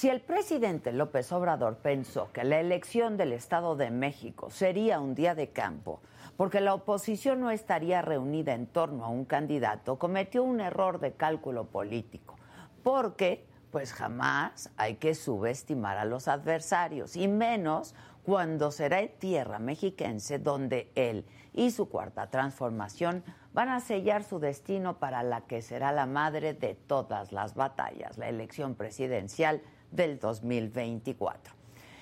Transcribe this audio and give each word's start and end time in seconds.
Si 0.00 0.08
el 0.08 0.22
presidente 0.22 0.94
López 0.94 1.30
Obrador 1.30 1.76
pensó 1.76 2.32
que 2.32 2.42
la 2.42 2.58
elección 2.58 3.18
del 3.18 3.34
Estado 3.34 3.76
de 3.76 3.90
México 3.90 4.48
sería 4.48 4.98
un 4.98 5.14
día 5.14 5.34
de 5.34 5.50
campo, 5.50 6.00
porque 6.38 6.62
la 6.62 6.72
oposición 6.72 7.38
no 7.40 7.50
estaría 7.50 8.00
reunida 8.00 8.54
en 8.54 8.66
torno 8.66 9.04
a 9.04 9.10
un 9.10 9.26
candidato, 9.26 9.98
cometió 9.98 10.42
un 10.42 10.62
error 10.62 11.00
de 11.00 11.12
cálculo 11.12 11.66
político, 11.66 12.38
porque 12.82 13.44
pues 13.70 13.92
jamás 13.92 14.70
hay 14.78 14.94
que 14.94 15.14
subestimar 15.14 15.98
a 15.98 16.06
los 16.06 16.28
adversarios, 16.28 17.14
y 17.14 17.28
menos 17.28 17.94
cuando 18.24 18.70
será 18.70 19.00
en 19.00 19.10
tierra 19.18 19.58
mexiquense 19.58 20.38
donde 20.38 20.90
él 20.94 21.26
y 21.52 21.72
su 21.72 21.90
cuarta 21.90 22.30
transformación 22.30 23.22
van 23.52 23.68
a 23.68 23.80
sellar 23.80 24.24
su 24.24 24.38
destino 24.38 24.98
para 24.98 25.22
la 25.22 25.42
que 25.42 25.60
será 25.60 25.92
la 25.92 26.06
madre 26.06 26.54
de 26.54 26.74
todas 26.74 27.32
las 27.32 27.54
batallas, 27.54 28.16
la 28.16 28.30
elección 28.30 28.76
presidencial 28.76 29.60
del 29.90 30.18
2024. 30.18 31.54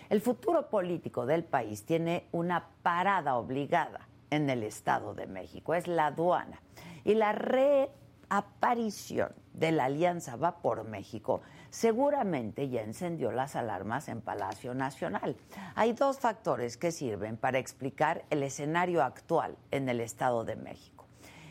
El 0.09 0.21
futuro 0.21 0.69
político 0.69 1.27
del 1.27 1.45
país 1.45 1.85
tiene 1.85 2.29
una 2.33 2.69
parada 2.83 3.37
obligada 3.37 4.09
en 4.31 4.51
el 4.51 4.63
Estado 4.63 5.15
de 5.15 5.27
México, 5.27 5.75
es 5.75 5.87
la 5.87 6.07
aduana. 6.07 6.61
Y 7.05 7.15
la 7.15 7.33
reaparición 7.33 9.33
de 9.53 9.73
la 9.73 9.87
Alianza 9.87 10.37
Va 10.37 10.63
por 10.63 10.85
México 10.85 11.43
seguramente 11.71 12.69
ya 12.69 12.83
encendió 12.83 13.33
las 13.33 13.57
alarmas 13.57 14.09
en 14.09 14.21
Palacio 14.21 14.75
Nacional. 14.75 15.37
Hay 15.75 15.93
dos 15.93 16.19
factores 16.19 16.77
que 16.77 16.93
sirven 16.93 17.37
para 17.37 17.59
explicar 17.59 18.25
el 18.31 18.43
escenario 18.43 19.03
actual 19.03 19.57
en 19.71 19.89
el 19.89 20.01
Estado 20.01 20.45
de 20.45 20.57
México. 20.57 21.07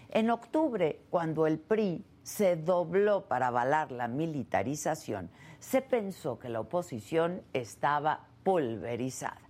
En 0.10 0.30
octubre, 0.30 1.02
cuando 1.10 1.48
el 1.48 1.60
PRI 1.60 2.06
se 2.24 2.56
dobló 2.56 3.28
para 3.28 3.48
avalar 3.48 3.92
la 3.92 4.08
militarización, 4.08 5.30
se 5.60 5.82
pensó 5.82 6.40
que 6.40 6.50
la 6.50 6.60
oposición 6.60 7.42
estaba 7.54 8.28
pulverizada. 8.44 9.42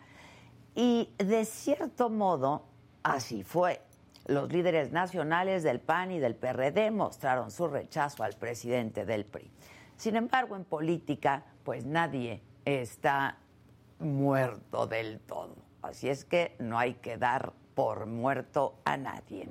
Y 0.76 1.14
de 1.18 1.46
cierto 1.46 2.10
modo, 2.10 2.66
así 3.04 3.44
fue. 3.44 3.82
Los 4.26 4.52
líderes 4.52 4.92
nacionales 4.92 5.64
del 5.64 5.80
PAN 5.80 6.12
y 6.12 6.20
del 6.20 6.36
PRD 6.36 6.92
mostraron 6.92 7.50
su 7.50 7.68
rechazo 7.68 8.24
al 8.24 8.34
presidente 8.34 9.06
del 9.06 9.26
PRI. 9.26 9.50
Sin 9.96 10.16
embargo, 10.16 10.56
en 10.56 10.66
política, 10.66 11.46
pues 11.64 11.86
nadie 11.86 12.42
está 12.66 13.38
muerto 14.00 14.86
del 14.86 15.20
todo. 15.22 15.56
Así 15.82 16.10
es 16.10 16.26
que 16.26 16.56
no 16.60 16.78
hay 16.78 16.96
que 16.96 17.18
dar 17.18 17.54
por 17.74 18.06
muerto 18.06 18.76
a 18.86 18.98
nadie. 18.98 19.48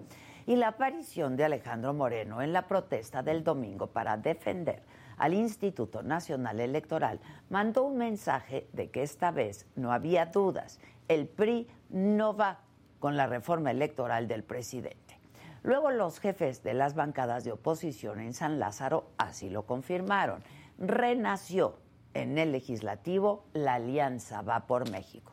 Y 0.46 0.56
la 0.56 0.68
aparición 0.68 1.36
de 1.36 1.44
Alejandro 1.44 1.94
Moreno 1.94 2.42
en 2.42 2.52
la 2.52 2.68
protesta 2.68 3.22
del 3.22 3.42
domingo 3.42 3.88
para 3.88 4.16
defender 4.16 4.82
al 5.16 5.34
Instituto 5.34 6.02
Nacional 6.02 6.60
Electoral 6.60 7.20
mandó 7.48 7.84
un 7.84 7.96
mensaje 7.96 8.68
de 8.72 8.90
que 8.90 9.02
esta 9.02 9.30
vez 9.30 9.66
no 9.74 9.92
había 9.92 10.26
dudas. 10.26 10.80
El 11.08 11.26
PRI 11.26 11.68
no 11.90 12.36
va 12.36 12.60
con 13.00 13.16
la 13.16 13.26
reforma 13.26 13.70
electoral 13.70 14.28
del 14.28 14.44
presidente. 14.44 15.18
Luego 15.62 15.90
los 15.90 16.20
jefes 16.20 16.62
de 16.62 16.74
las 16.74 16.94
bancadas 16.94 17.44
de 17.44 17.52
oposición 17.52 18.20
en 18.20 18.34
San 18.34 18.58
Lázaro 18.58 19.10
así 19.18 19.50
lo 19.50 19.66
confirmaron. 19.66 20.42
Renació 20.78 21.78
en 22.14 22.38
el 22.38 22.52
legislativo 22.52 23.44
la 23.52 23.74
alianza 23.74 24.42
Va 24.42 24.66
por 24.66 24.90
México. 24.90 25.32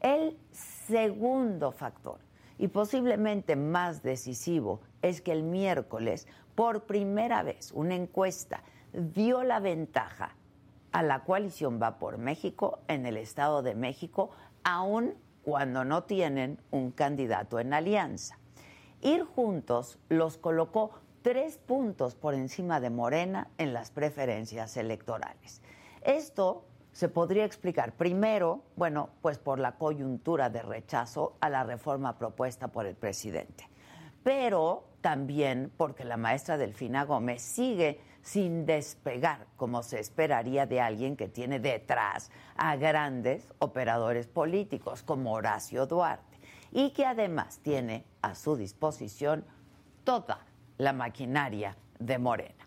El 0.00 0.38
segundo 0.52 1.72
factor, 1.72 2.20
y 2.58 2.68
posiblemente 2.68 3.56
más 3.56 4.02
decisivo, 4.02 4.80
es 5.02 5.20
que 5.20 5.32
el 5.32 5.42
miércoles, 5.42 6.28
por 6.54 6.84
primera 6.84 7.42
vez, 7.42 7.72
una 7.72 7.94
encuesta 7.94 8.62
dio 8.96 9.44
la 9.44 9.60
ventaja 9.60 10.34
a 10.92 11.02
la 11.02 11.24
coalición 11.24 11.80
Va 11.80 11.98
por 11.98 12.16
México 12.16 12.80
en 12.88 13.04
el 13.04 13.18
Estado 13.18 13.62
de 13.62 13.74
México, 13.74 14.30
aun 14.64 15.14
cuando 15.42 15.84
no 15.84 16.04
tienen 16.04 16.58
un 16.70 16.90
candidato 16.90 17.60
en 17.60 17.74
alianza. 17.74 18.38
Ir 19.02 19.24
juntos 19.24 19.98
los 20.08 20.38
colocó 20.38 20.92
tres 21.20 21.58
puntos 21.58 22.14
por 22.14 22.34
encima 22.34 22.80
de 22.80 22.90
Morena 22.90 23.48
en 23.58 23.74
las 23.74 23.90
preferencias 23.90 24.76
electorales. 24.76 25.60
Esto 26.02 26.64
se 26.92 27.10
podría 27.10 27.44
explicar 27.44 27.92
primero, 27.92 28.62
bueno, 28.76 29.10
pues 29.20 29.38
por 29.38 29.58
la 29.58 29.72
coyuntura 29.72 30.48
de 30.48 30.62
rechazo 30.62 31.36
a 31.40 31.50
la 31.50 31.62
reforma 31.62 32.16
propuesta 32.16 32.68
por 32.68 32.86
el 32.86 32.94
presidente, 32.94 33.68
pero 34.22 34.84
también 35.02 35.70
porque 35.76 36.04
la 36.04 36.16
maestra 36.16 36.56
Delfina 36.56 37.04
Gómez 37.04 37.42
sigue 37.42 38.00
sin 38.26 38.66
despegar, 38.66 39.46
como 39.56 39.84
se 39.84 40.00
esperaría 40.00 40.66
de 40.66 40.80
alguien 40.80 41.16
que 41.16 41.28
tiene 41.28 41.60
detrás 41.60 42.32
a 42.56 42.74
grandes 42.74 43.46
operadores 43.60 44.26
políticos 44.26 45.04
como 45.04 45.32
Horacio 45.32 45.86
Duarte 45.86 46.36
y 46.72 46.90
que 46.90 47.06
además 47.06 47.60
tiene 47.62 48.04
a 48.22 48.34
su 48.34 48.56
disposición 48.56 49.44
toda 50.02 50.44
la 50.76 50.92
maquinaria 50.92 51.76
de 52.00 52.18
Morena. 52.18 52.66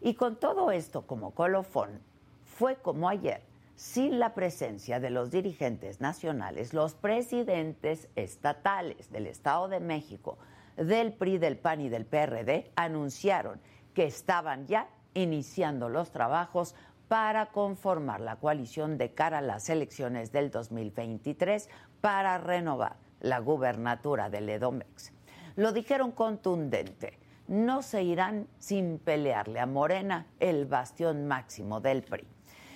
Y 0.00 0.14
con 0.14 0.36
todo 0.36 0.70
esto 0.70 1.02
como 1.02 1.32
colofón, 1.32 2.00
fue 2.44 2.76
como 2.76 3.08
ayer, 3.08 3.42
sin 3.74 4.20
la 4.20 4.32
presencia 4.32 5.00
de 5.00 5.10
los 5.10 5.32
dirigentes 5.32 6.00
nacionales, 6.00 6.72
los 6.72 6.94
presidentes 6.94 8.08
estatales 8.14 9.10
del 9.10 9.26
Estado 9.26 9.66
de 9.66 9.80
México, 9.80 10.38
del 10.76 11.12
PRI, 11.12 11.38
del 11.38 11.58
PAN 11.58 11.80
y 11.80 11.88
del 11.88 12.06
PRD 12.06 12.70
anunciaron 12.76 13.60
que 13.92 14.04
estaban 14.04 14.68
ya 14.68 14.88
iniciando 15.14 15.88
los 15.88 16.10
trabajos 16.10 16.74
para 17.08 17.46
conformar 17.46 18.20
la 18.20 18.36
coalición 18.36 18.96
de 18.96 19.12
cara 19.12 19.38
a 19.38 19.42
las 19.42 19.68
elecciones 19.68 20.30
del 20.30 20.50
2023 20.50 21.68
para 22.00 22.38
renovar 22.38 22.96
la 23.20 23.40
gubernatura 23.40 24.30
del 24.30 24.48
Edomex. 24.48 25.12
Lo 25.56 25.72
dijeron 25.72 26.12
contundente, 26.12 27.18
no 27.48 27.82
se 27.82 28.04
irán 28.04 28.46
sin 28.58 28.98
pelearle 28.98 29.58
a 29.58 29.66
Morena, 29.66 30.26
el 30.38 30.66
bastión 30.66 31.26
máximo 31.26 31.80
del 31.80 32.02
PRI. 32.02 32.26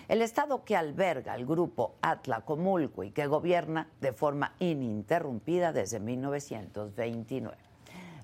El 0.08 0.20
Estado 0.20 0.64
que 0.64 0.76
alberga 0.76 1.34
el 1.34 1.46
grupo 1.46 1.94
Atlacomulco 2.02 3.04
y 3.04 3.10
que 3.10 3.26
gobierna 3.26 3.88
de 4.00 4.12
forma 4.12 4.54
ininterrumpida 4.58 5.72
desde 5.72 6.00
1929. 6.00 7.56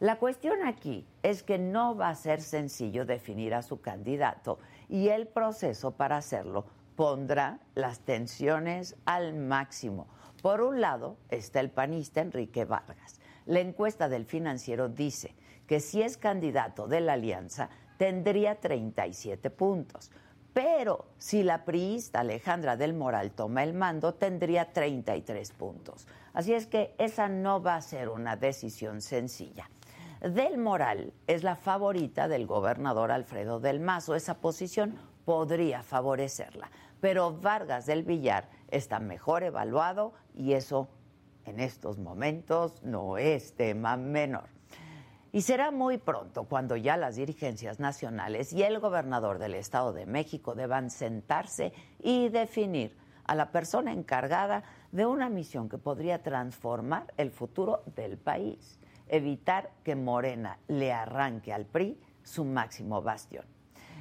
La 0.01 0.17
cuestión 0.17 0.63
aquí 0.65 1.07
es 1.23 1.43
que 1.43 1.59
no 1.59 1.95
va 1.95 2.09
a 2.09 2.15
ser 2.15 2.41
sencillo 2.41 3.05
definir 3.05 3.53
a 3.53 3.61
su 3.61 3.83
candidato 3.83 4.59
y 4.89 5.09
el 5.09 5.29
proceso 5.29 5.91
para 5.91 6.17
hacerlo 6.17 6.65
pondrá 6.97 7.61
las 7.75 8.01
tensiones 8.01 8.97
al 9.05 9.35
máximo. 9.35 10.07
Por 10.41 10.63
un 10.63 10.81
lado 10.81 11.19
está 11.29 11.61
el 11.61 11.69
panista 11.69 12.23
Enrique 12.23 12.65
Vargas. 12.65 13.21
La 13.45 13.61
encuesta 13.61 14.09
del 14.09 14.25
financiero 14.25 14.89
dice 14.89 15.35
que 15.67 15.81
si 15.81 16.01
es 16.01 16.17
candidato 16.17 16.89
de 16.89 17.03
la 17.03 17.13
alianza 17.13 17.69
tendría 17.99 18.59
37 18.59 19.51
puntos, 19.51 20.11
pero 20.55 21.05
si 21.19 21.43
la 21.43 21.67
priista 21.67 22.21
Alejandra 22.21 22.79
del 22.79 22.95
Moral 22.95 23.33
toma 23.33 23.65
el 23.65 23.75
mando 23.75 24.15
tendría 24.15 24.73
33 24.73 25.53
puntos. 25.53 26.07
Así 26.33 26.55
es 26.55 26.67
que 26.67 26.95
esa 26.97 27.29
no 27.29 27.63
va 27.63 27.77
a 27.77 27.83
ser 27.83 28.09
una 28.09 28.37
decisión 28.37 29.03
sencilla. 29.03 29.69
Del 30.21 30.59
Moral 30.59 31.15
es 31.27 31.43
la 31.43 31.57
favorita 31.57 32.29
del 32.29 32.47
gobernador 32.47 33.11
Alfredo 33.11 33.59
del 33.59 33.81
Mazo. 33.81 34.15
Esa 34.15 34.35
posición 34.35 34.99
podría 35.25 35.83
favorecerla. 35.83 36.71
Pero 37.01 37.39
Vargas 37.39 37.87
del 37.87 38.03
Villar 38.03 38.51
está 38.69 39.01
mejor 39.01 39.45
evaluado 39.45 40.13
y 40.35 40.53
eso 40.53 40.89
en 41.47 41.59
estos 41.59 41.99
momentos 41.99 42.83
no 42.83 43.17
es 43.17 43.55
tema 43.55 43.97
menor. 43.97 44.51
Y 45.33 45.41
será 45.41 45.71
muy 45.71 45.97
pronto 45.97 46.45
cuando 46.45 46.77
ya 46.77 46.99
las 46.99 47.17
dirigencias 47.17 47.81
nacionales 47.81 48.53
y 48.53 48.63
el 48.63 48.79
gobernador 48.79 49.39
del 49.39 49.55
Estado 49.55 49.95
de 49.95 50.05
México 50.05 50.55
deban 50.55 50.91
sentarse 50.91 51.73
y 51.99 52.29
definir 52.29 52.95
a 53.25 53.35
la 53.35 53.53
persona 53.53 53.93
encargada 53.93 54.65
de 54.93 55.07
una 55.07 55.31
misión 55.31 55.69
que 55.69 55.79
podría 55.79 56.23
transformar 56.23 57.15
el 57.17 57.31
futuro 57.31 57.85
del 57.95 58.19
país, 58.19 58.80
evitar 59.11 59.71
que 59.85 59.97
Morena 59.97 60.59
le 60.69 60.93
arranque 60.93 61.53
al 61.53 61.67
PRI 61.67 62.01
su 62.23 62.45
máximo 62.45 63.03
bastión. 63.03 63.45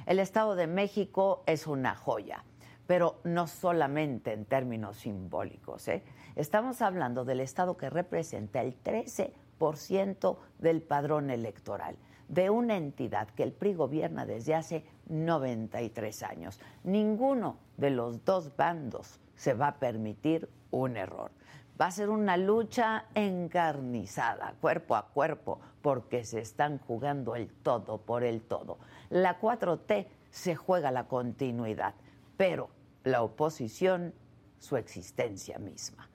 El 0.06 0.18
Estado 0.18 0.54
de 0.54 0.66
México 0.66 1.42
es 1.46 1.66
una 1.66 1.94
joya, 1.94 2.44
pero 2.86 3.20
no 3.24 3.46
solamente 3.46 4.32
en 4.32 4.44
términos 4.44 4.96
simbólicos. 4.96 5.86
¿eh? 5.88 6.02
Estamos 6.36 6.80
hablando 6.82 7.24
del 7.24 7.40
Estado 7.40 7.76
que 7.76 7.90
representa 7.90 8.60
el 8.62 8.82
13% 8.82 10.38
del 10.58 10.82
padrón 10.82 11.30
electoral 11.30 11.96
de 12.30 12.48
una 12.48 12.76
entidad 12.76 13.28
que 13.30 13.42
el 13.42 13.52
PRI 13.52 13.74
gobierna 13.74 14.24
desde 14.24 14.54
hace 14.54 14.84
93 15.08 16.22
años. 16.22 16.60
Ninguno 16.84 17.58
de 17.76 17.90
los 17.90 18.24
dos 18.24 18.56
bandos 18.56 19.20
se 19.34 19.54
va 19.54 19.68
a 19.68 19.78
permitir 19.78 20.48
un 20.70 20.96
error. 20.96 21.32
Va 21.80 21.86
a 21.86 21.90
ser 21.90 22.10
una 22.10 22.36
lucha 22.36 23.06
encarnizada, 23.14 24.54
cuerpo 24.60 24.96
a 24.96 25.06
cuerpo, 25.08 25.60
porque 25.80 26.24
se 26.24 26.40
están 26.40 26.78
jugando 26.78 27.34
el 27.36 27.48
todo 27.48 28.02
por 28.02 28.22
el 28.22 28.42
todo. 28.42 28.78
La 29.08 29.40
4T 29.40 30.06
se 30.28 30.56
juega 30.56 30.90
la 30.90 31.08
continuidad, 31.08 31.94
pero 32.36 32.68
la 33.04 33.22
oposición 33.22 34.12
su 34.58 34.76
existencia 34.76 35.58
misma. 35.58 36.10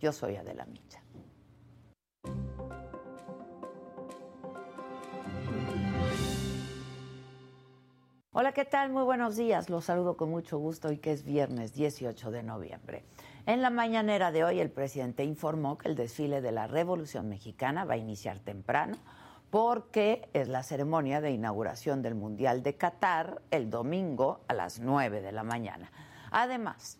Yo 0.00 0.10
soy 0.12 0.36
Adela 0.36 0.64
Micha. 0.64 1.02
Hola, 8.32 8.52
¿qué 8.52 8.64
tal? 8.64 8.90
Muy 8.90 9.02
buenos 9.02 9.36
días. 9.36 9.68
Los 9.68 9.84
saludo 9.84 10.16
con 10.16 10.30
mucho 10.30 10.56
gusto 10.56 10.90
y 10.90 10.96
que 10.96 11.12
es 11.12 11.24
viernes 11.24 11.74
18 11.74 12.30
de 12.30 12.42
noviembre. 12.42 13.04
En 13.46 13.62
la 13.62 13.70
mañanera 13.70 14.32
de 14.32 14.44
hoy 14.44 14.60
el 14.60 14.70
presidente 14.70 15.24
informó 15.24 15.78
que 15.78 15.88
el 15.88 15.96
desfile 15.96 16.42
de 16.42 16.52
la 16.52 16.66
Revolución 16.66 17.28
Mexicana 17.28 17.84
va 17.84 17.94
a 17.94 17.98
iniciar 17.98 18.38
temprano 18.38 18.96
porque 19.50 20.28
es 20.34 20.46
la 20.46 20.62
ceremonia 20.62 21.20
de 21.20 21.32
inauguración 21.32 22.02
del 22.02 22.14
Mundial 22.14 22.62
de 22.62 22.74
Qatar 22.74 23.40
el 23.50 23.70
domingo 23.70 24.40
a 24.46 24.54
las 24.54 24.78
9 24.78 25.22
de 25.22 25.32
la 25.32 25.42
mañana. 25.42 25.90
Además, 26.30 26.98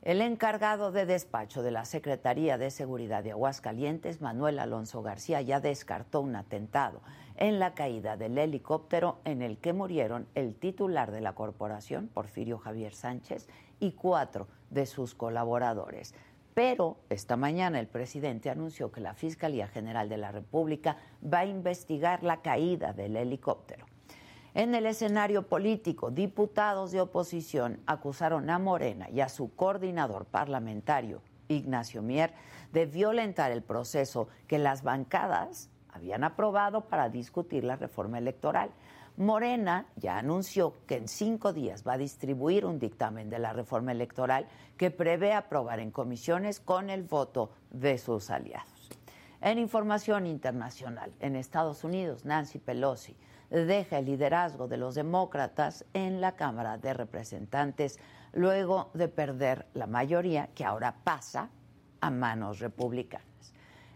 el 0.00 0.20
encargado 0.20 0.90
de 0.90 1.06
despacho 1.06 1.62
de 1.62 1.70
la 1.70 1.84
Secretaría 1.84 2.58
de 2.58 2.72
Seguridad 2.72 3.22
de 3.22 3.30
Aguascalientes, 3.30 4.20
Manuel 4.20 4.58
Alonso 4.58 5.02
García, 5.02 5.42
ya 5.42 5.60
descartó 5.60 6.22
un 6.22 6.34
atentado 6.34 7.02
en 7.36 7.60
la 7.60 7.74
caída 7.74 8.16
del 8.16 8.36
helicóptero 8.36 9.18
en 9.24 9.42
el 9.42 9.58
que 9.58 9.72
murieron 9.72 10.26
el 10.34 10.56
titular 10.56 11.12
de 11.12 11.20
la 11.20 11.34
corporación, 11.34 12.08
Porfirio 12.08 12.58
Javier 12.58 12.94
Sánchez, 12.94 13.46
y 13.82 13.92
cuatro 13.92 14.46
de 14.70 14.86
sus 14.86 15.14
colaboradores. 15.14 16.14
Pero 16.54 16.98
esta 17.10 17.36
mañana 17.36 17.80
el 17.80 17.88
presidente 17.88 18.48
anunció 18.48 18.92
que 18.92 19.00
la 19.00 19.14
Fiscalía 19.14 19.66
General 19.66 20.08
de 20.08 20.18
la 20.18 20.30
República 20.30 20.98
va 21.22 21.40
a 21.40 21.46
investigar 21.46 22.22
la 22.22 22.42
caída 22.42 22.92
del 22.92 23.16
helicóptero. 23.16 23.86
En 24.54 24.74
el 24.76 24.86
escenario 24.86 25.48
político, 25.48 26.10
diputados 26.10 26.92
de 26.92 27.00
oposición 27.00 27.80
acusaron 27.86 28.50
a 28.50 28.58
Morena 28.58 29.10
y 29.10 29.20
a 29.20 29.28
su 29.28 29.52
coordinador 29.56 30.26
parlamentario, 30.26 31.22
Ignacio 31.48 32.02
Mier, 32.02 32.34
de 32.70 32.86
violentar 32.86 33.50
el 33.50 33.62
proceso 33.62 34.28
que 34.46 34.58
las 34.58 34.84
bancadas 34.84 35.70
habían 35.88 36.22
aprobado 36.22 36.82
para 36.82 37.08
discutir 37.08 37.64
la 37.64 37.76
reforma 37.76 38.18
electoral. 38.18 38.70
Morena 39.16 39.86
ya 39.96 40.18
anunció 40.18 40.74
que 40.86 40.96
en 40.96 41.06
cinco 41.06 41.52
días 41.52 41.84
va 41.86 41.94
a 41.94 41.98
distribuir 41.98 42.64
un 42.64 42.78
dictamen 42.78 43.28
de 43.28 43.38
la 43.38 43.52
reforma 43.52 43.92
electoral 43.92 44.46
que 44.76 44.90
prevé 44.90 45.34
aprobar 45.34 45.80
en 45.80 45.90
comisiones 45.90 46.60
con 46.60 46.88
el 46.88 47.02
voto 47.02 47.50
de 47.70 47.98
sus 47.98 48.30
aliados. 48.30 48.90
En 49.42 49.58
información 49.58 50.26
internacional, 50.26 51.12
en 51.20 51.36
Estados 51.36 51.84
Unidos, 51.84 52.24
Nancy 52.24 52.58
Pelosi 52.58 53.16
deja 53.50 53.98
el 53.98 54.06
liderazgo 54.06 54.66
de 54.66 54.78
los 54.78 54.94
demócratas 54.94 55.84
en 55.92 56.20
la 56.20 56.36
Cámara 56.36 56.78
de 56.78 56.94
Representantes 56.94 57.98
luego 58.32 58.90
de 58.94 59.08
perder 59.08 59.66
la 59.74 59.86
mayoría 59.86 60.48
que 60.54 60.64
ahora 60.64 60.96
pasa 61.04 61.50
a 62.00 62.10
manos 62.10 62.60
republicanas. 62.60 63.26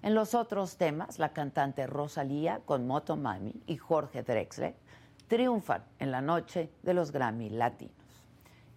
En 0.02 0.14
los 0.14 0.34
otros 0.34 0.76
temas, 0.76 1.18
la 1.18 1.32
cantante 1.32 1.86
Rosalía 1.86 2.60
con 2.64 2.86
Motomami 2.86 3.62
y 3.66 3.76
Jorge 3.76 4.22
Drexler 4.22 4.76
triunfan 5.28 5.84
en 5.98 6.10
la 6.10 6.20
noche 6.20 6.70
de 6.82 6.94
los 6.94 7.12
Grammy 7.12 7.50
Latinos. 7.50 7.94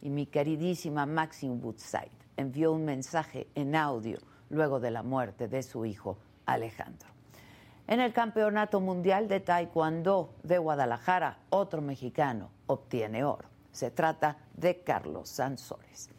Y 0.01 0.10
mi 0.10 0.25
queridísima 0.25 1.06
Maxine 1.06 1.56
Woodside 1.56 2.12
envió 2.38 2.72
un 2.72 2.86
mensaje 2.86 3.48
en 3.56 3.75
audio 3.75 4.18
luego 4.50 4.80
de 4.80 4.92
la 4.92 5.04
muerte 5.04 5.48
de 5.48 5.62
su 5.62 5.86
hijo 5.86 6.18
Alejandro. 6.46 7.10
En 7.88 8.00
el 8.00 8.13
Campeonato 8.13 8.80
Mundial 8.81 9.28
de 9.28 9.40
Taekwondo 9.40 10.36
de 10.44 10.57
Guadalajara, 10.57 11.40
otro 11.50 11.81
mexicano 11.81 12.52
obtiene 12.68 13.24
oro. 13.24 13.50
Se 13.72 13.92
trata 13.92 14.38
de 14.56 14.84
Carlos 14.84 15.30
Sansores. 15.30 16.10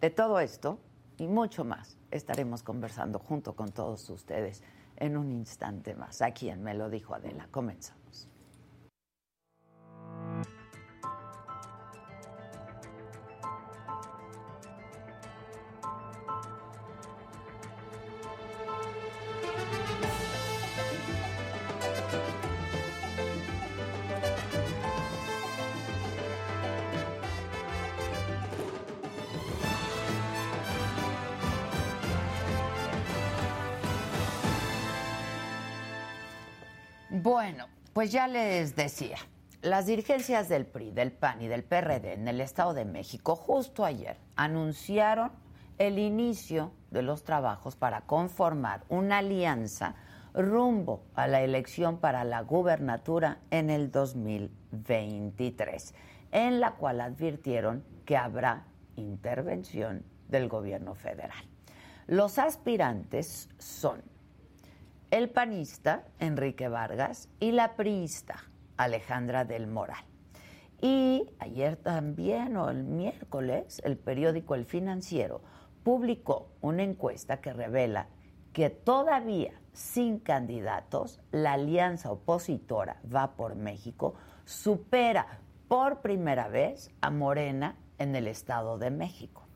De 0.00 0.10
todo 0.10 0.40
esto 0.40 0.78
y 1.18 1.26
mucho 1.26 1.64
más 1.64 1.98
estaremos 2.10 2.62
conversando 2.62 3.18
junto 3.18 3.54
con 3.54 3.70
todos 3.70 4.08
ustedes 4.10 4.62
en 4.96 5.16
un 5.16 5.30
instante 5.30 5.94
más. 5.94 6.22
Aquí 6.22 6.48
en 6.48 6.62
Me 6.62 6.74
lo 6.74 6.88
dijo 6.88 7.14
Adela. 7.14 7.48
Comenzamos. 7.50 7.97
Pues 37.98 38.12
ya 38.12 38.28
les 38.28 38.76
decía, 38.76 39.16
las 39.60 39.86
dirigencias 39.86 40.48
del 40.48 40.66
PRI, 40.66 40.92
del 40.92 41.10
PAN 41.10 41.42
y 41.42 41.48
del 41.48 41.64
PRD 41.64 42.12
en 42.12 42.28
el 42.28 42.40
Estado 42.40 42.72
de 42.72 42.84
México 42.84 43.34
justo 43.34 43.84
ayer 43.84 44.18
anunciaron 44.36 45.32
el 45.78 45.98
inicio 45.98 46.70
de 46.92 47.02
los 47.02 47.24
trabajos 47.24 47.74
para 47.74 48.02
conformar 48.02 48.84
una 48.88 49.18
alianza 49.18 49.96
rumbo 50.32 51.02
a 51.16 51.26
la 51.26 51.40
elección 51.40 51.98
para 51.98 52.22
la 52.22 52.42
gubernatura 52.42 53.40
en 53.50 53.68
el 53.68 53.90
2023, 53.90 55.92
en 56.30 56.60
la 56.60 56.76
cual 56.76 57.00
advirtieron 57.00 57.82
que 58.04 58.16
habrá 58.16 58.62
intervención 58.94 60.04
del 60.28 60.48
gobierno 60.48 60.94
federal. 60.94 61.44
Los 62.06 62.38
aspirantes 62.38 63.48
son 63.58 64.04
el 65.10 65.30
panista 65.30 66.04
Enrique 66.18 66.68
Vargas 66.68 67.28
y 67.40 67.52
la 67.52 67.76
priista 67.76 68.44
Alejandra 68.76 69.44
del 69.44 69.66
Moral. 69.66 70.04
Y 70.80 71.30
ayer 71.38 71.76
también, 71.76 72.56
o 72.56 72.68
el 72.70 72.84
miércoles, 72.84 73.80
el 73.84 73.96
periódico 73.96 74.54
El 74.54 74.66
Financiero 74.66 75.40
publicó 75.82 76.52
una 76.60 76.82
encuesta 76.82 77.40
que 77.40 77.52
revela 77.52 78.08
que 78.52 78.70
todavía 78.70 79.52
sin 79.72 80.18
candidatos, 80.18 81.20
la 81.30 81.52
alianza 81.52 82.10
opositora 82.10 83.00
Va 83.12 83.36
por 83.36 83.54
México 83.54 84.14
supera 84.44 85.40
por 85.68 86.00
primera 86.00 86.48
vez 86.48 86.90
a 87.00 87.10
Morena 87.10 87.76
en 87.98 88.14
el 88.14 88.26
Estado 88.26 88.78
de 88.78 88.90
México. 88.90 89.47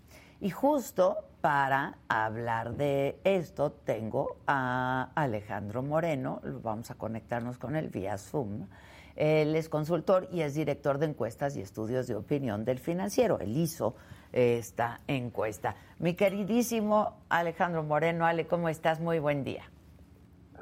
Y 0.43 0.51
justo 0.51 1.19
para 1.41 1.99
hablar 2.09 2.75
de 2.75 3.17
esto 3.23 3.71
tengo 3.71 4.39
a 4.49 5.13
Alejandro 5.15 5.85
Moreno, 5.85 6.41
vamos 6.65 6.91
a 6.91 6.97
conectarnos 6.97 7.59
con 7.59 7.77
él 7.77 7.91
vía 7.91 8.19
Zoom. 8.19 8.67
Él 9.15 9.55
es 9.55 9.69
consultor 9.69 10.27
y 10.33 10.41
es 10.41 10.55
director 10.55 10.99
de 10.99 11.07
encuestas 11.07 11.57
y 11.57 11.61
estudios 11.61 12.09
de 12.09 12.17
opinión 12.17 12.65
del 12.65 12.81
financiero. 12.81 13.39
Él 13.39 13.57
hizo 13.57 13.95
esta 14.33 15.01
encuesta. 15.07 15.77
Mi 16.01 16.15
queridísimo 16.15 17.19
Alejandro 17.29 17.85
Moreno, 17.85 18.27
Ale, 18.27 18.49
¿cómo 18.49 18.69
estás? 18.69 18.99
Muy 18.99 19.21
buen 19.21 19.45
día. 19.45 19.72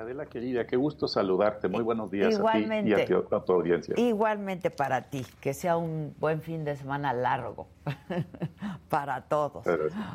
Adela 0.00 0.24
querida, 0.24 0.66
qué 0.66 0.76
gusto 0.76 1.06
saludarte. 1.06 1.68
Muy 1.68 1.82
buenos 1.82 2.10
días 2.10 2.32
Igualmente. 2.32 2.94
a 2.94 3.04
ti 3.04 3.12
y 3.12 3.14
a 3.14 3.40
tu, 3.40 3.52
audiencia. 3.52 3.94
Igualmente 3.98 4.70
para 4.70 5.02
ti, 5.10 5.26
que 5.42 5.52
sea 5.52 5.76
un 5.76 6.14
buen 6.18 6.40
fin 6.40 6.64
de 6.64 6.74
semana 6.74 7.12
largo 7.12 7.68
para 8.88 9.22
todos. 9.22 9.66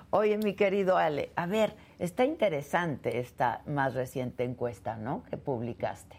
Oye, 0.10 0.40
mi 0.40 0.56
querido 0.56 0.98
Ale, 0.98 1.30
a 1.36 1.46
ver, 1.46 1.76
está 2.00 2.26
interesante 2.26 3.20
esta 3.20 3.62
más 3.68 3.94
reciente 3.94 4.44
encuesta, 4.44 4.98
¿no? 4.98 5.24
Que 5.30 5.38
publicaste. 5.38 6.18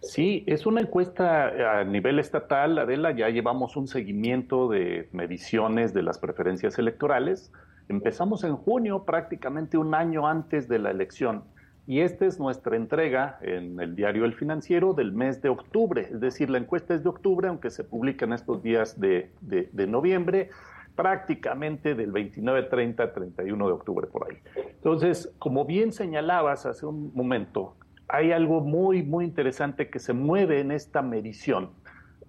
Sí, 0.00 0.44
es 0.46 0.64
una 0.64 0.80
encuesta 0.80 1.80
a 1.80 1.84
nivel 1.84 2.18
estatal, 2.18 2.78
Adela, 2.78 3.10
ya 3.14 3.28
llevamos 3.28 3.76
un 3.76 3.86
seguimiento 3.86 4.66
de 4.68 5.10
mediciones 5.12 5.92
de 5.92 6.02
las 6.02 6.18
preferencias 6.18 6.78
electorales. 6.78 7.52
Empezamos 7.90 8.44
en 8.44 8.56
junio, 8.56 9.04
prácticamente 9.04 9.76
un 9.76 9.94
año 9.94 10.26
antes 10.26 10.68
de 10.68 10.78
la 10.78 10.90
elección, 10.90 11.44
y 11.86 12.00
esta 12.00 12.26
es 12.26 12.38
nuestra 12.38 12.76
entrega 12.76 13.38
en 13.42 13.80
el 13.80 13.96
diario 13.96 14.24
El 14.24 14.34
Financiero 14.34 14.94
del 14.94 15.12
mes 15.12 15.42
de 15.42 15.48
octubre, 15.48 16.08
es 16.10 16.20
decir, 16.20 16.48
la 16.50 16.58
encuesta 16.58 16.94
es 16.94 17.02
de 17.02 17.08
octubre, 17.08 17.48
aunque 17.48 17.70
se 17.70 17.84
publica 17.84 18.24
en 18.24 18.32
estos 18.32 18.62
días 18.62 19.00
de, 19.00 19.30
de 19.40 19.86
noviembre, 19.86 20.50
prácticamente 20.94 21.94
del 21.94 22.12
29, 22.12 22.64
30, 22.64 23.12
31 23.12 23.66
de 23.66 23.72
octubre 23.72 24.06
por 24.06 24.30
ahí. 24.30 24.38
Entonces, 24.56 25.32
como 25.38 25.64
bien 25.64 25.92
señalabas 25.92 26.66
hace 26.66 26.86
un 26.86 27.12
momento, 27.14 27.76
hay 28.08 28.32
algo 28.32 28.60
muy, 28.60 29.02
muy 29.02 29.24
interesante 29.24 29.88
que 29.88 29.98
se 29.98 30.12
mueve 30.12 30.60
en 30.60 30.70
esta 30.70 31.02
medición 31.02 31.70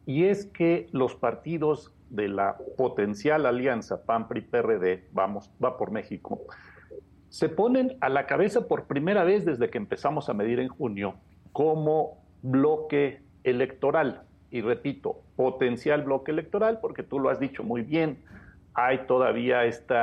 y 0.06 0.26
es 0.26 0.46
que 0.46 0.88
los 0.92 1.16
partidos 1.16 1.94
de 2.10 2.28
la 2.28 2.58
potencial 2.78 3.46
alianza 3.46 4.06
PAN-PRI-PRD, 4.06 5.08
vamos, 5.12 5.52
va 5.64 5.78
por 5.78 5.92
México, 5.92 6.42
se 7.34 7.50
ponen 7.50 7.98
a 8.00 8.10
la 8.10 8.28
cabeza 8.28 8.68
por 8.68 8.86
primera 8.86 9.24
vez 9.24 9.44
desde 9.44 9.72
que 9.72 9.80
empezamos 9.80 10.30
a 10.30 10.36
medir 10.36 10.60
en 10.60 10.68
junio 10.68 11.16
como 11.52 12.20
bloque 12.44 13.24
electoral. 13.44 14.22
Y 14.52 14.62
repito, 14.62 15.24
potencial 15.36 16.04
bloque 16.04 16.30
electoral, 16.32 16.78
porque 16.80 17.02
tú 17.02 17.20
lo 17.20 17.32
has 17.32 17.40
dicho 17.40 17.64
muy 17.64 17.82
bien, 17.82 18.20
hay 18.76 19.08
todavía 19.08 19.66
este 19.66 19.96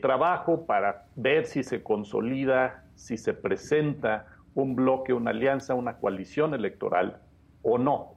trabajo 0.00 0.64
para 0.64 1.04
ver 1.16 1.44
si 1.44 1.62
se 1.62 1.82
consolida, 1.82 2.82
si 2.94 3.18
se 3.18 3.34
presenta 3.34 4.28
un 4.54 4.74
bloque, 4.74 5.12
una 5.12 5.32
alianza, 5.32 5.74
una 5.74 5.98
coalición 5.98 6.54
electoral 6.54 7.20
o 7.60 7.76
no. 7.76 8.14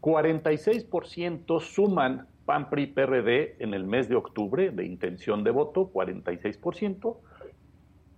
46% 0.00 1.60
suman 1.60 2.28
PAN, 2.46 2.70
PRI, 2.70 2.86
PRD 2.86 3.56
en 3.58 3.74
el 3.74 3.84
mes 3.84 4.08
de 4.08 4.16
octubre 4.16 4.70
de 4.70 4.86
intención 4.86 5.44
de 5.44 5.50
voto, 5.50 5.90
46%, 5.92 7.18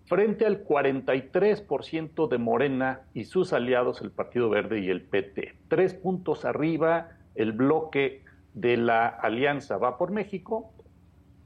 frente 0.07 0.47
al 0.47 0.65
43% 0.65 2.29
de 2.29 2.39
Morena 2.39 3.03
y 3.15 3.25
sus 3.25 3.53
aliados, 3.53 4.01
el 4.01 4.11
Partido 4.11 4.49
Verde 4.49 4.81
y 4.81 4.89
el 4.89 5.03
PT. 5.03 5.57
Tres 5.69 5.95
puntos 5.95 6.45
arriba, 6.45 7.11
el 7.35 7.53
bloque 7.53 8.25
de 8.55 8.77
la 8.77 9.07
alianza 9.07 9.77
va 9.77 9.99
por 9.99 10.11
México, 10.11 10.73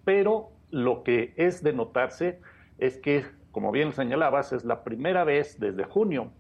pero 0.05 0.51
lo 0.71 1.03
que 1.03 1.35
es 1.37 1.63
de 1.63 1.73
notarse 1.73 2.41
es 2.79 2.99
que 2.99 3.25
como 3.51 3.73
bien 3.73 3.93
señalabas, 3.93 4.53
es 4.53 4.65
la 4.65 4.85
primera 4.85 5.25
vez 5.25 5.59
desde 5.59 5.85
junio 5.85 6.33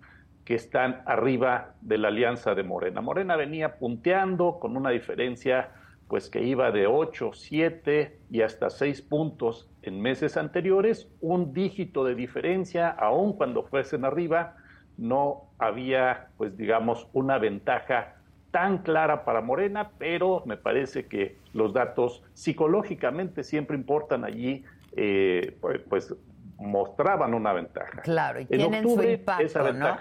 que 0.44 0.54
están 0.54 1.02
arriba 1.06 1.74
de 1.80 1.98
la 1.98 2.08
alianza 2.08 2.54
de 2.54 2.62
Morena. 2.62 3.00
Morena 3.00 3.36
venía 3.36 3.78
punteando 3.78 4.58
con 4.58 4.76
una 4.76 4.90
diferencia 4.90 5.70
pues 6.10 6.28
que 6.28 6.42
iba 6.42 6.72
de 6.72 6.88
8, 6.88 7.30
7 7.32 8.18
y 8.32 8.42
hasta 8.42 8.68
6 8.68 9.00
puntos 9.02 9.70
en 9.82 10.02
meses 10.02 10.36
anteriores, 10.36 11.08
un 11.20 11.54
dígito 11.54 12.04
de 12.04 12.16
diferencia, 12.16 12.90
aun 12.90 13.32
cuando 13.34 13.62
fuesen 13.62 14.04
arriba, 14.04 14.56
no 14.98 15.44
había 15.58 16.30
pues 16.36 16.56
digamos 16.56 17.06
una 17.12 17.38
ventaja 17.38 18.16
tan 18.50 18.78
clara 18.78 19.24
para 19.24 19.40
Morena, 19.40 19.92
pero 19.98 20.42
me 20.46 20.56
parece 20.56 21.06
que 21.06 21.38
los 21.52 21.72
datos 21.72 22.24
psicológicamente 22.34 23.44
siempre 23.44 23.76
importan 23.76 24.24
allí, 24.24 24.64
eh, 24.96 25.56
pues, 25.60 25.80
pues 25.88 26.12
mostraban 26.58 27.34
una 27.34 27.52
ventaja. 27.52 28.02
Claro, 28.02 28.40
y 28.40 28.46
tienen 28.46 28.82
su 28.82 29.00
impacto, 29.00 29.72
¿no? 29.72 29.96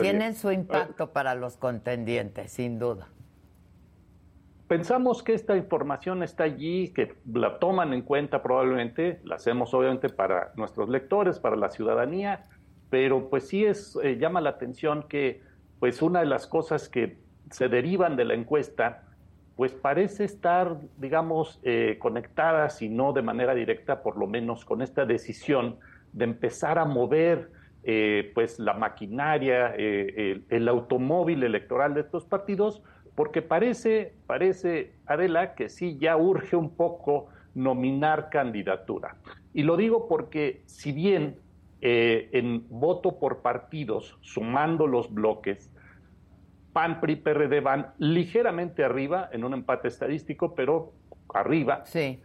tienen 0.00 0.34
su 0.34 0.50
impacto 0.50 1.12
para 1.12 1.36
los 1.36 1.56
contendientes, 1.56 2.50
sin 2.50 2.80
duda. 2.80 3.08
Pensamos 4.68 5.22
que 5.22 5.34
esta 5.34 5.56
información 5.56 6.22
está 6.22 6.44
allí, 6.44 6.88
que 6.94 7.14
la 7.32 7.58
toman 7.58 7.92
en 7.92 8.02
cuenta 8.02 8.42
probablemente, 8.42 9.20
la 9.24 9.36
hacemos 9.36 9.74
obviamente 9.74 10.08
para 10.08 10.52
nuestros 10.56 10.88
lectores, 10.88 11.38
para 11.38 11.56
la 11.56 11.70
ciudadanía, 11.70 12.44
pero 12.88 13.28
pues 13.28 13.48
sí 13.48 13.64
es 13.64 13.98
eh, 14.02 14.16
llama 14.16 14.40
la 14.40 14.50
atención 14.50 15.04
que 15.08 15.42
pues 15.80 16.00
una 16.00 16.20
de 16.20 16.26
las 16.26 16.46
cosas 16.46 16.88
que 16.88 17.18
se 17.50 17.68
derivan 17.68 18.16
de 18.16 18.24
la 18.24 18.34
encuesta 18.34 19.02
pues 19.56 19.72
parece 19.72 20.24
estar, 20.24 20.78
digamos, 20.96 21.60
eh, 21.62 21.96
conectada, 22.00 22.70
si 22.70 22.88
no 22.88 23.12
de 23.12 23.22
manera 23.22 23.54
directa, 23.54 24.02
por 24.02 24.16
lo 24.16 24.26
menos 24.26 24.64
con 24.64 24.82
esta 24.82 25.06
decisión 25.06 25.76
de 26.12 26.24
empezar 26.24 26.78
a 26.78 26.84
mover 26.84 27.50
eh, 27.84 28.32
pues 28.34 28.58
la 28.58 28.74
maquinaria, 28.74 29.74
eh, 29.76 30.42
el, 30.48 30.68
automóvil 30.68 31.44
electoral 31.44 31.94
de 31.94 32.00
estos 32.00 32.24
partidos, 32.24 32.82
porque 33.14 33.42
parece, 33.42 34.14
parece, 34.26 34.92
Adela, 35.06 35.54
que 35.54 35.68
sí 35.68 35.98
ya 35.98 36.16
urge 36.16 36.56
un 36.56 36.70
poco 36.70 37.28
nominar 37.54 38.30
candidatura. 38.30 39.16
Y 39.52 39.62
lo 39.62 39.76
digo 39.76 40.08
porque 40.08 40.62
si 40.66 40.92
bien 40.92 41.36
eh, 41.80 42.28
en 42.32 42.66
voto 42.68 43.18
por 43.18 43.42
partidos, 43.42 44.18
sumando 44.20 44.86
los 44.86 45.12
bloques, 45.12 45.70
PAN, 46.72 47.00
PRI, 47.00 47.16
PRD 47.16 47.60
van 47.60 47.92
ligeramente 47.98 48.82
arriba 48.82 49.28
en 49.32 49.44
un 49.44 49.54
empate 49.54 49.86
estadístico, 49.88 50.54
pero 50.54 50.92
arriba. 51.32 51.84
Sí 51.86 52.20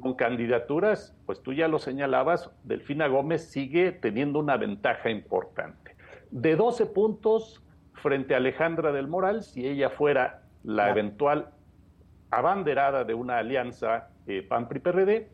con 0.00 0.14
candidaturas, 0.14 1.16
pues 1.26 1.42
tú 1.42 1.52
ya 1.52 1.68
lo 1.68 1.78
señalabas, 1.78 2.50
Delfina 2.64 3.08
Gómez 3.08 3.50
sigue 3.50 3.92
teniendo 3.92 4.38
una 4.38 4.56
ventaja 4.56 5.10
importante. 5.10 5.96
De 6.30 6.56
12 6.56 6.86
puntos 6.86 7.62
frente 7.98 8.34
a 8.34 8.38
Alejandra 8.38 8.92
del 8.92 9.08
Moral, 9.08 9.42
si 9.42 9.66
ella 9.66 9.90
fuera 9.90 10.42
la 10.64 10.90
eventual 10.90 11.50
abanderada 12.30 13.04
de 13.04 13.14
una 13.14 13.38
alianza 13.38 14.08
eh, 14.26 14.42
PAN-PRI-PRD, 14.42 15.28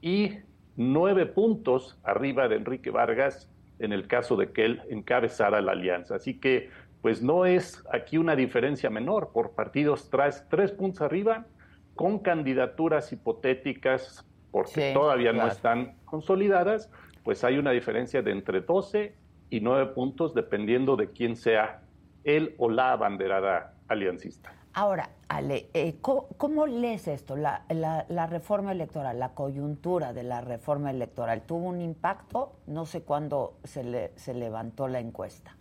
y 0.00 0.38
nueve 0.76 1.26
puntos 1.26 1.98
arriba 2.04 2.48
de 2.48 2.56
Enrique 2.56 2.90
Vargas 2.90 3.50
en 3.78 3.92
el 3.92 4.06
caso 4.06 4.36
de 4.36 4.52
que 4.52 4.64
él 4.64 4.82
encabezara 4.90 5.60
la 5.60 5.72
alianza. 5.72 6.16
Así 6.16 6.38
que, 6.38 6.70
pues 7.02 7.22
no 7.22 7.46
es 7.46 7.84
aquí 7.92 8.18
una 8.18 8.34
diferencia 8.34 8.90
menor. 8.90 9.30
Por 9.32 9.52
partidos 9.52 10.10
traes 10.10 10.44
tres 10.48 10.72
puntos 10.72 11.02
arriba 11.02 11.46
con 11.94 12.20
candidaturas 12.20 13.12
hipotéticas, 13.12 14.24
porque 14.50 14.92
todavía 14.92 15.32
no 15.32 15.46
están 15.46 15.96
consolidadas, 16.04 16.90
pues 17.24 17.44
hay 17.44 17.58
una 17.58 17.72
diferencia 17.72 18.22
de 18.22 18.32
entre 18.32 18.60
12 18.60 19.14
y 19.50 19.60
9 19.60 19.92
puntos 19.94 20.34
dependiendo 20.34 20.96
de 20.96 21.10
quién 21.10 21.36
sea 21.36 21.82
él 22.24 22.54
o 22.58 22.70
la 22.70 22.92
abanderada 22.92 23.74
aliancista. 23.88 24.52
Ahora, 24.74 25.10
Ale, 25.28 25.70
eh, 25.74 25.96
¿cómo, 26.00 26.66
lees 26.66 27.08
esto? 27.08 27.36
La, 27.36 27.64
la, 27.68 28.26
reforma 28.26 28.72
electoral, 28.72 29.18
la 29.18 29.30
coyuntura 29.30 30.12
de 30.12 30.22
la 30.22 30.40
reforma 30.40 30.90
electoral, 30.90 31.42
¿tuvo 31.42 31.68
un 31.68 31.80
impacto? 31.80 32.52
No 32.66 32.86
sé 32.86 33.02
cuándo 33.02 33.58
se, 33.64 33.82
le, 33.82 34.12
se 34.16 34.34
levantó 34.34 34.86
la 34.86 35.00
encuesta. 35.00 35.56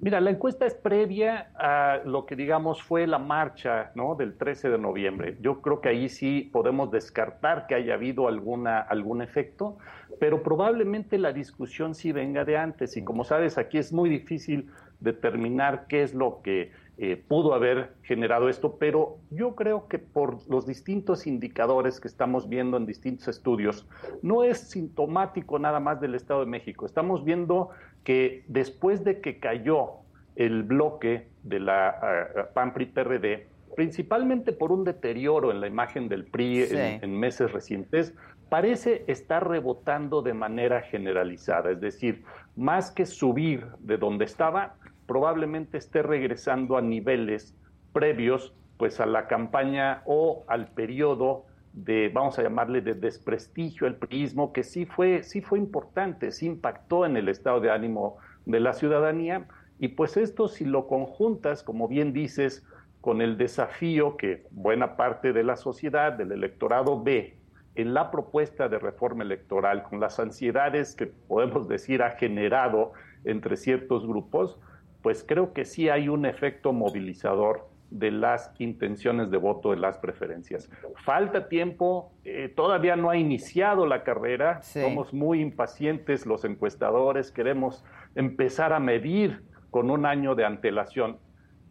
Mira, 0.00 0.20
la 0.20 0.30
encuesta 0.30 0.66
es 0.66 0.74
previa 0.74 1.50
a 1.54 2.00
lo 2.04 2.26
que 2.26 2.36
digamos 2.36 2.82
fue 2.82 3.06
la 3.06 3.18
marcha 3.18 3.90
¿no? 3.94 4.14
del 4.14 4.36
13 4.36 4.70
de 4.70 4.78
noviembre. 4.78 5.38
Yo 5.40 5.62
creo 5.62 5.80
que 5.80 5.88
ahí 5.88 6.08
sí 6.08 6.50
podemos 6.52 6.90
descartar 6.90 7.66
que 7.66 7.74
haya 7.74 7.94
habido 7.94 8.28
alguna, 8.28 8.80
algún 8.80 9.22
efecto, 9.22 9.78
pero 10.20 10.42
probablemente 10.42 11.16
la 11.16 11.32
discusión 11.32 11.94
sí 11.94 12.12
venga 12.12 12.44
de 12.44 12.56
antes. 12.56 12.96
Y 12.96 13.04
como 13.04 13.24
sabes, 13.24 13.56
aquí 13.56 13.78
es 13.78 13.92
muy 13.92 14.10
difícil 14.10 14.70
determinar 15.00 15.86
qué 15.88 16.02
es 16.02 16.14
lo 16.14 16.40
que 16.42 16.72
eh, 16.96 17.16
pudo 17.16 17.54
haber 17.54 17.94
generado 18.04 18.48
esto, 18.48 18.76
pero 18.78 19.18
yo 19.30 19.56
creo 19.56 19.88
que 19.88 19.98
por 19.98 20.48
los 20.48 20.64
distintos 20.64 21.26
indicadores 21.26 22.00
que 22.00 22.06
estamos 22.06 22.48
viendo 22.48 22.76
en 22.76 22.86
distintos 22.86 23.26
estudios, 23.26 23.88
no 24.22 24.44
es 24.44 24.58
sintomático 24.70 25.58
nada 25.58 25.80
más 25.80 26.00
del 26.00 26.14
Estado 26.14 26.40
de 26.40 26.46
México. 26.46 26.86
Estamos 26.86 27.24
viendo 27.24 27.70
que 28.04 28.44
después 28.46 29.02
de 29.02 29.20
que 29.20 29.40
cayó 29.40 30.04
el 30.36 30.62
bloque 30.62 31.26
de 31.42 31.60
la 31.60 32.30
uh, 32.50 32.54
PAN-PRI-PRD, 32.54 33.48
principalmente 33.74 34.52
por 34.52 34.70
un 34.70 34.84
deterioro 34.84 35.50
en 35.50 35.60
la 35.60 35.66
imagen 35.66 36.08
del 36.08 36.24
PRI 36.24 36.62
en, 36.70 37.18
meses 37.18 37.52
recientes, 37.52 38.14
parece 38.48 39.04
estar 39.08 39.48
rebotando 39.48 40.22
de 40.22 40.32
manera 40.32 40.82
generalizada. 40.82 41.72
Es 41.72 41.80
decir, 41.80 42.22
más 42.54 42.92
que 42.92 43.04
subir 43.04 43.66
de 43.80 43.96
donde 43.96 44.26
estaba, 44.26 44.76
probablemente 45.06 45.78
esté 45.78 46.02
regresando 46.02 46.76
a 46.76 46.82
niveles 46.82 47.54
previos 47.92 48.54
pues 48.76 49.00
a 49.00 49.06
la 49.06 49.26
campaña 49.28 50.02
o 50.04 50.44
al 50.48 50.68
periodo 50.68 51.44
de, 51.72 52.10
vamos 52.12 52.38
a 52.38 52.42
llamarle, 52.42 52.80
de 52.80 52.94
desprestigio 52.94 53.86
al 53.86 53.96
prismo, 53.96 54.52
que 54.52 54.62
sí 54.62 54.86
fue, 54.86 55.22
sí 55.22 55.40
fue 55.40 55.58
importante, 55.58 56.30
sí 56.30 56.46
impactó 56.46 57.04
en 57.04 57.16
el 57.16 57.28
estado 57.28 57.60
de 57.60 57.70
ánimo 57.70 58.16
de 58.46 58.60
la 58.60 58.72
ciudadanía. 58.72 59.46
Y 59.78 59.88
pues 59.88 60.16
esto, 60.16 60.48
si 60.48 60.64
lo 60.64 60.86
conjuntas, 60.86 61.62
como 61.62 61.88
bien 61.88 62.12
dices, 62.12 62.64
con 63.00 63.20
el 63.20 63.36
desafío 63.36 64.16
que 64.16 64.46
buena 64.50 64.96
parte 64.96 65.32
de 65.32 65.42
la 65.42 65.56
sociedad, 65.56 66.12
del 66.12 66.32
electorado 66.32 67.02
ve 67.02 67.36
en 67.74 67.92
la 67.92 68.10
propuesta 68.10 68.68
de 68.68 68.78
reforma 68.78 69.24
electoral, 69.24 69.82
con 69.82 69.98
las 69.98 70.20
ansiedades 70.20 70.94
que 70.94 71.06
podemos 71.06 71.68
decir 71.68 72.02
ha 72.02 72.12
generado 72.12 72.92
entre 73.24 73.56
ciertos 73.56 74.06
grupos, 74.06 74.58
pues 75.04 75.22
creo 75.22 75.52
que 75.52 75.66
sí 75.66 75.90
hay 75.90 76.08
un 76.08 76.24
efecto 76.24 76.72
movilizador 76.72 77.68
de 77.90 78.10
las 78.10 78.50
intenciones 78.58 79.30
de 79.30 79.36
voto 79.36 79.72
de 79.72 79.76
las 79.76 79.98
preferencias. 79.98 80.70
Falta 81.04 81.46
tiempo, 81.46 82.10
eh, 82.24 82.48
todavía 82.48 82.96
no 82.96 83.10
ha 83.10 83.16
iniciado 83.18 83.84
la 83.84 84.02
carrera, 84.02 84.62
somos 84.62 85.12
muy 85.12 85.42
impacientes 85.42 86.24
los 86.24 86.46
encuestadores, 86.46 87.30
queremos 87.30 87.84
empezar 88.14 88.72
a 88.72 88.80
medir 88.80 89.44
con 89.70 89.90
un 89.90 90.06
año 90.06 90.34
de 90.34 90.46
antelación, 90.46 91.18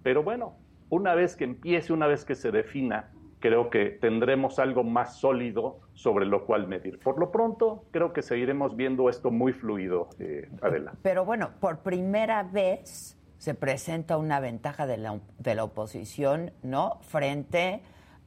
pero 0.03 0.21
bueno, 0.21 0.55
una 0.89 1.15
vez 1.15 1.35
que 1.35 1.45
empiece, 1.45 1.91
una 1.91 2.05
vez 2.05 2.25
que 2.25 2.35
se 2.35 2.51
defina, 2.51 3.09
creo 3.39 3.71
que 3.71 3.89
tendremos 3.89 4.59
algo 4.59 4.83
más 4.83 5.17
sólido 5.17 5.79
sobre 5.93 6.27
lo 6.27 6.45
cual 6.45 6.67
medir. 6.67 6.99
Por 6.99 7.19
lo 7.19 7.31
pronto, 7.31 7.83
creo 7.89 8.13
que 8.13 8.21
seguiremos 8.21 8.75
viendo 8.75 9.09
esto 9.09 9.31
muy 9.31 9.53
fluido, 9.53 10.07
eh, 10.19 10.49
Adela. 10.61 10.93
Pero 11.01 11.25
bueno, 11.25 11.49
por 11.59 11.79
primera 11.79 12.43
vez 12.43 13.19
se 13.43 13.55
presenta 13.55 14.15
una 14.15 14.39
ventaja 14.39 14.87
de 14.87 14.95
la, 14.95 15.19
de 15.37 15.53
la 15.53 15.65
oposición, 15.65 16.53
¿no? 16.61 16.99
Frente 17.01 17.81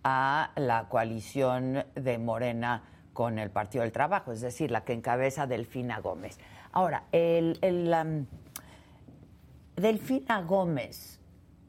a 0.05 0.51
la 0.57 0.91
coalición 0.91 1.87
de 1.95 2.19
Morena 2.19 2.83
con 3.15 3.39
el 3.39 3.49
Partido 3.49 3.81
del 3.81 3.93
Trabajo, 3.93 4.31
es 4.33 4.43
decir, 4.43 4.71
la 4.71 4.85
que 4.85 4.93
encabeza 4.93 5.47
Delfina 5.47 6.01
Gómez. 6.01 6.39
Ahora, 6.71 7.05
el, 7.13 7.59
el 7.63 8.27
Delfina 9.75 10.43
Gómez, 10.43 11.19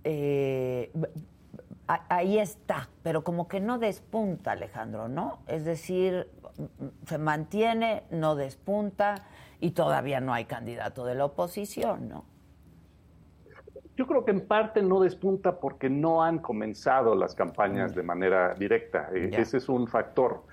eh, 0.04 0.92
ahí 1.88 2.40
está, 2.40 2.90
pero 3.02 3.24
como 3.24 3.48
que 3.48 3.62
no 3.62 3.80
despunta, 3.80 4.52
Alejandro, 4.52 5.08
¿no? 5.08 5.40
Es 5.48 5.64
decir, 5.64 6.30
se 7.06 7.18
mantiene, 7.18 8.04
no 8.12 8.36
despunta 8.36 9.24
y 9.62 9.72
todavía 9.72 10.20
no 10.20 10.34
hay 10.34 10.44
candidato 10.44 11.06
de 11.06 11.16
la 11.16 11.24
oposición, 11.24 12.10
¿no? 12.10 12.37
Yo 13.98 14.06
creo 14.06 14.24
que 14.24 14.32
en 14.32 14.42
parte 14.42 14.84
no 14.84 15.00
despunta 15.00 15.60
porque 15.60 15.90
no 15.90 16.24
han 16.24 16.38
comenzado 16.38 17.16
las 17.16 17.34
campañas 17.34 17.96
de 17.96 18.04
manera 18.04 18.54
directa. 18.54 19.10
Eh, 19.12 19.32
ese 19.34 19.58
es 19.58 19.68
un 19.68 19.88
factor. 19.88 20.44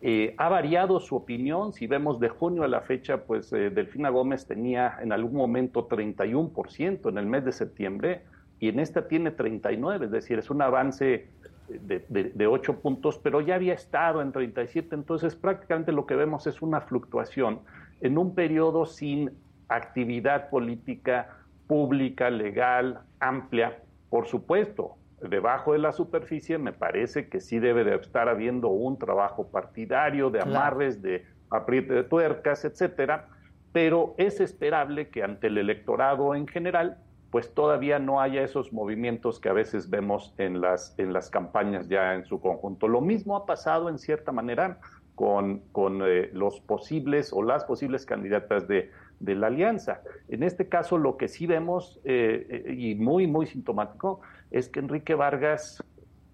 Eh, 0.00 0.34
ha 0.36 0.48
variado 0.48 0.98
su 0.98 1.14
opinión. 1.14 1.72
Si 1.72 1.86
vemos 1.86 2.18
de 2.18 2.28
junio 2.28 2.64
a 2.64 2.68
la 2.68 2.80
fecha, 2.80 3.18
pues 3.18 3.52
eh, 3.52 3.70
Delfina 3.70 4.08
Gómez 4.08 4.46
tenía 4.46 4.98
en 5.00 5.12
algún 5.12 5.34
momento 5.34 5.88
31% 5.88 7.08
en 7.08 7.18
el 7.18 7.26
mes 7.26 7.44
de 7.44 7.52
septiembre 7.52 8.22
y 8.58 8.68
en 8.68 8.80
esta 8.80 9.06
tiene 9.06 9.30
39, 9.30 10.06
es 10.06 10.10
decir, 10.10 10.40
es 10.40 10.50
un 10.50 10.60
avance 10.60 11.28
de, 11.68 12.00
de, 12.08 12.46
8 12.48 12.80
puntos, 12.80 13.20
pero 13.22 13.40
ya 13.40 13.54
había 13.54 13.74
estado 13.74 14.22
en 14.22 14.32
37, 14.32 14.96
entonces 14.96 15.36
prácticamente 15.36 15.92
lo 15.92 16.06
que 16.06 16.16
vemos 16.16 16.48
es 16.48 16.62
una 16.62 16.80
fluctuación 16.80 17.60
en 18.00 18.18
un 18.18 18.34
periodo 18.34 18.86
sin 18.86 19.30
actividad 19.68 20.50
política 20.50 21.37
pública, 21.68 22.30
legal, 22.30 23.02
amplia. 23.20 23.78
Por 24.10 24.26
supuesto, 24.26 24.96
debajo 25.20 25.74
de 25.74 25.78
la 25.78 25.92
superficie 25.92 26.58
me 26.58 26.72
parece 26.72 27.28
que 27.28 27.40
sí 27.40 27.60
debe 27.60 27.84
de 27.84 27.94
estar 27.94 28.28
habiendo 28.28 28.68
un 28.68 28.98
trabajo 28.98 29.48
partidario 29.48 30.30
de 30.30 30.40
amarres, 30.40 31.00
de 31.02 31.24
apriete 31.50 31.94
de 31.94 32.04
tuercas, 32.04 32.64
etcétera, 32.64 33.28
pero 33.72 34.14
es 34.18 34.40
esperable 34.40 35.10
que 35.10 35.22
ante 35.22 35.48
el 35.48 35.58
electorado 35.58 36.34
en 36.34 36.48
general 36.48 36.98
pues 37.30 37.52
todavía 37.52 37.98
no 37.98 38.22
haya 38.22 38.42
esos 38.42 38.72
movimientos 38.72 39.38
que 39.38 39.50
a 39.50 39.52
veces 39.52 39.90
vemos 39.90 40.34
en 40.38 40.62
las, 40.62 40.98
en 40.98 41.12
las 41.12 41.28
campañas 41.28 41.86
ya 41.88 42.14
en 42.14 42.24
su 42.24 42.40
conjunto. 42.40 42.88
Lo 42.88 43.02
mismo 43.02 43.36
ha 43.36 43.44
pasado 43.44 43.90
en 43.90 43.98
cierta 43.98 44.32
manera 44.32 44.78
con, 45.14 45.58
con 45.72 46.00
eh, 46.06 46.30
los 46.32 46.60
posibles 46.60 47.32
o 47.34 47.42
las 47.42 47.64
posibles 47.64 48.06
candidatas 48.06 48.66
de, 48.66 48.90
de, 49.20 49.34
la 49.34 49.48
alianza. 49.48 50.02
En 50.28 50.42
este 50.42 50.68
caso, 50.68 50.98
lo 50.98 51.16
que 51.16 51.28
sí 51.28 51.46
vemos, 51.46 52.00
eh, 52.04 52.64
eh, 52.66 52.74
y 52.74 52.94
muy, 52.94 53.26
muy 53.26 53.46
sintomático, 53.46 54.20
es 54.50 54.68
que 54.68 54.80
Enrique 54.80 55.14
Vargas, 55.14 55.82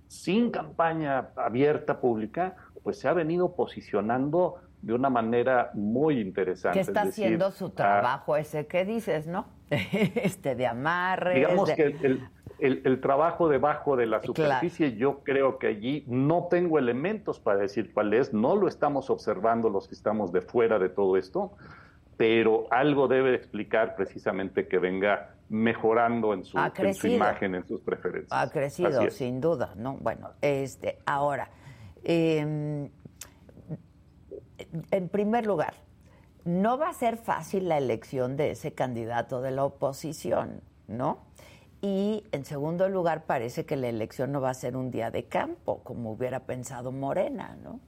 sin 0.09 0.51
campaña 0.51 1.31
abierta 1.37 2.01
pública, 2.01 2.57
pues 2.83 2.99
se 2.99 3.09
ha 3.09 3.13
venido 3.13 3.55
posicionando 3.55 4.57
de 4.83 4.93
una 4.93 5.09
manera 5.09 5.71
muy 5.75 6.21
interesante. 6.21 6.79
Que 6.79 6.83
está 6.83 7.03
haciendo 7.03 7.51
su 7.51 7.71
trabajo 7.71 8.37
ese 8.37 8.67
que 8.67 8.85
dices, 8.85 9.27
¿no? 9.27 9.47
este 9.71 10.55
de 10.55 10.67
amarre. 10.67 11.37
Digamos 11.37 11.71
que 11.73 12.21
el, 12.59 13.01
trabajo 13.01 13.49
debajo 13.49 13.97
de 13.97 14.07
la 14.07 14.23
superficie, 14.23 14.97
yo 14.97 15.21
creo 15.25 15.59
que 15.59 15.69
allí 15.69 16.05
no 16.07 16.49
tengo 16.51 16.79
elementos 16.79 17.41
para 17.41 17.59
decir 17.59 17.93
cuál 17.93 18.15
es, 18.15 18.33
no 18.33 18.57
lo 18.57 18.69
estamos 18.69 19.11
observando 19.11 19.69
los 19.71 19.89
que 19.89 19.95
estamos 19.95 20.33
de 20.33 20.41
fuera 20.41 20.79
de 20.79 20.89
todo 20.89 21.17
esto, 21.17 21.53
pero 22.17 22.67
algo 22.71 23.09
debe 23.09 23.35
explicar 23.35 23.97
precisamente 23.97 24.69
que 24.69 24.79
venga 24.79 25.35
mejorando 25.49 26.33
en 26.33 26.45
su, 26.45 26.57
imagen, 27.07 27.55
en 27.55 27.67
sus 27.67 27.81
preferencias. 27.81 28.33
Ha 28.33 28.51
crecido, 28.51 29.11
sin 29.11 29.41
duda, 29.41 29.75
¿no? 29.77 29.97
Bueno, 29.97 30.31
este, 30.41 30.99
ahora, 31.07 31.51
em, 32.03 32.89
en 34.91 35.09
primer 35.09 35.47
lugar, 35.47 35.75
no 36.45 36.79
va 36.79 36.89
a 36.89 36.95
ser 36.95 37.17
fácil 37.17 37.69
la 37.69 37.79
elección 37.79 38.37
de 38.37 38.51
ese 38.51 38.73
candidato 38.73 39.41
de 39.41 39.51
la 39.51 39.65
oposición, 39.65 40.61
¿no? 40.89 41.27
Y 41.81 42.25
en 42.33 42.45
segundo 42.45 42.89
lugar, 42.89 43.25
parece 43.27 43.67
que 43.67 43.77
la 43.77 43.89
elección 43.89 44.33
no 44.33 44.41
va 44.41 44.51
a 44.51 44.55
ser 44.55 44.77
un 44.77 44.91
día 44.91 45.11
de 45.11 45.25
campo, 45.25 45.83
como 45.85 46.13
hubiera 46.13 46.41
pensado 46.41 46.93
Morena, 46.93 47.59
¿no? 47.63 47.81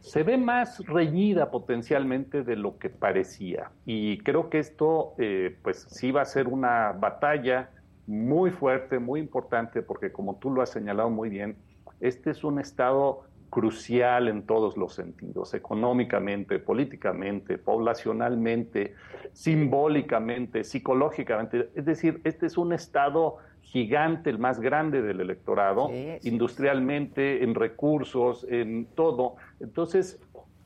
Se 0.00 0.22
ve 0.22 0.38
más 0.38 0.84
reñida 0.86 1.50
potencialmente 1.50 2.42
de 2.42 2.56
lo 2.56 2.78
que 2.78 2.88
parecía. 2.88 3.70
Y 3.84 4.18
creo 4.18 4.48
que 4.50 4.58
esto, 4.58 5.14
eh, 5.18 5.56
pues 5.62 5.86
sí 5.88 6.10
va 6.10 6.22
a 6.22 6.24
ser 6.24 6.48
una 6.48 6.92
batalla 6.92 7.70
muy 8.06 8.50
fuerte, 8.50 8.98
muy 8.98 9.20
importante, 9.20 9.82
porque 9.82 10.10
como 10.10 10.36
tú 10.36 10.50
lo 10.50 10.62
has 10.62 10.70
señalado 10.70 11.10
muy 11.10 11.28
bien, 11.28 11.56
este 12.00 12.30
es 12.30 12.44
un 12.44 12.58
estado 12.58 13.24
crucial 13.50 14.28
en 14.28 14.46
todos 14.46 14.76
los 14.76 14.94
sentidos, 14.94 15.52
económicamente, 15.54 16.58
políticamente, 16.58 17.58
poblacionalmente, 17.58 18.94
simbólicamente, 19.32 20.64
psicológicamente. 20.64 21.68
Es 21.74 21.84
decir, 21.84 22.20
este 22.24 22.46
es 22.46 22.56
un 22.56 22.72
Estado 22.72 23.36
gigante, 23.62 24.30
el 24.30 24.38
más 24.38 24.60
grande 24.60 25.02
del 25.02 25.20
electorado, 25.20 25.90
industrialmente, 26.22 27.44
en 27.44 27.54
recursos, 27.54 28.46
en 28.48 28.86
todo. 28.94 29.36
Entonces, 29.60 30.20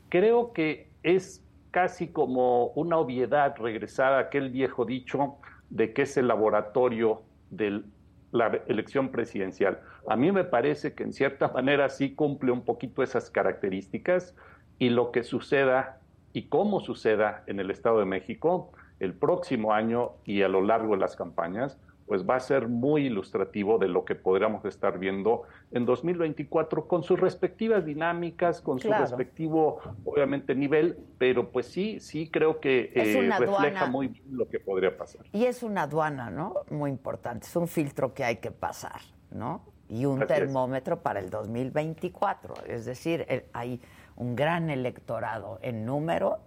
creo 0.08 0.52
que 0.52 0.90
es 1.02 1.42
casi 1.70 2.08
como 2.08 2.68
una 2.68 2.98
obviedad 2.98 3.56
regresar 3.58 4.12
a 4.12 4.18
aquel 4.20 4.50
viejo 4.50 4.84
dicho 4.84 5.36
de 5.70 5.92
que 5.92 6.02
es 6.02 6.16
el 6.16 6.28
laboratorio 6.28 7.22
del 7.50 7.86
la 8.34 8.48
elección 8.66 9.10
presidencial. 9.10 9.78
A 10.08 10.16
mí 10.16 10.32
me 10.32 10.42
parece 10.42 10.92
que 10.94 11.04
en 11.04 11.12
cierta 11.12 11.48
manera 11.48 11.88
sí 11.88 12.16
cumple 12.16 12.50
un 12.50 12.64
poquito 12.64 13.04
esas 13.04 13.30
características 13.30 14.34
y 14.76 14.90
lo 14.90 15.12
que 15.12 15.22
suceda 15.22 16.00
y 16.32 16.48
cómo 16.48 16.80
suceda 16.80 17.44
en 17.46 17.60
el 17.60 17.70
Estado 17.70 18.00
de 18.00 18.06
México 18.06 18.72
el 18.98 19.14
próximo 19.14 19.72
año 19.72 20.14
y 20.24 20.42
a 20.42 20.48
lo 20.48 20.62
largo 20.62 20.94
de 20.94 21.00
las 21.00 21.14
campañas, 21.14 21.78
pues 22.06 22.28
va 22.28 22.36
a 22.36 22.40
ser 22.40 22.68
muy 22.68 23.06
ilustrativo 23.06 23.78
de 23.78 23.88
lo 23.88 24.04
que 24.04 24.14
podríamos 24.14 24.64
estar 24.64 24.98
viendo 24.98 25.44
en 25.70 25.86
2024 25.86 26.86
con 26.86 27.02
sus 27.02 27.18
respectivas 27.18 27.84
dinámicas, 27.84 28.60
con 28.60 28.78
su 28.78 28.92
respectivo, 28.92 29.80
obviamente, 30.04 30.54
nivel, 30.54 30.98
pero 31.18 31.50
pues 31.50 31.66
sí, 31.66 32.00
sí 32.00 32.28
creo 32.28 32.60
que 32.60 32.92
eh, 32.94 33.30
refleja 33.38 33.86
muy 33.86 34.08
bien 34.08 34.36
lo 34.36 34.48
que 34.48 34.60
podría 34.60 34.96
pasar. 34.96 35.24
Y 35.32 35.44
es 35.44 35.62
una 35.62 35.82
aduana, 35.82 36.30
¿no? 36.30 36.54
Muy 36.70 36.90
importante, 36.90 37.46
es 37.46 37.56
un 37.56 37.68
filtro 37.68 38.12
que 38.12 38.24
hay 38.24 38.36
que 38.36 38.50
pasar, 38.50 39.00
¿no? 39.30 39.62
Y 39.88 40.04
un 40.04 40.26
termómetro 40.26 41.00
para 41.00 41.20
el 41.20 41.30
2024, 41.30 42.54
es 42.66 42.84
decir, 42.84 43.46
hay 43.52 43.80
un 44.16 44.36
gran 44.36 44.70
electorado 44.70 45.58
en 45.62 45.84
número 45.84 46.40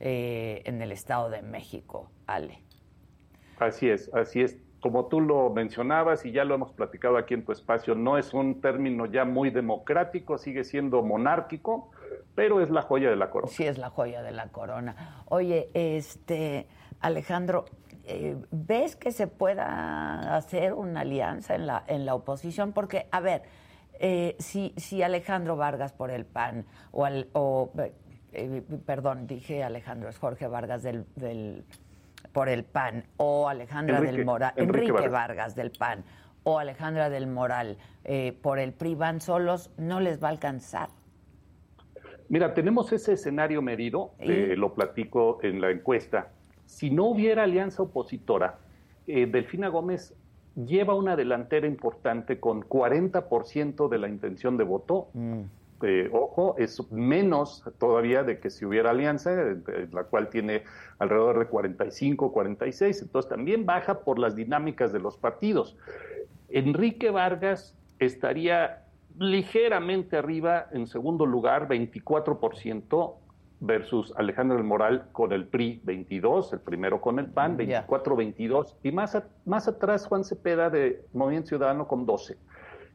eh, 0.00 0.62
en 0.64 0.82
el 0.82 0.92
Estado 0.92 1.30
de 1.30 1.42
México, 1.42 2.10
Ale. 2.26 2.58
Así 3.58 3.88
es, 3.88 4.12
así 4.12 4.42
es 4.42 4.58
como 4.82 5.06
tú 5.06 5.20
lo 5.20 5.48
mencionabas 5.48 6.26
y 6.26 6.32
ya 6.32 6.44
lo 6.44 6.56
hemos 6.56 6.72
platicado 6.72 7.16
aquí 7.16 7.34
en 7.34 7.44
tu 7.44 7.52
espacio, 7.52 7.94
no 7.94 8.18
es 8.18 8.34
un 8.34 8.60
término 8.60 9.06
ya 9.06 9.24
muy 9.24 9.50
democrático, 9.50 10.38
sigue 10.38 10.64
siendo 10.64 11.02
monárquico, 11.02 11.92
pero 12.34 12.60
es 12.60 12.68
la 12.68 12.82
joya 12.82 13.08
de 13.08 13.14
la 13.14 13.30
corona. 13.30 13.52
Sí, 13.52 13.64
es 13.64 13.78
la 13.78 13.90
joya 13.90 14.22
de 14.22 14.32
la 14.32 14.48
corona. 14.48 15.24
Oye, 15.28 15.70
este 15.72 16.66
Alejandro, 17.00 17.66
eh, 18.04 18.36
¿ves 18.50 18.96
que 18.96 19.12
se 19.12 19.28
pueda 19.28 20.36
hacer 20.36 20.72
una 20.72 21.02
alianza 21.02 21.54
en 21.54 21.68
la, 21.68 21.84
en 21.86 22.04
la 22.04 22.16
oposición? 22.16 22.72
Porque, 22.72 23.06
a 23.12 23.20
ver, 23.20 23.42
eh, 24.00 24.34
si, 24.40 24.74
si 24.76 25.00
Alejandro 25.04 25.56
Vargas 25.56 25.92
por 25.92 26.10
el 26.10 26.24
PAN 26.24 26.66
o, 26.90 27.04
al, 27.04 27.28
o 27.34 27.70
eh, 28.32 28.62
perdón, 28.84 29.28
dije 29.28 29.62
Alejandro, 29.62 30.08
es 30.08 30.18
Jorge 30.18 30.48
Vargas 30.48 30.82
del, 30.82 31.06
del 31.14 31.64
por 32.32 32.48
el 32.48 32.64
PAN 32.64 33.04
o 33.16 33.48
Alejandra 33.48 34.00
del 34.00 34.24
Moral, 34.24 34.52
Enrique, 34.56 35.08
Vargas. 35.08 35.54
del 35.54 35.70
PAN 35.70 36.04
o 36.44 36.58
Alejandra 36.58 37.10
del 37.10 37.26
Moral 37.26 37.78
eh, 38.04 38.36
por 38.42 38.58
el 38.58 38.72
PRI 38.72 38.94
van 38.94 39.20
solos, 39.20 39.70
no 39.76 40.00
les 40.00 40.22
va 40.22 40.28
a 40.28 40.30
alcanzar. 40.32 40.88
Mira, 42.28 42.54
tenemos 42.54 42.92
ese 42.92 43.12
escenario 43.12 43.60
medido, 43.60 44.12
lo 44.18 44.74
platico 44.74 45.38
en 45.42 45.60
la 45.60 45.70
encuesta. 45.70 46.30
Si 46.64 46.90
no 46.90 47.04
hubiera 47.04 47.42
alianza 47.42 47.82
opositora, 47.82 48.58
eh, 49.06 49.26
Delfina 49.26 49.68
Gómez 49.68 50.14
lleva 50.54 50.94
una 50.94 51.16
delantera 51.16 51.66
importante 51.66 52.40
con 52.40 52.62
40% 52.62 53.88
de 53.88 53.98
la 53.98 54.08
intención 54.08 54.56
de 54.56 54.64
voto. 54.64 55.08
Mm. 55.12 55.42
Eh, 55.82 56.08
ojo, 56.12 56.54
es 56.58 56.90
menos 56.92 57.64
todavía 57.78 58.22
de 58.22 58.38
que 58.38 58.50
si 58.50 58.64
hubiera 58.64 58.90
alianza, 58.90 59.32
la 59.90 60.04
cual 60.04 60.28
tiene 60.28 60.64
alrededor 60.98 61.38
de 61.40 61.46
45, 61.46 62.32
46, 62.32 63.02
entonces 63.02 63.28
también 63.28 63.66
baja 63.66 64.00
por 64.00 64.18
las 64.18 64.36
dinámicas 64.36 64.92
de 64.92 65.00
los 65.00 65.16
partidos. 65.16 65.76
Enrique 66.48 67.10
Vargas 67.10 67.76
estaría 67.98 68.84
ligeramente 69.18 70.16
arriba 70.16 70.68
en 70.72 70.86
segundo 70.86 71.26
lugar, 71.26 71.68
24%, 71.68 73.14
versus 73.62 74.12
Alejandro 74.16 74.56
del 74.56 74.66
Moral 74.66 75.06
con 75.12 75.32
el 75.32 75.46
PRI 75.46 75.80
22, 75.84 76.52
el 76.52 76.60
primero 76.60 77.00
con 77.00 77.18
el 77.20 77.26
PAN 77.26 77.56
24-22 77.56 78.74
y 78.82 78.90
más, 78.90 79.16
más 79.44 79.68
atrás 79.68 80.06
Juan 80.06 80.24
Cepeda 80.24 80.68
de 80.68 81.04
Movimiento 81.12 81.50
Ciudadano 81.50 81.86
con 81.86 82.04
12. 82.04 82.36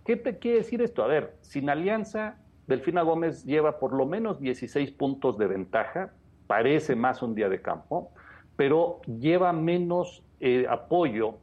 ¿Qué 0.06 0.18
te 0.18 0.38
quiere 0.40 0.60
decir 0.60 0.82
esto? 0.82 1.04
A 1.04 1.08
ver, 1.08 1.36
sin 1.42 1.70
alianza, 1.70 2.38
Delfina 2.68 3.02
Gómez 3.02 3.46
lleva 3.46 3.80
por 3.80 3.94
lo 3.94 4.06
menos 4.06 4.40
16 4.40 4.92
puntos 4.92 5.38
de 5.38 5.48
ventaja, 5.48 6.12
parece 6.48 6.96
más 6.96 7.22
un 7.22 7.34
día 7.34 7.48
de 7.50 7.62
campo, 7.62 8.12
pero 8.58 9.02
lleva 9.06 9.54
menos 9.54 10.24
eh, 10.40 10.66
apoyo 10.70 11.36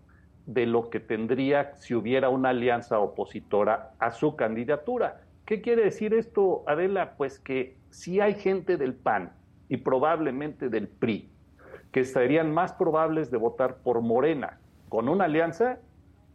de 0.46 0.66
lo 0.66 0.90
que 0.90 1.00
tendría 1.00 1.74
si 1.76 1.94
hubiera 1.94 2.28
una 2.28 2.50
alianza 2.50 2.98
opositora 2.98 3.92
a 3.98 4.10
su 4.10 4.36
candidatura. 4.36 5.22
¿Qué 5.46 5.62
quiere 5.62 5.84
decir 5.84 6.12
esto, 6.12 6.62
Adela? 6.66 7.14
Pues 7.16 7.38
que 7.38 7.76
si 7.88 8.20
hay 8.20 8.34
gente 8.34 8.76
del 8.76 8.94
PAN 8.94 9.32
y 9.68 9.78
probablemente 9.78 10.68
del 10.68 10.88
PRI 10.88 11.30
que 11.92 12.00
estarían 12.00 12.52
más 12.52 12.72
probables 12.72 13.30
de 13.30 13.38
votar 13.38 13.76
por 13.76 14.00
Morena 14.02 14.58
con 14.88 15.08
una 15.08 15.24
alianza 15.24 15.78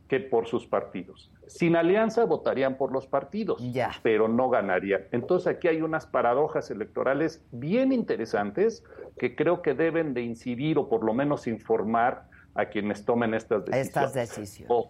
que 0.09 0.19
por 0.19 0.47
sus 0.47 0.65
partidos. 0.65 1.31
Sin 1.45 1.75
alianza 1.75 2.25
votarían 2.25 2.77
por 2.77 2.91
los 2.91 3.07
partidos, 3.07 3.63
pero 4.01 4.27
no 4.27 4.49
ganarían. 4.49 5.03
Entonces 5.11 5.55
aquí 5.55 5.67
hay 5.67 5.81
unas 5.81 6.07
paradojas 6.07 6.71
electorales 6.71 7.45
bien 7.51 7.93
interesantes 7.93 8.83
que 9.17 9.35
creo 9.35 9.61
que 9.61 9.75
deben 9.75 10.15
de 10.15 10.21
incidir 10.23 10.79
o 10.79 10.89
por 10.89 11.03
lo 11.03 11.13
menos 11.13 11.47
informar 11.47 12.27
a 12.55 12.65
quienes 12.65 13.05
tomen 13.05 13.35
estas 13.35 13.65
decisiones. 13.65 13.87
Estas 13.87 14.13
decisiones. 14.13 14.87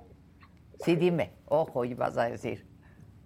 Sí, 0.79 0.95
dime, 0.95 1.33
ojo, 1.45 1.83
ibas 1.83 2.17
a 2.17 2.29
decir. 2.29 2.65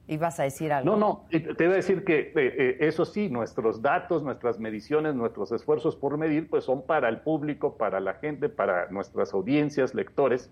¿Ibas 0.06 0.38
a 0.40 0.44
decir 0.44 0.74
algo? 0.74 0.98
No, 0.98 0.98
no, 0.98 1.28
te 1.30 1.64
iba 1.64 1.74
a 1.74 1.78
decir 1.78 2.04
que 2.04 2.20
eh, 2.20 2.34
eh, 2.36 2.78
eso 2.82 3.06
sí, 3.06 3.30
nuestros 3.30 3.82
datos, 3.82 4.22
nuestras 4.22 4.60
mediciones, 4.60 5.16
nuestros 5.16 5.54
esfuerzos 5.54 5.96
por 5.96 6.18
medir, 6.18 6.50
pues 6.50 6.66
son 6.66 6.86
para 6.86 7.08
el 7.08 7.22
público, 7.22 7.78
para 7.78 8.02
la 8.02 8.16
gente, 8.16 8.50
para 8.50 8.90
nuestras 8.90 9.34
audiencias, 9.34 9.96
lectores, 9.96 10.52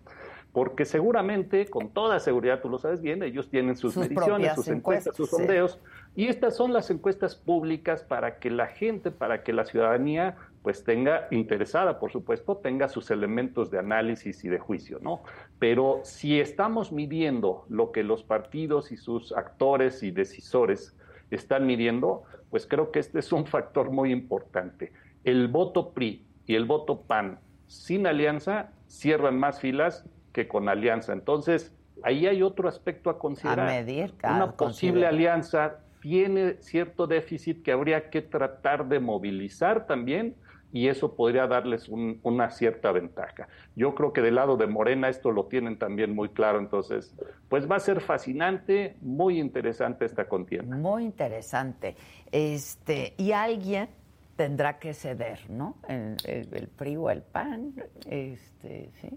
porque 0.54 0.84
seguramente, 0.84 1.66
con 1.68 1.90
toda 1.90 2.20
seguridad, 2.20 2.62
tú 2.62 2.70
lo 2.70 2.78
sabes 2.78 3.02
bien, 3.02 3.24
ellos 3.24 3.50
tienen 3.50 3.78
sus, 3.78 3.96
mediciones, 3.96 4.54
sus 4.56 4.68
encuestas, 4.68 5.16
sus 5.16 5.30
sondeos, 5.30 5.80
y 6.14 6.28
estas 6.28 6.58
son 6.58 6.74
las 6.74 6.92
encuestas 6.92 7.36
públicas 7.36 8.04
para 8.04 8.38
que 8.40 8.50
la 8.50 8.68
gente, 8.68 9.12
para 9.12 9.44
que 9.44 9.54
la 9.54 9.64
ciudadanía 9.64 10.36
pues 10.62 10.84
tenga 10.84 11.28
interesada, 11.32 12.00
por 12.00 12.12
supuesto, 12.12 12.58
tenga 12.58 12.90
sus 12.90 13.10
elementos 13.12 13.72
de 13.72 13.80
análisis 13.80 14.44
y 14.44 14.50
de 14.50 14.60
juicio, 14.60 15.00
¿no? 15.02 15.24
Pero 15.58 16.02
si 16.04 16.40
estamos 16.40 16.92
midiendo 16.92 17.66
lo 17.70 17.92
que 17.92 18.04
los 18.04 18.24
partidos 18.24 18.92
y 18.92 18.98
sus 18.98 19.32
actores 19.32 20.04
y 20.04 20.12
decisores 20.12 20.96
están 21.32 21.66
midiendo, 21.66 22.24
pues 22.50 22.68
creo 22.68 22.92
que 22.92 23.00
este 23.00 23.20
es 23.20 23.32
un 23.32 23.46
factor 23.46 23.90
muy 23.90 24.12
importante. 24.12 24.92
El 25.24 25.48
voto 25.48 25.94
PRI 25.94 26.26
y 26.46 26.56
el 26.56 26.66
voto 26.66 27.02
PAN 27.02 27.40
sin 27.68 28.06
alianza 28.06 28.72
cierran 28.88 29.40
más 29.40 29.62
filas 29.62 30.06
que 30.32 30.48
con 30.48 30.70
alianza. 30.70 31.14
Entonces, 31.14 31.74
ahí 32.04 32.28
hay 32.28 32.42
otro 32.44 32.68
aspecto 32.68 33.10
a 33.10 33.20
considerar. 33.20 33.68
A 33.68 33.72
medir, 33.72 34.14
Una 34.24 34.52
posible 34.52 35.06
alianza 35.06 35.80
tiene 36.02 36.56
cierto 36.62 37.08
déficit 37.08 37.64
que 37.64 37.72
habría 37.72 38.10
que 38.10 38.22
tratar 38.22 38.88
de 38.88 39.00
movilizar 39.00 39.86
también 39.86 40.36
y 40.74 40.88
eso 40.88 41.16
podría 41.16 41.48
darles 41.48 41.90
una 41.90 42.50
cierta 42.50 42.92
ventaja. 42.92 43.48
Yo 43.76 43.94
creo 43.94 44.14
que 44.14 44.22
del 44.22 44.36
lado 44.36 44.58
de 44.58 44.68
Morena 44.68 45.10
esto 45.10 45.32
lo 45.32 45.46
tienen 45.46 45.78
también 45.78 46.16
muy 46.16 46.30
claro, 46.30 46.60
entonces, 46.60 47.14
pues 47.50 47.70
va 47.70 47.76
a 47.76 47.80
ser 47.80 48.00
fascinante, 48.00 48.96
muy 49.02 49.40
interesante 49.40 50.06
esta 50.06 50.28
contienda. 50.28 50.76
Muy 50.76 51.04
interesante. 51.04 51.96
Este, 52.32 53.14
y 53.18 53.34
alguien 53.34 53.90
tendrá 54.38 54.80
que 54.80 54.94
ceder, 54.94 55.50
¿no? 55.50 55.76
El, 55.88 56.16
el, 56.26 56.68
PRI 56.70 56.96
o 56.96 57.10
el 57.10 57.22
PAN, 57.22 57.74
este, 58.10 58.92
sí. 59.02 59.10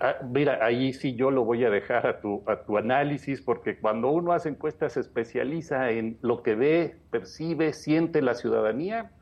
Ah, 0.00 0.16
mira, 0.24 0.64
ahí 0.64 0.92
sí 0.92 1.14
yo 1.14 1.30
lo 1.30 1.44
voy 1.44 1.64
a 1.64 1.70
dejar 1.70 2.06
a 2.06 2.20
tu, 2.20 2.42
a 2.46 2.62
tu 2.62 2.78
análisis, 2.78 3.42
porque 3.42 3.78
cuando 3.78 4.10
uno 4.10 4.32
hace 4.32 4.48
encuestas 4.48 4.94
se 4.94 5.00
especializa 5.00 5.90
en 5.90 6.18
lo 6.22 6.42
que 6.42 6.54
ve, 6.54 6.96
percibe, 7.10 7.72
siente 7.72 8.22
la 8.22 8.34
ciudadanía, 8.34 9.12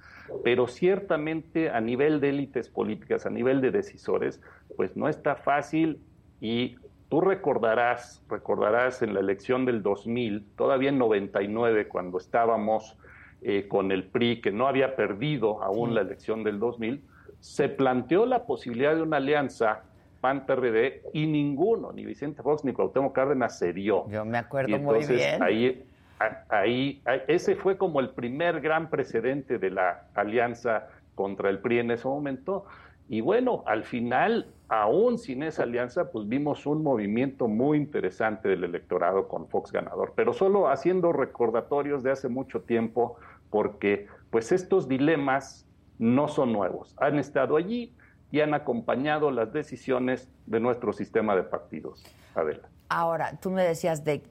pero 0.43 0.67
ciertamente 0.67 1.71
a 1.71 1.81
nivel 1.81 2.21
de 2.21 2.31
élites 2.31 2.69
políticas, 2.69 3.27
a 3.27 3.31
nivel 3.31 3.61
de 3.61 3.71
decisores, 3.71 4.41
pues 4.77 4.97
no 4.97 5.09
está 5.09 5.37
fácil. 5.37 6.01
Y 6.41 6.77
tú 7.09 7.21
recordarás, 7.21 8.23
recordarás 8.29 9.03
en 9.03 9.15
la 9.15 9.21
elección 9.21 9.65
del 9.65 9.83
2000, 9.83 10.47
todavía 10.57 10.89
en 10.89 10.99
99, 10.99 11.89
cuando 11.89 12.19
estábamos 12.19 12.97
eh, 13.43 13.69
con 13.69 13.93
el 13.93 14.05
PRI, 14.05 14.41
que 14.41 14.53
no 14.53 14.67
había 14.67 14.97
perdido 14.97 15.63
aún 15.63 15.95
la 15.95 16.01
elección 16.01 16.45
del 16.45 16.59
2000, 16.59 17.03
se 17.41 17.69
planteó 17.69 18.25
la 18.25 18.47
posibilidad 18.47 18.97
de 18.97 19.03
una 19.03 19.19
alianza 19.19 19.83
PAN-PRD 20.25 21.03
y 21.13 21.27
ninguno, 21.27 21.93
ni 21.93 22.03
Vicente 22.03 22.43
Fox 22.43 22.65
ni 22.65 22.73
Cuauhtémoc 22.73 23.15
Cárdenas 23.15 23.59
se 23.59 23.75
dio. 23.75 24.09
Yo 24.09 24.25
me 24.25 24.39
acuerdo 24.39 24.79
muy 24.79 25.05
bien. 25.05 25.43
Ahí, 25.43 25.85
ahí, 26.49 27.03
ese 27.29 27.57
fue 27.57 27.77
como 27.77 28.01
el 28.01 28.09
primer 28.09 28.63
gran 28.63 28.89
precedente 28.89 29.59
de 29.59 29.71
la 29.71 30.07
alianza 30.15 30.89
contra 31.15 31.51
el 31.51 31.59
PRI 31.59 31.81
en 31.81 31.91
ese 31.91 32.09
momento. 32.09 32.65
Y 33.07 33.21
bueno, 33.21 33.65
al 33.67 33.85
final, 33.85 34.47
aún 34.69 35.19
sin 35.19 35.43
esa 35.43 35.65
alianza, 35.65 36.11
pues 36.11 36.27
vimos 36.27 36.65
un 36.65 36.83
movimiento 36.83 37.47
muy 37.47 37.77
interesante 37.77 38.49
del 38.49 38.65
electorado 38.65 39.29
con 39.29 39.47
Fox 39.49 39.73
ganador, 39.73 40.15
pero 40.17 40.33
solo 40.33 40.69
haciendo 40.69 41.13
recordatorios 41.13 42.03
de 42.03 42.13
hace 42.13 42.31
mucho 42.31 42.63
tiempo, 42.63 43.19
porque 43.51 44.07
pues 44.31 44.53
estos 44.53 44.89
dilemas 44.89 45.69
no 45.99 46.29
son 46.29 46.51
nuevos, 46.51 46.97
han 46.99 47.19
estado 47.19 47.59
allí 47.59 47.93
y 48.35 48.41
han 48.41 48.53
acompañado 48.53 49.31
las 49.31 49.53
decisiones 49.53 50.29
de 50.47 50.59
nuestro 50.59 50.93
sistema 50.93 51.37
de 51.37 51.45
partidos. 51.45 52.05
Adela. 52.35 52.69
Ahora, 52.89 53.39
tú 53.41 53.53
me 53.53 53.63
decías 53.63 54.03
de, 54.03 54.23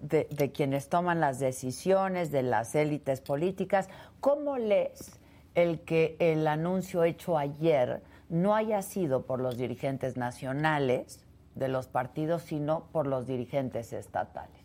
quienes 0.53 0.89
toman 0.89 1.21
las 1.21 1.39
decisiones, 1.39 2.29
de 2.29 2.43
las 2.43 2.75
élites 2.75 3.21
políticas. 3.21 3.87
¿Cómo 4.19 4.57
lees 4.57 5.17
el 5.55 5.79
que 5.85 6.17
el 6.19 6.47
anuncio 6.47 7.05
hecho 7.05 7.37
ayer 7.37 8.01
no 8.27 8.55
haya 8.55 8.81
sido 8.81 9.25
por 9.25 9.39
los 9.39 9.57
dirigentes 9.57 10.17
nacionales 10.17 11.23
de 11.55 11.69
los 11.69 11.87
partidos, 11.87 12.41
sino 12.41 12.89
por 12.91 13.07
los 13.07 13.25
dirigentes 13.25 13.93
estatales? 13.93 14.62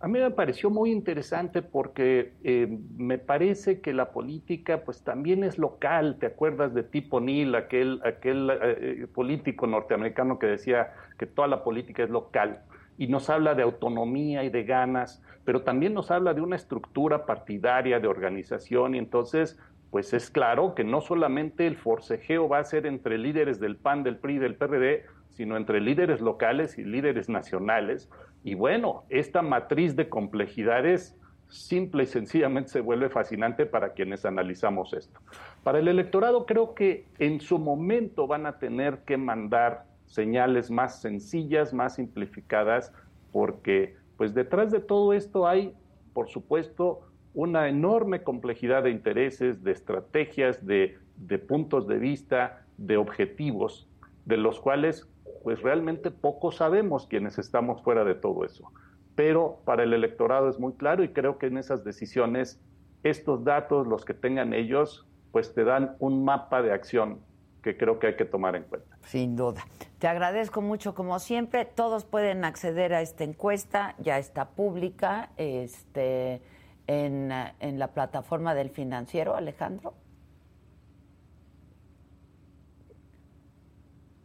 A 0.00 0.08
mí 0.08 0.18
me 0.18 0.30
pareció 0.30 0.70
muy 0.70 0.90
interesante 0.90 1.60
porque 1.60 2.32
eh, 2.42 2.78
me 2.96 3.18
parece 3.18 3.82
que 3.82 3.92
la 3.92 4.12
política 4.12 4.82
pues 4.82 5.02
también 5.04 5.44
es 5.44 5.58
local. 5.58 6.16
¿Te 6.18 6.26
acuerdas 6.26 6.72
de 6.72 6.82
Tipo 6.82 7.20
Neal, 7.20 7.54
aquel, 7.54 8.00
eh, 8.02 9.06
político 9.14 9.66
norteamericano 9.66 10.38
que 10.38 10.46
decía 10.46 10.94
que 11.18 11.26
toda 11.26 11.48
la 11.48 11.62
política 11.62 12.02
es 12.02 12.10
local? 12.10 12.62
y 13.00 13.06
nos 13.06 13.30
habla 13.30 13.54
de 13.54 13.62
autonomía 13.62 14.44
y 14.44 14.50
de 14.50 14.62
ganas, 14.64 15.22
pero 15.46 15.62
también 15.62 15.94
nos 15.94 16.10
habla 16.10 16.34
de 16.34 16.42
una 16.42 16.56
estructura 16.56 17.24
partidaria, 17.24 17.98
de 17.98 18.06
organización, 18.06 18.94
y 18.94 18.98
entonces, 18.98 19.58
pues 19.90 20.12
es 20.12 20.30
claro 20.30 20.74
que 20.74 20.84
no 20.84 21.00
solamente 21.00 21.66
el 21.66 21.78
forcejeo 21.78 22.46
va 22.46 22.58
a 22.58 22.64
ser 22.64 22.84
entre 22.84 23.16
líderes 23.16 23.58
del 23.58 23.76
PAN, 23.76 24.02
del 24.02 24.18
PRI, 24.18 24.38
del 24.38 24.54
PRD, 24.54 25.06
sino 25.30 25.56
entre 25.56 25.80
líderes 25.80 26.20
locales 26.20 26.76
y 26.76 26.84
líderes 26.84 27.30
nacionales. 27.30 28.10
Y 28.42 28.54
bueno, 28.54 29.04
esta 29.08 29.42
matriz 29.42 29.96
de 29.96 30.08
complejidades 30.08 31.16
simple 31.48 32.04
y 32.04 32.06
sencillamente 32.06 32.70
se 32.70 32.80
vuelve 32.80 33.08
fascinante 33.10 33.66
para 33.66 33.92
quienes 33.92 34.24
analizamos 34.24 34.92
esto. 34.92 35.20
Para 35.62 35.80
el 35.80 35.88
electorado 35.88 36.46
creo 36.46 36.74
que 36.74 37.06
en 37.18 37.40
su 37.40 37.58
momento 37.58 38.26
van 38.26 38.46
a 38.46 38.58
tener 38.58 39.00
que 39.00 39.16
mandar 39.16 39.84
señales 40.06 40.70
más 40.70 41.00
sencillas, 41.00 41.72
más 41.72 41.96
simplificadas, 41.96 42.92
porque 43.32 43.96
Pues 44.16 44.34
detrás 44.34 44.70
de 44.70 44.80
todo 44.80 45.14
esto 45.14 45.48
hay, 45.48 45.74
por 46.12 46.28
supuesto, 46.28 47.00
una 47.32 47.70
enorme 47.70 48.22
complejidad 48.22 48.82
de 48.82 48.90
intereses, 48.90 49.64
de 49.64 49.72
estrategias, 49.72 50.66
de, 50.66 50.98
de 51.16 51.38
puntos 51.38 51.88
de 51.88 51.98
vista, 51.98 52.66
de 52.76 52.98
objetivos, 52.98 53.88
de 54.26 54.36
los 54.36 54.60
cuales 54.60 55.08
pues 55.42 55.62
realmente 55.62 56.10
poco 56.10 56.52
sabemos 56.52 57.06
quienes 57.06 57.38
estamos 57.38 57.82
fuera 57.82 58.04
de 58.04 58.14
todo 58.14 58.44
eso. 58.44 58.70
Pero 59.14 59.60
para 59.64 59.82
el 59.82 59.92
electorado 59.92 60.48
es 60.48 60.58
muy 60.58 60.74
claro 60.74 61.02
y 61.04 61.12
creo 61.12 61.38
que 61.38 61.46
en 61.46 61.58
esas 61.58 61.84
decisiones 61.84 62.60
estos 63.02 63.44
datos, 63.44 63.86
los 63.86 64.04
que 64.04 64.14
tengan 64.14 64.52
ellos, 64.52 65.06
pues 65.32 65.54
te 65.54 65.64
dan 65.64 65.96
un 65.98 66.24
mapa 66.24 66.62
de 66.62 66.72
acción 66.72 67.20
que 67.62 67.76
creo 67.76 67.98
que 67.98 68.08
hay 68.08 68.16
que 68.16 68.24
tomar 68.24 68.56
en 68.56 68.64
cuenta. 68.64 68.96
Sin 69.02 69.36
duda. 69.36 69.64
Te 69.98 70.08
agradezco 70.08 70.62
mucho 70.62 70.94
como 70.94 71.18
siempre. 71.18 71.64
Todos 71.64 72.04
pueden 72.04 72.44
acceder 72.44 72.94
a 72.94 73.02
esta 73.02 73.24
encuesta, 73.24 73.94
ya 73.98 74.18
está 74.18 74.50
pública 74.50 75.30
este, 75.36 76.42
en, 76.86 77.30
en 77.60 77.78
la 77.78 77.88
plataforma 77.88 78.54
del 78.54 78.70
financiero, 78.70 79.36
Alejandro. 79.36 79.94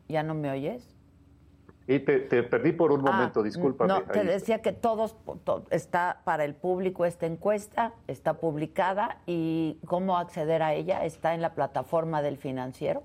¿Ya 0.08 0.24
no 0.24 0.34
me 0.34 0.50
oyes? 0.52 0.95
Y 1.88 2.00
te, 2.00 2.42
perdí 2.44 2.72
por 2.72 2.92
un 2.92 3.08
ah, 3.08 3.12
momento, 3.12 3.44
disculpa. 3.44 3.86
No, 3.86 4.02
te 4.02 4.24
decía 4.24 4.62
que 4.62 4.72
todos, 4.72 5.16
está 5.70 6.22
para 6.24 6.44
el 6.44 6.56
público 6.56 7.06
esta 7.06 7.28
encuesta, 7.28 7.94
está 8.08 8.36
publicada 8.36 9.20
y 9.28 9.78
cómo 9.86 10.18
acceder 10.18 10.64
a 10.64 10.74
ella 10.74 11.06
está 11.06 11.36
en 11.36 11.42
la 11.42 11.54
plataforma 11.54 12.24
del 12.24 12.38
financiero. 12.38 13.04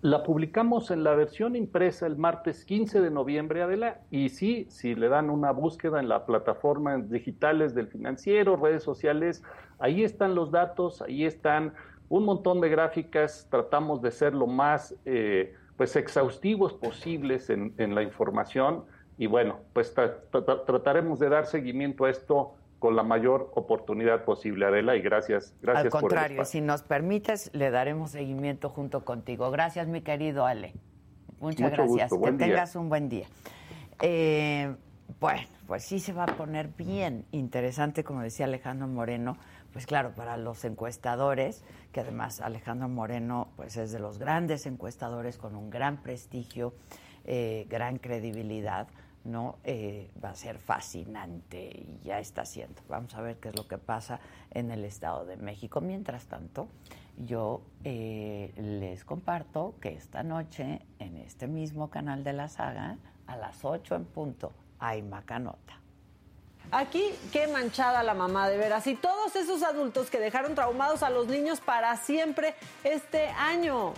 La 0.00 0.24
publicamos 0.24 0.90
en 0.90 1.04
la 1.04 1.14
versión 1.14 1.54
impresa 1.54 2.06
el 2.06 2.16
martes 2.16 2.64
15 2.64 3.00
de 3.02 3.10
noviembre, 3.10 3.62
Adela, 3.62 4.00
y 4.10 4.30
sí, 4.30 4.66
si 4.68 4.96
le 4.96 5.08
dan 5.08 5.30
una 5.30 5.52
búsqueda 5.52 6.00
en 6.00 6.08
la 6.08 6.26
plataforma 6.26 6.96
digitales 6.96 7.72
del 7.74 7.86
financiero, 7.86 8.56
redes 8.56 8.82
sociales, 8.82 9.44
ahí 9.78 10.02
están 10.02 10.34
los 10.34 10.50
datos, 10.50 11.02
ahí 11.02 11.24
están 11.24 11.74
un 12.08 12.24
montón 12.24 12.60
de 12.60 12.68
gráficas, 12.68 13.46
tratamos 13.48 14.02
de 14.02 14.10
ser 14.10 14.34
lo 14.34 14.48
más 14.48 14.94
eh, 15.04 15.54
pues 15.82 15.96
exhaustivos 15.96 16.74
posibles 16.74 17.50
en, 17.50 17.74
la 17.76 18.04
información 18.04 18.84
y 19.18 19.26
bueno, 19.26 19.58
pues 19.72 19.92
trataremos 19.92 21.18
de 21.18 21.28
dar 21.28 21.46
seguimiento 21.46 22.04
a 22.04 22.10
esto 22.10 22.54
con 22.78 22.94
la 22.94 23.02
mayor 23.02 23.50
oportunidad 23.56 24.24
posible, 24.24 24.64
Adela, 24.66 24.94
y 24.94 25.02
gracias, 25.02 25.56
gracias 25.60 25.92
Al 25.92 26.00
contrario, 26.00 26.44
si 26.44 26.60
nos 26.60 26.84
permites, 26.84 27.50
le 27.52 27.72
daremos 27.72 28.12
seguimiento 28.12 28.68
junto 28.68 29.04
contigo. 29.04 29.50
Gracias, 29.50 29.88
mi 29.88 30.02
querido 30.02 30.46
Ale. 30.46 30.72
Muchas 31.40 31.72
gracias. 31.72 32.12
que 32.12 32.32
tengas 32.34 32.76
un 32.76 32.88
buen 32.88 33.08
día. 33.08 33.26
Eh, 34.02 34.72
bueno, 35.18 35.48
pues 35.66 35.82
sí 35.82 35.98
se 35.98 36.12
va 36.12 36.22
a 36.22 36.36
poner 36.36 36.68
bien 36.68 37.24
interesante, 37.32 38.04
como 38.04 38.22
decía 38.22 38.46
Alejandro 38.46 38.86
Moreno, 38.86 39.36
pues 39.72 39.86
claro, 39.86 40.14
para 40.14 40.36
los 40.36 40.64
encuestadores, 40.64 41.64
que 41.92 42.00
además 42.00 42.40
Alejandro 42.40 42.88
Moreno 42.88 43.48
pues 43.56 43.76
es 43.76 43.92
de 43.92 43.98
los 43.98 44.18
grandes 44.18 44.66
encuestadores 44.66 45.38
con 45.38 45.56
un 45.56 45.70
gran 45.70 46.02
prestigio, 46.02 46.74
eh, 47.24 47.66
gran 47.68 47.98
credibilidad, 47.98 48.88
¿no? 49.24 49.58
Eh, 49.64 50.10
va 50.22 50.30
a 50.30 50.34
ser 50.34 50.58
fascinante 50.58 51.70
y 51.70 52.00
ya 52.04 52.18
está 52.18 52.44
siendo. 52.44 52.82
Vamos 52.88 53.14
a 53.14 53.22
ver 53.22 53.38
qué 53.38 53.48
es 53.48 53.56
lo 53.56 53.66
que 53.66 53.78
pasa 53.78 54.20
en 54.50 54.70
el 54.70 54.84
Estado 54.84 55.24
de 55.24 55.36
México. 55.36 55.80
Mientras 55.80 56.26
tanto, 56.26 56.68
yo 57.16 57.62
eh, 57.84 58.52
les 58.56 59.04
comparto 59.04 59.74
que 59.80 59.90
esta 59.90 60.22
noche 60.22 60.80
en 60.98 61.16
este 61.18 61.46
mismo 61.46 61.90
canal 61.90 62.24
de 62.24 62.32
la 62.32 62.48
saga, 62.48 62.98
a 63.26 63.36
las 63.36 63.64
8 63.64 63.94
en 63.94 64.04
punto, 64.04 64.52
hay 64.78 65.02
Macanota. 65.02 65.81
Aquí, 66.72 67.14
qué 67.32 67.48
manchada 67.48 68.02
la 68.02 68.14
mamá, 68.14 68.48
de 68.48 68.56
veras. 68.56 68.86
Y 68.86 68.94
todos 68.94 69.36
esos 69.36 69.62
adultos 69.62 70.08
que 70.08 70.18
dejaron 70.18 70.54
traumados 70.54 71.02
a 71.02 71.10
los 71.10 71.28
niños 71.28 71.60
para 71.60 71.94
siempre 71.98 72.54
este 72.82 73.28
año. 73.28 73.92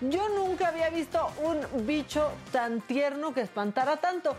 Yo 0.00 0.28
nunca 0.28 0.68
había 0.68 0.90
visto 0.90 1.28
un 1.42 1.66
bicho 1.84 2.30
tan 2.52 2.80
tierno 2.82 3.34
que 3.34 3.40
espantara 3.40 3.96
tanto. 3.96 4.36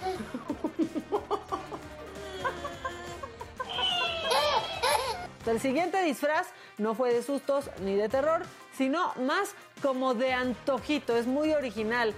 El 5.50 5.60
siguiente 5.60 6.00
disfraz 6.02 6.46
no 6.78 6.94
fue 6.94 7.12
de 7.12 7.24
sustos 7.24 7.70
ni 7.80 7.96
de 7.96 8.08
terror, 8.08 8.42
sino 8.78 9.12
más 9.16 9.50
como 9.82 10.14
de 10.14 10.32
antojito, 10.32 11.16
es 11.16 11.26
muy 11.26 11.52
original. 11.52 12.14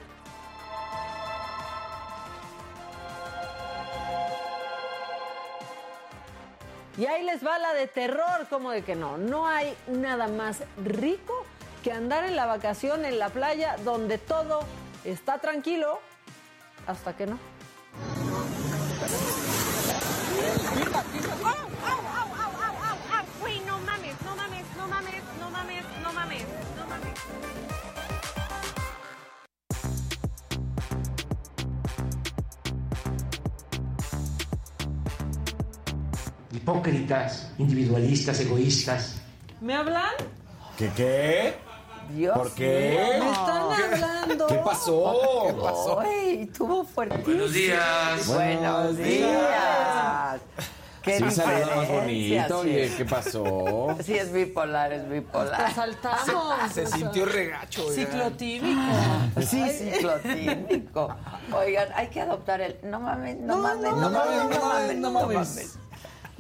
Y 6.99 7.07
ahí 7.07 7.25
les 7.25 7.45
va 7.45 7.59
la 7.59 7.73
de 7.73 7.87
terror, 7.87 8.47
como 8.51 8.71
de 8.71 8.85
que 8.85 8.95
no, 8.95 9.17
no 9.17 9.49
hay 9.49 9.75
nada 9.87 10.29
más 10.29 10.59
rico 10.85 11.47
que 11.83 11.91
andar 11.91 12.25
en 12.25 12.37
la 12.37 12.45
vacación 12.45 13.07
en 13.07 13.19
la 13.19 13.31
playa 13.31 13.77
donde 13.83 14.19
todo 14.19 14.61
está 15.05 15.39
tranquilo 15.39 16.01
hasta 16.87 17.17
que 17.17 17.27
no. 17.27 17.39
Hipócritas, 36.63 37.51
individualistas, 37.59 38.39
egoístas. 38.41 39.17
¿Me 39.61 39.75
hablan? 39.75 40.15
¿Qué 40.79 40.91
qué? 40.97 41.55
Dios 42.15 42.39
¿Por 42.39 42.53
qué? 42.55 43.19
Me 43.19 43.31
están 43.31 43.73
hablando. 43.73 44.47
¿Qué 44.47 44.55
pasó? 44.57 45.45
¿Qué 45.49 45.53
pasó? 45.55 46.01
Ay, 46.01 46.43
estuvo 46.43 46.85
fuertísimo. 46.85 47.27
Buenos 47.27 47.53
días. 47.53 48.27
Buenos 48.29 48.97
días. 48.97 50.41
¿Qué 51.03 51.19
sí, 51.19 51.31
saluda 51.33 51.75
más 51.75 51.89
bonito, 51.89 52.59
oye, 52.61 52.93
¿qué 52.97 53.05
pasó? 53.05 53.97
Sí, 54.05 54.15
es 54.15 54.33
bipolar, 54.33 54.93
es 54.93 55.09
bipolar. 55.11 55.67
Te 55.67 55.75
saltamos. 55.75 56.73
Se, 56.73 56.87
sintió 56.87 57.25
regacho. 57.25 57.91
Ciclotímico. 57.91 58.81
Sí, 59.45 59.69
ciclotímico. 59.69 61.17
Oigan, 61.57 61.89
hay 61.97 62.07
que 62.07 62.21
adoptar 62.21 62.61
el... 62.61 62.77
No 62.85 63.01
mames, 63.01 63.37
no, 63.37 63.59
mames, 63.59 63.91
no, 63.91 64.11
mames, 64.11 64.61
no 64.61 64.69
mames, 64.69 64.97
no 64.97 65.11
mames. 65.11 65.79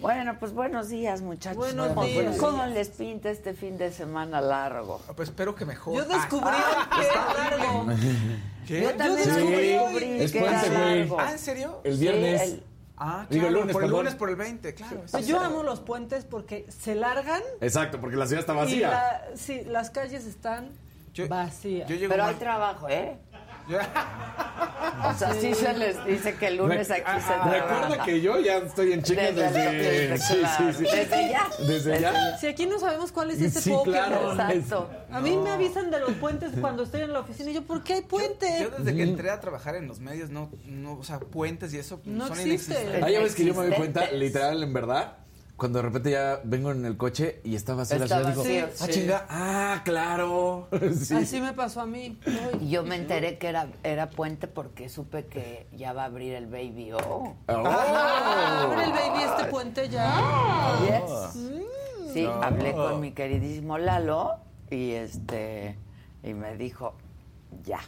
Bueno, 0.03 0.37
pues 0.41 0.53
buenos 0.53 0.88
días, 0.88 1.23
muchachos. 1.23 1.57
Buenos 1.57 1.95
días. 2.05 2.37
¿Cómo 2.37 2.67
les 2.67 2.88
pinta 2.88 3.31
este 3.31 3.55
fin 3.55 3.79
de 3.79 3.93
semana 3.93 4.41
largo? 4.41 5.01
Ah, 5.09 5.12
pues 5.15 5.29
espero 5.29 5.55
que 5.55 5.65
mejor. 5.65 5.95
Yo 5.95 6.05
descubrí 6.05 6.49
ah, 6.49 6.91
que 6.93 7.07
era 7.07 7.57
largo. 7.57 7.87
¿Qué? 8.67 8.83
Yo 8.83 8.95
también 8.97 9.29
descubrí 9.29 10.33
que 10.33 10.38
era 10.41 10.69
largo. 10.69 11.21
¿Ah, 11.21 11.31
en 11.31 11.38
serio? 11.38 11.81
El 11.85 11.97
viernes. 11.99 12.57
Ah, 12.97 13.27
claro, 13.27 13.27
Digo, 13.31 13.47
el 13.47 13.55
lunes, 13.55 13.73
por 13.73 13.85
el 13.85 13.91
lunes 13.91 14.15
por 14.17 14.29
el 14.29 14.37
20, 14.37 14.75
claro. 14.75 15.03
Pues 15.09 15.27
yo 15.29 15.38
amo 15.38 15.62
los 15.62 15.79
puentes 15.79 16.25
porque 16.25 16.67
se 16.69 16.97
largan. 16.97 17.43
Exacto, 17.61 18.01
porque 18.01 18.17
la 18.17 18.27
ciudad 18.27 18.41
está 18.41 18.55
vacía. 18.55 19.23
sí, 19.37 19.62
las 19.67 19.91
calles 19.91 20.27
están 20.27 20.71
vacías. 21.29 21.88
Pero 21.88 22.25
hay 22.25 22.35
trabajo, 22.35 22.88
¿eh? 22.88 23.19
O 25.05 25.14
sea, 25.14 25.33
sí 25.35 25.55
se 25.55 25.72
les 25.75 26.05
dice 26.05 26.35
que 26.37 26.48
el 26.48 26.57
lunes 26.57 26.90
aquí 26.90 27.01
se 27.20 27.27
trabaja. 27.27 27.51
Recuerda 27.51 28.05
que 28.05 28.20
yo 28.20 28.38
ya 28.40 28.59
estoy 28.59 28.92
en 28.92 29.03
Chile 29.03 29.33
desde... 29.33 30.18
sí, 30.18 30.42
sí, 30.57 30.64
sí. 30.79 30.85
Desde 30.85 31.29
ya. 31.31 31.51
Desde 31.59 32.01
ya. 32.01 32.38
Si 32.38 32.46
aquí 32.46 32.66
no 32.66 32.79
sabemos 32.79 33.11
cuál 33.11 33.31
es 33.31 33.40
ese 33.40 33.61
sí, 33.61 33.72
Claro, 33.85 34.33
Exacto. 34.33 34.90
A 35.11 35.20
mí 35.20 35.37
me 35.37 35.51
avisan 35.51 35.90
de 35.90 36.01
los 36.01 36.12
puentes 36.12 36.53
cuando 36.61 36.85
estoy 36.85 37.03
en 37.03 37.12
la 37.12 37.20
oficina 37.20 37.51
y 37.51 37.55
yo, 37.55 37.62
¿por 37.62 37.83
qué 37.83 37.94
hay 37.94 38.03
puente? 38.03 38.46
Yo, 38.61 38.70
desde 38.70 38.94
que 38.94 39.03
entré 39.03 39.31
a 39.31 39.40
trabajar 39.40 39.75
en 39.77 39.88
los 39.88 40.01
medios, 40.01 40.31
no, 40.31 40.51
no 40.66 40.94
o 40.94 41.05
sea, 41.05 41.18
puentes 41.20 41.72
y 41.75 41.79
eso 41.79 42.01
no 42.05 42.29
son 42.29 42.38
existe. 42.38 42.72
inexistentes. 42.72 43.03
Ah, 43.03 43.11
ya 43.11 43.20
ves 43.20 43.35
que 43.35 43.44
yo 43.44 43.55
me 43.55 43.66
doy 43.66 43.77
cuenta, 43.77 44.11
literal, 44.12 44.62
en 44.62 44.72
verdad, 44.72 45.16
cuando 45.57 45.79
de 45.79 45.83
repente 45.83 46.11
ya 46.11 46.41
vengo 46.45 46.73
en 46.73 46.85
el 46.85 46.97
coche 46.97 47.41
y 47.45 47.55
estaba 47.55 47.83
así 47.83 47.99
la 47.99 48.07
ciudad, 48.07 48.35
digo, 48.35 48.43
ah, 48.81 48.88
chinga, 48.88 49.27
ah, 49.29 49.83
claro. 49.85 50.69
Así 51.17 51.41
me 51.41 51.53
pasó 51.53 51.83
a 51.83 51.87
mí. 51.87 52.19
Yo 52.69 52.83
me 52.83 52.97
enteré 52.97 53.38
que 53.38 53.49
era, 53.49 53.69
era 53.85 54.11
puente 54.11 54.49
porque 54.49 54.88
supe 54.88 55.27
que 55.27 55.69
ya 55.73 55.93
va 55.93 56.03
a 56.03 56.07
abrir 56.07 56.35
el 56.35 56.47
Baby 56.47 56.93
O. 56.93 56.99
Oh. 56.99 57.37
Ah, 57.49 58.62
¿Abre 58.65 58.85
el 58.85 58.93
Baby 58.93 59.23
este 59.23 59.45
puente 59.45 59.88
ya? 59.88 60.79
Yes. 60.81 61.37
Mm. 61.37 62.12
Sí, 62.12 62.27
hablé 62.27 62.73
con 62.73 63.01
mi 63.01 63.12
queridísimo 63.12 63.79
Lalo 63.79 64.37
y 64.71 64.91
este 64.91 65.79
y 66.23 66.35
me 66.35 66.57
dijo, 66.57 66.95
ya. 67.65 67.81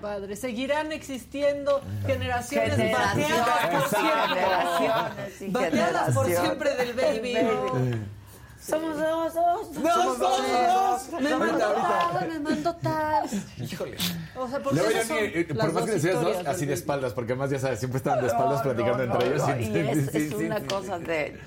Padre. 0.00 0.36
Seguirán 0.36 0.92
existiendo 0.92 1.80
generaciones, 2.06 2.76
Generaciones, 2.76 3.36
bateadas 3.36 3.70
por 3.70 3.88
siempre. 3.88 4.40
generaciones 4.40 5.42
y 5.42 5.48
Bateadas 5.48 6.14
por 6.14 6.26
siempre 6.26 6.74
del 6.76 6.92
baby. 6.94 7.34
¿no? 7.42 8.20
Somos 8.60 8.98
dos, 8.98 9.34
dos. 9.34 9.70
No, 9.72 9.94
Somos 9.94 10.18
somos 10.18 10.18
dos. 10.18 11.20
Me 11.22 11.32
Ahorita, 11.32 11.38
mandó 11.38 11.72
tal, 11.72 12.28
me 12.28 12.40
mandó 12.40 12.76
tal. 12.76 13.24
Híjole. 13.58 13.96
O 14.36 14.48
sea, 14.48 14.58
porque 14.62 14.80
son 14.80 15.16
ni, 15.16 15.22
eh, 15.22 15.46
las 15.48 15.66
por 15.66 15.74
más 15.74 15.84
que 15.84 15.90
dos 15.92 16.02
decías 16.02 16.20
dos, 16.22 16.36
así 16.46 16.60
de 16.60 16.66
baby. 16.66 16.72
espaldas, 16.74 17.12
porque 17.14 17.32
además 17.32 17.50
ya 17.50 17.58
sabes, 17.58 17.78
siempre 17.78 17.96
estaban 17.98 18.20
de 18.20 18.26
espaldas 18.26 18.60
platicando 18.62 18.98
No, 19.06 19.14
entre 19.14 19.28
no, 19.30 19.34
ellos. 19.34 19.48
no, 19.48 19.56
y- 19.58 19.64
y 19.64 19.88
es, 19.88 20.10
sí, 20.10 20.18
es 20.18 20.28
sí, 20.28 20.34
una 20.44 20.58
sí. 20.60 20.66
cosa 20.66 20.98
de 20.98 21.40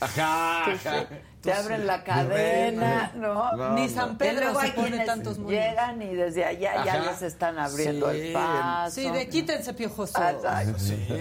Ajá, 0.00 0.72
ajá. 0.72 1.06
Te 1.40 1.52
abren 1.52 1.86
la 1.86 2.02
cadena, 2.04 3.12
¿no? 3.14 3.52
No, 3.56 3.70
Ni. 3.74 3.88
San 3.88 4.18
Pedro 4.18 4.52
se 4.58 4.66
hay 4.66 4.70
pone 4.72 5.04
tantos 5.04 5.38
moños. 5.38 5.52
Llegan 5.60 6.02
y 6.02 6.14
desde 6.14 6.44
allá 6.44 6.84
ya 6.84 6.98
les 7.02 7.22
están 7.22 7.58
abriendo 7.58 8.10
Sí. 8.12 8.20
el 8.20 8.32
paso. 8.32 8.90
Sí, 8.94 9.10
de 9.10 9.28
quítense 9.28 9.72
piojosos. 9.74 10.16
Exacto. 10.16 10.72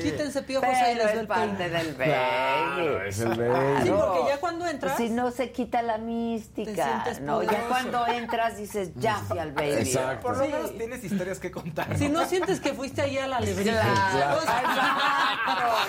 Quítense 0.02 0.42
piojos 0.44 0.70
ahí 0.70 0.96
les 0.96 1.06
es 1.08 1.14
ve 1.14 1.20
el 1.22 1.28
parte 1.28 1.70
del 1.70 1.94
baby. 1.96 2.10
Claro, 2.10 3.04
es 3.04 3.20
el 3.20 3.30
baby. 3.30 3.82
Sí, 3.84 3.90
porque 3.92 4.20
ya 4.30 4.38
cuando 4.40 4.66
entras. 4.68 4.98
Si 4.98 5.10
no 5.10 5.32
se 5.32 5.52
quita 5.52 5.82
la 5.82 5.96
Te 5.98 6.02
mística, 6.02 6.84
sientes 7.04 7.22
¿no? 7.22 7.44
Ya 7.44 7.62
cuando 7.68 8.08
entras 8.08 8.58
dices, 8.58 8.90
ya 8.96 9.16
fui 9.28 9.38
al 9.40 9.52
baby. 9.52 9.72
Exacto. 9.74 10.22
Por 10.22 10.38
lo 10.38 10.46
Sí. 10.46 10.52
menos 10.52 10.78
tienes 10.78 11.04
historias 11.04 11.40
que 11.40 11.52
contar. 11.52 11.98
Si 11.98 12.10
no 12.10 12.26
sientes 12.26 12.60
que 12.60 12.74
fuiste 12.74 13.02
allá 13.02 13.26
a 13.26 13.28
la 13.28 13.38
alebrije. 13.38 13.72
Claro, 13.72 14.40
exacto, 14.42 14.70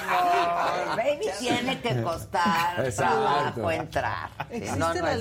no. 0.08 0.92
El 0.92 0.96
baby 0.96 1.26
tiene 1.38 1.80
que 1.80 2.02
costar 2.02 2.84
Exacto. 2.84 3.14
trabajo 3.22 3.70
entrar. 3.70 4.17
¿Existe 4.50 4.78
no, 4.78 4.94
no 4.94 4.94
la 5.02 5.16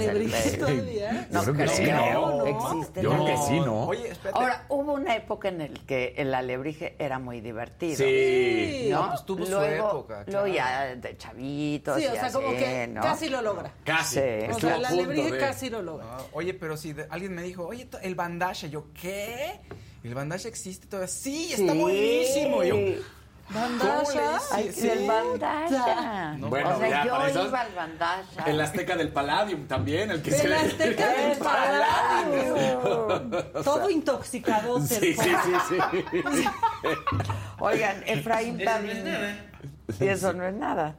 todavía? 0.57 1.27
No 1.31 1.43
Yo 1.45 1.53
creo 1.53 1.67
que 1.67 1.73
sí, 1.75 1.83
¿no? 1.91 2.45
Existe 2.45 3.01
Yo 3.01 3.09
la 3.11 3.15
creo 3.15 3.25
que 3.27 3.37
sí, 3.47 3.59
¿no? 3.59 3.83
Oye, 3.87 4.09
espérate. 4.11 4.39
Ahora, 4.39 4.65
hubo 4.69 4.93
una 4.93 5.15
época 5.15 5.49
en 5.49 5.61
el 5.61 5.79
que 5.85 6.13
el 6.17 6.33
alebrije 6.33 6.95
era 6.99 7.19
muy 7.19 7.41
divertido. 7.41 7.97
Sí. 7.97 8.87
¿no? 8.91 9.09
Pues 9.09 9.25
tuvo 9.25 9.45
su 9.45 9.51
luego, 9.51 9.87
época, 9.89 10.23
Luego 10.27 10.45
claro. 10.45 10.47
ya 10.53 10.95
de 10.95 11.17
chavitos 11.17 11.97
Sí, 11.97 12.03
y 12.03 12.07
o 12.07 12.11
sea, 12.13 12.25
así, 12.25 12.33
como 12.33 12.49
que 12.51 12.87
¿no? 12.87 13.01
casi 13.01 13.29
lo 13.29 13.41
logra. 13.41 13.71
Casi. 13.83 14.15
Sí. 14.15 14.21
O 14.51 14.59
sea, 14.59 14.77
la 14.77 14.87
alebrije 14.89 15.31
de- 15.31 15.37
casi 15.39 15.69
lo 15.69 15.81
logra. 15.81 16.05
Ah, 16.09 16.21
oye, 16.33 16.53
pero 16.53 16.77
si 16.77 16.93
de- 16.93 17.07
alguien 17.09 17.33
me 17.35 17.43
dijo, 17.43 17.65
oye, 17.67 17.87
el 18.01 18.15
bandage, 18.15 18.69
yo, 18.69 18.85
¿qué? 18.99 19.59
¿El 20.03 20.13
bandage 20.15 20.47
existe 20.47 20.87
todavía? 20.87 21.07
Sí, 21.07 21.53
está 21.53 21.73
Sí. 21.73 21.79
buenísimo. 21.79 22.63
Y 22.63 22.67
yo, 22.69 22.75
¿Bandasha? 23.49 24.39
Ay, 24.51 24.71
Sí, 24.73 24.89
el 24.89 24.99
sí. 24.99 25.07
bandasha. 25.07 26.35
Bueno, 26.39 26.75
o 26.75 26.79
sea, 26.79 26.89
ya, 26.89 27.05
yo 27.05 27.25
eso- 27.27 27.45
iba 27.47 27.61
al 27.61 27.73
bandasha. 27.73 28.43
El 28.45 28.59
Azteca 28.61 28.95
del 28.97 29.09
Palladium 29.09 29.67
también, 29.67 30.11
el 30.11 30.21
que 30.21 30.31
El 30.31 30.35
se 30.35 30.53
Azteca 30.55 31.07
del 31.13 31.31
El 31.31 31.37
Palladium. 31.37 33.31
Todo 33.63 33.89
intoxicado. 33.89 34.79
Sí, 34.81 35.13
sí, 35.13 35.15
sí, 35.15 35.53
sí. 35.69 35.77
Oigan, 37.59 38.03
Efraín 38.05 38.63
también. 38.63 39.49
Y 39.99 40.07
eso 40.07 40.33
no 40.33 40.45
es 40.45 40.53
nada. 40.53 40.95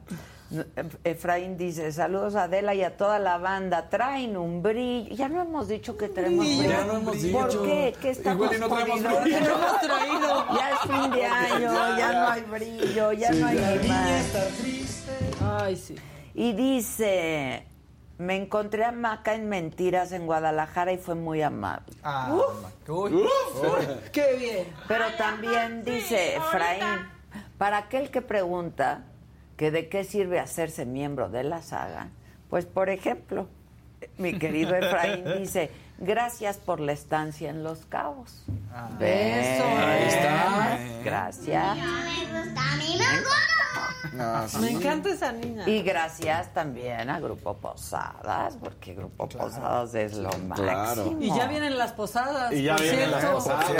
Efraín 1.03 1.57
dice, 1.57 1.91
saludos 1.91 2.35
a 2.35 2.43
Adela 2.43 2.73
y 2.73 2.83
a 2.83 2.97
toda 2.97 3.19
la 3.19 3.37
banda, 3.37 3.89
traen 3.89 4.35
un 4.35 4.63
brillo. 4.63 5.15
Ya 5.15 5.29
no 5.29 5.41
hemos 5.41 5.67
dicho 5.67 5.95
que 5.97 6.09
tenemos 6.09 6.39
brillo. 6.45 6.59
brillo. 6.63 6.73
Ya 6.79 6.85
no 6.85 6.93
hemos 6.97 7.21
dicho. 7.21 7.37
¿Por 7.39 7.63
qué? 7.65 7.95
¿Qué 8.01 8.09
estamos 8.09 8.51
Igual 8.51 8.57
y 8.57 8.59
no 8.59 8.67
traemos 8.69 8.99
poniendo? 9.01 9.21
brillo. 9.21 9.39
No 9.39 9.45
hemos 9.55 9.81
traído. 9.81 10.45
Ya 10.59 10.71
es 10.71 10.79
fin 10.81 11.11
de 11.11 11.25
año, 11.25 11.97
ya 11.97 12.11
no 12.13 12.27
hay 12.29 12.41
brillo, 12.41 13.11
ya 13.13 13.31
no 13.31 13.47
hay 13.47 13.79
ni 13.81 13.87
más. 13.87 14.25
Ay, 15.41 15.75
sí. 15.75 15.95
Y 16.33 16.53
dice, 16.53 17.65
me 18.17 18.35
encontré 18.35 18.85
a 18.85 18.91
Maca 18.91 19.35
en 19.35 19.47
Mentiras 19.49 20.11
en 20.11 20.25
Guadalajara 20.25 20.91
y 20.93 20.97
fue 20.97 21.15
muy 21.15 21.41
amable. 21.41 21.93
ah, 22.03 22.33
uy, 22.87 23.23
Qué 24.11 24.35
bien. 24.37 24.67
Pero 24.87 25.05
también 25.17 25.83
dice 25.83 26.35
Efraín, 26.37 27.07
para 27.57 27.77
aquel 27.77 28.09
que 28.09 28.21
pregunta 28.21 29.03
que 29.59 29.71
de 29.71 29.89
qué 29.89 30.05
sirve 30.05 30.39
hacerse 30.39 30.85
miembro 30.85 31.27
de 31.27 31.43
la 31.43 31.61
saga, 31.61 32.07
pues 32.49 32.65
por 32.65 32.87
ejemplo, 32.89 33.45
mi 34.17 34.39
querido 34.39 34.73
Efraín 34.73 35.25
dice, 35.37 35.69
gracias 35.97 36.55
por 36.55 36.79
la 36.79 36.93
estancia 36.93 37.49
en 37.49 37.61
Los 37.65 37.85
Cabos. 37.85 38.45
Beso. 38.97 39.65
Ahí 39.65 40.03
está. 40.07 40.79
Gracias. 41.03 41.77
No, 44.13 44.47
sí. 44.47 44.57
Me 44.59 44.71
encanta 44.71 45.09
esa 45.09 45.33
niña. 45.33 45.67
Y 45.67 45.81
gracias 45.81 46.53
también 46.53 47.09
a 47.09 47.19
Grupo 47.19 47.57
Posadas, 47.57 48.57
porque 48.63 48.93
Grupo 48.93 49.27
Posadas 49.27 49.93
es 49.93 50.13
lo 50.15 50.29
Claro. 50.55 51.03
máximo. 51.03 51.17
Y 51.21 51.35
ya 51.35 51.47
vienen 51.47 51.77
las 51.77 51.91
posadas. 51.91 52.53
Y 52.53 52.63
ya 52.63 52.75
por 52.77 52.83
vienen 52.83 53.11
las 53.11 53.19
cierto. 53.19 53.37
posadas. 53.39 53.73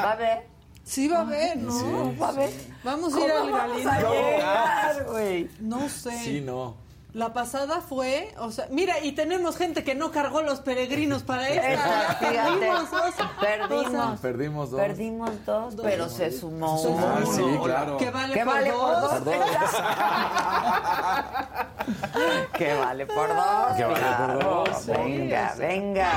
Va 0.00 0.10
a 0.12 0.16
ver, 0.16 0.46
Sí 0.86 1.08
va 1.08 1.18
a 1.18 1.20
haber, 1.22 1.56
¿no? 1.56 1.72
no, 1.82 2.16
va 2.16 2.28
a 2.28 2.32
ver. 2.32 2.50
Vamos 2.84 3.12
a 3.14 3.20
ir 3.20 3.32
¿Cómo 3.32 3.44
al 3.44 3.50
vamos 3.52 3.86
a 3.86 3.90
Galindo. 4.00 4.12
llegar, 4.14 5.04
güey? 5.10 5.50
No 5.58 5.88
sé. 5.88 6.16
Sí, 6.22 6.40
no. 6.40 6.76
La 7.12 7.32
pasada 7.32 7.80
fue, 7.80 8.32
o 8.38 8.52
sea, 8.52 8.68
mira, 8.70 9.00
y 9.02 9.10
tenemos 9.12 9.56
gente 9.56 9.82
que 9.84 9.94
no 9.96 10.10
cargó 10.12 10.42
los 10.42 10.60
peregrinos 10.60 11.22
para 11.24 11.48
esta. 11.48 12.18
Perdimos 12.20 12.90
dos. 12.90 13.14
perdimos. 13.40 13.86
O 13.86 13.90
sea, 13.90 14.16
Perdimos 14.20 14.70
dos. 14.70 14.80
Perdimos 14.80 15.30
dos, 15.46 15.74
pero 15.82 16.08
se 16.08 16.30
sumó 16.30 16.78
se 16.78 16.86
uno. 16.88 17.00
sumó 17.00 17.16
Ah, 17.16 17.20
sí, 17.34 17.40
uno. 17.42 17.62
claro. 17.64 17.96
Que 17.96 18.10
vale 18.10 18.34
¿Qué 18.34 18.44
por 18.44 18.54
vale 18.54 18.70
por 18.72 19.00
dos. 19.00 19.24
dos? 19.24 19.34
¿Qué 22.52 22.74
vale 22.74 23.06
por 23.06 23.28
dos? 23.28 23.76
¿Qué 23.76 23.84
vale 23.84 24.16
por 24.18 24.44
dos? 24.44 24.86
Venga, 24.86 25.54
venga. 25.58 26.10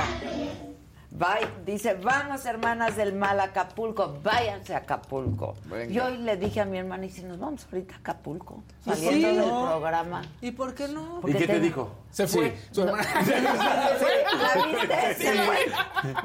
Bye. 1.10 1.48
Dice, 1.66 1.94
vamos 1.94 2.44
hermanas 2.46 2.96
del 2.96 3.12
mal 3.14 3.40
a 3.40 3.44
Acapulco, 3.44 4.18
váyanse 4.22 4.74
a 4.74 4.78
Acapulco. 4.78 5.54
Venga. 5.64 5.92
Yo 5.92 6.04
hoy 6.06 6.18
le 6.18 6.36
dije 6.36 6.60
a 6.60 6.64
mi 6.64 6.78
hermana, 6.78 7.06
y 7.06 7.10
si 7.10 7.22
nos 7.22 7.38
vamos 7.38 7.66
ahorita 7.70 7.94
a 7.94 7.98
Acapulco, 7.98 8.62
saliendo 8.84 9.10
sí, 9.28 9.36
del 9.36 9.38
¿no? 9.38 9.66
programa. 9.66 10.22
¿Y 10.40 10.52
por 10.52 10.74
qué 10.74 10.86
no? 10.88 11.18
¿Y 11.18 11.20
Porque 11.22 11.38
qué 11.38 11.46
te 11.48 11.60
dijo? 11.60 11.90
Se 12.10 12.26
fue. 12.26 12.56
Su 12.72 12.82
hermana. 12.82 13.04
¿La 13.14 14.66
viste? 14.66 15.14
Se 15.18 15.32
fue. 15.42 15.56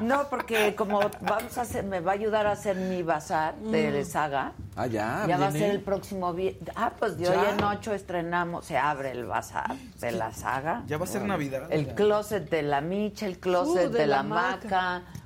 No, 0.00 0.28
porque 0.28 0.74
como 0.74 1.00
vamos 1.20 1.58
a 1.58 1.62
hacer, 1.62 1.84
me 1.84 2.00
va 2.00 2.12
a 2.12 2.14
ayudar 2.14 2.46
a 2.46 2.52
hacer 2.52 2.76
mi 2.76 3.02
bazar 3.02 3.54
de 3.56 4.04
saga. 4.04 4.52
Ah, 4.76 4.86
ya. 4.86 5.24
Ya 5.28 5.36
va 5.38 5.46
a 5.48 5.52
ser 5.52 5.70
el 5.70 5.80
próximo 5.80 6.32
viernes. 6.32 6.62
Ah, 6.76 6.92
pues 6.98 7.16
de 7.18 7.28
hoy 7.28 7.38
en 7.56 7.62
ocho 7.64 7.92
estrenamos, 7.94 8.64
se 8.66 8.76
abre 8.76 9.10
el 9.12 9.26
bazar 9.26 9.74
de 10.00 10.12
la 10.12 10.32
saga. 10.32 10.82
ya 10.86 10.98
va 10.98 11.04
a 11.04 11.08
ser 11.08 11.22
Navidad. 11.22 11.66
El 11.70 11.94
closet 11.94 12.48
de 12.50 12.62
la 12.62 12.80
Micha, 12.80 13.26
el 13.26 13.38
closet 13.38 13.66
Uh, 13.66 13.92
de, 13.92 13.98
de 14.00 14.06
la 14.06 14.16
la 14.18 14.22
maca, 14.22 14.75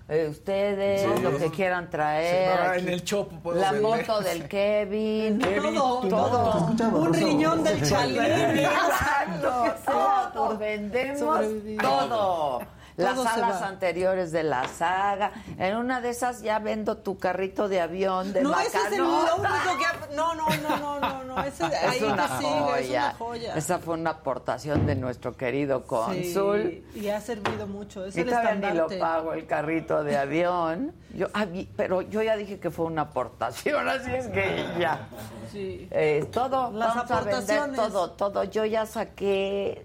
eh, 0.09 0.29
ustedes, 0.31 1.03
Sí. 1.03 1.23
lo 1.23 1.37
que 1.39 1.51
quieran 1.51 1.89
traer. 1.91 2.51
Sí, 2.59 2.65
no, 2.67 2.75
en 2.75 2.89
el 2.89 3.05
Chopo 3.05 3.37
puedo 3.41 3.61
La 3.61 3.73
vender. 3.73 4.07
moto 4.07 4.21
del 4.21 4.49
Kevin. 4.49 5.39
Todo, 6.11 6.73
todo. 6.77 6.99
Un 6.99 7.15
riñón 7.15 7.63
del 7.63 7.83
chalín. 7.89 8.21
Exacto, 8.23 9.75
todo. 9.87 10.59
Vendemos 10.59 11.45
todo. 11.81 12.61
Las 13.01 13.63
va. 13.63 13.67
anteriores 13.69 14.33
de 14.33 14.43
la 14.43 14.67
saga. 14.69 15.33
En 15.59 15.77
una 15.77 16.01
de 16.01 16.11
esas 16.11 16.43
ya 16.43 16.59
vendo 16.59 16.97
tu 16.97 17.19
carrito 17.19 17.69
de 17.69 17.81
avión 17.81 18.33
de 18.33 18.43
No, 18.43 18.59
ese 18.59 18.79
es 18.79 18.93
el 18.93 18.99
lo 18.99 19.09
único 19.09 19.43
que 19.79 19.85
ha... 19.85 20.15
No, 20.15 20.35
no, 20.35 20.47
no, 20.49 20.77
no, 20.79 21.01
no, 21.01 21.25
no. 21.25 21.43
Ese, 21.45 21.65
ahí 21.77 21.97
Es 21.99 22.03
una 22.03 22.39
sigue, 22.39 22.49
es 22.51 22.65
joya. 22.87 23.01
una 23.01 23.15
joya. 23.15 23.55
Esa 23.57 23.79
fue 23.79 23.95
una 23.95 24.11
aportación 24.11 24.87
de 24.87 24.95
nuestro 24.97 25.37
querido 25.37 25.83
cónsul. 25.87 26.83
Sí, 26.93 27.01
y 27.01 27.09
ha 27.09 27.21
servido 27.21 27.67
mucho. 27.67 28.05
Es 28.05 28.17
Y 28.17 28.21
el 28.21 28.29
todavía 28.29 28.55
ni 28.55 28.77
lo 28.77 28.89
pago 28.99 29.33
el 29.33 29.47
carrito 29.47 30.03
de 30.05 30.17
avión. 30.17 30.93
Yo, 31.15 31.27
ah, 31.35 31.47
pero 31.77 32.03
yo 32.03 32.23
ya 32.23 32.37
dije 32.37 32.61
que 32.61 32.71
fue 32.71 32.87
una 32.87 33.03
aportación, 33.03 33.89
así 33.89 34.13
es 34.15 34.29
que 34.29 34.65
ya. 34.79 35.09
Sí. 35.51 35.89
Eh, 35.91 36.29
todo, 36.33 36.71
Las 36.73 36.95
vamos 36.95 37.11
a 37.11 37.21
vender 37.23 37.73
todo, 37.75 38.11
todo. 38.13 38.45
Yo 38.45 38.65
ya 38.65 38.87
saqué 38.87 39.85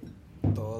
Todo. 0.53 0.74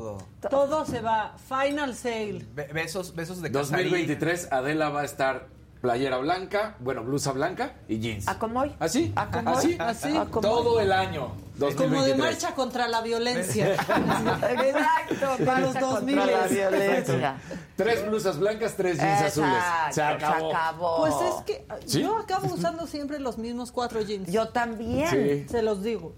Todo 0.49 0.85
se 0.85 1.01
va. 1.01 1.35
Final 1.47 1.95
sale. 1.95 2.45
Be- 2.53 2.67
besos, 2.73 3.13
besos 3.15 3.41
de 3.41 3.51
Casarín. 3.51 3.85
2023, 3.91 4.51
Adela 4.51 4.89
va 4.89 5.01
a 5.01 5.05
estar 5.05 5.47
playera 5.81 6.17
blanca, 6.17 6.75
bueno, 6.79 7.03
blusa 7.03 7.31
blanca 7.31 7.73
y 7.87 7.99
jeans. 7.99 8.27
¿A 8.27 8.39
cómo 8.39 8.61
hoy? 8.61 8.75
¿Así? 8.79 9.13
¿A 9.15 9.29
cómo 9.29 9.51
¿Así? 9.51 9.67
hoy? 9.67 9.77
Así. 9.79 10.17
¿A 10.17 10.25
cómo 10.25 10.41
Todo 10.41 10.71
hoy? 10.77 10.83
el 10.83 10.91
año. 10.91 11.31
2023. 11.57 11.77
Como 11.89 12.03
de 12.03 12.15
marcha 12.15 12.55
contra 12.55 12.87
la 12.87 13.01
violencia. 13.01 13.73
Exacto, 13.75 15.37
De 15.37 15.45
los 15.61 15.73
marcha 15.73 15.79
2000. 15.79 16.17
contra 16.17 16.41
la 16.41 16.47
violencia. 16.47 17.35
Tres 17.75 18.07
blusas 18.07 18.39
blancas, 18.39 18.73
tres 18.75 18.97
jeans 18.97 19.21
azules. 19.21 19.63
Se 19.91 20.01
acabó. 20.01 20.97
Pues 21.01 21.13
es 21.13 21.43
que 21.45 21.65
¿Sí? 21.85 22.01
yo 22.01 22.17
acabo 22.17 22.53
usando 22.53 22.87
siempre 22.87 23.19
los 23.19 23.37
mismos 23.37 23.71
cuatro 23.71 24.01
jeans. 24.01 24.29
Yo 24.31 24.49
también. 24.49 25.09
Sí. 25.09 25.45
Se 25.49 25.61
los 25.61 25.83
digo. 25.83 26.13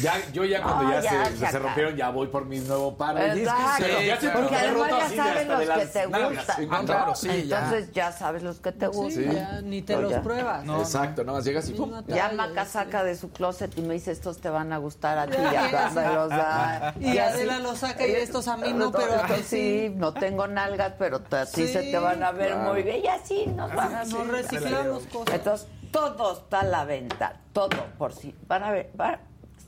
Ya, 0.00 0.14
yo 0.32 0.44
ya 0.44 0.62
cuando 0.62 0.84
No, 0.84 0.90
ya, 0.92 1.00
ya, 1.00 1.24
se, 1.26 1.36
se 1.38 1.46
se, 1.46 1.58
rompieron, 1.58 1.96
ya 1.96 2.10
voy 2.10 2.28
por 2.28 2.44
mi 2.44 2.58
nuevo 2.60 2.96
par. 2.96 3.14
de 3.16 3.22
jeans. 3.34 3.38
Exacto, 3.38 3.74
Pero 3.78 4.00
ya 4.02 4.20
se 4.20 4.28
porque 4.30 4.56
además 4.56 4.74
roto 4.90 4.98
ya 4.98 5.04
hasta 5.04 5.44
los 5.44 5.78
que 5.78 5.86
te 5.86 6.06
gustan. 6.06 6.68
Ah, 6.70 6.82
claro, 6.86 7.14
sí, 7.14 7.46
ya. 7.46 7.58
Entonces 7.64 7.92
ya 7.92 8.12
sabes 8.12 8.42
los 8.42 8.60
que 8.60 8.72
te 8.72 8.86
gustan. 8.86 9.24
Sí. 9.24 9.30
Ya, 9.34 9.60
ni 9.62 9.82
te 9.82 9.94
No, 9.96 10.02
los 10.02 10.10
ya. 10.12 10.22
pruebas. 10.22 10.64
No, 10.64 10.80
Exacto, 10.80 11.24
no, 11.24 11.40
llegas 11.40 11.68
y 11.68 11.72
pum. 11.74 11.92
Ya 12.06 12.30
Maca 12.32 12.64
sí. 12.64 12.70
saca 12.72 13.04
de 13.04 13.16
su 13.16 13.30
closet 13.30 13.76
y 13.76 13.82
me 13.82 13.94
dice, 13.94 14.12
estos 14.12 14.38
te 14.40 14.50
van 14.50 14.72
a 14.72 14.78
gustar 14.78 15.18
a 15.18 15.26
ti. 15.30 15.36
Ya, 15.36 15.70
Ya, 15.70 16.12
los 16.12 16.28
da. 16.30 16.94
Y 17.00 17.18
Adela 17.18 17.58
los 17.58 17.78
saca 17.78 18.06
y 18.06 18.12
estos 18.12 18.46
a 18.48 18.56
mí 18.56 18.72
no, 18.72 18.92
pero 18.92 19.14
a 19.14 19.28
sí. 19.38 19.92
No 19.96 20.12
tengo 20.14 20.46
nalgas, 20.46 20.92
pero 20.98 21.20
a 21.30 21.46
ti 21.46 21.66
se 21.66 21.82
te 21.82 21.98
van 21.98 22.22
a 22.22 22.32
ver 22.32 22.56
muy 22.56 22.82
bien. 22.82 23.04
Y 23.04 23.08
así 23.08 23.46
nos 23.46 23.74
van 23.74 23.94
a 23.94 24.04
Nos 24.04 24.26
reciclamos 24.28 25.04
cosas. 25.06 25.34
Entonces, 25.34 25.68
todo 25.90 26.32
está 26.34 26.60
a 26.60 26.64
la 26.64 26.84
venta. 26.84 27.36
Todo 27.52 27.70
por 27.96 28.12
si. 28.12 28.34
Van 28.46 28.62
a 28.62 28.70
ver. 28.70 28.90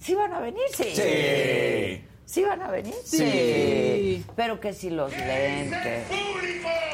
¿Sí 0.01 0.15
van 0.15 0.33
a 0.33 0.41
venir? 0.41 0.63
Sí. 0.75 0.85
Sí. 0.95 2.05
¿Sí 2.25 2.43
van 2.45 2.63
a 2.63 2.71
venir? 2.71 2.95
Sí. 3.05 4.25
Pero 4.37 4.61
que 4.61 4.73
si 4.73 4.91
los 4.91 5.11
lentes. 5.17 6.05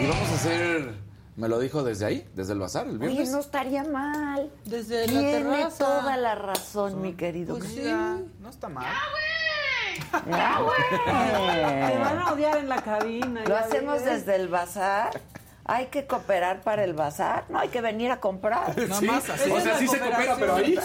Y 0.00 0.06
vamos 0.06 0.28
a 0.30 0.34
hacer, 0.34 0.94
me 1.36 1.48
lo 1.48 1.58
dijo 1.58 1.82
desde 1.82 2.06
ahí, 2.06 2.26
desde 2.34 2.52
el 2.54 2.58
bazar, 2.58 2.86
el 2.86 2.96
Oye, 2.96 3.08
viernes. 3.08 3.30
no 3.30 3.40
estaría 3.40 3.84
mal. 3.84 4.50
Desde 4.64 5.06
la 5.06 5.12
Tiene 5.12 5.32
terraza. 5.32 5.84
toda 5.84 6.16
la 6.16 6.34
razón, 6.34 7.00
mi 7.02 7.12
querido. 7.14 7.58
Pues 7.58 7.70
sí. 7.70 7.82
No 8.40 8.48
está 8.50 8.68
mal. 8.68 8.86
Ah, 8.88 10.60
güey. 10.62 11.92
Te 11.92 11.98
van 11.98 12.18
a 12.18 12.32
odiar 12.32 12.58
en 12.58 12.68
la 12.68 12.82
cabina. 12.82 13.42
Lo 13.42 13.48
ya 13.48 13.60
hacemos 13.60 14.02
ves. 14.04 14.26
desde 14.26 14.36
el 14.36 14.48
bazar. 14.48 15.20
Hay 15.68 15.86
que 15.86 16.06
cooperar 16.06 16.60
para 16.62 16.84
el 16.84 16.94
bazar. 16.94 17.44
No 17.48 17.58
hay 17.58 17.68
que 17.68 17.80
venir 17.80 18.10
a 18.12 18.20
comprar. 18.20 18.76
Nada 18.88 19.00
más 19.00 19.28
así. 19.28 19.50
O 19.50 19.60
sea, 19.60 19.78
sí 19.78 19.88
se 19.88 19.98
coopera, 19.98 20.36
pero 20.38 20.54
ahí. 20.56 20.78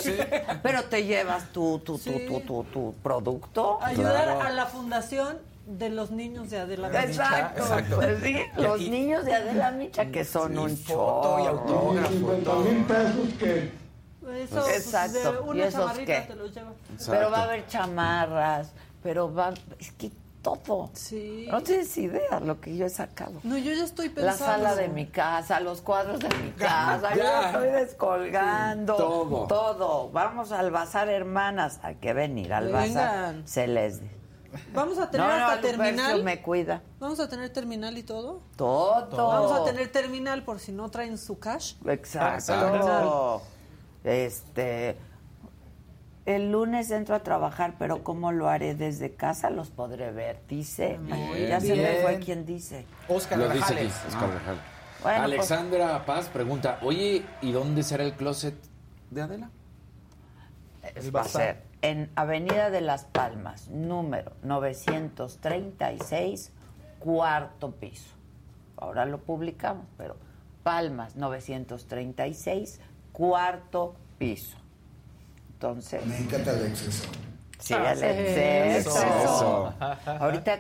Pero 0.64 0.84
te 0.86 1.06
llevas 1.06 1.50
tu, 1.54 1.80
tu, 1.80 1.98
tu, 1.98 2.04
Sí. 2.04 2.26
tu, 2.28 2.40
tu, 2.42 2.64
tu 2.66 2.96
producto. 3.04 3.78
Ayudar 3.84 4.24
Claro. 4.26 4.42
a 4.42 4.50
la 4.50 4.66
fundación 4.66 5.38
de 5.68 5.90
los 5.90 6.10
niños 6.12 6.50
de 6.50 6.60
Adela 6.60 6.88
Exacto, 7.04 7.62
Exacto. 7.62 7.96
pues 7.98 8.18
sí, 8.24 8.36
los 8.58 8.82
Y- 8.82 8.90
niños 8.90 9.24
de 9.24 9.36
Adela 9.36 9.72
Micha 9.72 10.08
que 10.08 10.26
son 10.26 10.58
un 10.58 10.76
Foto 10.76 11.40
y 11.44 11.46
autógrafo. 11.46 12.14
todo. 12.44 12.66
Eso, 14.34 14.68
Exacto. 14.70 15.20
pues, 15.22 15.24
de 15.24 15.30
¿Y 15.32 15.50
una 15.60 15.66
esos 15.68 15.80
chamarrita 15.82 16.22
qué? 16.22 16.28
te 16.28 16.36
los 16.36 16.54
lleva. 16.54 16.72
Pero 17.08 17.32
va 17.32 17.38
a 17.40 17.44
haber 17.44 17.68
chamarras, 17.68 18.72
pero 19.04 19.34
va, 19.34 19.54
es 19.80 19.92
que 19.94 20.12
todo. 20.42 20.90
Sí. 20.94 21.48
No 21.52 21.62
tienes 21.62 21.96
idea 21.98 22.40
lo 22.40 22.60
que 22.60 22.76
yo 22.76 22.86
he 22.86 22.90
sacado. 22.90 23.34
No, 23.44 23.58
yo 23.58 23.72
ya 23.74 23.84
estoy 23.84 24.10
La 24.10 24.16
pensando. 24.16 24.46
sala 24.46 24.76
de 24.76 24.88
mi 24.90 25.08
casa, 25.08 25.60
los 25.60 25.82
cuadros 25.82 26.20
de 26.20 26.30
mi 26.44 26.52
casa, 26.58 27.12
yo 27.16 27.18
Ya. 27.24 27.46
estoy 27.52 27.70
descolgando. 27.70 28.94
Sí, 28.94 29.00
todo. 29.00 29.48
Todo. 29.48 30.10
Vamos 30.12 30.52
al 30.52 30.72
bazar, 30.72 31.10
hermanas. 31.10 31.80
Hay 31.84 31.96
que 31.96 32.14
venir 32.14 32.54
al 32.54 32.72
bazar. 32.72 32.88
Vengan. 33.28 33.48
Se 33.48 33.68
les 33.68 34.02
di. 34.02 34.10
Vamos 34.74 34.98
a 34.98 35.10
tener 35.10 35.26
No, 35.26 35.32
no, 35.40 35.46
hasta 35.46 35.56
Lupercio 35.56 35.78
terminal. 35.86 36.24
me 36.26 36.42
cuida. 36.42 36.82
Vamos 37.00 37.20
a 37.22 37.30
tener 37.30 37.54
terminal 37.54 37.98
y 37.98 38.04
todo. 38.04 38.42
Todo. 38.58 39.28
Vamos 39.28 39.52
a 39.54 39.64
tener 39.64 39.90
terminal 39.94 40.44
por 40.44 40.60
si 40.60 40.74
no 40.74 40.90
traen 40.92 41.18
su 41.18 41.40
cash. 41.40 41.76
Exacto. 41.86 42.54
Exacto. 42.54 43.42
Este. 44.04 44.98
El 46.26 46.52
lunes 46.52 46.92
entro 46.92 47.16
a 47.16 47.24
trabajar, 47.24 47.74
pero 47.80 48.04
¿cómo 48.04 48.32
lo 48.32 48.48
haré 48.48 48.76
desde 48.76 49.16
casa? 49.16 49.50
Los 49.50 49.72
podré 49.72 50.12
ver. 50.12 50.40
Dice. 50.48 51.00
Ay, 51.12 51.48
ya 51.48 51.60
se 51.60 51.76
me 51.76 51.96
fue 52.04 52.20
quien 52.20 52.46
dice. 52.46 52.86
Oscar 53.08 53.40
Lo 53.40 53.50
dice 53.50 53.74
aquí. 53.74 53.88
Oscar 54.08 54.30
Grajal. 54.30 54.62
Bueno, 55.02 55.02
pues- 55.02 55.20
Alexandra 55.24 56.06
Paz 56.06 56.30
pregunta, 56.30 56.78
oye, 56.84 57.26
¿y 57.42 57.52
dónde 57.52 57.82
será 57.82 58.04
el 58.04 58.14
closet 58.14 58.54
de 59.10 59.22
Adela? 59.24 59.50
Es- 60.96 61.14
Va 61.14 61.22
a 61.22 61.26
ser 61.26 61.64
en 61.82 62.12
Avenida 62.16 62.70
de 62.70 62.82
las 62.82 63.06
Palmas, 63.06 63.68
número 63.70 64.34
936, 64.44 66.52
cuarto 67.00 67.72
piso. 67.72 68.12
Ahora 68.78 69.06
lo 69.06 69.20
publicamos, 69.20 69.86
pero 69.98 70.18
Palmas 70.64 71.16
936, 71.16 72.80
cuarto 73.12 73.96
piso. 74.20 74.58
Entonces. 75.62 76.04
Me 76.08 76.18
encanta 76.18 76.52
el 76.54 76.66
exceso. 76.66 77.04
Sí, 77.60 77.76
el 77.76 77.98
sí, 77.98 78.04
exceso. 78.06 78.90
eso. 79.00 79.74
Ahorita, 80.08 80.60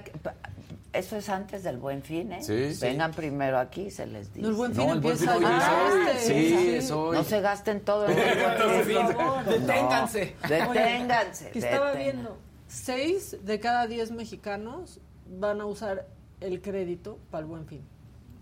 eso 0.93 1.17
es 1.17 1.27
antes 1.29 1.63
del 1.63 1.77
buen 1.77 2.03
fin, 2.03 2.31
¿eh? 2.33 2.43
Sí, 2.43 2.75
sí. 2.75 2.81
Vengan 2.81 3.11
primero 3.11 3.57
aquí, 3.57 3.89
se 3.89 4.05
les 4.05 4.31
dice. 4.31 4.45
El 4.47 4.53
buen 4.53 4.75
fin 4.75 4.85
No, 4.87 4.93
el 4.93 4.99
buen 5.01 5.13
empieza 5.17 5.33
fin 5.39 5.43
es 5.47 5.63
hoy. 5.63 6.01
este. 6.11 6.19
Sí, 6.27 6.69
es 6.75 6.91
hoy. 6.91 7.17
No 7.17 7.23
se 7.23 7.41
gasten 7.41 7.81
todo 7.81 8.05
el 8.05 8.13
buen 8.13 8.83
fin. 8.85 9.07
Deténganse. 9.47 10.35
No, 10.43 10.49
deténganse. 10.73 11.49
Que 11.49 11.59
estaba 11.59 11.87
deténganse. 11.87 11.97
viendo, 11.97 12.37
seis 12.67 13.37
de 13.41 13.59
cada 13.59 13.87
diez 13.87 14.11
mexicanos 14.11 14.99
van 15.25 15.61
a 15.61 15.65
usar 15.65 16.05
el 16.41 16.61
crédito 16.61 17.17
para 17.31 17.41
el 17.41 17.47
buen 17.47 17.65
fin. 17.65 17.81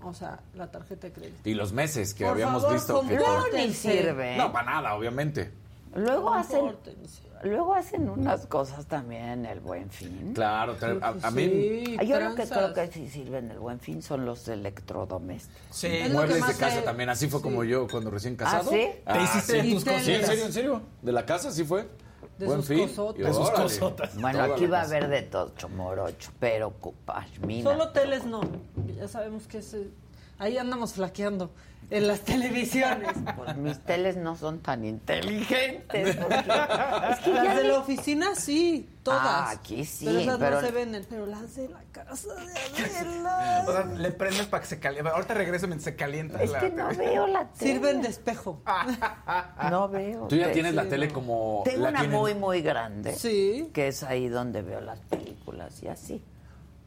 O 0.03 0.13
sea, 0.13 0.41
la 0.55 0.69
tarjeta 0.69 1.07
de 1.07 1.13
crédito. 1.13 1.49
Y 1.49 1.53
los 1.53 1.71
meses 1.71 2.13
que 2.13 2.25
Por 2.25 2.33
habíamos 2.33 2.63
favor, 2.63 2.75
visto 2.77 3.01
que... 3.07 3.15
No, 3.15 3.47
ni 3.55 3.73
sirve. 3.73 4.35
No, 4.35 4.51
para 4.51 4.71
nada, 4.71 4.95
obviamente. 4.95 5.51
Luego 5.95 6.33
hacen, 6.33 6.75
luego 7.43 7.73
hacen 7.73 8.09
unas 8.09 8.45
cosas 8.45 8.85
también 8.85 9.45
el 9.45 9.59
buen 9.59 9.89
fin. 9.89 10.33
Claro, 10.35 10.75
a, 11.01 11.15
a 11.27 11.31
mí 11.31 11.43
Sí, 11.45 11.97
Ah, 11.99 12.03
Yo 12.03 12.19
lo 12.19 12.35
que 12.35 12.47
creo 12.47 12.73
que 12.73 12.87
sí 12.87 13.09
sirven 13.09 13.49
el 13.51 13.59
buen 13.59 13.79
fin 13.79 14.01
son 14.01 14.25
los 14.25 14.47
electrodomésticos. 14.47 15.61
Sí. 15.71 15.89
Muebles 16.11 16.45
de 16.45 16.53
casa 16.55 16.83
también, 16.83 17.09
así 17.09 17.27
fue 17.27 17.41
como 17.41 17.63
yo 17.63 17.87
cuando 17.87 18.11
recién 18.11 18.35
casado. 18.35 18.69
¿sí? 18.69 18.87
Te 19.05 19.21
hiciste 19.23 19.61
sí. 19.61 19.73
tus 19.73 19.83
teles. 19.83 20.03
Sí, 20.05 20.13
en 20.13 20.25
serio, 20.25 20.45
en 20.45 20.53
serio. 20.53 20.81
De 21.01 21.11
la 21.11 21.25
casa 21.25 21.51
sí 21.51 21.63
fue. 21.63 21.87
De 22.37 22.45
Buen 22.45 22.59
sus 22.59 22.67
fin. 22.67 22.87
cosotas. 22.87 23.25
De 23.25 23.33
sus 23.33 23.49
cosotas. 23.51 24.15
Bueno, 24.21 24.39
toda 24.43 24.55
aquí 24.55 24.65
va 24.67 24.79
a 24.81 24.83
haber 24.83 25.07
de 25.09 25.23
todo, 25.23 25.49
chomorocho, 25.57 26.31
pero 26.39 26.71
pashmina. 27.05 27.69
Solo 27.71 27.89
teles 27.89 28.25
no. 28.25 28.41
Ya 28.95 29.07
sabemos 29.07 29.47
que 29.47 29.57
es, 29.57 29.73
eh, 29.73 29.89
ahí 30.37 30.57
andamos 30.57 30.93
flaqueando 30.93 31.49
en 31.91 32.07
las 32.07 32.21
televisiones. 32.21 33.13
Pues 33.35 33.55
mis 33.57 33.79
teles 33.79 34.15
no 34.17 34.35
son 34.35 34.59
tan 34.59 34.85
inteligentes. 34.85 36.15
porque- 36.17 36.35
es 37.11 37.19
que 37.19 37.33
Las 37.33 37.55
de 37.57 37.63
la 37.63 37.79
oficina 37.79 38.35
sí, 38.35 38.87
todas. 39.03 39.19
Ah, 39.23 39.49
aquí 39.51 39.85
sí, 39.85 40.05
Pero 40.05 40.19
esas 40.19 40.37
pero- 40.37 40.61
no 40.61 40.67
se 40.67 40.71
venden. 40.71 41.05
Pero 41.09 41.25
las 41.25 41.55
de 41.55 41.69
la 41.69 41.81
casa 41.91 42.29
de 42.35 42.85
Adela. 42.85 43.65
O 43.67 43.71
sea, 43.71 43.85
le 43.85 44.11
prendes 44.11 44.45
para 44.47 44.61
que 44.61 44.67
se 44.69 44.79
caliente. 44.79 45.09
Ahorita 45.09 45.33
regreso 45.33 45.67
mientras 45.67 45.85
se 45.85 45.95
calienta 45.95 46.41
Es 46.43 46.51
la 46.51 46.59
que 46.59 46.69
no 46.69 46.89
tele. 46.89 47.05
veo 47.09 47.27
la 47.27 47.47
tele. 47.49 47.71
Sirven 47.73 48.01
de 48.01 48.09
espejo. 48.09 48.61
No 49.69 49.87
veo. 49.89 50.27
Tú 50.27 50.35
ya 50.35 50.51
tienes 50.51 50.73
la 50.75 50.87
tele 50.87 51.09
como... 51.09 51.61
Tengo 51.65 51.83
la 51.83 51.89
una 51.89 51.99
tienen- 52.01 52.17
muy, 52.19 52.33
muy 52.35 52.61
grande. 52.61 53.13
Sí. 53.15 53.69
Que 53.73 53.87
es 53.87 54.03
ahí 54.03 54.27
donde 54.29 54.61
veo 54.61 54.81
las 54.81 54.99
películas 55.01 55.81
y 55.83 55.87
así. 55.87 56.23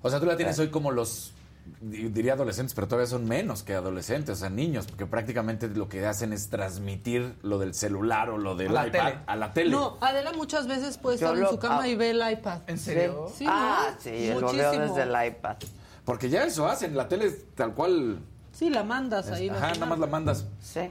O 0.00 0.10
sea, 0.10 0.18
tú 0.20 0.26
la 0.26 0.36
tienes 0.36 0.58
hoy 0.58 0.68
como 0.70 0.90
los, 0.90 1.32
diría 1.80 2.34
adolescentes, 2.34 2.74
pero 2.74 2.88
todavía 2.88 3.06
son 3.08 3.24
menos 3.26 3.62
que 3.62 3.74
adolescentes, 3.74 4.36
o 4.38 4.40
sea, 4.40 4.50
niños, 4.50 4.86
porque 4.86 5.06
prácticamente 5.06 5.68
lo 5.68 5.88
que 5.88 6.04
hacen 6.06 6.32
es 6.32 6.48
transmitir 6.48 7.34
lo 7.42 7.58
del 7.58 7.74
celular 7.74 8.30
o 8.30 8.38
lo 8.38 8.54
del 8.56 8.68
A 8.76 8.82
la 8.82 8.86
iPad 8.88 9.04
tele. 9.04 9.18
a 9.26 9.36
la 9.36 9.52
tele. 9.52 9.70
No, 9.70 9.98
Adela 10.00 10.32
muchas 10.32 10.66
veces 10.66 10.98
puede 10.98 11.18
Yo 11.18 11.26
estar 11.26 11.38
lo- 11.38 11.46
en 11.46 11.50
su 11.54 11.58
cama 11.58 11.82
ah. 11.82 11.88
y 11.88 11.96
ve 11.96 12.10
el 12.10 12.32
iPad. 12.32 12.60
¿En 12.66 12.78
serio? 12.78 13.26
Sí, 13.34 13.44
ah, 13.48 13.88
¿no? 13.94 14.00
sí, 14.00 14.28
lo 14.28 14.34
veo 14.34 14.40
Muchísimo. 14.72 14.94
desde 14.96 15.02
el 15.02 15.26
iPad. 15.28 15.56
Porque 16.04 16.28
ya 16.30 16.44
eso 16.44 16.66
hacen, 16.66 16.96
la 16.96 17.08
tele 17.08 17.26
es 17.26 17.44
tal 17.54 17.74
cual... 17.74 18.18
Sí, 18.52 18.68
la 18.70 18.82
mandas 18.84 19.30
ahí. 19.30 19.48
Ajá, 19.48 19.72
nada 19.74 19.86
más 19.86 19.98
la 19.98 20.06
mandas. 20.06 20.46
Sí. 20.60 20.90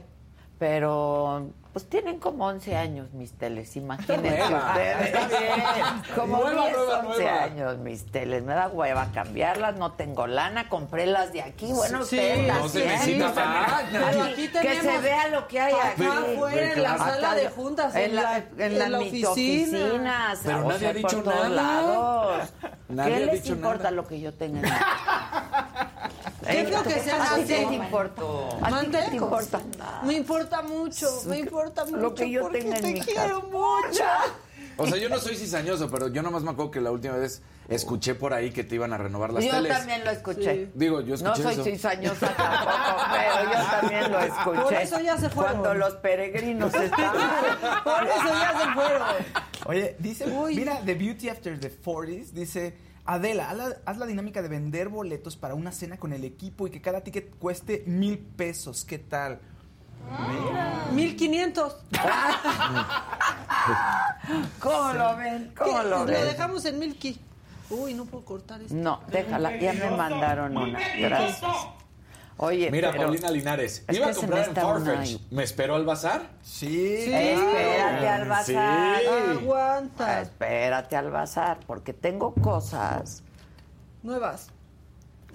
Pero, 0.58 1.50
pues 1.72 1.88
tienen 1.88 2.18
como 2.18 2.46
11 2.46 2.76
años 2.76 3.12
mis 3.12 3.32
teles, 3.32 3.74
imagínense 3.76 4.38
nueva. 4.38 4.68
ustedes. 4.68 5.06
Está 5.06 5.26
bien. 5.28 5.62
Como 6.14 6.36
Nueva, 6.38 6.62
10, 6.64 6.76
nueva, 6.76 6.98
11 6.98 7.22
nueva. 7.22 7.42
años 7.44 7.78
mis 7.78 8.04
teles. 8.12 8.42
Me 8.42 8.54
da 8.54 8.68
hueva 8.68 9.08
cambiarlas, 9.14 9.76
no 9.76 9.92
tengo 9.92 10.26
lana, 10.26 10.68
compré 10.68 11.06
las 11.06 11.32
de 11.32 11.42
aquí. 11.42 11.72
Bueno, 11.72 12.04
Sí, 12.04 12.16
ustedes 12.16 12.46
no 12.48 12.68
se 12.68 12.84
más. 13.44 13.82
Pero 13.90 14.22
aquí 14.24 14.48
Que 14.48 14.80
se 14.80 14.98
vea 14.98 15.28
lo 15.28 15.48
que 15.48 15.60
hay 15.60 15.72
aquí. 15.74 16.04
acá 16.04 16.18
afuera, 16.18 16.72
en 16.74 16.82
la 16.82 16.92
Acá 16.94 17.04
sala 17.10 17.34
de 17.34 17.48
juntas, 17.48 17.94
en 17.96 18.16
la, 18.16 18.36
en 18.58 18.78
la, 18.78 18.84
en 18.86 18.92
la 18.92 18.98
oficina. 18.98 19.30
oficinas, 19.30 20.40
Pero 20.44 20.64
nadie 20.68 20.86
ha 20.88 20.92
dicho 20.92 21.22
nada. 21.24 21.48
lados. 21.48 22.52
Nadie 22.88 23.10
¿Qué 23.10 23.16
ha 23.22 23.26
les 23.26 23.42
dicho 23.42 23.54
importa 23.54 23.78
nada. 23.84 23.90
lo 23.92 24.06
que 24.06 24.20
yo 24.20 24.34
tenga 24.34 24.58
en 24.58 24.64
mi 24.64 24.70
¿Qué 26.52 26.60
es 26.62 26.70
lo 26.70 26.82
que 26.82 27.00
se 27.00 27.10
¿A 27.12 27.16
ti 27.34 27.42
hace? 27.42 27.46
qué 27.46 27.66
te 27.66 27.74
importa? 27.74 28.22
¿A 28.62 28.80
ti 28.80 28.86
qué 28.90 28.98
te 29.10 29.16
importa? 29.16 29.60
nada? 29.78 30.02
Me 30.04 30.14
importa 30.14 30.62
mucho, 30.62 31.08
me 31.26 31.38
importa 31.38 31.84
mucho. 31.84 31.96
Lo 31.96 32.14
que 32.14 32.30
yo 32.30 32.42
porque 32.42 32.60
tenga 32.60 32.76
en 32.76 32.82
te 32.82 32.92
mi 32.92 33.00
quiero 33.00 33.42
mucho. 33.42 34.04
O 34.78 34.86
sea, 34.86 34.96
yo 34.96 35.08
no 35.10 35.18
soy 35.18 35.36
cizañoso, 35.36 35.90
pero 35.90 36.08
yo 36.08 36.22
nomás 36.22 36.42
me 36.42 36.50
acuerdo 36.50 36.70
que 36.70 36.80
la 36.80 36.90
última 36.90 37.14
vez 37.16 37.42
escuché 37.68 38.14
por 38.14 38.32
ahí 38.32 38.50
que 38.52 38.64
te 38.64 38.74
iban 38.76 38.92
a 38.94 38.96
renovar 38.98 39.30
las 39.32 39.44
Yo 39.44 39.50
teles. 39.50 39.70
también 39.76 40.02
lo 40.02 40.10
escuché. 40.10 40.54
Sí. 40.66 40.70
Digo, 40.74 41.02
yo 41.02 41.14
No 41.18 41.32
escuché 41.34 41.42
soy 41.42 41.52
eso. 41.52 41.64
cizañosa 41.64 42.34
tampoco, 42.34 43.02
pero 43.12 43.52
yo 43.52 43.70
también 43.80 44.12
lo 44.12 44.18
escuché. 44.20 44.60
Por 44.62 44.72
eso 44.74 45.00
ya 45.00 45.18
se 45.18 45.28
fueron. 45.28 45.58
Cuando 45.60 45.74
los 45.74 45.94
peregrinos 45.96 46.72
estaban... 46.74 47.12
Por 47.84 48.02
eso 48.02 48.28
ya 48.28 48.60
se 48.64 48.74
fueron. 48.74 49.02
Oye, 49.66 49.96
dice, 49.98 50.26
mira, 50.26 50.80
The 50.84 50.94
Beauty 50.94 51.28
After 51.28 51.60
the 51.60 51.70
40s, 51.70 52.30
dice, 52.30 52.74
Adela, 53.12 53.50
haz 53.50 53.56
la, 53.56 53.76
haz 53.84 53.98
la 53.98 54.06
dinámica 54.06 54.40
de 54.40 54.48
vender 54.48 54.88
boletos 54.88 55.36
para 55.36 55.54
una 55.54 55.70
cena 55.70 55.98
con 55.98 56.14
el 56.14 56.24
equipo 56.24 56.66
y 56.66 56.70
que 56.70 56.80
cada 56.80 57.02
ticket 57.02 57.36
cueste 57.38 57.84
mil 57.86 58.18
pesos. 58.18 58.86
¿Qué 58.86 58.98
tal? 58.98 59.38
1500. 60.92 61.76
¿Cómo 64.60 64.92
lo 64.94 65.16
ven? 65.16 65.52
¿Cómo 65.56 65.82
lo 65.82 65.98
Lo 66.00 66.04
ven? 66.06 66.24
dejamos 66.24 66.64
en 66.64 66.78
Milky. 66.78 67.18
Uy, 67.70 67.92
no 67.94 68.04
puedo 68.06 68.24
cortar 68.24 68.60
esto. 68.62 68.74
No, 68.74 69.00
déjala, 69.08 69.56
ya 69.58 69.72
me 69.74 69.90
mandaron 69.90 70.56
una. 70.56 70.78
Gracias. 70.98 71.42
Oye, 72.38 72.70
Mira, 72.70 72.90
pero- 72.90 73.04
Paulina 73.04 73.30
Linares. 73.30 73.84
Es 73.86 73.96
Iba 73.96 74.08
a 74.08 74.14
comprar 74.14 74.48
en 74.48 74.54
Farfetch. 74.54 75.20
¿Me 75.30 75.42
esperó 75.44 75.74
al 75.76 75.84
bazar? 75.84 76.22
Sí. 76.42 76.96
Espérate 76.96 78.08
al 78.08 78.28
bazar. 78.28 78.98
Sí. 79.00 79.06
Aguanta. 79.38 80.20
Espérate 80.22 80.96
al 80.96 81.10
bazar, 81.10 81.58
porque 81.66 81.92
tengo 81.92 82.34
cosas 82.34 83.22
Nuevas. 84.02 84.48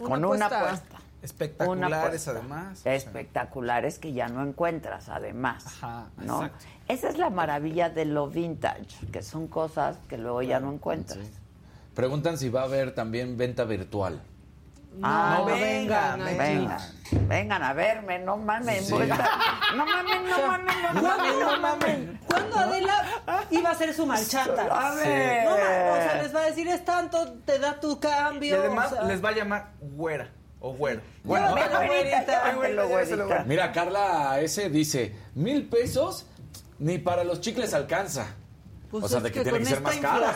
con 0.04 0.24
una 0.26 0.48
apuesta. 0.48 0.98
Espectaculares, 1.22 1.88
Una 1.88 2.02
apuesta. 2.06 2.32
además. 2.32 2.82
Espectaculares 2.86 4.00
que 4.00 4.14
ya 4.14 4.28
no 4.28 4.44
encuentras, 4.44 5.10
además. 5.10 5.66
Ajá, 5.66 6.06
¿no? 6.18 6.44
exacto. 6.46 6.66
Esa 6.88 7.10
es 7.10 7.18
la 7.18 7.30
maravilla 7.30 7.90
de 7.90 8.06
lo 8.06 8.28
vintage, 8.28 9.08
que 9.12 9.22
son 9.24 9.48
cosas 9.48 9.98
que 10.08 10.18
luego 10.18 10.42
ya 10.44 10.60
no 10.60 10.72
encuentras. 10.72 11.20
Preguntan 11.96 12.38
si 12.38 12.50
va 12.50 12.62
a 12.62 12.64
haber 12.66 12.94
también 12.94 13.36
venta 13.38 13.64
virtual. 13.66 14.22
Ah, 15.04 15.36
No, 15.40 15.46
vengan, 15.46 16.20
vengan, 16.26 16.78
vengan 17.28 17.64
a 17.64 17.74
verme, 17.74 18.20
no 18.20 18.38
estar- 19.16 19.30
no 19.76 19.86
mames, 19.86 20.22
no 20.24 20.48
mames, 20.48 20.76
no 20.94 21.02
mames, 21.02 21.34
no 21.40 21.60
mames. 21.60 22.20
¿Cuándo 22.28 22.58
Adela 22.58 23.06
iba 23.52 23.70
a 23.70 23.72
hacer 23.74 23.94
su 23.94 24.06
marchata? 24.06 24.64
A 24.64 24.96
ver. 24.96 25.44
No, 25.46 25.52
ma- 25.52 25.58
o 25.58 25.96
sea, 26.02 26.20
les 26.24 26.36
va 26.36 26.40
a 26.42 26.46
decir, 26.46 26.68
es 26.68 26.84
tanto, 26.86 27.34
te 27.46 27.60
da 27.60 27.80
tu 27.80 27.94
Y 27.94 27.98
cambio. 28.00 28.60
además 28.60 28.92
o 28.92 28.96
sea, 28.96 29.04
les 29.04 29.24
va 29.24 29.30
a 29.30 29.34
llamar 29.34 29.72
güera 29.82 30.30
o 30.60 30.74
güero. 30.74 31.02
Bueno, 31.24 31.54
güerita. 32.88 33.44
Mira, 33.46 33.72
Carla 33.72 34.40
S 34.42 34.70
dice, 34.70 35.16
mil 35.36 35.68
pesos 35.68 36.26
ni 36.80 36.98
para 36.98 37.24
los 37.24 37.42
chicles 37.42 37.74
alcanza. 37.74 38.28
pues 38.90 39.04
o 39.04 39.08
sea, 39.10 39.20
de 39.20 39.32
que, 39.32 39.42
tiene 39.44 39.60
que 39.60 39.66
ser 39.66 39.82
más 39.82 39.98
cara. 39.98 40.34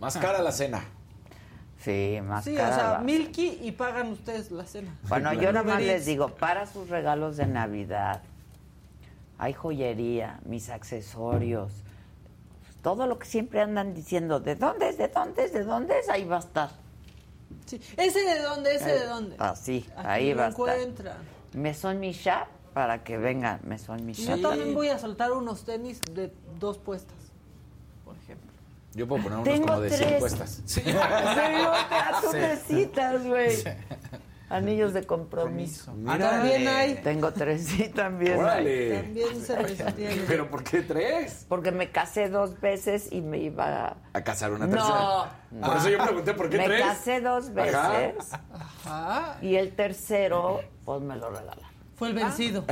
Más 0.00 0.16
cara 0.16 0.38
la 0.40 0.52
cena. 0.52 0.84
Sí, 1.82 2.18
más 2.22 2.44
Sí, 2.44 2.54
o 2.54 2.56
cara 2.56 2.74
sea, 2.76 2.90
va. 2.92 2.98
Milky 3.00 3.58
y 3.62 3.72
pagan 3.72 4.12
ustedes 4.12 4.50
la 4.50 4.64
cena. 4.64 4.96
Bueno, 5.08 5.32
yo 5.32 5.52
nomás 5.52 5.82
les 5.82 6.06
digo, 6.06 6.28
para 6.28 6.66
sus 6.66 6.88
regalos 6.88 7.36
de 7.36 7.46
Navidad, 7.46 8.22
hay 9.38 9.52
joyería, 9.52 10.38
mis 10.44 10.68
accesorios, 10.70 11.72
todo 12.82 13.06
lo 13.06 13.18
que 13.18 13.26
siempre 13.26 13.60
andan 13.60 13.94
diciendo, 13.94 14.40
¿de 14.40 14.54
dónde 14.56 14.88
es? 14.90 14.98
¿De 14.98 15.08
dónde 15.08 15.44
es? 15.44 15.52
¿De 15.52 15.64
dónde 15.64 15.98
es? 15.98 16.08
Ahí 16.08 16.24
va 16.24 16.36
a 16.36 16.40
estar. 16.40 16.70
Sí. 17.66 17.80
¿Ese 17.96 18.20
de 18.20 18.40
dónde? 18.40 18.74
¿Ese 18.74 18.92
de 18.92 19.06
dónde? 19.06 19.36
Así, 19.38 19.86
Aquí 19.96 20.06
ahí 20.06 20.34
va 20.34 20.46
a 20.46 20.48
estar. 20.48 20.68
encuentran. 20.76 21.16
Me 21.52 21.74
son 21.74 22.00
mi 22.00 22.12
shop 22.12 22.46
para 22.74 23.04
que 23.04 23.18
vengan, 23.18 23.60
me 23.64 23.78
son 23.78 24.04
mi 24.06 24.12
Y 24.12 24.14
shop. 24.14 24.36
Yo 24.36 24.48
también 24.48 24.74
voy 24.74 24.88
a 24.88 24.98
soltar 24.98 25.32
unos 25.32 25.64
tenis 25.64 26.00
de 26.12 26.32
dos 26.58 26.78
puestas. 26.78 27.16
Yo 28.94 29.08
puedo 29.08 29.22
poner 29.22 29.38
unos 29.38 29.48
Tengo 29.48 29.66
como 29.66 29.80
de 29.80 29.90
100 29.90 30.00
tres. 30.08 30.20
puestas. 30.20 30.62
Sí, 30.66 30.82
tú 32.22 32.32
necesitas, 32.32 33.24
güey. 33.24 33.56
Anillos 34.50 34.92
de 34.92 35.04
compromiso. 35.06 35.94
Mira. 35.94 36.18
También 36.30 36.68
hay. 36.68 36.94
Tengo 36.96 37.32
tres, 37.32 37.64
sí, 37.68 37.88
también. 37.88 38.34
hay. 38.34 38.38
Órale. 38.40 39.02
También 39.02 39.40
se 39.42 39.84
tiene. 39.96 40.22
¿Pero 40.28 40.50
por 40.50 40.62
qué 40.62 40.82
tres? 40.82 41.46
Porque 41.48 41.72
me 41.72 41.90
casé 41.90 42.28
dos 42.28 42.60
veces 42.60 43.10
y 43.10 43.22
me 43.22 43.38
iba 43.38 43.86
a... 43.88 43.96
A 44.12 44.22
casar 44.22 44.52
una 44.52 44.66
No, 44.66 44.74
tercera. 44.74 45.66
Por 45.66 45.76
eso 45.78 45.88
yo 45.88 46.04
pregunté 46.04 46.34
por 46.34 46.50
qué 46.50 46.58
me 46.58 46.64
tres. 46.66 46.82
casé 46.82 47.20
dos 47.22 47.54
veces 47.54 47.74
Ajá. 47.74 48.40
Ajá. 48.84 49.38
y 49.40 49.56
el 49.56 49.74
tercero, 49.74 50.60
pues 50.84 51.00
me 51.00 51.16
lo 51.16 51.30
regalaron. 51.30 51.71
Fue 52.02 52.08
el 52.08 52.14
vencido. 52.16 52.64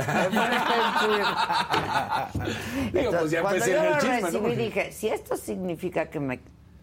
Digo, 2.91 3.11
pues 3.11 3.31
ya 3.31 3.41
Cuando 3.41 3.57
empecé 3.63 3.71
yo 3.71 3.77
en 3.79 3.85
el 3.85 3.91
lo 3.93 3.99
chisme, 3.99 4.19
¿no? 4.19 4.25
recibí, 4.25 4.41
Porque- 4.41 4.55
dije, 4.57 4.91
si 4.91 5.07
esto 5.07 5.37
significa 5.37 6.09
que 6.09 6.19
me 6.19 6.39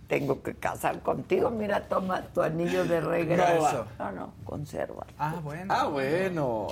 tengo 0.08 0.42
que 0.42 0.54
casar 0.54 1.00
contigo, 1.02 1.50
mira, 1.50 1.86
toma 1.88 2.22
tu 2.22 2.40
anillo 2.40 2.86
de 2.86 3.02
regreso. 3.02 3.86
No, 3.98 4.12
no, 4.12 4.32
conserva. 4.44 5.04
Ah, 5.18 5.34
bueno. 5.42 5.74
Ah, 5.76 5.84
bueno. 5.88 6.68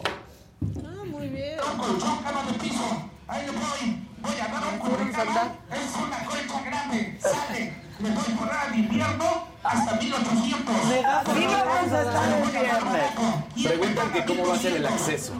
Ah, 0.83 1.05
muy 1.05 1.29
bien. 1.29 1.59
Ahí 3.29 3.47
voy, 3.49 4.09
voy 4.23 4.41
a 4.41 4.49
dar 4.49 4.63
un. 4.73 4.77
Es 5.77 5.97
una 5.97 6.25
colcha 6.25 6.65
grande. 6.65 7.19
Sale. 7.21 7.86
Me 7.99 8.11
voy 8.11 8.19
a 8.33 8.37
correr 8.39 8.57
al 8.69 8.79
invierno 8.79 9.25
hasta 9.63 9.97
1800. 9.97 10.77
Así 10.77 11.47
vamos 11.47 11.93
a 11.93 12.03
estar 12.03 12.33
el 12.33 12.51
viernes. 12.51 13.67
Preguntan 13.67 14.13
que 14.13 14.25
cómo 14.25 14.47
va 14.49 14.55
a 14.55 14.59
ser 14.59 14.77
el 14.77 14.87
acceso. 14.87 15.33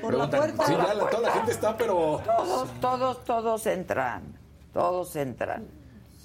Por 0.00 0.14
la 0.14 0.28
puerta. 0.28 0.66
Sí, 0.66 0.72
ya 0.72 0.94
la- 0.94 1.10
toda 1.10 1.28
la 1.28 1.32
gente 1.32 1.52
está, 1.52 1.76
pero 1.76 2.20
Todos, 2.24 2.68
todos, 2.80 3.24
todos 3.24 3.66
entran. 3.66 4.22
Todos 4.72 5.16
entran. 5.16 5.64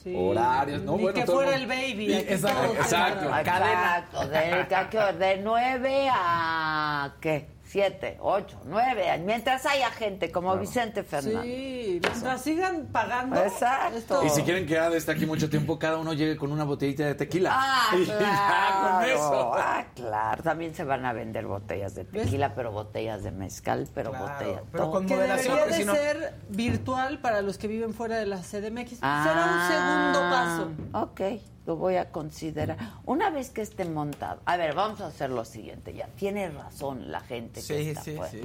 Sí. 0.04 0.16
horarios, 0.16 0.84
¿no? 0.84 0.96
Ni 0.96 1.04
Bueno, 1.04 1.20
que 1.20 1.26
todo 1.26 1.38
fuera 1.38 1.56
el 1.56 1.68
baby. 1.68 2.14
aquí 2.16 2.34
Exacto, 2.34 2.74
exacto. 2.76 3.26
Exacto. 3.38 4.28
¿De, 4.30 4.76
a 4.76 4.90
qué 4.90 4.98
hora? 4.98 5.12
de 5.14 5.38
9 5.44 6.10
a 6.14 7.12
qué? 7.20 7.50
7, 7.78 8.18
8, 8.22 8.58
9. 8.66 9.22
Mientras 9.24 9.64
haya 9.68 9.92
gente 9.92 10.32
como 10.32 10.58
Vicente 10.58 11.04
Fernández. 11.04 11.44
Sí, 11.44 12.00
mientras 12.02 12.42
sigan 12.42 12.88
pagando. 12.92 13.40
Exacto. 13.44 13.98
esto- 13.98 14.26
Y 14.26 14.30
si 14.32 14.42
quieren 14.42 14.66
que 14.66 14.80
Ada 14.80 14.98
esté 14.98 15.12
aquí 15.12 15.28
mucho 15.28 15.48
tiempo, 15.48 15.78
cada 15.78 15.98
uno 15.98 16.14
llegue 16.14 16.38
con 16.38 16.52
una 16.52 16.64
botellita 16.64 17.06
de 17.06 17.14
tequila. 17.14 17.52
Ah, 17.54 17.90
Y 17.96 18.06
ya, 18.06 18.18
claro. 18.18 18.98
con 18.98 19.06
eso. 19.06 19.52
Ah, 19.54 19.86
claro. 19.94 20.42
También 20.42 20.74
se 20.74 20.84
van 20.86 21.06
a 21.06 21.14
vender 21.14 21.46
botellas 21.46 21.94
de 21.94 22.06
tequila, 22.06 22.56
pero 22.56 22.72
botellas 22.72 23.22
de 23.24 23.30
mezcal, 23.32 23.88
pero 23.94 24.10
Claro, 24.10 24.26
botellas. 24.28 24.62
pero 24.72 24.84
todo. 24.86 24.92
con 24.94 25.06
Que 25.06 25.14
moderación, 25.16 25.56
debería 25.70 25.92
de 25.94 25.98
ser 26.00 26.36
virtual 26.50 27.20
para 27.20 27.44
los 27.44 27.60
que 27.60 27.68
viven 27.68 27.94
fuera 27.94 28.18
de 28.18 28.26
la 28.26 28.38
CDMX. 28.42 28.98
Ah, 29.04 29.24
Será 29.24 29.46
un 29.54 29.68
segundo 29.72 30.20
paso. 30.32 31.04
Ok, 31.06 31.22
lo 31.68 31.76
voy 31.76 31.98
a 31.98 32.12
considerar. 32.12 32.78
Una 33.06 33.30
vez 33.30 33.50
que 33.50 33.62
esté 33.62 33.84
montado. 33.84 34.40
A 34.46 34.56
ver, 34.56 34.74
vamos 34.74 35.02
a 35.02 35.08
hacer 35.08 35.30
lo 35.30 35.44
siguiente 35.44 35.94
ya. 35.94 36.08
Tiene 36.16 36.50
razón 36.50 37.12
la 37.12 37.20
gente 37.20 37.56
que 37.56 37.62
Sí, 37.62 37.90
está 37.90 38.02
sí, 38.04 38.16
fuera. 38.16 38.32
sí. 38.32 38.42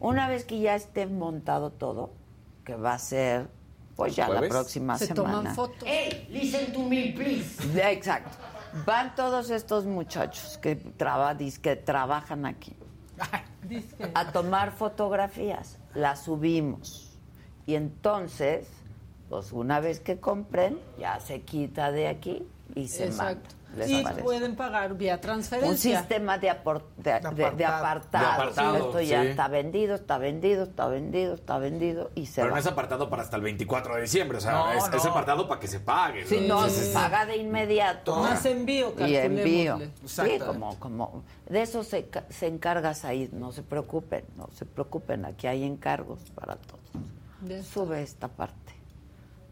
Una 0.00 0.28
vez 0.28 0.44
que 0.44 0.58
ya 0.58 0.74
esté 0.74 1.06
montado 1.06 1.70
todo, 1.70 2.10
que 2.64 2.74
va 2.74 2.94
a 2.94 2.98
ser 2.98 3.48
pues 3.94 4.16
ya 4.16 4.28
la 4.28 4.40
próxima 4.48 4.98
Se 4.98 5.06
semana. 5.06 5.32
toman 5.38 5.54
fotos. 5.54 5.84
Hey, 5.86 6.26
listen 6.30 6.72
to 6.72 6.80
me, 6.80 7.12
please. 7.16 7.62
Exacto. 7.90 8.36
Van 8.84 9.14
todos 9.14 9.50
estos 9.50 9.86
muchachos 9.86 10.58
que, 10.58 10.74
traba, 10.74 11.36
que 11.36 11.76
trabajan 11.76 12.46
aquí 12.46 12.76
a 14.14 14.32
tomar 14.32 14.72
fotografías. 14.72 15.78
Las 15.94 16.22
subimos. 16.24 17.16
Y 17.64 17.76
entonces, 17.76 18.66
pues 19.28 19.52
una 19.52 19.80
vez 19.80 20.00
que 20.00 20.18
compren, 20.18 20.78
ya 20.98 21.20
se 21.20 21.42
quita 21.42 21.90
de 21.92 22.08
aquí 22.08 22.46
y 22.74 22.88
se 22.88 23.08
manda. 23.10 23.30
Exacto. 23.32 23.54
Les 23.76 23.90
Y 23.90 24.00
aparece. 24.00 24.22
pueden 24.22 24.56
pagar 24.56 24.94
vía 24.96 25.20
transferencia. 25.20 25.70
Un 25.70 25.76
sistema 25.98 26.38
de, 26.38 26.50
apor- 26.50 26.84
de, 26.96 27.12
de- 27.12 27.20
de 27.20 27.50
De 27.50 27.64
apartado. 27.66 27.76
apartado. 27.76 28.24
De 28.24 28.32
apartado, 28.32 28.76
Esto 28.78 29.00
ya 29.02 29.22
sí. 29.22 29.28
está 29.28 29.48
vendido, 29.48 29.94
está 29.94 30.16
vendido, 30.16 30.62
está 30.64 30.88
vendido, 30.88 31.34
está 31.34 31.58
vendido 31.58 32.10
y 32.14 32.24
se 32.26 32.36
Pero 32.40 32.46
va. 32.46 32.52
no 32.54 32.60
es 32.60 32.66
apartado 32.66 33.10
para 33.10 33.22
hasta 33.22 33.36
el 33.36 33.42
24 33.42 33.96
de 33.96 34.00
diciembre. 34.02 34.38
O 34.38 34.40
sea, 34.40 34.52
No, 34.52 34.72
es, 34.72 35.04
apartado 35.04 35.46
para 35.46 35.60
que 35.60 35.68
se 35.68 35.80
pague. 35.80 36.24
Si 36.24 36.36
no, 36.36 36.40
Entonces, 36.64 36.86
se 36.88 36.94
paga 36.94 37.26
de 37.26 37.36
inmediato. 37.36 38.16
Más 38.16 38.46
envío, 38.46 38.94
y 39.06 39.14
envío. 39.16 39.78
Sí, 40.06 40.38
como, 40.44 40.78
como 40.78 41.22
de 41.46 41.60
eso 41.60 41.84
se, 41.84 42.06
ca- 42.06 42.24
se 42.30 42.46
encarga 42.46 42.94
ahí, 43.02 43.28
no 43.32 43.52
se 43.52 43.62
preocupen, 43.62 44.24
no 44.38 44.48
se 44.54 44.64
preocupen, 44.64 45.26
aquí 45.26 45.46
hay 45.46 45.62
encargos 45.64 46.20
para 46.34 46.56
todos. 46.56 47.66
Sube 47.66 48.02
esta 48.02 48.28
parte. 48.28 48.67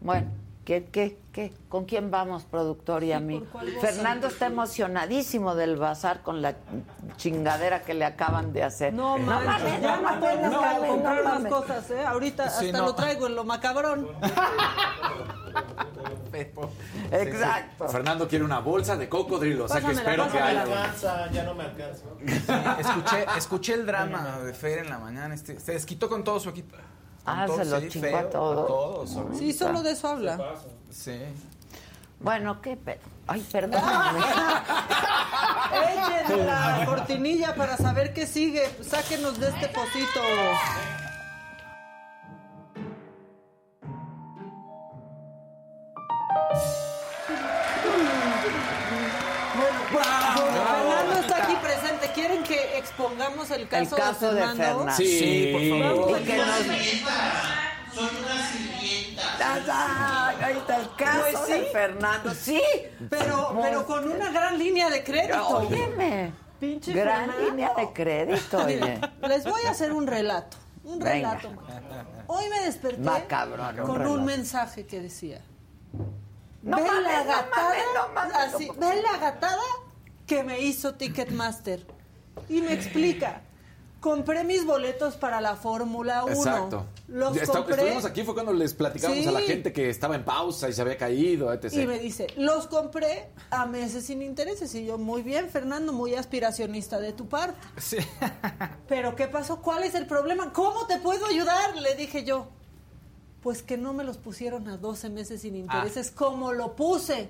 Bueno, 0.01 0.27
¿qué, 0.65 0.85
qué, 0.91 1.17
qué? 1.31 1.53
¿Con 1.69 1.85
quién 1.85 2.11
vamos, 2.11 2.43
productor 2.45 3.03
y 3.03 3.11
a 3.13 3.19
mí? 3.19 3.39
¿por 3.39 3.47
cuál 3.49 3.71
voz? 3.73 3.81
Fernando 3.81 4.27
está 4.27 4.45
emocionadísimo 4.47 5.55
del 5.55 5.75
bazar 5.77 6.21
con 6.21 6.41
la 6.41 6.55
chingadera 7.17 7.81
que 7.81 7.93
le 7.93 8.05
acaban 8.05 8.53
de 8.53 8.63
hacer. 8.63 8.93
No, 8.93 9.17
manches, 9.17 9.81
mames, 9.81 9.81
ya 9.81 9.97
no 9.97 10.11
no 10.13 10.19
puedes 10.19 10.39
no 10.41 10.57
comprar 10.87 11.17
no 11.17 11.23
más 11.23 11.33
mames. 11.33 11.51
cosas, 11.53 11.91
¿eh? 11.91 12.05
Ahorita 12.05 12.49
Sí, 12.49 12.65
hasta 12.67 12.77
no. 12.79 12.85
lo 12.85 12.95
traigo 12.95 13.27
en 13.27 13.35
lo 13.35 13.43
macabrón. 13.43 14.07
Exacto. 17.11 17.87
Fernando 17.89 18.27
quiere 18.27 18.43
una 18.45 18.59
bolsa 18.59 18.95
de 18.97 19.09
cocodrilo. 19.09 19.65
O 19.65 19.67
sea 19.67 19.77
que 19.77 19.87
Pásamela, 19.87 20.09
espero 20.25 20.31
que 20.31 20.39
haya. 20.39 21.29
Ya 21.31 21.43
no 21.43 21.55
me 21.55 21.63
alcanza. 21.63 22.03
escuché, 22.79 23.25
escuché 23.37 23.73
el 23.73 23.85
drama 23.85 24.39
de 24.39 24.53
Fer 24.53 24.79
en 24.79 24.89
la 24.89 24.99
mañana. 24.99 25.33
Este, 25.33 25.59
se 25.59 25.71
desquitó 25.73 26.09
con 26.09 26.23
todo 26.23 26.39
su 26.39 26.49
equipo. 26.49 26.75
Ah, 27.29 27.45
se 27.45 27.65
lo 27.65 27.81
sí, 27.81 27.89
chingó 27.89 28.17
a 28.17 28.29
todos. 28.29 28.63
A 28.63 28.67
todos, 28.67 29.15
horrible. 29.17 29.37
Sí, 29.37 29.51
solo 29.51 29.83
de 29.83 29.91
eso 29.91 30.07
habla. 30.07 30.55
Sí. 30.89 31.19
Bueno, 32.21 32.61
qué 32.61 32.77
pedo. 32.77 33.01
Ay, 33.27 33.45
perdóname. 33.51 34.19
Echen 36.23 36.47
la 36.47 36.83
cortinilla 36.85 37.53
para 37.53 37.75
saber 37.75 38.13
qué 38.13 38.25
sigue. 38.25 38.63
Sáquenos 38.81 39.37
de 39.41 39.49
este 39.49 39.67
pocito. 39.67 40.21
Expongamos 52.77 53.51
el 53.51 53.67
caso, 53.67 53.95
caso 53.95 54.33
de 54.33 54.41
de 54.41 54.47
Fernando? 54.47 54.91
Sí, 54.95 55.19
Sí, 55.19 55.49
por 55.51 55.81
favor. 55.81 56.21
Y 56.21 56.23
que 56.23 56.37
nos- 56.37 56.47
Soy 57.93 58.09
una 58.23 58.47
sirvienta. 58.51 59.23
Ah, 59.69 60.33
ahí 60.41 60.57
está 60.57 60.77
el 60.77 60.95
caso 60.95 61.19
Pues 61.21 61.37
sí. 61.47 61.51
de 61.53 61.65
Fernando. 61.71 62.33
Sí. 62.33 62.61
Pero, 63.09 63.57
pero 63.61 63.85
con 63.85 64.11
una 64.11 64.31
gran 64.31 64.57
línea 64.59 64.89
de 64.89 65.03
crédito. 65.03 65.47
Óyeme. 65.47 66.31
Pinche 66.59 66.91
Gran 66.93 67.25
Fernando. 67.27 67.49
línea 67.49 67.71
de 67.77 67.93
crédito, 67.93 68.57
oye. 68.65 69.01
Les 69.27 69.43
voy 69.45 69.61
a 69.67 69.71
hacer 69.71 69.91
un 69.93 70.05
relato. 70.07 70.57
Un 70.83 70.99
Venga. 70.99 71.35
relato. 71.35 71.49
Hoy 72.27 72.49
me 72.49 72.59
desperté 72.65 73.01
Macabrón, 73.01 73.79
un 73.79 73.85
con 73.85 73.95
relato. 73.97 74.13
un 74.13 74.25
mensaje 74.25 74.85
que 74.85 74.99
decía. 75.01 75.41
No 76.63 76.77
ve 76.77 76.83
mames, 76.83 77.03
la 77.03 77.19
no 77.23 77.25
gatada, 77.29 77.67
mames, 77.69 77.83
no 77.95 78.13
mames, 78.13 78.35
así, 78.55 78.69
ve 78.77 79.01
la 79.01 79.17
gatada 79.17 79.61
que 80.25 80.43
me 80.43 80.59
hizo 80.61 80.95
Ticketmaster. 80.95 81.85
Y 82.49 82.61
me 82.61 82.73
explica. 82.73 83.41
Compré 83.99 84.43
mis 84.43 84.63
boletos 84.63 85.15
para 85.15 85.41
la 85.41 85.55
Fórmula 85.55 86.23
1. 86.23 86.33
Exacto. 86.35 86.85
Los 87.07 87.35
está- 87.35 87.51
compré. 87.57 87.75
Estuvimos 87.77 88.05
aquí, 88.05 88.23
fue 88.23 88.35
cuando 88.35 88.53
les 88.53 88.73
platicamos 88.75 89.25
a 89.25 89.31
la 89.31 89.41
gente 89.41 89.73
que 89.73 89.89
estaba 89.89 90.15
en 90.15 90.23
pausa 90.23 90.69
y 90.69 90.73
se 90.73 90.81
había 90.83 90.97
caído, 90.97 91.51
etc. 91.51 91.73
Y 91.73 91.87
me 91.87 91.97
dice, 91.97 92.27
los 92.37 92.67
compré 92.67 93.29
a 93.49 93.65
meses 93.65 94.05
sin 94.05 94.21
intereses. 94.21 94.73
Y 94.75 94.85
yo, 94.85 94.99
muy 94.99 95.23
bien, 95.23 95.49
Fernando, 95.49 95.93
muy 95.93 96.13
aspiracionista 96.13 96.99
de 96.99 97.11
tu 97.11 97.27
parte. 97.27 97.59
Sí. 97.77 97.97
Pero 98.87 99.15
¿qué 99.15 99.27
pasó? 99.27 99.61
¿Cuál 99.63 99.83
es 99.83 99.95
el 99.95 100.05
problema? 100.05 100.53
¿Cómo 100.53 100.85
te 100.85 100.99
puedo 100.99 101.25
ayudar? 101.25 101.75
Le 101.77 101.95
dije 101.95 102.23
yo. 102.23 102.49
Pues 103.41 103.63
que 103.63 103.77
no 103.77 103.93
me 103.93 104.03
los 104.03 104.17
pusieron 104.17 104.67
a 104.67 104.77
12 104.77 105.09
meses 105.09 105.41
sin 105.41 105.55
intereses 105.55 106.11
como 106.11 106.53
lo 106.53 106.75
puse. 106.75 107.29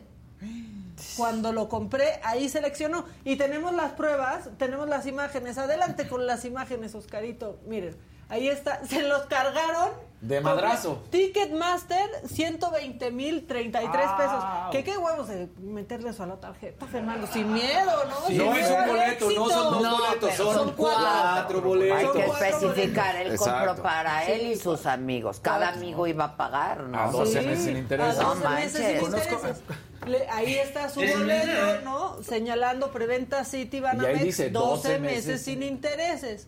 Cuando 1.16 1.52
lo 1.52 1.70
compré, 1.70 2.20
ahí 2.24 2.50
seleccionó. 2.50 3.06
Y 3.24 3.36
tenemos 3.36 3.74
las 3.74 3.94
pruebas, 3.94 4.50
tenemos 4.58 4.88
las 4.90 5.06
imágenes. 5.06 5.58
Adelante 5.58 6.08
con 6.08 6.26
las 6.26 6.46
imágenes, 6.46 6.96
Oscarito. 6.96 7.60
Miren, 7.68 7.96
ahí 8.30 8.48
está. 8.48 8.86
Se 8.86 9.04
los 9.04 9.24
cargaron. 9.24 9.92
De 10.20 10.42
madrazo. 10.42 11.04
Ticketmaster, 11.12 12.10
120 12.28 13.12
mil 13.12 13.46
33 13.46 13.92
pesos. 14.18 14.44
Au. 14.44 14.72
¿Qué 14.72 14.84
qué 14.84 14.98
huevos 14.98 15.28
de 15.28 15.48
meterle 15.60 16.10
eso 16.10 16.24
a 16.24 16.26
la 16.26 16.38
tarjeta, 16.38 16.88
Fernando? 16.88 17.28
Sin 17.28 17.54
miedo, 17.54 17.92
¿no? 18.10 18.26
Sí, 18.28 18.36
no 18.38 18.52
es 18.56 18.68
un 18.72 18.88
boleto, 18.88 19.30
no 19.30 19.50
son 19.50 19.74
dos 19.74 19.82
No, 19.84 19.98
boletos, 20.00 20.34
son, 20.34 20.56
son 20.56 20.72
cuatro. 20.74 21.02
cuatro 21.04 21.62
boletos. 21.62 21.98
Hay 21.98 22.08
que 22.22 22.26
especificar, 22.26 23.16
él 23.18 23.32
Exacto. 23.34 23.66
compró 23.68 23.84
para 23.84 24.26
él 24.26 24.48
y 24.54 24.56
sus 24.56 24.88
amigos. 24.88 25.40
Cada 25.40 25.70
amigo 25.70 26.08
iba 26.08 26.24
a 26.26 26.36
pagar, 26.38 26.82
¿no? 26.86 27.00
A 27.00 27.12
12 27.12 27.42
meses 27.42 27.66
sin 27.66 27.78
intereses. 27.78 28.20
A 28.20 28.24
No 28.24 28.30
12 28.36 28.50
meses 28.50 28.82
manches. 28.82 29.00
sin 29.00 29.06
intereses. 29.06 29.64
Le- 30.08 30.30
ahí 30.30 30.56
está 30.56 30.90
su 30.90 31.02
boleto, 31.02 31.82
¿no? 31.84 32.24
Señalando 32.24 32.92
preventa 32.92 33.46
City 33.46 33.82
Banamex, 33.82 34.16
Y 34.16 34.20
ahí 34.20 34.26
dice 34.26 34.50
12, 34.50 34.68
12 34.88 35.00
meses, 35.00 35.26
meses. 35.28 35.42
sin 35.44 35.62
intereses. 35.62 36.48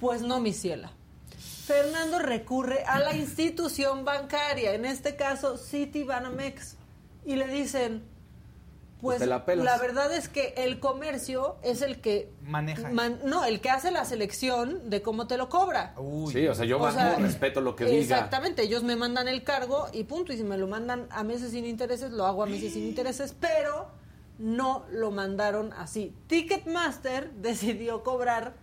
Pues 0.00 0.22
no, 0.22 0.40
mi 0.40 0.52
ciela. 0.54 0.92
Fernando 1.68 2.18
recurre 2.18 2.82
a 2.86 2.98
la 2.98 3.14
institución 3.14 4.04
bancaria, 4.06 4.72
en 4.74 4.86
este 4.86 5.16
caso 5.16 5.58
City 5.58 6.02
Banamex, 6.02 6.76
y 7.26 7.36
le 7.36 7.46
dicen, 7.46 8.02
pues 9.02 9.18
Pues 9.18 9.28
la 9.58 9.78
verdad 9.78 10.10
es 10.14 10.30
que 10.30 10.54
el 10.56 10.80
comercio 10.80 11.56
es 11.62 11.82
el 11.82 12.00
que 12.00 12.32
Maneja. 12.42 12.88
man- 12.90 13.20
no, 13.24 13.44
el 13.44 13.60
que 13.60 13.68
hace 13.68 13.90
la 13.90 14.06
selección 14.06 14.88
de 14.88 15.02
cómo 15.02 15.26
te 15.26 15.36
lo 15.36 15.50
cobra. 15.50 15.92
Uy. 15.98 16.32
Sí, 16.32 16.48
o 16.48 16.54
sea, 16.54 16.64
yo 16.64 16.80
O 16.80 16.90
sea, 16.90 17.16
respeto 17.16 17.60
lo 17.60 17.76
que 17.76 17.84
diga. 17.84 18.00
Exactamente, 18.00 18.62
ellos 18.62 18.82
me 18.82 18.96
mandan 18.96 19.28
el 19.28 19.44
cargo 19.44 19.88
y 19.92 20.04
punto. 20.04 20.32
Y 20.32 20.38
si 20.38 20.44
me 20.44 20.56
lo 20.56 20.66
mandan 20.68 21.06
a 21.10 21.22
meses 21.22 21.50
sin 21.52 21.66
intereses, 21.66 22.10
lo 22.12 22.24
hago 22.24 22.42
a 22.42 22.46
meses 22.46 22.72
sin 22.72 22.86
intereses, 22.86 23.36
pero 23.38 23.88
no 24.38 24.84
lo 24.90 25.10
mandaron 25.10 25.72
así. 25.74 26.12
Ticketmaster 26.28 27.30
decidió 27.42 28.02
cobrar 28.02 28.54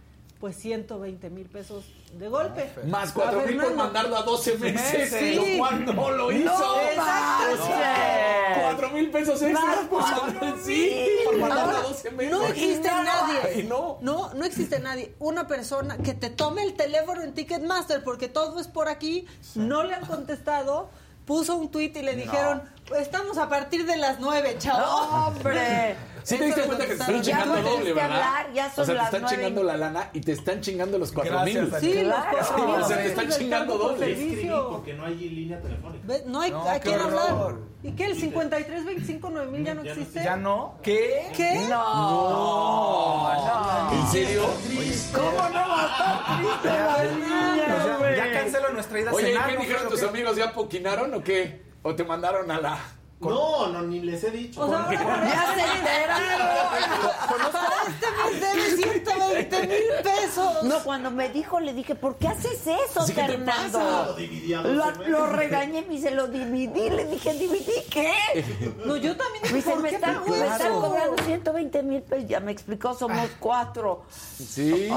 pues 0.41 0.58
120 0.58 1.30
mil 1.30 1.45
pesos 1.47 1.86
de 2.16 2.30
golpe. 2.30 2.72
Más 2.86 3.11
cuatro 3.11 3.41
mil 3.41 3.57
por 3.57 3.76
mandarlo 3.76 4.16
a 4.18 4.24
12 4.24 4.57
meses, 4.57 5.09
Sí. 5.18 5.34
lo 5.36 5.57
cual 5.59 5.86
no 5.86 6.11
lo 6.11 6.32
hizo. 6.32 6.82
Exacto. 6.82 8.61
Cuatro 8.61 8.89
mil 8.91 9.11
pesos 9.11 9.41
extras 9.41 9.88
por 9.89 10.01
mandar, 10.01 10.55
sí, 10.63 11.05
por 11.26 11.38
mandarlo 11.38 11.63
a 11.72 11.76
Ahora, 11.76 11.88
12 11.89 12.11
meses. 12.11 12.32
no 12.32 12.47
existe 12.47 12.88
nadie. 12.89 13.63
No. 13.63 13.97
no, 14.01 14.34
no 14.34 14.45
existe 14.45 14.80
nadie. 14.80 15.13
Una 15.20 15.45
persona 15.47 15.97
que 15.97 16.13
te 16.13 16.30
tome 16.30 16.63
el 16.63 16.74
teléfono 16.76 17.22
en 17.22 17.34
Ticketmaster 17.34 18.03
porque 18.03 18.30
todo 18.30 18.59
es 18.61 18.68
por 18.68 18.88
aquí. 18.88 19.28
No 19.55 19.84
le 19.84 19.93
han 19.95 20.05
contestado. 20.05 20.89
Puso 21.26 21.55
un 21.55 21.70
tweet 21.72 21.91
y 21.95 22.01
le 22.03 22.16
dijeron, 22.16 22.61
"Pues 22.88 23.01
estamos 23.01 23.38
a 23.39 23.49
partir 23.49 23.86
de 23.88 23.97
las 23.97 24.20
nueve, 24.20 24.55
chavo. 24.59 24.80
¡No, 24.80 25.28
hombre! 25.28 25.95
Sí 26.26 26.38
te 26.39 26.45
diste 26.45 26.61
cuenta 26.63 26.84
que 26.88 26.95
te 26.95 27.01
están 27.01 27.21
chingando 27.21 27.61
doble, 27.61 27.93
¿verdad? 27.93 28.11
hablar, 28.11 28.53
ya 28.53 28.73
son 28.73 28.82
o 28.82 28.86
sea, 28.86 28.97
te 28.97 29.03
están 29.17 29.26
chingando 29.30 29.63
la 29.63 29.78
lana 29.78 30.09
y 30.11 30.21
te 30.21 30.32
están 30.32 30.59
chingando 30.59 30.97
los 30.97 31.11
cuatro 31.11 31.39
mil. 31.41 31.71
Sí, 31.80 32.03
o 32.03 32.88
sea, 32.88 32.97
te 32.97 33.07
están 33.07 33.30
chingando 33.30 33.78
doble. 33.78 34.47
porque 34.71 34.93
no 34.95 35.05
hay 35.05 35.15
línea 35.15 35.61
telefónica. 35.61 36.03
No 36.26 36.41
hay 36.41 36.49
No, 36.51 36.67
a 36.67 36.73
qué 36.80 36.89
quién 36.89 36.99
hablar. 36.99 37.55
¿Y 37.84 37.91
qué? 37.91 38.05
¿El 38.05 38.19
53 38.19 38.86
25 38.86 39.30
9000 39.30 39.63
ya 39.65 39.73
no 39.76 39.84
Ya 39.84 39.93
no- 39.93 40.01
existe? 40.01 40.23
¿Ya 40.23 40.36
no? 40.36 40.80
¿Qué? 40.82 41.28
¿Qué? 41.38 41.67
No, 41.69 43.30
no. 43.36 43.91
¿En 43.93 44.07
serio? 44.07 44.45
¿Cómo 45.13 45.32
no 45.32 45.53
va 45.53 45.84
a 45.84 45.86
estar 45.86 46.38
triste 46.39 46.67
la 46.67 47.86
ya, 47.86 47.97
güey? 47.97 48.17
ya 48.17 48.34
cancelo 48.34 48.73
nuestra 48.73 48.99
ida 48.99 49.11
a 49.11 49.13
Oye, 49.13 49.30
¿y 49.30 49.34
cenar. 49.34 49.49
¿qué 49.49 49.55
¿no? 49.55 49.61
dijeron 49.61 49.89
tus 49.89 49.99
¿qué? 49.99 50.05
amigos? 50.07 50.36
¿Ya 50.38 50.53
poquinaron 50.53 51.13
o 51.13 51.23
qué? 51.23 51.61
¿O 51.84 51.93
te 51.93 52.03
mandaron 52.03 52.49
a 52.49 52.59
la...? 52.59 52.80
No, 53.20 53.68
no, 53.70 53.82
ni 53.84 54.01
les 54.01 54.24
he 54.24 54.32
dicho. 54.32 54.61
O 54.61 54.70
sea, 54.70 54.84
ahora 54.84 54.91
¡Ya 55.24 55.55
se 55.55 55.78
enteraron! 55.78 56.55
para 57.51 57.88
este 57.88 58.07
mes 58.11 58.41
debe 58.41 58.76
120 59.03 59.68
mil 59.68 60.03
pesos. 60.03 60.63
No, 60.63 60.80
cuando 60.84 61.11
me 61.11 61.30
dijo, 61.30 61.59
le 61.59 61.74
dije, 61.74 61.95
¿por 61.95 62.18
qué 62.18 62.28
haces 62.28 62.61
eso, 62.68 63.01
Sí, 63.05 63.13
¿qué 63.13 63.22
te 63.22 63.28
Fernando? 63.30 63.80
pasa? 63.80 64.05
Lo 64.07 64.13
dividí 64.16 64.53
a 64.53 64.61
Lo, 64.61 64.74
12 64.86 64.91
meses. 64.99 65.07
lo 65.07 65.28
regañé, 65.28 65.82
me 65.84 65.88
dice, 65.95 66.11
lo 66.11 66.28
dividí. 66.28 66.89
Le 66.89 67.05
dije, 67.05 67.34
¿dividí 67.34 67.84
qué? 67.89 68.13
No, 68.86 68.97
yo 68.97 69.16
también 69.16 69.41
Me 69.43 69.47
dije, 69.49 69.55
dice, 69.55 69.72
¿por 69.72 69.82
me 69.82 69.89
qué 69.89 69.95
están, 69.95 70.13
me 70.16 70.80
cobrando 70.82 71.24
120 71.24 71.84
mil 71.84 72.01
pesos. 72.01 72.28
Ya 72.28 72.39
me 72.41 72.51
explicó, 72.51 72.93
somos 72.93 73.30
cuatro. 73.39 74.03
Sí. 74.38 74.89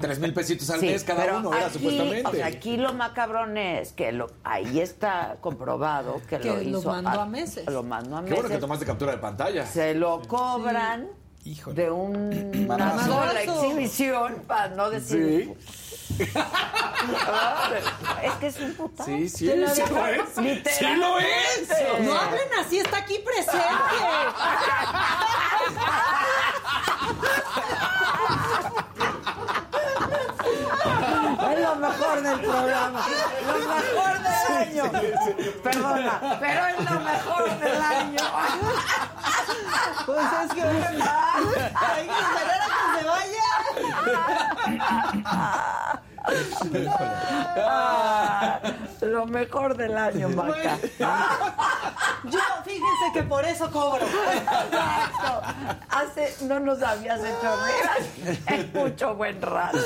Tres 0.00 0.18
mil 0.18 0.34
pesitos 0.34 0.68
al 0.70 0.80
Sí, 0.80 0.86
mes 0.86 1.04
cada 1.04 1.22
pero 1.24 1.38
uno, 1.38 1.54
era 1.54 1.66
aquí, 1.66 1.74
supuestamente. 1.78 2.28
O 2.28 2.32
sea, 2.32 2.46
aquí 2.46 2.76
lo 2.76 2.92
macabrón 2.94 3.56
es 3.56 3.92
que 3.92 4.12
lo, 4.12 4.26
ahí 4.44 4.80
está 4.80 5.36
comprobado 5.40 6.20
que, 6.28 6.38
Que 6.38 6.48
lo 6.48 6.56
lo 6.56 6.78
hizo. 6.80 6.88
mandó 6.90 7.20
a 7.20 7.26
meses. 7.26 7.59
Lo 7.68 7.82
mandó 7.82 8.16
a 8.16 8.20
Qué 8.20 8.30
meses. 8.30 8.42
bueno 8.42 8.54
que 8.54 8.60
tomaste 8.60 8.86
captura 8.86 9.12
de 9.12 9.18
pantalla. 9.18 9.66
Se 9.66 9.94
lo 9.94 10.22
cobran 10.22 11.08
Híjole. 11.44 11.82
de 11.82 11.90
un- 11.90 12.66
una 12.70 13.04
sola 13.04 13.42
exhibición, 13.42 14.42
para 14.46 14.68
no 14.68 14.88
decir... 14.90 15.56
Sí. 16.16 16.24
es 18.22 18.32
que 18.40 18.46
es 18.48 18.60
un 18.60 18.74
putazo. 18.74 19.08
Sí, 19.10 19.28
sí, 19.28 19.36
sí 19.38 19.46
dejo. 19.46 19.94
lo 19.94 20.06
es. 20.06 20.20
Sí 20.34 20.86
lo 20.96 21.18
es. 21.18 21.68
No 22.02 22.14
hablen 22.14 22.48
así, 22.60 22.78
está 22.78 22.98
aquí 22.98 23.18
presente. 23.24 23.58
Es 31.52 31.59
lo 31.70 31.76
mejor 31.76 32.22
del 32.22 32.40
programa. 32.40 33.00
Lo 33.46 33.58
mejor 33.58 34.18
del 34.22 34.56
año. 34.56 34.84
Perdona, 35.62 36.38
pero 36.40 36.66
es 36.66 36.78
lo 36.90 37.00
mejor 37.00 37.58
del 37.58 37.82
año. 37.82 38.22
Pues 40.06 40.26
es 40.44 40.52
que 40.54 40.62
hay 40.62 42.06
que 42.08 42.20
esperar 42.20 42.60
a 42.60 42.66
que 42.66 42.84
se 42.98 43.04
vaya. 43.06 43.48
Ah, 47.56 48.60
lo 49.00 49.26
mejor 49.26 49.76
del 49.76 49.96
año, 49.96 50.28
Maca. 50.30 50.78
Yo, 52.24 52.40
fíjense 52.64 53.12
que 53.14 53.22
por 53.22 53.44
eso 53.44 53.70
cobro. 53.70 54.04
Exacto. 54.06 55.42
Hace, 55.88 56.34
no 56.44 56.60
nos 56.60 56.82
habías 56.82 57.20
hecho 57.20 57.56
reír 58.46 58.70
mucho 58.74 59.14
buen 59.14 59.40
rato. 59.40 59.78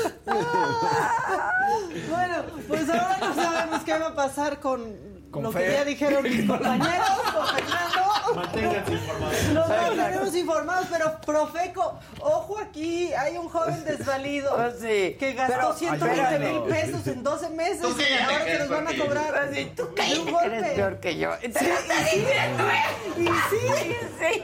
Bueno, 2.09 2.43
pues 2.67 2.89
ahora 2.89 3.17
no 3.19 3.35
sabemos 3.35 3.83
qué 3.83 3.97
va 3.97 4.07
a 4.07 4.15
pasar 4.15 4.59
con, 4.59 5.14
Con 5.35 5.43
lo 5.43 5.51
que 5.51 5.71
ya 5.71 5.83
dijeron 5.85 6.23
mis 6.23 6.45
compañeros, 6.49 7.07
con 7.33 7.47
Fernando. 7.47 8.35
Manténganse 8.35 8.93
informados. 8.93 9.43
Nos 9.53 9.67
mantenemos 9.69 10.35
informados, 10.35 10.87
pero 10.91 11.21
Profeco, 11.21 11.99
ojo 12.21 12.57
aquí, 12.59 13.13
hay 13.13 13.37
un 13.37 13.49
joven 13.49 13.83
desvalido 13.85 14.57
sí. 14.79 15.15
que 15.19 15.33
gastó 15.33 15.55
Pero- 15.57 15.73
120 15.75 16.39
mil 16.39 16.61
pesos 16.63 17.05
en 17.07 17.21
12 17.23 17.49
meses 17.49 17.81
Tú 17.81 17.87
ahora 17.89 18.45
que 18.45 18.59
nos 18.59 18.69
van 18.69 18.87
a 18.87 18.97
cobrar 18.97 19.35
Así, 19.35 19.71
tú 19.75 19.89
de 19.93 20.19
un 20.19 20.31
golpe. 20.31 20.45
eres 20.57 20.71
peor 20.73 20.99
que 20.99 21.17
yo. 21.17 21.31
Diciendo, 21.37 22.63
¿eh? 22.69 23.19
Y 23.19 23.25
sí, 23.25 23.95
Sí. 24.19 24.43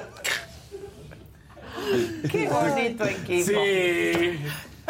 Qué 2.31 2.47
bonito 2.47 3.05
equipo. 3.05 3.51
Sí. 3.51 4.39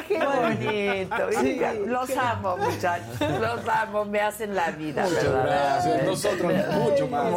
Qué 0.08 0.20
bonito. 0.26 1.16
Sí. 1.42 1.62
Los 1.88 2.10
amo, 2.18 2.58
muchachos. 2.58 3.20
Los 3.20 3.68
amo. 3.68 4.06
Me 4.06 4.20
hacen 4.20 4.56
la 4.56 4.72
vida, 4.72 5.04
Muchas 5.04 5.24
¿verdad? 5.24 5.46
gracias. 5.46 6.04
Nosotros 6.06 6.54
mucho 6.74 7.08
más. 7.08 7.34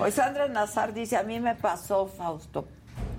Hoy 0.00 0.12
Sandra 0.12 0.48
Nazar 0.48 0.92
dice, 0.94 1.16
a 1.16 1.22
mí 1.22 1.38
me 1.40 1.54
pasó, 1.54 2.06
Fausto, 2.06 2.66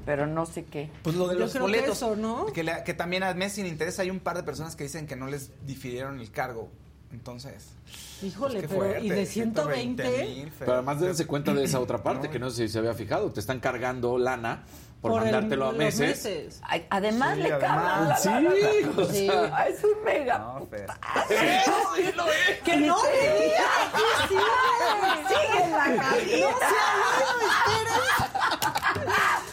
pero 0.06 0.26
no 0.28 0.46
sé 0.46 0.66
qué. 0.66 0.90
Pues 1.04 1.16
lo 1.16 1.28
de 1.28 1.36
Yo 1.36 1.40
los 1.42 1.54
que 1.54 1.60
boletos. 1.60 1.98
eso, 1.98 2.16
¿no? 2.16 2.46
Que, 2.48 2.64
le- 2.64 2.84
que 2.84 2.94
también 2.94 3.24
a 3.24 3.34
mes 3.34 3.54
sin 3.54 3.66
interés 3.66 4.00
hay 4.00 4.10
un 4.10 4.20
par 4.20 4.36
de 4.38 4.44
personas 4.44 4.76
que 4.76 4.84
dicen 4.84 5.08
que 5.08 5.16
no 5.16 5.28
les 5.28 5.52
difirieron 5.66 6.20
el 6.20 6.32
cargo. 6.32 6.70
Entonces. 7.14 7.68
Híjole, 8.24 8.60
pues, 8.60 8.62
qué 8.62 8.68
pero 8.70 8.80
fuerte, 8.82 9.06
¿y 9.06 9.10
de 9.10 9.26
120? 9.26 10.04
120,000, 10.04 10.44
Fer. 10.52 10.60
Pero 10.60 10.74
además 10.74 11.00
dense 11.02 11.26
cuenta 11.28 11.54
de 11.54 11.64
esa 11.66 11.80
otra 11.82 12.02
parte, 12.02 12.30
que 12.30 12.40
no 12.40 12.50
sé 12.50 12.68
si 12.68 12.74
se 12.74 12.80
había 12.80 12.94
fijado. 12.94 13.30
Te 13.32 13.42
están 13.42 13.60
cargando 13.60 14.18
lana 14.18 14.64
por, 15.02 15.12
Por 15.14 15.24
el- 15.28 15.34
a 15.34 15.72
meses. 15.72 16.62
Ay, 16.64 16.86
Además 16.92 17.34
Sí, 17.36 17.42
le 17.42 17.50
Sí, 18.22 18.30
o 18.98 19.06
Sí. 19.06 19.28
sea, 19.28 19.68
Es 19.68 19.84
un 19.84 20.04
mega. 20.04 20.38
No, 20.38 20.68
sí 21.96 22.12
lo 22.16 22.26
es. 22.32 22.60
¡Que 22.64 22.78
no 22.78 22.98
me 23.04 23.10
digas! 23.44 23.90
¡Que 23.98 24.28
sí! 24.28 24.36
Sigue 25.28 25.64
en 25.64 25.72
la 25.72 25.86
cabina. 26.04 26.48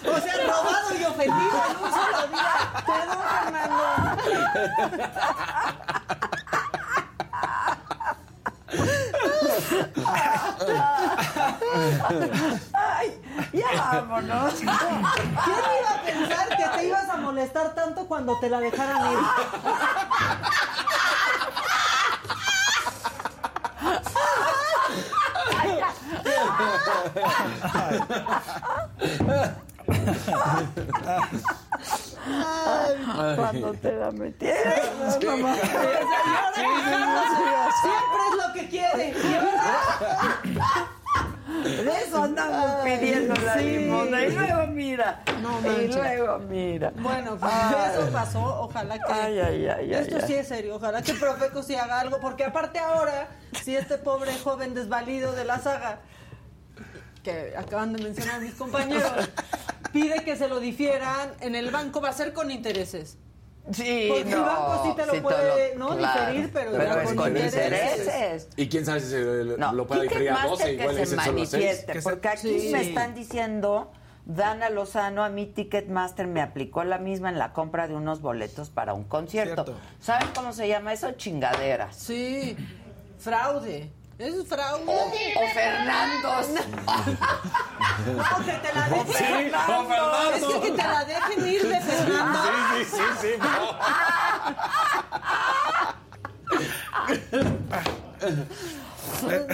O 0.04 0.20
sea, 0.20 0.34
robado 0.46 0.88
y 1.00 1.04
ofendido 1.04 1.62
en 1.70 1.76
un 1.84 1.90
solo 1.92 2.20
día. 2.28 2.54
Perdón, 2.86 3.22
Fernando. 3.42 3.84
Ay, 12.72 13.20
ya 13.52 13.66
vámonos. 13.92 14.54
¿Quién 14.54 14.68
iba 14.68 15.90
a 15.94 16.02
pensar 16.04 16.48
que 16.56 16.64
te 16.76 16.86
ibas 16.86 17.08
a 17.08 17.16
molestar 17.16 17.74
tanto 17.74 18.06
cuando 18.06 18.38
te 18.38 18.48
la 18.50 18.60
dejaran 18.60 19.12
ir? 19.12 19.18
Cuando 33.36 33.72
te 33.74 33.92
la 33.92 34.10
metieron. 34.10 35.42
mamá. 35.42 35.56
Siempre 37.80 38.20
es 38.28 38.46
lo 38.46 38.52
que 38.54 38.68
quiere. 38.68 39.14
De 41.48 42.02
eso 42.02 42.22
andamos 42.22 42.84
pidiendo 42.84 43.34
la 43.34 43.58
Sí. 43.58 43.64
Y 43.64 43.86
luego 44.32 44.66
mira. 44.68 45.22
No 45.42 45.60
y 45.80 45.88
luego 45.88 46.38
mira. 46.40 46.92
Bueno, 46.96 47.36
pues 47.38 47.52
Ay. 47.52 47.92
eso 47.92 48.12
pasó. 48.12 48.62
Ojalá 48.62 48.98
que. 48.98 49.12
Ay, 49.12 49.38
ay, 49.40 49.68
ay, 49.68 49.94
Esto 49.94 50.20
sí 50.26 50.34
es 50.34 50.48
serio. 50.48 50.76
Ojalá 50.76 51.02
que 51.02 51.14
Profeco 51.14 51.62
sí 51.62 51.74
haga 51.74 52.00
algo. 52.00 52.20
Porque 52.20 52.44
aparte 52.44 52.78
ahora, 52.78 53.28
si 53.62 53.76
este 53.76 53.98
pobre 53.98 54.36
joven 54.38 54.74
desvalido 54.74 55.32
de 55.32 55.44
la 55.44 55.58
saga, 55.58 56.00
que 57.22 57.54
acaban 57.56 57.92
de 57.92 58.02
mencionar 58.02 58.40
mis 58.40 58.54
compañeros, 58.54 59.12
pide 59.92 60.24
que 60.24 60.36
se 60.36 60.48
lo 60.48 60.60
difieran 60.60 61.32
en 61.40 61.54
el 61.54 61.70
banco, 61.70 62.00
va 62.00 62.10
a 62.10 62.12
ser 62.12 62.32
con 62.32 62.50
intereses. 62.50 63.16
Sí, 63.72 64.06
Porque 64.08 64.22
el 64.22 64.30
no, 64.30 64.44
banco 64.46 64.82
sí 64.84 64.92
te 64.96 65.06
lo 65.06 65.12
sí 65.14 65.20
puede, 65.20 65.74
lo- 65.74 65.78
¿no? 65.90 65.96
claro. 65.96 66.20
Diferir, 66.32 66.50
pero, 66.52 66.70
Pero 66.72 66.84
ya 66.84 67.02
es 67.02 67.12
con 67.14 67.28
intereses. 67.28 67.64
intereses. 67.64 68.48
Y 68.56 68.68
quién 68.68 68.86
sabe 68.86 69.00
si 69.00 69.06
se 69.08 69.20
No, 69.58 69.72
lo 69.72 69.86
puede 69.86 70.02
diferir 70.02 70.30
a 70.30 70.34
Ticketmaster 70.36 70.58
12, 70.68 70.72
igual 70.72 70.88
que 70.88 70.94
se 70.94 71.00
dicen 71.00 71.18
solo 71.18 71.20
a 71.20 71.24
6. 71.46 71.52
manifieste, 71.52 72.02
porque 72.02 72.28
aquí 72.28 72.60
Sí. 72.60 72.68
me 72.72 72.80
están 72.80 73.14
diciendo, 73.14 73.92
Dana 74.24 74.70
Lozano, 74.70 75.24
a 75.24 75.28
mí 75.28 75.46
Ticketmaster 75.46 76.26
me 76.26 76.40
aplicó 76.40 76.84
la 76.84 76.98
misma 76.98 77.28
en 77.30 77.38
la 77.38 77.52
compra 77.52 77.88
de 77.88 77.94
unos 77.94 78.20
boletos 78.20 78.70
para 78.70 78.94
un 78.94 79.04
concierto. 79.04 79.64
Cierto. 79.64 79.80
¿Saben 80.00 80.28
cómo 80.34 80.52
se 80.52 80.68
llama 80.68 80.92
eso? 80.92 81.12
Chingaderas. 81.12 81.94
Sí, 81.96 82.56
fraude. 83.18 83.90
Es 84.18 84.48
fraude. 84.48 85.34
O 85.36 85.48
Fernandos. 85.54 86.48
No, 88.16 88.44
que 88.44 88.52
te 88.52 88.74
la 88.74 88.88
dejen. 88.88 89.06
Sí, 89.06 89.52
o 89.54 89.84
Fernando. 89.84 90.34
Es 90.34 90.44
que, 90.44 90.60
que 90.60 90.70
te 90.72 90.82
la 90.82 91.04
dejen 91.04 91.48
ir 91.48 91.68
de 91.68 91.80
Fernando. 91.80 92.38
Sí, 92.42 92.84
sí, 92.84 93.02
sí, 93.20 93.28
sí. 93.30 93.32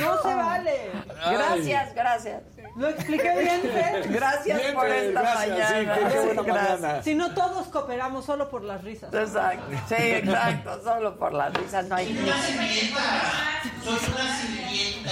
No 0.01 0.23
se 0.23 0.35
vale. 0.35 0.91
Gracias, 1.31 1.95
gracias. 1.95 2.43
¿Lo 2.77 2.89
expliqué 2.89 3.39
bien, 3.39 3.61
Fer? 3.62 4.09
Gracias 4.12 4.59
Bien, 4.61 4.75
por 4.75 4.89
esta 4.89 5.20
gracias, 5.20 5.68
sí, 5.68 5.75
mañana. 5.75 5.95
qué- 5.95 6.09
qué 6.14 6.20
buena 6.20 6.43
Gracias. 6.43 6.81
mañana. 6.81 7.03
Si 7.03 7.14
no, 7.14 7.35
todos 7.35 7.68
cooperamos 7.68 8.25
solo 8.25 8.49
por 8.51 8.62
las 8.64 8.83
risas. 8.83 9.14
Exacto, 9.14 9.64
sí, 9.89 9.95
exacto, 9.97 10.83
solo 10.83 11.16
por 11.16 11.33
la 11.35 11.51
risa 11.51 11.83
no 11.83 11.95
hay 11.95 12.12
ni... 12.12 12.27
Soy 12.27 13.99
una 14.12 14.37
sirvienta. 14.37 15.11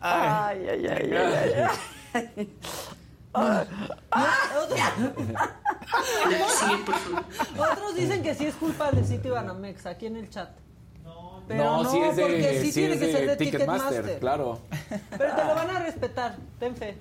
Ay, 0.00 0.58
ay, 0.68 0.86
ay, 0.86 1.10
ay, 1.14 1.52
ay. 2.14 2.48
Otros 7.58 7.94
dicen 7.96 8.22
que 8.22 8.34
sí 8.34 8.46
es 8.46 8.54
culpa 8.54 8.90
del 8.90 9.06
sitio 9.06 9.34
Banamex, 9.34 9.86
aquí 9.86 10.06
en 10.06 10.16
el 10.16 10.28
chat. 10.30 10.50
Pero 11.48 11.64
No, 11.64 11.82
no, 11.82 11.90
sí 11.90 11.98
es 11.98 12.16
de, 12.16 12.22
porque 12.22 12.60
sí, 12.60 12.66
sí 12.66 12.72
tiene 12.80 12.94
es 12.94 13.00
que 13.00 13.12
ser 13.12 13.26
de 13.26 13.36
Ticketmaster, 13.36 13.88
Ticketmaster. 13.90 14.20
claro. 14.20 14.60
Pero 15.18 15.34
te 15.34 15.44
lo 15.44 15.54
van 15.54 15.70
a 15.70 15.78
respetar, 15.80 16.36
ten 16.60 16.76
fe. 16.76 16.96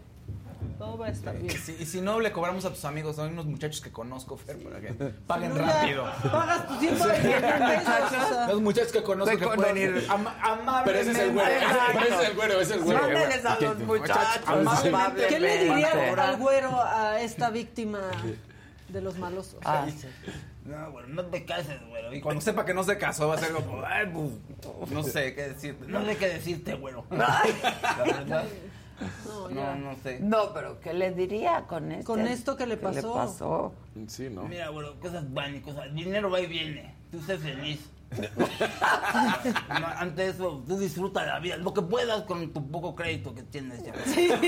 Todo 0.78 0.98
va 0.98 1.08
a 1.08 1.10
estar 1.10 1.38
bien. 1.38 1.56
Sí, 1.58 1.76
y 1.80 1.86
si 1.86 2.02
no, 2.02 2.20
le 2.20 2.32
cobramos 2.32 2.66
a 2.66 2.70
tus 2.72 2.86
amigos. 2.86 3.20
Hay 3.20 3.30
unos 3.30 3.46
muchachos 3.46 3.82
que 3.82 3.92
conozco, 3.92 4.38
Fer, 4.38 4.58
para 4.64 4.80
que 4.80 4.94
paguen 5.28 5.50
No, 5.56 5.58
rápido. 5.66 6.04
Pagas 6.32 6.68
tus 6.68 6.80
120 6.80 7.30
pesos. 7.42 7.94
o 8.12 8.34
sea. 8.34 8.48
Los 8.48 8.62
muchachos 8.62 8.92
que 8.92 9.04
conozco 9.04 9.38
Que 9.38 9.46
pueden 9.48 9.78
ir 9.78 9.92
conozco. 10.08 10.14
am- 10.14 10.28
amablemente. 10.42 10.84
Pero 10.86 11.00
ese 11.00 11.12
es 11.12 11.18
el 11.20 11.32
güero, 11.34 11.50
ese 11.52 12.24
es 12.24 12.30
el 12.30 12.36
güero, 12.36 12.54
ese 12.54 12.62
es 12.64 12.72
el 12.72 12.84
güero. 12.84 13.02
Mándeles 13.04 13.46
a 13.46 13.60
los 13.60 13.80
muchachos. 13.80 14.44
amablemente. 14.48 15.28
¿Qué 15.28 15.40
le 15.40 15.64
diría 15.64 15.92
al 16.18 16.38
güero 16.38 16.82
a 16.82 17.22
esta 17.22 17.50
víctima 17.52 18.00
de 18.90 19.02
los 19.02 19.18
malosos? 19.18 19.58
Ah, 19.64 19.86
sí. 19.88 20.08
No, 20.66 20.92
bueno, 20.92 21.08
no 21.10 21.26
te 21.26 21.44
cases, 21.44 21.80
güero. 21.90 22.14
Y 22.14 22.22
cuando 22.22 22.40
sepa 22.42 22.66
que 22.66 22.74
no 22.76 22.84
se 22.84 22.98
casó, 23.00 23.28
va 23.28 23.34
a 23.36 23.38
ser 23.40 23.52
como, 23.52 23.82
ay, 23.84 24.06
pues, 24.14 24.92
no 24.92 25.02
sé 25.04 25.34
qué 25.34 25.50
decirte. 25.50 25.88
No 25.88 26.06
sé 26.06 26.18
qué 26.18 26.28
decirte, 26.30 26.76
güero. 26.76 27.04
La 27.10 27.42
verdad, 28.06 28.44
No, 29.50 29.76
no, 29.76 29.96
sé. 30.04 30.20
No, 30.22 30.54
pero 30.54 30.80
¿qué 30.80 30.94
le 30.94 31.12
diría 31.12 31.66
con 31.68 31.92
esto? 31.92 32.06
Con 32.14 32.28
esto 32.28 32.56
que 32.56 32.66
le 32.66 32.78
pasó. 32.78 33.14
pasó? 33.14 33.74
Sí, 34.08 34.30
¿no? 34.30 34.44
Mira, 34.44 34.70
güero, 34.70 35.00
cosas 35.00 35.32
van 35.34 35.56
y 35.56 35.62
cosas. 35.62 35.94
Dinero 35.94 36.30
va 36.30 36.40
y 36.40 36.48
viene. 36.48 36.96
Tú 37.12 37.22
sé 37.22 37.38
feliz. 37.38 37.90
Ante 39.98 40.28
eso, 40.28 40.62
tú 40.68 40.78
disfruta 40.78 41.26
la 41.26 41.40
vida, 41.40 41.56
lo 41.56 41.74
que 41.74 41.82
puedas 41.82 42.24
con 42.24 42.52
tu 42.52 42.70
poco 42.70 42.94
crédito 42.94 43.34
que 43.34 43.42
tienes 43.44 43.82
ya. 43.86 43.94
Sí, 44.06 44.28
con 44.28 44.40
tu 44.42 44.48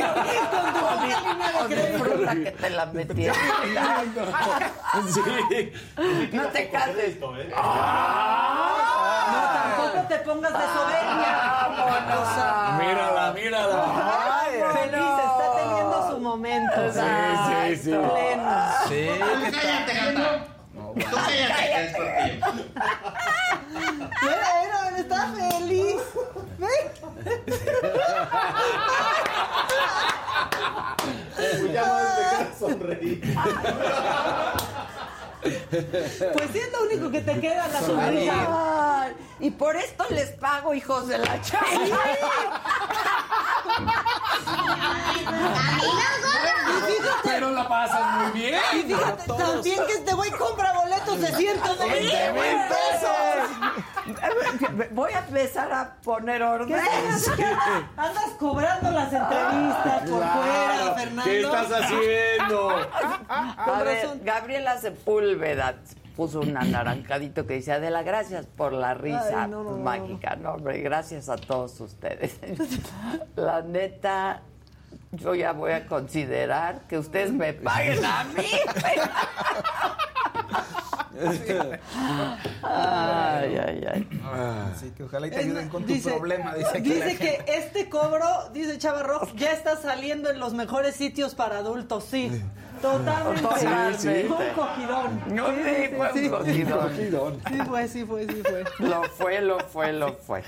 poca 0.79 1.05
línea 1.05 1.51
de 1.51 1.57
O 1.63 1.67
crédito. 1.67 2.03
disfruta 2.03 2.35
que 2.35 2.51
te 2.51 2.69
la 2.69 2.85
metieron. 2.87 3.37
Sí. 5.13 5.71
No 6.33 6.47
te 6.47 6.69
cases. 6.69 7.19
No, 7.19 7.31
tampoco 9.53 10.07
te 10.09 10.17
pongas 10.19 10.51
de 10.53 10.59
soberbia. 10.59 11.33
Mírala, 12.79 13.33
mírala. 13.33 14.41
Ay, 14.41 14.53
feliz, 14.73 15.07
está 15.23 15.45
teniendo 15.55 16.09
su 16.11 16.19
momento. 16.33 16.91
Sí, 16.91 16.99
sí, 17.47 17.75
sí. 17.75 17.89
Pleno. 17.91 18.53
Sí, 18.87 19.01
Tú 19.19 19.51
cállate, 19.51 19.93
gato. 19.93 20.29
Tú 20.73 21.15
cállate, 21.15 21.63
que 21.63 21.79
es 21.85 21.91
por 21.95 22.05
ti. 22.05 22.29
Mira, 24.21 24.49
mira, 24.61 24.97
está 24.97 25.19
feliz. 25.33 26.01
Ve. 26.57 26.75
Ya 31.73 31.83
más 31.85 32.57
sonreír. 32.59 33.21
Pues 35.43 36.49
sí 36.51 36.59
es 36.59 36.71
lo 36.71 36.83
único 36.83 37.11
que 37.11 37.21
te 37.21 37.39
queda, 37.39 37.67
la 37.67 37.81
sonrisa. 37.81 38.33
Ay, 39.01 39.13
y 39.39 39.51
por 39.51 39.75
esto 39.75 40.05
les 40.09 40.29
pago, 40.31 40.73
hijos 40.73 41.07
de 41.07 41.17
la 41.17 41.41
chava. 41.41 41.67
Pero 47.23 47.51
la 47.51 47.67
pasas 47.67 48.17
muy 48.21 48.31
bien. 48.41 48.61
Y 48.73 48.81
fíjate 48.83 49.25
también 49.25 49.85
que 49.87 49.93
este 49.93 50.13
güey 50.13 50.31
compra 50.31 50.73
boletos 50.73 51.19
de 51.19 51.27
120 51.27 52.33
mil 52.33 52.57
pesos. 52.69 53.09
Voy 54.91 55.13
a 55.13 55.19
empezar 55.19 55.71
a 55.71 55.95
poner 56.03 56.39
¿Qué 56.39 56.43
orden. 56.43 56.73
andas, 56.79 57.27
andas 57.97 58.29
cobrando 58.37 58.91
las 58.91 59.13
entrevistas 59.13 60.09
por 60.09 60.23
fuera, 60.23 60.93
Fernando? 60.95 61.23
¿Qué 61.23 61.41
estás 61.41 61.71
haciendo? 61.71 62.89
A 63.29 63.83
ver. 63.83 64.09
Gabriela 64.23 64.77
Sepúlveda 65.33 65.75
puso 66.15 66.41
un 66.41 66.55
anaranjadito 66.55 67.47
que 67.47 67.55
dice, 67.55 67.71
Adela, 67.73 68.03
gracias 68.03 68.45
por 68.45 68.71
la 68.71 68.93
risa 68.93 69.43
Ay, 69.43 69.49
no, 69.49 69.63
no, 69.63 69.71
no, 69.71 69.77
mágica. 69.77 70.35
No, 70.35 70.53
hombre, 70.53 70.79
gracias 70.81 71.27
a 71.27 71.37
todos 71.37 71.79
ustedes. 71.81 72.39
La 73.35 73.61
neta, 73.63 74.41
yo 75.11 75.33
ya 75.33 75.53
voy 75.53 75.71
a 75.71 75.87
considerar 75.87 76.81
que 76.87 76.99
ustedes 76.99 77.31
me 77.31 77.53
paguen 77.53 78.05
a 78.05 78.23
mí. 78.25 78.45
ay, 82.63 83.57
ay, 83.57 83.87
ay. 83.91 84.07
Así 84.71 84.91
que 84.91 85.03
ojalá 85.03 85.27
y 85.27 85.31
te 85.31 85.37
ayuden 85.37 85.69
con 85.69 85.85
tu 85.85 85.99
problema, 86.01 86.53
dice, 86.53 86.77
aquí 86.77 86.93
dice 86.93 87.17
que 87.17 87.25
gente. 87.25 87.57
este 87.57 87.89
cobro, 87.89 88.49
dice 88.53 88.77
Chava 88.77 89.01
Rock, 89.03 89.35
ya 89.35 89.51
está 89.51 89.77
saliendo 89.77 90.29
en 90.29 90.39
los 90.39 90.53
mejores 90.53 90.95
sitios 90.95 91.33
para 91.33 91.57
adultos, 91.57 92.03
sí. 92.05 92.31
Totalmente. 92.83 93.41
Totalmente. 93.41 94.25
Fue 94.27 94.37
un 94.49 94.53
cogidón. 94.53 95.21
No, 95.27 95.47
sí, 95.47 95.89
fue 95.95 96.11
un 96.11 96.29
cogidón. 96.29 97.41
Sí 97.47 97.57
fue, 97.65 97.87
sí 97.87 98.05
fue, 98.05 98.27
sí 98.27 98.41
fue. 98.43 98.63
Lo 98.87 99.03
fue, 99.03 99.41
lo 99.41 99.59
fue, 99.61 99.93
lo 99.93 100.13
fue. 100.15 100.43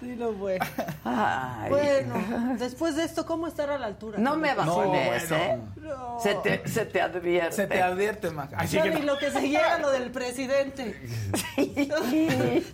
Sí 0.00 0.14
lo 0.16 0.32
fue. 0.34 0.58
Ay. 1.04 1.68
Bueno, 1.70 2.56
después 2.58 2.94
de 2.96 3.04
esto, 3.04 3.26
¿cómo 3.26 3.46
estar 3.48 3.68
a 3.70 3.78
la 3.78 3.86
altura? 3.86 4.18
No 4.18 4.36
me 4.36 4.54
bajones, 4.54 5.28
No, 5.30 5.36
¿eh? 5.36 5.58
No. 5.76 6.20
Se 6.20 6.34
te, 6.36 6.66
se 6.68 6.84
te 6.86 7.00
advierte. 7.00 7.52
Se 7.52 7.66
te 7.66 7.82
advierte, 7.82 8.30
Maca. 8.30 8.58
Así 8.58 8.76
No, 8.76 8.82
que 8.84 8.90
no. 8.90 8.98
lo 9.00 9.18
que 9.18 9.30
seguía 9.32 9.60
era 9.60 9.78
lo 9.78 9.90
del 9.90 10.10
presidente. 10.12 11.00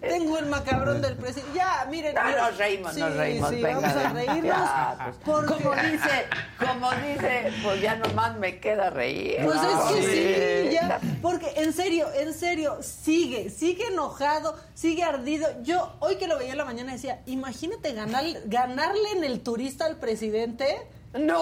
Tengo 0.01 0.39
el 0.39 0.47
macabrón 0.47 1.01
del 1.01 1.17
presidente. 1.17 1.53
Ya, 1.55 1.87
miren. 1.91 2.15
No, 2.15 2.23
nos 2.37 2.57
reímos, 2.59 2.93
Sí, 2.95 3.01
nos 3.01 3.15
reímos. 3.17 3.51
Sí, 3.51 3.63
venga, 3.63 3.81
vamos 3.81 4.05
a 4.05 4.09
reírnos. 4.11 4.45
Ya, 4.45 4.97
pues, 5.05 5.17
porque- 5.25 5.55
Como 5.65 5.75
dice, 5.77 6.27
como 6.59 6.91
dice, 6.93 7.53
pues 7.63 7.81
ya 7.81 7.97
nomás 7.97 8.37
me 8.39 8.59
queda 8.61 8.91
reír. 8.99 9.37
Pues 9.45 9.61
es 9.63 9.93
que 9.93 10.69
sí, 10.69 10.75
ya. 10.75 11.01
Porque 11.23 11.53
en 11.57 11.73
serio, 11.73 12.09
en 12.15 12.35
serio, 12.35 12.79
sigue, 12.83 13.51
sigue 13.51 13.87
enojado, 13.87 14.57
sigue 14.75 15.05
ardido. 15.05 15.49
Yo, 15.63 15.95
hoy 16.01 16.17
que 16.17 16.27
lo 16.27 16.37
veía 16.39 16.53
en 16.53 16.59
la 16.59 16.65
mañana, 16.65 16.93
decía, 16.93 17.23
imagínate 17.27 17.93
ganar, 17.93 18.25
ganarle 18.47 19.11
en 19.13 19.25
el 19.25 19.41
turista 19.41 19.87
al 19.87 19.97
presidente. 19.97 20.87
¡No! 21.15 21.39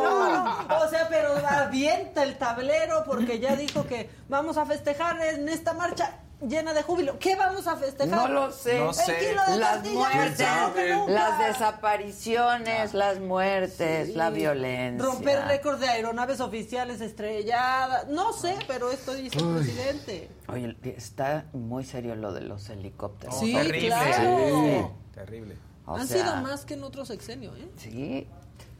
No, 0.00 0.30
no, 0.68 0.84
o 0.84 0.88
sea, 0.88 1.08
pero 1.08 1.34
avienta 1.46 2.22
el 2.22 2.38
tablero 2.38 3.02
porque 3.04 3.40
ya 3.40 3.56
dijo 3.56 3.86
que 3.86 4.08
vamos 4.28 4.58
a 4.58 4.66
festejar 4.66 5.20
en 5.22 5.48
esta 5.48 5.72
marcha 5.72 6.20
llena 6.46 6.72
de 6.72 6.82
júbilo. 6.82 7.18
¿Qué 7.18 7.36
vamos 7.36 7.66
a 7.66 7.76
festejar? 7.76 8.08
No 8.16 8.28
lo 8.28 8.52
sé. 8.52 8.78
No 8.78 8.88
El 8.90 8.94
sé. 8.94 9.16
kilo 9.18 9.42
de 9.48 9.56
Las 9.58 9.84
muertes, 9.88 11.08
las 11.08 11.38
desapariciones, 11.38 12.94
las 12.94 13.20
muertes, 13.20 14.14
la 14.16 14.30
violencia. 14.30 15.04
Romper 15.04 15.44
récord 15.46 15.78
de 15.78 15.88
aeronaves 15.88 16.40
oficiales 16.40 17.00
estrelladas. 17.00 18.08
No 18.08 18.32
sé, 18.32 18.56
pero 18.66 18.90
esto 18.90 19.14
dice 19.14 19.38
el 19.38 19.54
presidente. 19.54 20.30
Oye, 20.48 20.76
está 20.96 21.44
muy 21.52 21.84
serio 21.84 22.14
lo 22.16 22.32
de 22.32 22.42
los 22.42 22.68
helicópteros. 22.68 23.38
Sí, 23.38 23.52
terrible. 23.54 23.86
claro. 23.88 24.94
Terrible. 25.14 25.56
O 25.86 25.96
Han 25.96 26.06
sea, 26.06 26.22
sido 26.22 26.36
más 26.42 26.64
que 26.64 26.74
en 26.74 26.84
otro 26.84 27.04
sexenio, 27.04 27.54
¿eh? 27.56 27.68
Sí. 27.76 28.26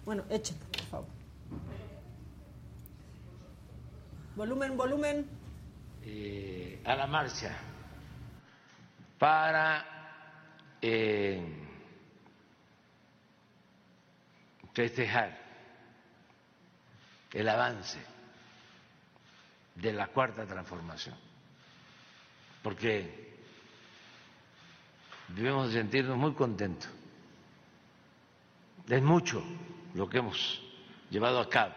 Bueno, 0.05 0.23
por 0.25 0.41
favor. 0.91 1.07
Volumen, 4.37 4.77
volumen. 4.77 5.40
Eh, 6.03 6.83
a 6.85 6.95
la 6.95 7.07
marcha 7.07 7.57
para 9.19 9.85
eh, 10.81 11.43
festejar 14.73 15.39
el 17.33 17.49
avance 17.49 17.99
de 19.75 19.93
la 19.93 20.09
cuarta 20.09 20.47
transformación, 20.47 21.17
porque 22.63 23.31
debemos 25.29 25.73
sentirnos 25.73 26.17
muy 26.17 26.35
contentos. 26.35 26.91
Es 28.89 29.03
mucho 29.03 29.45
lo 29.95 30.09
que 30.09 30.19
hemos 30.19 30.63
llevado 31.11 31.41
a 31.41 31.49
cabo, 31.49 31.75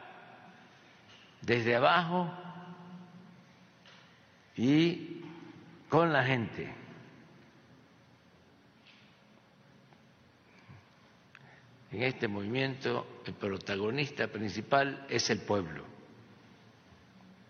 desde 1.41 1.75
abajo 1.75 2.31
y 4.55 5.21
con 5.89 6.11
la 6.13 6.23
gente. 6.23 6.73
En 11.91 12.01
este 12.01 12.27
movimiento 12.27 13.05
el 13.25 13.33
protagonista 13.33 14.27
principal 14.27 15.05
es 15.09 15.29
el 15.29 15.39
pueblo 15.41 15.83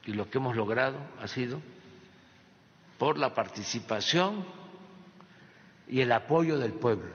y 0.06 0.12
lo 0.14 0.30
que 0.30 0.38
hemos 0.38 0.56
logrado 0.58 0.98
ha 1.22 1.28
sido 1.30 1.62
por 3.00 3.18
la 3.18 3.34
participación 3.34 4.46
y 5.88 6.02
el 6.02 6.12
apoyo 6.12 6.60
del 6.60 6.74
pueblo. 6.74 7.12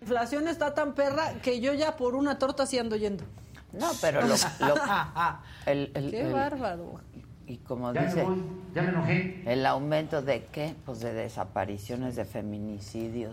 La 0.00 0.04
inflación 0.06 0.48
está 0.48 0.72
tan 0.74 0.94
perra 0.94 1.34
que 1.42 1.60
yo 1.60 1.74
ya 1.74 1.96
por 1.96 2.14
una 2.14 2.38
torta 2.38 2.64
sí 2.64 2.78
ando 2.78 2.96
yendo. 2.96 3.24
No, 3.72 3.90
pero 4.00 4.22
lo, 4.22 4.28
lo- 4.28 4.34
el, 5.66 5.90
el- 5.94 6.10
Qué 6.10 6.20
el- 6.22 6.32
bárbaro. 6.32 7.00
Y 7.48 7.56
como 7.58 7.92
Ya 7.94 8.00
me 8.02 8.06
dice, 8.06 8.22
voy, 8.24 8.42
ya 8.74 8.82
me 8.82 8.88
enojé. 8.90 9.42
el 9.52 9.64
aumento 9.66 10.20
de 10.22 10.44
qué, 10.52 10.74
pues 10.84 11.00
de 11.00 11.12
desapariciones, 11.14 12.14
de 12.14 12.24
feminicidios, 12.26 13.32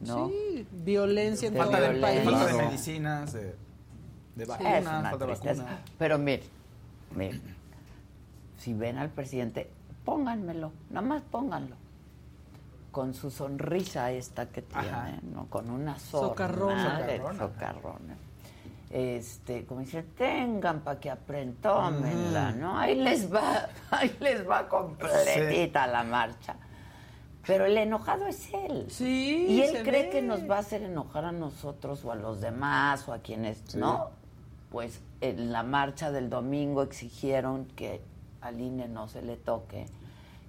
¿no? 0.00 0.28
Sí, 0.28 0.66
violencia 0.70 1.48
en 1.48 1.54
De 1.54 1.60
todo 1.60 1.76
el 1.76 2.00
país. 2.00 2.20
Falta 2.24 2.46
de 2.46 2.52
medicinas, 2.54 3.32
de, 3.32 3.54
de 4.36 4.44
vacunas, 4.44 4.74
es 4.74 4.86
una 4.86 5.10
falta 5.10 5.26
de 5.26 5.32
vacunas. 5.34 5.80
Pero 5.98 6.18
mire, 6.18 6.42
mire, 7.16 7.40
si 8.58 8.74
ven 8.74 8.96
al 8.96 9.10
presidente, 9.10 9.68
pónganmelo, 10.04 10.72
nada 10.90 11.06
más 11.06 11.22
pónganlo. 11.22 11.74
Con 12.92 13.12
su 13.14 13.30
sonrisa 13.30 14.10
esta 14.12 14.46
que 14.46 14.62
tiene, 14.62 14.88
Ajá. 14.88 15.18
¿no? 15.34 15.46
Con 15.46 15.68
una 15.70 15.98
sorna 15.98 16.28
Socarrona. 16.28 17.00
de 17.02 17.18
Socarrona. 17.18 18.16
Este, 18.90 19.66
como 19.66 19.80
dice, 19.80 20.02
tengan 20.02 20.80
para 20.80 20.98
que 20.98 21.10
aprentómenla, 21.10 22.52
¿no? 22.52 22.78
Ahí 22.78 22.94
les 22.94 23.32
va, 23.32 23.68
ahí 23.90 24.16
les 24.20 24.48
va 24.48 24.66
completita 24.68 25.86
la 25.86 26.04
marcha. 26.04 26.56
Pero 27.46 27.64
el 27.66 27.76
enojado 27.78 28.26
es 28.26 28.52
él. 28.52 28.86
Sí, 28.90 29.46
Y 29.48 29.62
él 29.62 29.82
cree 29.82 30.04
ve. 30.04 30.10
que 30.10 30.22
nos 30.22 30.48
va 30.48 30.56
a 30.56 30.60
hacer 30.60 30.82
enojar 30.82 31.24
a 31.24 31.32
nosotros 31.32 32.04
o 32.04 32.12
a 32.12 32.14
los 32.14 32.40
demás 32.40 33.08
o 33.08 33.12
a 33.12 33.18
quienes, 33.20 33.74
¿no? 33.74 34.10
Pues 34.70 35.00
en 35.20 35.50
la 35.52 35.62
marcha 35.62 36.10
del 36.10 36.28
domingo 36.28 36.82
exigieron 36.82 37.64
que 37.66 38.02
al 38.42 38.60
INE 38.60 38.88
no 38.88 39.08
se 39.08 39.22
le 39.22 39.36
toque. 39.36 39.86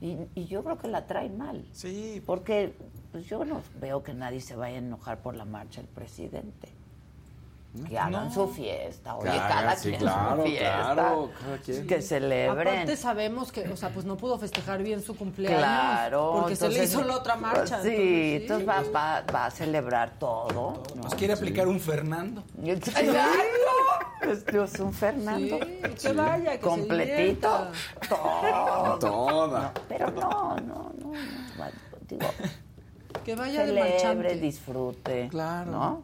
Y, 0.02 0.18
y 0.36 0.46
yo 0.46 0.64
creo 0.64 0.78
que 0.78 0.88
la 0.90 1.08
trae 1.08 1.30
mal. 1.30 1.66
Sí. 1.72 2.22
Porque 2.26 2.74
pues 3.12 3.26
yo 3.26 3.44
no 3.46 3.62
veo 3.80 4.04
que 4.04 4.14
nadie 4.14 4.42
se 4.42 4.56
vaya 4.56 4.76
a 4.76 4.80
enojar 4.80 5.20
por 5.20 5.36
la 5.36 5.46
marcha 5.46 5.82
del 5.82 5.90
presidente. 5.90 6.70
Que 7.88 8.00
hagan 8.00 8.26
No. 8.30 8.34
su 8.34 8.48
fiesta, 8.48 9.16
oye, 9.16 9.30
Que 9.32 9.38
cada 9.38 9.76
sí, 9.76 9.90
quien 9.90 10.00
claro, 10.02 10.38
su 10.38 10.42
fiesta. 10.50 10.72
claro, 10.94 11.32
cada 11.40 11.58
quien. 11.60 11.88
Que 11.88 12.02
celebren. 12.02 12.68
Aparte 12.68 12.98
sabemos 12.98 13.52
que, 13.52 13.70
o 13.70 13.78
sea, 13.78 13.90
pues 13.90 14.06
no 14.08 14.18
pudo 14.18 14.40
festejar 14.40 14.82
bien 14.82 15.04
su 15.04 15.16
cumpleaños. 15.16 15.60
Claro. 15.60 16.32
Porque 16.42 16.56
se 16.56 16.68
le 16.68 16.74
entonces- 16.76 16.90
hizo 16.96 17.04
la 17.08 17.16
otra 17.18 17.36
marcha. 17.36 17.78
pues 17.80 17.94
sí, 17.96 18.38
entonces 18.42 18.68
va, 18.68 18.82
va- 18.94 19.22
va 19.34 19.46
a 19.46 19.52
celebrar 19.52 20.18
todo. 20.18 20.48
¿no? 20.96 21.02
Nos 21.04 21.14
quiere 21.14 21.34
aplicar 21.34 21.68
un 21.68 21.80
Fernando. 21.80 22.44
Exacto. 22.64 23.02
Es, 24.24 24.44
es 24.48 24.80
un 24.80 24.92
Fernando. 24.92 25.60
Sí, 25.96 26.08
que 26.08 26.14
vaya, 26.14 26.44
que 26.52 26.58
se 26.58 26.60
Completito. 26.60 27.16
divierta. 27.18 27.72
Todo. 28.10 29.00
Toda. 29.00 29.74
Pero 29.88 30.10
no, 30.12 30.30
no, 30.30 30.58
no. 30.58 30.92
no. 31.00 31.08
Bueno, 31.56 31.72
Digo, 32.10 32.28
Que 33.24 33.36
vaya 33.36 33.62
de 33.62 33.68
celebre, 33.68 33.92
marchante. 33.92 34.36
disfrute. 34.38 35.28
Claro. 35.30 35.72
¿No? 35.72 36.04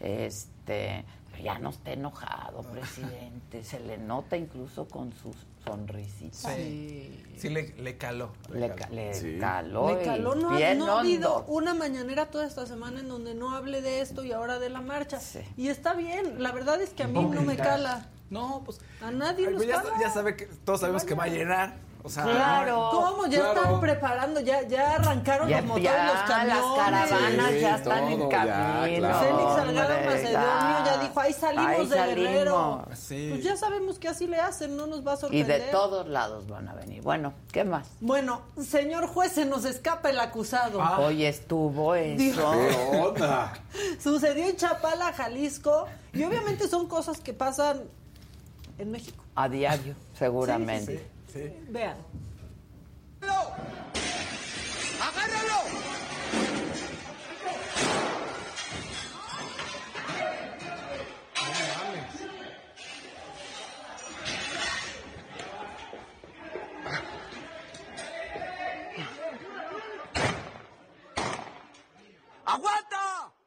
Este. 0.00 0.50
Pero 0.66 1.04
Ya 1.42 1.58
no 1.58 1.70
esté 1.70 1.94
enojado, 1.94 2.60
presidente. 2.62 3.64
Se 3.64 3.80
le 3.80 3.96
nota 3.98 4.36
incluso 4.36 4.86
con 4.86 5.12
su 5.12 5.34
sonrisita. 5.64 6.54
Sí. 6.54 7.24
Sí, 7.36 7.48
le, 7.48 7.74
le 7.78 7.96
caló. 7.96 8.32
Le, 8.52 8.72
ca- 8.74 8.88
le 8.90 9.14
Sí. 9.14 9.38
caló. 9.40 9.88
Le 9.96 10.04
caló, 10.04 10.34
no, 10.34 10.50
ha- 10.50 10.74
no 10.74 10.92
ha 10.96 11.00
habido 11.00 11.44
una 11.48 11.74
mañanera 11.74 12.26
toda 12.30 12.46
esta 12.46 12.66
semana 12.66 13.00
en 13.00 13.08
donde 13.08 13.34
no 13.34 13.56
hable 13.56 13.80
de 13.80 14.00
esto 14.02 14.24
y 14.24 14.30
ahora 14.32 14.58
de 14.58 14.68
la 14.70 14.82
marcha. 14.82 15.18
Sí. 15.20 15.40
Y 15.56 15.68
está 15.68 15.94
bien, 15.94 16.42
la 16.42 16.52
verdad 16.52 16.80
es 16.80 16.90
que 16.90 17.02
a 17.02 17.08
mí 17.08 17.20
no 17.24 17.42
me 17.42 17.56
cala. 17.56 18.06
No, 18.30 18.62
pues. 18.64 18.78
A 19.02 19.10
nadie 19.10 19.46
nos 19.46 19.56
pues 19.56 19.68
ya, 19.68 19.82
cala. 19.82 19.94
ya 20.00 20.10
sabe 20.10 20.36
que 20.36 20.46
todos 20.46 20.80
sabemos 20.80 21.04
que 21.04 21.14
va 21.14 21.24
a 21.24 21.28
llenar. 21.28 21.76
O 22.04 22.08
sea, 22.10 22.24
Claro. 22.24 22.88
¿Cómo? 22.90 23.26
Ya 23.26 23.38
Claro. 23.40 23.60
están 23.62 23.80
preparando, 23.80 24.40
ya, 24.40 24.62
ya 24.66 24.94
arrancaron 24.96 25.48
Ya, 25.48 25.58
los 25.58 25.66
motores, 25.68 25.84
ya, 25.92 26.04
los 26.06 26.22
camiones. 26.22 26.54
las 26.56 26.72
caravanas 26.76 27.50
Sí, 27.52 27.60
ya 27.60 27.76
están 27.76 28.04
en 28.08 28.18
todo, 28.18 28.30
ya, 28.30 28.36
camino. 28.38 28.98
claro. 29.08 29.18
Félix 29.20 29.54
Salgado 29.54 29.94
Macedonio 30.06 30.84
ya 30.84 30.98
dijo, 31.00 31.20
ahí 31.20 31.32
salimos 31.32 31.68
Ahí 31.68 31.86
de 31.86 31.96
Guerrero. 32.14 32.84
Sí. 32.94 33.28
Pues 33.30 33.44
ya 33.44 33.56
sabemos 33.56 33.98
que 34.00 34.08
así 34.08 34.26
le 34.26 34.40
hacen, 34.40 34.76
no 34.76 34.86
nos 34.88 35.06
va 35.06 35.12
a 35.12 35.14
Y 35.14 35.18
sorprender. 35.18 35.62
de 35.62 35.68
todos 35.70 36.08
lados 36.08 36.48
van 36.48 36.68
a 36.68 36.74
venir. 36.74 37.02
Bueno, 37.02 37.34
¿qué 37.52 37.62
más? 37.62 37.86
Bueno, 38.00 38.42
señor 38.60 39.06
juez, 39.06 39.30
se 39.32 39.44
nos 39.44 39.64
escapa 39.64 40.10
el 40.10 40.18
acusado. 40.18 40.82
Ah. 40.82 40.98
Hoy 40.98 41.24
estuvo 41.24 41.94
eso. 41.94 42.50
¿Qué 42.52 42.98
onda? 42.98 43.52
Sucedió 44.02 44.48
en 44.48 44.56
Chapala, 44.56 45.12
Jalisco, 45.12 45.86
y 46.12 46.24
obviamente 46.24 46.66
son 46.66 46.88
cosas 46.88 47.20
que 47.20 47.32
pasan 47.32 47.82
en 48.78 48.90
México. 48.90 49.22
A 49.36 49.48
diario, 49.48 49.94
seguramente. 50.18 50.98
Sí. 50.98 51.04
Vean. 51.34 51.96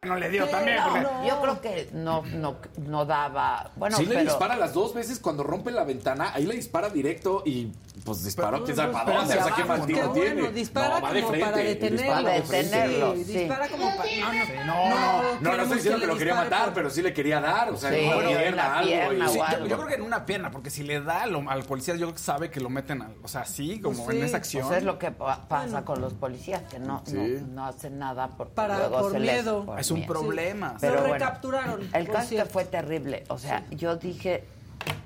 No 0.06 0.16
le 0.16 0.30
dio 0.30 0.46
Pero 0.46 0.58
también. 0.58 0.78
porque- 0.84 1.02
no. 1.02 1.28
Yo 1.28 1.42
creo 1.42 1.62
que 1.62 1.90
no, 1.94 2.22
no, 2.34 2.56
no 2.78 3.06
daba. 3.06 3.72
Bueno, 3.76 3.98
sí 3.98 4.06
le 4.06 4.16
pero- 4.16 4.24
dispara 4.32 4.56
las 4.56 4.74
dos 4.74 4.94
veces 4.94 5.20
cuando 5.20 5.44
rompe 5.44 5.72
la 5.72 5.84
ventana, 5.84 6.32
ahí 6.34 6.46
le 6.46 6.56
dispara 6.56 6.90
directo 6.90 7.44
y 7.46 7.72
pues 8.04 8.24
disparó 8.24 8.64
quién 8.64 8.76
sabe 8.76 8.92
para 8.94 9.14
dónde, 9.18 9.38
o 9.38 9.44
sea, 9.44 9.56
qué 9.56 9.64
mal 9.64 9.86
tiro 9.86 10.04
¿no? 10.08 10.12
tiene. 10.14 10.34
Bueno, 10.42 10.52
dispara 10.52 10.96
no, 11.00 11.02
va 11.02 11.14
de 11.14 11.22
como 11.22 11.30
frente, 11.34 11.46
para 11.52 11.58
detenerlo. 11.64 11.98
dispara 12.04 12.30
detenerlo. 12.34 13.14
Sí, 13.16 13.24
sí. 13.26 13.34
dispara 13.40 13.68
como 13.70 13.98
para. 13.98 14.10
No, 14.20 14.34
no, 14.34 14.66
No, 14.66 15.40
no, 15.42 15.56
No, 15.58 15.64
estoy 15.64 15.76
diciendo 15.78 16.00
que, 16.02 16.08
lo 16.08 16.18
quería 16.18 16.36
matar, 16.36 16.66
por- 16.66 16.74
pero 16.74 16.90
sí 16.90 17.02
le 17.02 17.14
quería 17.14 17.40
dar, 17.40 17.70
o 17.72 17.78
sea, 17.78 17.90
Sí, 17.92 17.96
en 18.00 18.14
una 18.14 18.22
en 18.32 18.38
pierna, 18.38 18.78
algo. 18.78 18.90
pierna 18.92 19.16
y- 19.26 19.28
o 19.28 19.30
Sí, 19.32 19.38
yo, 19.38 19.44
algo. 19.46 19.68
yo 19.68 19.76
creo 19.78 19.88
que 19.88 19.94
en 19.96 20.02
una 20.02 20.26
pierna, 20.26 20.52
porque 20.52 20.70
si 20.70 20.84
le 20.84 21.02
da 21.02 21.26
lo- 21.26 21.50
al 21.50 21.64
policía, 21.64 21.94
yo 21.96 22.02
creo 22.08 22.14
que 22.14 22.20
sabe 22.20 22.50
que 22.52 22.60
lo 22.60 22.70
meten, 22.70 23.02
al, 23.02 23.16
o 23.24 23.28
sea, 23.28 23.42
así, 23.42 23.80
como 23.80 24.04
Pues 24.06 24.16
en 24.18 24.22
sí, 24.24 24.28
esa 24.28 24.38
acción. 24.38 24.68
Pues 24.68 24.80
es 24.80 24.84
lo 24.84 25.00
que 25.00 25.12
pa- 25.12 25.48
pasa 25.48 25.84
con 25.86 26.02
los 26.02 26.14
policías, 26.14 26.62
que 26.70 26.80
no, 26.80 27.02
Sí. 27.06 27.14
no, 27.16 27.48
no 27.48 27.66
hacen 27.66 27.98
nada 27.98 28.28
porque 28.38 28.54
Para- 28.54 28.78
luego 28.78 29.00
por 29.00 29.12
se 29.14 29.20
les- 29.20 29.32
miedo. 29.34 29.66
por 29.66 29.80
es 29.80 29.90
un 29.92 30.00
miedo. 30.00 30.14
problema. 30.14 30.76
Pero 30.82 31.02
recapturaron, 31.04 31.90
El 31.94 32.08
caso 32.10 32.36
fue 32.52 32.66
terrible. 32.66 33.24
O 33.30 33.38
sea, 33.38 33.64
yo 33.72 33.96
dije, 33.96 34.44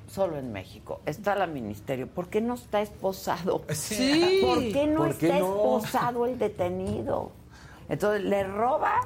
solo 0.08 0.38
en 0.38 0.52
México 0.52 1.02
está 1.06 1.36
la 1.36 1.48
ministerio. 1.48 2.08
¿Por 2.08 2.28
qué 2.30 2.42
no 2.42 2.56
está 2.56 2.82
esposado? 2.82 3.64
Sí. 3.70 4.40
¿Por 4.44 4.60
qué 4.60 4.88
no 4.88 5.04
¿Por 5.04 5.16
qué 5.16 5.28
está 5.28 5.40
no? 5.40 5.46
esposado 5.56 6.26
el 6.26 6.38
detenido? 6.38 7.32
Entonces 7.88 8.24
le 8.24 8.44
roba. 8.44 9.02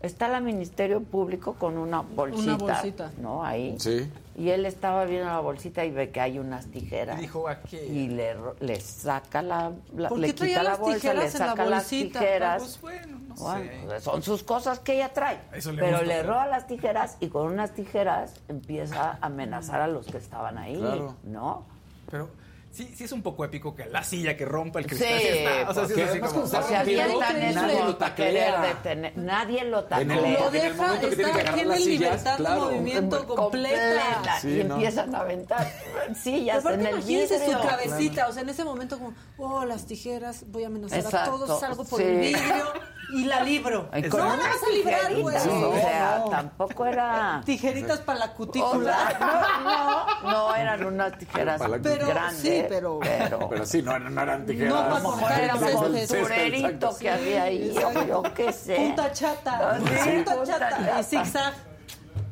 Está 0.00 0.28
la 0.28 0.40
ministerio 0.40 1.02
público 1.02 1.54
con 1.54 1.76
una 1.76 2.00
bolsita, 2.00 2.56
bolsita. 2.56 3.10
¿no? 3.20 3.44
Ahí. 3.44 3.76
Sí. 3.78 4.10
Y 4.36 4.48
él 4.48 4.64
estaba 4.64 5.04
viendo 5.04 5.26
la 5.28 5.40
bolsita 5.40 5.84
y 5.84 5.90
ve 5.90 6.08
que 6.10 6.20
hay 6.22 6.38
unas 6.38 6.66
tijeras. 6.68 7.18
Y 7.18 7.22
dijo, 7.22 7.46
¿a 7.46 7.60
qué? 7.60 7.84
Y 7.86 8.08
le, 8.08 8.32
ro- 8.32 8.56
le 8.60 8.80
saca 8.80 9.42
la, 9.42 9.72
la- 9.94 10.08
¿Por 10.08 10.18
le 10.18 10.28
qué 10.28 10.46
quita 10.48 10.62
la 10.62 10.76
bolsa, 10.76 11.12
le 11.12 11.24
la 11.24 11.30
saca 11.30 11.64
las 11.66 11.82
bolsita? 11.84 12.18
tijeras. 12.20 12.62
Pues 12.62 12.80
bueno, 12.80 13.18
no 13.28 13.34
Bueno, 13.34 13.64
sé. 13.70 13.80
pues 13.86 14.02
son 14.02 14.22
sus 14.22 14.42
cosas 14.42 14.78
que 14.78 14.94
ella 14.94 15.12
trae. 15.12 15.38
Eso 15.52 15.70
le 15.72 15.82
pero 15.82 15.98
gusta, 15.98 16.06
le 16.06 16.22
¿no? 16.22 16.28
roba 16.30 16.46
las 16.46 16.66
tijeras 16.66 17.16
y 17.20 17.28
con 17.28 17.46
unas 17.52 17.72
tijeras 17.72 18.32
empieza 18.48 19.10
a 19.20 19.26
amenazar 19.26 19.82
a 19.82 19.86
los 19.88 20.06
que 20.06 20.16
estaban 20.16 20.56
ahí, 20.56 20.78
Claro. 20.78 21.14
¿no? 21.24 21.64
Pero 22.10 22.28
sí, 22.72 22.92
sí 22.96 23.04
es 23.04 23.12
un 23.12 23.22
poco 23.22 23.44
épico 23.44 23.74
que 23.74 23.86
la 23.86 24.02
silla 24.04 24.36
que 24.36 24.44
rompa 24.44 24.78
el 24.78 24.86
cristal. 24.86 25.08
sí 25.20 25.26
está, 25.28 25.70
o 25.70 25.74
sea, 25.74 25.86
sí 25.86 26.00
es 26.00 26.10
así 26.10 26.20
como... 26.20 26.42
O 26.42 26.46
sea, 26.46 26.60
nadie 26.60 27.02
eso 27.50 27.84
lo 27.84 27.96
taclea. 27.96 28.60
detener. 28.62 29.16
Nadie 29.18 29.64
lo 29.64 29.80
En 29.80 29.88
taclea. 29.88 30.16
el- 30.16 30.32
Lo 30.34 30.38
en 30.38 30.44
el 30.44 30.52
deja, 30.52 31.00
tiene 31.00 31.14
que 31.16 31.22
está, 31.22 31.54
tiene 31.54 31.78
libertad 31.80 32.30
de 32.38 32.44
claro. 32.44 32.60
movimiento 32.60 33.26
completa. 33.26 34.38
y 34.38 34.40
Sí, 34.40 34.64
¿no? 34.64 34.74
empiezan 34.74 35.14
a 35.14 35.18
aventar 35.20 35.72
sillas 36.22 36.64
en 36.64 36.80
el 36.86 36.92
imagínense 36.92 37.38
su 37.38 37.44
vidrio. 37.50 37.60
cabecita, 37.68 38.28
o 38.28 38.32
sea, 38.32 38.42
en 38.42 38.48
ese 38.48 38.64
momento 38.64 38.98
como, 38.98 39.14
oh, 39.38 39.64
las 39.64 39.86
tijeras, 39.86 40.44
voy 40.48 40.64
a 40.64 40.68
amenazar 40.68 40.98
Exacto, 41.00 41.18
a 41.34 41.38
todos, 41.38 41.60
salgo 41.60 41.84
por 41.84 41.98
sí. 42.00 42.06
el 42.06 42.18
vidrio 42.20 42.72
y 43.12 43.24
la 43.24 43.42
libro. 43.42 43.88
No 43.92 43.98
unas 43.98 44.38
vas 44.38 44.62
a 44.66 44.70
librar, 44.72 45.14
güey. 45.20 45.36
tijeritas, 45.36 45.46
o 45.46 45.74
sea, 45.74 46.18
No. 46.24 46.30
tampoco 46.30 46.86
era... 46.86 47.42
Tijeritas 47.44 48.00
para 48.00 48.18
la 48.20 48.24
O 48.26 48.34
cutícula. 48.34 48.96
sea, 49.18 49.18
no, 49.20 50.22
no, 50.22 50.30
no 50.48 50.54
eran 50.56 50.84
unas 50.84 51.18
tijeras 51.18 51.60
Pero, 51.82 52.06
grandes, 52.08 52.40
sí, 52.40 52.64
pero- 52.68 52.98
pero, 53.00 53.48
Pero 53.48 53.66
sí, 53.66 53.82
no, 53.82 53.98
no 53.98 54.20
eran 54.22 54.46
tijeras. 54.46 54.72
No, 54.74 55.28
era 55.28 55.54
un 55.56 55.60
costurerito 55.92 56.96
que 56.98 57.10
había 57.10 57.42
ahí, 57.44 57.74
yo, 57.74 58.06
yo 58.06 58.22
qué 58.34 58.52
sé. 58.52 58.76
Punta 58.76 59.12
chata. 59.12 59.70
Ah, 59.74 59.78
sí, 59.78 60.10
punta 60.16 60.34
punta 60.36 60.52
chata. 60.52 60.70
chata. 60.70 61.00
Y 61.00 61.04
zigzag. 61.04 61.54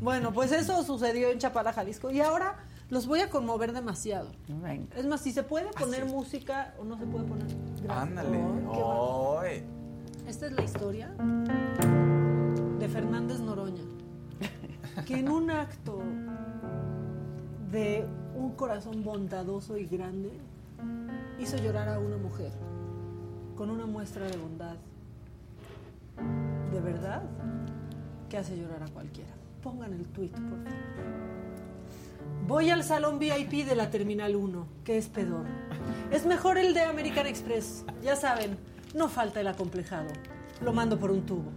Bueno, 0.01 0.33
pues 0.33 0.53
eso 0.53 0.83
sucedió 0.85 1.29
en 1.31 1.39
Chapala, 1.39 1.73
Jalisco. 1.73 2.11
Y 2.11 2.21
ahora 2.21 2.57
los 2.89 3.07
voy 3.07 3.21
a 3.21 3.29
conmover 3.31 3.73
demasiado. 3.73 4.31
Venga. 4.47 4.95
Es 4.97 5.05
más, 5.07 5.21
si 5.21 5.33
se 5.33 5.43
puede 5.43 5.67
poner 5.71 6.05
música 6.05 6.75
o 6.79 6.85
no 6.85 6.97
se 6.97 7.05
puede 7.05 7.25
poner. 7.25 7.47
Gracias. 7.83 7.91
Ándale. 7.91 8.39
Esta 10.29 10.45
es 10.45 10.53
la 10.53 10.63
historia 10.63 11.09
de 12.79 12.89
Fernández 12.91 13.41
Noroña, 13.41 13.83
que 15.07 15.21
en 15.21 15.31
un 15.31 15.51
acto 15.51 16.03
de 17.73 18.07
un 18.35 18.53
corazón 18.53 19.03
bondadoso 19.03 19.79
y 19.79 19.87
grande 19.87 20.31
hizo 21.39 21.57
llorar 21.57 21.89
a 21.89 21.99
una 21.99 22.19
mujer 22.19 22.53
con 23.57 23.71
una 23.71 23.87
muestra 23.87 24.27
de 24.27 24.37
bondad. 24.37 24.77
De 26.73 26.81
verdad, 26.83 27.23
que 28.29 28.37
hace 28.37 28.55
llorar 28.55 28.83
a 28.83 28.89
cualquiera. 28.89 29.31
Pongan 29.63 29.95
el 29.95 30.05
tweet, 30.09 30.29
por 30.29 30.43
favor. 30.43 30.79
Voy 32.47 32.69
al 32.69 32.85
salón 32.85 33.19
VIP 33.19 33.67
de 33.67 33.75
la 33.75 33.91
Terminal 33.91 34.37
1, 34.37 34.67
que 34.85 34.99
es 34.99 35.09
pedorro. 35.09 35.49
Es 36.11 36.27
mejor 36.27 36.59
el 36.59 36.75
de 36.75 36.83
American 36.83 37.27
Express. 37.27 37.87
Ya 38.03 38.15
saben, 38.15 38.59
no 38.95 39.09
falta 39.09 39.41
el 39.41 39.49
acomplejado. 39.49 40.09
Lo 40.61 40.73
mando 40.73 40.99
por 40.99 41.11
un 41.11 41.25
tubo. 41.27 41.51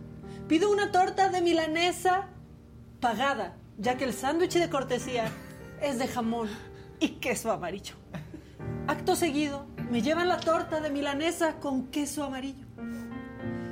Pido 0.48 0.72
una 0.72 0.92
torta 0.92 1.30
de 1.30 1.42
milanesa 1.42 2.28
pagada, 3.00 3.56
ya 3.78 3.98
que 3.98 4.06
el 4.06 4.14
sándwich 4.14 4.54
de 4.54 4.70
cortesía 4.70 5.32
es 5.82 5.98
de 5.98 6.08
jamón 6.08 6.50
y 7.00 7.10
queso 7.20 7.52
amarillo. 7.52 7.96
Acto 8.88 9.16
seguido, 9.16 9.66
me 9.90 10.02
llevan 10.02 10.28
la 10.28 10.40
torta 10.40 10.82
de 10.82 10.90
milanesa 10.90 11.60
con 11.60 11.88
queso 11.88 12.24
amarillo. 12.24 12.66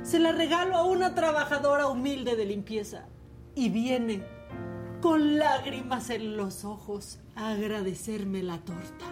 Se 0.02 0.18
la 0.18 0.32
regalo 0.32 0.76
a 0.76 0.84
una 0.84 1.14
trabajadora 1.14 1.86
humilde 1.86 2.36
de 2.36 2.44
limpieza 2.44 3.06
y 3.54 3.68
viene 3.68 4.22
con 5.00 5.38
lágrimas 5.38 6.10
en 6.10 6.36
los 6.36 6.64
ojos 6.64 7.20
a 7.36 7.50
agradecerme 7.50 8.42
la 8.42 8.58
torta 8.58 9.06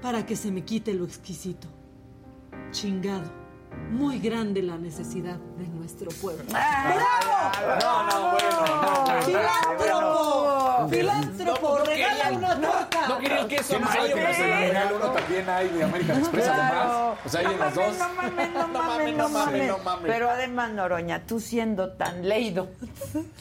para 0.00 0.26
que 0.26 0.36
se 0.36 0.50
me 0.50 0.64
quite 0.64 0.94
lo 0.94 1.04
exquisito. 1.04 1.68
Chingado. 2.72 3.30
Muy 3.90 4.18
grande 4.18 4.62
la 4.62 4.76
necesidad 4.76 5.36
de 5.58 5.68
nuestro 5.68 6.10
pueblo. 6.20 6.44
¡Bravo! 6.48 7.78
No, 7.80 8.06
no, 8.06 8.30
bueno, 8.32 8.50
no, 8.66 9.04
bueno. 9.04 9.22
¡Filántropo! 9.22 10.88
¡Filántropo! 10.90 11.78
¡Regala 11.84 12.32
una 12.32 12.60
torta! 12.60 13.08
No 13.08 13.18
quería 13.18 13.40
el 13.40 13.46
queso 13.48 13.68
¿Quién 13.68 13.82
no 13.82 13.92
sabe 13.92 14.12
que 14.12 14.18
en 14.18 14.24
la 14.24 14.32
Terminal 14.32 14.92
uno 14.94 15.10
también 15.10 15.48
hay 15.48 15.68
de 15.68 15.84
American 15.84 16.18
Express 16.18 16.48
además? 16.48 17.16
O 17.24 17.28
sea, 17.28 17.40
hay 17.40 17.46
en 17.46 17.60
las 17.60 17.74
dos. 17.74 17.98
No 17.98 18.08
mames, 18.14 18.50
no 18.52 18.68
mames, 18.68 19.16
no 19.16 19.28
mames, 19.28 19.68
no 19.68 19.78
mames. 19.78 20.12
Pero 20.12 20.30
además, 20.30 20.72
Noroña, 20.72 21.26
tú 21.26 21.40
siendo 21.40 21.92
tan 21.92 22.28
leído 22.28 22.68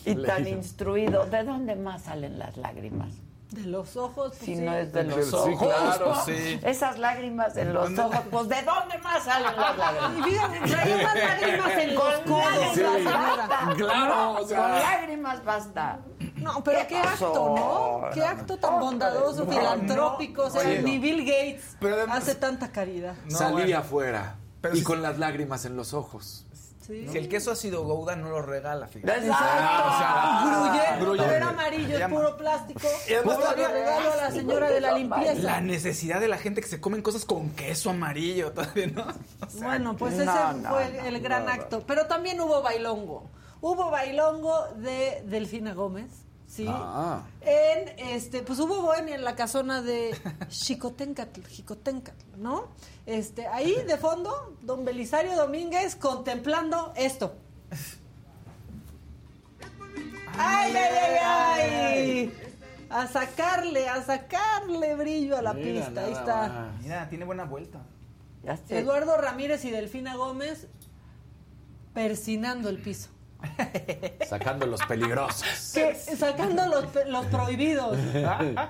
y 0.05 0.15
tan 0.15 0.47
instruido, 0.47 1.25
¿de 1.25 1.43
dónde 1.43 1.75
más 1.75 2.03
salen 2.03 2.37
las 2.37 2.57
lágrimas? 2.57 3.20
De 3.51 3.63
los 3.63 3.97
ojos, 3.97 4.29
pues 4.29 4.39
Si 4.39 4.55
sí. 4.55 4.61
no 4.61 4.73
es 4.73 4.93
de 4.93 5.03
los 5.03 5.25
Sí, 5.29 5.35
ojos. 5.35 5.67
claro, 5.73 6.13
¿no? 6.15 6.21
sí. 6.25 6.59
Esas 6.63 6.97
lágrimas 6.97 7.55
en 7.57 7.73
los 7.73 7.99
ojos, 7.99 8.19
pues 8.31 8.47
¿de 8.47 8.61
dónde 8.63 8.97
más 8.99 9.23
salen 9.25 9.55
las 9.57 9.75
Y 9.75 9.77
lágrimas? 9.77 10.25
fíjate, 10.25 10.59
traía 10.69 11.03
más 11.03 11.15
lágrimas 11.15 11.71
en 11.71 11.95
los 11.95 12.13
codos 12.19 12.77
la 12.77 12.89
lágrimas. 12.89 13.75
Claro, 13.75 14.31
o 14.41 14.47
sea. 14.47 14.61
Con 14.61 14.71
lágrimas 14.71 15.43
basta. 15.43 15.99
No, 16.37 16.63
pero 16.63 16.79
¿Qué 16.87 16.97
acto, 16.97 17.55
¿no? 17.55 18.09
Qué 18.13 18.23
acto 18.23 18.57
tan 18.57 18.79
bondadoso, 18.79 19.43
no, 19.45 19.51
filantrópico. 19.51 20.43
o 20.43 20.49
sea, 20.49 20.61
Oye, 20.61 20.81
ni 20.81 20.97
Bill 20.97 21.19
Gates 21.25 21.75
Pero 21.79 21.95
además- 21.95 22.19
hace 22.23 22.35
tanta 22.35 22.71
caridad. 22.71 23.15
No, 23.29 23.37
Salí 23.37 23.51
bueno. 23.63 23.77
afuera. 23.79 24.35
Pero 24.61 24.75
y 24.75 24.79
si- 24.79 24.83
con 24.83 25.01
las 25.01 25.19
lágrimas 25.19 25.65
en 25.65 25.75
los 25.75 25.93
ojos. 25.93 26.45
Sí. 26.81 27.07
Si 27.07 27.17
el 27.17 27.29
queso 27.29 27.51
ha 27.51 27.55
sido 27.55 27.83
Gouda, 27.83 28.15
no 28.15 28.29
lo 28.29 28.41
regala, 28.41 28.87
fíjate. 28.87 29.27
Exacto. 29.27 30.99
Gruyere. 31.01 31.27
no 31.27 31.33
era 31.33 31.49
amarillo, 31.49 31.97
es 31.97 32.07
puro 32.07 32.37
plástico. 32.37 32.79
Puro 33.23 33.37
regalo 33.55 34.11
a 34.11 34.15
la 34.15 34.31
señora 34.31 34.69
de 34.69 34.81
la 34.81 34.91
limpieza. 34.97 35.41
La 35.41 35.61
necesidad 35.61 36.19
de 36.19 36.27
la 36.27 36.37
gente 36.37 36.61
que 36.61 36.67
se 36.67 36.81
comen 36.81 37.01
cosas 37.01 37.25
con 37.25 37.51
queso 37.51 37.91
amarillo 37.91 38.51
todavía, 38.51 38.87
¿no? 38.87 39.05
O 39.45 39.49
sea, 39.49 39.67
Bueno, 39.67 39.95
pues 39.95 40.13
No, 40.15 40.23
ese 40.23 40.25
no, 40.61 40.69
fue 40.69 40.89
no, 40.89 41.05
el 41.05 41.19
gran 41.21 41.45
no, 41.45 41.51
acto. 41.51 41.83
Pero 41.85 42.07
también 42.07 42.39
hubo 42.41 42.61
bailongo. 42.61 43.29
Hubo 43.61 43.91
bailongo 43.91 44.67
de 44.77 45.21
Delfina 45.25 45.73
Gómez, 45.73 46.09
¿sí? 46.61 46.67
Ah. 46.69 47.23
En 47.41 47.89
este, 48.09 48.41
pues 48.41 48.59
hubo 48.59 48.81
bohemia 48.81 49.15
en 49.15 49.23
la 49.23 49.35
casona 49.35 49.81
de 49.81 50.15
Xicoténcatl, 50.49 51.41
Xicoténcatl, 51.41 52.25
¿no? 52.37 52.67
Este, 53.05 53.47
ahí 53.47 53.75
de 53.87 53.97
fondo, 53.97 54.55
don 54.61 54.85
Belisario 54.85 55.35
Domínguez 55.35 55.95
contemplando 55.95 56.93
esto. 56.95 57.35
¡Ay, 60.37 60.73
ay, 60.75 61.17
ay, 61.21 61.69
ay! 61.73 62.33
A 62.89 63.07
sacarle, 63.07 63.87
a 63.87 64.03
sacarle 64.03 64.95
brillo 64.95 65.37
a 65.37 65.41
la 65.41 65.53
Mira 65.53 65.85
pista. 65.85 66.05
Ahí 66.05 66.11
está. 66.11 66.71
Mira, 66.81 67.09
tiene 67.09 67.25
buena 67.25 67.45
vuelta. 67.45 67.79
Ya. 68.43 68.59
Eduardo 68.69 69.17
Ramírez 69.17 69.63
y 69.65 69.71
Delfina 69.71 70.15
Gómez 70.15 70.67
persinando 71.93 72.69
el 72.69 72.77
piso. 72.77 73.09
Sacando 74.29 74.65
los 74.65 74.81
peligrosos. 74.85 75.43
Que- 75.73 75.95
sacando 75.95 76.63
los, 76.67 77.25
prohibidos. 77.27 77.97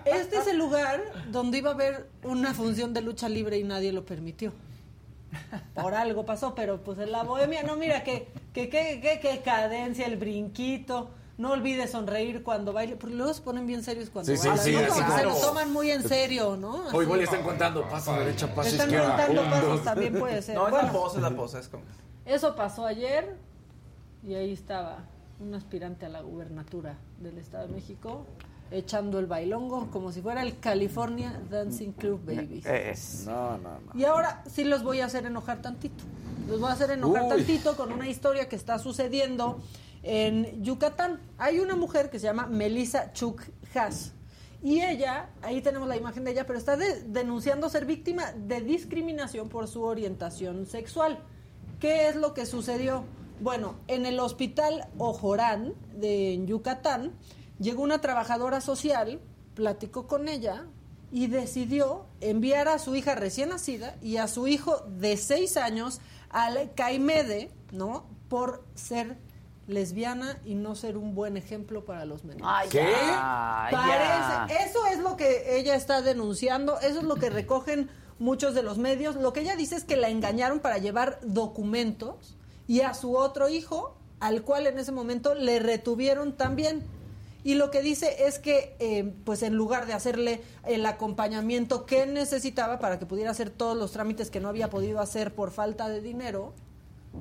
Este 0.05 0.37
es 0.37 0.47
el 0.47 0.57
lugar 0.57 1.01
donde 1.29 1.57
iba 1.59 1.71
a 1.71 1.73
haber 1.73 2.09
una 2.23 2.53
función 2.53 2.93
de 2.93 3.01
lucha 3.01 3.29
libre 3.29 3.57
y 3.57 3.63
nadie 3.63 3.91
lo 3.91 4.05
permitió. 4.05 4.53
Por 5.75 5.93
algo 5.93 6.25
pasó, 6.25 6.53
pero 6.55 6.81
pues 6.81 6.99
en 6.99 7.11
la 7.11 7.23
bohemia, 7.23 7.63
no, 7.63 7.75
mira, 7.77 8.03
que, 8.03 8.27
que, 8.53 8.69
que, 8.69 8.99
que, 9.01 9.19
que 9.19 9.41
cadencia, 9.41 10.05
el 10.05 10.17
brinquito. 10.17 11.09
No 11.37 11.51
olvides 11.53 11.91
sonreír 11.91 12.43
cuando 12.43 12.71
baile, 12.71 12.97
porque 12.97 13.15
luego 13.15 13.33
se 13.33 13.41
ponen 13.41 13.65
bien 13.65 13.83
serios 13.83 14.09
cuando 14.11 14.31
Sí, 14.31 14.37
sí, 14.37 14.47
bailan. 14.47 14.63
sí, 14.65 14.73
¿no? 14.73 14.87
Como 14.93 15.05
que 15.07 15.11
se 15.13 15.23
lo 15.23 15.35
toman 15.35 15.73
muy 15.73 15.89
en 15.89 16.07
serio, 16.07 16.55
¿no? 16.55 16.71
O 16.85 16.87
Así. 16.89 16.97
igual 16.97 17.19
ya 17.19 17.23
están 17.23 17.41
contando 17.43 17.87
paso 17.89 18.13
derecha, 18.13 18.53
paso 18.53 18.69
Están 18.69 18.89
izquierda. 18.89 19.15
contando 19.15 19.43
pasos, 19.49 19.83
también 19.83 20.19
puede 20.19 20.41
ser. 20.43 20.55
No, 20.55 20.65
es 20.67 20.71
Bueno, 20.71 20.87
la 20.87 20.93
pose, 20.93 21.15
es 21.17 21.21
la 21.23 21.31
pose. 21.31 21.59
Es 21.59 21.67
como... 21.69 21.83
Eso 22.25 22.55
pasó 22.55 22.85
ayer. 22.85 23.35
Y 24.23 24.33
ahí 24.35 24.51
estaba 24.51 25.05
un 25.39 25.53
aspirante 25.55 26.05
a 26.05 26.09
la 26.09 26.21
gubernatura 26.21 26.97
del 27.19 27.37
Estado 27.37 27.67
de 27.67 27.73
México 27.73 28.25
echando 28.69 29.19
el 29.19 29.25
bailongo 29.25 29.89
como 29.91 30.11
si 30.11 30.21
fuera 30.21 30.43
el 30.43 30.59
California 30.59 31.41
Dancing 31.49 31.91
Club 31.91 32.21
Baby. 32.25 32.61
Es. 32.65 33.25
No, 33.25 33.57
no, 33.57 33.79
no. 33.79 33.99
Y 33.99 34.05
ahora 34.05 34.43
sí 34.49 34.63
los 34.63 34.83
voy 34.83 35.01
a 35.01 35.05
hacer 35.05 35.25
enojar 35.25 35.61
tantito. 35.61 36.03
Los 36.47 36.59
voy 36.61 36.69
a 36.69 36.73
hacer 36.73 36.91
enojar 36.91 37.23
Uy. 37.23 37.29
tantito 37.29 37.75
con 37.75 37.91
una 37.91 38.07
historia 38.07 38.47
que 38.47 38.55
está 38.55 38.79
sucediendo 38.79 39.59
en 40.03 40.63
Yucatán. 40.63 41.19
Hay 41.37 41.59
una 41.59 41.75
mujer 41.75 42.09
que 42.09 42.17
se 42.19 42.25
llama 42.27 42.45
Melissa 42.47 43.11
Chuk 43.11 43.41
Haas. 43.75 44.13
Y 44.63 44.79
ella, 44.81 45.29
ahí 45.41 45.61
tenemos 45.61 45.87
la 45.89 45.97
imagen 45.97 46.23
de 46.23 46.31
ella, 46.31 46.45
pero 46.45 46.57
está 46.59 46.77
de- 46.77 47.01
denunciando 47.03 47.67
ser 47.67 47.85
víctima 47.85 48.31
de 48.31 48.61
discriminación 48.61 49.49
por 49.49 49.67
su 49.67 49.81
orientación 49.83 50.65
sexual. 50.67 51.19
¿Qué 51.79 52.07
es 52.07 52.15
lo 52.15 52.33
que 52.35 52.45
sucedió? 52.45 53.03
Bueno, 53.41 53.73
en 53.87 54.05
el 54.05 54.19
hospital 54.19 54.87
Ojorán 54.99 55.73
de 55.95 56.35
en 56.35 56.45
Yucatán 56.45 57.11
llegó 57.59 57.81
una 57.81 57.99
trabajadora 57.99 58.61
social, 58.61 59.19
platicó 59.55 60.05
con 60.05 60.27
ella 60.27 60.67
y 61.11 61.25
decidió 61.25 62.05
enviar 62.21 62.67
a 62.67 62.77
su 62.77 62.95
hija 62.95 63.15
recién 63.15 63.49
nacida 63.49 63.95
y 63.99 64.17
a 64.17 64.27
su 64.27 64.47
hijo 64.47 64.85
de 64.87 65.17
seis 65.17 65.57
años 65.57 66.01
al 66.29 66.71
Caimede, 66.75 67.49
¿no? 67.71 68.05
Por 68.29 68.63
ser 68.75 69.17
lesbiana 69.65 70.37
y 70.45 70.53
no 70.53 70.75
ser 70.75 70.95
un 70.95 71.15
buen 71.15 71.35
ejemplo 71.35 71.83
para 71.83 72.05
los 72.05 72.23
menores. 72.23 72.45
Ay, 72.47 72.69
¿Qué? 72.69 72.93
Parece, 73.71 74.65
eso 74.69 74.85
es 74.85 74.99
lo 74.99 75.17
que 75.17 75.57
ella 75.57 75.73
está 75.73 76.03
denunciando, 76.03 76.79
eso 76.79 76.99
es 76.99 77.05
lo 77.05 77.15
que 77.15 77.31
recogen 77.31 77.89
muchos 78.19 78.53
de 78.53 78.61
los 78.61 78.77
medios. 78.77 79.15
Lo 79.15 79.33
que 79.33 79.39
ella 79.39 79.55
dice 79.55 79.75
es 79.77 79.83
que 79.83 79.95
la 79.95 80.09
engañaron 80.09 80.59
para 80.59 80.77
llevar 80.77 81.17
documentos 81.23 82.37
y 82.71 82.81
a 82.81 82.93
su 82.93 83.17
otro 83.17 83.49
hijo, 83.49 83.95
al 84.21 84.43
cual 84.43 84.65
en 84.67 84.79
ese 84.79 84.91
momento 84.93 85.35
le 85.35 85.59
retuvieron 85.59 86.31
también. 86.33 86.83
Y 87.43 87.55
lo 87.55 87.69
que 87.71 87.81
dice 87.81 88.27
es 88.27 88.39
que, 88.39 88.75
eh, 88.79 89.13
pues 89.25 89.41
en 89.43 89.55
lugar 89.55 89.87
de 89.87 89.93
hacerle 89.93 90.41
el 90.65 90.85
acompañamiento 90.85 91.85
que 91.85 92.05
necesitaba 92.05 92.79
para 92.79 92.97
que 92.99 93.05
pudiera 93.05 93.31
hacer 93.31 93.49
todos 93.49 93.75
los 93.75 93.91
trámites 93.91 94.29
que 94.31 94.39
no 94.39 94.47
había 94.47 94.69
podido 94.69 95.01
hacer 95.01 95.33
por 95.35 95.51
falta 95.51 95.89
de 95.89 95.99
dinero, 96.01 96.53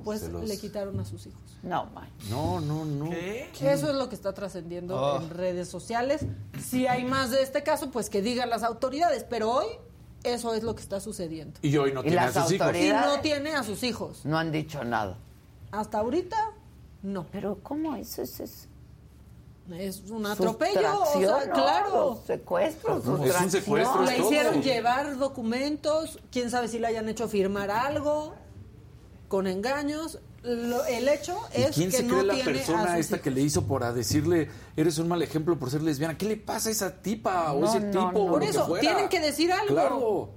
pues 0.05 0.21
los- 0.29 0.47
le 0.47 0.57
quitaron 0.57 0.97
a 1.01 1.05
sus 1.05 1.25
hijos. 1.25 1.41
No, 1.63 1.87
manches. 1.87 2.29
No, 2.29 2.61
no, 2.61 2.85
no. 2.85 3.11
Eso 3.11 3.89
es 3.89 3.95
lo 3.95 4.07
que 4.07 4.15
está 4.15 4.31
trascendiendo 4.33 4.95
Oh. 4.95 5.21
en 5.21 5.29
redes 5.31 5.67
sociales. 5.67 6.21
Si 6.63 6.87
hay 6.87 7.03
más 7.03 7.29
de 7.31 7.41
este 7.41 7.61
caso, 7.63 7.91
pues 7.91 8.09
que 8.09 8.21
digan 8.21 8.49
las 8.49 8.63
autoridades, 8.63 9.25
pero 9.29 9.51
hoy 9.51 9.65
eso 10.23 10.53
es 10.53 10.63
lo 10.63 10.75
que 10.75 10.81
está 10.83 10.99
sucediendo. 11.01 11.59
Y 11.63 11.75
hoy 11.77 11.91
no 11.93 12.01
¿Y 12.01 12.03
tiene 12.03 12.19
a 12.19 12.31
sus 12.31 12.51
hijos. 12.53 12.75
Y 12.77 12.89
no 12.91 13.19
tiene 13.21 13.53
a 13.55 13.63
sus 13.63 13.83
hijos. 13.83 14.23
No 14.23 14.37
han 14.37 14.51
dicho 14.51 14.83
nada. 14.83 15.17
Hasta 15.71 15.99
ahorita, 15.99 16.37
no. 17.03 17.25
Pero 17.31 17.59
¿cómo 17.63 17.95
eso 17.95 18.21
es? 18.21 18.39
es 18.39 18.67
Es 19.71 20.09
un 20.09 20.25
atropello, 20.25 21.01
o 21.01 21.19
sea, 21.19 21.45
¿no? 21.45 21.53
claro. 21.53 22.09
Los 22.11 22.25
secuestros, 22.25 23.03
Es 23.03 23.39
un 23.41 23.51
secuestro, 23.51 24.03
es 24.03 24.09
Le 24.09 24.17
todo. 24.17 24.25
hicieron 24.27 24.61
llevar 24.61 25.17
documentos, 25.17 26.19
quién 26.31 26.49
sabe 26.49 26.67
si 26.67 26.77
le 26.79 26.87
hayan 26.87 27.07
hecho 27.09 27.27
firmar 27.29 27.71
algo, 27.71 28.33
con 29.27 29.47
engaños. 29.47 30.19
Lo- 30.43 30.83
el 30.85 31.07
hecho 31.07 31.37
¿Y 31.55 31.61
es 31.61 31.75
quién 31.75 31.91
que 31.91 31.97
se 31.97 32.03
no 32.03 32.15
cree 32.15 32.23
la 32.25 32.33
tiene 32.33 32.49
a 32.49 32.53
persona 32.53 32.97
esta 32.97 33.21
que 33.21 33.29
hijos. 33.29 33.35
le 33.39 33.45
hizo 33.45 33.63
por 33.67 33.83
a 33.83 33.93
decirle 33.93 34.49
eres 34.75 34.97
un 34.97 35.07
mal 35.07 35.21
ejemplo 35.21 35.57
por 35.59 35.69
ser 35.69 35.83
lesbiana? 35.83 36.17
¿Qué 36.17 36.25
le 36.25 36.35
pasa 36.35 36.69
a 36.69 36.71
esa 36.71 36.99
tipa 37.01 37.53
o 37.53 37.59
No, 37.61 37.67
ese 37.67 37.79
no, 37.79 38.07
tipo? 38.07 38.11
no. 38.19 38.25
o 38.25 38.27
Por 38.31 38.41
que 38.41 38.47
eso, 38.49 38.65
fuera? 38.65 38.81
tienen 38.81 39.07
que 39.07 39.19
decir 39.19 39.53
algo. 39.53 39.67
Claro. 39.75 40.29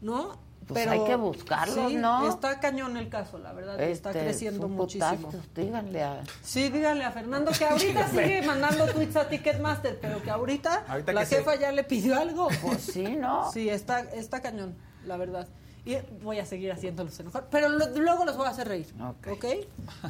¿no? 0.00 0.38
Pues 0.66 0.86
hay 0.86 1.04
que 1.04 1.16
buscarlos, 1.16 1.90
sí, 1.90 1.96
¿no? 1.96 2.28
Está 2.28 2.60
cañón 2.60 2.96
el 2.96 3.08
caso, 3.08 3.38
la 3.38 3.52
verdad. 3.52 3.80
está 3.80 4.10
Este, 4.10 4.22
creciendo 4.22 4.68
muchísimo. 4.68 5.16
putazos, 5.16 5.54
díganle 5.54 6.02
a... 6.02 6.22
Sí, 6.42 6.68
díganle 6.70 7.04
a 7.04 7.10
Fernando 7.12 7.50
que 7.56 7.64
ahorita 7.66 8.08
sigue 8.08 8.42
mandando 8.42 8.86
tweets 8.86 9.16
a 9.16 9.28
Ticketmaster, 9.28 9.98
pero 10.00 10.22
que 10.22 10.30
ahorita, 10.30 10.84
Ahorita 10.88 11.12
la 11.12 11.20
que 11.20 11.26
se- 11.26 11.36
jefa 11.36 11.54
ya 11.56 11.72
le 11.72 11.84
pidió 11.84 12.18
algo. 12.18 12.48
Pues 12.62 12.82
sí, 12.82 13.04
¿no? 13.16 13.50
Sí, 13.52 13.68
está, 13.68 14.00
está 14.00 14.40
cañón, 14.40 14.74
la 15.06 15.16
verdad. 15.16 15.46
Y 15.86 15.96
voy 16.22 16.38
a 16.38 16.46
seguir 16.46 16.72
haciéndolos 16.72 17.18
enojar, 17.20 17.46
pero 17.50 17.68
lo- 17.68 17.88
luego 17.98 18.24
los 18.24 18.36
voy 18.36 18.46
a 18.46 18.50
hacer 18.50 18.66
reír. 18.68 18.86
Ok. 19.02 19.28
¿Ok? 19.32 19.44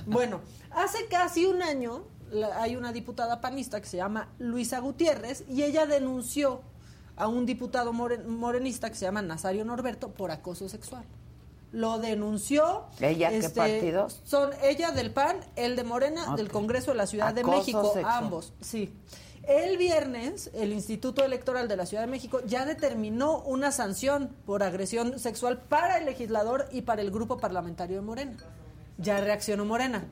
Bueno, 0.06 0.40
hace 0.70 1.06
casi 1.06 1.46
un 1.46 1.62
año 1.62 2.04
la- 2.30 2.62
hay 2.62 2.76
una 2.76 2.92
diputada 2.92 3.40
panista 3.40 3.80
que 3.80 3.86
se 3.88 3.96
llama 3.96 4.28
Luisa 4.38 4.78
Gutiérrez 4.78 5.44
y 5.48 5.62
ella 5.64 5.86
denunció 5.86 6.60
a 7.16 7.28
un 7.28 7.46
diputado 7.46 7.92
moren- 7.92 8.26
morenista 8.26 8.88
que 8.90 8.96
se 8.96 9.04
llama 9.04 9.22
Nazario 9.22 9.64
Norberto 9.64 10.10
por 10.10 10.30
acoso 10.30 10.68
sexual. 10.68 11.04
Lo 11.72 11.98
denunció. 11.98 12.84
este, 12.92 13.10
¿Ella 13.10 13.30
qué 13.30 13.48
partidos? 13.50 14.20
Son 14.24 14.50
ella 14.62 14.92
del 14.92 15.10
PAN, 15.12 15.36
el 15.56 15.74
de 15.76 15.82
Morena, 15.84 16.36
del 16.36 16.50
Congreso 16.50 16.92
de 16.92 16.96
la 16.96 17.06
Ciudad 17.06 17.34
de 17.34 17.42
México, 17.44 17.92
sexual. 17.92 18.04
ambos. 18.24 18.52
Sí. 18.60 18.92
El 19.46 19.76
viernes, 19.76 20.50
el 20.54 20.72
Instituto 20.72 21.22
Electoral 21.24 21.68
de 21.68 21.76
la 21.76 21.84
Ciudad 21.84 22.04
de 22.04 22.10
México 22.10 22.40
ya 22.46 22.64
determinó 22.64 23.40
una 23.40 23.72
sanción 23.72 24.30
por 24.46 24.62
agresión 24.62 25.18
sexual 25.18 25.58
para 25.60 25.98
el 25.98 26.06
legislador 26.06 26.66
y 26.72 26.82
para 26.82 27.02
el 27.02 27.10
grupo 27.10 27.36
parlamentario 27.38 27.96
de 27.96 28.02
Morena. 28.02 28.36
Ya 28.96 29.20
reaccionó 29.20 29.64
Morena. 29.64 30.06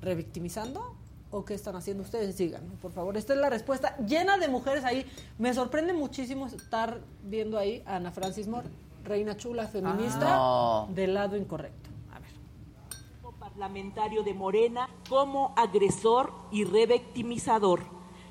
¿Revictimizando? 0.00 0.96
¿O 1.32 1.44
qué 1.44 1.54
están 1.54 1.74
haciendo 1.76 2.02
ustedes? 2.02 2.36
Digan, 2.36 2.62
por 2.80 2.92
favor. 2.92 3.16
Esta 3.16 3.32
es 3.32 3.38
la 3.40 3.48
respuesta 3.48 3.96
llena 4.06 4.36
de 4.36 4.48
mujeres 4.48 4.84
ahí. 4.84 5.04
Me 5.38 5.52
sorprende 5.54 5.94
muchísimo 5.94 6.46
estar 6.46 7.00
viendo 7.24 7.58
ahí 7.58 7.82
a 7.86 7.96
Ana 7.96 8.12
Francis 8.12 8.46
Moore, 8.46 8.68
reina 9.02 9.34
chula, 9.36 9.66
feminista, 9.66 10.26
Ah, 10.28 10.84
no. 10.88 10.94
del 10.94 11.14
lado 11.14 11.36
incorrecto. 11.38 11.88
A 12.14 12.18
ver. 12.18 12.28
parlamentario 13.40 14.22
de 14.22 14.34
Morena 14.34 14.88
como 15.08 15.54
agresor 15.56 16.32
y 16.50 16.64
revictimizador. 16.64 17.80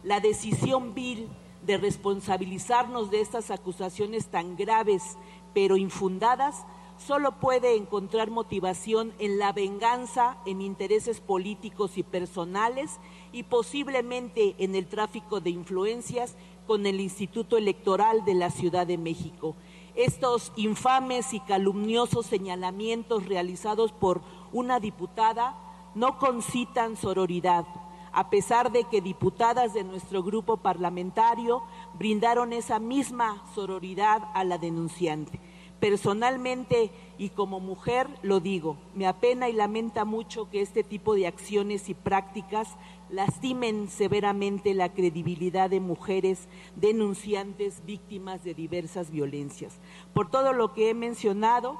La 0.03 0.19
decisión 0.19 0.93
vil 0.93 1.27
de 1.65 1.77
responsabilizarnos 1.77 3.09
de 3.11 3.21
estas 3.21 3.51
acusaciones 3.51 4.27
tan 4.27 4.55
graves 4.55 5.17
pero 5.53 5.75
infundadas 5.75 6.63
solo 7.05 7.39
puede 7.39 7.75
encontrar 7.75 8.29
motivación 8.29 9.13
en 9.19 9.39
la 9.39 9.53
venganza, 9.53 10.37
en 10.45 10.61
intereses 10.61 11.19
políticos 11.19 11.97
y 11.97 12.03
personales 12.03 12.99
y 13.31 13.43
posiblemente 13.43 14.55
en 14.59 14.75
el 14.75 14.87
tráfico 14.87 15.39
de 15.39 15.49
influencias 15.49 16.35
con 16.67 16.85
el 16.85 16.99
Instituto 16.99 17.57
Electoral 17.57 18.23
de 18.23 18.35
la 18.35 18.51
Ciudad 18.51 18.85
de 18.85 18.97
México. 18.97 19.55
Estos 19.95 20.53
infames 20.55 21.33
y 21.33 21.39
calumniosos 21.41 22.25
señalamientos 22.25 23.25
realizados 23.25 23.91
por 23.91 24.21
una 24.53 24.79
diputada 24.79 25.57
no 25.95 26.17
concitan 26.17 26.95
sororidad, 26.95 27.65
a 28.13 28.29
pesar 28.29 28.71
de 28.71 28.83
que 28.85 29.01
diputadas 29.01 29.73
de 29.73 29.83
nuestro 29.83 30.23
grupo 30.23 30.57
parlamentario 30.57 31.63
brindaron 31.97 32.53
esa 32.53 32.79
misma 32.79 33.43
sororidad 33.53 34.29
a 34.33 34.43
la 34.43 34.57
denunciante. 34.57 35.39
Personalmente 35.81 36.91
y 37.17 37.29
como 37.29 37.59
mujer 37.59 38.07
lo 38.21 38.39
digo, 38.39 38.77
me 38.93 39.07
apena 39.07 39.49
y 39.49 39.53
lamenta 39.53 40.05
mucho 40.05 40.47
que 40.49 40.61
este 40.61 40.83
tipo 40.83 41.15
de 41.15 41.25
acciones 41.25 41.89
y 41.89 41.95
prácticas 41.95 42.77
lastimen 43.09 43.89
severamente 43.89 44.75
la 44.75 44.93
credibilidad 44.93 45.71
de 45.71 45.79
mujeres 45.79 46.47
denunciantes 46.75 47.83
víctimas 47.83 48.43
de 48.43 48.53
diversas 48.53 49.09
violencias. 49.09 49.79
Por 50.13 50.29
todo 50.29 50.53
lo 50.53 50.73
que 50.73 50.91
he 50.91 50.93
mencionado, 50.93 51.79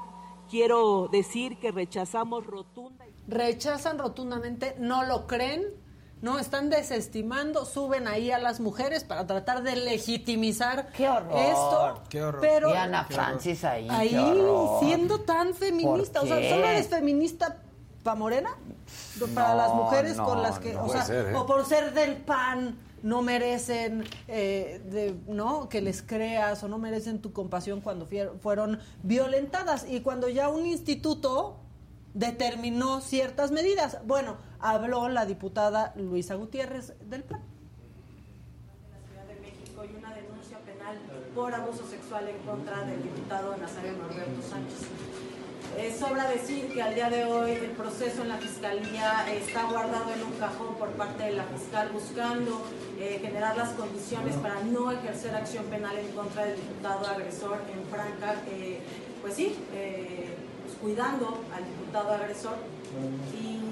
quiero 0.50 1.08
decir 1.10 1.58
que 1.58 1.70
rechazamos 1.70 2.44
rotunda 2.44 3.06
rechazan 3.28 3.98
rotundamente, 3.98 4.74
no 4.78 5.04
lo 5.04 5.26
creen, 5.26 5.62
no 6.22 6.38
están 6.38 6.70
desestimando, 6.70 7.66
suben 7.66 8.06
ahí 8.06 8.30
a 8.30 8.38
las 8.38 8.60
mujeres 8.60 9.02
para 9.02 9.26
tratar 9.26 9.62
de 9.64 9.76
legitimizar 9.76 10.90
¡Qué 10.92 11.08
horror! 11.08 11.36
esto. 11.36 12.02
¡Qué 12.08 12.22
horror! 12.22 12.40
Pero 12.40 12.70
Y 12.70 12.76
Ana 12.76 13.04
Francis 13.04 13.64
ahí, 13.64 13.88
ahí 13.90 14.10
qué 14.10 14.86
siendo 14.86 15.20
tan 15.20 15.52
feminista, 15.52 16.20
¿Por 16.20 16.30
o 16.30 16.34
sea, 16.34 16.50
solo 16.50 16.64
eres 16.64 16.88
feminista 16.88 17.58
para 18.04 18.16
Morena, 18.16 18.56
para 19.34 19.50
No, 19.50 19.56
las 19.56 19.74
mujeres 19.74 20.16
no, 20.16 20.24
con 20.24 20.42
las 20.42 20.58
que, 20.60 20.74
no 20.74 20.84
o 20.84 20.88
sea, 20.88 21.04
ser, 21.04 21.26
¿eh? 21.28 21.36
o 21.36 21.44
por 21.44 21.66
ser 21.66 21.92
del 21.92 22.16
PAN 22.16 22.78
no 23.02 23.20
merecen, 23.22 24.04
eh, 24.28 24.80
de, 24.90 25.16
¿no? 25.26 25.68
Que 25.68 25.80
les 25.80 26.02
creas 26.02 26.62
o 26.62 26.68
no 26.68 26.78
merecen 26.78 27.20
tu 27.20 27.32
compasión 27.32 27.80
cuando 27.80 28.06
fueron 28.40 28.78
violentadas 29.02 29.86
y 29.88 30.00
cuando 30.00 30.28
ya 30.28 30.48
un 30.48 30.66
instituto 30.66 31.61
determinó 32.14 33.00
ciertas 33.00 33.50
medidas. 33.50 33.98
Bueno, 34.04 34.36
habló 34.60 35.08
la 35.08 35.26
diputada 35.26 35.92
Luisa 35.96 36.34
Gutiérrez 36.34 36.94
del 37.08 37.24
PAN. 37.24 37.52
por 41.34 41.54
abuso 41.54 41.86
sexual 41.88 42.28
en 42.28 42.36
contra 42.46 42.82
del 42.84 43.02
diputado 43.02 43.56
Nazario 43.56 43.92
Norberto 43.92 44.42
Sánchez. 44.42 44.86
Sobra 45.98 46.28
decir 46.28 46.70
que 46.74 46.82
al 46.82 46.94
día 46.94 47.08
de 47.08 47.24
hoy 47.24 47.52
el 47.52 47.70
proceso 47.70 48.22
en 48.22 48.28
la 48.28 48.36
Fiscalía 48.36 49.24
está 49.32 49.64
guardado 49.64 50.12
en 50.12 50.22
un 50.22 50.32
cajón 50.32 50.74
por 50.74 50.90
parte 50.90 51.24
de 51.24 51.32
la 51.32 51.44
fiscal 51.44 51.88
buscando 51.92 52.60
eh, 52.98 53.18
generar 53.22 53.56
las 53.56 53.70
condiciones 53.70 54.36
para 54.36 54.60
no 54.62 54.92
ejercer 54.92 55.34
acción 55.34 55.64
penal 55.66 55.96
en 55.96 56.08
contra 56.08 56.44
del 56.44 56.56
diputado 56.56 57.06
agresor 57.06 57.62
en 57.72 57.88
Franca, 57.88 58.42
eh, 58.50 58.80
pues 59.22 59.34
sí, 59.34 59.56
eh, 59.72 60.21
cuidando 60.82 61.40
al 61.54 61.64
diputado 61.64 62.12
agresor. 62.12 62.56
Y 63.32 63.62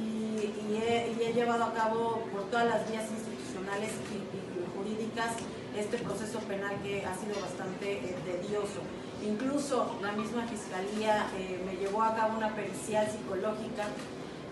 he, 0.81 1.33
llevado 1.35 1.65
a 1.65 1.75
cabo 1.75 2.23
por 2.33 2.45
todas 2.45 2.67
las 2.67 2.91
vías 2.91 3.05
institucionales 3.11 3.91
y, 3.91 4.31
jurídicas 4.77 5.33
este 5.77 5.99
proceso 5.99 6.39
penal 6.41 6.75
que 6.83 7.05
ha 7.05 7.15
sido 7.15 7.39
bastante 7.41 7.93
eh, 7.93 8.17
tedioso. 8.25 8.81
Incluso 9.23 9.99
la 10.01 10.13
misma 10.13 10.47
fiscalía 10.47 11.27
eh, 11.37 11.61
me 11.67 11.77
llevó 11.77 12.03
a 12.03 12.17
cabo 12.17 12.39
una 12.39 12.55
pericial 12.55 13.07
psicológica 13.07 13.85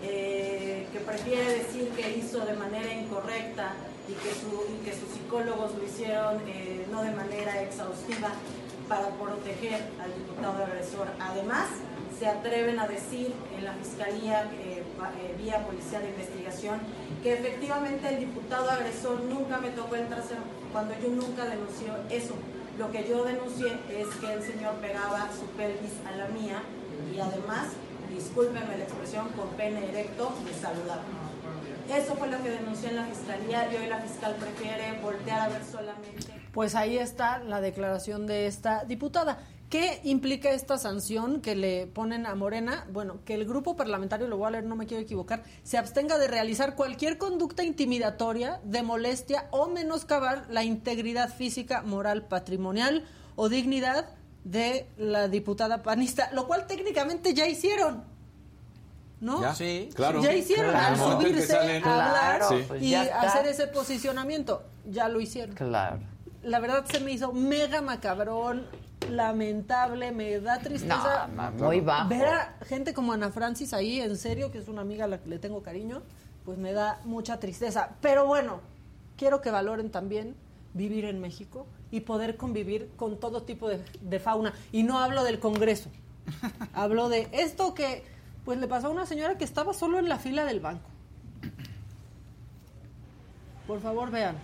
eh, 0.03 0.87
que 0.93 0.99
prefiere 0.99 1.63
decir 1.63 1.89
que 1.89 2.17
hizo 2.17 2.45
de 2.45 2.53
manera 2.53 2.93
incorrecta 2.93 3.73
y 4.07 4.13
que, 4.13 4.29
y 4.29 4.85
que 4.85 4.93
sus 4.93 5.09
psicólogos 5.09 5.75
lo 5.75 5.83
hicieron 5.83 6.37
no 6.91 7.01
de 7.01 7.11
manera 7.11 7.61
exhaustiva 7.63 8.29
para 8.87 9.07
proteger 9.09 9.81
al 10.01 10.13
diputado 10.13 10.63
agresor. 10.63 11.07
Además, 11.19 11.67
se 12.19 12.27
atreven 12.27 12.77
a 12.79 12.87
decir 12.87 13.33
en 13.57 13.63
la 13.63 13.73
Fiscalía 13.73 14.43
eh, 14.51 14.83
eh, 14.83 15.35
vía 15.41 15.65
Policía 15.65 16.01
de 16.01 16.09
Investigación 16.09 16.79
que 17.23 17.33
efectivamente 17.33 18.09
el 18.09 18.19
diputado 18.19 18.69
agresor 18.69 19.21
nunca 19.21 19.57
me 19.57 19.69
tocó 19.69 19.95
el 19.95 20.07
trasero, 20.07 20.41
cuando 20.73 20.93
yo 20.99 21.09
nunca 21.09 21.45
denuncié 21.45 21.87
eso. 22.09 22.35
Lo 22.77 22.91
que 22.91 23.07
yo 23.07 23.23
denuncié 23.23 23.73
es 23.89 24.07
que 24.15 24.33
el 24.33 24.43
señor 24.43 24.75
pegaba 24.75 25.29
su 25.37 25.45
pelvis 25.57 25.93
a 26.07 26.15
la 26.15 26.27
mía 26.27 26.61
y 27.13 27.19
además, 27.19 27.69
discúlpenme 28.13 28.77
la 28.77 28.83
expresión, 28.83 29.29
con 29.29 29.49
pene 29.49 29.89
erecto 29.89 30.33
me 30.43 30.53
saludaba. 30.53 31.03
Eso 31.89 32.15
fue 32.15 32.27
lo 32.27 32.41
que 32.43 32.51
denuncié 32.51 32.89
en 32.89 32.97
la 32.97 33.05
Fiscalía 33.05 33.71
y 33.71 33.77
hoy 33.77 33.87
la 33.87 33.97
fiscal 33.99 34.35
prefiere 34.35 34.99
voltear 35.01 35.41
a 35.41 35.49
ver 35.49 35.63
solamente 35.65 36.31
Pues 36.53 36.75
ahí 36.75 36.97
está 36.97 37.39
la 37.39 37.61
declaración 37.61 38.27
de 38.27 38.45
esta 38.45 38.83
diputada. 38.83 39.39
¿Qué 39.69 40.01
implica 40.03 40.49
esta 40.49 40.79
sanción 40.79 41.41
que 41.41 41.55
le 41.55 41.85
ponen 41.85 42.25
a 42.25 42.33
Morena? 42.33 42.87
Bueno, 42.91 43.19
que 43.23 43.35
el 43.35 43.45
grupo 43.45 43.75
parlamentario, 43.75 44.27
lo 44.27 44.37
voy 44.37 44.47
a 44.47 44.51
leer, 44.51 44.63
no 44.63 44.75
me 44.75 44.87
quiero 44.87 45.03
equivocar, 45.03 45.43
se 45.61 45.77
abstenga 45.77 46.17
de 46.17 46.27
realizar 46.27 46.75
cualquier 46.75 47.19
conducta 47.19 47.63
intimidatoria, 47.63 48.59
de 48.63 48.81
molestia 48.81 49.45
o 49.51 49.67
menoscabar 49.67 50.47
la 50.49 50.63
integridad 50.63 51.31
física, 51.31 51.83
moral, 51.83 52.23
patrimonial 52.25 53.05
o 53.35 53.47
dignidad 53.47 54.09
de 54.43 54.87
la 54.97 55.27
diputada 55.27 55.83
panista, 55.83 56.31
lo 56.33 56.47
cual 56.47 56.65
técnicamente 56.65 57.35
ya 57.35 57.47
hicieron. 57.47 58.03
¿No? 59.21 59.39
Ya, 59.41 59.53
Sí. 59.53 59.89
claro. 59.93 60.23
Ya 60.23 60.33
hicieron 60.33 60.71
Claro. 60.71 61.05
al 61.05 61.11
subirse 61.21 61.45
salen. 61.45 61.83
a 61.83 62.07
hablar 62.07 62.37
Claro, 62.39 62.63
pues 62.69 62.81
y 62.81 62.95
hacer 62.95 63.45
ese 63.45 63.67
posicionamiento. 63.67 64.63
Ya 64.89 65.09
lo 65.09 65.19
hicieron 65.19 65.53
Claro. 65.55 65.99
la 66.41 66.59
verdad 66.59 66.85
se 66.89 67.01
me 67.01 67.11
hizo 67.11 67.33
mega 67.33 67.81
macabrón, 67.81 68.65
lamentable, 69.09 70.11
me 70.11 70.39
da 70.39 70.59
tristeza. 70.59 71.27
No, 71.27 71.33
ma- 71.35 71.51
muy 71.51 71.79
bajo. 71.81 72.09
Ver 72.09 72.25
a 72.27 72.53
gente 72.65 72.93
como 72.93 73.13
Ana 73.13 73.29
Francis 73.31 73.73
ahí, 73.73 73.99
en 74.01 74.17
serio, 74.17 74.51
que 74.51 74.57
es 74.57 74.67
una 74.67 74.81
amiga 74.81 75.05
a 75.05 75.07
la 75.07 75.19
que 75.19 75.29
le 75.29 75.39
tengo 75.39 75.61
cariño, 75.63 76.01
pues 76.45 76.57
me 76.57 76.73
da 76.73 76.99
mucha 77.05 77.39
tristeza. 77.39 77.91
Pero 78.01 78.25
bueno, 78.25 78.59
quiero 79.17 79.41
que 79.41 79.51
valoren 79.51 79.89
también 79.91 80.35
vivir 80.73 81.05
en 81.05 81.19
México 81.21 81.65
y 81.91 82.01
poder 82.01 82.37
convivir 82.37 82.89
con 82.97 83.19
todo 83.19 83.43
tipo 83.43 83.67
de, 83.69 83.83
de 84.01 84.19
fauna. 84.19 84.53
Y 84.71 84.83
no 84.83 84.99
hablo 84.99 85.23
del 85.23 85.39
Congreso, 85.39 85.89
hablo 86.73 87.09
de 87.09 87.27
esto 87.31 87.73
que 87.73 88.03
pues 88.45 88.59
le 88.59 88.67
pasó 88.67 88.87
a 88.87 88.89
una 88.91 89.05
señora 89.05 89.37
que 89.37 89.43
estaba 89.43 89.73
solo 89.73 89.99
en 89.99 90.09
la 90.09 90.17
fila 90.19 90.45
del 90.45 90.59
banco. 90.59 90.89
Por 93.67 93.79
favor, 93.81 94.09
vean. 94.09 94.35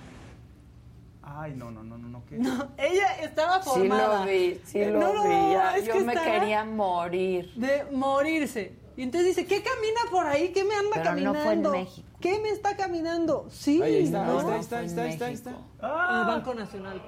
Ay, 1.27 1.53
no, 1.55 1.71
no, 1.71 1.83
no, 1.83 1.97
no, 1.97 2.07
no. 2.07 2.23
¿qué? 2.25 2.37
No, 2.37 2.69
ella 2.77 3.15
estaba 3.21 3.61
Sí 3.61 3.69
formada. 3.69 4.19
lo 4.19 4.25
vi, 4.31 4.61
sí 4.63 4.79
Eh, 4.79 4.91
lo 4.91 4.99
no, 4.99 5.13
no, 5.13 5.23
vi. 5.23 5.53
ya. 5.53 5.75
es 5.77 5.85
Yo 5.85 5.93
que 5.93 5.99
me 6.01 6.13
quería 6.13 6.63
morir. 6.63 7.51
De 7.55 7.85
morirse. 7.91 8.75
Y 8.95 9.01
entonces 9.03 9.35
dice, 9.35 9.45
¿qué 9.47 9.61
camina 9.63 9.99
por 10.11 10.25
ahí? 10.27 10.53
¿Qué 10.53 10.63
me 10.63 10.75
anda 10.75 10.91
Pero 10.93 11.03
no 11.03 11.33
caminando? 11.33 11.43
fue 11.43 11.53
en 11.53 11.61
México. 11.83 12.07
¿Qué 12.21 12.39
me 12.39 12.49
está 12.49 12.77
caminando? 12.77 13.47
Sí, 13.49 13.81
ahí 13.81 14.03
está, 14.05 14.23
¿no? 14.25 14.39
ahí 14.51 14.59
está, 14.61 14.79
ahí 14.79 14.85
está, 14.85 15.01
ahí 15.01 15.09
está, 15.11 15.25
en 15.25 15.29
ahí 15.29 15.33
está, 15.33 15.49
ahí 15.49 15.55
México. 15.55 15.77
está. 15.81 16.13
En 16.13 16.19
el 16.19 16.25
Banco 16.27 16.53
Nacional. 16.53 17.01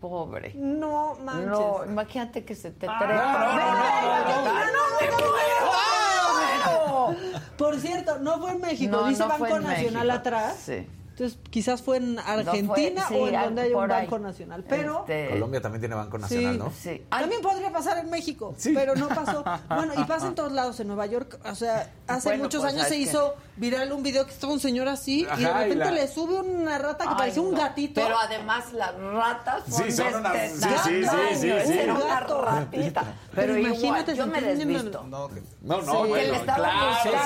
Pobre. 0.00 0.54
No 0.56 1.14
manches. 1.22 1.46
No, 1.46 1.84
imagínate 1.86 2.44
que 2.44 2.54
se 2.54 2.70
te 2.70 2.86
Ah, 2.88 2.98
trepa. 2.98 3.14
no, 3.14 3.20
no, 3.20 3.54
no, 3.54 3.60
no, 3.60 4.24
no, 4.24 4.42
no, 4.42 4.52
no, 4.54 4.72
no. 4.72 5.99
Por 7.56 7.78
cierto, 7.78 8.18
no 8.18 8.38
fue 8.40 8.52
en 8.52 8.60
México, 8.60 8.90
No, 8.90 9.08
dice 9.08 9.22
no 9.22 9.28
Banco 9.28 9.58
Nacional 9.60 10.06
México. 10.06 10.12
atrás. 10.12 10.56
Sí. 10.64 10.86
Entonces, 11.20 11.38
quizás 11.50 11.82
fue 11.82 11.98
en 11.98 12.18
Argentina 12.18 13.04
sí, 13.06 13.14
o 13.14 13.28
en 13.28 13.34
donde 13.34 13.60
hay 13.62 13.74
un 13.74 13.82
ahí. 13.82 13.88
Banco 14.04 14.18
Nacional. 14.18 14.64
Pero 14.66 15.00
Este, 15.00 15.28
Colombia 15.28 15.60
también 15.60 15.80
tiene 15.82 15.94
Banco 15.94 16.16
Nacional, 16.16 16.52
Sí, 16.54 16.58
¿no? 16.58 16.72
Sí. 16.94 17.02
También 17.10 17.42
podría 17.42 17.70
pasar 17.70 17.98
en 17.98 18.08
México, 18.08 18.54
pero 18.74 18.94
no 18.94 19.06
pasó. 19.08 19.44
Bueno, 19.68 19.92
y 19.98 20.04
pasa 20.04 20.28
en 20.28 20.34
todos 20.34 20.52
lados, 20.52 20.80
en 20.80 20.86
Nueva 20.86 21.04
York. 21.06 21.38
O 21.44 21.54
sea, 21.54 21.92
hace 22.06 22.28
Bueno, 22.30 22.44
muchos 22.44 22.62
pues, 22.62 22.72
años 22.74 22.86
se 22.88 22.96
hizo 22.96 23.34
viral 23.56 23.92
un 23.92 24.02
video 24.02 24.24
que 24.24 24.32
estaba 24.32 24.52
un 24.54 24.60
señor 24.60 24.88
así 24.88 25.20
y 25.20 25.36
de 25.36 25.42
y 25.42 25.44
repente 25.44 25.76
la- 25.76 25.90
le 25.90 26.08
sube 26.08 26.40
una 26.40 26.78
rata 26.78 27.04
que 27.04 27.10
Ay, 27.10 27.16
parecía 27.18 27.42
un 27.42 27.52
no. 27.52 27.58
gatito. 27.60 28.00
Pero 28.00 28.18
además 28.18 28.72
las 28.72 28.94
ratas 28.94 29.62
son 29.68 29.84
Sí, 29.84 29.92
son 29.92 30.12
de 30.12 30.18
unas- 30.18 30.32
sí, 30.32 30.48
sí, 30.48 30.60
sí, 30.60 31.02
tamaño, 31.04 31.36
sí, 31.36 31.50
esa 31.50 31.66
sí. 31.66 31.78
Era 31.78 31.94
una 31.94 32.04
Gato. 32.06 32.42
ratita. 32.42 33.02
Pero 33.02 33.52
Pero, 33.52 33.58
imagínate 33.58 34.12
igual, 34.12 34.16
yo 34.16 34.26
me 34.26 34.40
desvisto. 34.40 35.04
No, 35.10 35.28
No, 35.60 35.82
no, 35.82 36.02
claro. 36.02 36.44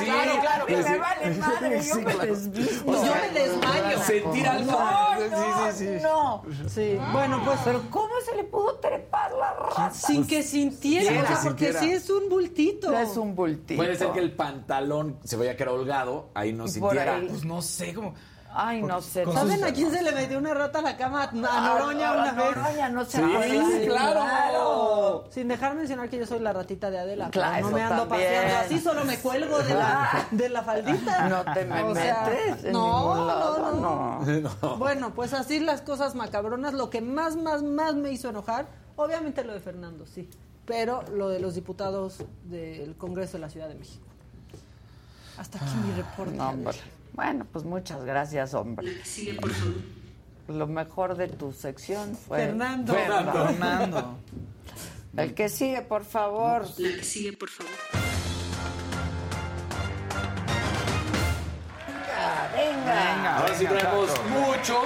Claro, 0.04 0.40
claro, 0.40 0.66
que 0.66 0.76
me 0.76 0.98
vale 0.98 1.30
madre, 1.36 1.82
yo 1.82 1.94
me 2.00 2.14
desvisto. 2.26 2.84
Yo 2.84 3.14
me 3.14 3.40
desmayo. 3.40 3.83
Sentir 4.04 4.46
algo. 4.48 4.72
No, 4.72 5.04
Sí, 5.14 5.30
no, 5.30 5.72
sí, 5.72 5.86
sí. 5.86 6.02
no. 6.02 6.42
Sí, 6.68 6.98
bueno, 7.12 7.40
pues 7.44 7.58
Pero 7.64 7.82
¿cómo 7.90 8.12
se 8.24 8.34
le 8.36 8.44
pudo 8.44 8.74
trepar 8.76 9.32
la 9.32 9.52
rata? 9.54 9.90
sin 9.92 10.26
que 10.26 10.42
sintiera, 10.42 11.10
Sin 11.10 11.20
o 11.20 11.26
sea, 11.26 11.40
porque 11.44 11.72
sintiera. 11.72 11.80
sí 11.80 11.90
es 11.92 12.10
un 12.10 12.28
bultito. 12.28 12.98
Es 12.98 13.16
un 13.16 13.34
bultito. 13.34 13.76
Puede 13.82 13.96
ser 13.96 14.10
que 14.12 14.20
el 14.20 14.32
pantalón 14.32 15.18
se 15.24 15.36
veía 15.36 15.56
que 15.56 15.62
era 15.62 15.72
holgado, 15.72 16.30
ahí 16.34 16.52
no 16.52 16.66
Y 16.66 16.68
sintiera. 16.68 17.16
ahí. 17.16 17.26
Pues 17.28 17.44
no 17.44 17.62
sé, 17.62 17.94
como... 17.94 18.14
Ay, 18.56 18.82
no 18.82 19.02
sé. 19.02 19.24
¿Saben 19.24 19.58
sus- 19.58 19.68
a 19.68 19.72
quién 19.72 19.90
se 19.90 20.00
le 20.00 20.12
metió 20.12 20.38
una 20.38 20.54
rata 20.54 20.78
a 20.78 20.82
la 20.82 20.96
cama? 20.96 21.24
A 21.24 21.32
Noroña 21.32 22.12
una 22.12 22.32
vez. 22.32 22.56
Noroña, 22.56 22.88
no 22.88 23.04
se 23.04 23.18
Sí, 23.18 23.86
claro. 23.86 25.24
Sin 25.30 25.48
dejar 25.48 25.74
mencionar 25.74 26.08
que 26.08 26.18
yo 26.18 26.26
soy 26.26 26.38
la 26.38 26.52
ratita 26.52 26.90
de 26.90 26.98
Adela. 26.98 27.30
Claro, 27.30 27.68
no 27.68 27.74
me 27.74 27.82
ando 27.82 28.06
también. 28.06 28.30
paseando 28.32 28.58
así, 28.58 28.80
solo 28.80 29.04
me 29.04 29.18
cuelgo 29.18 29.58
de 29.58 29.74
la, 29.74 30.26
de 30.30 30.48
la 30.48 30.62
faldita. 30.62 31.28
No 31.28 31.44
te 31.52 31.64
me 31.64 31.82
O 31.82 31.94
sea, 31.94 32.26
metes 32.26 32.64
en 32.64 32.72
no, 32.72 33.26
lado, 33.26 33.58
no, 33.80 34.20
no. 34.24 34.40
no. 34.62 34.76
Bueno, 34.76 35.12
pues 35.14 35.32
así 35.34 35.58
las 35.58 35.80
cosas 35.82 36.14
macabronas. 36.14 36.74
Lo 36.74 36.90
que 36.90 37.00
más, 37.00 37.36
más, 37.36 37.62
más 37.62 37.94
me 37.96 38.12
hizo 38.12 38.28
enojar, 38.28 38.66
obviamente 38.96 39.42
lo 39.42 39.52
de 39.52 39.60
Fernando, 39.60 40.06
sí. 40.06 40.28
Pero 40.64 41.02
lo 41.12 41.28
de 41.28 41.40
los 41.40 41.54
diputados 41.56 42.18
del 42.44 42.94
Congreso 42.96 43.32
de 43.32 43.38
la 43.40 43.50
Ciudad 43.50 43.68
de 43.68 43.74
México. 43.74 44.06
Hasta 45.38 45.58
aquí 45.58 45.74
mi 45.84 45.92
reporte. 45.94 46.36
No, 46.36 46.48
hombre. 46.50 46.78
Bueno, 47.14 47.46
pues 47.50 47.64
muchas 47.64 48.04
gracias, 48.04 48.54
hombre. 48.54 49.00
Lo 50.48 50.66
mejor 50.66 51.16
de 51.16 51.28
tu 51.28 51.52
sección 51.52 52.16
fue 52.16 52.38
Fernando. 52.38 52.92
Fernando. 52.92 54.18
El 55.16 55.32
que 55.32 55.48
sigue, 55.48 55.80
por 55.82 56.04
favor. 56.04 56.66
La 56.78 56.88
que 56.96 57.04
sigue, 57.04 57.32
por 57.32 57.48
favor. 57.48 57.70
Venga. 62.56 63.36
Ahora 63.38 63.54
sí 63.54 63.64
venga, 63.64 63.80
traemos 63.80 64.08
Tato. 64.14 64.28
mucho. 64.28 64.82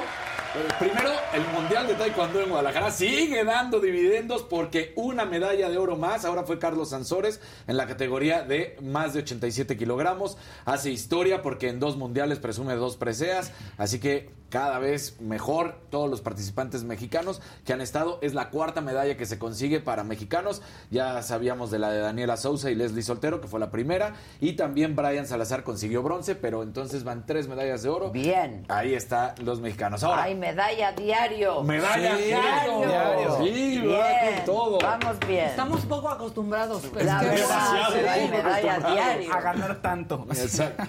Eh, 0.59 0.69
Primero, 0.81 1.11
el 1.33 1.47
Mundial 1.53 1.87
de 1.87 1.95
Taekwondo 1.95 2.41
en 2.41 2.49
Guadalajara 2.49 2.91
sigue 2.91 3.45
dando 3.45 3.79
dividendos 3.79 4.43
porque 4.43 4.93
una 4.97 5.25
medalla 5.25 5.69
de 5.69 5.79
oro 5.79 5.97
más, 5.97 6.25
ahora 6.25 6.43
fue 6.43 6.59
Carlos 6.59 6.91
Sansores 6.91 7.41
en 7.69 7.77
la 7.77 7.87
categoría 7.87 8.43
de 8.43 8.77
más 8.83 9.15
de 9.15 9.21
87 9.21 9.77
kilogramos. 9.77 10.37
Hace 10.65 10.91
historia 10.91 11.43
porque 11.43 11.69
en 11.69 11.79
dos 11.79 11.97
mundiales 11.97 12.41
presume 12.41 12.75
dos 12.75 12.97
preseas, 12.97 13.53
así 13.77 14.01
que 14.01 14.31
cada 14.51 14.79
vez 14.79 15.21
mejor 15.21 15.77
todos 15.91 16.09
los 16.09 16.21
participantes 16.21 16.85
mexicanos 16.85 17.41
que 17.65 17.73
han 17.73 17.81
estado. 17.81 18.19
Es 18.23 18.35
la 18.35 18.51
cuarta 18.51 18.81
medalla 18.81 19.17
que 19.17 19.27
se 19.27 19.39
consigue 19.39 19.81
para 19.81 20.05
mexicanos. 20.05 20.63
Ya 20.91 21.23
sabíamos 21.23 21.71
de 21.71 21.79
la 21.79 21.91
de 21.91 22.01
Daniela 22.01 22.37
Sousa 22.37 22.71
y 22.71 22.75
Leslie 22.75 23.03
Soltero, 23.03 23.41
que 23.41 23.49
fue 23.49 23.61
la 23.61 23.71
primera. 23.71 24.15
Y 24.41 24.55
también 24.55 24.97
Brian 24.97 25.27
Salazar 25.27 25.65
consiguió 25.65 26.03
bronce, 26.03 26.35
pero 26.35 26.63
entonces 26.63 27.05
van 27.05 27.27
tres 27.27 27.49
medallas 27.49 27.83
de 27.83 27.89
oro. 27.89 28.11
Bien. 28.11 28.65
Ahí 28.69 28.95
están 28.95 29.35
los 29.45 29.61
mexicanos. 29.61 30.03
Ahora, 30.03 30.23
Hay 30.25 30.35
medalla 30.35 30.93
diario. 30.93 31.63
medalla 31.63 32.17
Sí, 32.17 32.25
diario. 32.25 32.79
diario. 32.87 33.39
Sí, 33.45 33.87
va 33.87 34.09
con 34.37 34.45
todo. 34.45 34.79
Vamos 34.81 35.17
bien. 35.27 35.45
Estamos 35.47 35.81
poco 35.87 36.09
acostumbrados. 36.09 36.83
La 36.95 37.21
es 37.21 37.21
que- 37.21 37.29
verdad, 37.43 37.69
sí, 37.93 37.99
hay 38.07 38.29
medalla 38.29 38.79
diario. 38.79 39.33
A 39.33 39.41
ganar 39.41 39.83
tanto. 39.83 40.27
Exacto. 40.31 40.83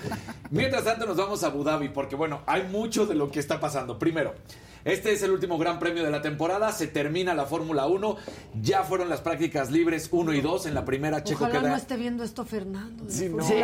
Mientras 0.51 0.83
tanto 0.83 1.05
nos 1.05 1.17
vamos 1.17 1.43
a 1.43 1.47
Abu 1.47 1.63
Dhabi 1.63 1.89
porque 1.89 2.15
bueno, 2.15 2.41
hay 2.47 2.63
mucho 2.63 3.05
de 3.05 3.13
lo 3.15 3.29
que 3.31 3.39
está 3.49 3.59
pasando. 3.59 3.97
Primero, 3.97 4.35
este 4.85 5.11
es 5.11 5.23
el 5.23 5.31
último 5.31 5.57
gran 5.57 5.79
premio 5.79 6.03
de 6.03 6.11
la 6.11 6.21
temporada, 6.21 6.71
se 6.71 6.85
termina 6.85 7.33
la 7.33 7.45
Fórmula 7.47 7.87
1, 7.87 8.15
ya 8.61 8.83
fueron 8.83 9.09
las 9.09 9.21
prácticas 9.21 9.71
libres 9.71 10.09
1 10.11 10.33
y 10.33 10.41
2 10.41 10.67
en 10.67 10.75
la 10.75 10.85
primera 10.85 11.23
Checo 11.23 11.45
Ojalá 11.45 11.59
queda 11.59 11.69
no 11.71 11.75
esté 11.75 11.97
viendo 11.97 12.23
esto 12.23 12.45
Fernando. 12.45 13.05
Sí, 13.07 13.27
no. 13.27 13.43
Sí. 13.43 13.55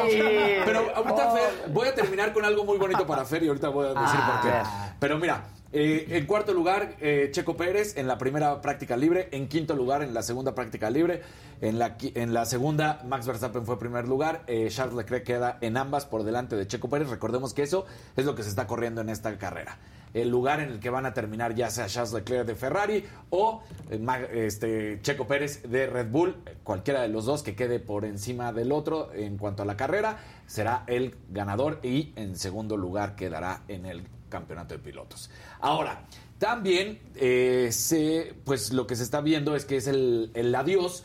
Pero 0.66 0.80
ahorita, 0.96 1.32
Oh. 1.32 1.36
Fer, 1.36 1.72
voy 1.72 1.88
a 1.88 1.94
terminar 1.96 2.34
con 2.34 2.44
algo 2.46 2.66
muy 2.66 2.78
bonito 2.80 3.06
para 3.06 3.24
Fer 3.26 3.44
y 3.44 3.48
ahorita 3.48 3.70
voy 3.70 3.86
a 3.86 3.90
decir 3.90 4.02
Ah, 4.20 4.42
por 4.42 4.50
qué. 4.52 4.58
a 4.58 4.62
ver. 4.62 4.94
Pero 5.00 5.18
mira, 5.20 5.44
Eh, 5.78 6.08
en 6.18 6.26
cuarto 6.26 6.54
lugar, 6.54 6.96
eh, 7.02 7.28
Checo 7.32 7.58
Pérez 7.58 7.98
en 7.98 8.08
la 8.08 8.18
primera 8.18 8.62
práctica 8.62 8.96
libre. 8.96 9.28
En 9.34 9.50
quinto 9.50 9.76
lugar, 9.76 10.04
en 10.04 10.14
la 10.14 10.24
segunda 10.24 10.56
práctica 10.56 10.90
libre. 10.90 11.22
En 11.60 11.80
la, 11.80 11.98
en 12.00 12.34
la 12.34 12.46
segunda, 12.46 13.02
Max 13.06 13.28
Verstappen 13.28 13.66
fue 13.66 13.78
primer 13.78 14.08
lugar. 14.08 14.44
Eh, 14.48 14.70
Charles 14.70 14.96
Leclerc 14.96 15.26
queda 15.26 15.58
en 15.60 15.76
ambas 15.76 16.06
por 16.06 16.24
delante 16.24 16.56
de 16.56 16.66
Checo 16.66 16.88
Pérez. 16.88 17.10
Recordemos 17.10 17.54
que 17.54 17.64
eso 17.64 17.86
es 18.16 18.24
lo 18.24 18.36
que 18.36 18.44
se 18.44 18.50
está 18.50 18.68
corriendo 18.68 19.02
en 19.02 19.10
esta 19.10 19.38
carrera. 19.38 19.78
El 20.14 20.30
lugar 20.30 20.62
en 20.62 20.70
el 20.70 20.80
que 20.80 20.90
van 20.90 21.06
a 21.06 21.14
terminar 21.14 21.56
ya 21.56 21.70
sea 21.70 21.88
Charles 21.88 22.14
Leclerc 22.14 22.48
de 22.48 22.56
Ferrari 22.56 23.04
o 23.32 23.62
este, 24.32 25.02
Checo 25.02 25.28
Pérez 25.28 25.62
de 25.64 25.88
Red 25.88 26.10
Bull. 26.10 26.38
Cualquiera 26.64 27.02
de 27.02 27.10
los 27.10 27.26
dos 27.26 27.44
que 27.44 27.54
quede 27.54 27.82
por 27.82 28.06
encima 28.06 28.54
del 28.54 28.72
otro 28.72 29.12
en 29.14 29.38
cuanto 29.38 29.64
a 29.64 29.66
la 29.66 29.76
carrera 29.76 30.20
será 30.48 30.86
el 30.88 31.18
ganador 31.32 31.82
y 31.84 32.14
en 32.16 32.38
segundo 32.38 32.78
lugar 32.78 33.18
quedará 33.18 33.64
en 33.68 33.86
el 33.86 34.08
campeonato 34.30 34.74
de 34.74 34.80
pilotos. 34.80 35.30
Ahora, 35.66 36.06
también 36.38 37.00
eh, 37.16 37.70
se, 37.72 38.36
pues 38.44 38.72
lo 38.72 38.86
que 38.86 38.96
se 38.96 39.02
está 39.02 39.20
viendo 39.22 39.56
es 39.56 39.66
que 39.66 39.78
es 39.78 39.88
el, 39.88 40.30
adiós, 40.56 41.04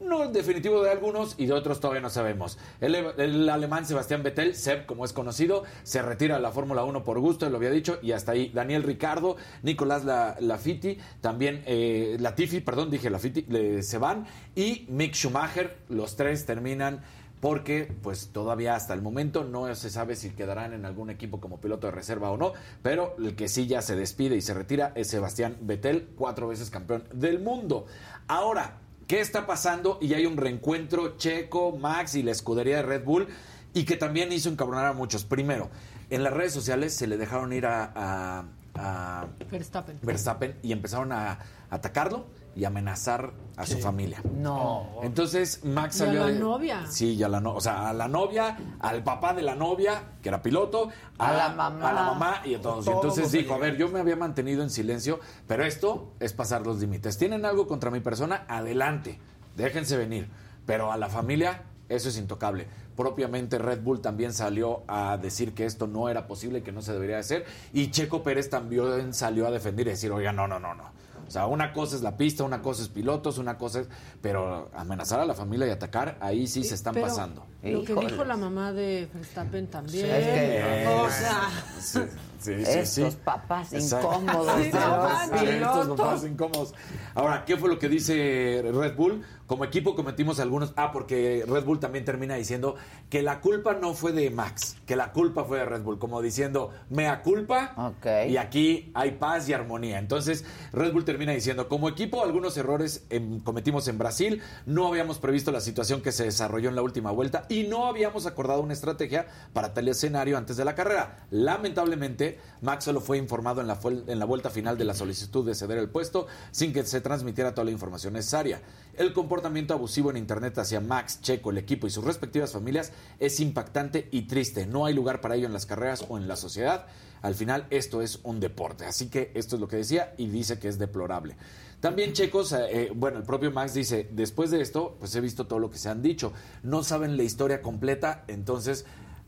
no 0.00 0.26
definitivo 0.32 0.82
de 0.82 0.90
algunos 0.90 1.36
y 1.38 1.46
de 1.46 1.52
otros 1.52 1.78
todavía 1.78 2.00
no 2.00 2.10
sabemos. 2.10 2.58
El, 2.80 3.48
alemán 3.48 3.86
Sebastián 3.86 4.24
Vettel, 4.24 4.56
Seb 4.56 4.84
como 4.86 5.04
es 5.04 5.12
conocido, 5.12 5.62
se 5.84 6.02
retira 6.02 6.34
de 6.34 6.42
la 6.42 6.50
Fórmula 6.50 6.82
1 6.82 7.04
por 7.04 7.20
gusto, 7.20 7.48
lo 7.50 7.58
había 7.58 7.70
dicho, 7.70 8.00
y 8.02 8.10
hasta 8.10 8.32
ahí 8.32 8.50
Daniel 8.52 8.82
Ricardo, 8.82 9.36
Nicolás 9.62 10.04
La- 10.04 10.36
Latifi, 10.40 10.98
también 11.20 11.62
eh, 11.66 12.16
Latifi, 12.18 12.58
perdón, 12.60 12.90
dije 12.90 13.10
le- 13.10 13.82
se 13.84 13.98
van, 13.98 14.26
y 14.56 14.86
Mick 14.88 15.14
Schumacher, 15.14 15.76
los 15.88 16.16
tres 16.16 16.46
terminan 16.46 17.02
porque 17.40 17.90
pues 18.02 18.28
todavía 18.32 18.74
hasta 18.74 18.92
el 18.94 19.02
momento 19.02 19.44
no 19.44 19.74
se 19.74 19.90
sabe 19.90 20.14
si 20.16 20.30
quedarán 20.30 20.72
en 20.74 20.84
algún 20.84 21.08
equipo 21.10 21.40
como 21.40 21.60
piloto 21.60 21.86
de 21.86 21.92
reserva 21.92 22.30
o 22.30 22.36
no, 22.36 22.52
pero 22.82 23.14
el 23.18 23.34
que 23.34 23.48
sí 23.48 23.66
ya 23.66 23.80
se 23.82 23.96
despide 23.96 24.36
y 24.36 24.40
se 24.42 24.52
retira 24.54 24.92
es 24.94 25.08
Sebastián 25.08 25.56
Vettel, 25.62 26.10
cuatro 26.16 26.48
veces 26.48 26.68
campeón 26.70 27.04
del 27.14 27.40
mundo. 27.40 27.86
Ahora, 28.28 28.78
¿qué 29.06 29.20
está 29.20 29.46
pasando? 29.46 29.98
Y 30.02 30.12
hay 30.14 30.26
un 30.26 30.36
reencuentro 30.36 31.16
Checo, 31.16 31.72
Max 31.76 32.14
y 32.14 32.22
la 32.22 32.32
escudería 32.32 32.76
de 32.76 32.82
Red 32.82 33.04
Bull 33.04 33.28
y 33.72 33.84
que 33.84 33.96
también 33.96 34.32
hizo 34.32 34.48
encabronar 34.50 34.86
a 34.86 34.92
muchos. 34.92 35.24
Primero, 35.24 35.70
en 36.10 36.22
las 36.24 36.32
redes 36.32 36.52
sociales 36.52 36.94
se 36.94 37.06
le 37.06 37.16
dejaron 37.16 37.52
ir 37.52 37.66
a, 37.66 37.92
a- 37.94 38.44
a 38.74 39.26
Verstappen. 39.50 39.98
Verstappen 40.02 40.56
y 40.62 40.72
empezaron 40.72 41.12
a 41.12 41.38
atacarlo 41.70 42.26
y 42.54 42.64
amenazar 42.64 43.32
a 43.60 43.66
su 43.66 43.78
familia. 43.78 44.22
No. 44.36 44.86
Entonces 45.02 45.64
Max 45.64 46.00
Y 46.00 46.02
a 46.02 46.06
salió 46.06 46.20
la 46.20 46.26
de- 46.32 46.38
novia. 46.38 46.86
Sí, 46.88 47.14
y 47.14 47.22
a 47.22 47.28
la 47.28 47.40
no, 47.40 47.54
o 47.54 47.60
sea, 47.60 47.88
a 47.90 47.92
la 47.92 48.08
novia, 48.08 48.56
al 48.80 49.02
papá 49.04 49.34
de 49.34 49.42
la 49.42 49.54
novia, 49.54 50.02
que 50.22 50.28
era 50.30 50.40
piloto, 50.42 50.88
A 51.18 51.32
la 51.32 51.48
mamá. 51.50 51.90
a 51.90 51.92
la 51.92 52.02
mamá 52.04 52.42
y 52.44 52.54
entonces 52.54 52.94
los 53.04 53.32
dijo, 53.32 53.54
a 53.54 53.58
ver, 53.58 53.76
yo 53.76 53.88
me 53.88 54.00
había 54.00 54.16
mantenido 54.16 54.62
en 54.62 54.70
silencio, 54.70 55.20
pero 55.46 55.64
esto 55.64 56.12
es 56.20 56.32
pasar 56.32 56.66
los 56.66 56.80
límites. 56.80 57.18
¿Tienen 57.18 57.44
algo 57.44 57.66
contra 57.66 57.90
mi 57.90 58.00
persona? 58.00 58.44
Adelante, 58.48 59.18
déjense 59.56 59.96
venir. 59.96 60.28
Pero 60.66 60.92
a 60.92 60.96
la 60.96 61.08
familia, 61.08 61.62
eso 61.88 62.08
es 62.08 62.16
intocable. 62.18 62.66
Propiamente 62.96 63.58
Red 63.58 63.80
Bull 63.82 64.00
también 64.00 64.32
salió 64.32 64.82
a 64.86 65.16
decir 65.16 65.54
que 65.54 65.64
esto 65.64 65.86
no 65.86 66.08
era 66.08 66.26
posible, 66.26 66.62
que 66.62 66.70
no 66.70 66.82
se 66.82 66.92
debería 66.92 67.18
hacer. 67.18 67.46
Y 67.72 67.90
Checo 67.90 68.22
Pérez 68.22 68.50
también 68.50 69.14
salió 69.14 69.46
a 69.46 69.50
defender 69.50 69.86
y 69.86 69.90
decir, 69.90 70.12
oiga, 70.12 70.32
no, 70.32 70.46
no, 70.46 70.58
no, 70.60 70.74
no. 70.74 70.84
O 71.30 71.32
sea, 71.32 71.46
una 71.46 71.72
cosa 71.72 71.94
es 71.94 72.02
la 72.02 72.16
pista, 72.16 72.42
una 72.42 72.60
cosa 72.60 72.82
es 72.82 72.88
pilotos, 72.88 73.38
una 73.38 73.56
cosa 73.56 73.78
es... 73.82 73.88
Pero 74.20 74.68
amenazar 74.74 75.20
a 75.20 75.24
la 75.24 75.32
familia 75.32 75.68
y 75.68 75.70
atacar, 75.70 76.18
ahí 76.20 76.48
sí 76.48 76.64
se 76.64 76.74
están 76.74 76.92
Pero 76.92 77.06
pasando. 77.06 77.46
Lo 77.62 77.84
que 77.84 77.92
Híjoles. 77.92 78.10
dijo 78.10 78.24
la 78.24 78.36
mamá 78.36 78.72
de 78.72 79.08
Verstappen 79.14 79.68
también. 79.68 80.06
Es 80.06 80.26
que- 80.26 80.86
o 80.88 81.08
sea, 81.08 81.48
Sí, 81.80 82.00
sí, 82.40 82.64
sí, 82.64 82.86
sí. 82.86 83.02
Estos 83.04 83.14
papás 83.14 83.72
Exacto. 83.72 84.12
incómodos 84.12 84.56
de 84.56 84.64
Sí, 84.64 84.70
los 84.72 85.30
no 85.30 85.38
Sí, 85.38 85.46
estos 85.46 85.88
papás 86.00 86.24
incómodos. 86.24 86.74
Ahora, 87.14 87.44
¿qué 87.44 87.56
fue 87.56 87.68
lo 87.68 87.78
que 87.78 87.88
dice 87.88 88.60
Red 88.64 88.96
Bull? 88.96 89.22
Como 89.50 89.64
equipo 89.64 89.96
cometimos 89.96 90.38
algunos... 90.38 90.72
Ah, 90.76 90.92
porque 90.92 91.44
Red 91.44 91.64
Bull 91.64 91.80
también 91.80 92.04
termina 92.04 92.36
diciendo 92.36 92.76
que 93.08 93.20
la 93.20 93.40
culpa 93.40 93.74
no 93.74 93.94
fue 93.94 94.12
de 94.12 94.30
Max, 94.30 94.76
que 94.86 94.94
la 94.94 95.10
culpa 95.10 95.42
fue 95.42 95.58
de 95.58 95.64
Red 95.64 95.82
Bull, 95.82 95.98
como 95.98 96.22
diciendo, 96.22 96.70
mea 96.88 97.22
culpa, 97.22 97.74
Ok. 97.76 98.28
y 98.28 98.36
aquí 98.36 98.92
hay 98.94 99.10
paz 99.10 99.48
y 99.48 99.52
armonía. 99.52 99.98
Entonces, 99.98 100.44
Red 100.72 100.92
Bull 100.92 101.04
termina 101.04 101.32
diciendo, 101.32 101.68
como 101.68 101.88
equipo, 101.88 102.22
algunos 102.22 102.56
errores 102.56 103.04
cometimos 103.42 103.88
en 103.88 103.98
Brasil, 103.98 104.40
no 104.66 104.86
habíamos 104.86 105.18
previsto 105.18 105.50
la 105.50 105.60
situación 105.60 106.00
que 106.00 106.12
se 106.12 106.22
desarrolló 106.26 106.68
en 106.68 106.76
la 106.76 106.82
última 106.82 107.10
vuelta 107.10 107.46
y 107.48 107.64
no 107.64 107.86
habíamos 107.86 108.26
acordado 108.26 108.60
una 108.60 108.74
estrategia 108.74 109.26
para 109.52 109.74
tal 109.74 109.88
escenario 109.88 110.38
antes 110.38 110.56
de 110.58 110.64
la 110.64 110.76
carrera. 110.76 111.26
Lamentablemente, 111.32 112.38
Max 112.60 112.84
solo 112.84 113.00
fue 113.00 113.18
informado 113.18 113.60
en 113.60 113.66
la, 113.66 113.80
en 114.06 114.20
la 114.20 114.26
vuelta 114.26 114.48
final 114.48 114.78
de 114.78 114.84
la 114.84 114.94
solicitud 114.94 115.44
de 115.44 115.56
ceder 115.56 115.78
el 115.78 115.88
puesto 115.88 116.28
sin 116.52 116.72
que 116.72 116.84
se 116.84 117.00
transmitiera 117.00 117.52
toda 117.52 117.64
la 117.64 117.72
información 117.72 118.12
necesaria. 118.12 118.62
El 118.96 119.12
comportamiento 119.12 119.39
abusivo 119.44 120.10
en 120.10 120.16
Internet 120.16 120.58
hacia 120.58 120.80
Max, 120.80 121.20
Checo, 121.20 121.50
el 121.50 121.58
equipo 121.58 121.86
y 121.86 121.90
sus 121.90 122.04
respectivas 122.04 122.52
familias 122.52 122.92
es 123.18 123.40
impactante 123.40 124.08
y 124.10 124.22
triste. 124.22 124.66
No 124.66 124.86
hay 124.86 124.94
lugar 124.94 125.20
para 125.20 125.36
ello 125.36 125.46
en 125.46 125.52
las 125.52 125.66
carreras 125.66 126.04
o 126.08 126.18
en 126.18 126.28
la 126.28 126.36
sociedad. 126.36 126.86
Al 127.22 127.34
final, 127.34 127.66
esto 127.70 128.02
es 128.02 128.20
un 128.22 128.40
deporte. 128.40 128.86
Así 128.86 129.08
que 129.08 129.30
esto 129.34 129.56
es 129.56 129.60
lo 129.60 129.68
que 129.68 129.76
decía 129.76 130.14
y 130.16 130.28
dice 130.28 130.58
que 130.58 130.68
es 130.68 130.78
deplorable. 130.78 131.36
También 131.80 132.12
Checos, 132.12 132.52
eh, 132.52 132.92
bueno, 132.94 133.18
el 133.18 133.24
propio 133.24 133.50
Max 133.50 133.74
dice, 133.74 134.08
después 134.12 134.50
de 134.50 134.60
esto, 134.60 134.96
pues 134.98 135.14
he 135.14 135.20
visto 135.20 135.46
todo 135.46 135.58
lo 135.58 135.70
que 135.70 135.78
se 135.78 135.88
han 135.88 136.02
dicho. 136.02 136.32
No 136.62 136.82
saben 136.82 137.16
la 137.16 137.22
historia 137.22 137.62
completa, 137.62 138.24
entonces, 138.28 138.84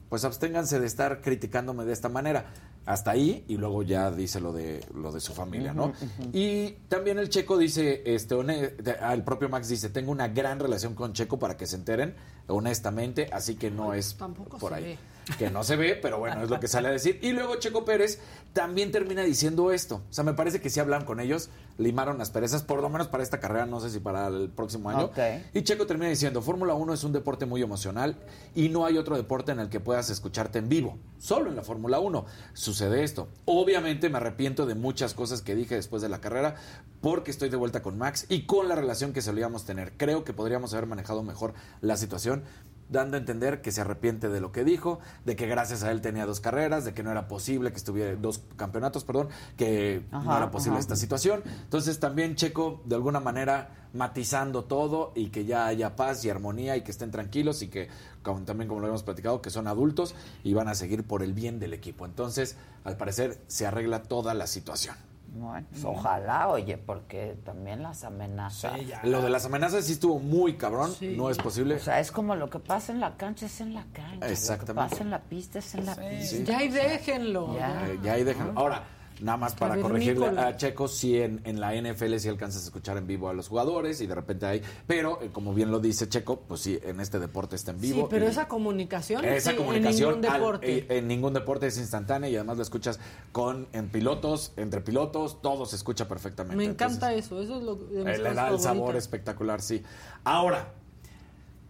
pues 0.09 0.25
absténganse 0.25 0.79
de 0.79 0.87
estar 0.87 1.23
criticándome 1.23 1.85
de 1.85 1.93
esta 1.95 2.11
manera. 2.11 2.53
Hasta 2.85 3.13
ahí, 3.13 3.45
y 3.47 3.57
luego 3.57 3.85
ya 3.85 4.11
dice 4.11 4.41
lo 4.41 4.53
de 4.53 4.85
lo 4.93 5.13
de 5.13 5.21
su 5.21 5.33
familia, 5.33 5.73
¿no? 5.73 5.93
Y 6.33 6.71
también 6.89 7.19
el 7.19 7.29
Checo 7.29 7.57
dice, 7.57 8.03
este, 8.05 8.35
el 8.35 9.23
propio 9.23 9.49
Max 9.49 9.69
dice, 9.69 9.89
tengo 9.89 10.11
una 10.11 10.27
gran 10.29 10.59
relación 10.59 10.95
con 10.95 11.13
Checo 11.13 11.39
para 11.39 11.57
que 11.57 11.67
se 11.67 11.77
enteren, 11.77 12.17
honestamente, 12.49 13.29
así 13.33 13.55
que 13.55 13.71
no 13.71 13.95
es 13.95 14.17
tampoco 14.17 14.59
por 14.59 14.71
se 14.71 14.77
ahí. 14.77 14.85
ve. 14.85 14.99
Que 15.39 15.51
no 15.51 15.65
se 15.65 15.77
ve, 15.77 15.95
pero 15.95 16.19
bueno, 16.19 16.43
es 16.43 16.51
lo 16.51 16.59
que 16.61 16.69
sale 16.69 16.89
a 16.89 16.91
decir. 16.91 17.19
Y 17.23 17.33
luego 17.33 17.57
Checo 17.57 17.85
Pérez 17.85 18.21
también 18.53 18.93
termina 18.93 19.23
diciendo 19.23 19.73
esto. 19.73 20.03
O 20.11 20.13
sea, 20.13 20.25
me 20.25 20.35
parece 20.35 20.61
que 20.61 20.69
si 20.69 20.81
hablan 20.81 21.05
con 21.05 21.21
ellos, 21.21 21.49
limaron 21.79 22.19
las 22.19 22.31
perezas, 22.31 22.63
por 22.63 22.83
lo 22.83 22.89
menos 22.89 23.09
para 23.09 23.23
esta 23.23 23.41
carrera, 23.41 23.67
no 23.67 23.81
sé 23.81 23.91
si 23.91 24.01
para 24.01 24.29
el 24.29 24.51
próximo 24.51 24.91
año. 24.91 25.11
Y 25.55 25.63
Checo 25.63 25.87
termina 25.87 26.11
diciendo, 26.11 26.43
Fórmula 26.43 26.75
1 26.75 26.93
es 26.95 27.05
un 27.05 27.13
deporte 27.13 27.47
muy 27.47 27.63
emocional 27.63 28.17
y 28.55 28.69
no 28.69 28.85
hay 28.85 28.99
otro 28.99 29.17
deporte 29.17 29.53
en 29.53 29.61
el 29.61 29.69
que 29.69 29.81
puedas 29.81 30.11
escucharte 30.11 30.59
en 30.59 30.69
vivo. 30.69 30.99
Solo 31.19 31.51
en 31.51 31.57
la 31.57 31.63
Fórmula 31.63 31.99
1 32.01 32.27
sucede 32.53 33.05
esto. 33.05 33.29
Obviamente 33.45 34.09
me 34.09 34.19
arrepiento 34.19 34.67
de 34.67 34.75
muchas 34.75 35.15
cosas 35.15 35.43
que 35.43 35.55
dije 35.55 35.75
después 35.75 36.03
de 36.03 36.09
la 36.09 36.21
carrera 36.21 36.57
porque 37.01 37.31
estoy 37.31 37.49
de 37.49 37.57
vuelta 37.57 37.83
con 37.83 37.99
Max 37.99 38.27
y 38.29 38.43
con 38.43 38.69
la 38.69 38.75
relación 38.75 39.13
que 39.13 39.23
solíamos 39.23 39.65
tener. 39.65 39.93
Creo 39.97 40.25
que 40.25 40.33
podríamos 40.33 40.73
haber 40.73 40.87
manejado 40.87 41.23
mejor 41.23 41.55
la 41.81 41.97
situación 41.97 42.45
dando 42.93 43.17
a 43.17 43.21
entender 43.21 43.63
que 43.63 43.73
se 43.73 43.81
arrepiente 43.81 44.29
de 44.29 44.41
lo 44.41 44.53
que 44.53 44.65
dijo, 44.65 45.01
de 45.25 45.35
que 45.35 45.47
gracias 45.47 45.83
a 45.83 45.91
él 45.91 46.01
tenía 46.01 46.27
dos 46.27 46.41
carreras, 46.41 46.85
de 46.85 46.95
que 46.95 47.03
no 47.03 47.11
era 47.11 47.27
posible 47.27 47.71
que 47.71 47.79
estuviera 47.79 48.15
dos 48.17 48.43
campeonatos, 48.57 49.05
perdón, 49.05 49.29
que 49.57 50.05
no 50.13 50.37
era 50.37 50.51
posible 50.51 50.77
ajá. 50.77 50.83
esta 50.83 50.97
situación. 50.97 51.43
Entonces 51.65 51.99
también 51.99 52.37
Checo 52.37 52.83
de 52.85 52.95
alguna 52.95 53.21
manera 53.21 53.89
matizando 53.93 54.65
todo 54.65 55.13
y 55.15 55.29
que 55.29 55.45
ya 55.45 55.67
haya 55.67 55.97
paz 55.97 56.25
y 56.25 56.31
armonía 56.31 56.77
y 56.77 56.83
que 56.83 56.91
estén 56.91 57.11
tranquilos 57.11 57.63
y 57.63 57.69
que 57.69 57.89
como, 58.23 58.43
también 58.43 58.69
como 58.69 58.81
lo 58.81 58.89
hemos 58.89 59.03
platicado 59.03 59.43
que 59.43 59.51
son 59.51 59.67
adultos 59.67 60.15
y 60.45 60.55
van 60.55 60.69
a 60.69 60.75
seguir 60.75 61.05
por 61.05 61.23
el 61.23 61.33
bien 61.33 61.59
del 61.59 61.75
equipo. 61.75 62.07
Entonces, 62.07 62.57
al 62.85 62.97
parecer 62.97 63.41
se 63.47 63.67
arregla 63.67 64.03
toda 64.05 64.35
la 64.35 64.47
situación. 64.47 64.97
Bueno, 65.35 65.67
pues 65.71 65.83
ojalá, 65.87 66.49
oye, 66.49 66.77
porque 66.77 67.39
también 67.43 67.83
las 67.83 68.05
amenazas. 68.05 68.79
Lo 69.03 69.23
de 69.23 69.31
las 69.31 69.47
amenazas 69.47 69.87
sí 69.87 69.93
estuvo 69.93 70.19
muy 70.19 70.59
cabrón, 70.59 70.93
Sí. 70.93 71.15
no 71.17 71.31
es 71.31 71.39
posible. 71.39 71.77
O 71.77 71.79
sea, 71.79 72.01
es 72.01 72.13
como 72.13 72.37
lo 72.37 72.51
que 72.51 72.59
pasa 72.59 72.93
en 72.93 73.01
la 73.01 73.17
cancha 73.17 73.47
es 73.47 73.61
en 73.63 73.73
la 73.73 73.87
cancha. 73.95 74.29
Exactamente. 74.29 74.75
Lo 74.75 74.89
que 74.89 74.91
pasa 74.91 75.03
en 75.05 75.11
la 75.11 75.21
pista 75.23 75.59
es 75.61 75.75
en 75.75 75.87
la 75.87 75.95
pista. 75.97 76.37
Sí. 76.37 76.45
ya 76.45 76.63
y 76.63 76.69
déjenlo. 76.69 77.55
Ya. 77.55 77.87
Eh, 77.89 77.99
ya 78.03 78.13
ahí 78.13 78.25
déjenlo. 78.25 78.53
Ahora, 78.57 78.83
nada 79.23 79.39
más 79.39 79.55
para 79.55 79.81
corregirle 79.81 80.27
a 80.29 80.57
Checo, 80.57 80.89
sí 80.89 81.19
en, 81.21 81.41
en 81.45 81.61
la 81.61 81.75
NFL 81.75 82.17
sí 82.19 82.29
alcanzas 82.29 82.63
a 82.63 82.65
escuchar 82.67 82.97
en 82.97 83.07
vivo 83.07 83.29
a 83.29 83.33
los 83.33 83.49
jugadores 83.49 84.01
y 84.01 84.07
de 84.07 84.15
repente 84.15 84.47
hay, 84.47 84.63
pero 84.87 85.21
eh, 85.23 85.31
como 85.33 85.55
bien 85.55 85.71
lo 85.71 85.81
dice 85.81 86.09
Checo, 86.09 86.41
pues 86.41 86.61
sí, 86.61 86.79
en 86.83 87.01
este 87.01 87.19
deporte 87.19 87.57
está 87.57 87.71
en 87.71 87.81
vivo. 87.81 88.01
Sí, 88.03 88.07
pero 88.11 88.27
y- 88.27 88.29
esa 88.29 88.49
comunicación, 88.49 89.25
esa 89.25 89.51
sí, 89.53 89.57
comunicación 89.57 90.15
en 90.15 90.21
ningún 90.21 90.33
al- 90.35 90.41
deporte. 90.41 90.79
eh, 90.79 90.87
en 90.99 91.09
ningún 91.09 91.33
deporte 91.33 91.67
es 91.69 91.79
instantánea 91.79 92.29
y 92.29 92.37
además 92.37 92.57
lo 92.57 92.63
escuchas 92.63 92.99
con 93.33 93.69
en 93.73 93.89
pilotos, 93.89 94.53
entre 94.57 94.81
pilotos, 94.81 95.41
todo 95.41 95.65
se 95.67 95.77
escucha 95.77 96.09
perfectamente. 96.09 96.57
Me 96.57 96.65
encanta 96.65 97.13
Entonces, 97.13 97.27
eso, 97.27 97.41
eso 97.43 97.57
es 97.59 97.63
lo 97.63 97.77
mis 97.77 98.17
eh, 98.17 98.19
le 98.19 98.35
da 98.35 98.49
el 98.49 98.59
sabor 98.61 98.97
espectacular, 98.97 99.61
sí. 99.63 99.83
Ahora, 100.25 100.75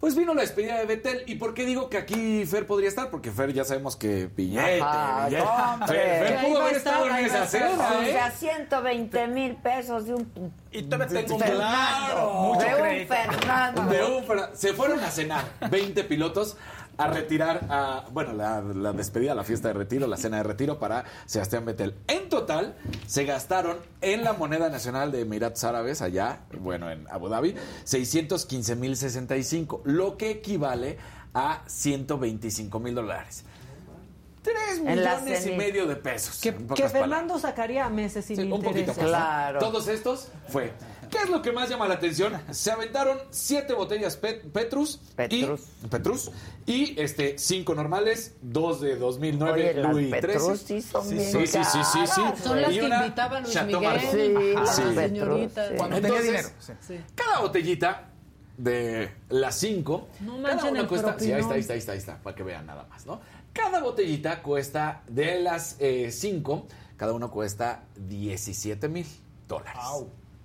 pues 0.03 0.17
vino 0.17 0.33
la 0.33 0.41
despedida 0.41 0.77
de 0.79 0.85
Betel. 0.85 1.23
¿Y 1.27 1.35
por 1.35 1.53
qué 1.53 1.63
digo 1.65 1.89
que 1.89 1.97
aquí 1.97 2.45
Fer 2.45 2.67
podría 2.67 2.89
estar? 2.89 3.09
Porque 3.09 3.31
Fer 3.31 3.53
ya 3.53 3.63
sabemos 3.63 3.95
que 3.95 4.27
billete, 4.27 4.81
Ajá, 4.81 5.27
billete. 5.29 5.43
hombre. 5.47 5.87
Fer, 5.97 6.45
pudo 6.45 6.61
haber 6.61 6.75
estado 6.75 7.07
en 7.09 7.15
esa 7.25 7.45
cena, 7.47 7.69
O 8.01 8.03
sea, 8.03 8.29
120 8.31 9.27
mil 9.27 9.55
pesos 9.55 10.05
de 10.05 10.15
un. 10.15 10.53
Y 10.73 10.83
todavía 10.83 11.23
tengo 11.23 11.39
Fernando. 11.39 11.55
claro, 11.57 12.33
mucho 12.33 12.65
de 12.67 12.73
un 12.75 12.81
crédito. 12.81 13.13
Fernando. 13.13 13.81
De 13.83 14.03
un 14.03 14.25
Fer- 14.27 14.49
se 14.55 14.73
fueron 14.73 14.99
a 14.99 15.09
cenar 15.09 15.45
20 15.71 16.03
pilotos 16.03 16.57
a 16.97 17.07
retirar, 17.07 17.65
a, 17.69 18.05
bueno, 18.11 18.33
la, 18.33 18.61
la 18.61 18.93
despedida, 18.93 19.33
la 19.33 19.43
fiesta 19.43 19.69
de 19.69 19.73
retiro, 19.73 20.07
la 20.07 20.17
cena 20.17 20.37
de 20.37 20.43
retiro 20.43 20.79
para 20.79 21.03
Sebastián 21.25 21.65
Vettel. 21.65 21.95
En 22.07 22.29
total, 22.29 22.75
se 23.07 23.25
gastaron 23.25 23.77
en 24.01 24.23
la 24.23 24.33
moneda 24.33 24.69
nacional 24.69 25.11
de 25.11 25.21
Emiratos 25.21 25.63
Árabes, 25.63 26.01
allá, 26.01 26.41
bueno, 26.59 26.91
en 26.91 27.07
Abu 27.09 27.29
Dhabi, 27.29 27.55
615 27.83 28.75
mil 28.75 28.95
65, 28.95 29.81
lo 29.85 30.17
que 30.17 30.31
equivale 30.31 30.97
a 31.33 31.63
125 31.67 32.79
mil 32.79 32.95
dólares. 32.95 33.43
Tres 34.43 34.81
millones 34.81 35.47
y 35.47 35.51
medio 35.53 35.87
de 35.87 35.95
pesos. 35.95 36.39
Que, 36.41 36.51
palabras. 36.51 36.91
Fernando 36.91 37.39
sacaría 37.39 37.87
meses 37.87 38.25
sin 38.25 38.35
Sí, 38.35 38.51
un 38.51 38.61
poquito. 38.61 38.93
¿no? 39.01 39.59
Todos 39.59 39.87
estos 39.87 40.27
fue. 40.49 40.73
¿Qué 41.13 41.19
es 41.25 41.29
lo 41.29 41.43
que 41.43 41.51
más 41.51 41.69
llama 41.69 41.87
la 41.87 41.93
atención? 41.93 42.33
Se 42.49 42.71
aventaron 42.71 43.19
siete 43.29 43.73
botellas 43.73 44.17
Pet- 44.19 44.41
Petrus. 44.51 44.99
Petrus. 45.15 45.61
Y, 45.83 45.87
Petrus. 45.87 46.31
Y 46.65 46.99
este, 46.99 47.37
cinco 47.37 47.75
normales, 47.75 48.33
dos 48.41 48.81
de 48.81 48.95
2009, 48.95 49.51
Oye, 49.53 49.73
las 49.75 49.91
Louis 49.93 50.09
Petrus 50.11 50.59
sí 50.61 50.81
son 50.81 51.07
sí, 51.07 51.13
bien 51.13 51.31
sí, 51.31 51.45
sí, 51.45 51.59
sí, 51.63 51.79
sí, 51.83 51.99
sí. 52.07 52.21
caras. 52.21 52.39
Son 52.39 52.59
las 52.59 52.71
Y 52.71 52.79
que 52.79 52.85
invitaba 52.87 53.39
Luis 53.41 53.53
Chateau 53.53 53.79
Miguel, 53.79 53.93
Margaux. 53.95 54.11
Sí, 54.11 54.35
a 54.55 54.59
las 54.59 54.65
las 54.65 54.79
Petrus, 54.79 54.95
señoritas. 54.95 55.67
sí. 55.69 55.75
Cuando 55.77 56.01
tenía 56.01 56.21
dinero. 56.21 56.49
sí. 56.81 56.99
Cada 57.13 57.39
botellita 57.41 58.09
de 58.57 59.11
las 59.29 59.55
cinco, 59.55 60.07
No 60.19 60.41
cada 60.41 60.65
una 60.65 60.87
cuesta, 60.87 61.15
sí, 61.19 61.31
ahí 61.31 61.41
está, 61.41 61.53
ahí 61.53 61.59
está, 61.59 61.73
ahí 61.73 61.79
está, 61.79 61.91
ahí 61.91 61.97
está, 61.99 62.17
para 62.23 62.35
que 62.35 62.41
vean 62.41 62.65
nada 62.65 62.85
más, 62.89 63.05
¿no? 63.05 63.21
Cada 63.53 63.81
botellita 63.81 64.41
cuesta, 64.41 65.03
de 65.07 65.39
las 65.41 65.75
eh, 65.79 66.09
cinco, 66.11 66.65
cada 66.97 67.13
uno 67.13 67.29
cuesta 67.29 67.83
17 67.97 68.89
mil 68.89 69.05
dólares. 69.47 69.79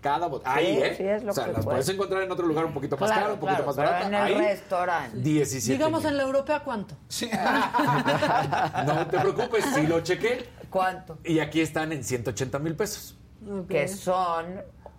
Cada 0.00 0.28
botella. 0.28 0.54
Ahí, 0.54 0.66
Sí, 0.76 0.82
¿eh? 0.82 0.94
sí, 0.96 1.02
es 1.04 1.24
lo 1.24 1.32
o 1.32 1.34
sea, 1.34 1.44
que 1.46 1.52
las 1.52 1.64
puede. 1.64 1.74
puedes 1.76 1.88
encontrar 1.88 2.22
en 2.22 2.30
otro 2.30 2.46
lugar 2.46 2.64
un 2.66 2.72
poquito 2.72 2.96
más 2.96 3.08
Claro, 3.10 3.22
caro, 3.22 3.34
un 3.34 3.40
poquito 3.40 3.56
claro, 3.56 3.66
más 3.66 3.76
barato. 3.76 4.06
en 4.06 4.14
el 4.14 4.22
Ahí, 4.22 4.34
restaurante. 4.36 5.18
17 5.18 5.72
Digamos 5.72 6.00
mil. 6.02 6.10
en 6.10 6.16
la 6.18 6.22
europea, 6.22 6.60
¿cuánto? 6.60 6.94
No 8.86 9.06
te 9.08 9.18
preocupes, 9.18 9.64
si 9.74 9.86
lo 9.86 10.00
chequé. 10.00 10.48
¿Cuánto? 10.70 11.18
Y 11.24 11.38
aquí 11.40 11.60
están 11.60 11.92
en 11.92 12.04
180 12.04 12.58
mil 12.58 12.76
pesos. 12.76 13.16
Que 13.68 13.88
son 13.88 14.46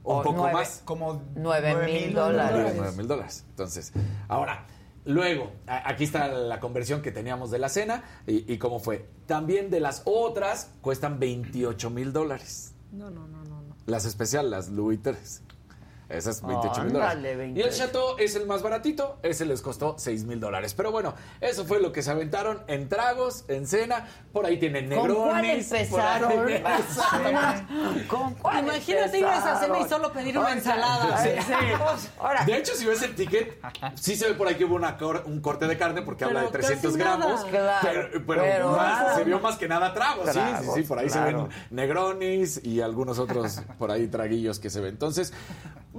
Un 0.03 0.23
poco 0.23 0.47
más. 0.49 0.81
Como 0.85 1.21
nueve 1.35 1.75
mil 1.85 2.17
Arriba 2.17 2.21
dólares. 2.23 2.73
de 2.73 2.79
9 2.79 2.97
mil 2.97 3.07
dólares. 3.07 3.45
Entonces, 3.49 3.93
ahora, 4.27 4.65
luego, 5.05 5.51
aquí 5.67 6.03
está 6.05 6.27
la 6.27 6.59
conversión 6.59 7.01
que 7.01 7.11
teníamos 7.11 7.51
de 7.51 7.59
la 7.59 7.69
cena 7.69 8.03
y, 8.25 8.51
y 8.51 8.57
cómo 8.57 8.79
fue. 8.79 9.07
También 9.27 9.69
de 9.69 9.79
las 9.79 10.01
otras 10.05 10.71
cuestan 10.81 11.19
28 11.19 11.89
mil 11.89 12.11
dólares. 12.13 12.73
No, 12.91 13.09
no, 13.11 13.27
no, 13.27 13.43
no. 13.43 13.48
Las 13.89 14.05
especiales, 14.05 14.51
las 14.51 14.69
Louis 14.69 14.99
III. 16.09 16.17
Esas 16.17 16.41
28 16.41 16.83
mil 16.83 16.93
dólares. 16.93 17.23
Y 17.23 17.27
el 17.27 17.37
28. 17.37 17.77
Chateau 17.77 18.15
es 18.17 18.35
el 18.35 18.45
más 18.47 18.61
baratito, 18.61 19.17
ese 19.23 19.45
les 19.45 19.61
costó 19.61 19.95
6 19.97 20.25
mil 20.25 20.39
dólares. 20.39 20.73
Pero 20.73 20.91
bueno, 20.91 21.13
eso 21.41 21.65
fue 21.65 21.79
lo 21.79 21.91
que 21.91 22.01
se 22.01 22.11
aventaron 22.11 22.61
en 22.67 22.89
tragos, 22.89 23.45
en 23.47 23.67
cena. 23.67 24.07
Por 24.33 24.45
ahí 24.45 24.57
tienen 24.57 24.89
¿Con 24.89 25.13
cuál 25.13 25.41
negronis. 25.41 25.67
por 25.67 25.75
ahí- 25.77 25.83
empezaron? 25.83 26.49
Exacto. 26.49 27.73
¿Con 28.07 28.33
cuál 28.35 28.63
Imagínate 28.65 29.19
ir 29.19 29.25
a 29.25 29.37
esa 29.37 29.59
cena 29.59 29.77
y 29.77 29.81
empezaron? 29.81 29.89
solo 29.89 30.13
pedir 30.13 30.37
una 30.37 30.51
ensalada. 30.53 31.17
sí. 31.23 31.29
Sí. 31.45 31.53
Ahora, 32.19 32.43
De 32.45 32.57
hecho, 32.57 32.73
si 32.75 32.85
ves 32.85 33.01
el 33.01 33.15
ticket, 33.15 33.59
sí 33.95 34.15
se 34.15 34.27
ve 34.29 34.33
por 34.35 34.47
ahí 34.47 34.55
que 34.55 34.65
hubo 34.65 34.75
una 34.75 34.97
cor- 34.97 35.23
un 35.25 35.41
corte 35.41 35.67
de 35.67 35.77
carne 35.77 36.01
porque 36.01 36.25
habla 36.25 36.41
de 36.41 36.47
Pero 36.49 36.63
300 36.67 36.91
casi 36.93 37.03
nada. 37.03 37.17
gramos. 37.17 37.45
Claro, 37.45 37.81
pero 38.11 38.25
pero 38.25 38.41
pero 38.43 38.71
más- 38.71 38.99
nada. 39.01 39.15
se 39.15 39.23
vio 39.23 39.39
más 39.39 39.55
que 39.57 39.67
nada 39.67 39.93
tragos. 39.93 40.25
sí, 40.25 40.31
sí, 40.33 40.39
Tragos, 40.39 40.75
sí, 40.75 40.81
por 40.83 40.99
ahí 40.99 41.07
claro. 41.07 41.29
se 41.29 41.35
ven 41.47 41.49
negronis 41.71 42.61
y 42.63 42.81
algunos 42.81 43.19
otros 43.19 43.61
por 43.77 43.91
ahí 43.91 44.07
traguillos 44.07 44.59
que 44.59 44.69
se 44.69 44.79
ven. 44.81 44.89
Entonces, 44.91 45.33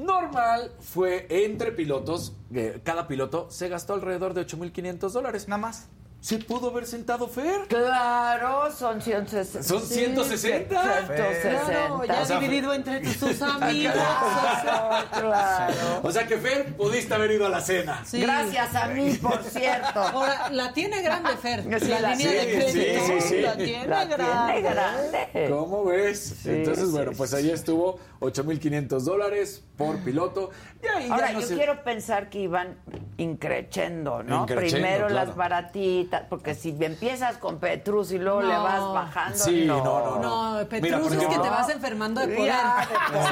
normal 0.04 0.72
fue 0.80 1.26
entre 1.28 1.72
pilotos, 1.72 2.34
eh, 2.52 2.80
cada 2.84 3.06
piloto 3.06 3.50
se 3.50 3.68
gastó 3.68 3.94
alrededor 3.94 4.34
de 4.34 4.46
8.500 4.46 5.10
dólares. 5.10 5.48
Nada 5.48 5.62
más. 5.62 5.88
¿Se 6.20 6.36
pudo 6.36 6.68
haber 6.68 6.86
sentado 6.86 7.26
Fer? 7.28 7.62
claro, 7.66 8.70
son 8.72 9.00
160. 9.00 9.62
Son 9.66 9.80
160. 9.80 10.82
160. 11.06 11.64
Claro, 11.64 12.04
ya 12.04 12.20
O 12.20 12.24
sea, 12.26 12.38
dividido 12.40 12.74
entre 12.74 13.00
tus- 13.00 13.16
tus 13.18 13.40
amigos. 13.40 13.94
Claro, 13.94 15.06
claro. 15.10 15.74
O 16.02 16.12
sea 16.12 16.26
que 16.26 16.36
Fer, 16.36 16.76
pudiste 16.76 17.14
haber 17.14 17.30
ido 17.30 17.46
a 17.46 17.48
la 17.48 17.60
cena. 17.62 18.02
Sí. 18.04 18.20
Gracias 18.20 18.74
a 18.74 18.88
mí, 18.88 19.14
por 19.14 19.42
cierto. 19.44 19.98
Ahora, 20.00 20.50
la 20.50 20.72
tiene 20.74 21.00
grande, 21.00 21.30
Fer. 21.40 21.62
Sí, 21.80 21.88
la, 21.88 22.00
la- 22.00 22.14
línea 22.14 22.30
sí, 22.30 22.36
de 22.36 22.52
crédito. 22.52 23.00
sí, 23.06 23.12
sí, 23.20 23.28
sí. 23.28 23.40
La 23.40 23.56
tiene 23.56 23.86
La 23.86 24.04
grande. 24.04 24.52
tiene 24.52 24.68
grande. 24.70 25.46
¿Cómo 25.48 25.84
ves? 25.84 26.44
Entonces, 26.44 26.84
sí, 26.86 26.90
bueno, 26.92 27.12
pues 27.16 27.32
ahí 27.32 27.50
estuvo 27.50 27.98
8.500 28.20 29.04
dólares 29.04 29.64
por 29.78 29.96
piloto. 30.00 30.50
Y 30.82 30.86
ahí 30.86 31.08
ya 31.08 31.14
Ahora, 31.14 31.32
no 31.32 31.40
yo 31.40 31.48
quiero 31.56 31.82
pensar 31.82 32.28
que 32.28 32.40
iban 32.40 32.76
increchendo, 33.16 34.22
¿no? 34.22 34.42
Increchendo, 34.42 34.86
Primero 34.86 35.06
claro. 35.08 35.26
las 35.26 35.36
baratitas, 35.36 36.09
porque 36.28 36.54
si 36.54 36.76
empiezas 36.80 37.36
con 37.38 37.58
Petrus 37.58 38.12
y 38.12 38.18
luego 38.18 38.42
No. 38.42 38.48
le 38.48 38.54
vas 38.56 38.80
bajando, 38.92 39.38
Sí, 39.38 39.64
no, 39.66 39.82
no, 39.84 40.18
No, 40.18 40.52
Mira, 40.54 40.68
Petrus 40.68 41.00
por 41.08 41.12
es 41.16 41.26
que 41.26 41.38
te 41.38 41.50
vas 41.50 41.68
enfermando 41.68 42.20
de 42.20 42.28
poder. 42.36 42.52
Ya, 42.52 42.88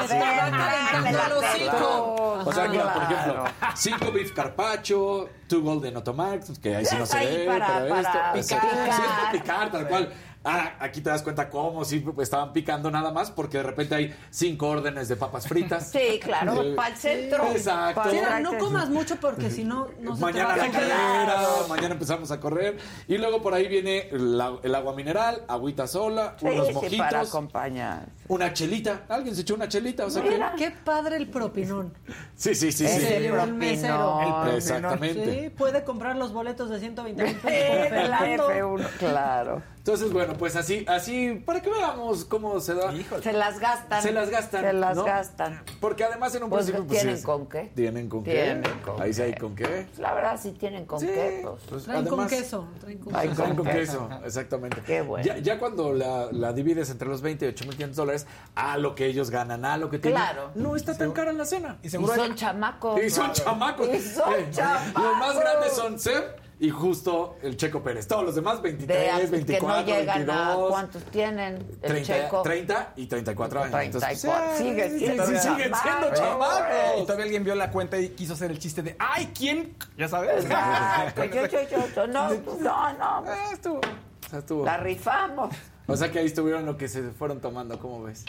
Se 0.07 0.15
te 0.15 0.21
va 0.21 0.89
calentando 0.93 1.41
el 1.41 1.45
hocico. 1.45 2.43
O 2.45 2.53
sea, 2.53 2.69
mira, 2.69 2.95
por 2.95 3.03
ejemplo, 3.03 3.45
cinco 3.75 4.13
beef 4.13 4.33
carpaccio, 4.33 5.29
two 5.49 5.61
golden 5.63 5.97
Otomax, 5.97 6.59
que 6.59 6.77
ahí 6.77 6.85
sí 6.87 6.97
no 6.97 7.07
se 7.07 7.19
ve, 7.19 7.45
para- 7.47 7.67
pero 7.81 7.89
para 7.89 8.01
esto... 8.39 8.57
picar. 8.57 8.93
Sí, 8.93 9.03
es 9.03 9.09
para 9.09 9.31
picar, 9.33 9.71
tal 9.73 9.89
cual. 9.89 10.13
Ah, 10.51 10.77
aquí 10.81 11.03
te 11.03 11.11
das 11.11 11.21
cuenta 11.23 11.51
cómo 11.51 11.85
sí 11.85 12.03
estaban 12.21 12.55
picando 12.55 12.91
nada 12.91 13.11
más, 13.13 13.31
porque 13.31 13.59
de 13.59 13.65
repente 13.65 13.95
hay 13.95 14.15
cinco 14.31 14.69
órdenes 14.69 15.07
de 15.09 15.17
papas 15.17 15.47
fritas. 15.47 15.91
Sí, 15.91 16.19
claro, 16.23 16.63
Eh, 16.63 16.75
para 16.75 16.89
el 16.89 16.97
centro. 16.97 17.47
Exacto. 17.53 18.11
Sí, 18.11 18.17
el 18.17 18.43
no 18.43 18.57
comas 18.57 18.89
mucho 18.89 19.17
porque 19.17 19.51
si 19.51 19.63
no, 19.65 19.89
no 20.01 20.15
se 20.17 20.21
te 20.21 20.25
mañana 20.25 20.49
va 20.49 20.55
a 20.55 20.57
la 20.57 20.71
carrera, 20.71 21.43
mañana 21.69 21.93
empezamos 21.95 22.31
a 22.31 22.41
correr. 22.41 22.79
Y 23.07 23.19
luego 23.19 23.43
por 23.43 23.53
ahí 23.53 23.69
viene 23.69 24.09
la- 24.13 24.59
el 24.63 24.75
agua 24.75 24.95
mineral, 24.95 25.43
agüita 25.49 25.87
sola, 25.87 26.35
Sí, 26.41 26.47
unos 26.47 26.69
sí, 26.69 26.73
mojitos, 26.73 26.99
para 26.99 27.21
acompañar. 27.21 28.07
una 28.29 28.53
chelita. 28.55 29.03
¿Alguien 29.11 29.35
se 29.35 29.43
echó 29.43 29.55
una 29.55 29.69
chelita? 29.69 30.07
O 30.07 30.11
sea 30.11 30.23
que- 30.23 30.31
Mira. 30.31 30.55
Qué 30.57 30.71
padre 30.71 31.17
el 31.19 31.29
propinón. 31.29 31.93
Sí, 32.35 32.55
sí, 32.55 32.73
sí, 32.73 32.87
sí. 32.89 33.07
el 33.07 33.25
El 33.27 33.53
mesero. 33.53 34.19
propinón. 34.19 34.55
Exactamente. 34.57 35.43
Sí, 35.43 35.51
puede 35.51 35.85
comprar 35.85 36.17
los 36.17 36.33
boletos 36.33 36.71
de 36.71 36.79
120 36.81 37.23
mil 37.23 37.35
pesos 37.37 37.67
con 37.69 37.93
de 37.93 38.09
la 38.09 38.19
Fernando. 38.19 38.51
F1, 38.51 38.89
claro. 38.99 39.63
Entonces, 39.89 40.13
bueno, 40.13 40.35
pues 40.35 40.55
así, 40.55 40.85
así, 40.87 41.43
para 41.47 41.63
que 41.63 41.71
veamos 41.71 42.27
cómo 42.27 42.61
se 42.61 42.75
da. 42.75 42.93
Se 43.23 43.33
las 43.33 43.59
gastan. 43.59 44.03
Se 44.03 44.13
las 44.13 44.29
gastan, 44.29 44.63
Se 44.63 44.73
las 44.75 44.95
¿no? 44.95 45.05
gastan. 45.05 45.63
Porque 45.81 46.05
además 46.05 46.35
en 46.35 46.43
un 46.43 46.51
Pues, 46.51 46.67
principio... 46.67 46.87
pues, 46.87 47.01
¿tienen 47.01 47.23
con 47.23 47.47
qué? 47.49 47.73
Tienen 47.75 48.09
con 48.11 48.23
qué. 48.23 48.33
Tienen 48.35 48.81
con 48.85 49.01
Ahí 49.01 49.15
sí 49.15 49.23
hay 49.23 49.33
qué. 49.33 49.39
con 49.41 49.57
qué. 49.57 49.87
La 49.97 50.13
verdad, 50.13 50.39
sí 50.39 50.53
tienen 50.53 50.85
con 50.85 51.01
Sí, 51.01 51.07
qué, 51.07 51.41
pues. 51.43 51.63
pues, 51.71 51.85
Traen 51.85 52.05
con 52.05 52.27
queso. 52.27 52.69
Traen 52.81 52.99
con 52.99 53.15
queso. 53.15 53.35
Traen 53.35 53.55
con 53.55 53.65
con 53.65 53.67
queso, 53.75 54.09
exactamente. 54.27 54.83
Qué 54.83 55.01
bueno. 55.01 55.25
Ya, 55.25 55.39
ya 55.39 55.59
cuando 55.59 55.95
la, 55.95 56.29
la 56.33 56.53
divides 56.53 56.91
entre 56.91 57.09
los 57.09 57.23
20 57.23 57.47
y 57.47 57.49
8.500 57.55 57.93
dólares, 57.95 58.27
a 58.57 58.77
lo 58.77 58.95
que 58.95 59.07
ellos 59.07 59.31
ganan, 59.31 59.65
a 59.65 59.79
lo 59.79 59.89
que 59.89 59.99
tienen, 59.99 60.21
Claro. 60.21 60.51
no 60.55 60.77
está 60.77 60.99
tan 60.99 61.13
cara 61.13 61.33
la 61.33 61.47
cena. 61.47 61.79
Y 61.83 61.87
Y 61.87 61.91
seguro 61.91 62.15
son 62.15 62.35
chamacos. 62.35 63.03
Y 63.03 63.09
son 63.09 63.33
chamacos. 63.33 63.89
Y 63.89 64.01
son 64.03 64.35
Eh, 64.35 64.49
chamacos. 64.51 65.03
Los 65.03 65.17
más 65.17 65.41
grandes 65.41 65.73
son 65.73 65.99
Seb 65.99 66.25
y 66.61 66.71
justo 66.71 67.37
el 67.43 67.57
Checo 67.57 67.83
Pérez. 67.83 68.07
Todos 68.09 68.25
los 68.25 68.35
demás, 68.35 68.61
De 68.63 68.73
23, 68.73 69.21
que 69.21 69.27
24, 69.27 69.69
no 69.69 69.87
llegan 69.87 70.27
22. 70.27 70.37
a 70.37 70.69
cuántos 70.69 71.03
tienen 71.05 71.55
el 71.55 71.79
30, 71.81 72.03
checo. 72.03 72.43
30 72.43 72.93
y 72.97 73.07
34 73.07 73.63
años. 73.63 73.81
Entonces, 73.85 74.21
34. 74.23 74.47
pues, 74.47 74.59
Sigue 74.59 74.91
sí, 74.91 74.99
siendo 74.99 75.27
sí, 75.27 75.39
siguen 75.39 75.73
chamaco, 75.73 75.83
siendo 75.83 76.09
güey. 76.09 76.13
Y 76.13 76.17
chamacos. 76.17 77.03
todavía 77.07 77.25
alguien 77.25 77.45
vio 77.45 77.55
la 77.55 77.71
cuenta 77.71 77.99
y 77.99 78.09
quiso 78.11 78.33
hacer 78.33 78.51
el 78.51 78.59
chiste 78.59 78.83
de 78.83 78.97
¡Ay, 78.99 79.31
quién! 79.37 79.77
Ya 79.97 80.09
sabes. 80.09 80.45
Exacto. 80.45 81.25
Yo, 81.25 81.47
yo, 81.47 81.59
yo, 81.71 81.79
yo, 81.95 82.07
no, 82.09 82.31
no, 82.31 82.93
no. 83.23 83.33
Eh, 83.33 83.37
estuvo. 83.53 83.79
O 83.79 84.31
sea, 84.31 84.39
estuvo. 84.41 84.65
La 84.65 84.77
rifamos. 84.79 85.55
O 85.87 85.97
sea 85.97 86.11
que 86.11 86.19
ahí 86.19 86.27
estuvieron 86.27 86.67
lo 86.67 86.77
que 86.77 86.89
se 86.89 87.03
fueron 87.13 87.41
tomando, 87.41 87.79
¿cómo 87.79 88.03
ves? 88.03 88.25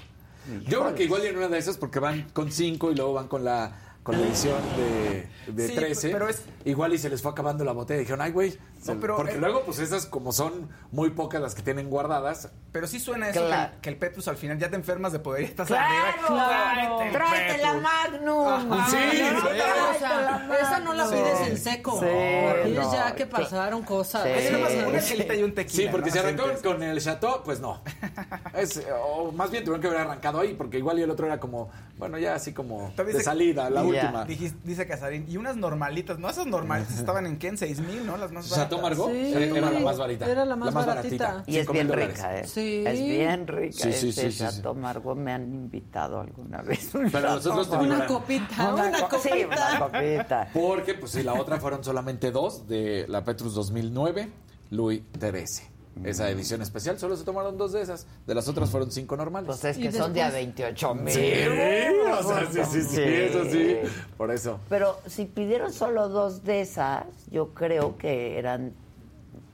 Yo 0.68 0.82
creo 0.82 0.96
que 0.96 1.04
igual 1.04 1.26
en 1.26 1.38
una 1.38 1.48
de 1.48 1.58
esas, 1.58 1.78
porque 1.78 2.00
van 2.00 2.30
con 2.32 2.52
5 2.52 2.92
y 2.92 2.96
luego 2.96 3.14
van 3.14 3.28
con 3.28 3.44
la 3.44 3.72
con 4.04 4.20
la 4.20 4.26
edición 4.28 4.58
de, 4.78 5.28
de 5.52 5.68
Sí, 5.68 5.76
13. 5.76 6.10
pero 6.10 6.28
es- 6.30 6.44
Igual 6.66 6.94
y 6.94 6.98
se 6.98 7.10
les 7.10 7.22
fue 7.22 7.32
acabando 7.32 7.64
la 7.64 7.72
botella. 7.72 8.00
Dijeron, 8.02 8.22
ay, 8.22 8.32
güey. 8.32 8.58
No, 8.86 9.00
pero, 9.00 9.16
porque 9.18 9.34
eh, 9.34 9.38
luego, 9.40 9.64
pues 9.66 9.80
esas, 9.80 10.06
como 10.06 10.32
son 10.32 10.70
muy 10.92 11.10
pocas 11.10 11.42
las 11.42 11.54
que 11.56 11.62
tienen 11.62 11.90
guardadas. 11.90 12.50
Pero 12.72 12.86
sí 12.88 13.00
suena 13.00 13.30
eso 13.30 13.46
Claro. 13.46 13.72
que, 13.76 13.80
que 13.82 13.90
el 13.90 13.98
Petrus 13.98 14.28
al 14.28 14.36
final 14.38 14.58
ya 14.60 14.70
te 14.70 14.76
enfermas 14.76 15.12
de 15.12 15.20
poder 15.20 15.42
y 15.42 15.46
estás 15.46 15.68
Claro, 15.68 15.86
arriba. 16.08 16.28
claro. 16.28 17.00
Tráete 17.12 17.62
la. 17.62 17.74
Magnum. 17.76 18.48
Ajá. 18.48 18.90
Sí, 18.90 18.98
sí. 19.12 19.22
O 19.24 20.00
sea, 20.00 20.50
esa 20.62 20.80
no 20.80 20.94
la 20.94 21.06
Magnum. 21.06 21.24
pides 21.24 21.48
en 21.50 21.58
seco. 21.58 22.00
Sí, 22.00 22.70
no, 22.76 22.94
ya 22.94 23.16
que 23.16 23.26
pasaron 23.26 23.82
cosas. 23.84 24.24
Sí. 24.24 24.30
Es 24.30 24.52
una 24.86 25.00
Sí. 25.02 25.10
chelita 25.10 25.36
y 25.36 25.44
un 25.44 25.54
tequila. 25.56 25.84
Sí, 25.84 25.88
porque 25.92 26.08
¿no? 26.10 26.14
si 26.14 26.20
arrancaron 26.20 26.58
con 26.62 26.84
el 26.84 27.02
Chateau, 27.02 27.44
pues 27.44 27.60
no. 27.60 27.82
Es, 28.54 28.82
o 29.02 29.32
más 29.32 29.50
bien 29.52 29.64
tuvieron 29.64 29.82
que 29.82 29.88
haber 29.88 30.02
arrancado 30.02 30.40
ahí, 30.40 30.54
porque 30.54 30.78
igual 30.78 31.00
y 31.00 31.04
el 31.04 31.10
otro 31.12 31.26
era 31.26 31.40
como, 31.40 31.70
bueno, 31.98 32.18
ya 32.18 32.36
así 32.36 32.54
como 32.54 32.92
de 32.98 33.24
salida, 33.24 33.70
la 33.70 33.82
última. 33.90 34.26
Dijis- 34.28 34.56
dice 34.64 34.88
Casarín, 34.88 35.26
y 35.30 35.38
unas 35.38 35.56
normalitas, 35.58 36.20
no 36.20 36.30
esas 36.30 36.46
normalitas 36.48 36.98
estaban 36.98 37.26
en 37.26 37.38
qué, 37.38 37.48
en 37.50 37.58
6 37.58 37.80
mil, 37.80 38.06
¿no? 38.06 38.18
Las 38.18 38.32
más 38.32 38.50
baratas. 38.50 38.80
Chateau 38.80 39.10
Sí. 39.10 39.34
era, 39.34 39.46
era 39.58 39.72
la 39.72 39.80
más 39.80 39.98
barata. 39.98 40.26
Era 40.32 40.46
la 40.46 40.56
más 40.56 40.74
baratita. 40.74 41.28
baratita. 41.28 41.52
Y 41.52 41.58
es 41.58 41.72
bien 41.72 41.88
dólares. 41.88 42.16
rica, 42.16 42.38
¿eh? 42.40 42.48
Sí. 42.48 42.84
Es 42.86 43.00
bien 43.02 43.48
rica. 43.48 43.74
Sí, 43.78 43.82
sí, 43.84 43.90
Ese 43.90 44.00
sí, 44.00 44.12
sí, 44.12 44.32
sí. 44.32 44.38
Chateau 44.40 44.76
Margaux 44.76 45.18
me 45.20 45.32
han 45.34 45.44
invitado 45.54 46.20
alguna 46.22 46.62
vez. 46.62 46.94
un 46.96 47.10
Pero 47.12 47.30
nosotros 47.30 47.68
Una 47.70 48.06
copita, 48.08 48.74
Una 48.74 48.84
una, 48.88 49.00
co- 49.02 49.10
copita. 49.10 49.36
Sí, 49.36 49.44
una 49.46 49.80
copita. 49.80 50.50
Porque, 50.54 50.94
pues 50.96 51.12
sí, 51.12 51.24
la 51.24 51.34
otra 51.34 51.60
fueron 51.60 51.84
solamente 51.84 52.32
dos 52.32 52.68
de 52.68 53.06
la 53.08 53.24
Petrus 53.24 53.54
2009, 53.56 54.30
Louis 54.72 55.02
XIII. 55.20 55.68
Esa 56.04 56.30
edición 56.30 56.62
especial, 56.62 56.98
solo 56.98 57.18
se 57.18 57.26
tomaron 57.26 57.58
dos 57.58 57.74
de 57.74 57.82
esas. 57.82 58.08
De 58.26 58.34
las 58.34 58.48
otras 58.48 58.70
fueron 58.70 58.90
cinco 58.92 59.18
normales. 59.18 59.48
Pues 59.48 59.66
es 59.66 59.78
que 59.78 59.92
son 59.92 60.14
de 60.14 60.22
a 60.22 60.32
después- 60.32 60.46
28 60.56 60.96
mil. 60.96 61.14
Sí, 61.14 61.20
o 61.20 62.24
sea, 62.24 62.48
sí, 62.52 62.60
sí, 62.72 62.82
sí, 62.84 63.02
eso 63.04 63.44
sí. 63.46 63.76
Por 64.18 64.32
eso. 64.32 64.60
Pero 64.70 64.98
si 65.08 65.26
pidieron 65.26 65.74
solo 65.74 66.08
dos 66.08 66.44
de 66.46 66.62
esas, 66.62 67.04
yo 67.32 67.54
creo 67.54 67.98
que 67.98 68.38
eran 68.40 68.74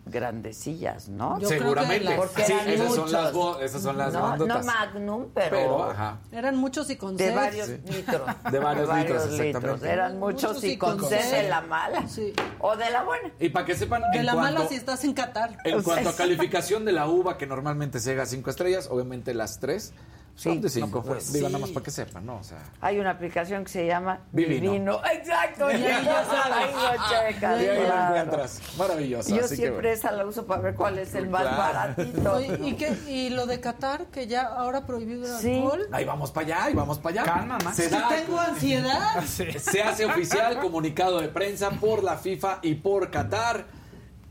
grandecillas, 0.06 1.10
¿no? 1.10 1.40
Yo 1.40 1.48
creo 1.48 1.50
que 1.50 1.64
Seguramente. 1.66 2.04
las- 2.06 2.16
Porque 2.18 2.44
sí, 2.46 2.54
eran 2.54 2.70
esas 2.70 2.88
son 2.94 3.06
muchos. 3.06 3.12
las, 3.12 3.62
esas 3.64 3.82
son 3.82 3.98
las 3.98 4.14
no, 4.14 4.38
no. 4.38 4.64
Magnum, 4.64 5.26
pero, 5.34 5.50
Pero, 5.58 5.92
ajá. 5.92 6.20
Eran 6.32 6.58
muchos 6.58 6.90
y 6.90 6.96
con 6.96 7.18
de 7.18 7.32
varios 7.34 7.68
Sí. 7.68 7.80
litros. 7.88 8.22
De 8.52 8.60
varios 8.60 8.96
litros, 8.96 9.26
exactamente. 9.40 9.90
Eran 9.90 10.20
muchos, 10.20 10.54
Muchos 10.56 10.64
y 10.64 10.78
con 10.78 10.98
con 10.98 11.10
de 11.10 11.50
la 11.50 11.62
mala. 11.62 12.08
Sí. 12.08 12.34
O 12.60 12.76
de 12.76 12.90
la 12.92 13.04
buena. 13.04 13.32
Y 13.40 13.50
para 13.50 13.66
que 13.66 13.76
sepan, 13.76 14.04
De 14.12 14.24
la 14.24 14.34
cuanto, 14.34 14.54
mala 14.60 14.70
si 14.70 14.76
estás 14.76 15.04
en 15.04 15.14
Qatar. 15.14 15.58
en 15.64 15.74
O 15.76 15.82
sea, 15.82 15.84
cuanto 15.94 16.10
a 16.10 16.16
calificación 16.16 16.86
de 16.86 16.92
la 16.92 17.08
uva, 17.08 17.38
que 17.38 17.48
normalmente 17.48 18.00
se 18.00 18.12
llega 18.12 18.24
a 18.24 18.28
cinco 18.28 18.50
estrellas, 18.50 18.88
obviamente 18.92 19.34
las 19.34 19.60
tres 19.60 19.94
Sí, 20.38 20.58
de 20.58 20.70
cinco. 20.70 20.98
no, 20.98 21.04
pues, 21.04 21.32
Digo, 21.32 21.48
sí. 21.48 21.54
nada 21.54 21.62
más 21.62 21.72
para 21.72 21.84
que 21.86 21.92
sepan, 21.92 22.26
¿no? 22.26 22.36
O 22.36 22.44
sea, 22.44 22.58
Hay 22.82 23.00
una 23.00 23.12
aplicación 23.12 23.64
que 23.64 23.70
se 23.72 23.86
llama 23.88 24.20
Vivino. 24.34 24.72
Vivino. 24.74 25.02
Exacto. 25.14 25.72
Y 25.72 25.76
ahí 25.76 26.04
ya 26.06 26.26
sabes. 26.26 26.76
Ahí 26.76 27.34
lo 27.40 27.64
y 27.64 27.68
ahí 27.70 27.78
lo 27.80 27.86
claro. 27.86 28.16
encuentras. 28.16 28.62
Maravilloso. 28.78 29.30
Yo 29.30 29.36
así 29.46 29.50
que 29.52 29.56
siempre 29.56 29.74
bueno. 29.76 29.90
esa 29.90 30.12
la 30.12 30.26
uso 30.26 30.46
para 30.46 30.62
ver 30.62 30.76
cuál 30.76 31.00
es 31.00 31.16
el 31.16 31.30
más 31.30 31.44
Claro. 31.44 31.58
baratito. 31.58 32.42
¿y, 32.66 32.74
qué? 32.76 32.90
¿Y 33.08 33.30
lo 33.30 33.46
de 33.46 33.62
Qatar, 33.62 34.08
que 34.08 34.28
ya 34.28 34.44
ahora 34.44 34.86
prohibido 34.86 35.26
el 35.26 35.42
Sí. 35.42 35.56
alcohol? 35.56 35.88
Ahí 35.94 36.04
vamos 36.04 36.32
para 36.32 36.46
allá, 36.48 36.64
ahí 36.66 36.74
vamos 36.74 37.00
para 37.00 37.22
allá. 37.22 37.34
Calma, 37.34 37.58
Max. 37.64 37.78
Se 37.78 37.84
que 37.84 37.90
da- 37.92 38.10
tengo 38.10 38.38
ansiedad. 38.40 39.24
Se 39.26 39.82
hace 39.84 40.06
oficial 40.06 40.60
comunicado 40.60 41.22
de 41.22 41.30
prensa 41.30 41.70
por 41.72 42.04
la 42.04 42.18
FIFA 42.18 42.60
y 42.62 42.76
por 42.76 43.10
Qatar 43.10 43.68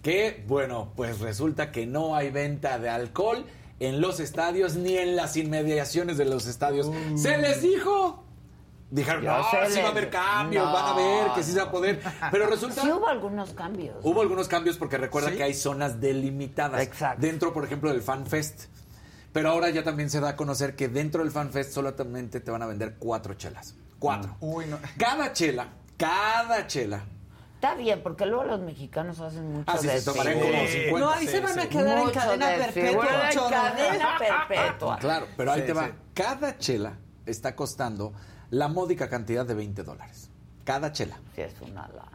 que, 0.02 0.44
bueno, 0.46 0.92
pues 0.96 1.20
resulta 1.20 1.72
que 1.72 1.86
no 1.86 2.14
hay 2.14 2.30
venta 2.30 2.78
de 2.78 2.90
alcohol 2.90 3.46
en 3.80 4.00
los 4.00 4.20
estadios 4.20 4.74
ni 4.76 4.96
en 4.96 5.16
las 5.16 5.36
inmediaciones 5.36 6.16
de 6.18 6.24
los 6.24 6.46
estadios. 6.46 6.90
¡Se 7.16 7.36
les 7.38 7.62
dijo! 7.62 8.22
Dijeron, 8.90 9.24
no, 9.24 9.42
sí 9.50 9.56
les- 9.60 9.78
va 9.82 9.88
a 9.88 9.90
haber 9.90 10.10
cambios, 10.10 10.64
No, 10.64 10.72
van 10.72 10.84
a 10.86 10.94
ver 10.96 11.32
que 11.34 11.42
sí 11.42 11.50
se 11.52 11.58
va 11.58 11.64
a 11.64 11.70
poder. 11.70 12.00
Pero 12.30 12.46
resulta... 12.46 12.82
Sí 12.82 12.90
hubo 12.92 13.08
algunos 13.08 13.52
cambios. 13.52 13.96
Hubo 14.02 14.20
algunos 14.22 14.46
cambios 14.46 14.76
porque 14.76 14.98
recuerda 14.98 15.30
¿Sí? 15.30 15.36
que 15.36 15.42
hay 15.42 15.54
zonas 15.54 16.00
delimitadas. 16.00 16.80
Exacto. 16.80 17.20
Dentro, 17.20 17.52
por 17.52 17.64
ejemplo, 17.64 17.90
del 17.90 18.02
Fan 18.02 18.26
Fest. 18.26 18.66
Pero 19.32 19.48
ahora 19.50 19.70
ya 19.70 19.82
también 19.82 20.10
se 20.10 20.20
da 20.20 20.30
a 20.30 20.36
conocer 20.36 20.76
que 20.76 20.88
dentro 20.88 21.22
del 21.24 21.32
Fan 21.32 21.50
Fest 21.50 21.72
solamente 21.72 22.38
te 22.38 22.52
van 22.52 22.62
a 22.62 22.66
vender 22.66 22.94
cuatro 23.00 23.34
chelas. 23.34 23.74
Cuatro. 23.98 24.36
Uy, 24.40 24.66
no. 24.66 24.78
Cada 24.96 25.32
chela, 25.32 25.66
cada 25.96 26.66
chela. 26.68 27.04
Está 27.64 27.76
bien, 27.76 28.02
porque 28.02 28.26
luego 28.26 28.44
los 28.44 28.60
mexicanos 28.60 29.20
hacen 29.20 29.50
mucho 29.50 29.64
Ah, 29.66 29.78
sí, 29.78 29.88
se 29.88 30.04
como 30.10 30.22
50. 30.22 30.98
No, 30.98 31.10
ahí 31.10 31.26
se 31.26 31.40
van 31.40 31.58
a 31.58 31.66
quedar 31.66 31.96
en 31.98 32.04
Mucho 32.04 32.20
cadena 32.20 32.48
desfile. 32.50 32.92
perpetua. 32.92 33.30
En 33.30 33.50
cadena 33.50 34.08
perpetua. 34.18 34.98
Claro, 34.98 35.26
pero 35.34 35.52
ahí 35.52 35.60
Sí, 35.62 35.66
te 35.68 35.72
va. 35.72 35.86
sí. 35.86 35.92
Cada 36.12 36.58
chela 36.58 36.98
está 37.24 37.56
costando 37.56 38.12
la 38.50 38.68
módica 38.68 39.08
cantidad 39.08 39.46
de 39.46 39.54
20 39.54 39.82
dólares. 39.82 40.28
Cada 40.64 40.92
chela. 40.92 41.16
Sí, 41.34 41.40
es 41.40 41.54
una 41.62 41.88
lana. 41.88 42.10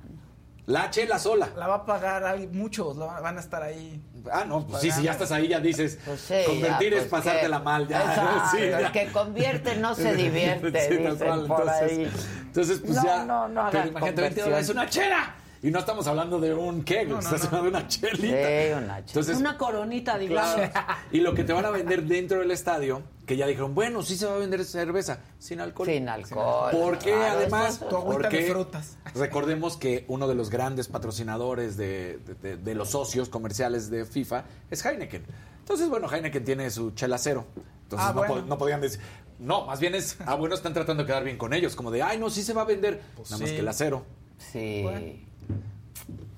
La 0.67 0.91
chela 0.91 1.17
sola. 1.17 1.49
La 1.57 1.65
va 1.65 1.76
a 1.77 1.85
pagar 1.88 2.23
hay 2.23 2.45
muchos, 2.45 2.95
van 2.95 3.35
a 3.35 3.39
estar 3.39 3.63
ahí. 3.63 3.99
Ah, 4.31 4.45
no, 4.45 4.67
pues 4.67 4.84
sí, 4.84 4.91
si 4.91 5.01
ya 5.01 5.13
estás 5.13 5.31
ahí, 5.31 5.47
ya 5.47 5.59
dices. 5.59 5.97
Pues 6.05 6.21
sí, 6.21 6.35
convertir 6.45 6.91
ya, 6.93 6.99
es 6.99 7.05
pues, 7.07 7.23
pasártela 7.23 7.57
¿qué? 7.57 7.63
mal, 7.63 7.88
ya. 7.88 7.99
Exacto, 8.01 8.41
Sí, 8.55 8.69
ya. 8.69 8.80
El 8.81 8.91
que 8.91 9.07
convierte 9.11 9.76
no 9.77 9.95
se 9.95 10.13
divierte, 10.15 10.80
Sí, 10.80 10.97
dicen 10.97 11.17
por 11.47 11.61
entonces, 11.63 11.81
ahí. 11.91 12.11
entonces, 12.41 12.80
pues 12.85 12.95
No, 12.97 13.03
ya. 13.03 13.26
no, 13.26 13.47
no 13.47 13.67
pero 13.71 13.88
imagínate, 13.88 14.21
20 14.21 14.41
dólares, 14.43 14.69
una 14.69 14.88
chela. 14.88 15.35
Y 15.61 15.72
no 15.72 15.80
estamos 15.80 16.07
hablando 16.07 16.40
de 16.40 16.53
un 16.53 16.84
keg, 16.84 17.10
no, 17.10 17.19
estás 17.19 17.41
no. 17.41 17.57
hablando 17.57 17.64
de 17.64 17.69
una 17.77 17.88
chelita. 17.88 18.18
Sí, 18.18 18.72
una 18.72 18.81
chela. 18.81 18.98
Entonces, 18.99 19.38
Una 19.38 19.57
coronita, 19.57 20.18
digamos. 20.18 20.53
claro. 20.56 20.72
Y 21.11 21.19
lo 21.19 21.34
que 21.34 21.44
te 21.44 21.52
van 21.52 21.65
a 21.65 21.69
vender 21.69 22.03
dentro 22.03 22.40
del 22.40 22.52
estadio, 22.52 23.02
que 23.26 23.36
ya 23.36 23.45
dijeron, 23.45 23.76
bueno, 23.76 24.02
sí 24.02 24.15
se 24.15 24.26
va 24.26 24.36
a 24.36 24.38
vender 24.38 24.64
cerveza, 24.64 25.19
sin 25.38 25.60
alcohol. 25.60 25.88
Sin 25.88 26.07
alcohol. 26.07 26.69
Porque 26.72 27.11
Claro, 27.11 27.40
además, 27.40 27.80
Tu 27.80 27.88
porque 27.90 28.38
de 28.44 28.52
frutas. 28.52 28.98
recordemos 29.14 29.76
que 29.76 30.06
uno 30.07 30.27
de 30.30 30.36
los 30.36 30.49
grandes 30.49 30.88
patrocinadores 30.88 31.76
de, 31.76 32.19
de- 32.26 32.36
de- 32.36 32.57
de 32.57 32.76
los 32.76 32.90
socios 32.91 33.27
comerciales 33.27 33.90
de 33.90 34.06
FIFA 34.06 34.45
es 34.72 34.86
Heineken. 34.86 35.26
Entonces, 35.60 35.90
bueno, 35.90 36.07
Heineken 36.10 36.44
tiene 36.45 36.69
su 36.72 36.91
chela 36.91 37.18
cero. 37.18 37.45
Entonces 37.84 38.07
Ah, 38.07 38.14
no, 38.14 38.19
bueno. 38.19 38.36
po- 38.36 38.41
no 38.41 38.57
podían 38.57 38.80
decir. 38.81 39.02
No, 39.40 39.65
más 39.65 39.80
bien 39.81 39.94
es, 39.95 40.18
ah, 40.26 40.36
bueno, 40.36 40.56
están 40.56 40.73
tratando 40.73 41.03
de 41.03 41.07
quedar 41.07 41.23
bien 41.23 41.38
con 41.38 41.53
ellos, 41.53 41.76
como 41.76 41.91
de, 41.91 42.02
ay, 42.02 42.18
no, 42.18 42.30
sí 42.30 42.44
se 42.44 42.53
va 42.53 42.61
a 42.61 42.65
vender. 42.65 43.02
Pues 43.15 43.30
Nada 43.31 43.41
más 43.44 43.52
que 43.52 43.61
la 43.61 43.73
cero. 43.73 44.06
Sí. 44.38 45.26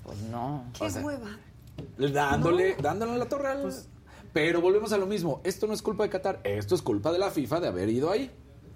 Pues 0.03 0.17
no. 0.31 0.65
Qué 0.77 0.85
O 0.85 0.89
sea, 0.89 1.01
hueva. 1.03 1.37
Dándole, 1.97 2.75
dándole 2.81 3.13
a 3.13 3.17
la 3.17 3.29
torre 3.29 3.49
al- 3.49 3.73
Pero 4.33 4.61
volvemos 4.61 4.91
a 4.93 4.97
lo 4.97 5.05
mismo. 5.05 5.41
Esto 5.43 5.67
no 5.67 5.73
es 5.73 5.81
culpa 5.81 6.03
de 6.03 6.09
Qatar, 6.09 6.39
esto 6.43 6.75
es 6.75 6.81
culpa 6.81 7.11
de 7.11 7.19
la 7.19 7.31
FIFA 7.31 7.59
de 7.59 7.67
haber 7.67 7.89
ido 7.89 8.09
ahí. 8.11 8.31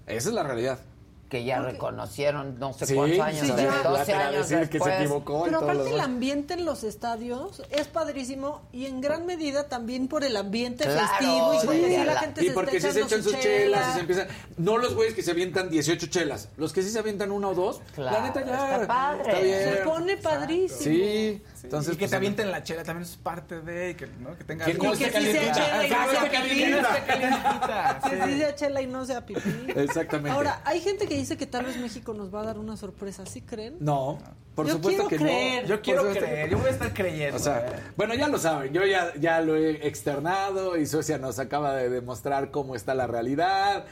Esa 0.06 0.28
es 0.28 0.34
la 0.34 0.42
realidad. 0.42 0.78
Que 1.28 1.42
ya 1.44 1.58
reconocieron 1.60 2.56
no 2.58 2.72
sé 2.72 2.86
Sí, 2.86 2.94
cuántos 2.94 3.18
años, 3.18 3.46
sí, 3.46 3.52
de- 3.52 3.62
ya. 3.64 3.82
12 3.82 4.12
Para 4.12 4.28
años 4.28 4.48
decir 4.48 4.68
que 4.68 4.78
se 4.78 4.84
después. 4.84 4.94
equivocó 5.00 5.40
y 5.46 5.50
Pero 5.50 5.58
aparte 5.60 5.90
el 5.90 6.00
ambiente 6.00 6.54
en 6.54 6.64
los 6.64 6.84
estadios 6.84 7.62
es 7.70 7.88
padrísimo 7.88 8.62
y 8.72 8.86
en 8.86 9.00
gran 9.00 9.26
medida 9.26 9.68
también 9.68 10.06
por 10.06 10.22
el 10.22 10.36
ambiente 10.36 10.84
Claro, 10.84 11.08
festivo 11.08 11.54
y 11.54 11.66
porque 11.66 11.86
sí, 11.88 11.96
la 11.96 12.04
la- 12.04 12.20
gente 12.20 12.44
Y 12.44 12.48
se 12.48 12.54
porque 12.54 12.76
está 12.76 12.88
sí 12.88 12.94
se 12.94 13.00
echan 13.00 13.22
su 13.24 13.30
sus 13.30 13.40
chelas 13.40 13.80
y 13.80 13.82
chela. 13.82 13.94
se 13.94 14.00
empiezan. 14.00 14.28
No 14.56 14.78
los 14.78 14.94
güeyes 14.94 15.14
que 15.14 15.22
se 15.22 15.32
avientan 15.32 15.68
18 15.68 16.06
chelas. 16.06 16.48
Los 16.56 16.72
que 16.72 16.82
sí 16.82 16.90
se 16.90 16.98
avientan 17.00 17.32
una 17.32 17.48
o 17.48 17.54
dos. 17.54 17.80
Claro, 17.94 18.18
la 18.18 18.22
neta 18.28 18.44
ya. 18.46 18.74
está 18.76 18.86
padre. 18.86 19.22
Está 19.28 19.40
bien. 19.40 19.62
Se 19.62 19.76
pone 19.82 20.16
padrísimo. 20.18 20.80
Sí. 20.80 21.42
Entonces, 21.64 21.94
y 21.94 21.96
que 21.96 22.02
pues, 22.04 22.10
te 22.12 22.16
avienten 22.16 22.50
la 22.52 22.62
chela 22.62 22.84
también 22.84 23.02
es 23.08 23.16
parte 23.16 23.60
de. 23.60 23.96
Que, 23.96 24.06
¿no? 24.06 24.36
que 24.38 24.44
tenga. 24.44 24.64
Que 24.64 24.74
no 24.74 24.92
que 24.92 25.10
calientita. 25.10 25.82
no 26.22 26.30
calientita. 26.30 28.00
Sí 28.26 28.38
sea 28.38 28.54
chela 28.54 28.82
y 28.82 28.86
no 28.86 29.04
sea 29.04 29.24
pipí. 29.26 29.40
Exactamente. 29.74 30.30
Ahora, 30.30 30.60
hay 30.64 30.80
gente 30.80 31.06
que 31.08 31.15
dice 31.16 31.36
que 31.36 31.46
tal 31.46 31.64
vez 31.64 31.76
México 31.78 32.14
nos 32.14 32.34
va 32.34 32.40
a 32.40 32.44
dar 32.44 32.58
una 32.58 32.76
sorpresa, 32.76 33.24
¿sí 33.26 33.40
creen? 33.42 33.76
No, 33.80 34.18
por 34.54 34.66
Yo 34.66 34.72
supuesto 34.74 35.08
que 35.08 35.16
creer. 35.16 35.62
no. 35.64 35.68
Yo 35.68 35.82
quiero 35.82 36.02
Por 36.02 36.16
creer, 36.16 36.48
yo 36.50 36.58
voy 36.58 36.68
a 36.68 36.70
estar 36.70 36.92
creyendo. 36.94 37.36
O 37.36 37.40
sea, 37.40 37.66
eh. 37.66 37.80
bueno, 37.96 38.14
ya 38.14 38.28
lo 38.28 38.38
saben, 38.38 38.72
yo 38.72 38.84
ya, 38.84 39.12
ya 39.18 39.40
lo 39.40 39.56
he 39.56 39.86
externado 39.86 40.76
y 40.76 40.86
Suecia 40.86 41.18
nos 41.18 41.38
acaba 41.38 41.74
de 41.74 41.88
demostrar 41.90 42.50
cómo 42.50 42.74
está 42.74 42.94
la 42.94 43.06
realidad. 43.06 43.84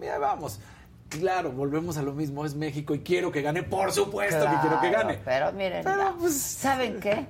Mira, 0.00 0.18
vamos. 0.18 0.60
Claro, 1.08 1.52
volvemos 1.52 1.96
a 1.96 2.02
lo 2.02 2.12
mismo, 2.12 2.44
es 2.44 2.54
México 2.54 2.94
y 2.94 3.00
quiero 3.00 3.32
que 3.32 3.40
gane, 3.40 3.62
por 3.62 3.92
supuesto 3.92 4.40
que 4.44 4.56
quiero 4.60 4.80
que 4.80 4.90
gane. 4.90 5.18
Pero 5.24 5.52
miren, 5.52 5.82
Pero, 5.82 6.16
pues- 6.18 6.34
¿saben 6.38 7.00
qué? 7.00 7.26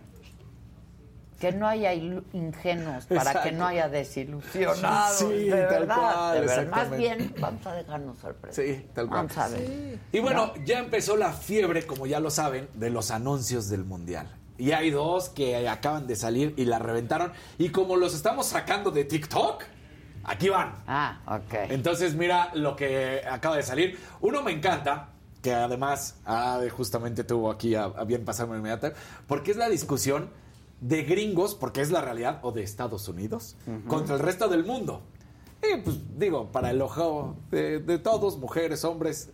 Que 1.39 1.53
no 1.53 1.69
haya 1.69 1.95
ilu- 1.95 2.25
ingenuos 2.33 3.05
para 3.07 3.21
Exacto. 3.23 3.43
que 3.45 3.53
no 3.53 3.67
haya 3.67 3.89
desilusionados. 3.89 5.19
Sí, 5.19 5.27
de 5.49 5.51
tal 5.51 5.69
verdad, 5.81 5.97
cual, 5.97 6.35
de 6.41 6.47
verdad. 6.47 6.71
Más 6.71 6.91
bien, 6.99 7.35
vamos 7.41 7.67
a 7.67 7.75
dejarnos 7.75 8.19
sorprender. 8.19 8.55
Sí, 8.79 8.87
tal 8.95 9.07
cual. 9.07 9.19
Vamos 9.29 9.39
a 9.39 9.49
ver. 9.49 9.99
Y 10.13 10.19
bueno, 10.21 10.53
ya 10.65 10.79
empezó 10.81 11.17
la 11.17 11.33
fiebre, 11.33 11.87
como 11.87 12.07
ya 12.07 12.19
lo 12.21 12.31
saben, 12.31 12.69
de 12.75 12.91
los 12.91 13.11
anuncios 13.11 13.69
del 13.69 13.85
Mundial. 13.85 14.29
Y 14.59 14.73
hay 14.73 14.91
dos 14.91 15.29
que 15.29 15.69
acaban 15.69 16.09
de 16.09 16.17
salir 16.17 16.55
y 16.57 16.65
la 16.65 16.81
reventaron. 16.81 17.33
Y 17.59 17.69
como 17.69 17.95
los 17.95 18.15
estamos 18.15 18.47
sacando 18.47 18.91
de 18.91 19.05
TikTok, 19.05 19.63
aquí 20.25 20.49
van. 20.49 20.75
Ah, 20.89 21.21
ok. 21.27 21.71
Entonces, 21.71 22.15
mira 22.17 22.51
lo 22.55 22.75
que 22.75 23.23
acaba 23.31 23.57
de 23.57 23.63
salir. 23.63 23.97
Uno 24.21 24.43
me 24.43 24.51
encanta, 24.51 25.11
que 25.41 25.55
además 25.55 26.17
ah, 26.27 26.61
justamente 26.77 27.23
tuvo 27.23 27.53
aquí 27.53 27.77
a, 27.77 27.85
a 27.85 28.03
bien 28.03 28.25
pasarme 28.25 28.57
inmediata, 28.59 28.93
porque 29.29 29.53
es 29.53 29.57
la 29.57 29.69
discusión 29.69 30.31
de 30.81 31.03
gringos, 31.03 31.55
porque 31.55 31.81
es 31.81 31.91
la 31.91 32.01
realidad, 32.01 32.39
o 32.43 32.53
de 32.53 32.63
Estados 32.63 33.09
Unidos, 33.09 33.57
contra 33.89 34.15
el 34.15 34.21
resto 34.21 34.49
del 34.49 34.65
mundo. 34.65 35.03
Y 35.63 35.79
pues 35.81 35.97
digo, 36.17 36.53
para 36.53 36.71
el 36.71 36.81
ojo 36.81 37.37
de, 37.51 37.81
de 37.81 37.99
todos, 37.99 38.39
mujeres, 38.39 38.85
hombres, 38.85 39.31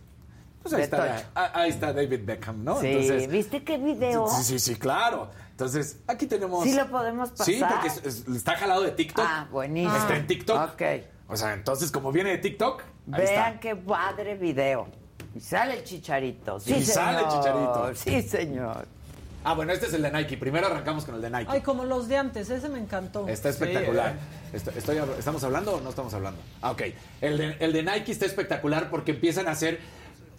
pues 0.63 0.73
ahí 0.73 0.81
está, 0.81 1.23
ah, 1.35 1.51
ahí 1.53 1.69
está 1.69 1.93
David 1.93 2.21
Beckham, 2.25 2.63
¿no? 2.63 2.81
Sí, 2.81 2.87
Entonces, 2.87 3.29
¿viste 3.29 3.63
qué 3.63 3.77
video? 3.77 4.27
sí, 4.27 4.43
sí, 4.43 4.59
sí, 4.59 4.75
claro. 4.75 5.29
Entonces, 5.51 5.99
aquí 6.07 6.25
tenemos... 6.25 6.63
Sí 6.63 6.73
lo 6.73 6.89
podemos 6.89 7.29
pasar. 7.29 7.45
Sí, 7.45 7.61
porque 7.69 7.87
es- 7.87 8.03
es- 8.27 8.27
está 8.35 8.55
jalado 8.57 8.81
de 8.81 8.91
TikTok. 8.91 9.23
Ah, 9.25 9.47
buenísimo. 9.51 9.95
Está 9.95 10.17
en 10.17 10.25
TikTok. 10.27 10.73
Ok. 10.73 10.81
O 11.29 11.37
sea, 11.37 11.53
entonces, 11.53 11.91
como 11.91 12.11
viene 12.11 12.31
de 12.31 12.39
TikTok, 12.39 12.81
ahí 13.11 13.21
Vean 13.21 13.53
está. 13.53 13.59
qué 13.59 13.75
padre 13.75 14.35
video. 14.35 14.87
Y 15.35 15.39
sale 15.39 15.75
el 15.77 15.83
chicharito. 15.83 16.59
Sí, 16.59 16.73
Y 16.73 16.83
señor. 16.83 16.93
sale 16.93 17.19
el 17.19 17.27
Chicharito. 17.29 17.95
Sí, 17.95 18.21
señor. 18.23 18.87
Ah, 19.45 19.53
bueno, 19.53 19.71
este 19.71 19.85
es 19.85 19.93
el 19.93 20.01
de 20.01 20.11
Nike. 20.11 20.37
Primero 20.37 20.65
arrancamos 20.65 21.05
con 21.05 21.15
el 21.15 21.21
de 21.21 21.29
Nike. 21.29 21.45
Ay, 21.47 21.61
como 21.61 21.85
los 21.85 22.07
de 22.07 22.17
antes, 22.17 22.49
ese 22.49 22.67
me 22.67 22.79
encantó. 22.79 23.27
Está 23.27 23.49
espectacular. 23.49 24.15
Esto- 24.51 24.71
estoy 24.75 24.97
¿Estamos 25.19 25.43
hablando 25.43 25.75
o 25.75 25.81
no 25.81 25.89
estamos 25.91 26.13
hablando? 26.15 26.41
Ah, 26.63 26.71
ok. 26.71 26.81
El 27.21 27.37
de, 27.37 27.55
el 27.59 27.71
de 27.71 27.83
Nike 27.83 28.11
está 28.11 28.25
espectacular 28.25 28.89
porque 28.89 29.11
empiezan 29.11 29.47
a 29.47 29.51
hacer 29.51 29.79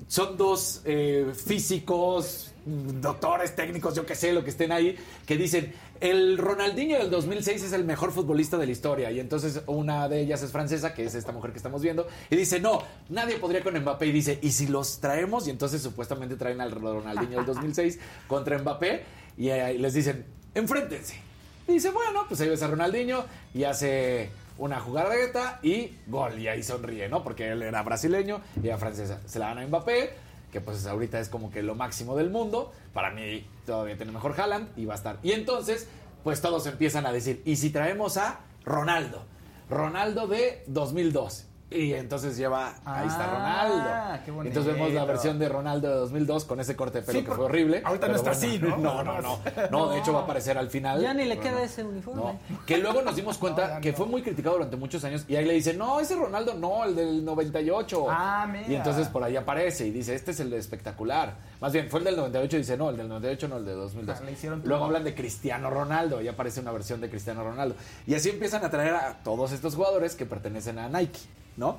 son 0.09 0.37
dos 0.37 0.83
eh, 0.85 1.33
físicos, 1.35 2.46
doctores, 2.67 3.55
técnicos, 3.55 3.95
yo 3.95 4.05
que 4.05 4.15
sé, 4.15 4.33
lo 4.33 4.43
que 4.43 4.51
estén 4.51 4.73
ahí, 4.73 4.97
que 5.25 5.37
dicen, 5.37 5.73
el 6.01 6.37
Ronaldinho 6.37 6.99
del 6.99 7.11
2006 7.11 7.63
es 7.63 7.73
el 7.73 7.85
mejor 7.85 8.13
futbolista 8.13 8.59
de 8.59 8.67
la 8.67 8.73
historia. 8.73 9.11
Y 9.11 9.21
entonces 9.21 9.63
una 9.67 10.09
de 10.09 10.21
ellas 10.21 10.43
es 10.43 10.51
francesa, 10.51 10.93
que 10.93 11.05
es 11.05 11.15
esta 11.15 11.33
mujer 11.33 11.53
que 11.53 11.59
estamos 11.59 11.81
viendo, 11.81 12.07
y 12.29 12.37
dice, 12.37 12.61
no, 12.61 12.83
nadie 13.09 13.39
podría 13.39 13.63
con 13.63 13.79
Mbappé. 13.79 14.07
Y 14.07 14.13
dice, 14.13 14.39
¿y 14.43 14.51
si 14.51 14.67
los 14.67 14.99
traemos? 14.99 15.47
Y 15.47 15.51
entonces 15.51 15.81
supuestamente 15.81 16.37
traen 16.37 16.61
al 16.61 16.73
Ronaldinho 16.73 17.39
del 17.39 17.47
2006 17.47 17.99
contra 18.29 18.59
Mbappé, 18.59 19.05
y 19.39 19.49
les 19.49 19.95
dicen, 19.95 20.27
enfréntense. 20.55 21.21
Y 21.69 21.73
dice, 21.73 21.91
bueno, 21.91 22.25
pues 22.29 22.41
ahí 22.41 22.49
ves 22.49 22.63
a 22.63 22.69
Ronaldinho 22.69 23.25
y 23.53 23.65
hace 23.65 24.31
una 24.59 24.81
jugadeta 24.81 25.59
y 25.63 25.97
gol. 26.07 26.39
Y 26.39 26.49
ahí 26.49 26.63
sonríe, 26.63 27.09
¿no? 27.09 27.23
Porque 27.23 27.51
él 27.51 27.63
era 27.63 27.83
brasileño 27.83 28.41
y 28.63 28.69
era 28.69 28.79
francesa. 28.79 29.21
Se 29.27 29.39
la 29.39 29.49
dan 29.49 29.59
a 29.59 29.67
Mbappé, 29.67 30.11
que 30.57 30.63
pues 30.63 30.87
ahorita 30.87 31.21
es 31.21 31.29
como 31.29 31.51
que 31.51 31.63
lo 31.63 31.75
máximo 31.75 32.17
del 32.17 32.31
mundo. 32.31 32.73
Para 32.95 33.11
mí 33.11 33.47
todavía 33.67 33.95
tiene 33.99 34.11
mejor 34.11 34.41
Haaland 34.41 34.71
y 34.79 34.87
va 34.87 34.95
a 34.95 34.97
estar. 34.97 35.19
Y 35.23 35.33
entonces, 35.33 35.87
pues 36.25 36.41
todos 36.41 36.67
empiezan 36.67 37.05
a 37.05 37.13
decir, 37.13 37.43
¿y 37.45 37.57
si 37.57 37.69
traemos 37.69 38.17
a 38.17 38.41
Ronaldo? 38.65 39.27
Ronaldo 39.69 40.27
de 40.27 40.65
2002. 40.69 41.45
Y 41.69 41.95
entonces 41.95 42.37
lleva, 42.37 42.75
ahí 42.85 43.09
está 43.09 43.25
Ah, 43.25 43.67
Ronaldo. 43.67 44.25
qué 44.25 44.31
bonito. 44.31 44.49
entonces 44.61 44.73
vemos 44.75 44.93
la 44.95 45.05
versión 45.05 45.37
de 45.41 45.49
Ronaldo 45.49 45.89
de 45.89 45.95
2002 45.97 46.45
con 46.45 46.61
ese 46.61 46.77
corte 46.77 47.01
de 47.01 47.05
pelo 47.07 47.19
Sí, 47.19 47.25
que 47.25 47.33
fue 47.33 47.45
horrible. 47.47 47.83
ahorita 47.85 48.07
no 48.07 48.15
está 48.15 48.31
así, 48.31 48.61
¿no? 48.61 48.77
No, 48.79 49.03
no, 49.03 49.21
no. 49.21 49.41
No, 49.73 49.89
de 49.91 49.99
hecho 49.99 50.13
va 50.13 50.21
a 50.21 50.23
aparecer 50.23 50.57
al 50.59 50.71
final. 50.71 51.01
Ya 51.01 51.13
ni 51.13 51.25
le 51.25 51.39
queda 51.41 51.61
ese 51.65 51.83
uniforme. 51.83 52.23
No, 52.23 52.39
que 52.65 52.79
luego 52.79 53.03
nos 53.03 53.17
dimos 53.17 53.37
cuenta 53.39 53.81
que 53.81 53.93
fue 53.93 54.07
muy 54.07 54.23
criticado 54.23 54.55
durante 54.55 54.77
muchos 54.77 55.03
años 55.03 55.25
y 55.27 55.35
ahí 55.35 55.45
le 55.45 55.55
dicen, 55.55 55.77
no, 55.77 55.99
ese 55.99 56.15
Ronaldo 56.15 56.55
no, 56.55 56.85
el 56.85 56.95
del 56.95 57.25
98. 57.25 58.07
Ah, 58.11 58.47
mira. 58.49 58.69
Y 58.69 58.77
entonces 58.77 59.09
por 59.09 59.25
ahí 59.25 59.35
aparece 59.35 59.89
y 59.89 59.91
dice, 59.91 60.15
este 60.15 60.31
es 60.31 60.39
el 60.39 60.53
espectacular. 60.53 61.35
Más 61.61 61.73
bien, 61.73 61.91
fue 61.91 61.99
el 61.99 62.05
del 62.05 62.17
98 62.17 62.57
y 62.57 62.59
dice, 62.61 62.77
no, 62.77 62.91
el 62.91 62.97
del 62.97 63.09
98 63.09 63.49
no, 63.49 63.57
el 63.57 63.65
de 63.65 63.73
2002. 63.73 64.17
Ah, 64.21 64.25
le 64.25 64.31
hicieron 64.33 64.63
luego 64.65 64.85
hablan 64.85 65.03
de 65.03 65.17
Cristiano 65.17 65.69
Ronaldo 65.69 66.23
y 66.23 66.29
aparece 66.29 66.61
una 66.61 66.71
versión 66.71 67.01
de 67.01 67.11
Cristiano 67.11 67.43
Ronaldo. 67.43 67.75
Y 68.07 68.15
así 68.15 68.31
empiezan 68.31 68.65
a 68.65 68.71
traer 68.71 68.95
a 68.95 69.15
todos 69.25 69.51
estos 69.51 69.75
jugadores 69.75 70.15
que 70.15 70.27
pertenecen 70.27 70.79
a 70.79 70.89
Nike, 70.89 71.19
¿no? 71.57 71.79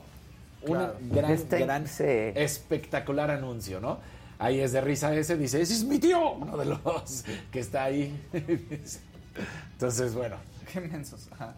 Un 0.63 0.73
gran, 1.11 1.31
Este- 1.31 1.59
gran, 1.59 1.87
sí. 1.87 2.03
espectacular 2.05 3.29
anuncio, 3.31 3.79
¿no? 3.79 3.99
Ahí 4.39 4.59
es 4.59 4.71
de 4.71 4.81
risa 4.81 5.13
ese, 5.15 5.37
dice, 5.37 5.61
ese 5.61 5.73
es 5.73 5.83
mi 5.83 5.99
tío, 5.99 6.31
uno 6.33 6.57
de 6.57 6.65
los 6.65 7.23
que 7.51 7.59
está 7.59 7.83
ahí. 7.85 8.13
Entonces, 9.73 10.13
bueno, 10.15 10.35
Qué 10.71 10.81
mensos. 10.81 11.27
Ajá. 11.31 11.53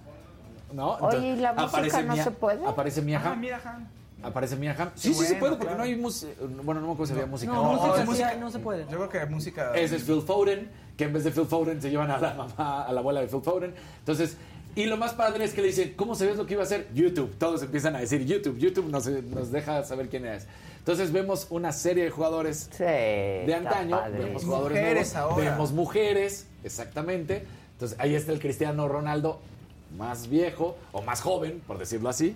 ¿no? 0.71 0.91
Oye, 0.97 1.29
¿y 1.29 1.35
la 1.37 1.53
música 1.53 1.67
aparece 1.77 2.03
no 2.03 2.13
Mia- 2.13 2.23
se 2.23 2.31
puede? 2.31 2.65
Aparece 2.67 2.99
Ah, 2.99 3.35
mira, 3.35 3.61
Han. 3.65 3.87
Aparece 4.21 4.55
Mia 4.57 4.75
Hamm. 4.77 4.89
Sí, 4.95 5.13
sí 5.13 5.25
se 5.25 5.35
puede, 5.35 5.53
porque 5.53 5.65
claro. 5.67 5.77
no 5.79 5.83
hay 5.85 5.95
música. 5.95 6.31
Bueno, 6.63 6.81
no 6.81 6.87
me 6.87 6.93
acuerdo 6.93 7.05
si 7.07 7.13
había 7.13 7.25
música. 7.25 7.51
No, 7.53 7.63
No, 7.63 7.73
música, 7.81 8.01
es 8.01 8.05
música- 8.05 8.31
sí, 8.33 8.37
no 8.39 8.51
se 8.51 8.59
puede. 8.59 8.83
Yo 8.83 9.07
creo 9.07 9.09
que 9.09 9.25
música. 9.25 9.73
Ese 9.75 9.95
es 9.95 10.03
Phil 10.03 10.21
Foden, 10.21 10.69
que 10.97 11.05
en 11.05 11.13
vez 11.13 11.23
de 11.23 11.31
Phil 11.31 11.45
Foden 11.45 11.81
se 11.81 11.89
llevan 11.89 12.11
a 12.11 12.17
la 12.19 12.33
mamá, 12.33 12.83
a 12.83 12.91
la 12.93 12.99
abuela 12.99 13.21
de 13.21 13.27
Phil 13.27 13.41
Foden. 13.41 13.73
Entonces, 13.99 14.35
y 14.75 14.85
lo 14.85 14.97
más 14.97 15.13
padre 15.13 15.43
es 15.45 15.53
que 15.53 15.61
le 15.61 15.67
dicen, 15.67 15.93
¿cómo 15.95 16.15
sabías 16.15 16.37
lo 16.37 16.45
que 16.45 16.53
iba 16.53 16.63
a 16.63 16.65
hacer? 16.65 16.87
YouTube. 16.93 17.35
Todos 17.37 17.61
empiezan 17.63 17.95
a 17.95 17.99
decir 17.99 18.25
YouTube. 18.25 18.57
YouTube 18.57 18.89
nos, 18.89 19.07
nos 19.07 19.51
deja 19.51 19.83
saber 19.83 20.09
quién 20.09 20.25
es. 20.25 20.45
Entonces 20.77 21.11
vemos 21.11 21.47
una 21.49 21.71
serie 21.71 22.03
de 22.05 22.09
jugadores 22.09 22.69
Sí, 22.71 22.83
de 22.83 23.53
antaño, 23.55 23.97
padre. 23.99 24.25
vemos 24.25 24.43
jugadores 24.43 24.77
Mujeres 24.79 25.13
nuevos, 25.13 25.31
ahora. 25.33 25.51
vemos 25.51 25.71
mujeres, 25.73 26.47
exactamente. 26.63 27.45
Entonces 27.73 27.97
ahí 27.99 28.15
está 28.15 28.31
el 28.31 28.39
Cristiano 28.39 28.87
Ronaldo 28.87 29.39
más 29.97 30.29
viejo 30.29 30.77
o 30.91 31.01
más 31.01 31.21
joven, 31.21 31.61
por 31.67 31.77
decirlo 31.77 32.09
así. 32.09 32.35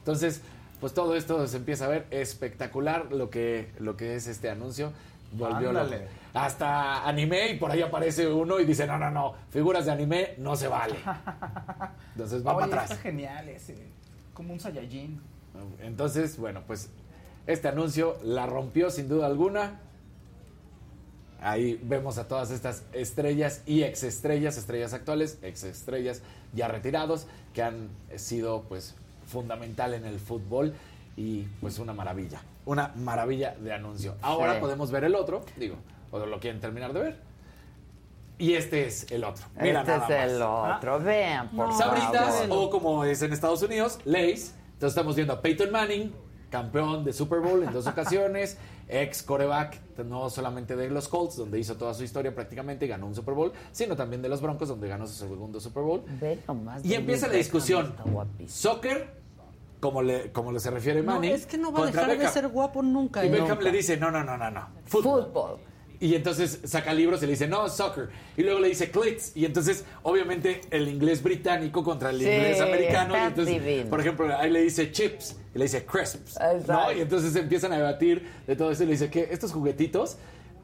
Entonces, 0.00 0.40
pues 0.80 0.92
todo 0.92 1.16
esto 1.16 1.46
se 1.46 1.56
empieza 1.56 1.84
a 1.86 1.88
ver 1.88 2.06
espectacular 2.10 3.06
lo 3.12 3.30
que, 3.30 3.68
lo 3.78 3.96
que 3.96 4.16
es 4.16 4.26
este 4.26 4.50
anuncio. 4.50 4.92
Volvió 5.32 5.72
loco. 5.72 5.94
Hasta 6.34 7.06
anime 7.08 7.50
y 7.52 7.58
por 7.58 7.70
ahí 7.70 7.80
aparece 7.80 8.26
uno 8.26 8.58
y 8.60 8.64
dice, 8.64 8.86
no, 8.86 8.98
no, 8.98 9.08
no, 9.10 9.34
figuras 9.50 9.86
de 9.86 9.92
anime 9.92 10.34
no 10.38 10.56
se 10.56 10.66
vale. 10.68 10.96
Entonces 12.12 12.44
va 12.44 12.56
Oye, 12.56 12.68
para 12.68 12.82
está 12.82 12.94
atrás. 12.94 13.00
genial 13.00 13.48
ese. 13.48 13.76
Como 14.34 14.52
un 14.52 14.58
Saiyajin. 14.60 15.20
Entonces, 15.80 16.36
bueno, 16.36 16.62
pues 16.66 16.90
este 17.46 17.68
anuncio 17.68 18.16
la 18.24 18.46
rompió 18.46 18.90
sin 18.90 19.08
duda 19.08 19.26
alguna. 19.26 19.80
Ahí 21.40 21.78
vemos 21.84 22.18
a 22.18 22.26
todas 22.26 22.50
estas 22.50 22.84
estrellas 22.92 23.62
y 23.66 23.82
exestrellas, 23.82 24.56
estrellas 24.56 24.92
actuales, 24.94 25.38
exestrellas 25.42 26.22
ya 26.52 26.68
retirados, 26.68 27.26
que 27.52 27.62
han 27.62 27.90
sido 28.16 28.62
pues 28.62 28.94
fundamental 29.26 29.94
en 29.94 30.04
el 30.06 30.18
fútbol 30.18 30.74
y 31.16 31.42
pues 31.60 31.78
una 31.78 31.92
maravilla, 31.92 32.40
una 32.64 32.92
maravilla 32.96 33.54
de 33.60 33.72
anuncio. 33.74 34.14
Ahora 34.22 34.54
Sí. 34.54 34.60
podemos 34.60 34.90
ver 34.90 35.04
el 35.04 35.14
otro, 35.14 35.44
digo, 35.56 35.76
o 36.22 36.26
lo 36.26 36.38
quieren 36.40 36.60
terminar 36.60 36.92
de 36.92 37.00
ver. 37.00 37.20
Y 38.38 38.54
este 38.54 38.86
es 38.86 39.10
el 39.12 39.22
otro. 39.24 39.44
Mira 39.60 39.80
este 39.80 39.92
nada 39.92 40.06
es 40.06 40.10
más. 40.22 40.30
el 40.32 40.42
otro. 40.42 41.00
Vean, 41.00 41.48
por 41.50 41.68
No, 41.68 41.78
Sabritas, 41.78 42.40
favor. 42.42 42.48
o 42.66 42.70
como 42.70 43.04
es 43.04 43.22
en 43.22 43.32
Estados 43.32 43.62
Unidos, 43.62 43.98
Lays. 44.04 44.54
Entonces 44.74 44.96
estamos 44.96 45.14
viendo 45.14 45.32
a 45.34 45.40
Peyton 45.40 45.70
Manning, 45.70 46.12
campeón 46.50 47.04
de 47.04 47.12
Super 47.12 47.38
Bowl 47.40 47.62
en 47.62 47.72
dos 47.72 47.86
ocasiones, 47.88 48.58
ex 48.88 49.22
coreback, 49.22 49.80
no 50.04 50.28
solamente 50.30 50.74
de 50.74 50.90
los 50.90 51.06
Colts, 51.08 51.36
donde 51.36 51.60
hizo 51.60 51.76
toda 51.76 51.94
su 51.94 52.02
historia 52.02 52.34
prácticamente 52.34 52.86
y 52.86 52.88
ganó 52.88 53.06
un 53.06 53.14
Super 53.14 53.34
Bowl, 53.34 53.52
sino 53.70 53.94
también 53.96 54.20
de 54.20 54.28
los 54.28 54.40
Broncos, 54.42 54.68
donde 54.68 54.88
ganó 54.88 55.06
su 55.06 55.14
segundo 55.14 55.60
Super 55.60 55.84
Bowl. 55.84 56.02
Ve 56.20 56.40
nomás, 56.48 56.84
Y 56.84 56.94
empieza 56.94 57.28
la 57.28 57.34
discusión. 57.34 57.94
Soccer, 58.48 59.14
como 59.78 60.02
le, 60.02 60.32
como 60.32 60.50
le 60.50 60.58
se 60.58 60.70
refiere 60.72 61.02
No, 61.02 61.12
Manning. 61.12 61.32
es 61.32 61.46
que 61.46 61.56
no 61.56 61.70
va 61.70 61.84
a 61.84 61.86
dejar 61.86 62.18
de 62.18 62.28
ser 62.28 62.48
guapo 62.48 62.82
nunca. 62.82 63.24
Y 63.24 63.28
¿eh? 63.28 63.30
Beckham 63.30 63.48
Nunca. 63.50 63.62
le 63.62 63.70
dice, 63.70 63.96
no, 63.96 64.10
no, 64.10 64.24
no, 64.24 64.36
no, 64.36 64.50
no. 64.50 64.66
Fútbol. 64.86 65.26
Fútbol. 65.26 65.58
Y 66.04 66.14
entonces 66.14 66.60
saca 66.64 66.92
libros 66.92 67.22
y 67.22 67.24
le 67.24 67.32
dice, 67.32 67.48
no, 67.48 67.66
soccer. 67.70 68.10
Y 68.36 68.42
luego 68.42 68.60
le 68.60 68.68
dice 68.68 68.90
clits. 68.90 69.32
Y 69.34 69.46
entonces, 69.46 69.86
obviamente, 70.02 70.60
el 70.70 70.86
inglés 70.86 71.22
británico 71.22 71.82
contra 71.82 72.10
el 72.10 72.18
Sí, 72.18 72.24
inglés 72.26 72.60
americano. 72.60 73.14
Y 73.16 73.20
entonces, 73.20 73.64
divino. 73.64 73.88
por 73.88 74.00
ejemplo, 74.00 74.36
ahí 74.36 74.50
le 74.50 74.60
dice 74.60 74.92
chips 74.92 75.34
y 75.54 75.58
le 75.58 75.64
dice 75.64 75.86
crisps. 75.86 76.36
¿no? 76.68 76.92
Y 76.92 77.00
entonces 77.00 77.34
empiezan 77.36 77.72
a 77.72 77.78
debatir 77.78 78.28
de 78.46 78.54
todo 78.54 78.70
eso 78.70 78.82
y 78.82 78.86
le 78.86 78.92
dice 78.92 79.08
que 79.08 79.28
estos 79.30 79.50
juguetitos, 79.52 80.18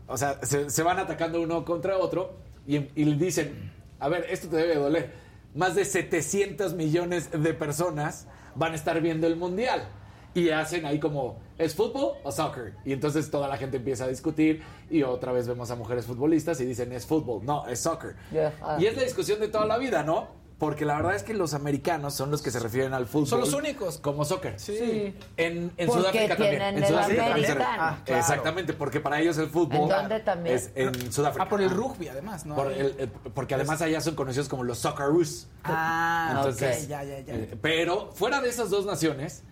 o 0.09 0.19
sea, 0.19 0.39
se, 0.43 0.69
se 0.69 0.83
van 0.83 0.99
atacando 0.99 1.41
uno 1.41 1.65
contra 1.65 1.97
otro 1.97 2.35
y, 2.67 2.77
y 2.95 3.05
le 3.07 3.17
dicen, 3.17 3.73
a 3.99 4.11
ver, 4.11 4.27
esto 4.29 4.47
te 4.49 4.57
debe 4.59 4.75
doler. 4.75 5.11
Más 5.55 5.75
de 5.75 5.87
700 5.87 6.75
millones 6.75 7.31
de 7.33 7.55
personas 7.55 8.27
van 8.57 8.73
a 8.73 8.75
estar 8.75 9.01
viendo 9.01 9.27
el 9.27 9.37
mundial. 9.37 9.89
Y 10.35 10.51
hacen 10.51 10.87
ahí 10.87 11.01
como, 11.01 11.39
¿es 11.59 11.75
fútbol 11.75 12.13
o 12.23 12.31
soccer? 12.31 12.75
Y 12.85 12.93
entonces 12.93 13.31
toda 13.31 13.49
la 13.49 13.57
gente 13.57 13.79
empieza 13.79 14.05
a 14.05 14.09
discutir 14.09 14.63
y 14.89 15.03
otra 15.03 15.33
vez 15.33 15.49
vemos 15.49 15.71
a 15.71 15.77
mujeres 15.77 16.07
futbolistas 16.07 16.61
y 16.61 16.65
dicen, 16.65 16.93
es 16.93 17.05
fútbol, 17.07 17.45
no, 17.45 17.67
es 17.67 17.81
soccer. 17.81 18.15
Ajá. 18.33 18.77
Y 18.81 18.87
es 18.87 18.97
la 18.97 19.03
discusión 19.03 19.41
de 19.41 19.49
toda 19.49 19.67
la 19.67 19.77
vida, 19.79 20.03
¿no? 20.05 20.39
Porque 20.61 20.85
la 20.85 20.95
verdad 20.97 21.15
es 21.15 21.23
que 21.23 21.33
los 21.33 21.55
americanos 21.55 22.13
son 22.13 22.31
los 22.31 22.43
que 22.43 22.51
se 22.51 22.61
refieren 22.61 22.93
al 22.93 23.07
fútbol. 23.07 23.27
Son 23.27 23.41
los 23.41 23.55
únicos. 23.55 23.97
Como 23.97 24.27
soccer. 24.27 24.61
Sí. 24.61 25.15
En, 25.39 25.73
en 25.79 25.87
Porque 25.89 25.93
Sudáfrica 26.03 26.37
también. 26.37 26.63
En 26.63 26.87
Sudáfrica 26.87 27.25
también. 27.29 27.59
Ah, 27.63 27.99
claro. 28.05 28.21
Exactamente, 28.21 28.73
porque 28.75 29.01
para 29.01 29.21
ellos 29.21 29.39
el 29.39 29.49
fútbol 29.49 29.81
¿En 29.85 29.89
dónde 29.89 30.21
también? 30.21 30.55
es 30.57 30.71
en 30.75 31.11
Sudáfrica. 31.11 31.45
Ah, 31.45 31.49
por 31.49 31.63
el 31.63 31.71
rugby, 31.71 32.09
además, 32.09 32.45
¿no? 32.45 32.57
Por 32.57 32.71
el- 32.73 33.11
porque 33.33 33.55
además 33.55 33.81
allá 33.81 34.03
son 34.03 34.15
conocidos 34.15 34.51
como 34.51 34.63
los 34.63 34.77
Socceroos. 34.79 35.49
Ah, 35.65 36.35
Entonces, 36.37 36.83
ok, 36.85 36.89
ya, 36.91 37.05
ya, 37.05 37.21
ya. 37.21 37.35
eh, 37.37 37.57
pero 37.63 38.11
fuera 38.13 38.43
de 38.43 38.51
esas 38.51 38.69
dos 38.69 38.85
naciones, 38.85 39.43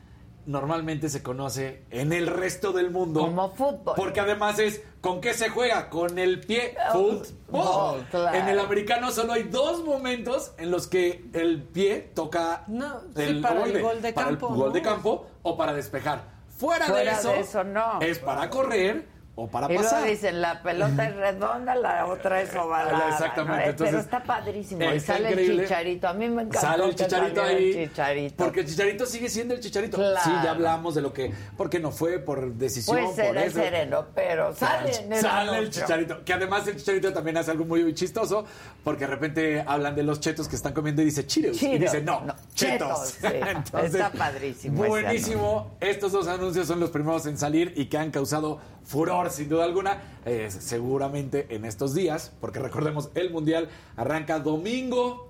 normalmente 0.48 1.10
se 1.10 1.22
conoce 1.22 1.84
en 1.90 2.12
el 2.12 2.26
resto 2.26 2.72
del 2.72 2.90
mundo 2.90 3.20
Como 3.20 3.50
fútbol. 3.50 3.94
Porque 3.94 4.20
además 4.20 4.58
es 4.58 4.82
¿con 5.02 5.20
qué 5.20 5.34
se 5.34 5.50
juega? 5.50 5.90
Con 5.90 6.18
el 6.18 6.40
pie. 6.40 6.74
Oh, 6.94 7.18
Fútbol. 7.22 8.06
claro. 8.10 8.36
En 8.38 8.48
el 8.48 8.58
americano 8.58 9.10
solo 9.10 9.34
hay 9.34 9.42
dos 9.44 9.84
momentos 9.84 10.52
en 10.58 10.70
los 10.70 10.86
que 10.86 11.28
el 11.34 11.62
pie 11.62 12.10
toca 12.14 12.64
No, 12.66 13.00
sí, 13.14 13.34
para 13.42 13.56
el 13.56 13.62
ovoide. 13.62 13.82
gol 13.82 14.02
de 14.02 14.12
Para 14.14 14.30
el 14.30 14.38
campo, 14.38 14.54
gol 14.54 14.68
¿no? 14.68 14.72
de 14.72 14.82
campo 14.82 15.26
o 15.42 15.56
para 15.56 15.74
despejar. 15.74 16.24
Fuera, 16.56 16.86
Fuera 16.86 17.12
de, 17.12 17.18
eso, 17.20 17.28
de 17.30 17.40
eso, 17.40 17.62
no. 17.64 18.00
Es 18.00 18.18
para 18.18 18.48
correr 18.48 19.06
o 19.40 19.46
para 19.46 19.66
Y 19.66 19.74
luego 19.74 19.84
pasar. 19.84 20.08
dicen, 20.08 20.40
la 20.40 20.60
pelota 20.62 21.06
es 21.06 21.14
redonda, 21.14 21.76
la 21.76 22.06
otra 22.06 22.42
es 22.42 22.52
ovalada. 22.56 23.08
Exactamente, 23.10 23.56
¿no? 23.56 23.60
Eh, 23.66 23.70
entonces, 23.70 23.88
Pero 23.90 23.98
está 24.00 24.22
padrísimo. 24.24 24.82
Y 24.82 24.86
está 24.96 25.12
sale 25.14 25.30
increíble. 25.30 25.54
el 25.62 25.68
chicharito. 25.68 26.08
A 26.08 26.12
mí 26.12 26.28
me 26.28 26.42
encanta. 26.42 26.60
Sale 26.60 26.84
el 26.86 26.94
chicharito 26.96 27.42
ahí. 27.42 27.72
El 27.78 27.88
chicharito. 27.90 28.44
Porque 28.44 28.60
el 28.60 28.66
chicharito 28.66 29.06
sigue 29.06 29.28
siendo 29.28 29.54
el 29.54 29.60
chicharito. 29.60 29.96
Claro. 29.96 30.18
Sí, 30.24 30.30
ya 30.42 30.50
hablamos 30.50 30.96
de 30.96 31.02
lo 31.02 31.12
que. 31.12 31.32
Porque 31.56 31.78
no 31.78 31.92
fue 31.92 32.18
por 32.18 32.52
decisión. 32.54 32.96
Puede 32.98 33.14
ser 33.14 33.26
por 33.28 33.36
el 33.36 33.42
eso. 33.44 33.60
sereno, 33.60 34.06
pero 34.12 34.54
sale 34.56 34.96
en 34.96 35.12
el 35.12 35.20
Sale 35.20 35.58
el 35.58 35.70
chicharito. 35.70 36.24
Que 36.24 36.32
además 36.32 36.66
el 36.66 36.76
chicharito 36.76 37.12
también 37.12 37.36
hace 37.36 37.52
algo 37.52 37.64
muy 37.64 37.94
chistoso. 37.94 38.44
Porque 38.82 39.04
de 39.06 39.10
repente 39.12 39.64
hablan 39.64 39.94
de 39.94 40.02
los 40.02 40.18
chetos 40.18 40.48
que 40.48 40.56
están 40.56 40.72
comiendo 40.72 41.00
y 41.02 41.04
dice 41.04 41.24
Cheetos. 41.26 41.62
Y 41.62 41.78
dice 41.78 42.02
no, 42.02 42.22
No, 42.22 42.34
chetos. 42.54 43.18
chetos, 43.20 43.32
sí. 43.70 43.76
Está 43.84 44.10
padrísimo 44.10 44.84
Buenísimo. 44.84 45.76
Estos 45.80 46.10
dos 46.10 46.26
anuncios 46.26 46.66
son 46.66 46.80
los 46.80 46.90
primeros 46.90 47.26
en 47.26 47.38
salir 47.38 47.72
y 47.76 47.86
que 47.86 47.98
han 47.98 48.10
causado 48.10 48.60
furor 48.88 49.30
sin 49.30 49.48
duda 49.48 49.64
alguna. 49.64 49.98
Eh, 50.24 50.50
seguramente 50.50 51.46
en 51.54 51.64
estos 51.64 51.94
días. 51.94 52.32
Porque 52.40 52.58
recordemos, 52.58 53.10
el 53.14 53.30
mundial 53.30 53.68
arranca 53.96 54.40
domingo. 54.40 55.28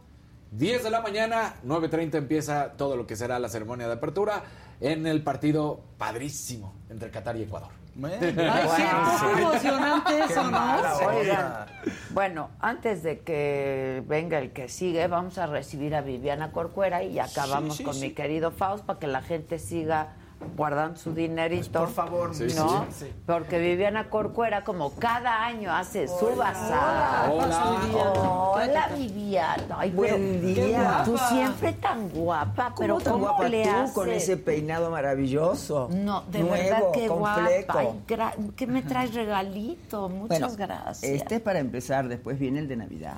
10 0.52 0.82
de 0.82 0.90
la 0.90 1.02
mañana, 1.02 1.56
9.30 1.66 2.14
empieza 2.14 2.72
todo 2.78 2.96
lo 2.96 3.06
que 3.06 3.16
será 3.16 3.38
la 3.38 3.50
ceremonia 3.50 3.86
de 3.86 3.92
apertura 3.92 4.44
en 4.80 5.06
el 5.06 5.22
partido 5.22 5.80
padrísimo 5.98 6.72
entre 6.88 7.10
Qatar 7.10 7.36
y 7.36 7.42
Ecuador. 7.42 7.68
Ay, 8.02 9.38
emocionante 9.38 10.20
eso, 10.24 10.50
¿no? 10.50 10.76
Oigan, 11.08 11.66
bueno, 12.10 12.50
antes 12.60 13.02
de 13.02 13.18
que 13.20 14.02
venga 14.06 14.38
el 14.38 14.52
que 14.52 14.68
sigue, 14.68 15.06
vamos 15.08 15.36
a 15.36 15.46
recibir 15.46 15.94
a 15.94 16.00
Viviana 16.00 16.52
Corcuera 16.52 17.02
y 17.02 17.18
acabamos 17.18 17.72
Sí, 17.76 17.78
sí, 17.78 17.84
con 17.84 17.94
sí. 17.94 18.00
mi 18.00 18.10
querido 18.12 18.50
Faust 18.50 18.84
para 18.84 18.98
que 18.98 19.06
la 19.06 19.20
gente 19.20 19.58
siga 19.58 20.14
guardando 20.56 20.96
su 20.98 21.12
dinerito. 21.14 21.80
Por 21.80 21.90
favor, 21.92 22.28
¿no? 22.28 22.34
sí, 22.34 22.48
sí, 22.50 22.56
sí. 22.90 23.12
Porque 23.26 23.58
Viviana 23.58 24.08
Corcuera, 24.10 24.64
como 24.64 24.92
cada 24.94 25.44
año, 25.44 25.72
hace 25.74 26.08
su 26.08 26.34
bazar. 26.36 27.30
Hola. 27.30 28.52
Hola, 28.54 28.88
Viviana. 28.96 29.76
Ay, 29.78 29.90
Buen 29.90 30.40
pero 30.40 30.54
día. 30.54 31.02
Tú 31.04 31.16
siempre 31.18 31.72
tan 31.74 32.08
guapa, 32.10 32.74
pero 32.78 32.94
¿Cómo 32.94 33.04
tan 33.04 33.12
¿cómo 33.14 33.24
guapa 33.26 33.48
le 33.48 33.64
tú 33.64 33.70
haces? 33.70 33.90
con 33.94 34.10
ese 34.10 34.36
peinado 34.36 34.90
maravilloso? 34.90 35.88
No, 35.92 36.22
de 36.22 36.40
Nuevo, 36.40 36.54
verdad 36.54 36.82
que 36.92 37.08
guapa. 37.08 37.48
Ay, 37.68 37.88
¿Qué 38.56 38.66
me 38.66 38.82
traes 38.82 39.14
regalito? 39.14 40.08
Muchas 40.08 40.56
Bueno, 40.56 40.56
gracias. 40.56 41.02
Este 41.04 41.36
es 41.36 41.40
para 41.40 41.58
empezar, 41.58 42.08
después 42.08 42.38
viene 42.38 42.60
el 42.60 42.68
de 42.68 42.76
Navidad. 42.76 43.16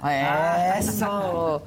Eso. 0.79 1.63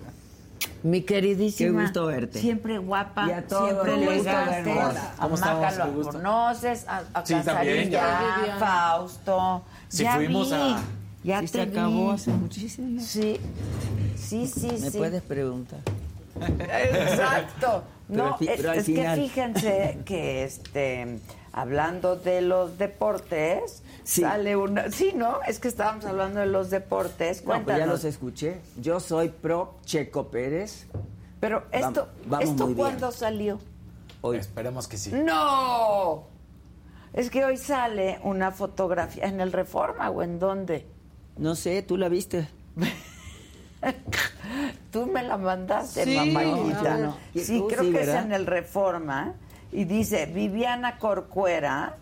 Mi 0.84 1.02
queridísima. 1.02 1.80
Qué 1.80 1.84
gusto 1.86 2.06
verte. 2.08 2.40
Siempre 2.42 2.78
guapa, 2.78 3.28
Y 3.28 3.32
a 3.32 3.48
todos, 3.48 3.70
siempre 3.70 3.94
elegante. 3.94 4.72
A 4.72 5.12
¿Cómo 5.22 5.36
estamos? 5.36 5.74
Qué 5.74 5.78
lo 5.78 6.04
conoces, 6.12 6.86
a, 6.88 7.04
a 7.14 7.26
Sí, 7.26 7.36
también, 7.44 7.90
ya. 7.90 8.58
Fausto. 8.60 9.64
Sí, 9.88 10.04
ya 10.04 10.16
fuimos 10.16 10.50
vi, 10.50 10.56
a- 10.56 10.82
Ya 11.24 11.40
Sí, 11.40 11.46
te 11.46 11.52
se 11.54 11.62
acabó 11.62 12.08
vi. 12.10 12.14
hace 12.16 12.32
muchísimo. 12.32 13.02
Sí, 13.02 13.40
sí, 14.18 14.48
sí, 14.48 14.68
Me 14.82 14.92
sí. 14.92 14.98
puedes 14.98 15.22
preguntar. 15.22 15.80
Exacto. 16.60 17.84
Pero 18.08 18.24
No, 18.28 18.38
es, 18.42 18.58
pero 18.58 18.72
al 18.72 18.78
es 18.80 18.86
que 18.86 19.12
fíjense 19.16 20.00
que 20.06 20.44
este 20.44 21.20
hablando 21.54 22.16
de 22.18 22.42
los 22.42 22.78
deportes, 22.78 23.83
Sí. 24.04 24.22
sale 24.22 24.56
una. 24.56 24.92
Sí, 24.92 25.14
¿no? 25.16 25.42
Es 25.48 25.60
que 25.60 25.68
estábamos 25.68 26.06
hablando 26.06 26.40
de 26.40 26.46
los 26.48 26.70
deportes. 26.70 27.42
No, 27.42 27.46
pues 27.46 27.60
ya 27.60 27.64
Cuéntanos. 27.66 27.88
los 27.88 28.04
escuché. 28.06 28.62
Yo 28.78 29.00
soy 29.00 29.30
pro 29.30 29.76
Checo 29.86 30.30
Pérez. 30.30 30.88
Pero 31.40 31.64
esto, 31.72 32.08
vamos 32.26 32.50
¿esto 32.50 32.74
cuándo 32.76 33.12
salió? 33.12 33.60
Hoy. 34.22 34.38
Esperemos 34.38 34.88
que 34.88 34.98
sí. 34.98 35.12
¡No! 35.14 36.24
Es 37.14 37.30
que 37.30 37.44
hoy 37.46 37.58
sale 37.58 38.20
una 38.24 38.52
fotografía 38.52 39.26
en 39.26 39.40
el 39.42 39.52
Reforma 39.52 40.10
o 40.10 40.24
en 40.24 40.40
dónde. 40.40 40.88
No 41.38 41.56
sé, 41.56 41.82
¿tú 41.84 41.98
la 41.98 42.10
viste? 42.10 42.48
Tú 44.92 45.08
me 45.08 45.24
la 45.24 45.38
mandaste, 45.38 46.06
Sí, 46.06 46.18
a 46.18 46.24
ver. 46.24 47.10
Y 47.34 47.40
Sí, 47.42 47.64
creo 47.68 47.84
sí, 47.84 47.92
que 47.92 48.02
es 48.02 48.08
en 48.10 48.32
el 48.32 48.46
Reforma. 48.46 49.34
Y 49.72 49.86
dice, 49.86 50.28
Viviana 50.28 50.98
Corcuera 51.00 51.98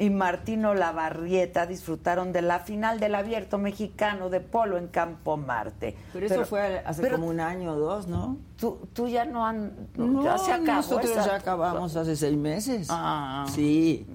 y 0.00 0.08
Martino 0.10 0.74
Lavarrieta 0.74 1.66
disfrutaron 1.66 2.32
de 2.32 2.40
la 2.42 2.58
final 2.60 2.98
del 2.98 3.14
Abierto 3.14 3.58
Mexicano 3.58 4.30
de 4.30 4.40
Polo 4.40 4.78
en 4.78 4.88
Campo 4.88 5.36
Marte. 5.36 5.94
Pero 6.12 6.26
eso 6.26 6.44
fue 6.46 6.78
hace 6.84 7.02
pero 7.02 7.16
como 7.16 7.28
un 7.28 7.38
año 7.38 7.72
o 7.72 7.76
dos, 7.78 8.06
¿no? 8.08 8.38
Tú, 8.58 8.78
tú 8.94 9.08
ya 9.08 9.24
no 9.26 9.46
han... 9.46 9.72
No, 9.96 10.24
ya 10.24 10.38
se 10.38 10.52
acabó 10.52 10.76
nosotros 10.78 11.10
esa- 11.10 11.26
ya 11.26 11.34
acabamos 11.36 11.94
hace 11.96 12.16
seis 12.16 12.36
meses. 12.36 12.88
Ah. 12.90 13.44
Sí, 13.54 14.06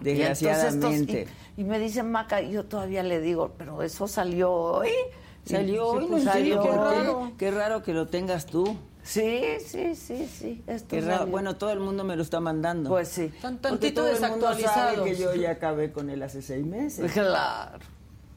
Y 0.00 0.04
desgraciadamente. 0.04 1.22
estos- 1.22 1.34
y, 1.56 1.60
y 1.60 1.64
me 1.64 1.78
dice 1.78 2.02
Maca, 2.02 2.40
yo 2.40 2.64
todavía 2.64 3.02
le 3.04 3.20
digo, 3.20 3.52
pero 3.56 3.82
eso 3.82 4.08
salió 4.08 4.52
hoy. 4.52 4.88
Salió 5.44 5.86
hoy, 5.86 6.06
pues, 6.08 6.24
no 6.24 6.32
salió 6.32 6.56
entiendo 6.56 6.82
por 6.84 6.92
qué. 6.94 7.08
hoy. 7.08 7.32
Qué 7.38 7.50
raro 7.50 7.82
que 7.82 7.92
lo 7.94 8.06
tengas 8.08 8.46
tú. 8.46 8.76
Sí, 9.02 9.42
sí, 9.66 9.94
sí, 9.94 10.26
sí. 10.26 10.62
Esto 10.66 10.88
Qué 10.88 11.00
raro. 11.00 11.18
salió. 11.18 11.30
Bueno, 11.32 11.56
todo 11.56 11.70
el 11.70 11.80
mundo 11.80 12.04
me 12.04 12.16
lo 12.16 12.22
está 12.22 12.40
mandando. 12.40 12.90
Pues 12.90 13.08
sí. 13.08 13.30
Porque 13.40 13.58
tantito 13.58 14.02
todo 14.02 14.08
el 14.08 14.20
mundo 14.30 14.46
sabe 14.46 14.56
desactualizados. 14.62 15.04
que 15.08 15.16
yo 15.16 15.34
ya 15.34 15.50
acabé 15.52 15.92
con 15.92 16.08
él 16.10 16.22
hace 16.22 16.40
seis 16.42 16.64
meses. 16.64 17.10
Claro. 17.12 17.78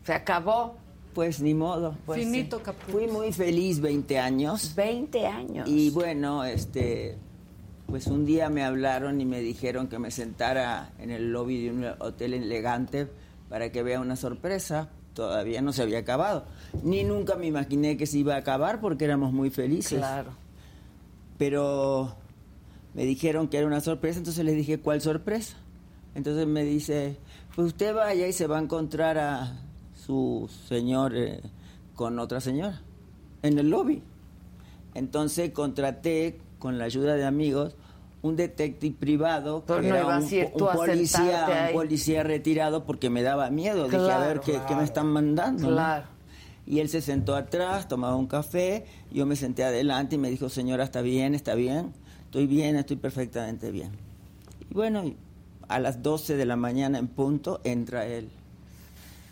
Se 0.03 0.13
acabó. 0.13 0.75
Pues 1.13 1.39
ni 1.39 1.53
modo. 1.53 1.95
Pues 2.05 2.19
Finito 2.19 2.61
caput. 2.61 2.91
Fui 2.91 3.07
muy 3.07 3.31
feliz 3.31 3.79
20 3.79 4.19
años. 4.19 4.73
20 4.75 5.25
años. 5.27 5.67
Y 5.69 5.89
bueno, 5.91 6.43
este, 6.43 7.17
pues 7.87 8.07
un 8.07 8.25
día 8.25 8.49
me 8.49 8.63
hablaron 8.63 9.21
y 9.21 9.25
me 9.25 9.39
dijeron 9.39 9.87
que 9.87 9.97
me 9.97 10.11
sentara 10.11 10.91
en 10.99 11.11
el 11.11 11.31
lobby 11.31 11.63
de 11.63 11.71
un 11.71 11.85
hotel 11.99 12.33
elegante 12.33 13.07
para 13.49 13.71
que 13.71 13.81
vea 13.81 14.01
una 14.01 14.15
sorpresa. 14.17 14.89
Todavía 15.13 15.61
no 15.61 15.71
se 15.71 15.83
había 15.83 15.99
acabado. 15.99 16.43
Ni 16.83 17.05
nunca 17.05 17.35
me 17.35 17.45
imaginé 17.45 17.95
que 17.95 18.05
se 18.05 18.17
iba 18.17 18.35
a 18.35 18.39
acabar 18.39 18.81
porque 18.81 19.05
éramos 19.05 19.31
muy 19.31 19.49
felices. 19.49 19.99
Claro. 19.99 20.31
Pero 21.37 22.15
me 22.93 23.05
dijeron 23.05 23.47
que 23.47 23.57
era 23.57 23.67
una 23.67 23.81
sorpresa, 23.81 24.19
entonces 24.19 24.43
les 24.45 24.55
dije, 24.55 24.79
¿cuál 24.79 25.01
sorpresa? 25.01 25.57
Entonces 26.15 26.47
me 26.47 26.63
dice, 26.63 27.17
pues 27.55 27.67
usted 27.67 27.93
vaya 27.93 28.27
y 28.27 28.33
se 28.33 28.47
va 28.47 28.57
a 28.57 28.61
encontrar 28.61 29.17
a 29.17 29.59
su 30.05 30.49
señor 30.67 31.13
eh, 31.15 31.41
con 31.93 32.17
otra 32.19 32.39
señora 32.39 32.81
en 33.41 33.59
el 33.59 33.69
lobby. 33.69 34.01
Entonces 34.93 35.51
contraté 35.51 36.39
con 36.57 36.77
la 36.77 36.85
ayuda 36.85 37.15
de 37.15 37.25
amigos 37.25 37.75
un 38.21 38.35
detective 38.35 38.95
privado 38.97 39.65
que 39.65 39.73
no 39.73 39.95
era 39.95 40.07
un, 40.17 40.27
policía, 40.57 41.67
un 41.67 41.73
policía 41.73 42.23
retirado 42.23 42.85
porque 42.85 43.09
me 43.09 43.21
daba 43.21 43.49
miedo. 43.51 43.83
Dije, 43.83 43.97
a 43.97 43.99
Claro, 43.99 44.25
ver 44.27 44.39
qué, 44.39 44.59
qué 44.67 44.75
me 44.75 44.83
están 44.83 45.07
mandando. 45.07 45.69
¿no? 45.69 46.14
Y 46.67 46.79
él 46.79 46.89
se 46.89 47.01
sentó 47.01 47.35
atrás, 47.35 47.87
tomaba 47.87 48.15
un 48.15 48.27
café, 48.27 48.85
yo 49.11 49.25
me 49.25 49.35
senté 49.35 49.63
adelante 49.63 50.15
y 50.15 50.17
me 50.17 50.29
dijo, 50.29 50.49
señora, 50.49 50.83
¿está 50.83 51.01
bien? 51.01 51.35
¿Está 51.35 51.53
bien? 51.53 51.93
Estoy 52.25 52.47
bien, 52.47 52.75
estoy 52.75 52.97
perfectamente 52.97 53.71
bien. 53.71 53.91
Y 54.69 54.73
bueno, 54.73 55.03
a 55.67 55.79
las 55.79 56.01
12 56.01 56.35
de 56.35 56.45
la 56.45 56.55
mañana 56.55 56.97
en 56.97 57.07
punto 57.07 57.61
entra 57.63 58.05
él. 58.07 58.29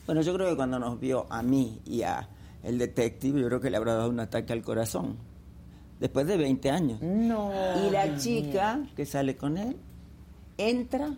Bueno, 0.05 0.21
yo 0.21 0.33
creo 0.33 0.49
que 0.49 0.55
cuando 0.55 0.79
nos 0.79 0.99
vio 0.99 1.25
a 1.29 1.41
mí 1.41 1.79
y 1.85 2.03
a 2.03 2.29
el 2.63 2.77
detective, 2.77 3.41
yo 3.41 3.47
creo 3.47 3.59
que 3.59 3.69
le 3.69 3.77
habrá 3.77 3.95
dado 3.95 4.09
un 4.09 4.19
ataque 4.19 4.53
al 4.53 4.61
corazón. 4.61 5.17
Después 5.99 6.27
de 6.27 6.37
20 6.37 6.69
años. 6.69 7.01
No. 7.01 7.51
Y 7.87 7.91
la 7.91 8.17
chica 8.17 8.81
que 8.95 9.05
sale 9.05 9.35
con 9.35 9.57
él 9.57 9.75
entra 10.57 11.15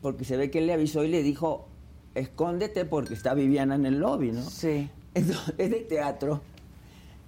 porque 0.00 0.24
se 0.24 0.36
ve 0.36 0.50
que 0.50 0.58
él 0.58 0.66
le 0.66 0.72
avisó 0.72 1.02
y 1.04 1.08
le 1.08 1.22
dijo, 1.22 1.66
escóndete 2.14 2.84
porque 2.84 3.14
está 3.14 3.34
Viviana 3.34 3.74
en 3.74 3.86
el 3.86 3.98
lobby, 3.98 4.32
¿no? 4.32 4.42
Sí. 4.42 4.88
Entonces, 5.16 5.54
es 5.58 5.70
de 5.70 5.80
teatro. 5.80 6.40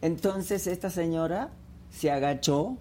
Entonces 0.00 0.66
esta 0.66 0.90
señora 0.90 1.48
se 1.90 2.10
agachó, 2.10 2.76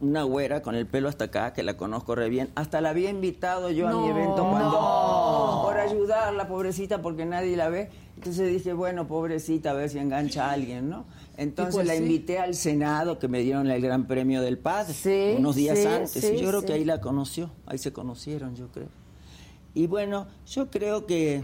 una 0.00 0.22
güera 0.22 0.62
con 0.62 0.76
el 0.76 0.86
pelo 0.86 1.08
hasta 1.08 1.24
acá, 1.24 1.52
que 1.52 1.64
la 1.64 1.76
conozco 1.76 2.14
re 2.14 2.28
bien. 2.28 2.50
Hasta 2.54 2.80
la 2.80 2.90
había 2.90 3.10
invitado 3.10 3.70
yo 3.70 3.88
a 3.88 3.92
mi 3.92 4.08
evento 4.08 4.48
cuando 4.48 4.70
no. 4.70 5.62
por 5.64 5.76
ayudarla, 5.76 6.46
pobrecita, 6.46 7.02
porque 7.02 7.26
nadie 7.26 7.56
la 7.56 7.68
ve. 7.68 7.90
Entonces 8.16 8.52
dije, 8.52 8.72
bueno, 8.72 9.08
pobrecita, 9.08 9.70
a 9.70 9.74
ver 9.74 9.90
si 9.90 9.98
engancha 9.98 10.46
a 10.48 10.52
alguien, 10.52 10.88
¿no? 10.88 11.04
Entonces 11.36 11.74
pues 11.74 11.86
la 11.86 11.94
sí. 11.94 12.02
invité 12.02 12.38
al 12.38 12.54
Senado, 12.54 13.18
que 13.18 13.26
me 13.26 13.40
dieron 13.40 13.68
el 13.70 13.80
Gran 13.80 14.06
Premio 14.06 14.40
del 14.40 14.58
Padre, 14.58 14.92
Sí, 14.92 15.34
unos 15.38 15.56
días 15.56 15.78
sí, 15.78 15.86
antes. 15.86 16.24
y 16.24 16.36
yo 16.36 16.48
creo 16.48 16.62
que 16.62 16.72
ahí 16.74 16.84
la 16.84 17.00
conoció, 17.00 17.50
ahí 17.66 17.78
se 17.78 17.92
conocieron, 17.92 18.54
yo 18.54 18.68
creo. 18.68 18.88
Y 19.74 19.86
bueno, 19.88 20.26
yo 20.46 20.70
creo 20.70 21.06
que 21.06 21.42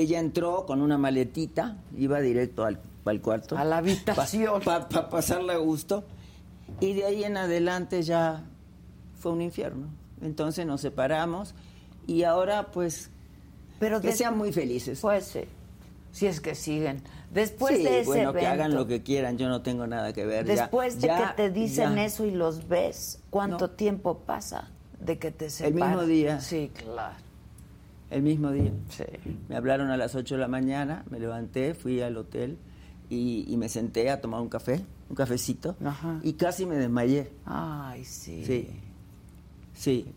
ella 0.00 0.18
entró 0.20 0.66
con 0.66 0.82
una 0.82 0.98
maletita, 0.98 1.76
iba 1.96 2.20
directo 2.20 2.64
al, 2.64 2.80
al 3.04 3.20
cuarto. 3.20 3.56
A 3.56 3.64
la 3.64 3.78
habitación. 3.78 4.60
Para 4.62 4.88
pasarla 5.08 5.54
a 5.54 5.58
gusto. 5.58 6.04
Y 6.80 6.94
de 6.94 7.04
ahí 7.04 7.24
en 7.24 7.36
adelante 7.36 8.02
ya 8.02 8.44
fue 9.18 9.32
un 9.32 9.40
infierno. 9.42 9.86
Entonces 10.22 10.66
nos 10.66 10.80
separamos 10.80 11.54
y 12.06 12.22
ahora 12.24 12.66
pues 12.72 13.10
Pero 13.78 14.00
que 14.00 14.12
sean 14.12 14.36
muy 14.36 14.52
felices. 14.52 15.00
Pues 15.00 15.24
sí. 15.26 15.40
Si 16.12 16.26
es 16.26 16.40
que 16.40 16.54
siguen. 16.54 17.02
Después 17.32 17.76
sí, 17.76 17.82
de 17.84 18.00
ese 18.00 18.06
bueno, 18.08 18.32
que 18.32 18.46
hagan 18.46 18.74
lo 18.74 18.86
que 18.86 19.02
quieran, 19.02 19.36
yo 19.36 19.48
no 19.48 19.60
tengo 19.60 19.86
nada 19.86 20.12
que 20.14 20.24
ver. 20.24 20.46
ya- 20.46 20.62
Después 20.62 21.00
de 21.00 21.08
ya- 21.08 21.34
que 21.36 21.42
te 21.42 21.50
dicen 21.50 21.96
ya. 21.96 22.04
eso 22.06 22.24
y 22.24 22.30
los 22.30 22.66
ves, 22.68 23.18
¿cuánto 23.30 23.66
No. 23.66 23.70
tiempo 23.74 24.18
pasa 24.20 24.70
de 24.98 25.18
que 25.18 25.30
te 25.30 25.46
El 25.46 25.50
separan? 25.50 25.90
mismo 25.90 26.02
día. 26.06 26.40
Sí, 26.40 26.70
claro. 26.74 27.14
El 28.10 28.22
mismo 28.22 28.50
día. 28.52 28.72
Sí. 28.88 29.04
Me 29.48 29.56
hablaron 29.56 29.90
a 29.90 29.96
las 29.96 30.14
8 30.14 30.36
de 30.36 30.40
la 30.40 30.48
mañana, 30.48 31.04
me 31.10 31.18
levanté, 31.18 31.74
fui 31.74 32.00
al 32.00 32.16
hotel 32.16 32.56
y, 33.10 33.44
y 33.48 33.56
me 33.56 33.68
senté 33.68 34.10
a 34.10 34.20
tomar 34.20 34.40
un 34.40 34.48
café, 34.48 34.80
un 35.10 35.16
cafecito, 35.16 35.76
Ajá. 35.84 36.20
y 36.22 36.34
casi 36.34 36.66
me 36.66 36.76
desmayé. 36.76 37.30
Ay, 37.44 38.04
sí. 38.04 38.44
Sí, 38.44 38.68
sí. 39.74 40.12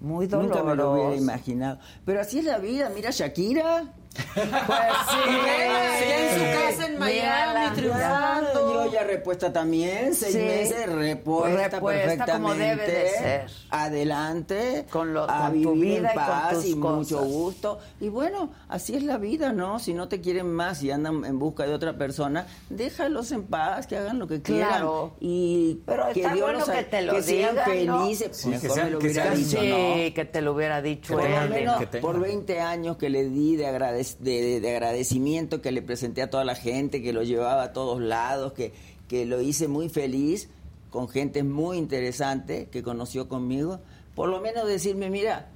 Muy 0.00 0.26
Nunca 0.28 0.36
doloroso. 0.38 0.64
me 0.64 0.76
lo 0.76 0.92
hubiera 0.92 1.16
imaginado. 1.16 1.78
Pero 2.06 2.20
así 2.20 2.38
es 2.38 2.44
la 2.44 2.58
vida, 2.58 2.90
mira 2.94 3.10
Shakira. 3.10 3.92
Pues 4.14 4.26
sí. 5.10 5.30
Ya 5.46 6.18
en 6.18 6.38
su 6.38 6.60
casa 6.68 6.86
en. 6.86 6.98
Miami, 6.98 7.74
triunfando. 7.76 8.84
Yo 8.84 8.92
ya 8.92 9.04
repuesta 9.04 9.52
también, 9.52 10.14
seis 10.14 10.32
Sí. 10.34 10.38
meses, 10.38 10.86
repuesta, 10.92 11.76
Repuesta 11.76 11.80
perfectamente. 11.80 12.32
como 12.32 12.54
debe 12.54 12.86
de 12.86 13.08
ser. 13.10 13.46
Adelante, 13.70 14.86
Con 14.90 15.14
lo- 15.14 15.30
a 15.30 15.48
con 15.50 15.62
tu 15.62 15.72
vivir 15.72 16.00
vida 16.00 16.10
en 16.10 16.14
y 16.14 16.16
con 16.16 16.26
paz 16.26 16.52
tus 16.54 16.66
y 16.66 16.74
mucho 16.74 17.16
cosas. 17.18 17.28
gusto. 17.32 17.78
Y 18.00 18.08
bueno, 18.08 18.50
así 18.68 18.96
es 18.96 19.02
la 19.02 19.16
vida, 19.18 19.52
¿no? 19.52 19.78
Si 19.78 19.94
no 19.94 20.08
te 20.08 20.20
quieren 20.20 20.50
más 20.52 20.82
y 20.82 20.90
andan 20.90 21.24
en 21.24 21.38
busca 21.38 21.66
de 21.66 21.72
otra 21.74 21.96
persona, 21.96 22.46
déjalos 22.68 23.30
en 23.32 23.44
paz, 23.44 23.86
que 23.86 23.96
hagan 23.96 24.18
lo 24.18 24.26
que 24.26 24.42
quieran. 24.42 24.70
Claro. 24.70 25.14
Y 25.20 25.80
Pero 25.86 26.06
que 26.12 26.20
está 26.20 26.34
Dios 26.34 26.44
bueno 26.46 26.58
los 26.60 26.68
que 26.70 26.82
te 26.84 27.02
lo 27.02 27.12
que 27.14 27.22
sean 27.22 27.50
digan, 27.54 27.86
¿no? 27.86 28.00
felices. 28.04 28.36
Sí, 28.36 28.48
Mejor 28.48 28.62
que 28.68 28.74
sean- 28.74 28.84
me 28.86 28.90
lo 28.92 28.98
que 28.98 29.06
hubiera 29.06 29.22
sean- 29.24 29.36
dicho, 29.36 29.60
Sí, 29.60 29.68
¿no? 30.08 30.14
que 30.14 30.24
te 30.24 30.40
lo 30.40 30.52
hubiera 30.54 30.82
dicho 30.82 31.14
Por 31.14 31.26
él. 31.26 31.50
menos 31.50 31.78
que 31.78 31.86
tenga. 31.86 32.02
por 32.06 32.20
20 32.20 32.60
años 32.60 32.96
que 32.96 33.08
le 33.10 33.24
di 33.24 33.56
de, 33.56 33.66
agradec- 33.66 33.99
de, 34.20 34.42
de- 34.42 34.60
de 34.60 34.70
agradecimiento, 34.70 35.60
que 35.62 35.72
le 35.72 35.82
presenté 35.82 36.22
a 36.22 36.30
toda 36.30 36.44
la 36.44 36.54
gente, 36.54 37.02
que 37.02 37.12
lo 37.12 37.22
llevaba 37.22 37.62
a 37.62 37.72
todos 37.72 38.00
lados, 38.00 38.52
que, 38.52 38.72
que 39.08 39.26
lo 39.26 39.40
hice 39.40 39.68
muy 39.68 39.88
feliz 39.88 40.48
con 40.90 41.08
gente 41.08 41.42
muy 41.44 41.78
interesante 41.78 42.68
que 42.70 42.82
conoció 42.82 43.28
conmigo. 43.28 43.80
Por 44.14 44.28
lo 44.28 44.40
menos 44.40 44.66
decirme, 44.66 45.08
mira, 45.10 45.48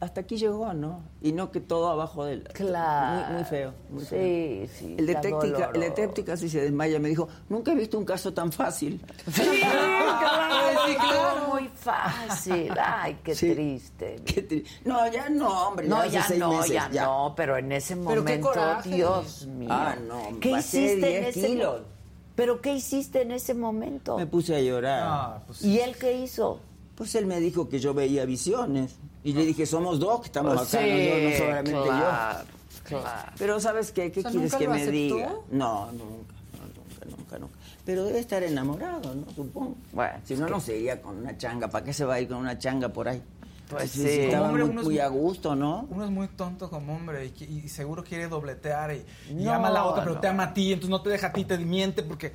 hasta 0.00 0.20
aquí 0.22 0.36
llegó, 0.36 0.72
¿no? 0.74 1.02
Y 1.22 1.32
no 1.32 1.50
que 1.50 1.60
todo 1.60 1.88
abajo 1.88 2.24
del... 2.24 2.42
Claro. 2.52 3.26
Muy, 3.28 3.34
muy 3.36 3.44
feo. 3.44 3.74
muy 3.90 4.00
Sí, 4.02 4.08
feo. 4.08 4.68
sí, 4.78 4.94
El 4.98 5.06
de, 5.06 5.14
Tecti, 5.16 5.46
el 5.74 5.80
de. 5.80 5.90
Tecti 5.90 6.22
casi 6.22 6.48
se 6.48 6.60
desmaya. 6.60 6.98
Me 6.98 7.08
dijo, 7.08 7.28
nunca 7.48 7.72
he 7.72 7.74
visto 7.74 7.98
un 7.98 8.04
caso 8.04 8.32
tan 8.34 8.52
fácil. 8.52 9.00
Sí, 9.32 9.42
claro, 9.60 10.80
Sí, 10.86 10.94
claro. 10.96 11.48
muy 11.48 11.68
fácil. 11.74 12.72
Ay, 12.80 13.18
qué 13.24 13.34
Sí. 13.34 13.52
triste. 13.54 14.16
Qué 14.24 14.48
tri- 14.48 14.64
No, 14.84 15.10
ya 15.10 15.28
no, 15.28 15.68
hombre. 15.68 15.88
No, 15.88 15.96
hace 15.96 16.10
ya 16.10 16.22
seis 16.24 16.40
no, 16.40 16.50
meses, 16.52 16.70
ya, 16.92 17.04
no, 17.04 17.34
pero 17.36 17.56
en 17.56 17.72
ese 17.72 17.96
Pero 17.96 18.08
qué 18.08 18.16
momento, 18.38 18.48
coraje. 18.48 18.90
Dios 18.90 19.46
mío. 19.46 19.68
Ah, 19.70 19.96
no, 20.06 20.38
¿Qué 20.40 20.50
pasé 20.50 20.82
hiciste 20.82 21.06
10 21.06 21.18
en 21.18 21.24
ese 21.24 21.46
kilos. 21.48 21.66
momento? 21.72 21.88
¿Pero 22.36 22.60
qué 22.60 22.74
hiciste 22.74 23.22
en 23.22 23.30
ese 23.32 23.54
momento? 23.54 24.18
Me 24.18 24.26
puse 24.26 24.54
a 24.54 24.60
llorar. 24.60 25.02
Ah, 25.04 25.42
pues 25.46 25.62
¿Y 25.64 25.80
él 25.80 25.96
qué 25.96 26.12
hizo? 26.18 26.60
Pues 26.94 27.14
él 27.14 27.26
me 27.26 27.40
dijo 27.40 27.68
que 27.68 27.78
yo 27.78 27.94
veía 27.94 28.24
visiones. 28.26 28.96
Y 29.26 29.32
le 29.32 29.44
dije, 29.44 29.66
somos 29.66 29.98
dos 29.98 30.20
que 30.20 30.26
estamos 30.26 30.52
acá, 30.52 30.62
no, 30.62 30.66
Sí, 30.68 31.08
yo, 31.08 31.30
no 31.30 31.36
solamente 31.36 31.70
claro, 31.72 32.44
yo. 32.88 33.00
claro. 33.02 33.32
Pero 33.38 33.60
¿sabes 33.60 33.90
qué? 33.90 34.12
¿Qué 34.12 34.20
O 34.20 34.22
sea, 34.22 34.30
quieres 34.30 34.52
¿nunca 34.52 34.58
que 34.58 34.64
lo 34.66 34.70
me 34.70 34.76
aceptó? 34.82 34.92
diga? 35.16 35.32
No, 35.50 35.86
nunca, 35.92 36.34
no, 36.52 36.66
nunca, 36.76 37.16
nunca, 37.16 37.38
nunca. 37.40 37.54
Pero 37.84 38.04
debe 38.04 38.20
estar 38.20 38.42
enamorado, 38.44 39.14
¿no? 39.16 39.24
Supongo. 39.34 39.74
Bueno, 39.92 40.14
si 40.24 40.36
no, 40.36 40.48
no 40.48 40.60
sería 40.60 41.02
con 41.02 41.16
una 41.16 41.36
changa. 41.36 41.68
¿Para 41.68 41.84
qué 41.84 41.92
se 41.92 42.04
va 42.04 42.14
a 42.14 42.20
ir 42.20 42.28
con 42.28 42.36
una 42.38 42.56
changa 42.56 42.88
por 42.88 43.08
ahí? 43.08 43.20
Pues 43.68 43.90
sí. 43.90 44.06
estaba 44.08 44.46
Hombre, 44.46 44.62
muy, 44.62 44.70
uno 44.70 44.80
es 44.82 44.86
muy 44.86 44.94
muy- 44.94 45.00
a 45.02 45.08
gusto, 45.08 45.56
¿no? 45.56 45.88
Uno 45.90 46.04
es 46.04 46.10
muy 46.12 46.28
tonto 46.28 46.70
como 46.70 46.94
hombre 46.94 47.32
y, 47.36 47.68
seguro 47.68 48.04
quiere 48.04 48.28
dobletear 48.28 48.92
y, 48.94 49.04
y 49.28 49.34
No, 49.42 49.52
ama 49.54 49.66
a 49.68 49.72
la 49.72 49.84
otra, 49.86 50.04
pero 50.04 50.14
no. 50.14 50.20
te 50.20 50.28
ama 50.28 50.44
a 50.44 50.54
ti, 50.54 50.72
entonces 50.72 50.90
no 50.90 51.02
te 51.02 51.10
deja 51.10 51.26
a 51.26 51.32
ti, 51.32 51.44
te 51.44 51.58
miente 51.58 52.04
porque 52.04 52.32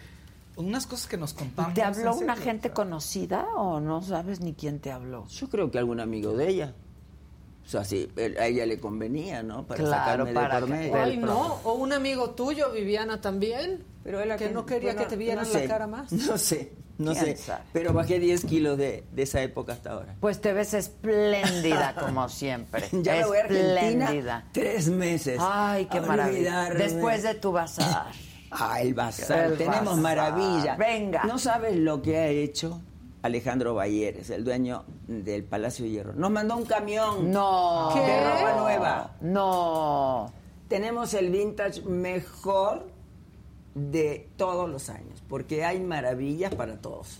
unas 0.67 0.87
cosas 0.87 1.07
que 1.07 1.17
nos 1.17 1.33
contamos. 1.33 1.73
¿Te 1.73 1.83
habló 1.83 2.15
una 2.15 2.35
serio, 2.35 2.43
gente 2.51 2.67
o 2.67 2.71
sea. 2.71 2.73
conocida 2.75 3.45
o 3.55 3.79
no 3.79 4.01
sabes 4.01 4.39
ni 4.41 4.53
quién 4.53 4.79
te 4.79 4.91
habló? 4.91 5.27
Yo 5.27 5.49
creo 5.49 5.69
que 5.71 5.77
algún 5.77 5.99
amigo 5.99 6.33
de 6.33 6.47
ella. 6.49 6.73
O 7.65 7.69
sea, 7.69 7.83
sí, 7.85 8.09
a 8.39 8.45
ella 8.47 8.65
le 8.65 8.79
convenía, 8.79 9.43
¿no? 9.43 9.65
Para 9.67 9.83
Claro, 9.83 10.25
sacarme 10.25 10.33
para 10.33 10.55
de 10.55 10.61
por 10.61 10.69
que- 10.69 10.75
medio. 10.75 10.95
Ay, 10.95 11.17
no. 11.17 11.59
O 11.63 11.73
un 11.75 11.93
amigo 11.93 12.31
tuyo, 12.31 12.71
Viviana, 12.71 13.21
también. 13.21 13.83
Pero 14.03 14.19
él 14.19 14.35
que 14.35 14.49
no 14.49 14.65
quería 14.65 14.95
que 14.95 15.05
te 15.05 15.15
vieran 15.15 15.45
no 15.45 15.51
sé, 15.51 15.61
la 15.61 15.67
cara 15.67 15.87
más. 15.87 16.11
No 16.27 16.37
sé, 16.39 16.73
no 16.97 17.13
¿Quién 17.13 17.37
sé. 17.37 17.37
sabe? 17.37 17.63
Pero 17.71 17.93
bajé 17.93 18.19
10 18.19 18.45
kilos 18.45 18.77
de, 18.79 19.03
de 19.11 19.21
esa 19.21 19.41
época 19.43 19.73
hasta 19.73 19.91
ahora. 19.91 20.15
Pues 20.19 20.41
te 20.41 20.53
ves 20.53 20.73
espléndida 20.73 21.95
como 21.99 22.27
siempre. 22.29 22.83
Ya 23.03 23.13
me 23.17 23.25
voy 23.25 23.37
a 23.37 23.41
Argentina 23.41 23.81
Espléndida. 24.05 24.45
tres 24.51 24.89
meses. 24.89 25.37
Ay, 25.39 25.85
qué 25.85 26.01
maravilla. 26.01 26.71
Después 26.71 27.21
de 27.23 27.35
tu 27.35 27.51
bazar. 27.51 28.07
Ah, 28.51 28.81
el 28.81 28.93
bazar. 28.93 29.51
El 29.51 29.57
Tenemos 29.57 29.85
bazar. 29.85 30.01
maravilla. 30.01 30.75
Venga. 30.75 31.23
No 31.23 31.37
sabes 31.39 31.75
lo 31.77 32.01
que 32.01 32.17
ha 32.17 32.27
hecho 32.27 32.81
Alejandro 33.23 33.73
Balleres, 33.75 34.29
el 34.29 34.43
dueño 34.43 34.83
del 35.07 35.43
Palacio 35.43 35.85
de 35.85 35.91
Hierro. 35.91 36.13
Nos 36.13 36.31
mandó 36.31 36.57
un 36.57 36.65
camión 36.65 37.31
No. 37.31 37.91
de 37.95 38.23
ropa 38.23 38.55
nueva. 38.61 39.11
No. 39.21 40.31
Tenemos 40.67 41.13
el 41.13 41.29
vintage 41.29 41.81
mejor 41.83 42.87
de 43.75 44.29
todos 44.37 44.69
los 44.69 44.89
años, 44.89 45.21
porque 45.29 45.63
hay 45.63 45.79
maravillas 45.79 46.53
para 46.55 46.77
todos. 46.81 47.19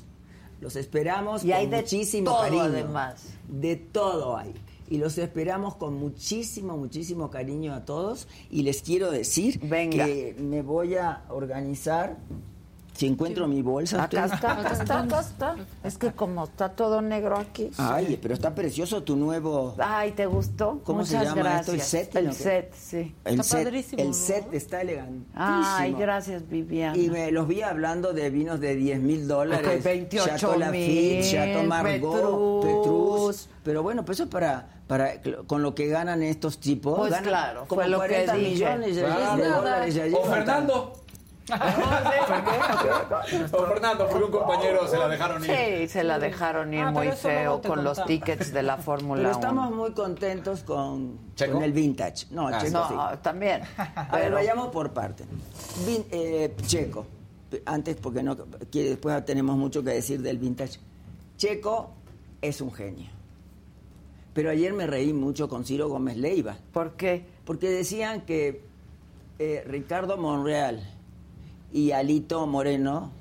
Los 0.60 0.76
esperamos 0.76 1.44
Y 1.44 1.48
con 1.50 1.58
hay 1.58 1.68
de 1.68 1.78
muchísimo 1.78 2.30
todo, 2.32 2.42
cariño. 2.42 2.62
además. 2.64 3.24
De 3.48 3.76
todo 3.78 4.38
hay. 4.38 4.54
Y 4.92 4.98
los 4.98 5.18
esperamos 5.18 5.76
con 5.76 5.94
muchísimo, 5.94 6.76
muchísimo 6.76 7.30
cariño 7.30 7.74
a 7.74 7.86
todos. 7.86 8.28
Y 8.50 8.64
les 8.64 8.82
quiero 8.82 9.10
decir 9.10 9.58
Venga. 9.64 10.06
que 10.06 10.36
me 10.38 10.62
voy 10.62 10.96
a 10.96 11.24
organizar. 11.30 12.18
Si 12.94 13.08
encuentro 13.08 13.48
mi 13.48 13.62
bolsa. 13.62 14.04
Acá 14.04 14.26
está, 14.26 14.52
acá 14.52 14.74
está, 14.74 15.00
acá 15.00 15.20
está. 15.22 15.56
Es 15.84 15.98
que 15.98 16.12
como 16.12 16.44
está 16.44 16.70
todo 16.70 17.02
negro 17.02 17.38
aquí. 17.38 17.72
Ay, 17.78 18.20
pero 18.22 18.34
está 18.34 18.54
precioso 18.54 19.02
tu 19.04 19.16
nuevo. 19.16 19.76
Ay, 19.80 20.12
¿te 20.12 20.26
gustó? 20.26 20.82
¿Cómo 20.84 21.06
se 21.06 21.16
Muchas 21.18 21.36
llama 21.36 21.60
esto? 21.62 21.72
gracias. 21.72 21.94
¿El 21.94 22.12
set? 22.12 22.16
El 22.16 22.34
set, 22.34 22.74
sí. 22.76 23.16
El 23.24 23.32
Está 23.40 23.44
set, 23.44 23.64
padrísimo, 23.64 24.02
el 24.02 24.08
¿no? 24.10 24.14
set 24.14 24.54
está 24.54 24.82
elegantísimo. 24.82 25.26
Ay, 25.36 25.94
gracias, 25.94 26.48
Viviana. 26.48 26.98
Y 26.98 27.10
me 27.10 27.32
los 27.32 27.48
vi 27.48 27.62
hablando 27.62 28.12
de 28.14 28.30
vinos 28.30 28.60
de 28.60 28.76
10 28.76 29.00
mil 29.00 29.28
dólares. 29.28 29.78
Ok, 29.78 29.84
28 29.84 30.30
Chateau 30.30 30.60
Lafite, 30.60 30.88
mil, 30.88 31.24
Chateau 31.32 31.64
Margaux, 31.64 32.66
Petrus. 32.66 32.66
Petrus. 32.66 33.50
Pero 33.64 33.84
bueno, 33.84 34.04
pues 34.04 34.20
eso 34.20 34.30
para, 34.30 34.68
para 34.88 35.14
con 35.48 35.62
lo 35.62 35.74
que 35.76 35.88
ganan 35.88 36.22
estos 36.24 36.58
tipos. 36.60 36.98
Pues 36.98 37.12
ganan 37.12 37.26
claro, 37.30 37.66
como 37.68 37.82
fue 37.82 37.90
lo 37.90 38.02
que 38.02 38.08
40 38.08 38.34
dije. 38.34 38.50
millones 38.52 38.96
de, 38.96 39.02
Claro. 39.04 39.38
de 39.42 39.50
dólares. 39.50 40.02
O. 40.14 40.24
Fernando. 40.26 40.94
O 43.52 43.66
Fernando, 43.66 44.08
porque 44.08 44.24
un 44.26 44.32
compañero 44.32 44.88
se 44.88 44.98
la 44.98 45.08
dejaron 45.08 45.44
ir. 45.44 45.52
Sí, 45.52 45.88
se 45.88 46.04
la 46.04 46.20
dejaron 46.20 46.74
ir 46.74 46.82
Ah, 46.82 46.92
muy 46.92 47.02
pero 47.08 47.14
eso 47.14 47.28
luego 47.28 47.42
feo 47.44 47.60
te 47.62 47.68
con 47.70 47.84
los 47.84 48.06
tickets 48.06 48.54
de 48.54 48.64
la 48.64 48.78
Fórmula 48.78 49.22
Pero 49.22 49.30
1. 49.30 49.40
estamos 49.40 49.72
muy 49.72 49.92
contentos 49.92 50.62
con, 50.64 51.18
¿Checo? 51.36 51.54
con 51.54 51.64
el 51.64 51.74
vintage. 51.74 52.28
No, 52.32 52.48
Ah, 52.48 52.60
Checo 52.60 52.88
sí. 52.88 52.94
No, 52.96 53.20
también. 53.20 53.62
A 53.96 54.18
ver, 54.18 54.32
vayamos 54.32 54.68
por 54.70 54.92
parte. 54.92 55.26
Vin- 55.86 56.06
eh, 56.12 56.56
Checo. 56.66 57.06
Antes, 57.66 57.98
porque 57.98 58.24
no, 58.24 58.38
que 58.72 58.84
después 58.84 59.26
tenemos 59.26 59.58
mucho 59.58 59.84
que 59.84 59.92
decir 59.92 60.22
del 60.22 60.38
vintage. 60.38 60.80
Checo 61.38 61.92
es 62.42 62.62
un 62.62 62.72
genio. 62.72 63.10
Pero 64.34 64.50
ayer 64.50 64.72
me 64.74 64.88
reí 64.88 65.12
mucho 65.12 65.50
con 65.50 65.66
Ciro 65.66 65.90
Gómez 65.90 66.16
Leiva. 66.16 66.56
¿Por 66.72 66.94
qué? 66.94 67.26
Porque 67.44 67.70
decían 67.70 68.22
que 68.22 68.64
eh, 69.40 69.64
Ricardo 69.68 70.16
Monreal 70.16 70.82
y 71.72 71.92
Alito 71.92 72.46
Moreno 72.48 73.12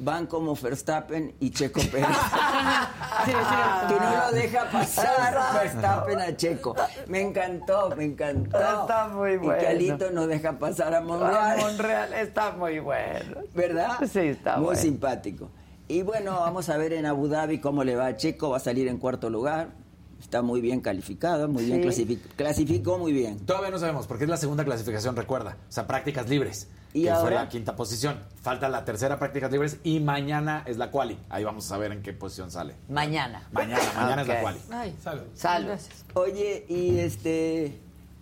van 0.00 0.26
como 0.26 0.54
Verstappen 0.54 1.34
y 1.40 1.50
Checo 1.50 1.80
Pérez. 1.90 2.06
que 3.24 3.32
no 3.94 4.26
lo 4.26 4.32
deja 4.32 4.70
pasar 4.70 5.38
Verstappen 5.54 6.20
a 6.20 6.36
Checo. 6.36 6.74
Me 7.08 7.20
encantó, 7.20 7.94
me 7.96 8.04
encantó. 8.04 8.58
Está 8.58 9.08
muy 9.08 9.32
Y 9.32 9.36
bueno. 9.38 9.58
que 9.58 9.66
Alito 9.66 10.10
no 10.12 10.26
deja 10.26 10.52
pasar 10.58 10.94
a 10.94 11.00
Monreal. 11.00 11.58
Monreal 11.58 12.12
está 12.14 12.52
muy 12.52 12.78
bueno. 12.78 13.40
¿Verdad? 13.54 13.98
Sí, 14.10 14.20
está 14.20 14.56
Muy 14.56 14.66
bueno. 14.66 14.80
simpático. 14.80 15.50
Y 15.88 16.02
bueno, 16.02 16.38
vamos 16.40 16.68
a 16.68 16.76
ver 16.76 16.92
en 16.92 17.06
Abu 17.06 17.28
Dhabi 17.28 17.58
cómo 17.60 17.82
le 17.82 17.96
va 17.96 18.06
a 18.06 18.16
Checo. 18.16 18.50
Va 18.50 18.58
a 18.58 18.60
salir 18.60 18.88
en 18.88 18.98
cuarto 18.98 19.30
lugar. 19.30 19.70
Está 20.20 20.42
muy 20.42 20.60
bien 20.60 20.80
calificado, 20.80 21.48
muy 21.48 21.64
bien 21.64 21.76
Sí. 21.78 21.82
clasificó. 21.82 22.28
Clasificó 22.36 22.98
muy 22.98 23.12
bien. 23.12 23.38
Todavía 23.46 23.70
no 23.70 23.78
sabemos, 23.78 24.06
porque 24.06 24.24
es 24.24 24.30
la 24.30 24.36
segunda 24.36 24.64
clasificación, 24.64 25.16
recuerda. 25.16 25.56
O 25.68 25.72
sea, 25.72 25.86
prácticas 25.86 26.28
libres. 26.28 26.68
¿Y 26.92 27.04
que 27.04 27.10
fue 27.10 27.18
ahora? 27.18 27.42
la 27.44 27.48
quinta 27.48 27.76
posición. 27.76 28.18
Falta 28.42 28.68
la 28.68 28.84
tercera 28.84 29.18
prácticas 29.18 29.50
libres 29.52 29.78
y 29.84 30.00
mañana 30.00 30.62
es 30.66 30.78
la 30.78 30.90
quali. 30.90 31.18
Ahí 31.28 31.44
vamos 31.44 31.70
a 31.70 31.78
ver 31.78 31.92
en 31.92 32.02
qué 32.02 32.12
posición 32.12 32.50
sale. 32.50 32.74
Mañana. 32.88 33.46
Mañana, 33.52 33.82
mañana 33.94 34.22
es 34.22 34.28
la 34.28 34.40
quali. 34.40 34.58
Ay, 34.70 34.96
Salud. 35.02 35.22
Salud. 35.34 35.78
Oye, 36.14 36.64
y 36.68 36.98
este 36.98 37.78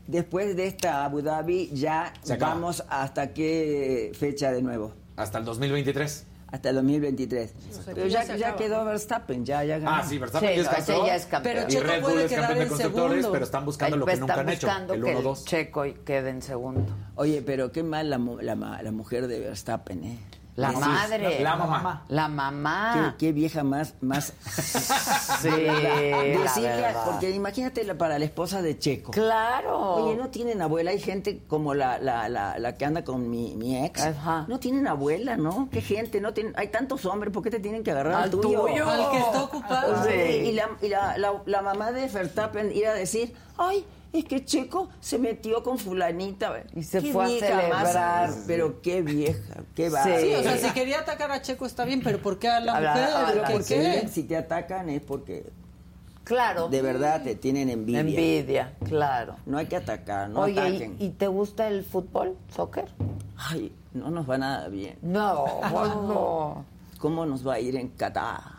después 0.06 0.56
de 0.56 0.66
esta 0.66 1.04
Abu 1.04 1.20
Dhabi 1.22 1.70
ya 1.72 2.12
vamos 2.38 2.84
hasta 2.88 3.32
qué 3.32 4.12
fecha 4.18 4.52
de 4.52 4.62
nuevo? 4.62 4.92
Hasta 5.16 5.38
el 5.38 5.44
2023. 5.44 6.26
Hasta 6.48 6.68
el 6.70 6.76
2023. 6.76 7.52
Pero 7.86 8.06
ya 8.06 8.22
ya, 8.36 8.54
quedó. 8.54 8.84
Verstappen, 8.84 9.44
ya 9.44 9.64
ya 9.64 9.78
ganó. 9.78 9.96
Ah, 9.96 10.04
sí, 10.06 10.16
Verstappen 10.16 10.48
Sí, 10.50 10.54
ya 10.56 10.62
es 10.62 10.68
campeón. 10.76 11.06
ya 11.06 11.16
es 11.16 11.26
campeón. 11.26 11.54
Pero 11.56 11.66
y 11.68 11.72
Checo 11.72 11.84
Red 11.86 12.00
Bull 12.02 12.12
puede 12.12 12.24
es 12.24 12.30
campeón 12.30 12.44
quedar 12.46 12.54
de 12.56 12.62
en 12.62 12.68
constructores, 12.68 13.10
segundo. 13.16 13.32
pero 13.32 13.44
están 13.44 13.64
buscando 13.64 13.96
lo 13.96 14.06
que 14.06 14.12
Ahí 14.12 14.20
nunca 14.20 14.40
han 14.40 14.48
hecho. 14.48 14.66
buscando 14.68 14.94
El 14.94 15.02
que 15.04 15.16
1-2. 15.16 15.44
Checo 15.44 15.86
y 15.86 15.92
quede 15.94 16.30
en 16.30 16.42
segundo. 16.42 16.86
Oye, 17.16 17.42
pero 17.42 17.72
qué 17.72 17.82
mal 17.82 18.08
la, 18.10 18.18
mu- 18.18 18.38
la, 18.40 18.54
la 18.54 18.92
mujer 18.92 19.26
de 19.26 19.40
Verstappen, 19.40 20.04
¿eh? 20.04 20.18
La 20.56 20.70
Sí, 20.70 20.76
madre. 20.78 21.40
La 21.42 21.54
mamá. 21.56 22.04
La 22.08 22.28
mamá. 22.28 23.14
Qué, 23.18 23.26
qué 23.26 23.32
vieja 23.32 23.62
más, 23.62 23.92
más. 24.00 24.32
Sí, 25.42 25.48
Decirle- 25.50 26.94
porque 27.04 27.30
imagínate 27.30 27.84
la- 27.84 27.94
para 27.98 28.18
la 28.18 28.24
esposa 28.24 28.62
de 28.62 28.78
Checo. 28.78 29.10
Claro. 29.12 29.78
Oye, 29.96 30.16
no 30.16 30.28
tienen 30.28 30.62
abuela. 30.62 30.90
Hay 30.92 31.00
gente 31.00 31.42
como 31.46 31.74
la, 31.74 31.98
la, 31.98 32.28
la, 32.28 32.58
la 32.58 32.76
que 32.76 32.84
anda 32.84 33.04
con 33.04 33.28
mi, 33.30 33.54
mi 33.56 33.84
ex. 33.84 34.00
Ajá. 34.02 34.44
No 34.48 34.58
tienen 34.58 34.86
abuela, 34.88 35.36
¿no? 35.36 35.68
Qué 35.70 35.80
gente. 35.82 36.20
no 36.20 36.32
tienen, 36.32 36.54
Hay 36.56 36.68
tantos 36.68 37.04
hombres. 37.04 37.32
¿Por 37.32 37.42
qué 37.42 37.50
te 37.50 37.60
tienen 37.60 37.82
que 37.84 37.90
agarrar 37.90 38.14
al, 38.14 38.22
Al 38.24 38.30
tuyo. 38.30 38.66
Al 38.66 39.10
que 39.10 39.18
está 39.18 39.44
ocupado. 39.44 40.04
Sí. 40.04 40.10
Y, 40.10 40.52
la, 40.52 40.68
y 40.80 40.88
la, 40.88 41.18
la, 41.18 41.32
la 41.44 41.62
mamá 41.62 41.92
de 41.92 42.08
Verstappen 42.08 42.74
ir 42.74 42.86
a 42.86 42.94
decir, 42.94 43.34
ay, 43.58 43.84
Es 44.18 44.24
que 44.24 44.44
Checo 44.44 44.88
se 45.00 45.18
metió 45.18 45.62
con 45.62 45.78
fulanita. 45.78 46.64
Y 46.74 46.82
se 46.82 47.00
Qué 47.02 47.12
fue 47.12 47.24
a 47.24 47.28
celebrar. 47.28 47.94
más, 47.94 48.44
pero 48.46 48.80
qué 48.80 49.02
vieja, 49.02 49.62
qué 49.74 49.88
va. 49.90 50.02
Sí, 50.04 50.34
o 50.34 50.42
sea, 50.42 50.56
si 50.56 50.70
quería 50.70 51.00
atacar 51.00 51.30
a 51.30 51.42
Checo 51.42 51.66
está 51.66 51.84
bien, 51.84 52.00
pero 52.02 52.18
¿por 52.22 52.38
qué 52.38 52.48
a 52.48 52.60
la 52.60 52.74
A 52.76 52.80
la- 52.80 52.90
mujer? 52.92 53.04
a 53.08 53.34
la- 53.34 53.42
¿Por 53.44 53.52
Porque 53.52 54.00
qué? 54.02 54.08
si 54.08 54.22
te 54.22 54.36
atacan 54.36 54.88
es 54.88 55.02
porque 55.02 55.46
Claro. 56.24 56.68
de 56.68 56.82
verdad 56.82 57.22
te 57.22 57.34
tienen 57.36 57.68
envidia. 57.70 58.00
Envidia, 58.00 58.74
claro. 58.84 59.36
No 59.46 59.58
hay 59.58 59.66
que 59.66 59.76
atacar, 59.76 60.28
no 60.30 60.40
Oye, 60.40 60.58
ataquen. 60.60 60.96
¿y, 60.98 61.04
y 61.06 61.10
te 61.10 61.28
gusta 61.28 61.68
el 61.68 61.84
fútbol, 61.84 62.36
soccer? 62.54 62.86
Ay, 63.36 63.70
no 63.92 64.10
nos 64.10 64.28
va 64.28 64.38
nada 64.38 64.68
bien. 64.68 64.98
No, 65.02 65.44
no. 65.62 66.64
¿Cómo 66.98 67.26
nos 67.26 67.46
va 67.46 67.54
a 67.54 67.60
ir 67.60 67.76
en 67.76 67.88
Qatar? 67.90 68.55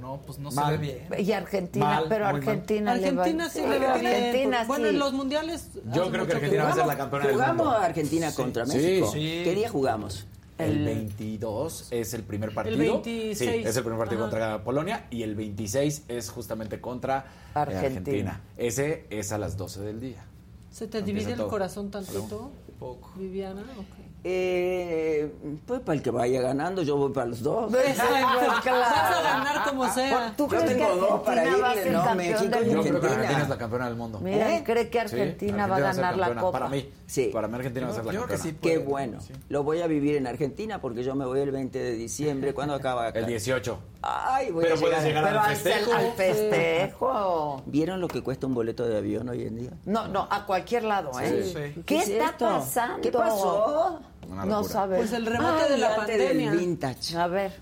No, 0.00 0.20
pues 0.24 0.38
no 0.38 0.50
Mal. 0.50 0.64
se 0.66 0.70
ve 0.72 0.78
bien. 1.08 1.26
Y 1.26 1.32
Argentina, 1.32 1.86
Mal, 1.86 2.04
pero. 2.08 2.26
Argentina 2.26 2.94
le 2.94 3.10
va 3.12 3.22
Argentina 3.24 3.48
sí 3.50 3.60
le 3.60 3.78
va 3.78 3.96
bien. 3.98 4.06
Argentina 4.14 4.64
Bueno, 4.66 4.84
sí. 4.84 4.90
en 4.90 4.98
los 4.98 5.12
mundiales. 5.12 5.68
Yo 5.92 6.10
creo 6.10 6.26
que 6.26 6.32
Argentina 6.34 6.64
va 6.64 6.70
a 6.70 6.74
ser 6.74 6.86
la 6.86 6.96
campeona 6.96 7.26
del 7.26 7.34
¿Jugamos 7.34 7.66
mundo. 7.66 7.78
a 7.78 7.84
Argentina 7.84 8.32
contra 8.34 8.66
Sí, 8.66 8.76
México? 8.76 9.10
sí. 9.12 9.40
¿Qué 9.44 9.54
día 9.54 9.68
jugamos? 9.68 10.26
El 10.58 10.84
22 10.84 11.88
es 11.92 12.14
el 12.14 12.22
primer 12.24 12.52
partido. 12.52 12.78
26. 12.78 13.38
Sí, 13.38 13.44
es 13.64 13.76
el 13.76 13.82
primer 13.84 13.98
partido 13.98 14.22
Ajá. 14.24 14.30
contra 14.30 14.64
Polonia 14.64 15.06
y 15.10 15.22
el 15.22 15.36
26 15.36 16.02
es 16.08 16.30
justamente 16.30 16.80
contra 16.80 17.18
eh, 17.18 17.22
Argentina. 17.54 17.86
Argentina. 17.86 18.40
Ese 18.56 19.06
es 19.10 19.30
a 19.32 19.38
las 19.38 19.56
12 19.56 19.80
del 19.82 20.00
día. 20.00 20.24
¿Se 20.70 20.88
te 20.88 20.98
Empieza 20.98 21.28
divide 21.28 21.42
el 21.42 21.48
corazón 21.48 21.90
tantito? 21.90 22.50
Poco. 22.80 23.12
Viviana, 23.16 23.62
ok. 23.78 23.97
Eh, 24.24 25.32
pues 25.66 25.80
para 25.80 25.96
el 25.96 26.02
que 26.02 26.10
vaya 26.10 26.40
ganando, 26.40 26.82
yo 26.82 26.96
voy 26.96 27.12
para 27.12 27.26
los 27.26 27.42
dos. 27.42 27.70
Vas 27.72 27.98
a 28.00 29.22
ganar 29.22 29.64
como 29.68 29.88
sea. 29.92 30.32
¿Tú 30.36 30.44
Yo 30.44 30.48
crees 30.48 30.64
que 30.64 30.74
tengo 30.74 30.96
dos 30.96 31.20
para 31.22 31.42
Argentina 31.42 31.62
va 31.66 31.70
a 31.70 31.76
irle, 31.76 31.82
ser 31.84 31.92
¿no? 31.92 32.14
México 32.14 32.42
y 32.42 32.48
Yo 32.48 32.50
creo 32.50 32.64
que 32.82 32.88
Argentina. 32.88 33.08
Argentina 33.14 33.42
es 33.42 33.48
la 33.48 33.58
campeona 33.58 33.86
del 33.86 33.96
mundo. 33.96 34.20
Mira, 34.22 34.56
¿Eh? 34.56 34.62
cree 34.64 34.88
que 34.90 34.98
Sí, 34.98 35.14
Argentina 35.20 35.66
va 35.66 35.76
a 35.76 35.80
ganar 35.80 36.16
la 36.16 36.34
copa. 36.34 36.52
Para 36.58 36.68
mí. 36.68 36.90
Sí. 37.06 37.30
Para 37.32 37.48
mí 37.48 37.54
Argentina 37.54 37.86
va 37.86 37.92
a 37.92 37.94
ser 37.94 38.04
la 38.04 38.12
Yo 38.12 38.22
que 38.26 38.34
campeona. 38.34 38.50
sí. 38.50 38.58
Qué 38.60 38.78
bueno. 38.78 39.20
sí. 39.20 39.32
Lo 39.48 39.62
voy 39.62 39.80
a 39.82 39.86
vivir 39.86 40.16
en 40.16 40.26
Argentina 40.26 40.80
porque 40.80 41.04
yo 41.04 41.14
me 41.14 41.24
voy 41.24 41.40
el 41.40 41.50
20 41.52 41.78
de 41.78 41.92
diciembre. 41.92 42.52
¿Cuándo 42.54 42.74
acaba 42.74 43.06
acá? 43.06 43.20
El 43.20 43.26
18. 43.26 43.78
Ay, 44.02 44.50
voy 44.50 44.64
Pero 44.64 44.76
a 44.76 44.78
puedes 44.80 45.04
llegar 45.04 45.24
al 45.26 45.56
festejo. 45.56 45.92
al 45.92 46.12
festejo. 46.12 47.62
¿Vieron 47.66 48.00
lo 48.00 48.08
que 48.08 48.22
cuesta 48.22 48.46
un 48.46 48.54
boleto 48.54 48.86
de 48.86 48.96
avión 48.98 49.28
hoy 49.28 49.42
en 49.44 49.56
día? 49.56 49.70
No, 49.84 50.06
no, 50.08 50.26
a 50.30 50.44
cualquier 50.46 50.84
lado, 50.84 51.10
¿eh? 51.20 51.42
Sí. 51.44 51.52
Sí. 51.52 51.72
¿Qué, 51.74 51.82
¿Qué 51.84 51.98
es 51.98 52.08
está 52.08 52.36
pasando? 52.36 53.00
¿Qué 53.00 53.10
pasó? 53.12 54.00
Una 54.28 54.44
No 54.44 54.56
locura. 54.56 54.72
sabes. 54.72 54.98
Pues 54.98 55.12
el 55.12 55.26
rebote 55.26 55.62
Ay, 55.64 55.70
de 55.72 55.78
la 55.78 55.96
pandemia. 55.96 56.50
del 56.50 56.58
vintage. 56.60 57.16
A 57.16 57.26
ver, 57.26 57.52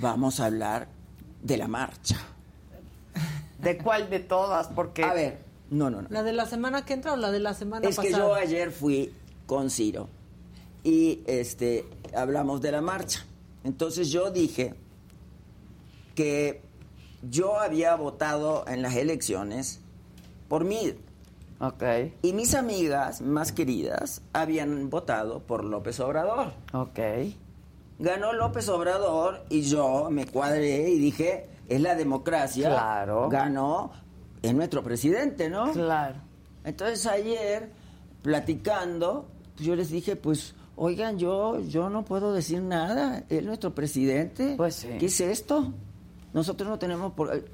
Vamos 0.00 0.38
a 0.40 0.46
hablar 0.46 0.88
de 1.42 1.56
la 1.56 1.66
marcha. 1.68 2.16
¿de 3.58 3.78
cuál 3.78 4.08
de 4.10 4.20
todas? 4.20 4.68
Porque 4.68 5.02
A 5.02 5.12
ver, 5.14 5.38
no, 5.70 5.90
no, 5.90 6.02
no. 6.02 6.08
¿La 6.10 6.22
de 6.22 6.32
la 6.32 6.46
semana 6.46 6.84
que 6.84 6.92
entra 6.94 7.12
o 7.12 7.16
la 7.16 7.30
de 7.30 7.40
la 7.40 7.54
semana 7.54 7.88
Es 7.88 7.96
pasada? 7.96 8.14
que 8.14 8.20
yo 8.20 8.34
ayer 8.34 8.70
fui 8.70 9.12
con 9.46 9.70
Ciro 9.70 10.08
y 10.84 11.20
este 11.26 11.84
hablamos 12.14 12.60
de 12.60 12.72
la 12.72 12.80
marcha. 12.82 13.24
Entonces 13.64 14.10
yo 14.10 14.30
dije 14.30 14.74
que 16.14 16.62
yo 17.28 17.58
había 17.58 17.94
votado 17.96 18.64
en 18.68 18.82
las 18.82 18.94
elecciones 18.94 19.80
por 20.48 20.64
mí 20.64 20.94
Ok, 21.60 21.82
y 22.22 22.32
mis 22.32 22.54
amigas 22.54 23.20
más 23.20 23.50
queridas 23.50 24.22
habían 24.32 24.90
votado 24.90 25.40
por 25.40 25.64
López 25.64 25.98
Obrador. 26.00 26.52
ok. 26.72 26.98
Ganó 28.00 28.32
López 28.32 28.68
Obrador 28.68 29.44
y 29.48 29.62
yo 29.62 30.08
me 30.08 30.24
cuadré 30.24 30.88
y 30.88 30.98
dije, 31.00 31.48
es 31.68 31.80
la 31.80 31.96
democracia. 31.96 32.68
Claro. 32.68 33.28
Ganó, 33.28 33.90
es 34.40 34.54
nuestro 34.54 34.84
presidente, 34.84 35.50
¿no? 35.50 35.72
Claro. 35.72 36.20
Entonces 36.62 37.04
ayer, 37.06 37.70
platicando, 38.22 39.26
yo 39.56 39.74
les 39.74 39.90
dije, 39.90 40.14
pues, 40.14 40.54
oigan, 40.76 41.18
yo, 41.18 41.58
yo 41.60 41.90
no 41.90 42.04
puedo 42.04 42.32
decir 42.32 42.62
nada, 42.62 43.24
es 43.28 43.42
nuestro 43.42 43.74
presidente. 43.74 44.54
Pues 44.56 44.76
sí. 44.76 44.90
¿Qué 45.00 45.06
es 45.06 45.20
esto? 45.20 45.72
Nosotros 46.32 46.68
no 46.68 46.78
tenemos 46.78 47.14
por... 47.14 47.44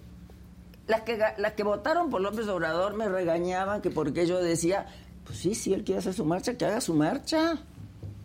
Las 0.87 1.01
que, 1.03 1.19
ga- 1.19 1.37
las 1.39 1.53
que 1.53 1.63
votaron 1.63 2.11
por 2.11 2.21
López 2.21 2.47
Obrador 2.49 2.95
me 2.95 3.09
regañaban 3.09 3.81
que 3.81 3.91
porque 3.91 4.27
yo 4.27 4.43
decía, 4.43 4.87
pues 5.25 5.39
sí, 5.39 5.55
si 5.55 5.73
él 5.73 5.83
quiere 5.85 6.01
hacer 6.01 6.13
su 6.15 6.25
marcha, 6.25 6.55
que 6.59 6.67
haga 6.67 6.81
su 6.81 6.95
marcha. 6.95 7.57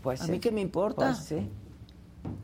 Pues 0.03 0.21
A 0.21 0.25
sí. 0.25 0.31
mí 0.31 0.39
qué 0.39 0.51
me 0.51 0.61
importa. 0.61 1.05
Pues 1.07 1.17
sí. 1.19 1.47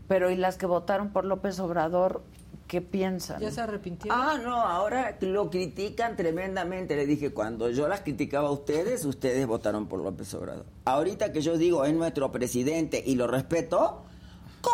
Pero 0.07 0.29
¿y 0.31 0.35
las 0.37 0.57
que 0.57 0.65
votaron 0.65 1.09
por 1.09 1.25
López 1.25 1.59
Obrador, 1.59 2.21
qué 2.67 2.79
piensan? 2.81 3.41
¿Ya 3.41 3.51
se 3.51 3.59
arrepintieron? 3.61 4.17
Ah, 4.19 4.37
no, 4.41 4.55
ahora 4.55 5.17
lo 5.19 5.49
critican 5.49 6.15
tremendamente. 6.15 6.95
Le 6.95 7.05
dije, 7.05 7.31
cuando 7.33 7.69
yo 7.69 7.87
las 7.89 8.01
criticaba 8.01 8.47
a 8.47 8.51
ustedes, 8.51 9.03
ustedes 9.03 9.45
votaron 9.47 9.87
por 9.87 9.99
López 9.99 10.33
Obrador. 10.33 10.65
Ahorita 10.85 11.33
que 11.33 11.41
yo 11.41 11.57
digo, 11.57 11.83
es 11.85 11.93
nuestro 11.93 12.31
presidente 12.31 13.03
y 13.05 13.15
lo 13.15 13.27
respeto, 13.27 14.04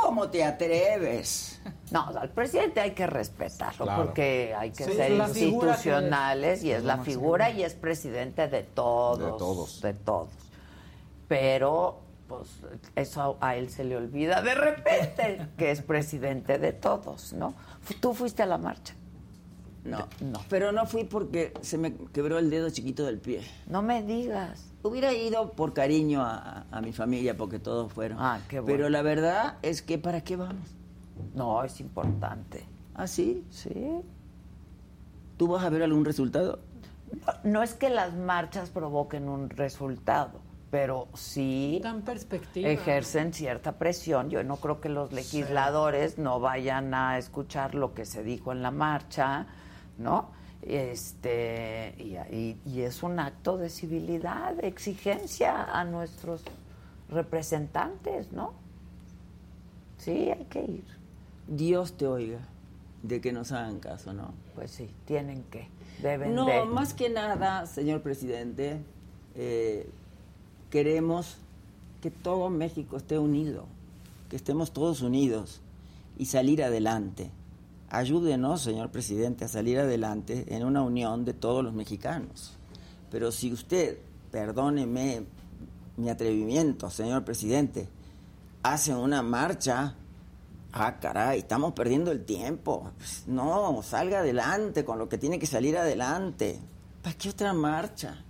¿cómo 0.01 0.29
te 0.29 0.43
atreves? 0.43 1.59
No, 1.91 2.07
al 2.07 2.29
presidente 2.29 2.79
hay 2.79 2.91
que 2.91 3.05
respetarlo 3.05 3.83
Claro. 3.83 4.05
porque 4.05 4.55
hay 4.57 4.71
que 4.71 4.85
Sí, 4.85 4.93
ser 4.93 5.11
institucionales 5.11 6.63
y 6.63 6.71
es 6.71 6.85
la 6.85 6.99
figura 6.99 7.49
y 7.51 7.63
es 7.63 7.73
presidente 7.73 8.47
de 8.47 8.63
todos. 8.63 9.19
De 9.19 9.37
todos. 9.37 9.81
De 9.81 9.93
todos. 9.93 10.29
Pero, 11.27 11.99
pues, 12.29 12.47
eso 12.95 13.37
a 13.41 13.57
él 13.57 13.69
se 13.69 13.83
le 13.83 13.97
olvida 13.97 14.41
de 14.41 14.55
repente 14.55 15.47
que 15.57 15.71
es 15.71 15.81
presidente 15.81 16.57
de 16.59 16.71
todos, 16.71 17.33
¿no? 17.33 17.53
Tú 17.99 18.13
fuiste 18.13 18.41
a 18.41 18.45
la 18.45 18.57
marcha. 18.57 18.93
No, 19.83 20.07
No. 20.21 20.39
Pero 20.47 20.71
no 20.71 20.85
fui 20.85 21.03
porque 21.03 21.53
se 21.61 21.77
me 21.77 21.93
quebró 22.13 22.37
el 22.39 22.49
dedo 22.49 22.69
chiquito 22.69 23.05
del 23.05 23.19
pie. 23.19 23.41
No 23.67 23.81
me 23.81 24.01
digas. 24.01 24.63
Hubiera 24.83 25.13
ido 25.13 25.51
por 25.51 25.73
cariño 25.73 26.21
a, 26.23 26.65
a 26.71 26.81
mi 26.81 26.91
familia 26.91 27.37
porque 27.37 27.59
todos 27.59 27.91
fueron. 27.93 28.17
Ah, 28.19 28.39
qué 28.47 28.59
bueno. 28.59 28.75
Pero 28.77 28.89
la 28.89 29.01
verdad 29.01 29.57
es 29.61 29.81
que 29.81 29.97
¿para 29.97 30.21
qué 30.21 30.35
vamos? 30.35 30.67
No, 31.35 31.63
es 31.63 31.79
importante. 31.79 32.65
¿Ah, 32.95 33.05
sí? 33.07 33.45
Sí. 33.49 34.01
¿Tú 35.37 35.47
vas 35.47 35.63
a 35.63 35.69
ver 35.69 35.83
algún 35.83 36.05
resultado? 36.05 36.59
No 37.43 37.61
es 37.61 37.73
que 37.73 37.89
las 37.89 38.13
marchas 38.15 38.69
provoquen 38.69 39.27
un 39.27 39.49
resultado, 39.49 40.39
pero 40.71 41.07
sí 41.13 41.79
Dan 41.83 42.01
perspectiva. 42.03 42.69
ejercen 42.69 43.33
cierta 43.33 43.73
presión. 43.73 44.29
Yo 44.29 44.43
no 44.43 44.57
creo 44.57 44.79
que 44.81 44.89
los 44.89 45.11
legisladores 45.11 46.17
no 46.17 46.39
vayan 46.39 46.93
a 46.93 47.17
escuchar 47.17 47.75
lo 47.75 47.93
que 47.93 48.05
se 48.05 48.23
dijo 48.23 48.51
en 48.51 48.61
la 48.61 48.71
marcha, 48.71 49.45
¿no? 49.97 50.29
Este 50.63 51.95
y, 51.97 52.15
y- 52.35 52.57
y 52.65 52.81
es 52.81 53.01
un 53.03 53.19
acto 53.19 53.57
de 53.57 53.69
civilidad, 53.69 54.53
de 54.55 54.67
exigencia 54.67 55.63
a 55.63 55.83
nuestros 55.85 56.43
representantes, 57.09 58.31
¿no? 58.31 58.53
Sí, 59.97 60.29
hay 60.31 60.45
que 60.49 60.61
ir. 60.63 60.83
Dios 61.47 61.93
te 61.93 62.07
oiga 62.07 62.39
de 63.03 63.21
que 63.21 63.31
nos 63.31 63.51
hagan 63.51 63.79
caso, 63.79 64.13
¿no? 64.13 64.33
Pues 64.55 64.71
sí, 64.71 64.89
tienen 65.05 65.43
que, 65.51 65.67
deben 66.01 66.35
No, 66.35 66.45
de. 66.45 66.65
más 66.65 66.93
que 66.93 67.09
nada, 67.09 67.65
señor 67.65 68.01
presidente, 68.01 68.79
eh, 69.35 69.89
queremos 70.69 71.37
que 72.01 72.11
todo 72.11 72.49
México 72.49 72.97
esté 72.97 73.17
unido, 73.19 73.65
que 74.29 74.35
estemos 74.35 74.71
todos 74.71 75.01
unidos 75.01 75.61
y 76.17 76.25
salir 76.27 76.63
adelante. 76.63 77.31
Ayúdenos, 77.91 78.61
señor 78.61 78.89
presidente, 78.89 79.45
a 79.45 79.47
salir 79.47 79.77
adelante 79.77 80.45
en 80.47 80.65
una 80.65 80.81
unión 80.81 81.25
de 81.25 81.33
todos 81.33 81.63
los 81.63 81.73
mexicanos. 81.73 82.53
Pero 83.11 83.31
si 83.31 83.51
usted, 83.53 83.99
perdóneme 84.31 85.25
mi 85.97 86.09
atrevimiento, 86.09 86.89
señor 86.89 87.23
presidente, 87.23 87.87
hace 88.63 88.95
una 88.95 89.21
marcha 89.21 89.95
Ah, 90.73 90.99
caray, 91.01 91.39
estamos 91.39 91.73
perdiendo 91.73 92.11
el 92.13 92.23
tiempo. 92.23 92.93
Pues, 92.97 93.27
no, 93.27 93.81
salga 93.83 94.19
adelante 94.19 94.85
con 94.85 94.97
lo 94.97 95.09
que 95.09 95.17
tiene 95.17 95.37
que 95.37 95.45
salir 95.45 95.77
adelante. 95.77 96.61
¿Para 97.03 97.17
qué 97.17 97.29
otra 97.29 97.51
marcha? 97.51 98.23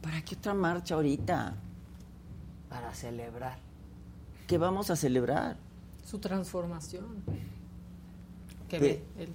¿Para 0.00 0.22
qué 0.22 0.36
otra 0.36 0.54
marcha 0.54 0.94
ahorita? 0.94 1.54
para 2.74 2.92
celebrar. 2.92 3.56
¿Qué 4.48 4.58
vamos 4.58 4.90
a 4.90 4.96
celebrar? 4.96 5.56
Su 6.04 6.18
transformación. 6.18 7.22
Que 8.78 8.80
Pe- 8.80 9.02
ve 9.16 9.22
él. 9.24 9.28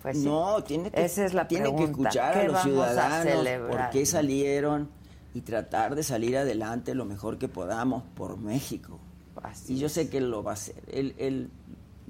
Pues 0.00 0.16
sí. 0.18 0.24
no, 0.24 0.62
tiene 0.64 0.90
que, 0.90 1.04
Esa 1.04 1.24
es 1.26 1.34
la 1.34 1.46
tiene 1.46 1.74
que 1.76 1.84
escuchar 1.84 2.32
¿Qué 2.32 2.40
a 2.40 2.44
los 2.44 2.56
a 2.56 2.62
ciudadanos 2.62 3.22
celebrar? 3.34 3.70
por 3.70 3.90
qué 3.90 4.06
salieron 4.06 4.88
y 5.34 5.42
tratar 5.42 5.94
de 5.94 6.02
salir 6.02 6.36
adelante 6.38 6.94
lo 6.94 7.04
mejor 7.04 7.36
que 7.38 7.48
podamos 7.48 8.02
por 8.14 8.38
México. 8.38 8.98
Así 9.42 9.74
y 9.74 9.78
yo 9.78 9.86
es. 9.86 9.92
sé 9.92 10.08
que 10.08 10.18
él 10.18 10.30
lo 10.30 10.42
va 10.42 10.52
a 10.52 10.54
hacer. 10.54 10.76
Él, 10.90 11.14
él 11.18 11.50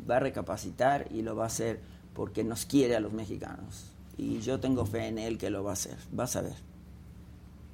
va 0.08 0.16
a 0.16 0.20
recapacitar 0.20 1.06
y 1.10 1.22
lo 1.22 1.34
va 1.34 1.44
a 1.44 1.46
hacer 1.48 1.80
porque 2.14 2.44
nos 2.44 2.64
quiere 2.66 2.94
a 2.94 3.00
los 3.00 3.12
mexicanos. 3.12 3.86
Y 4.16 4.38
yo 4.40 4.60
tengo 4.60 4.84
fe 4.86 5.06
en 5.08 5.18
él 5.18 5.38
que 5.38 5.50
lo 5.50 5.64
va 5.64 5.70
a 5.70 5.72
hacer. 5.74 5.96
Vas 6.12 6.36
a 6.36 6.42
ver. 6.42 6.54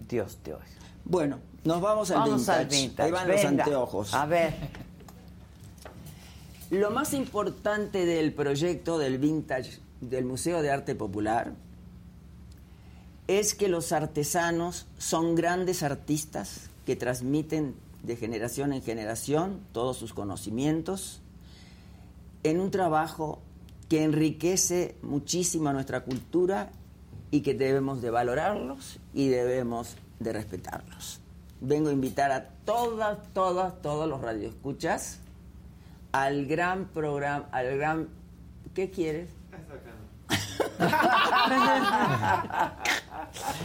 Dios 0.09 0.39
te 0.43 0.55
oiga. 0.55 0.65
Bueno, 1.05 1.39
nos 1.65 1.81
vamos 1.81 2.11
al 2.11 2.19
Vamos 2.21 2.37
vintage. 2.41 2.59
al 2.61 2.67
vintage. 2.69 3.03
Ahí 3.07 3.11
van 3.13 3.29
los 3.29 3.45
anteojos. 3.45 4.15
A 4.15 4.27
ver, 4.27 4.55
Lo 6.71 6.91
más 6.91 7.15
importante 7.15 8.05
del 8.05 8.35
proyecto 8.35 8.99
del 8.99 9.17
vintage 9.17 9.79
del 10.03 10.27
Museo 10.27 10.61
de 10.61 10.71
Arte 10.71 10.95
Popular 10.95 11.55
es 13.27 13.55
que 13.55 13.69
los 13.69 13.91
artesanos 13.93 14.87
son 14.99 15.35
grandes 15.35 15.83
artistas 15.83 16.69
que 16.85 16.95
transmiten 16.95 17.75
de 18.03 18.17
generación 18.17 18.75
en 18.75 18.83
generación 18.83 19.61
todos 19.73 19.97
sus 19.97 20.13
conocimientos 20.13 21.23
en 22.43 22.61
un 22.61 22.71
trabajo 22.71 23.41
que 23.89 24.05
enriquece 24.05 24.95
muchísimo 25.01 25.73
nuestra 25.73 26.05
cultura 26.05 26.71
y 27.31 27.41
que 27.41 27.55
debemos 27.55 28.03
de 28.03 28.11
valorarlos 28.11 28.99
y 29.15 29.29
debemos 29.29 29.97
de 30.21 30.35
respetarlos. 30.35 31.21
Vengo 31.63 31.89
a 31.89 31.93
invitar 31.93 32.31
a 32.31 32.51
todas, 32.67 33.19
todas, 33.33 33.81
todos 33.81 34.07
los 34.07 34.21
radioescuchas 34.21 35.21
al 36.13 36.47
gran 36.47 36.87
programa, 36.87 37.49
al 37.53 37.77
gran... 37.79 38.09
¿Qué 38.75 38.91
quieres? 38.91 39.31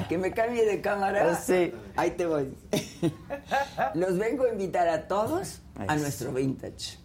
que 0.10 0.18
me 0.18 0.32
cambie 0.32 0.65
de 0.65 0.82
cámara. 0.82 1.36
Sí. 1.36 1.72
Ahí 1.95 2.11
te 2.11 2.26
voy. 2.26 2.53
Los 3.95 4.18
vengo 4.18 4.45
a 4.45 4.49
invitar 4.49 4.88
a 4.88 5.07
todos 5.07 5.61
a 5.76 5.95
nuestro 5.95 6.34
vintage. 6.34 6.98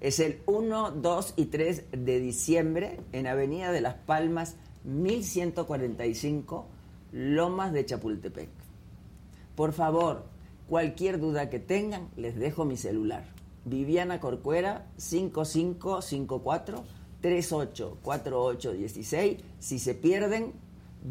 Es 0.00 0.18
el 0.18 0.42
1, 0.46 0.92
2 0.92 1.34
y 1.36 1.46
3 1.46 1.84
de 1.92 2.18
diciembre 2.18 3.00
en 3.12 3.28
Avenida 3.28 3.70
de 3.70 3.80
las 3.80 3.94
Palmas, 3.94 4.56
1145, 4.84 6.66
Lomas 7.12 7.72
de 7.72 7.86
Chapultepec. 7.86 8.48
Por 9.54 9.72
favor, 9.72 10.24
cualquier 10.68 11.20
duda 11.20 11.50
que 11.50 11.60
tengan, 11.60 12.08
les 12.16 12.36
dejo 12.36 12.64
mi 12.64 12.76
celular. 12.76 13.24
Viviana 13.64 14.20
Corcuera, 14.20 14.86
5554 14.96 16.84
384816. 17.20 19.38
Si 19.58 19.78
se 19.78 19.94
pierden, 19.94 20.52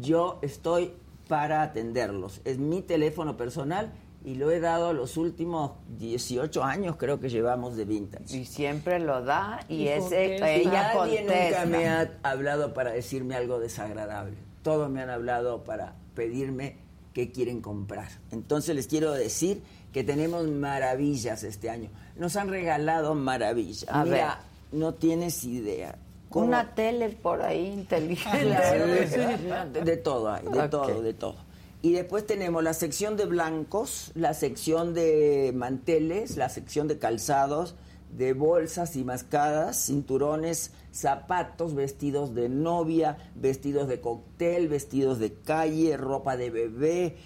yo 0.00 0.38
estoy 0.42 0.92
para 1.28 1.62
atenderlos. 1.62 2.40
Es 2.44 2.58
mi 2.58 2.82
teléfono 2.82 3.36
personal 3.36 3.92
y 4.24 4.34
lo 4.36 4.50
he 4.50 4.60
dado 4.60 4.92
los 4.92 5.16
últimos 5.16 5.72
18 5.98 6.62
años, 6.62 6.94
creo 6.96 7.18
que 7.18 7.28
llevamos 7.28 7.76
de 7.76 7.84
vintage. 7.86 8.36
Y 8.36 8.44
siempre 8.44 9.00
lo 9.00 9.24
da 9.24 9.64
y 9.68 9.82
¿Y 9.84 9.88
ese 9.88 10.36
por 10.38 10.46
qué? 10.46 10.56
ella 10.60 10.94
Nadie 10.94 11.18
contesta. 11.24 11.64
nunca 11.64 11.78
me 11.78 11.88
ha 11.88 12.18
hablado 12.22 12.72
para 12.74 12.92
decirme 12.92 13.34
algo 13.34 13.58
desagradable. 13.58 14.36
Todos 14.62 14.88
me 14.90 15.02
han 15.02 15.10
hablado 15.10 15.64
para 15.64 15.96
pedirme 16.14 16.76
qué 17.14 17.32
quieren 17.32 17.60
comprar. 17.60 18.08
Entonces 18.30 18.76
les 18.76 18.86
quiero 18.86 19.10
decir 19.12 19.62
que 19.92 20.04
tenemos 20.04 20.46
maravillas 20.48 21.42
este 21.44 21.70
año. 21.70 21.90
Nos 22.16 22.36
han 22.36 22.48
regalado 22.48 23.14
maravillas. 23.14 23.86
A 23.88 24.04
Mira, 24.04 24.40
no 24.72 24.94
tienes 24.94 25.44
idea. 25.44 25.96
¿Cómo- 26.30 26.46
Una 26.46 26.74
tele 26.74 27.10
por 27.10 27.42
ahí 27.42 27.66
inteligente. 27.66 28.38
De, 29.72 29.82
de 29.84 29.96
todo 29.98 30.30
hay, 30.32 30.44
de 30.46 30.68
todo, 30.68 31.02
de 31.02 31.12
todo. 31.14 31.36
Y 31.82 31.92
después 31.92 32.26
tenemos 32.26 32.62
la 32.62 32.74
sección 32.74 33.16
de 33.16 33.26
blancos, 33.26 34.12
la 34.14 34.34
sección 34.34 34.94
de 34.94 35.52
manteles, 35.54 36.36
la 36.36 36.48
sección 36.48 36.86
de 36.88 36.98
calzados, 36.98 37.74
de 38.16 38.34
bolsas 38.34 38.94
y 38.94 39.04
mascadas, 39.04 39.86
cinturones, 39.86 40.70
zapatos, 40.92 41.74
vestidos 41.74 42.34
de 42.34 42.48
novia, 42.48 43.16
vestidos 43.34 43.88
de 43.88 44.00
cóctel, 44.00 44.68
vestidos 44.68 45.18
de 45.18 45.32
calle, 45.34 45.96
ropa 45.96 46.36
de 46.36 46.50
bebé, 46.50 47.16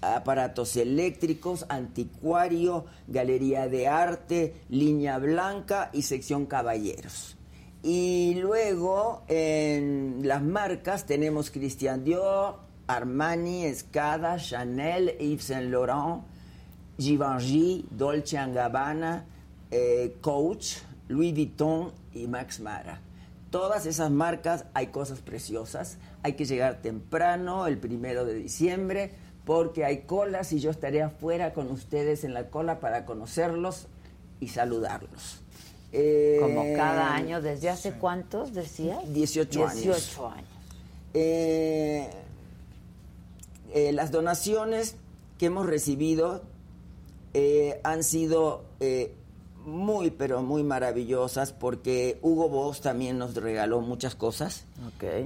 aparatos 0.00 0.76
eléctricos, 0.76 1.66
anticuario, 1.68 2.86
galería 3.06 3.68
de 3.68 3.88
arte, 3.88 4.54
línea 4.68 5.18
blanca 5.18 5.90
y 5.92 6.02
sección 6.02 6.46
caballeros. 6.46 7.36
Y 7.82 8.34
luego 8.40 9.22
en 9.28 10.20
las 10.22 10.42
marcas 10.42 11.06
tenemos 11.06 11.50
Christian 11.50 12.04
Dior, 12.04 12.58
Armani, 12.86 13.64
Escada, 13.64 14.38
Chanel, 14.38 15.16
Yves 15.18 15.44
Saint 15.44 15.70
Laurent, 15.70 16.24
Givenchy, 16.98 17.86
Dolce 17.90 18.36
Gabbana, 18.52 19.26
eh, 19.70 20.16
Coach, 20.20 20.78
Louis 21.08 21.32
Vuitton 21.32 21.92
y 22.12 22.26
Max 22.26 22.60
Mara. 22.60 23.00
Todas 23.50 23.86
esas 23.86 24.10
marcas 24.10 24.66
hay 24.74 24.88
cosas 24.88 25.20
preciosas. 25.20 25.98
Hay 26.22 26.32
que 26.32 26.44
llegar 26.44 26.82
temprano, 26.82 27.66
el 27.66 27.78
primero 27.78 28.24
de 28.24 28.34
diciembre, 28.34 29.12
porque 29.46 29.84
hay 29.84 30.02
colas 30.02 30.52
y 30.52 30.58
yo 30.58 30.70
estaré 30.70 31.02
afuera 31.02 31.54
con 31.54 31.70
ustedes 31.70 32.24
en 32.24 32.34
la 32.34 32.50
cola 32.50 32.80
para 32.80 33.06
conocerlos 33.06 33.86
y 34.40 34.48
saludarlos. 34.48 35.38
Eh, 35.92 36.38
Como 36.40 36.64
cada 36.76 37.14
año, 37.14 37.40
¿desde 37.40 37.70
hace 37.70 37.92
cuántos 37.92 38.52
decía? 38.52 38.98
18 39.06 39.66
años. 39.66 39.82
18 39.82 40.28
años. 40.28 40.46
Eh, 41.14 42.10
eh, 43.72 43.92
las 43.92 44.10
donaciones 44.10 44.96
que 45.38 45.46
hemos 45.46 45.66
recibido 45.66 46.42
eh, 47.32 47.80
han 47.84 48.02
sido 48.02 48.64
eh, 48.80 49.14
muy, 49.64 50.10
pero 50.10 50.42
muy 50.42 50.64
maravillosas 50.64 51.52
porque 51.52 52.18
Hugo 52.20 52.48
Boss 52.48 52.80
también 52.80 53.16
nos 53.18 53.34
regaló 53.34 53.80
muchas 53.80 54.14
cosas 54.16 54.64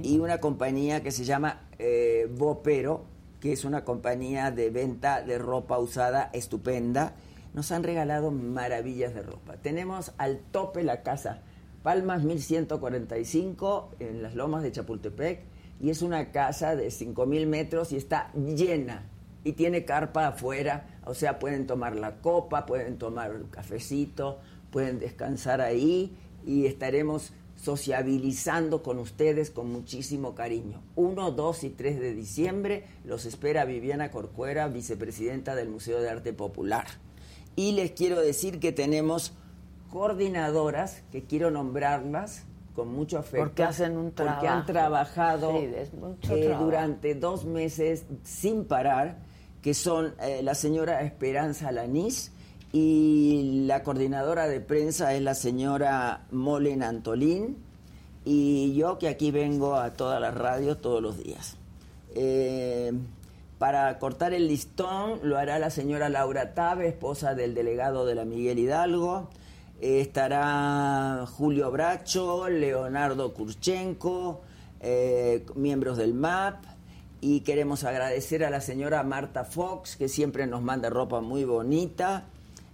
y 0.03 0.19
una 0.19 0.39
compañía 0.39 1.01
que 1.01 1.11
se 1.11 1.25
llama 1.25 1.61
eh, 1.79 2.29
Bopero, 2.37 3.05
que 3.41 3.51
es 3.51 3.65
una 3.65 3.83
compañía 3.83 4.51
de 4.51 4.69
venta 4.69 5.21
de 5.21 5.37
ropa 5.37 5.79
usada 5.79 6.29
estupenda. 6.31 7.15
Nos 7.53 7.73
han 7.73 7.83
regalado 7.83 8.31
maravillas 8.31 9.13
de 9.13 9.23
ropa. 9.23 9.57
Tenemos 9.57 10.13
al 10.17 10.39
tope 10.39 10.83
la 10.83 11.01
casa 11.03 11.41
Palmas 11.83 12.23
1145 12.23 13.95
en 13.99 14.21
las 14.21 14.35
lomas 14.35 14.61
de 14.61 14.71
Chapultepec 14.71 15.41
y 15.79 15.89
es 15.89 16.03
una 16.03 16.31
casa 16.31 16.75
de 16.75 16.91
5000 16.91 17.47
metros 17.47 17.91
y 17.91 17.97
está 17.97 18.31
llena 18.33 19.09
y 19.43 19.53
tiene 19.53 19.83
carpa 19.83 20.27
afuera, 20.27 20.85
o 21.05 21.15
sea, 21.15 21.39
pueden 21.39 21.65
tomar 21.65 21.95
la 21.95 22.17
copa, 22.17 22.67
pueden 22.67 22.99
tomar 22.99 23.33
un 23.33 23.47
cafecito, 23.47 24.37
pueden 24.69 24.99
descansar 24.99 25.59
ahí 25.59 26.15
y 26.45 26.67
estaremos 26.67 27.33
sociabilizando 27.61 28.81
con 28.81 28.97
ustedes 28.97 29.51
con 29.51 29.71
muchísimo 29.71 30.33
cariño. 30.33 30.81
1, 30.95 31.31
2 31.31 31.63
y 31.63 31.69
3 31.69 31.99
de 31.99 32.13
diciembre 32.15 32.85
los 33.03 33.25
espera 33.25 33.65
Viviana 33.65 34.09
Corcuera, 34.09 34.67
vicepresidenta 34.67 35.53
del 35.55 35.69
Museo 35.69 36.01
de 36.01 36.09
Arte 36.09 36.33
Popular. 36.33 36.85
Y 37.55 37.73
les 37.73 37.91
quiero 37.91 38.19
decir 38.19 38.59
que 38.59 38.71
tenemos 38.71 39.33
coordinadoras, 39.91 41.03
que 41.11 41.23
quiero 41.23 41.51
nombrarlas 41.51 42.45
con 42.73 42.87
mucho 42.87 43.19
afecto. 43.19 43.45
Porque 43.45 43.63
hacen 43.63 43.97
un 43.97 44.11
Porque 44.11 44.47
han 44.47 44.65
trabajo. 44.65 44.65
trabajado 44.65 45.51
Sí, 45.51 45.65
eh, 45.65 45.89
trabajo. 46.21 46.63
durante 46.63 47.13
dos 47.15 47.45
meses 47.45 48.05
sin 48.23 48.65
parar, 48.65 49.19
que 49.61 49.73
son 49.75 50.15
eh, 50.21 50.41
la 50.41 50.55
señora 50.55 51.01
Esperanza 51.03 51.71
Lanís 51.71 52.31
y 52.73 53.63
la 53.65 53.83
coordinadora 53.83 54.47
de 54.47 54.61
prensa 54.61 55.13
es 55.13 55.21
la 55.21 55.35
señora 55.35 56.25
Molen 56.31 56.83
Antolín 56.83 57.57
y 58.23 58.73
yo 58.75 58.97
que 58.97 59.09
aquí 59.09 59.31
vengo 59.31 59.75
a 59.75 59.91
todas 59.93 60.21
las 60.21 60.33
radios 60.33 60.79
todos 60.79 61.01
los 61.01 61.17
días. 61.21 61.57
Eh, 62.15 62.93
para 63.57 63.99
cortar 63.99 64.33
el 64.33 64.47
listón 64.47 65.19
lo 65.23 65.37
hará 65.37 65.59
la 65.59 65.69
señora 65.69 66.07
Laura 66.09 66.53
Tabe, 66.53 66.87
esposa 66.87 67.35
del 67.35 67.53
delegado 67.53 68.05
de 68.05 68.15
la 68.15 68.25
Miguel 68.25 68.59
Hidalgo. 68.59 69.29
Eh, 69.81 69.99
estará 69.99 71.25
Julio 71.27 71.71
Bracho, 71.71 72.47
Leonardo 72.47 73.33
Kurchenko, 73.33 74.41
eh, 74.79 75.45
miembros 75.55 75.97
del 75.97 76.13
MAP. 76.13 76.63
Y 77.19 77.41
queremos 77.41 77.83
agradecer 77.83 78.43
a 78.43 78.49
la 78.49 78.61
señora 78.61 79.03
Marta 79.03 79.43
Fox, 79.43 79.95
que 79.95 80.07
siempre 80.07 80.47
nos 80.47 80.63
manda 80.63 80.89
ropa 80.89 81.21
muy 81.21 81.43
bonita 81.43 82.25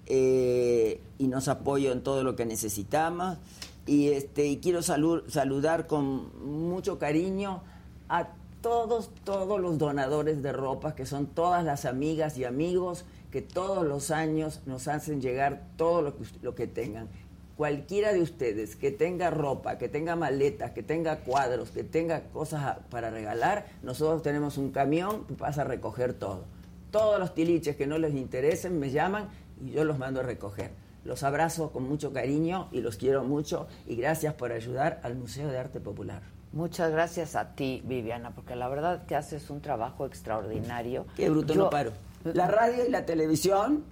eh, 0.08 1.02
y 1.18 1.28
nos 1.28 1.48
apoya 1.48 1.92
en 1.92 2.02
todo 2.02 2.24
lo 2.24 2.36
que 2.36 2.46
necesitamos. 2.46 3.38
Y, 3.86 4.10
este, 4.10 4.48
y 4.48 4.58
quiero 4.58 4.80
salu- 4.80 5.28
saludar 5.30 5.88
con 5.88 6.30
mucho 6.46 7.00
cariño 7.00 7.62
a 8.10 8.30
todos, 8.62 9.12
todos 9.24 9.62
los 9.62 9.78
donadores 9.78 10.42
de 10.42 10.52
ropa, 10.52 10.96
que 10.96 11.06
son 11.06 11.28
todas 11.28 11.64
las 11.64 11.86
amigas 11.86 12.38
y 12.38 12.44
amigos 12.44 13.06
que 13.32 13.42
todos 13.42 13.86
los 13.86 14.10
años 14.12 14.62
nos 14.66 14.88
hacen 14.88 15.22
llegar 15.22 15.62
todo 15.78 16.02
lo 16.02 16.18
que, 16.18 16.24
lo 16.42 16.56
que 16.56 16.68
tengan. 16.68 17.08
Cualquiera 17.56 18.14
de 18.14 18.22
ustedes 18.22 18.76
que 18.76 18.92
tenga 18.92 19.30
ropa, 19.32 19.78
que 19.78 19.90
tenga 19.90 20.16
maletas, 20.16 20.72
que 20.72 20.84
tenga 20.84 21.20
cuadros, 21.22 21.72
que 21.72 21.84
tenga 21.84 22.24
cosas 22.26 22.78
para 22.90 23.10
regalar, 23.10 23.66
nosotros 23.84 24.22
tenemos 24.22 24.58
un 24.58 24.72
camión 24.72 25.26
que 25.26 25.34
pasa 25.34 25.62
a 25.62 25.66
recoger 25.66 26.14
todo. 26.14 26.46
Todos 26.92 27.20
los 27.20 27.34
tiliches 27.34 27.76
que 27.76 27.88
no 27.88 27.98
les 27.98 28.14
interesen 28.14 28.80
me 28.80 28.92
llaman 28.92 29.30
y 29.66 29.72
yo 29.72 29.84
los 29.84 29.98
mando 29.98 30.20
a 30.20 30.24
recoger. 30.24 30.72
Los 31.06 31.24
abrazo 31.24 31.72
con 31.72 31.88
mucho 31.88 32.12
cariño 32.12 32.68
y 32.72 32.82
los 32.82 32.98
quiero 32.98 33.24
mucho 33.24 33.68
y 33.86 33.96
gracias 33.96 34.34
por 34.34 34.52
ayudar 34.52 35.00
al 35.04 35.16
Museo 35.16 35.48
de 35.50 35.58
Arte 35.58 35.80
Popular. 35.80 36.22
Muchas 36.54 36.92
gracias 36.92 37.36
a 37.36 37.56
ti, 37.56 37.82
Viviana, 37.86 38.32
porque 38.32 38.56
la 38.56 38.68
verdad 38.68 39.06
que 39.06 39.16
haces 39.16 39.50
un 39.50 39.62
trabajo 39.62 40.06
extraordinario. 40.06 41.06
Qué 41.16 41.30
bruto, 41.30 41.54
Yo- 41.54 41.64
no 41.66 41.70
paro. 41.70 41.92
La 42.24 42.48
radio 42.48 42.86
y 42.86 42.90
la 42.92 43.06
televisión, 43.06 43.84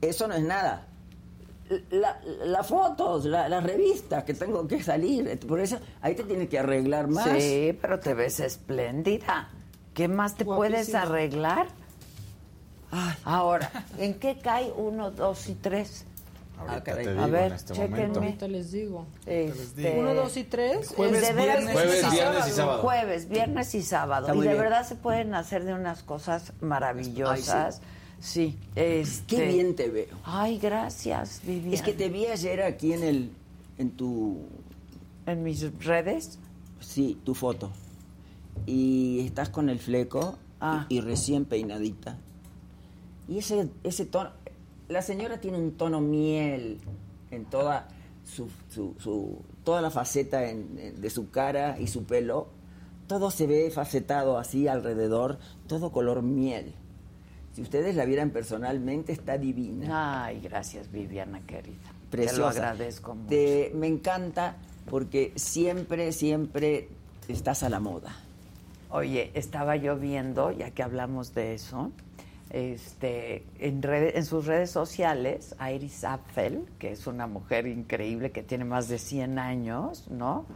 eso 0.00 0.28
no 0.28 0.34
es 0.34 0.42
nada. 0.42 0.86
La- 1.90 2.20
las 2.44 2.66
fotos, 2.66 3.24
la- 3.26 3.48
las 3.48 3.62
revistas 3.62 4.24
que 4.24 4.34
tengo 4.34 4.66
que 4.66 4.82
salir, 4.82 5.38
por 5.46 5.60
eso 5.60 5.78
ahí 6.02 6.16
te 6.16 6.24
tienes 6.24 6.48
que 6.48 6.58
arreglar 6.58 7.06
más. 7.08 7.40
Sí, 7.40 7.76
pero 7.80 8.00
te 8.00 8.12
ves 8.14 8.40
espléndida. 8.40 9.48
¿Qué 9.94 10.08
más 10.08 10.36
te 10.36 10.44
puedes 10.44 10.92
arreglar? 10.94 11.68
Ahora, 13.24 13.70
¿en 13.98 14.14
qué 14.14 14.38
cae 14.38 14.72
uno, 14.76 15.10
dos 15.10 15.48
y 15.48 15.54
tres? 15.54 16.04
Ahorita 16.58 16.76
Ah, 16.76 16.82
te 16.82 16.90
a 17.18 17.26
ver, 17.26 17.46
en 17.46 17.52
este 17.54 17.72
chéquenme. 17.72 17.96
momento. 17.98 18.20
Ahorita 18.20 18.48
les 18.48 18.72
digo. 18.72 19.06
Este, 19.24 19.98
Uno, 19.98 20.12
dos 20.14 20.36
y 20.36 20.44
tres. 20.44 20.88
Jueves, 20.94 21.22
¿Es 21.22 21.28
de 21.28 21.34
veras 21.34 21.56
viernes, 21.58 21.72
Jueves, 21.74 22.04
y 22.06 22.10
viernes 22.10 22.48
y 22.48 22.50
sábado. 22.50 22.82
Jueves, 22.82 23.28
viernes 23.30 23.74
y 23.74 23.82
sábado. 23.82 24.34
Y 24.34 24.40
de 24.40 24.48
bien. 24.48 24.58
verdad 24.58 24.86
se 24.86 24.94
pueden 24.96 25.34
hacer 25.34 25.64
de 25.64 25.72
unas 25.72 26.02
cosas 26.02 26.52
maravillosas. 26.60 27.80
sí. 28.20 28.58
este... 28.74 29.36
Qué 29.36 29.46
bien 29.46 29.74
te 29.74 29.88
veo. 29.88 30.14
Ay, 30.24 30.58
gracias, 30.58 31.40
Vivian. 31.46 31.72
Es 31.72 31.80
que 31.82 31.92
te 31.94 32.08
vi 32.10 32.26
ayer 32.26 32.62
aquí 32.62 32.92
en 32.92 33.04
el 33.04 33.30
en 33.78 33.90
tu 33.92 34.42
¿En 35.26 35.42
mis 35.42 35.62
redes? 35.82 36.38
sí, 36.80 37.18
tu 37.24 37.34
foto. 37.34 37.70
Y 38.66 39.20
estás 39.24 39.48
con 39.48 39.70
el 39.70 39.78
fleco 39.78 40.36
Ah. 40.60 40.84
y, 40.90 40.96
y 40.96 41.00
recién 41.00 41.46
peinadita. 41.46 42.18
Y 43.30 43.38
ese 43.38 43.68
ese 43.84 44.04
tono 44.04 44.30
la 44.88 45.00
señora 45.02 45.40
tiene 45.40 45.56
un 45.58 45.72
tono 45.78 46.00
miel 46.00 46.78
en 47.30 47.44
toda 47.46 47.86
su, 48.24 48.48
su- 48.68 48.94
su- 48.98 49.38
toda 49.64 49.80
la 49.80 49.90
faceta 49.90 50.50
en- 50.50 51.00
de 51.00 51.10
su 51.10 51.30
cara 51.30 51.78
y 51.78 51.86
su 51.86 52.04
pelo. 52.04 52.48
Todo 53.06 53.30
se 53.30 53.46
ve 53.46 53.70
facetado 53.70 54.36
así 54.36 54.68
alrededor, 54.68 55.38
todo 55.68 55.90
color 55.92 56.22
miel. 56.22 56.74
Si 57.54 57.62
ustedes 57.62 57.96
la 57.96 58.04
vieran 58.04 58.30
personalmente, 58.30 59.12
está 59.12 59.38
divina. 59.38 60.24
Ay, 60.26 60.40
gracias, 60.40 60.90
Viviana 60.92 61.40
querida. 61.46 61.92
preciosa. 62.10 62.34
Te 62.34 62.38
lo 62.40 62.46
agradezco 62.48 63.14
mucho. 63.14 63.28
Te- 63.28 63.70
me 63.74 63.86
encanta 63.86 64.56
porque 64.88 65.32
siempre, 65.36 66.10
siempre 66.12 66.88
estás 67.28 67.62
a 67.62 67.68
la 67.68 67.78
moda. 67.78 68.16
Oye, 68.90 69.30
estaba 69.34 69.76
yo 69.76 69.96
viendo, 69.96 70.50
ya 70.50 70.72
que 70.72 70.82
hablamos 70.82 71.32
de 71.34 71.54
eso, 71.54 71.92
este, 72.50 73.46
en, 73.58 74.24
sus 74.24 74.46
redes 74.46 74.70
sociales, 74.70 75.54
Iris 75.72 76.04
Apfel, 76.04 76.66
que 76.78 76.92
es 76.92 77.06
una 77.06 77.26
mujer 77.26 77.66
increíble 77.66 78.30
que 78.32 78.42
tiene 78.42 78.64
más 78.64 78.88
de 78.88 78.98
100 78.98 79.38
años, 79.38 80.08
¿no? 80.10 80.46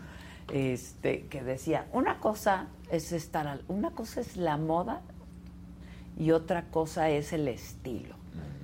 Este, 0.52 1.26
que 1.26 1.42
decía, 1.42 1.86
una 1.92 2.18
cosa 2.20 2.66
es 2.90 3.12
estar, 3.12 3.46
al- 3.46 3.64
una 3.68 3.90
cosa 3.92 4.20
es 4.20 4.36
la 4.36 4.56
moda 4.56 5.00
y 6.18 6.32
otra 6.32 6.64
cosa 6.70 7.08
es 7.10 7.32
el 7.32 7.48
estilo, 7.48 8.16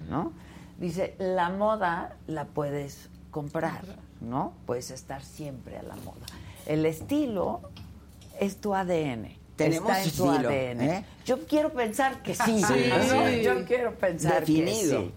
¿no? 0.08 0.32
Dice, 0.78 1.14
la 1.18 1.50
moda 1.50 2.16
la 2.26 2.46
puedes 2.46 3.08
comprar, 3.30 3.82
¿no? 4.20 4.52
Puedes 4.66 4.90
estar 4.90 5.22
siempre 5.22 5.78
a 5.78 5.82
la 5.82 5.96
moda. 5.96 6.26
El 6.66 6.84
estilo 6.84 7.60
es 8.40 8.56
tu 8.60 8.74
ADN. 8.74 9.39
Tenemos 9.64 9.90
está 9.90 10.02
en 10.02 10.08
estilo, 10.08 10.48
ADN. 10.48 10.80
¿eh? 10.82 11.04
Yo 11.24 11.46
quiero 11.46 11.72
pensar 11.72 12.22
que 12.22 12.34
sí. 12.34 12.40
Sí, 12.44 12.62
¿no? 12.88 13.26
sí. 13.28 13.42
Yo 13.42 13.64
quiero 13.64 13.94
pensar 13.94 14.40
Definido. 14.40 15.00
que 15.02 15.06
sí. 15.06 15.12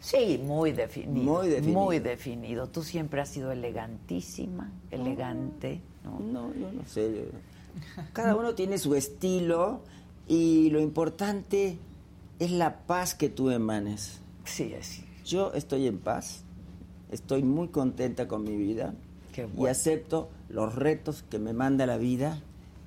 Sí, 0.00 0.40
muy 0.42 0.72
definido. 0.72 1.22
Muy 1.22 1.48
definido. 1.48 1.80
Muy 1.80 1.98
definido. 1.98 2.66
Tú 2.68 2.82
siempre 2.82 3.20
has 3.20 3.28
sido 3.28 3.52
elegantísima, 3.52 4.72
elegante, 4.90 5.82
¿no? 6.04 6.18
No, 6.20 6.54
yo 6.54 6.72
no 6.72 6.86
sé. 6.86 7.26
Cada 8.14 8.34
uno 8.34 8.54
tiene 8.54 8.78
su 8.78 8.94
estilo 8.94 9.82
y 10.26 10.70
lo 10.70 10.80
importante 10.80 11.76
es 12.38 12.50
la 12.50 12.78
paz 12.86 13.14
que 13.14 13.28
tú 13.28 13.50
emanes. 13.50 14.20
Sí, 14.44 14.74
sí. 14.80 15.04
Yo 15.24 15.52
estoy 15.52 15.86
en 15.86 15.98
paz, 15.98 16.44
estoy 17.10 17.42
muy 17.42 17.68
contenta 17.68 18.26
con 18.26 18.42
mi 18.42 18.56
vida 18.56 18.94
Qué 19.32 19.46
y 19.56 19.66
acepto 19.66 20.30
los 20.48 20.74
retos 20.74 21.22
que 21.28 21.38
me 21.38 21.52
manda 21.52 21.84
la 21.86 21.98
vida 21.98 22.40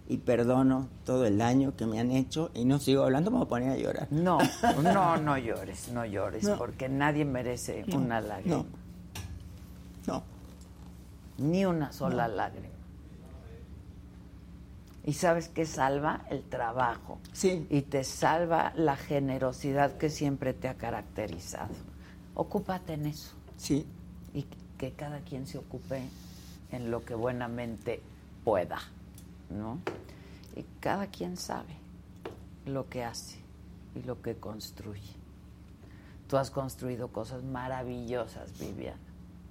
y 0.08 0.18
perdono 0.18 0.90
todo 1.06 1.26
el 1.26 1.38
daño 1.38 1.76
que 1.76 1.86
me 1.86 2.00
han 2.00 2.12
hecho 2.12 2.52
y 2.54 2.66
no 2.66 2.80
sigo 2.80 3.04
hablando, 3.04 3.32
me 3.32 3.38
voy 3.38 3.46
a 3.46 3.50
poner 3.50 3.70
a 3.72 3.78
llorar. 3.78 4.08
No, 4.12 4.38
no, 4.84 5.18
no 5.18 5.38
llores, 5.38 5.90
no 5.92 6.06
llores, 6.06 6.44
No. 6.44 6.58
porque 6.58 6.90
nadie 6.90 7.26
merece 7.26 7.86
una 7.94 8.20
lágrima. 8.22 8.58
No. 8.58 8.66
No. 10.08 10.24
Ni 11.38 11.66
una 11.66 11.92
sola 11.94 12.28
lágrima. 12.28 12.68
¿Y 15.06 15.14
sabes 15.14 15.50
qué 15.50 15.66
salva? 15.66 16.22
El 16.30 16.44
trabajo. 16.44 17.20
Sí. 17.34 17.68
Y 17.70 17.82
te 17.82 18.04
salva 18.06 18.72
la 18.76 18.96
generosidad 18.96 19.98
que 19.98 20.10
siempre 20.10 20.54
te 20.54 20.70
ha 20.70 20.76
caracterizado. 20.76 21.74
Ocúpate 22.36 22.94
en 22.94 23.08
eso. 23.08 23.34
Sí. 23.58 23.86
Y 24.34 24.46
que 24.78 24.92
cada 24.94 25.20
quien 25.20 25.46
se 25.46 25.58
ocupe 25.58 26.04
en 26.72 26.90
lo 26.90 27.04
que 27.04 27.16
buenamente 27.16 28.02
pueda, 28.46 28.80
¿no? 29.49 29.80
Y 30.56 30.64
cada 30.80 31.07
quien 31.07 31.38
sabe 31.38 31.76
lo 32.65 32.88
que 32.90 33.03
hace 33.03 33.38
y 33.95 34.03
lo 34.03 34.22
que 34.22 34.36
construye. 34.36 35.14
Tú 36.28 36.38
has 36.38 36.49
construido 36.52 37.10
cosas 37.10 37.44
maravillosas, 37.44 38.57
Viviana, 38.60 38.98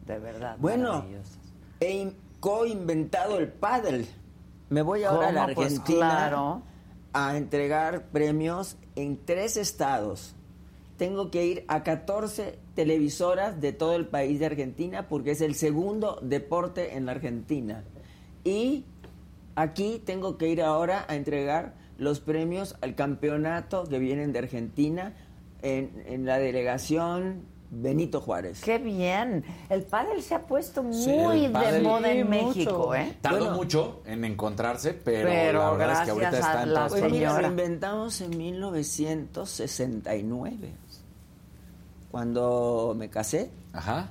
de 0.06 0.18
verdad. 0.18 0.56
Bueno, 0.58 0.94
maravillosas. 0.94 1.38
he 1.80 1.90
in- 1.92 2.16
co-inventado 2.40 3.38
el 3.38 3.48
paddle. 3.48 4.06
Me 4.70 4.82
voy 4.82 5.04
ahora 5.04 5.28
a 5.28 5.32
la. 5.32 5.44
Pues 5.54 5.72
Argentina 5.78 5.98
claro. 6.08 6.62
a 7.12 7.36
entregar 7.36 8.06
premios 8.06 8.76
en 8.96 9.18
tres 9.24 9.56
estados. 9.56 10.34
Tengo 10.96 11.30
que 11.30 11.44
ir 11.46 11.64
a 11.68 11.82
14 11.82 12.58
televisoras 12.74 13.60
de 13.60 13.72
todo 13.72 13.94
el 13.96 14.06
país 14.06 14.38
de 14.40 14.46
Argentina 14.46 15.08
porque 15.08 15.32
es 15.32 15.40
el 15.40 15.54
segundo 15.54 16.18
deporte 16.22 16.96
en 16.96 17.06
la 17.06 17.12
Argentina. 17.12 17.84
Y 18.44 18.84
aquí 19.56 20.00
tengo 20.04 20.36
que 20.38 20.48
ir 20.48 20.62
ahora 20.62 21.04
a 21.08 21.16
entregar 21.16 21.74
los 21.98 22.20
premios 22.20 22.76
al 22.80 22.94
campeonato 22.94 23.84
que 23.84 23.98
vienen 23.98 24.32
de 24.32 24.38
Argentina 24.40 25.12
en, 25.62 26.02
en 26.06 26.24
la 26.26 26.38
delegación 26.38 27.50
Benito 27.74 28.20
Juárez. 28.20 28.60
Qué 28.62 28.76
bien. 28.78 29.44
El 29.70 29.82
pádel 29.84 30.20
se 30.22 30.34
ha 30.34 30.42
puesto 30.42 30.82
muy 30.82 31.48
de 31.48 31.80
moda 31.82 32.12
en 32.12 32.18
Sí, 32.18 32.24
mucho. 32.24 32.46
México, 32.48 32.94
¿eh? 32.94 33.16
Tardó 33.22 33.38
Bueno. 33.38 33.54
mucho 33.56 34.02
en 34.04 34.26
encontrarse, 34.26 34.92
pero, 34.92 35.26
Pero 35.30 35.58
la 35.60 35.70
verdad 35.72 35.92
es 35.92 36.00
que 36.04 36.10
ahorita 36.10 36.30
gracias 36.32 36.46
a 36.46 36.50
está 36.50 36.62
en 36.64 36.68
la 36.68 36.74
todas 36.86 36.92
Pues 36.92 37.00
partes. 37.02 37.42
lo 37.42 37.46
inventamos 37.48 38.20
en 38.20 38.36
1969. 38.36 40.70
Cuando 42.10 42.94
me 42.98 43.08
casé, 43.08 43.50
Ajá. 43.72 44.10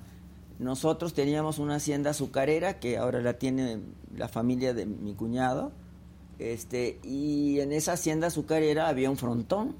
Nosotros 0.61 1.13
teníamos 1.13 1.57
una 1.59 1.75
hacienda 1.75 2.11
azucarera 2.11 2.79
que 2.79 2.97
ahora 2.97 3.19
la 3.21 3.33
tiene 3.33 3.79
la 4.15 4.27
familia 4.27 4.73
de 4.73 4.85
mi 4.85 5.13
cuñado. 5.15 5.71
Este, 6.39 6.99
y 7.03 7.59
en 7.59 7.71
esa 7.71 7.93
hacienda 7.93 8.27
azucarera 8.27 8.87
había 8.87 9.09
un 9.09 9.17
frontón. 9.17 9.75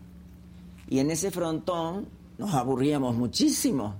Y 0.90 1.00
en 1.00 1.12
ese 1.12 1.32
frontón 1.32 2.08
nos 2.38 2.54
aburríamos 2.54 3.16
muchísimo. 3.16 3.96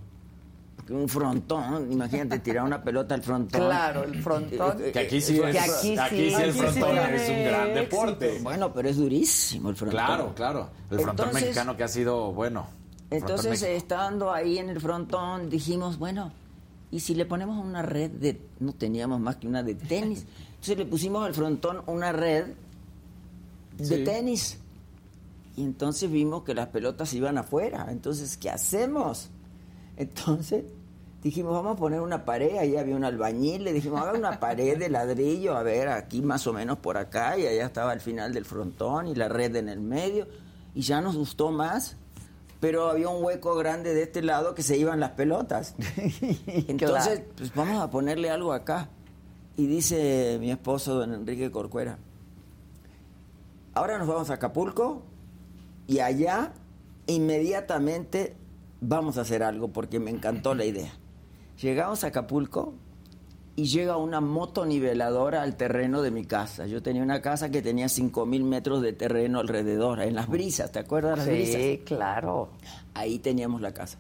Porque 0.76 0.94
un 0.94 1.08
frontón, 1.08 1.92
imagínate 1.92 2.40
tirar 2.40 2.66
una 2.66 2.84
pelota 2.84 3.14
al 3.14 3.22
frontón. 3.22 3.62
Claro, 3.62 4.04
el 4.04 4.22
frontón. 4.22 4.82
Eh, 4.82 4.88
eh, 4.88 4.92
Que 4.92 5.00
aquí 5.00 5.22
sí, 5.22 5.40
Que 5.40 5.50
es, 5.52 5.58
aquí 5.58 5.98
aquí 5.98 6.30
sí. 6.30 6.36
sí 6.36 6.42
el 6.42 6.54
sí 6.54 6.60
frontón 6.60 6.98
es 6.98 7.30
un 7.30 7.44
gran 7.44 7.68
éxito. 7.70 7.80
deporte. 7.80 8.40
Bueno, 8.42 8.74
pero 8.74 8.90
es 8.90 8.98
durísimo 8.98 9.70
el 9.70 9.76
frontón. 9.76 10.00
Claro, 10.04 10.34
claro. 10.36 10.70
El 10.90 11.00
frontón 11.00 11.28
Entonces- 11.28 11.42
mexicano 11.50 11.78
que 11.78 11.84
ha 11.84 11.88
sido 11.88 12.32
bueno. 12.34 12.66
Entonces, 13.12 13.62
estando 13.64 14.32
ahí 14.32 14.58
en 14.58 14.70
el 14.70 14.80
frontón, 14.82 15.50
dijimos, 15.50 16.00
bueno, 16.00 16.32
¿y 16.92 17.00
si 17.00 17.16
le 17.16 17.26
ponemos 17.26 17.64
una 17.64 17.82
red 17.82 18.12
de... 18.12 18.42
No 18.60 18.74
teníamos 18.74 19.20
más 19.20 19.38
que 19.38 19.48
una 19.48 19.64
de 19.64 19.76
tenis. 19.76 20.26
Entonces 20.52 20.78
le 20.78 20.86
pusimos 20.86 21.26
al 21.26 21.34
frontón 21.34 21.82
una 21.88 22.12
red 22.12 22.46
de 23.78 23.86
Sí. 23.86 24.04
tenis. 24.04 24.58
Y 25.58 25.64
entonces 25.64 26.10
vimos 26.10 26.44
que 26.44 26.54
las 26.54 26.68
pelotas 26.68 27.14
iban 27.14 27.38
afuera. 27.38 27.88
Entonces, 27.90 28.38
¿qué 28.38 28.50
hacemos? 28.50 29.30
Entonces 29.98 30.64
dijimos, 31.24 31.52
vamos 31.54 31.76
a 31.76 31.80
poner 31.80 32.00
una 32.02 32.24
pared. 32.26 32.58
Ahí 32.58 32.78
había 32.78 32.96
un 32.96 33.04
albañil. 33.04 33.64
Le 33.66 33.74
dijimos, 33.74 34.02
haga 34.02 34.18
una 34.18 34.40
pared 34.40 34.78
de 34.78 34.90
ladrillo. 34.90 35.56
A 35.58 35.64
ver, 35.64 35.90
aquí 35.90 36.22
más 36.22 36.48
o 36.48 36.54
menos 36.54 36.78
por 36.78 36.98
acá. 36.98 37.38
Y 37.38 37.46
allá 37.48 37.66
estaba 37.66 37.92
el 37.94 38.00
final 38.00 38.34
del 38.34 38.46
frontón 38.46 39.08
y 39.08 39.16
la 39.16 39.28
red 39.28 39.56
en 39.58 39.68
el 39.68 39.82
medio. 39.82 40.28
Y 40.74 40.82
ya 40.82 41.02
nos 41.02 41.18
gustó 41.18 41.52
más. 41.52 41.98
Pero 42.62 42.90
había 42.90 43.10
un 43.10 43.22
hueco 43.22 43.56
grande 43.56 43.94
de 43.94 44.04
este 44.04 44.22
lado 44.22 44.56
que 44.56 44.64
se 44.64 44.78
iban 44.78 45.02
las 45.02 45.12
pelotas. 45.12 45.76
Entonces, 46.48 47.24
pues 47.36 47.54
vamos 47.54 47.82
a 47.82 47.90
ponerle 47.90 48.30
algo 48.30 48.54
acá. 48.54 48.88
Y 49.58 49.66
dice 49.66 50.38
mi 50.40 50.52
esposo, 50.52 50.96
don 50.96 51.14
Enrique 51.14 51.52
Corcuera, 51.52 51.98
ahora 53.74 53.98
nos 53.98 54.08
vamos 54.08 54.30
a 54.30 54.36
Acapulco 54.36 55.02
y 55.88 56.00
allá 56.00 56.54
inmediatamente 57.08 58.38
vamos 58.80 59.18
a 59.18 59.22
hacer 59.22 59.44
algo 59.44 59.70
porque 59.70 60.00
me 60.00 60.12
encantó 60.12 60.56
la 60.56 60.64
idea. 60.64 60.94
Llegamos 61.62 62.04
a 62.04 62.08
Acapulco 62.08 62.76
y 63.56 63.66
llega 63.66 63.98
una 63.98 64.22
motoniveladora 64.22 65.42
al 65.42 65.56
terreno 65.58 66.02
de 66.02 66.12
mi 66.12 66.26
casa. 66.26 66.68
Yo 66.68 66.82
tenía 66.82 67.04
una 67.04 67.22
casa 67.22 67.50
que 67.52 67.62
tenía 67.62 67.88
5.000 67.88 68.44
metros 68.44 68.82
de 68.82 68.94
terreno 68.94 69.40
alrededor, 69.40 70.02
en 70.02 70.16
las 70.16 70.28
brisas, 70.30 70.72
¿te 70.72 70.80
acuerdas 70.80 71.12
de 71.12 71.18
las 71.18 71.28
brisas? 71.28 71.62
Sí, 71.62 71.82
claro. 71.86 72.50
Ahí 72.94 73.20
teníamos 73.20 73.62
la 73.62 73.74
casa. 73.74 73.98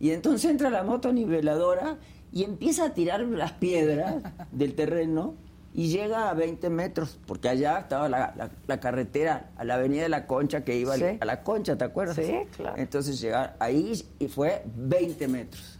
Y 0.00 0.10
entonces 0.10 0.50
entra 0.50 0.70
la 0.70 0.82
moto 0.82 1.12
niveladora 1.12 1.96
y 2.32 2.44
empieza 2.44 2.86
a 2.86 2.94
tirar 2.94 3.20
las 3.20 3.52
piedras 3.52 4.16
del 4.52 4.74
terreno 4.74 5.34
y 5.72 5.88
llega 5.88 6.28
a 6.30 6.34
20 6.34 6.68
metros, 6.70 7.18
porque 7.26 7.48
allá 7.48 7.78
estaba 7.80 8.08
la, 8.08 8.32
la- 8.36 8.50
la 8.66 8.80
carretera 8.80 9.50
a 9.56 9.64
la 9.64 9.74
avenida 9.74 10.02
de 10.02 10.08
la 10.08 10.26
Concha 10.26 10.62
que 10.62 10.76
iba 10.76 10.94
Sí. 10.96 11.04
a 11.18 11.24
la 11.24 11.42
Concha, 11.42 11.76
¿te 11.76 11.84
acuerdas? 11.84 12.16
Sí, 12.16 12.32
claro. 12.56 12.76
Entonces 12.76 13.20
llegar 13.20 13.56
ahí 13.58 13.92
y 14.20 14.28
fue 14.28 14.62
20 14.76 15.26
metros. 15.26 15.73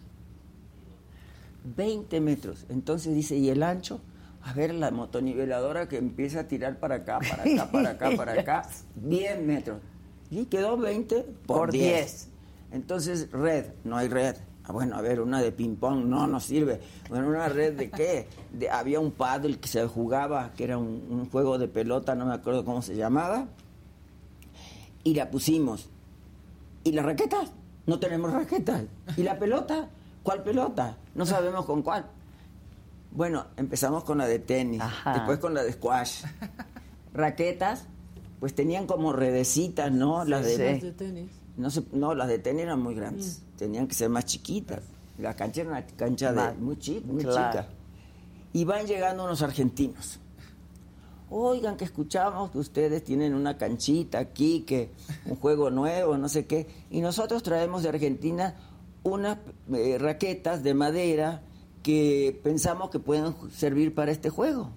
20 1.65 2.21
metros. 2.21 2.67
Entonces 2.69 3.15
dice, 3.15 3.37
¿y 3.37 3.49
el 3.49 3.63
ancho? 3.63 4.01
A 4.43 4.53
ver, 4.53 4.75
la 4.75 4.91
motoniveladora 4.91 5.89
que 5.89 5.97
empieza 5.97 6.41
a 6.41 6.49
tirar 6.49 6.79
para 6.79 6.97
acá, 6.97 7.19
para 7.19 7.43
acá, 7.43 7.71
para 7.73 7.91
acá, 7.91 8.11
para 8.17 8.33
acá. 8.41 8.69
10 8.97 9.43
metros. 9.43 9.81
Y 10.31 10.45
quedó 10.47 10.77
20 10.77 11.23
por, 11.47 11.59
Por 11.59 11.73
10. 11.73 11.83
10. 11.83 12.29
Entonces, 12.73 13.31
red, 13.31 13.67
no 13.85 13.97
hay 13.97 14.09
red. 14.09 14.37
Ah, 14.65 14.73
bueno, 14.73 14.97
a 14.97 15.03
ver, 15.03 15.21
una 15.21 15.43
de 15.43 15.53
ping-pong, 15.53 16.07
no, 16.07 16.27
no 16.27 16.41
sirve. 16.41 16.81
Bueno, 17.09 17.29
¿una 17.29 17.49
red 17.49 17.75
de 17.75 17.91
qué? 17.91 18.27
De, 18.53 18.71
había 18.71 18.99
un 18.99 19.13
paddle 19.13 19.59
que 19.59 19.69
se 19.69 19.87
jugaba, 19.87 20.53
que 20.57 20.65
era 20.65 20.79
un, 20.79 21.07
un 21.11 21.31
juego 21.31 21.59
de 21.59 21.69
pelota, 21.69 22.15
no 22.15 22.25
me 22.27 22.35
acuerdo 22.35 22.65
cómo 22.65 22.81
se 22.81 22.97
llamaba. 22.97 23.47
Y 25.05 25.15
la 25.15 25.31
pusimos. 25.31 25.91
¿Y 26.83 26.93
las 26.93 27.05
raquetas? 27.05 27.53
No 27.87 27.99
tenemos 27.99 28.33
raquetas. 28.33 28.85
¿Y 29.17 29.23
la 29.23 29.39
pelota? 29.39 29.89
¿Cuál 30.25 30.43
pelota? 30.43 30.97
No 31.15 31.25
sabemos 31.25 31.65
con 31.67 31.83
cuál. 31.83 32.07
Bueno, 33.13 33.47
empezamos 33.57 34.03
con 34.03 34.19
la 34.19 34.27
de 34.27 34.41
tenis, 34.41 34.83
después 35.15 35.39
con 35.39 35.55
la 35.55 35.63
de 35.63 35.73
squash. 35.75 36.25
Raquetas, 37.13 37.85
pues 38.41 38.55
tenían 38.57 38.87
como 38.89 39.13
redecitas, 39.13 39.93
¿no? 39.93 40.25
las 40.25 40.45
de, 40.45 40.73
Las 40.73 40.83
de 40.83 40.93
tenis. 40.93 41.31
no, 41.57 41.71
se- 41.71 41.85
no, 41.93 42.15
las 42.17 42.27
de 42.27 42.41
tenis 42.41 42.63
eran 42.65 42.81
muy 42.83 42.95
grandes. 42.97 43.43
Tenían 43.57 43.87
que 43.87 43.95
ser 43.95 44.09
más 44.09 44.25
chiquitas. 44.25 44.81
La 45.19 45.35
cancha 45.37 45.61
era 45.61 45.71
una 45.71 45.87
cancha 45.87 46.31
de, 46.33 46.37
Más- 46.37 46.59
muy 46.59 46.77
chica, 46.79 47.07
muy 47.07 47.23
claro. 47.23 47.53
chica. 47.53 47.69
Y 48.53 48.65
van 48.65 48.87
llegando 48.87 49.25
unos 49.25 49.43
argentinos. 49.43 50.19
Oigan, 51.31 51.77
que 51.77 51.85
escuchamos 51.85 52.51
que 52.51 52.59
ustedes 52.59 53.03
tienen 53.05 53.35
una 53.35 53.57
canchita 53.57 54.19
aquí, 54.19 54.61
que 54.63 54.91
un 55.27 55.37
juego 55.37 55.71
nuevo, 55.71 56.17
no 56.19 56.29
sé 56.29 56.47
qué. 56.47 56.67
Y 56.91 57.01
nosotros 57.01 57.43
traemos 57.43 57.83
de 57.83 57.89
Argentina 57.91 58.55
unas 59.05 59.39
eh, 59.73 59.97
raquetas 59.99 60.63
de 60.65 60.75
madera 60.75 61.43
que 61.83 62.39
pensamos 62.43 62.91
que 62.91 62.99
pueden 62.99 63.35
servir 63.53 63.95
para 63.95 64.11
este 64.11 64.31
juego. 64.31 64.71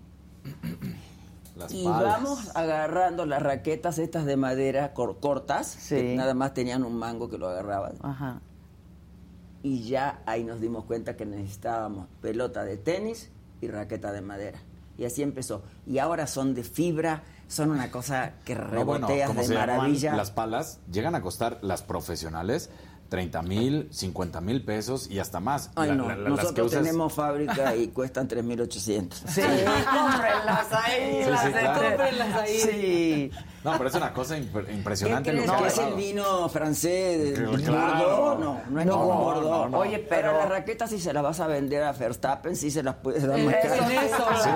Las 1.57 1.73
y 1.73 1.83
palas. 1.85 2.03
vamos 2.03 2.55
agarrando 2.55 3.25
las 3.25 3.41
raquetas 3.41 3.97
estas 3.97 4.25
de 4.25 4.37
madera 4.37 4.93
cor- 4.93 5.19
cortas, 5.19 5.75
que 5.89 6.15
nada 6.15 6.35
más 6.35 6.53
tenían 6.53 6.83
un 6.83 6.95
mango 6.95 7.29
que 7.31 7.39
lo 7.39 7.47
agarraban. 7.49 7.93
Ajá. 8.03 8.41
Y 9.63 9.83
ya 9.87 10.21
ahí 10.27 10.43
nos 10.43 10.61
dimos 10.61 10.85
cuenta 10.85 11.17
que 11.17 11.25
necesitábamos 11.25 12.05
pelota 12.21 12.63
de 12.63 12.77
tenis 12.77 13.31
y 13.59 13.69
raqueta 13.69 14.11
de 14.11 14.21
madera. 14.21 14.59
Y 14.99 15.05
así 15.05 15.23
empezó. 15.23 15.63
Y 15.87 15.97
ahora 15.97 16.27
son 16.27 16.53
de 16.53 16.63
fibra, 16.63 17.23
son 17.47 17.71
una 17.71 17.89
cosa 17.89 18.33
que 18.45 18.53
No, 18.53 18.85
bueno, 18.85 19.07
reboteas 19.07 19.27
como 19.29 19.41
de 19.41 19.47
se 19.47 19.53
maravilla. 19.55 20.15
las 20.15 20.29
palas 20.29 20.79
llegan 20.91 21.15
a 21.15 21.21
costar 21.23 21.57
las 21.63 21.81
profesionales 21.81 22.69
30 23.09 23.41
mil, 23.41 23.87
50 23.91 24.41
mil 24.41 24.63
pesos 24.65 25.09
y 25.09 25.19
hasta 25.19 25.39
más. 25.39 25.71
Ay, 25.75 25.89
La- 25.89 25.95
no, 25.95 26.07
la- 26.09 26.15
la- 26.15 26.29
las 26.29 26.39
que 26.39 26.43
nosotros 26.43 26.67
usas- 26.67 26.83
tenemos 26.83 27.13
fábrica 27.13 27.75
y 27.75 27.87
cuestan 27.89 28.27
3.800. 28.27 29.23
Sí, 29.27 29.41
cómprenlas 29.41 30.67
ahí, 30.73 31.21
Sí, 31.23 31.29
las 31.29 31.41
sí, 31.41 31.47
de- 31.47 31.59
claro. 31.59 31.81
cómprenlas 31.87 32.35
ahí. 32.35 32.57
Sí. 32.59 33.31
No, 33.63 33.73
pero 33.77 33.89
es 33.89 33.95
una 33.95 34.13
cosa 34.13 34.37
impre- 34.37 34.73
impresionante. 34.73 35.31
¿Qué 35.31 35.49
ha 35.49 35.67
es 35.67 35.77
el 35.77 35.93
vino 35.95 36.47
francés? 36.49 37.37
Claro. 37.37 37.53
¿El 37.55 37.65
Bordeaux? 37.69 38.39
No, 38.39 38.61
no 38.69 38.79
es 38.79 38.85
No, 38.85 38.93
ningún 38.95 39.07
no, 39.09 39.15
Bordeaux. 39.23 39.49
no, 39.49 39.69
no. 39.69 39.77
Oye, 39.79 39.99
pero 39.99 40.31
las 40.37 40.47
raquetas 40.49 40.89
si 40.89 40.99
se 40.99 41.11
las 41.13 41.23
vas 41.23 41.39
a 41.39 41.47
vender 41.47 41.83
a 41.83 41.91
Verstappen, 41.91 42.55
sí 42.55 42.71
se 42.71 42.83
las 42.83 42.95
puedes 42.95 43.25
dar 43.27 43.37
más 43.39 43.55
eso, 43.55 43.75
caras. 43.83 43.91
eso, 44.05 44.25
Sí. 44.43 44.49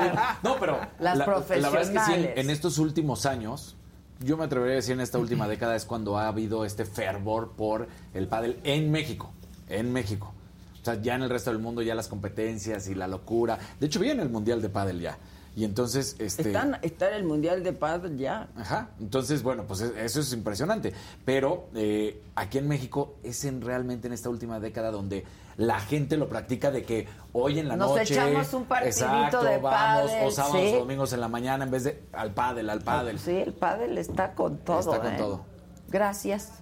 No, 0.44 0.56
pero 0.60 0.80
Las 1.00 1.18
la, 1.18 1.26
la 1.26 1.32
verdad 1.32 1.42
es 1.44 1.48
que 1.48 1.54
sí, 1.56 1.64
en, 1.66 1.72
profesionales. 1.72 2.32
en 2.38 2.50
estos 2.50 2.78
últimos 2.78 3.26
años, 3.26 3.76
yo 4.24 4.38
me 4.38 4.46
atrevería 4.46 4.74
a 4.74 4.76
decir 4.78 4.94
en 4.94 5.02
esta 5.02 5.18
última 5.18 5.48
década 5.48 5.76
es 5.76 5.86
cuando 5.86 6.18
ha 6.18 6.28
habido 6.28 6.66
este 6.66 6.86
fervor 6.86 7.52
por 7.52 7.88
el 8.14 8.28
pádel 8.28 8.60
en 8.64 8.92
México, 8.92 9.32
en 9.68 9.92
México. 9.92 10.34
O 10.82 10.86
sea, 10.86 11.02
ya 11.02 11.16
en 11.16 11.24
el 11.24 11.30
resto 11.30 11.52
del 11.52 11.60
mundo 11.60 11.82
ya 11.82 11.94
las 11.94 12.08
competencias 12.08 12.88
y 12.88 12.96
la 12.96 13.08
locura. 13.08 13.60
De 13.80 13.86
hecho, 13.86 14.00
viene 14.00 14.24
el 14.24 14.30
Mundial 14.30 14.62
de 14.62 14.70
Pádel 14.70 15.00
ya. 15.00 15.18
Y 15.56 15.66
entonces, 15.66 16.16
este... 16.20 16.44
Están, 16.44 16.78
está 16.82 17.10
en 17.10 17.16
el 17.16 17.24
Mundial 17.26 17.62
de 17.62 17.74
Pádel 17.74 18.18
ya. 18.18 18.48
Ajá, 18.56 18.92
entonces, 19.00 19.44
bueno, 19.44 19.66
pues 19.68 19.82
e- 19.82 20.06
eso 20.06 20.22
es 20.22 20.32
impresionante. 20.32 20.94
Pero 21.26 21.68
eh, 21.76 22.22
aquí 22.36 22.58
en 22.58 22.70
México 22.70 23.16
es 23.24 23.44
en 23.44 23.62
realmente 23.62 24.08
en 24.08 24.14
esta 24.14 24.30
última 24.30 24.62
década 24.62 24.92
donde 24.92 25.26
la 25.58 25.82
gente 25.82 26.16
lo 26.16 26.30
practica 26.30 26.72
de 26.72 26.84
que 26.84 27.08
hoy 27.34 27.60
en 27.60 27.68
la 27.68 27.76
Nos 27.76 27.90
noche... 27.90 28.14
echamos 28.14 28.54
un 28.54 28.64
partidito 28.64 29.06
exacto, 29.06 29.44
de 29.44 29.58
vamos, 29.58 29.80
pádel, 30.12 30.28
o 30.28 30.32
sábados 30.32 30.62
sí. 30.62 30.76
o 30.76 30.80
domingos 30.80 31.12
en 31.12 31.20
la 31.20 31.28
mañana 31.28 31.66
en 31.66 31.72
vez 31.72 31.84
de 31.84 32.02
al 32.14 32.34
pádel, 32.34 32.70
al 32.70 32.82
pádel. 32.82 33.20
Sí, 33.20 33.36
el 33.36 33.54
pádel 33.54 33.98
está 33.98 34.34
con 34.34 34.58
todo. 34.60 34.80
Está 34.80 35.00
con 35.02 35.14
¿eh? 35.14 35.18
todo. 35.18 35.46
Gracias. 35.90 36.54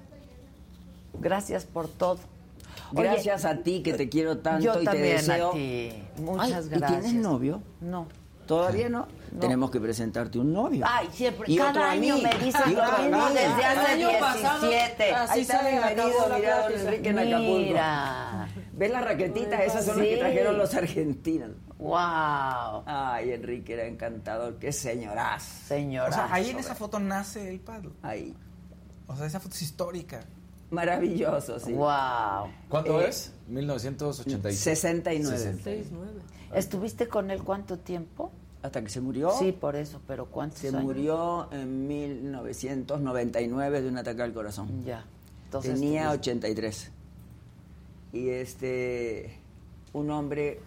Gracias 1.20 1.66
por 1.66 1.88
todo. 1.88 2.18
Oye, 2.96 3.04
Gracias 3.04 3.46
a 3.46 3.58
ti 3.58 3.84
que 3.84 3.94
te 3.94 4.10
quiero 4.10 4.40
tanto 4.40 4.66
yo 4.66 4.82
y 4.82 4.86
también 4.86 5.04
te 5.04 5.14
deseo. 5.14 5.50
a 5.52 5.54
ti. 5.54 6.04
Muchas 6.18 6.46
Ay, 6.46 6.70
gracias. 6.70 7.00
¿Y 7.00 7.02
tienes 7.02 7.14
novio? 7.22 7.62
No. 7.82 8.08
¿Todavía 8.50 8.90
no? 8.90 9.08
No. 9.32 9.40
Tenemos 9.40 9.70
que 9.70 9.80
presentarte 9.80 10.40
un 10.40 10.52
novio. 10.52 10.84
Ay, 10.90 11.08
siempre. 11.14 11.46
Y 11.52 11.56
cada 11.56 11.92
año 11.92 12.16
mí. 12.16 12.24
me 12.24 12.30
dices 12.44 12.62
Y 12.66 12.72
lo 12.72 12.82
mismo 12.98 13.28
desde 13.30 13.46
El 13.46 13.64
hace 13.64 13.92
año 13.92 14.10
pasado, 14.20 14.68
17. 14.70 15.14
así 15.14 15.32
Ahí 15.34 15.42
está 15.42 15.62
la 15.62 15.72
mira, 16.40 16.64
don. 16.68 16.74
Enrique 16.74 17.10
en 17.10 17.20
Acapulco. 17.20 17.60
Mira. 17.60 18.50
¿Ves 18.74 18.92
las 18.92 19.06
raquetitas? 19.06 19.62
Esas 19.62 19.86
son 19.86 19.98
las 20.00 20.08
que 20.08 20.18
trajeron 20.18 20.58
los 20.58 20.74
argentinos. 20.74 21.52
Wow. 21.78 22.84
Ay, 22.88 23.34
Enrique 23.34 23.74
era 23.74 23.86
encantador. 23.86 24.58
Qué 24.58 24.72
señoraz. 24.72 25.44
Señora. 25.44 26.10
O 26.10 26.12
sea, 26.12 26.34
ahí 26.34 26.50
en 26.50 26.58
esa 26.58 26.74
foto 26.74 27.00
nace 27.00 27.50
el 27.52 27.60
paddle. 27.60 27.92
Ahí. 28.02 28.36
O 29.06 29.16
sea, 29.16 29.28
esa 29.28 29.40
foto 29.40 29.54
es 29.54 29.62
histórica. 29.62 30.22
Maravilloso, 30.72 31.60
sí. 31.60 31.72
Wow. 31.74 32.50
¿Cuánto 32.68 33.00
Eh, 33.00 33.10
es? 33.10 33.32
1986. 33.48 34.60
69. 34.60 35.38
69. 35.38 36.22
¿Estuviste 36.54 37.08
con 37.08 37.32
él 37.32 37.44
cuánto 37.44 37.78
tiempo? 37.78 38.32
Hasta 38.62 38.82
que 38.84 38.90
se 38.90 39.00
murió. 39.02 39.32
Sí, 39.32 39.52
por 39.54 39.76
eso, 39.76 40.02
pero 40.08 40.26
¿cuántos 40.26 40.60
Se 40.60 40.68
años? 40.70 40.84
murió 40.84 41.48
en 41.54 41.88
1999 41.88 43.82
de 43.82 43.88
un 43.90 43.98
ataque 43.98 44.22
al 44.22 44.34
corazón. 44.34 44.84
Ya. 44.86 45.06
Entonces 45.46 45.76
Tenía 45.76 46.04
estuviste- 46.14 46.20
83. 46.20 46.92
Y 48.12 48.30
este, 48.30 49.38
un 49.94 50.10
hombre 50.12 50.60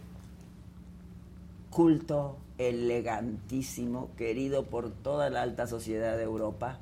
culto, 1.70 2.36
elegantísimo, 2.59 4.10
querido 4.16 4.64
por 4.64 4.90
toda 4.90 5.30
la 5.30 5.42
alta 5.42 5.66
sociedad 5.66 6.16
de 6.16 6.22
Europa. 6.22 6.78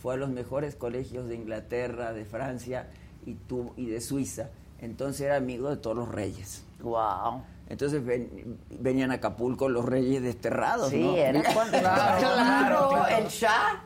Fue 0.00 0.14
a 0.14 0.16
los 0.16 0.30
mejores 0.30 0.74
colegios 0.74 1.28
de 1.28 1.36
Inglaterra, 1.36 2.12
de 2.12 2.24
Francia 2.24 2.88
y, 3.24 3.34
tu- 3.34 3.72
y 3.76 3.86
de 3.86 4.00
Suiza. 4.00 4.50
Entonces 4.80 5.22
era 5.22 5.36
amigo 5.36 5.70
de 5.70 5.76
todos 5.76 5.96
los 5.96 6.08
reyes. 6.08 6.64
Wow. 6.82 7.42
Entonces 7.72 8.04
ven- 8.04 8.58
venían 8.80 9.10
a 9.12 9.14
Acapulco 9.14 9.66
los 9.66 9.86
reyes 9.86 10.22
desterrados, 10.22 10.90
Sí, 10.90 11.00
¿no? 11.02 11.16
era 11.16 11.42
cuando... 11.54 11.78
Claro, 11.80 13.06
el 13.08 13.26
Shah. 13.28 13.84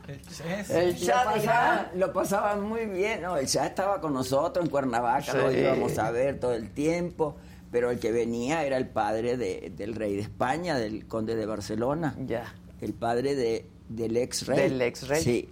El 0.69 0.91
Lo 0.91 0.97
Shah 0.99 1.33
de 1.35 1.41
pasaban, 1.47 1.89
lo 1.95 2.13
pasaban 2.13 2.63
muy 2.69 2.87
bien, 2.87 3.23
¿no? 3.23 3.37
El 3.37 3.47
Shah 3.47 3.67
estaba 3.67 4.01
con 4.01 4.13
nosotros 4.13 4.65
en 4.65 4.71
Cuernavaca, 4.73 5.33
lo 5.35 5.53
íbamos 5.53 5.97
a 5.99 6.11
ver 6.11 6.41
todo 6.41 6.53
el 6.53 6.71
tiempo, 6.71 7.37
pero 7.71 7.93
el 7.93 8.01
que 8.01 8.11
venía 8.11 8.65
era 8.65 8.77
el 8.77 8.89
padre 8.89 9.37
de- 9.37 9.73
del 9.77 9.95
rey 9.95 10.17
de 10.17 10.23
España, 10.23 10.77
del 10.77 11.07
conde 11.07 11.37
de 11.37 11.47
Barcelona. 11.47 12.17
Ya. 12.27 12.53
El 12.81 12.93
padre 12.93 13.37
de, 13.37 13.67
del 13.89 14.17
ex 14.17 14.47
rey. 14.49 14.69
Del 14.69 14.83
ex 14.83 15.07
rey. 15.07 15.23
Sí. 15.23 15.49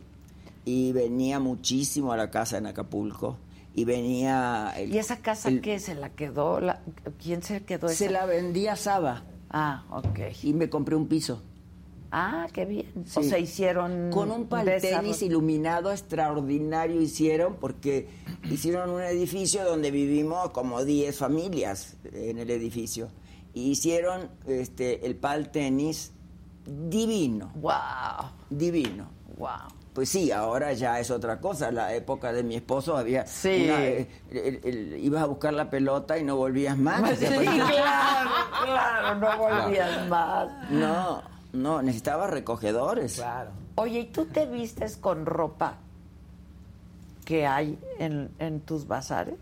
Y 0.64 0.92
venía 0.92 1.38
muchísimo 1.38 2.12
a 2.12 2.16
la 2.16 2.30
casa 2.32 2.58
en 2.58 2.66
Acapulco. 2.66 3.38
Y 3.74 3.84
venía... 3.84 4.72
el- 4.76 4.94
¿Y 4.94 4.98
esa 4.98 5.18
casa 5.18 5.48
el- 5.48 5.60
qué? 5.60 5.78
¿Se 5.80 5.94
la 5.94 6.10
quedó? 6.10 6.60
La... 6.60 6.80
¿Quién 7.22 7.42
se 7.42 7.62
quedó 7.64 7.88
esa? 7.88 7.96
Se 7.96 8.10
la 8.10 8.24
vendía 8.26 8.74
a 8.74 8.76
Saba. 8.76 9.24
Ah, 9.50 9.84
ok. 9.90 10.20
Y 10.42 10.52
me 10.54 10.68
compré 10.70 10.94
un 10.96 11.08
piso. 11.08 11.42
Ah, 12.12 12.46
qué 12.52 12.64
bien. 12.64 12.86
O 13.16 13.22
Sí. 13.22 13.28
se 13.28 13.40
hicieron... 13.40 14.10
Con 14.12 14.30
un 14.30 14.46
paltenis 14.46 15.20
iluminado 15.22 15.90
extraordinario 15.90 17.00
hicieron 17.02 17.56
porque 17.56 18.08
hicieron 18.48 18.90
un 18.90 19.02
edificio 19.02 19.64
donde 19.64 19.90
vivimos 19.90 20.50
como 20.50 20.84
10 20.84 21.16
familias 21.18 21.96
en 22.12 22.38
el 22.38 22.50
edificio. 22.50 23.08
Y 23.52 23.70
hicieron 23.70 24.28
este, 24.46 25.04
el 25.06 25.16
pal 25.16 25.50
tenis 25.50 26.12
divino, 26.66 27.50
Wow. 27.56 28.30
divino. 28.50 29.08
Wow. 29.36 29.48
Pues 29.94 30.08
sí, 30.08 30.32
ahora 30.32 30.72
ya 30.72 30.98
es 30.98 31.10
otra 31.12 31.38
cosa. 31.40 31.70
La 31.70 31.94
época 31.94 32.32
de 32.32 32.42
mi 32.42 32.56
esposo 32.56 32.96
había... 32.96 33.24
Sí. 33.26 33.64
una- 33.66 33.84
el- 33.84 34.60
el- 34.64 34.98
ibas 35.00 35.22
a 35.22 35.26
buscar 35.26 35.52
la 35.54 35.70
pelota 35.70 36.18
y 36.18 36.24
no 36.24 36.36
volvías 36.36 36.76
más. 36.76 37.16
Sí, 37.18 37.26
claro, 37.26 38.30
claro, 38.64 39.14
no 39.20 39.38
volvías 39.38 40.08
más. 40.08 40.48
No, 40.70 41.22
no, 41.52 41.80
necesitaba 41.80 42.26
recogedores. 42.26 43.14
Claro. 43.14 43.50
Oye, 43.76 44.00
¿y 44.00 44.04
tú 44.06 44.26
te 44.26 44.46
vistes 44.46 44.96
con 44.96 45.26
ropa 45.26 45.74
que 47.24 47.46
hay 47.46 47.78
en, 47.98 48.30
en 48.40 48.60
tus 48.60 48.86
bazares? 48.88 49.36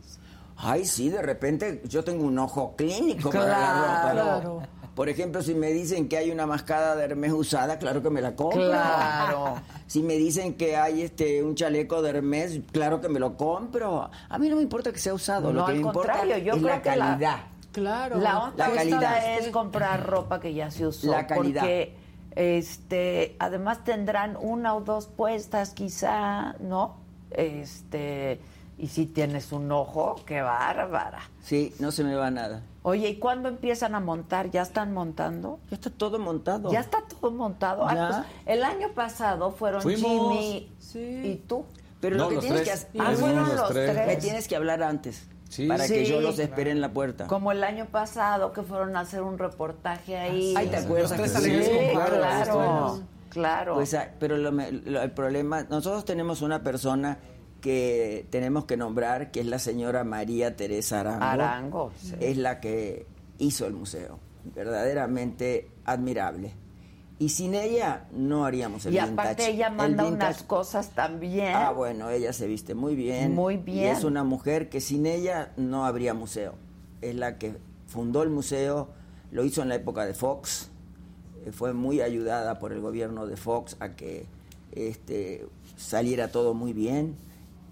Ay, 0.56 0.84
sí, 0.84 1.08
de 1.08 1.22
repente 1.22 1.82
yo 1.88 2.04
tengo 2.04 2.24
un 2.24 2.38
ojo 2.38 2.74
clínico 2.76 3.30
para 3.30 3.46
la 3.48 3.72
ropa. 3.80 4.12
Claro. 4.12 4.62
Por 4.94 5.09
ejemplo, 5.09 5.43
si 5.43 5.55
me 5.55 5.69
dicen 5.73 6.09
que 6.09 6.19
hay 6.19 6.31
una 6.31 6.47
mascada 6.47 6.94
de 6.97 7.05
Hermes 7.05 7.32
usada, 7.32 7.78
claro 7.78 8.02
que 8.02 8.10
me 8.10 8.20
la 8.20 8.35
compro. 8.36 8.60
Claro. 8.62 9.55
Si 9.93 10.02
me 10.02 10.14
dicen 10.14 10.55
que 10.55 10.74
hay 10.77 11.02
este 11.02 11.43
un 11.43 11.55
chaleco 11.55 12.01
de 12.01 12.09
Hermes, 12.10 12.60
claro 12.73 13.02
que 13.02 13.10
me 13.10 13.20
lo 13.20 13.36
compro. 13.36 14.09
A 14.31 14.39
mí 14.39 14.48
no 14.48 14.56
me 14.56 14.62
importa 14.62 14.90
que 14.90 14.98
sea 14.98 15.12
usado, 15.12 15.52
No, 15.52 15.60
lo 15.60 15.64
que 15.66 15.73
al 15.73 15.77
me 15.78 15.82
importa 15.86 16.12
contrario, 16.12 16.39
yo 16.39 16.52
es 16.55 16.59
creo 16.62 16.74
la 16.77 16.82
que 16.82 16.97
la- 16.97 17.06
calidad. 17.09 17.36
Claro. 17.73 18.19
La 18.19 18.39
onda 18.39 18.69
La 18.69 18.74
calidad. 18.74 19.39
es 19.39 19.48
comprar 19.48 20.06
ropa 20.06 20.40
que 20.40 20.55
ya 20.55 20.70
se 20.70 20.86
usó. 20.86 21.10
La 21.10 21.27
calidad. 21.27 21.60
Porque 21.60 21.94
este, 22.36 23.36
además 23.39 23.85
tendrán 23.85 24.39
una 24.40 24.74
o 24.74 24.81
dos 24.81 25.09
puestas 25.09 25.70
quizá, 25.74 26.55
¿no? 26.60 26.97
Este, 27.31 28.40
y 28.82 28.88
si 28.88 29.06
tienes 29.06 29.52
un 29.52 29.70
ojo, 29.72 30.16
qué 30.26 30.42
bárbara. 30.42 31.20
Sí, 31.42 31.72
no 31.78 31.92
se 31.92 32.02
me 32.04 32.14
va 32.16 32.30
nada. 32.30 32.62
Oye, 32.82 33.09
¿y 33.10 33.16
cuándo 33.18 33.48
empiezan 33.48 33.94
a 33.94 34.00
montar? 34.00 34.50
¿Ya 34.50 34.62
están 34.62 34.92
montando? 34.92 35.60
Ya 35.70 35.76
está 35.76 35.88
todo 35.90 36.18
montado. 36.18 36.70
Ya 36.72 36.80
está 36.80 36.98
todo 37.09 37.30
montado. 37.30 37.88
Ya. 37.88 38.09
pues, 38.09 38.18
el 38.56 38.64
año 38.64 38.88
pasado 38.92 39.52
fueron 39.52 39.80
Fuimos. 39.82 40.36
Jimmy 40.36 40.68
y 40.94 41.36
tú. 41.46 41.64
Pero 42.00 42.16
No, 42.16 42.24
lo 42.24 42.28
que 42.30 42.34
los 42.34 42.44
tienes 42.44 42.62
tres. 42.64 42.86
que 42.90 43.00
hacer. 43.00 43.00
Ah, 43.00 43.16
fueron 43.16 43.56
los 43.56 43.68
tres. 43.68 44.06
Me 44.06 44.16
tienes 44.16 44.48
que 44.48 44.56
hablar 44.56 44.82
antes. 44.82 45.28
Sí. 45.48 45.68
Para 45.68 45.86
que 45.86 46.04
yo 46.04 46.20
los 46.20 46.38
espere 46.40 46.72
en 46.72 46.80
la 46.80 46.92
puerta. 46.92 47.28
Como 47.28 47.52
el 47.52 47.62
año 47.62 47.86
pasado 47.86 48.52
que 48.52 48.62
fueron 48.62 48.96
a 48.96 49.00
hacer 49.00 49.22
un 49.22 49.38
reportaje 49.38 50.16
ahí. 50.16 50.54
Ay, 50.56 50.66
¿te 50.66 50.76
acuerdas? 50.78 51.16
Los 51.16 51.32
tres 51.34 51.44
sí? 51.44 51.70
claro, 51.92 53.00
claro. 53.28 53.74
Pues, 53.74 53.94
ah, 53.94 54.09
pero 54.18 54.36
lo 54.38 54.50
me- 54.50 54.72
lo- 54.72 55.02
el 55.02 55.10
problema, 55.12 55.62
nosotros 55.70 56.04
tenemos 56.04 56.42
una 56.42 56.62
persona 56.62 57.18
que 57.62 58.26
tenemos 58.28 58.66
que 58.66 58.76
nombrar, 58.76 59.30
que 59.30 59.40
es 59.40 59.47
la 59.47 59.59
señora 59.59 60.05
María 60.05 60.55
Teresa 60.56 61.01
Arango. 61.01 61.24
Arango, 61.24 61.93
sí. 61.97 62.14
Es 62.20 62.36
la 62.36 62.60
que 62.60 63.06
hizo 63.39 63.66
el 63.66 63.72
museo. 63.72 64.18
Verdaderamente 64.55 65.70
admirable. 65.84 66.52
Y 67.18 67.28
sin 67.28 67.55
ella 67.55 68.06
no 68.12 68.44
haríamos 68.44 68.84
el 68.84 68.94
y 68.94 68.98
vintage. 68.98 69.12
aparte 69.12 69.51
ella 69.51 69.68
El 69.68 69.74
manda 69.76 70.05
unas 70.05 70.43
cosas 70.43 70.90
también. 70.90 71.55
Ah, 71.55 71.70
bueno, 71.70 72.10
ella 72.10 72.32
se 72.32 72.47
viste 72.48 72.74
muy 72.74 72.97
bien. 72.97 73.34
Muy 73.34 73.55
Y 73.55 73.59
bien. 73.59 73.97
es 73.97 74.02
una 74.05 74.24
mujer 74.24 74.68
que 74.68 74.80
sin 74.80 75.06
ella 75.06 75.52
no 75.56 75.86
habría 75.86 76.14
museo. 76.14 76.55
Es 77.01 77.14
la 77.14 77.39
que 77.39 77.55
fundó 77.86 78.22
el 78.24 78.30
museo, 78.30 78.89
lo 79.30 79.44
hizo 79.44 79.62
en 79.62 79.68
la 79.68 79.76
época 79.76 80.05
de 80.05 80.14
Fox, 80.14 80.70
eh, 81.47 81.52
fue 81.52 81.72
muy 81.74 82.01
ayudada 82.01 82.59
por 82.59 82.72
el 82.72 82.80
gobierno 82.80 83.26
de 83.26 83.36
Fox 83.36 83.76
a 83.78 83.90
que 83.90 84.26
este, 84.72 85.47
saliera 85.76 86.28
todo 86.28 86.55
muy 86.55 86.72
bien 86.72 87.14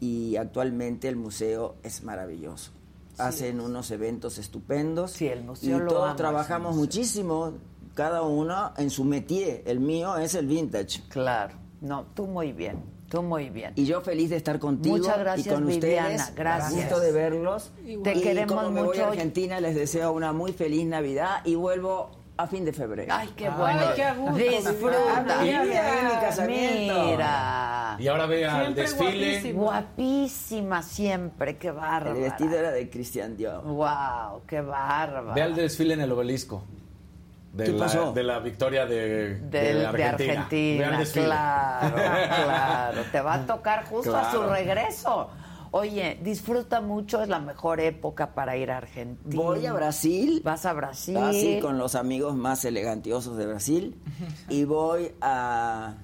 y 0.00 0.36
actualmente 0.36 1.08
el 1.08 1.16
museo 1.16 1.76
es 1.82 2.02
maravilloso. 2.02 2.72
Hacen 3.18 3.60
unos 3.60 3.90
eventos 3.90 4.38
estupendos 4.38 5.10
Sí, 5.12 5.26
el 5.26 5.44
museo 5.44 5.76
y 5.76 5.80
lo 5.80 5.88
todos 5.88 6.06
amo, 6.08 6.16
trabajamos 6.16 6.74
muchísimo, 6.74 7.52
cada 7.94 8.22
uno 8.22 8.72
en 8.78 8.88
su 8.88 9.04
métier. 9.04 9.62
El 9.66 9.80
mío 9.80 10.16
es 10.16 10.34
el 10.34 10.46
vintage. 10.46 11.02
Claro. 11.08 11.54
No, 11.82 12.06
tú 12.14 12.26
muy 12.26 12.52
bien. 12.52 12.82
Tú 13.10 13.22
muy 13.22 13.50
bien. 13.50 13.72
Y 13.74 13.84
yo 13.86 14.00
feliz 14.00 14.30
de 14.30 14.36
estar 14.36 14.58
contigo 14.60 14.96
Muchas 14.96 15.18
gracias, 15.18 15.46
y 15.46 15.50
con 15.50 15.66
Viviana, 15.66 16.08
ustedes. 16.14 16.34
gracias. 16.36 16.74
Gusto 16.74 17.00
de 17.00 17.12
verlos. 17.12 17.72
Te 18.04 18.14
y 18.14 18.22
queremos 18.22 18.56
como 18.56 18.70
me 18.70 18.82
voy 18.82 18.98
a 18.98 19.08
Argentina, 19.08 19.60
les 19.60 19.74
deseo 19.74 20.12
una 20.12 20.32
muy 20.32 20.52
feliz 20.52 20.86
Navidad 20.86 21.40
y 21.44 21.56
vuelvo 21.56 22.19
a 22.42 22.46
fin 22.46 22.64
de 22.64 22.72
febrero. 22.72 23.12
Ay, 23.14 23.28
qué 23.36 23.48
bueno. 23.50 23.82
qué 23.94 24.04
a 24.04 24.14
gusto, 24.14 24.36
Disfruta. 24.36 25.42
Mira. 26.46 27.96
Y 27.98 28.08
ahora 28.08 28.26
ve 28.26 28.46
al 28.46 28.74
desfile. 28.74 29.30
guapísimo. 29.30 29.62
Guapísima 29.64 30.82
siempre, 30.82 31.56
qué 31.56 31.70
bárbara. 31.70 32.16
El 32.16 32.22
vestido 32.22 32.58
era 32.58 32.70
de 32.70 32.88
Cristian 32.90 33.36
Dior. 33.36 33.62
Wow, 33.64 34.42
qué 34.46 34.60
bárbara. 34.60 35.34
Ve 35.34 35.42
al 35.42 35.54
desfile 35.54 35.94
en 35.94 36.00
el 36.00 36.12
obelisco. 36.12 36.64
De, 37.52 37.64
¿Qué 37.64 37.72
la, 37.72 37.78
pasó? 37.86 38.12
de 38.12 38.22
la 38.22 38.38
victoria 38.38 38.86
de, 38.86 39.40
Del- 39.40 39.50
de 39.50 39.74
de 39.74 39.86
Argentina. 40.04 41.02
Claro, 41.12 41.96
claro. 42.44 43.02
Te 43.10 43.20
va 43.20 43.34
a 43.34 43.46
tocar 43.46 43.84
justo 43.86 44.16
a 44.16 44.30
su 44.30 44.36
Claro. 44.38 44.52
regreso. 44.52 45.30
Oye, 45.72 46.18
disfruta 46.22 46.80
mucho, 46.80 47.22
es 47.22 47.28
la 47.28 47.38
mejor 47.38 47.78
época 47.80 48.34
para 48.34 48.56
ir 48.56 48.70
a 48.72 48.78
Argentina. 48.78 49.40
Voy 49.40 49.66
a 49.66 49.72
Brasil. 49.72 50.40
Vas 50.44 50.66
a 50.66 50.72
Brasil. 50.72 51.16
Así 51.16 51.60
con 51.60 51.78
los 51.78 51.94
amigos 51.94 52.34
más 52.34 52.64
elegantiosos 52.64 53.36
de 53.36 53.46
Brasil. 53.46 53.94
y 54.48 54.64
voy 54.64 55.12
a, 55.20 55.94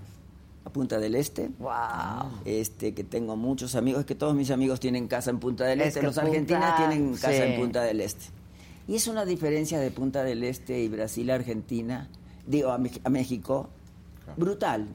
a 0.65 0.71
Punta 0.71 1.01
del 1.01 1.17
Este. 1.17 1.51
Wow. 1.59 2.43
Este, 2.45 2.95
que 2.95 3.03
tengo 3.03 3.35
muchos 3.35 3.75
amigos, 3.75 4.01
es 4.01 4.07
que 4.07 4.15
todos 4.15 4.37
mis 4.37 4.53
amigos 4.53 4.79
tienen 4.79 5.09
casa 5.09 5.31
en 5.31 5.41
Punta 5.41 5.65
del 5.65 5.81
Es 5.81 5.89
Este, 5.89 6.01
que 6.01 6.07
los 6.07 6.19
argentinos 6.19 6.77
tienen 6.77 7.13
casa 7.15 7.33
sí. 7.33 7.43
en 7.43 7.61
Punta 7.61 7.83
del 7.83 8.01
Este. 8.01 8.27
Y 8.87 8.95
es 8.95 9.09
una 9.09 9.25
diferencia 9.25 9.81
de 9.81 9.91
Punta 9.91 10.23
del 10.23 10.45
Este 10.45 10.81
y 10.81 10.89
Brasil 10.89 11.29
a 11.31 11.35
Argentina, 11.35 12.09
digo, 12.47 12.71
a, 12.71 12.79
a 13.05 13.11
México, 13.11 13.69
brutal. 14.37 14.87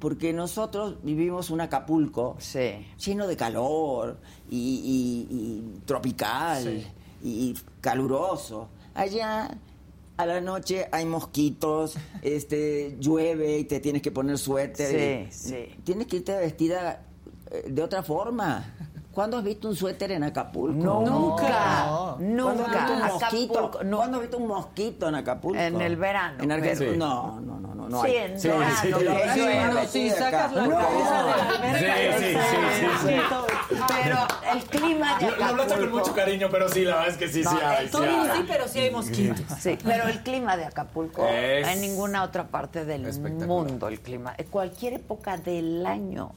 Porque 0.00 0.32
nosotros 0.32 0.96
vivimos 1.02 1.50
un 1.50 1.60
Acapulco 1.60 2.36
Sí. 2.40 2.86
lleno 3.04 3.26
de 3.26 3.36
calor 3.36 4.18
y, 4.50 4.56
y- 4.58 5.36
y 5.36 5.80
tropical 5.84 6.84
y 7.22 7.54
caluroso. 7.82 8.68
Allá 8.94 9.56
a 10.16 10.26
la 10.26 10.40
noche 10.40 10.88
hay 10.90 11.04
mosquitos, 11.04 11.96
este 12.22 12.96
llueve 12.98 13.58
y 13.58 13.64
te 13.64 13.78
tienes 13.80 14.00
que 14.02 14.10
poner 14.10 14.38
suéter. 14.38 15.28
Sí, 15.30 15.48
y- 15.48 15.48
sí. 15.50 15.74
Tienes 15.84 16.06
que 16.06 16.16
irte 16.16 16.36
vestida 16.36 17.06
eh, 17.50 17.66
de 17.70 17.82
otra 17.82 18.02
forma. 18.02 18.74
¿Cuándo 19.12 19.38
has 19.38 19.44
visto 19.44 19.68
un 19.68 19.74
suéter 19.74 20.12
en 20.12 20.22
Acapulco? 20.22 20.72
Nunca, 21.04 21.84
¿Cuándo 21.88 22.14
has 22.14 22.20
nunca. 22.20 22.70
visto 22.78 22.92
un 22.92 23.00
mosquito? 23.00 23.52
Acapulco, 23.58 23.84
no. 23.84 23.96
¿Cuándo 23.96 24.16
has 24.16 24.20
visto 24.22 24.38
un 24.38 24.46
mosquito 24.46 25.08
en 25.08 25.14
Acapulco? 25.16 25.60
En 25.60 25.80
el 25.80 25.96
verano, 25.96 26.42
En 26.44 26.52
Argentina. 26.52 26.78
pero- 26.92 26.96
No, 26.96 27.40
no, 27.40 27.58
no, 27.60 27.74
no, 27.74 27.88
no 27.88 28.02
Sí, 28.04 28.14
en 28.14 28.40
Sí, 28.40 28.48
verano, 28.48 28.66
sí, 28.80 28.86
sí, 29.34 29.40
Bueno, 29.42 29.80
si 29.88 30.10
sacas 30.10 30.52
la 30.52 30.68
cabeza 30.68 31.22
de 31.22 31.28
la 31.28 31.48
alberca. 31.50 32.18
Sí, 32.18 32.24
sí, 32.24 32.34
sí, 32.34 32.86
sí, 33.02 33.08
sí. 33.08 33.76
Pero 34.02 34.16
el 34.52 34.62
clima 34.64 35.18
de 35.18 35.24
Lo 35.30 35.36
lo 35.36 35.44
hablaste 35.44 35.56
con 35.56 35.82
Acapulco. 35.82 35.98
mucho 35.98 36.14
cariño, 36.14 36.48
pero 36.50 36.68
sí, 36.68 36.84
la 36.84 36.94
verdad 36.96 37.08
es 37.10 37.16
que 37.16 37.28
sí, 37.28 37.42
sí 37.42 37.56
hay. 37.64 37.86
sí 37.86 37.92
Tú 37.92 37.98
sí, 37.98 38.44
pero 38.46 38.68
sí 38.68 38.78
hay 38.78 38.90
mosquitos. 38.92 39.40
Sí, 39.58 39.76
pero 39.82 40.04
el 40.06 40.20
clima 40.22 40.56
de 40.56 40.66
Acapulco, 40.66 41.26
Es 41.26 41.66
en 41.66 41.80
ninguna 41.80 42.22
otra 42.22 42.44
parte 42.46 42.84
del 42.84 43.12
mundo 43.46 43.88
el 43.88 44.00
clima, 44.00 44.34
en 44.38 44.46
cualquier 44.46 44.92
época 44.94 45.36
del 45.36 45.84
año. 45.84 46.30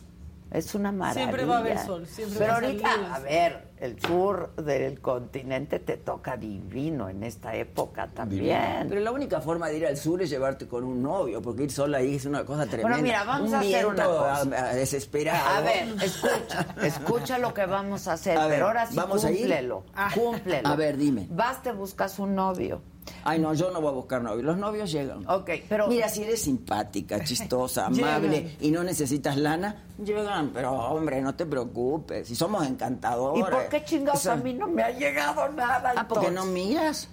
Es 0.54 0.76
una 0.76 0.92
maravilla. 0.92 1.24
Siempre 1.26 1.46
va 1.46 1.56
a 1.56 1.60
haber 1.60 1.80
sol, 1.80 2.06
siempre 2.06 2.38
Pero 2.38 2.52
va 2.52 2.58
a 2.58 2.62
salir 2.62 2.86
ahorita, 2.86 2.96
el 3.08 3.12
a 3.12 3.16
sol. 3.16 3.24
ver, 3.24 3.68
el 3.80 4.00
sur 4.00 4.56
del 4.56 5.02
continente 5.02 5.80
te 5.80 5.98
toca 5.98 6.38
divino 6.38 7.10
en 7.10 7.24
esta 7.24 7.56
época 7.56 8.08
también. 8.14 8.86
Pero 8.88 9.02
la 9.02 9.12
única 9.12 9.42
forma 9.42 9.68
de 9.70 9.78
ir 9.80 9.88
al 9.88 9.98
sur 9.98 10.22
es 10.22 10.30
llevarte 10.30 10.68
con 10.68 10.84
un 10.84 11.02
novio, 11.02 11.42
porque 11.42 11.64
ir 11.64 11.72
sola 11.72 11.98
ahí 11.98 12.16
es 12.16 12.26
una 12.26 12.46
cosa 12.46 12.68
tremenda. 12.68 13.00
mira, 13.02 13.24
vamos 13.24 13.50
un 13.50 13.56
a 13.56 13.60
hacer 13.62 13.86
una 13.88 14.06
cosa. 14.06 14.42
a- 14.42 14.70
a- 14.70 14.74
desesperado. 14.76 15.50
A 15.58 15.62
ver, 15.62 15.88
escucha, 16.04 16.68
escucha 16.84 17.38
lo 17.40 17.52
que 17.54 17.66
vamos 17.66 18.08
a 18.08 18.14
hacer, 18.14 18.38
A 18.38 18.46
ver, 18.46 18.58
pero 18.58 18.68
ahora 18.68 18.86
sí 18.86 18.96
¿vamos 18.96 19.26
a 19.26 19.32
ir? 19.32 19.38
cúmplelo, 19.40 19.84
cúmplelo. 20.14 20.68
A 20.70 20.76
ver, 20.76 20.98
dime. 20.98 21.28
Vas, 21.32 21.64
te 21.64 21.72
buscas 21.72 22.20
un 22.20 22.36
novio. 22.36 22.82
Ay, 23.24 23.40
no, 23.40 23.54
yo 23.54 23.72
no 23.72 23.80
voy 23.82 23.90
a 23.90 23.94
buscar 23.94 24.22
novio. 24.22 24.44
Los 24.44 24.58
novios 24.58 24.92
llegan. 24.92 25.28
Ok, 25.30 25.50
pero... 25.70 25.88
Mira, 25.88 26.08
si 26.10 26.24
eres 26.24 26.42
simpática, 26.42 27.24
chistosa, 27.24 27.86
amable 27.88 28.58
y 28.60 28.72
no 28.72 28.84
necesitas 28.84 29.38
lana, 29.38 29.84
llegan. 30.04 30.52
Pero, 30.54 30.72
hombre, 30.74 31.22
no 31.22 31.36
te 31.36 31.46
preocupes. 31.46 32.28
Si 32.28 32.36
somos 32.36 32.66
encantadores. 32.68 33.40
¿Y 33.48 33.52
por 33.52 33.68
qué 33.70 33.84
chingados 33.84 34.22
Esa- 34.22 34.34
a 34.34 34.36
mí 34.38 34.54
no 34.54 34.68
me 34.68 34.84
ha 34.84 34.92
llegado 34.92 35.48
nada? 35.50 35.94
Ah, 35.96 36.08
porque 36.08 36.32
no 36.32 36.44
entonces? 36.44 36.54
miras. 36.68 37.10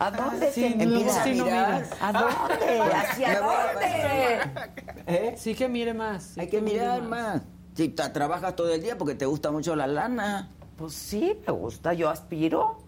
¿A 0.00 0.10
dónde 0.12 0.52
Sí, 0.52 0.60
te 0.78 0.86
no, 0.86 0.94
Empieza 0.94 1.20
a 1.20 1.24
sí, 1.24 1.30
mirar. 1.32 1.72
miras. 1.74 1.90
¿A 2.00 2.12
dónde? 2.12 2.80
¿Hacia 2.94 3.32
a- 3.32 3.40
dónde? 3.40 4.62
¿Eh? 5.06 5.34
Sí 5.36 5.54
que 5.54 5.68
mire 5.68 5.92
más. 5.94 6.22
sí 6.34 6.40
Hay 6.40 6.48
que 6.48 6.60
mire 6.60 6.80
mirar 6.80 7.02
más. 7.02 7.42
Si 7.74 7.88
tra- 7.94 8.12
trabajas 8.12 8.54
todo 8.56 8.72
el 8.72 8.80
día 8.82 8.96
porque 8.96 9.14
te 9.14 9.26
gusta 9.26 9.50
mucho 9.50 9.74
la 9.74 9.86
lana, 9.86 10.50
Pues 10.76 10.92
sí, 10.94 11.36
me 11.46 11.52
gusta, 11.52 11.92
yo 11.94 12.08
aspiro. 12.08 12.78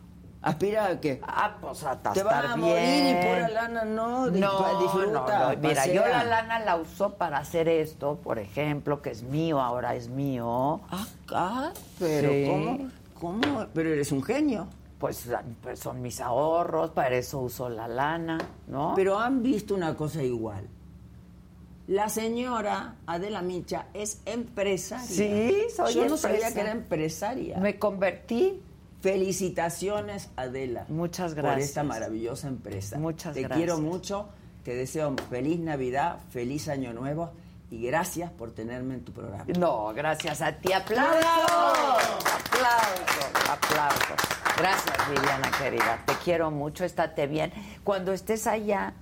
Aspira 0.42 0.86
a 0.86 1.00
que 1.00 1.20
Ah, 1.26 1.56
pues 1.60 1.84
a 1.84 1.96
te 2.00 2.22
vas 2.22 2.44
a 2.46 2.56
bien. 2.56 2.60
morir 2.60 3.06
y 3.10 3.26
pura 3.26 3.48
lana 3.48 3.84
no, 3.84 4.26
No, 4.30 4.80
disfruta, 4.80 5.38
no, 5.38 5.52
no. 5.52 5.58
Mira, 5.60 5.86
yo 5.86 6.06
la 6.06 6.24
lana 6.24 6.60
la 6.60 6.76
uso 6.76 7.14
para 7.14 7.38
hacer 7.38 7.68
esto, 7.68 8.16
por 8.22 8.38
ejemplo, 8.38 9.02
que 9.02 9.10
es 9.10 9.22
mío, 9.22 9.60
ahora 9.60 9.94
es 9.94 10.08
mío. 10.08 10.80
Ah, 10.90 11.06
ah, 11.32 11.72
pero 11.98 12.30
Sí. 12.30 12.46
¿cómo? 12.48 12.78
¿Cómo? 13.20 13.66
Pero 13.74 13.90
eres 13.90 14.12
un 14.12 14.22
genio. 14.22 14.66
Pues, 14.98 15.28
pues 15.62 15.78
son 15.80 16.02
mis 16.02 16.20
ahorros, 16.20 16.90
para 16.90 17.16
eso 17.16 17.38
uso 17.40 17.68
la 17.70 17.88
lana, 17.88 18.38
¿no? 18.66 18.92
Pero 18.96 19.18
han 19.18 19.42
visto 19.42 19.74
una 19.74 19.94
cosa 19.96 20.22
igual. 20.22 20.66
La 21.86 22.08
señora 22.08 22.94
Adela 23.06 23.42
Micha 23.42 23.86
es 23.94 24.20
empresaria. 24.26 25.06
Sí, 25.06 25.56
soy 25.74 25.94
Yo 25.94 26.06
no 26.08 26.16
sabía 26.16 26.52
que 26.52 26.60
era 26.60 26.70
empresaria. 26.72 27.58
me 27.58 27.78
convertí. 27.78 28.62
Felicitaciones, 29.00 30.28
Adela. 30.36 30.84
Muchas 30.88 31.34
Por 31.34 31.42
gracias. 31.42 31.68
esta 31.68 31.82
maravillosa 31.82 32.48
empresa. 32.48 32.98
Muchas 32.98 33.34
Te 33.34 33.40
gracias. 33.42 33.58
quiero 33.58 33.78
mucho. 33.78 34.28
Te 34.64 34.74
deseo 34.74 35.14
feliz 35.30 35.58
Navidad, 35.58 36.18
feliz 36.30 36.68
Año 36.68 36.92
Nuevo 36.92 37.32
y 37.70 37.82
gracias 37.86 38.30
por 38.30 38.50
tenerme 38.52 38.94
en 38.94 39.04
tu 39.04 39.12
programa. 39.12 39.46
No, 39.58 39.92
gracias 39.94 40.42
a 40.42 40.52
ti. 40.52 40.72
¡Aplausos! 40.72 41.24
¡Aplausos! 41.24 43.48
¡Aplausos! 43.48 44.16
Gracias, 44.58 44.96
Viviana 45.08 45.50
querida. 45.58 46.02
Te 46.04 46.12
quiero 46.22 46.50
mucho, 46.50 46.84
estate 46.84 47.26
bien. 47.26 47.52
Cuando 47.84 48.12
estés 48.12 48.46
allá, 48.46 48.92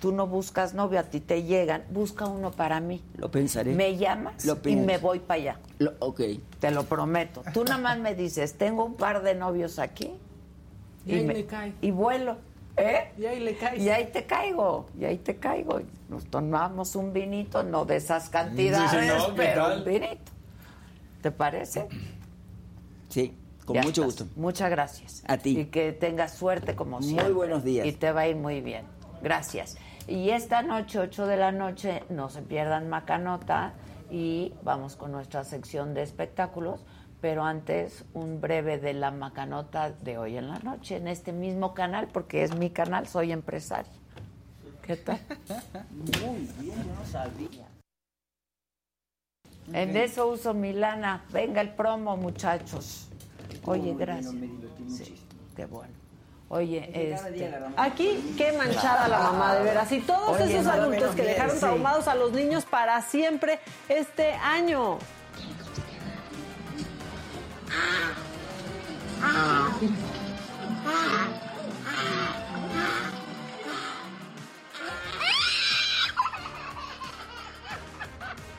tú 0.00 0.12
no 0.12 0.26
buscas 0.26 0.74
novio, 0.74 0.98
a 1.00 1.04
ti 1.04 1.20
te 1.20 1.42
llegan. 1.42 1.84
Busca 1.90 2.26
uno 2.26 2.50
para 2.50 2.80
mí. 2.80 3.02
Lo 3.16 3.30
pensaré. 3.30 3.74
Me 3.74 3.96
llamas 3.96 4.44
Lo 4.44 4.58
y 4.64 4.76
me 4.76 4.98
voy 4.98 5.18
para 5.20 5.40
allá. 5.40 5.58
Lo- 5.78 5.94
ok. 6.00 6.20
Te 6.60 6.70
lo 6.70 6.84
prometo. 6.84 7.42
Tú 7.52 7.64
nada 7.64 7.78
más 7.78 7.98
me 7.98 8.14
dices, 8.14 8.54
tengo 8.58 8.84
un 8.84 8.94
par 8.94 9.22
de 9.22 9.34
novios 9.34 9.78
aquí. 9.78 10.12
Y 11.06 11.14
ahí 11.14 11.24
me- 11.24 11.44
cae. 11.46 11.72
Y 11.80 11.90
vuelo. 11.90 12.36
¿Eh? 12.76 13.10
Y 13.18 13.26
ahí 13.26 13.40
le 13.40 13.56
caes. 13.56 13.82
Y 13.82 13.90
ahí 13.90 14.06
te 14.12 14.24
caigo, 14.24 14.86
y 14.96 15.04
ahí 15.04 15.18
te 15.18 15.34
caigo. 15.36 15.80
Nos 16.08 16.24
tomamos 16.26 16.94
un 16.94 17.12
vinito, 17.12 17.64
no 17.64 17.84
de 17.84 17.96
esas 17.96 18.28
cantidades, 18.28 19.08
no, 19.18 19.26
¿qué 19.26 19.32
pero 19.34 19.62
tal? 19.64 19.78
un 19.78 19.84
vinito. 19.84 20.32
¿Te 21.20 21.32
parece? 21.32 21.88
Sí, 23.08 23.34
con 23.64 23.74
Ya 23.74 23.82
mucho 23.82 24.02
estás. 24.02 24.20
gusto. 24.28 24.40
Muchas 24.40 24.70
gracias. 24.70 25.22
A 25.26 25.38
ti. 25.38 25.58
Y 25.58 25.64
que 25.66 25.92
tengas 25.92 26.34
suerte 26.34 26.76
como 26.76 27.00
Muy 27.00 27.08
siempre. 27.08 27.32
buenos 27.32 27.64
días. 27.64 27.84
Y 27.84 27.92
te 27.92 28.12
va 28.12 28.20
a 28.20 28.28
ir 28.28 28.36
muy 28.36 28.60
bien. 28.60 28.84
Gracias. 29.22 29.76
Y 30.08 30.30
esta 30.30 30.62
noche, 30.62 30.98
8 30.98 31.26
de 31.26 31.36
la 31.36 31.52
noche, 31.52 32.02
no 32.08 32.30
se 32.30 32.40
pierdan 32.40 32.88
Macanota 32.88 33.74
y 34.10 34.54
vamos 34.62 34.96
con 34.96 35.12
nuestra 35.12 35.44
sección 35.44 35.92
de 35.92 36.02
espectáculos. 36.02 36.86
Pero 37.20 37.44
antes, 37.44 38.06
un 38.14 38.40
breve 38.40 38.78
de 38.78 38.94
la 38.94 39.10
Macanota 39.10 39.90
de 39.90 40.16
hoy 40.16 40.38
en 40.38 40.48
la 40.48 40.60
noche, 40.60 40.96
en 40.96 41.08
este 41.08 41.32
mismo 41.32 41.74
canal, 41.74 42.08
porque 42.10 42.42
es 42.42 42.56
mi 42.56 42.70
canal, 42.70 43.06
soy 43.06 43.32
empresario. 43.32 43.92
¿Qué 44.82 44.96
tal? 44.96 45.20
Muy 45.90 46.48
bien, 46.58 46.76
yo 46.78 46.94
no 46.94 47.04
sabía. 47.04 47.66
En 49.74 49.94
eso 49.94 50.28
uso 50.28 50.54
mi 50.54 50.72
lana. 50.72 51.24
Venga 51.30 51.60
el 51.60 51.74
promo, 51.74 52.16
muchachos. 52.16 53.10
Oye, 53.66 53.94
gracias. 53.94 54.32
Sí, 54.88 55.16
qué 55.54 55.66
bueno. 55.66 56.07
Oye, 56.50 56.90
este... 56.94 57.54
Aquí, 57.76 58.34
qué 58.38 58.52
manchada 58.52 59.06
la 59.06 59.18
mamá, 59.18 59.54
de 59.54 59.64
veras. 59.64 59.92
Y 59.92 60.00
todos 60.00 60.40
Oye, 60.40 60.54
esos 60.54 60.64
no, 60.64 60.72
adultos 60.72 61.14
que 61.14 61.22
bien, 61.22 61.34
dejaron 61.34 61.54
sí. 61.54 61.60
traumados 61.60 62.08
a 62.08 62.14
los 62.14 62.32
niños 62.32 62.64
para 62.64 63.02
siempre 63.02 63.60
este 63.88 64.32
año. 64.32 64.98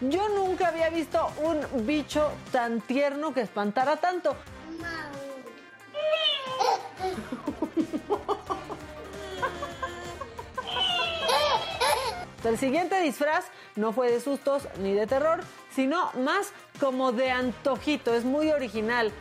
Yo 0.02 0.30
nunca 0.30 0.68
había 0.68 0.90
visto 0.90 1.28
un 1.42 1.88
bicho 1.88 2.32
tan 2.52 2.82
tierno 2.82 3.34
que 3.34 3.42
espantara 3.42 3.98
tanto. 3.98 4.36
El 12.44 12.58
siguiente 12.58 13.00
disfraz 13.02 13.46
no 13.76 13.92
fue 13.92 14.12
de 14.12 14.22
sustos 14.22 14.68
ni 14.80 14.94
de 14.94 15.08
terror, 15.08 15.42
sino 15.76 16.12
más 16.14 16.54
como 16.80 17.12
de 17.12 17.32
antojito. 17.32 18.16
Es 18.16 18.24
muy 18.24 18.52
original. 18.52 19.12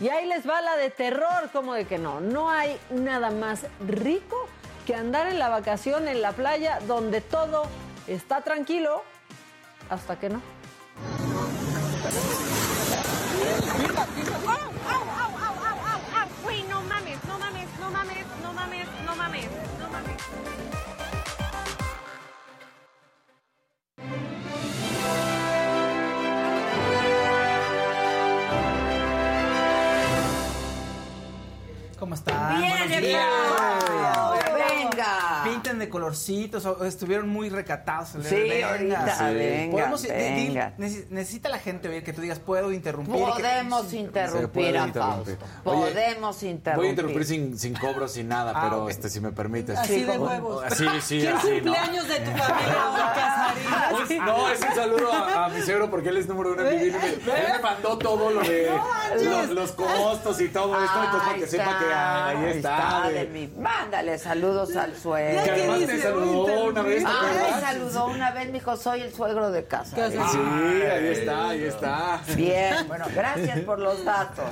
Y 0.00 0.08
ahí 0.08 0.26
les 0.26 0.46
va 0.46 0.60
la 0.60 0.76
de 0.76 0.90
terror, 0.90 1.48
como 1.52 1.72
de 1.72 1.86
que 1.86 1.96
no. 1.96 2.20
No 2.20 2.50
hay 2.50 2.78
nada 2.90 3.30
más 3.30 3.66
rico 3.88 4.36
que 4.84 4.94
andar 4.94 5.28
en 5.28 5.38
la 5.38 5.48
vacación 5.48 6.06
en 6.06 6.20
la 6.20 6.32
playa 6.32 6.80
donde 6.86 7.22
todo 7.22 7.64
está 8.06 8.42
tranquilo 8.42 9.02
hasta 9.88 10.18
que 10.18 10.28
no. 10.28 10.42
No 17.86 17.92
mames, 17.92 18.26
no 18.42 18.52
mames, 18.52 18.88
no 19.04 19.16
mames, 19.16 19.48
no 19.78 19.88
mames. 19.90 20.22
¿Cómo 31.98 32.14
están? 32.14 32.58
Bien, 32.58 32.70
Buenos 32.70 33.00
días. 33.00 33.45
Venga. 35.96 36.06
Colorcitos, 36.06 36.66
o- 36.66 36.84
estuvieron 36.84 37.28
muy 37.28 37.48
recatados. 37.48 38.10
Sí, 38.22 38.34
hoy. 38.34 38.62
ahorita, 38.62 39.16
Sí. 39.18 39.34
venga, 39.34 39.72
Podemos- 39.72 40.02
venga. 40.02 40.72
necesita 40.76 41.48
la 41.48 41.58
gente 41.58 41.88
oír 41.88 42.04
que 42.04 42.12
tú 42.12 42.20
digas, 42.20 42.38
puedo 42.38 42.70
interrumpir. 42.72 43.14
que- 43.16 43.22
Podemos 43.22 43.92
interrumpir 43.94 44.76
a 44.78 44.86
interrumpir. 44.86 45.36
Fausto. 45.38 45.70
Oye, 45.70 45.92
Podemos 45.92 46.42
interrumpir. 46.42 46.76
Voy 46.76 46.86
a 46.86 46.90
interrumpir 46.90 47.24
sin, 47.24 47.58
sin 47.58 47.74
cobro, 47.74 48.06
sin 48.08 48.28
nada, 48.28 48.52
Ah, 48.54 48.60
pero 48.68 48.88
este, 48.90 49.08
si 49.08 49.20
me 49.20 49.32
permites. 49.32 49.78
Así 49.78 50.04
de 50.04 50.18
huevos. 50.18 50.64
Así, 50.64 50.86
sí, 51.00 51.20
¿Quién 51.20 51.34
así, 51.36 51.48
¿no? 51.48 51.54
cumpleaños 51.72 52.08
de 52.08 52.14
tu 52.20 52.30
familia 52.30 52.90
hoy, 52.92 53.00
Casarín? 53.14 54.24
No, 54.26 54.48
es 54.50 54.60
un 54.60 54.74
saludo 54.74 55.12
a, 55.12 55.44
a 55.46 55.48
mi 55.48 55.62
suegro 55.62 55.90
porque 55.90 56.08
él 56.10 56.16
es 56.18 56.26
número 56.28 56.52
uno 56.52 56.62
en 56.66 56.78
mi 56.78 56.84
vida. 56.84 56.98
Él 57.06 57.20
me 57.24 57.58
mandó 57.62 57.98
todo 57.98 58.30
lo 58.30 58.40
de 58.42 58.70
los, 59.24 59.48
los 59.50 59.72
costos 59.72 60.40
y 60.40 60.48
todo 60.48 60.82
esto, 60.84 61.04
entonces 61.04 61.20
para 61.20 61.32
Ahí 61.34 61.40
que 61.40 61.46
sepa 61.46 61.78
que 61.78 61.94
ahí 61.94 62.56
está. 62.56 63.10
Mándale 63.58 64.18
saludos 64.18 64.74
al 64.76 64.94
suegro. 64.96 65.42
Te 65.86 66.02
saludó 66.02 66.64
una 66.66 66.82
vez. 66.82 67.04
¿te 67.04 67.08
Ah, 67.10 67.52
me 67.54 67.60
saludó 67.60 68.06
una 68.06 68.30
vez, 68.32 68.46
me 68.46 68.52
dijo, 68.54 68.76
soy 68.76 69.00
el 69.02 69.12
suegro 69.12 69.50
de 69.50 69.64
casa. 69.64 69.96
Sí, 70.10 70.18
ahí 70.40 71.06
está, 71.08 71.48
ahí 71.50 71.64
está. 71.64 72.20
Bien, 72.36 72.86
bueno, 72.88 73.06
gracias 73.14 73.60
por 73.60 73.78
los 73.78 74.04
datos. 74.04 74.44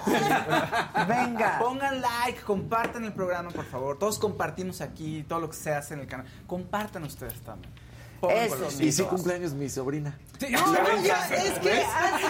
Venga. 1.09 1.59
Pongan 1.59 2.01
like, 2.01 2.41
compartan 2.43 3.05
el 3.05 3.13
programa, 3.13 3.51
por 3.51 3.65
favor. 3.65 3.99
Todos 3.99 4.19
compartimos 4.19 4.81
aquí 4.81 5.25
todo 5.29 5.41
lo 5.41 5.51
que 5.51 5.57
se 5.57 5.75
hace 5.75 5.95
en 5.95 6.01
el 6.01 6.07
canal. 6.07 6.27
Compartan 6.47 7.03
ustedes 7.05 7.41
también. 7.43 7.74
Pongan 8.27 8.45
Eso, 8.45 8.57
colorcitos. 8.57 8.87
Y 8.87 8.93
sí 8.93 9.03
cumpleaños 9.05 9.53
mi 9.55 9.69
sobrina. 9.69 10.19
Sí. 10.39 10.51
No, 10.51 10.67
no, 10.67 11.03
ya, 11.05 11.29
es 11.35 11.59
que 11.61 11.83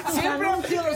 hace 0.05 0.27
anuncios. 0.29 0.87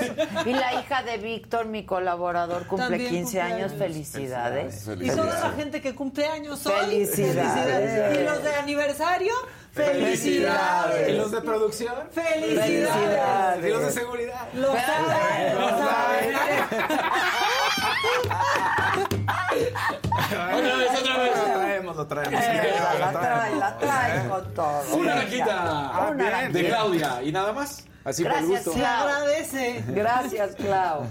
Y 0.45 0.53
la 0.53 0.75
hija 0.81 1.03
de 1.03 1.19
Víctor, 1.19 1.67
mi 1.67 1.85
colaborador, 1.85 2.67
cumple 2.67 2.89
También 2.91 3.11
15 3.11 3.41
años. 3.41 3.71
cumpleaños. 3.73 3.79
Felicidades. 3.79 4.89
Y 5.01 5.11
toda 5.11 5.41
la 5.41 5.51
gente 5.57 5.81
que 5.81 5.95
cumple 5.95 6.27
años 6.27 6.65
hoy. 6.67 6.75
Felicidades. 7.07 8.19
Y 8.19 8.25
los 8.25 8.43
de 8.43 8.55
aniversario. 8.57 9.33
Felicidades. 9.73 10.19
Felicidades. 10.19 11.09
¿Y 11.09 11.13
los 11.13 11.31
de 11.31 11.41
producción? 11.41 11.95
Felicidades. 12.13 13.65
¿Y 13.65 13.69
los 13.71 13.83
de 13.83 13.93
seguridad? 13.93 14.49
Lo 14.55 14.75
saben, 14.75 15.55
lo 15.59 15.69
saben. 15.69 16.35
Otra 20.29 20.77
vez, 20.77 20.91
otra 21.01 21.17
vez. 21.19 21.58
Lo 21.99 22.07
traemos. 22.07 22.41
Eh, 22.43 22.73
la 22.81 23.11
trae, 23.11 23.13
traemos. 23.13 23.59
la 23.59 23.79
trae 23.79 24.29
con 24.29 24.55
todo. 24.55 24.95
Una 24.97 25.15
Venga. 25.17 25.25
raquita 25.25 25.91
Ah, 26.09 26.49
de 26.53 26.67
Claudia. 26.69 27.23
Y 27.25 27.33
nada 27.33 27.53
más. 27.53 27.85
Así 28.05 28.23
por 28.23 28.33
Gracias, 28.33 28.51
gusto. 28.65 28.73
Se 28.73 28.79
Clau. 28.79 29.09
agradece. 29.09 29.85
Gracias, 29.89 30.55
Clau. 30.55 31.07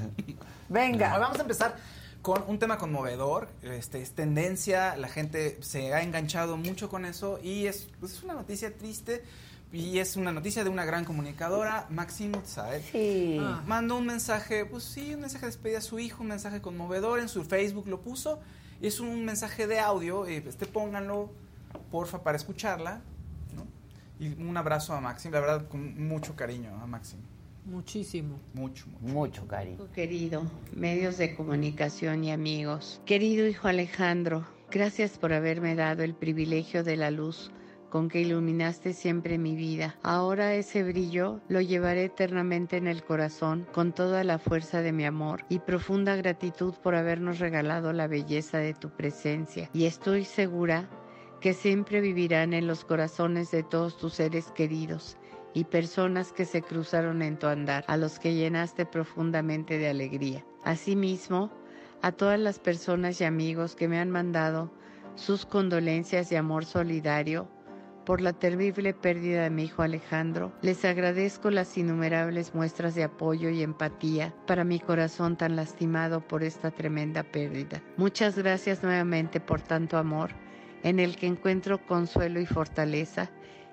Venga. 0.70 1.18
vamos 1.18 1.38
a 1.38 1.42
empezar 1.42 1.76
con 2.22 2.44
un 2.48 2.60
tema 2.60 2.78
conmovedor, 2.78 3.48
este 3.64 4.02
es 4.02 4.12
tendencia, 4.14 4.98
la 4.98 5.08
gente 5.08 5.58
se 5.62 5.94
ha 5.94 6.02
enganchado 6.02 6.58
mucho 6.58 6.90
con 6.90 7.06
eso 7.06 7.40
y 7.42 7.68
es, 7.68 7.88
pues, 8.02 8.14
es 8.14 8.24
una 8.24 8.34
noticia 8.34 8.76
triste 8.76 9.24
y 9.72 10.00
es 10.00 10.18
una 10.18 10.34
noticia 10.34 10.64
de 10.66 10.70
una 10.70 10.84
gran 10.84 11.06
comunicadora, 11.06 11.86
Maxine 11.90 12.38
Utsaid. 12.38 12.82
Sí. 12.92 13.38
Ah, 13.40 13.62
Mandó 13.66 13.96
un 13.98 14.06
mensaje, 14.08 14.66
pues 14.66 14.84
sí, 14.84 15.14
un 15.14 15.22
mensaje 15.22 15.46
de 15.46 15.52
despedida 15.52 15.78
a 15.78 15.82
su 15.82 16.00
hijo, 16.00 16.22
un 16.24 16.30
mensaje 16.30 16.60
conmovedor, 16.62 17.20
en 17.20 17.30
su 17.30 17.46
Facebook 17.46 17.88
lo 17.88 18.02
puso, 18.02 18.40
es 18.82 19.00
un 19.00 19.26
mensaje 19.26 19.68
de 19.68 19.80
audio, 19.80 20.26
eh, 20.28 20.44
este 20.48 20.66
pónganlo, 20.66 21.32
porfa, 21.92 22.24
para 22.24 22.38
escucharla, 22.38 23.02
¿no? 23.56 23.66
Y 24.20 24.30
un 24.42 24.56
abrazo 24.58 24.94
a 24.94 25.02
Maxine, 25.02 25.34
la 25.34 25.40
verdad, 25.42 25.68
con 25.68 26.08
mucho 26.08 26.36
cariño 26.36 26.70
a 26.82 26.88
Maxine, 26.88 27.22
Muchísimo. 27.66 28.40
mucho, 28.54 28.86
mucho. 29.02 29.14
Mucho 29.14 29.48
cariño. 29.48 29.88
Querido, 29.94 30.44
medios 30.74 31.18
de 31.18 31.36
comunicación 31.36 32.24
y 32.24 32.32
amigos. 32.32 33.02
Querido 33.06 33.46
hijo 33.48 33.68
Alejandro, 33.68 34.48
gracias 34.72 35.18
por 35.18 35.34
haberme 35.34 35.76
dado 35.76 36.04
el 36.04 36.14
privilegio 36.14 36.84
de 36.84 36.96
la 36.96 37.12
luz 37.12 37.52
con 37.90 38.10
que 38.10 38.22
iluminaste 38.22 38.94
siempre 38.94 39.38
mi 39.38 39.56
vida. 39.56 39.96
Ahora 40.04 40.54
ese 40.54 40.84
brillo 40.84 41.40
lo 41.48 41.62
llevaré 41.62 42.06
eternamente 42.06 42.78
en 42.78 42.88
el 42.88 43.04
corazón 43.04 43.68
con 43.74 43.94
toda 43.94 44.24
la 44.24 44.40
fuerza 44.40 44.82
de 44.82 44.92
mi 44.92 45.06
amor 45.06 45.46
y 45.50 45.60
profunda 45.60 46.16
gratitud 46.16 46.74
por 46.84 46.96
habernos 46.96 47.40
regalado 47.40 47.94
la 47.94 48.08
belleza 48.08 48.58
de 48.60 48.74
tu 48.74 48.90
presencia. 48.90 49.70
Y 49.74 49.86
estoy 49.86 50.26
segura 50.26 50.90
que 51.42 51.54
siempre 51.54 52.02
vivirán 52.02 52.54
en 52.54 52.68
los 52.68 52.84
corazones 52.84 53.52
de 53.52 53.64
todos 53.64 53.98
tus 53.98 54.14
seres 54.14 54.52
queridos 54.52 55.18
y 55.54 55.64
personas 55.64 56.32
que 56.32 56.46
se 56.46 56.62
cruzaron 56.62 57.22
en 57.22 57.38
tu 57.40 57.48
andar, 57.48 57.84
a 57.88 57.98
los 57.98 58.20
que 58.20 58.36
llenaste 58.36 58.86
profundamente 58.86 59.78
de 59.78 59.90
alegría. 59.90 60.46
Asimismo, 60.64 61.52
A 62.04 62.12
todas 62.12 62.40
las 62.40 62.60
personas 62.60 63.20
y 63.22 63.24
amigos 63.24 63.76
que 63.76 63.88
me 63.88 64.00
han 64.00 64.12
mandado 64.12 64.72
sus 65.16 65.48
condolencias 65.48 66.32
y 66.32 66.36
amor 66.36 66.64
solidario 66.64 67.48
por 68.08 68.22
la 68.22 68.32
terrible 68.32 68.94
pérdida 68.94 69.44
de 69.44 69.50
mi 69.50 69.66
hijo 69.66 69.82
Alejandro, 69.82 70.54
les 70.62 70.86
agradezco 70.86 71.52
las 71.52 71.78
innumerables 71.78 72.56
muestras 72.56 72.96
de 72.96 73.04
apoyo 73.04 73.50
y 73.50 73.62
empatía 73.62 74.34
para 74.48 74.64
mi 74.64 74.80
corazón 74.80 75.36
tan 75.36 75.58
lastimado 75.58 76.26
por 76.26 76.42
esta 76.42 76.72
tremenda 76.72 77.24
pérdida. 77.24 77.84
Muchas 77.98 78.38
gracias 78.38 78.82
nuevamente 78.82 79.42
por 79.42 79.60
tanto 79.60 79.98
amor, 79.98 80.30
en 80.84 81.02
el 81.02 81.18
que 81.18 81.28
encuentro 81.28 81.86
consuelo 81.86 82.40
y 82.40 82.46
fortaleza 82.46 83.30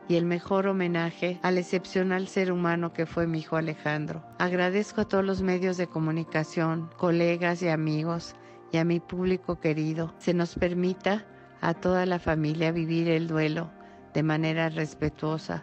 y 0.09 0.17
el 0.17 0.25
mejor 0.25 0.67
homenaje 0.67 1.39
al 1.43 1.57
excepcional 1.57 2.27
ser 2.27 2.51
humano 2.51 2.93
que 2.93 3.07
fue 3.07 3.29
mi 3.29 3.39
hijo 3.39 3.55
Alejandro. 3.55 4.25
Agradezco 4.41 5.03
a 5.03 5.09
todos 5.09 5.25
los 5.25 5.43
medios 5.43 5.77
de 5.77 5.87
comunicación, 5.87 6.91
colegas 6.97 7.63
y 7.63 7.69
amigos 7.69 8.35
y 8.73 8.79
a 8.79 8.85
mi 8.85 8.99
público 8.99 9.61
querido. 9.61 10.13
Se 10.19 10.35
nos 10.35 10.57
permita 10.57 11.25
a 11.61 11.73
toda 11.73 12.05
la 12.05 12.19
familia 12.19 12.73
vivir 12.73 13.09
el 13.09 13.29
duelo 13.29 13.71
de 14.15 14.23
manera 14.23 14.69
respetuosa. 14.71 15.63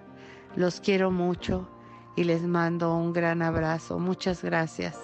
Los 0.55 0.81
quiero 0.81 1.09
mucho 1.11 1.67
y 2.15 2.25
les 2.25 2.43
mando 2.43 2.95
un 2.95 3.13
gran 3.13 3.41
abrazo. 3.41 3.97
Muchas 3.97 4.43
gracias. 4.43 4.97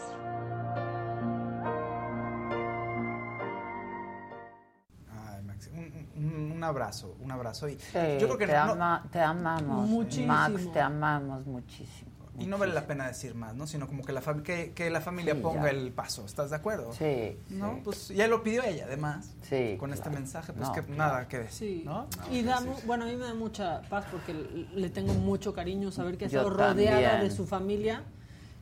Ay, 5.10 5.42
un, 5.74 6.26
un- 6.26 6.52
un 6.58 6.64
abrazo, 6.64 7.16
un 7.22 7.32
abrazo. 7.32 7.70
Y 7.70 7.78
Sí, 7.80 7.98
yo 8.20 8.28
creo 8.28 8.38
que 8.38 8.48
te, 8.48 8.54
no, 8.54 8.60
ama- 8.74 9.04
te 9.12 9.20
amamos, 9.22 9.88
Muchísimo. 9.90 10.28
Max, 10.28 10.72
te 10.74 10.82
amamos 10.82 11.46
muchísimo. 11.46 12.12
Y 12.40 12.46
no 12.46 12.58
vale 12.58 12.74
la 12.74 12.86
pena 12.86 13.08
decir 13.08 13.34
más, 13.36 13.56
¿no? 13.56 13.66
Sino 13.68 13.88
como 13.88 14.04
que 14.04 14.12
la, 14.12 14.22
fam- 14.22 14.44
que, 14.44 14.72
que 14.74 14.90
la 14.90 15.02
familia 15.02 15.34
Sí, 15.36 15.42
ponga 15.42 15.64
ya. 15.64 15.70
el 15.72 15.92
paso. 15.92 16.26
¿Estás 16.26 16.50
de 16.52 16.56
acuerdo? 16.58 16.94
Sí, 16.94 17.38
¿No? 17.50 17.76
sí. 17.76 17.82
Pues 17.84 18.08
ya 18.10 18.28
lo 18.28 18.44
pidió 18.44 18.64
ella, 18.64 18.86
además. 18.86 19.32
Sí, 19.42 19.76
Con 19.80 19.92
este 19.92 20.04
claro. 20.04 20.20
mensaje, 20.20 20.54
pues 20.54 20.68
No, 20.68 20.74
que 20.74 20.82
claro. 20.82 20.98
nada 20.98 21.28
que 21.28 21.40
decir. 21.40 21.80
Sí. 21.80 21.84
¿no? 21.86 22.08
Y 22.32 22.44
da, 22.44 22.62
mu- 22.62 22.76
bueno, 22.86 23.06
a 23.06 23.08
mí 23.08 23.16
me 23.16 23.26
da 23.26 23.34
mucha 23.34 23.82
paz 23.90 24.06
porque 24.12 24.34
le 24.34 24.90
tengo 24.90 25.14
mucho 25.14 25.54
cariño 25.54 25.92
saber 25.92 26.18
que 26.18 26.26
ha 26.26 26.28
estado 26.28 26.50
rodeada 26.50 27.02
también. 27.12 27.30
de 27.30 27.36
su 27.36 27.48
familia. 27.48 28.04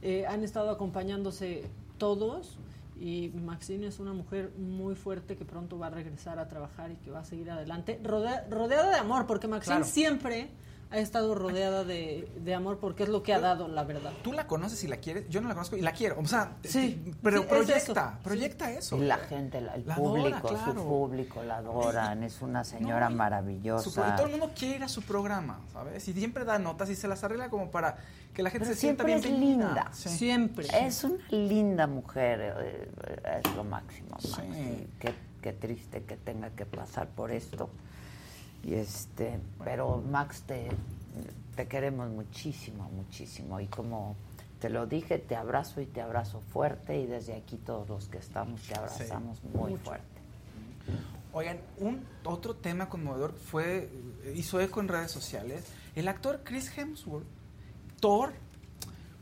Eh, 0.02 0.26
han 0.28 0.44
estado 0.44 0.70
acompañándose 0.70 1.66
todos 1.98 2.58
y 3.00 3.30
Maxine 3.44 3.88
es 3.88 4.00
una 4.00 4.14
mujer 4.14 4.52
muy 4.58 4.96
fuerte 4.96 5.36
que 5.36 5.44
pronto 5.44 5.78
va 5.78 5.88
a 5.88 5.90
regresar 5.90 6.40
a 6.40 6.48
trabajar 6.48 6.92
y 6.92 6.96
que 6.96 7.12
va 7.12 7.20
a 7.20 7.26
seguir 7.26 7.52
adelante. 7.52 8.00
Rodea- 8.04 8.46
rodeada 8.50 8.90
de 8.92 8.98
amor, 8.98 9.26
porque 9.28 9.48
Maxine 9.48 9.78
Claro. 9.78 9.92
siempre 9.92 10.50
ha 10.92 10.98
estado 11.00 11.36
rodeada 11.36 11.84
de, 11.84 12.30
de 12.38 12.54
amor 12.56 12.78
porque 12.80 13.04
es 13.04 13.10
lo 13.10 13.22
que 13.24 13.34
ha 13.34 13.40
dado, 13.40 13.68
la 13.68 13.84
verdad. 13.84 14.14
Tú 14.24 14.32
la 14.32 14.48
conoces 14.48 14.84
y 14.84 14.88
la 14.88 14.98
quieres. 14.98 15.28
Yo 15.30 15.42
no 15.42 15.48
la 15.50 15.54
conozco 15.56 15.76
y 15.76 15.82
la 15.82 15.92
quiero. 15.92 16.18
O 16.20 16.26
sea, 16.26 16.58
Sí, 16.64 17.14
pero 17.22 17.38
sí, 17.40 17.44
es 17.44 17.50
proyecta, 17.50 17.76
eso. 18.14 18.24
proyecta 18.24 18.72
eso. 18.72 18.98
Y 18.98 19.02
la 19.02 19.18
gente, 19.18 19.60
la- 19.62 19.76
el 19.76 19.86
La 19.88 19.96
adora, 19.96 20.22
público, 20.22 20.48
claro. 20.48 20.74
su 20.74 20.88
público 20.88 21.44
la 21.44 21.58
adoran, 21.58 22.24
es 22.24 22.42
una 22.42 22.64
señora 22.64 23.10
No, 23.10 23.16
maravillosa. 23.18 23.90
Su- 23.90 24.00
y 24.00 24.16
todo 24.16 24.26
el 24.28 24.32
mundo 24.32 24.52
quiere 24.58 24.76
ir 24.78 24.84
a 24.84 24.88
su 24.88 25.02
programa, 25.02 25.60
¿sabes? 25.74 26.08
Y 26.08 26.14
siempre 26.14 26.46
da 26.46 26.60
notas 26.60 26.90
y 26.90 26.96
se 26.96 27.08
las 27.08 27.24
arregla 27.24 27.50
como 27.50 27.72
para 27.72 27.98
que 28.34 28.44
la 28.44 28.50
gente 28.50 28.66
Pero 28.66 28.76
se 28.76 28.80
sienta 28.82 29.04
siempre 29.06 29.32
es 29.32 29.38
linda. 29.40 29.90
Sí. 29.94 30.10
Siempre. 30.10 30.68
Es 30.86 31.04
una 31.04 31.18
linda 31.30 31.88
mujer, 31.88 32.40
eh, 32.42 32.90
eh, 33.24 33.42
es 33.46 33.56
lo 33.56 33.64
máximo. 33.64 34.10
Max, 34.12 34.40
y 34.56 34.88
qué, 35.00 35.14
qué 35.42 35.52
triste 35.54 36.04
que 36.04 36.16
tenga 36.16 36.52
que 36.52 36.66
pasar 36.66 37.08
por 37.08 37.32
esto. 37.32 37.70
Y 38.66 38.74
este, 38.74 39.40
pero 39.64 40.02
Max 40.10 40.42
te, 40.48 40.70
te 41.56 41.68
queremos 41.68 42.10
muchísimo, 42.10 42.90
muchísimo. 42.90 43.60
Y 43.60 43.68
como 43.68 44.16
te 44.60 44.70
lo 44.70 44.88
dije, 44.88 45.20
te 45.20 45.36
abrazo 45.36 45.82
y 45.82 45.86
te 45.86 46.02
abrazo 46.02 46.42
fuerte. 46.42 47.00
Y 47.00 47.06
desde 47.06 47.36
aquí 47.36 47.58
todos 47.58 47.88
los 47.88 48.08
que 48.08 48.18
estamos 48.18 48.62
te 48.64 48.76
abrazamos 48.76 49.44
muy 49.44 49.72
Mucho. 49.72 49.84
fuerte. 49.84 50.06
Oigan, 51.32 51.60
un 51.78 52.04
otro 52.24 52.56
tema 52.56 52.88
conmovedor 52.90 53.34
fue, 53.34 53.90
hizo 54.34 54.60
eco 54.62 54.80
en 54.80 54.88
redes 54.88 55.12
sociales. 55.12 55.66
El 55.94 56.08
actor 56.08 56.42
Chris 56.44 56.76
Hemsworth, 56.78 57.28
Thor, 58.00 58.34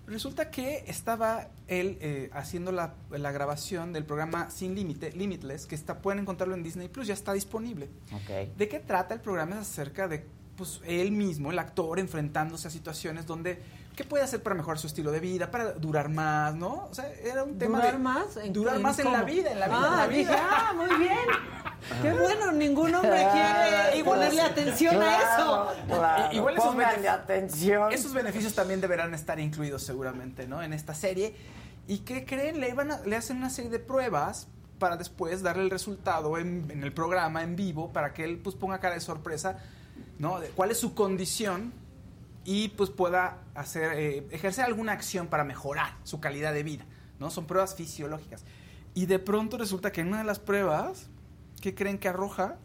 resulta 0.07 0.49
que 0.51 0.83
estaba 0.87 1.47
él 1.67 1.97
eh, 2.01 2.29
haciendo 2.33 2.71
la, 2.71 2.93
la 3.11 3.31
grabación 3.31 3.93
del 3.93 4.05
programa 4.05 4.49
Sin 4.49 4.75
Límite, 4.75 5.11
Limitless, 5.13 5.65
que 5.65 5.75
está, 5.75 5.99
pueden 5.99 6.19
encontrarlo 6.19 6.55
en 6.55 6.63
Disney 6.63 6.89
Plus, 6.89 7.07
ya 7.07 7.13
está 7.13 7.33
disponible. 7.33 7.89
Ok. 8.13 8.55
¿De 8.57 8.67
qué 8.67 8.79
trata 8.79 9.13
el 9.13 9.21
programa? 9.21 9.55
Es 9.55 9.61
acerca 9.61 10.07
de 10.07 10.25
pues, 10.57 10.81
él 10.85 11.11
mismo, 11.11 11.51
el 11.51 11.59
actor, 11.59 11.99
enfrentándose 11.99 12.67
a 12.67 12.71
situaciones 12.71 13.25
donde, 13.25 13.59
¿qué 13.95 14.03
puede 14.03 14.23
hacer 14.23 14.43
para 14.43 14.55
mejorar 14.55 14.77
su 14.77 14.87
estilo 14.87 15.11
de 15.11 15.19
vida, 15.19 15.49
para 15.49 15.71
durar 15.73 16.09
más, 16.09 16.53
¿no? 16.55 16.87
O 16.91 16.93
sea, 16.93 17.11
era 17.13 17.43
un 17.43 17.57
tema 17.57 17.77
¿Durar 17.79 17.93
de... 17.93 17.99
más? 17.99 18.37
¿En 18.37 18.53
durar 18.53 18.79
más 18.79 18.99
en 18.99 19.11
la 19.11 19.23
vida, 19.23 19.51
en 19.51 19.59
la 19.59 19.67
vida, 19.67 19.79
Ah, 19.81 19.91
en 19.91 19.97
la 19.97 20.07
dije, 20.07 20.31
vida. 20.31 20.47
ah, 20.51 20.73
muy 20.73 20.95
bien. 20.99 21.17
Qué 22.01 22.13
bueno, 22.13 22.51
ningún 22.51 22.93
hombre 22.95 23.27
quiere 23.31 23.97
Y 23.97 24.03
ponerle 24.03 24.41
atención 24.41 25.01
a 25.01 25.17
eso. 25.17 25.73
I- 26.31 26.37
Igual 26.37 26.55
esos, 26.55 26.67
pónganle 26.67 27.09
atención. 27.09 27.91
esos 27.91 28.13
beneficios 28.13 28.53
también 28.53 28.81
deberán 28.81 29.13
estar 29.13 29.39
incluidos 29.39 29.83
seguramente, 29.83 30.47
¿no? 30.47 30.61
En 30.63 30.73
esta 30.73 30.93
serie. 30.93 31.35
¿Y 31.87 31.99
qué 31.99 32.25
creen? 32.25 32.59
Le, 32.59 32.69
iban 32.69 32.91
a- 32.91 32.99
le 33.01 33.15
hacen 33.15 33.37
una 33.37 33.49
serie 33.49 33.69
de 33.69 33.79
pruebas 33.79 34.47
para 34.79 34.97
después 34.97 35.41
darle 35.43 35.63
el 35.63 35.69
resultado 35.69 36.37
en, 36.37 36.69
en 36.69 36.83
el 36.83 36.93
programa, 36.93 37.43
en 37.43 37.55
vivo, 37.55 37.91
para 37.93 38.13
que 38.13 38.23
él 38.23 38.39
pues 38.39 38.55
ponga 38.55 38.79
cara 38.79 38.95
de 38.95 39.01
sorpresa, 39.01 39.57
¿no? 40.19 40.39
De 40.39 40.47
cuál 40.49 40.71
es 40.71 40.77
su 40.79 40.93
condición 40.93 41.73
y 42.45 42.69
pues 42.69 42.89
pueda 42.89 43.37
hacer, 43.55 43.93
eh, 43.97 44.27
ejercer 44.31 44.65
alguna 44.65 44.91
acción 44.93 45.27
para 45.27 45.43
mejorar 45.43 45.95
su 46.03 46.19
calidad 46.19 46.53
de 46.53 46.63
vida, 46.63 46.85
¿no? 47.19 47.29
Son 47.29 47.45
pruebas 47.45 47.75
fisiológicas. 47.75 48.43
Y 48.93 49.05
de 49.05 49.19
pronto 49.19 49.57
resulta 49.57 49.91
que 49.91 50.01
en 50.01 50.09
una 50.09 50.19
de 50.19 50.23
las 50.25 50.39
pruebas, 50.39 51.07
¿qué 51.63 51.73
creen 51.73 51.97
que 51.97 52.09
arroja? 52.09 52.57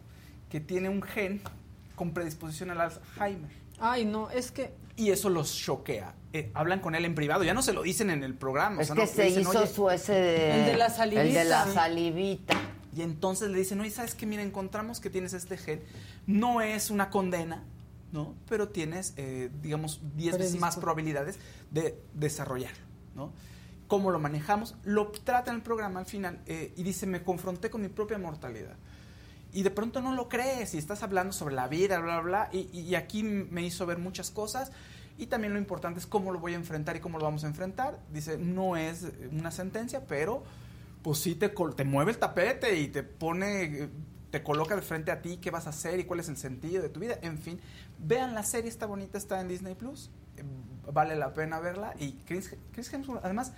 Que 0.51 0.59
tiene 0.59 0.89
un 0.89 1.03
gen 1.03 1.41
con 1.95 2.13
predisposición 2.13 2.73
al 2.73 2.81
Alzheimer. 2.81 3.49
Ay, 3.79 4.05
no, 4.05 4.29
es 4.29 4.51
que 4.51 4.73
Y 4.97 5.11
eso 5.11 5.31
los 5.31 5.55
choquea. 5.57 6.17
Eh, 6.33 6.51
hablan 6.53 6.81
con 6.81 6.97
él 6.97 7.05
en 7.05 7.15
privado, 7.15 7.45
ya 7.45 7.55
no 7.55 7.63
se 7.63 7.73
lo 7.73 7.83
dicen 7.83 8.11
en 8.11 8.25
el 8.25 8.35
programa. 8.35 8.79
o 8.79 8.81
Es 8.81 8.89
sea, 8.89 8.97
que 8.97 9.03
no, 9.03 9.07
se 9.07 9.23
dicen, 9.23 9.43
hizo 9.43 9.67
su 9.69 9.89
ese 9.89 10.15
de, 10.15 10.61
El 10.61 10.67
de 10.67 10.77
la 10.77 10.91
salivita. 10.91 11.23
El 11.23 11.33
de 11.33 11.45
la 11.45 11.67
salivita. 11.67 12.61
Y 12.97 13.03
entonces 13.03 13.51
le 13.51 13.59
dicen, 13.59 13.81
oye, 13.81 13.93
¿sabes 13.93 14.17
qué? 14.17 14.27
Mira, 14.27 14.43
encontramos 14.43 14.99
que 14.99 15.11
tienes 15.11 15.33
este 15.33 15.57
gen. 15.57 15.81
No 16.27 16.61
es 16.61 16.91
una 16.91 17.09
condena, 17.09 17.63
¿no? 18.11 18.35
Pero 18.49 18.71
tienes, 18.71 19.15
eh, 19.17 19.49
digamos, 19.63 20.01
10 20.17 20.39
veces 20.39 20.59
más 20.59 20.77
probabilidades 20.77 21.39
de 21.71 21.97
desarrollarlo, 22.15 22.85
¿no? 23.15 23.33
¿Cómo 23.89 24.11
lo 24.11 24.21
manejamos? 24.21 24.77
Lo 24.85 25.09
trata 25.09 25.51
en 25.51 25.57
el 25.57 25.63
programa 25.63 26.01
al 26.01 26.07
final 26.07 26.41
eh, 26.47 26.75
y 26.77 26.83
dice, 26.83 27.07
me 27.07 27.23
confronté 27.23 27.71
con 27.71 27.81
mi 27.81 27.89
propia 27.89 28.19
mortalidad. 28.19 28.77
Y 29.51 29.63
de 29.63 29.71
pronto 29.71 30.03
no 30.03 30.15
lo 30.15 30.29
crees 30.29 30.75
y 30.75 30.79
estás 30.79 31.03
hablando 31.03 31.33
sobre 31.33 31.55
la 31.55 31.69
vida, 31.69 31.99
bla, 31.99 32.21
bla, 32.21 32.49
bla. 32.49 32.49
Y, 32.53 32.69
y 32.79 32.95
aquí 32.97 33.23
me 33.23 33.63
hizo 33.63 33.87
ver 33.87 33.97
muchas 33.97 34.31
cosas. 34.31 34.73
Y 35.17 35.27
también 35.27 35.55
lo 35.55 35.59
importante 35.59 35.99
es 35.99 36.07
cómo 36.07 36.33
lo 36.33 36.39
voy 36.39 36.53
a 36.53 36.57
enfrentar 36.57 36.97
y 36.97 37.01
cómo 37.01 37.19
lo 37.19 37.25
vamos 37.25 37.45
a 37.45 37.47
enfrentar. 37.47 37.99
Dice, 38.13 38.37
no 38.37 38.77
es 38.77 39.07
una 39.33 39.51
sentencia, 39.51 40.07
pero 40.07 40.45
pues 41.03 41.19
sí 41.21 41.35
te, 41.35 41.49
te 41.49 41.85
mueve 41.85 42.13
el 42.13 42.19
tapete 42.19 42.79
y 42.79 42.89
te 42.89 43.03
pone, 43.03 43.65
eh, 43.65 43.89
te 44.31 44.43
coloca 44.43 44.77
de 44.77 44.83
frente 44.83 45.11
a 45.11 45.23
ti 45.23 45.39
qué 45.39 45.51
vas 45.51 45.67
a 45.67 45.71
hacer 45.71 45.99
y 45.99 46.05
cuál 46.05 46.21
es 46.21 46.29
el 46.29 46.37
sentido 46.37 46.83
de 46.83 46.91
tu 46.91 47.01
vida. 47.01 47.19
En 47.23 47.39
fin, 47.39 47.59
vean 47.99 48.35
la 48.35 48.43
serie, 48.43 48.69
está 48.69 48.85
bonita, 48.85 49.17
está 49.17 49.41
en 49.41 49.49
Disney 49.49 49.75
Plus. 49.75 50.11
Eh, 50.37 50.43
Vale 50.93 51.17
la 51.17 51.35
pena 51.35 51.61
verla. 51.61 51.95
Y 51.99 52.13
Chris, 52.27 52.57
Chris 52.73 52.93
Hemsworth, 52.93 53.25
además, 53.25 53.53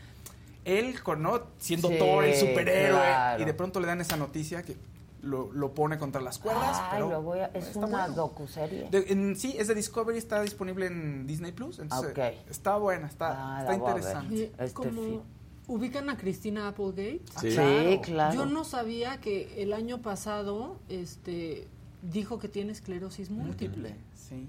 él, 0.65 1.03
con- 1.03 1.23
¿no? 1.23 1.43
siendo 1.59 1.89
Sí, 1.89 1.99
Thor, 1.99 2.25
el 2.25 2.35
superhéroe, 2.37 3.01
claro. 3.01 3.43
y 3.43 3.45
de 3.47 3.55
pronto 3.55 3.81
le 3.81 3.87
dan 3.87 4.01
esa 4.01 4.17
noticia 4.17 4.63
que 4.63 4.77
lo, 5.23 5.53
lo 5.53 5.75
pone 5.75 5.99
contra 5.99 6.21
las 6.21 6.39
cuerdas. 6.39 6.79
Ay, 6.81 6.89
pero 6.93 7.11
lo 7.11 7.23
voy 7.23 7.41
a- 7.41 7.47
es 7.49 7.67
está 7.69 7.79
una 7.81 7.89
bueno. 8.07 8.15
docuserie. 8.15 8.89
De- 8.91 9.05
en- 9.09 9.37
sí, 9.37 9.55
es 9.59 9.69
de 9.69 9.75
Discovery, 9.75 10.17
está 10.19 10.41
disponible 10.43 10.87
en 10.87 11.27
Disney 11.27 11.53
Plus. 11.53 11.79
Entonces. 11.79 12.17
Está 12.49 12.77
buena, 12.79 13.07
está, 13.07 13.57
Ah, 13.57 13.61
está 13.61 13.75
interesante. 13.75 14.35
Oye, 14.35 14.53
Este 14.59 14.73
como 14.75 15.23
ubican 15.67 16.09
a 16.11 16.17
Cristina 16.17 16.69
Applegate. 16.69 17.21
Sí. 17.41 17.51
Sí, 17.53 18.01
claro. 18.03 18.35
Yo 18.35 18.47
no 18.47 18.65
sabía 18.65 19.21
que 19.21 19.63
el 19.63 19.73
año 19.73 20.01
pasado 20.03 20.79
este 20.89 21.69
dijo 22.03 22.39
que 22.39 22.49
tiene 22.49 22.73
esclerosis 22.73 23.31
múltiple. 23.31 23.95
Sí. 24.15 24.49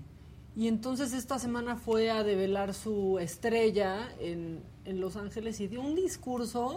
Y 0.56 0.68
entonces 0.68 1.12
esta 1.14 1.38
semana 1.40 1.76
fue 1.76 2.12
a 2.12 2.24
develar 2.24 2.74
su 2.74 3.20
estrella 3.20 4.10
en, 4.20 4.62
en 4.92 5.02
Los 5.02 5.16
Ángeles 5.16 5.60
y 5.60 5.68
dio 5.68 5.82
un 5.82 5.96
discurso 5.96 6.76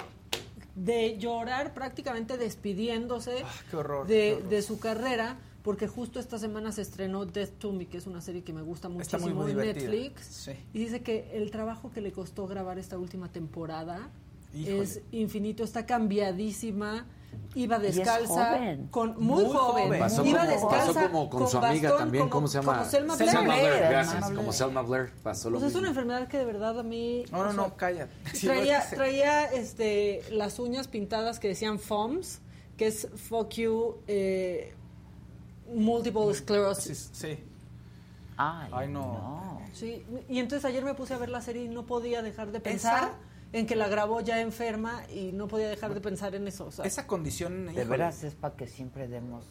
de 0.75 1.19
llorar 1.19 1.75
prácticamente 1.75 2.37
despidiéndose 2.39 3.43
Ah, 3.45 3.53
qué 3.71 3.77
horror, 3.77 4.07
de, 4.07 4.15
qué 4.15 4.35
horror. 4.37 4.49
de 4.49 4.63
su 4.63 4.79
carrera, 4.79 5.39
porque 5.63 5.87
justo 5.87 6.19
esta 6.19 6.39
semana 6.39 6.73
se 6.73 6.83
estrenó 6.83 7.27
Death 7.27 7.59
to 7.59 7.73
Me, 7.73 7.87
que 7.87 7.99
es 7.99 8.07
una 8.07 8.21
serie 8.21 8.43
que 8.43 8.53
me 8.53 8.63
gusta 8.63 8.89
muchísimo 8.89 9.27
muy, 9.35 9.53
muy 9.55 9.63
en. 9.69 9.75
Netflix. 9.77 10.25
Sí. 10.27 10.53
Y 10.73 10.79
dice 10.79 11.03
que 11.03 11.31
el 11.35 11.51
trabajo 11.51 11.91
que 11.93 12.01
le 12.01 12.13
costó 12.13 12.47
grabar 12.47 12.79
esta 12.79 12.99
última 12.99 13.31
temporada 13.31 14.11
Híjole. 14.55 14.81
es 14.83 15.01
infinito, 15.13 15.63
está 15.65 15.87
cambiadísima. 15.87 17.07
Iba 17.55 17.79
Y 17.83 17.87
es 17.87 17.95
descalza, 17.97 18.47
joven. 18.51 18.87
con 18.89 19.11
muy, 19.23 19.45
Muy 19.45 19.53
joven. 19.55 19.85
joven. 19.87 20.01
Pasó 20.01 20.25
Iba 20.25 20.41
como, 20.41 20.51
descalza 20.53 20.87
pasó 20.95 21.07
como 21.11 21.31
con, 21.31 21.49
su 21.49 21.59
amiga 21.59 21.89
bastón, 21.91 21.99
también, 21.99 22.23
como- 22.25 22.31
¿cómo 22.33 22.49
se 22.49 22.59
llama? 22.59 22.79
como 22.79 22.91
Selma 22.91 23.17
Blair. 23.17 23.73
gracias, 23.81 24.09
Selma 24.13 24.27
como 24.27 24.37
Blair. 24.43 24.53
Selma 24.55 24.83
Blair, 24.83 25.11
pasó 25.23 25.51
lo 25.51 25.59
Pues 25.59 25.63
es 25.63 25.67
mismo. 25.69 25.79
una 25.81 25.89
enfermedad 25.89 26.29
que 26.29 26.39
de 26.39 26.45
verdad 26.45 26.79
a 26.79 26.83
mí... 26.83 27.25
No, 27.31 27.45
no, 27.45 27.53
no, 27.53 27.77
calla. 27.77 28.09
Traía, 28.41 28.79
es 28.79 28.91
traía 28.91 29.45
este, 29.47 30.23
las 30.31 30.59
uñas 30.59 30.89
pintadas 30.89 31.39
que 31.41 31.49
decían 31.49 31.79
FOMS, 31.79 32.41
que 32.77 32.87
es 32.89 33.09
Fuck 33.15 33.51
You 33.55 33.97
eh, 34.07 34.75
Multiple 35.73 36.35
Sclerosis. 36.35 37.11
Sí. 37.13 37.39
Ay, 38.37 38.89
no. 38.89 39.61
Sí, 39.73 40.05
y 40.29 40.39
entonces 40.41 40.65
ayer 40.65 40.85
me 40.85 40.95
puse 40.95 41.15
a 41.15 41.19
ver 41.19 41.29
la 41.29 41.41
serie 41.41 41.65
y 41.65 41.69
no 41.69 41.87
podía 41.87 42.21
dejar 42.23 42.51
de 42.53 42.61
pensar 42.61 42.99
Esa- 42.99 43.15
en 43.55 43.67
que 43.67 43.77
la 43.77 43.89
grabó 43.89 44.21
ya 44.21 44.41
enferma 44.41 45.03
y 45.15 45.33
no 45.33 45.47
podía 45.49 45.69
dejar 45.69 45.95
de 45.95 46.01
pensar 46.01 46.35
en 46.35 46.47
eso. 46.49 46.67
o 46.67 46.71
sea. 46.73 46.85
Esa 46.85 47.07
condición, 47.07 47.67
De 47.67 47.73
híjole, 47.73 47.85
veras 47.87 48.23
es 48.25 48.35
para 48.35 48.55
que 48.57 48.67
siempre 48.67 49.09
demos 49.09 49.45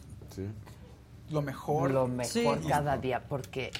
lo 1.30 1.42
mejor. 1.42 1.90
lo 1.90 2.06
mejor 2.06 2.30
Sí. 2.62 2.68
cada 2.68 2.96
día, 2.98 3.26
porque 3.26 3.70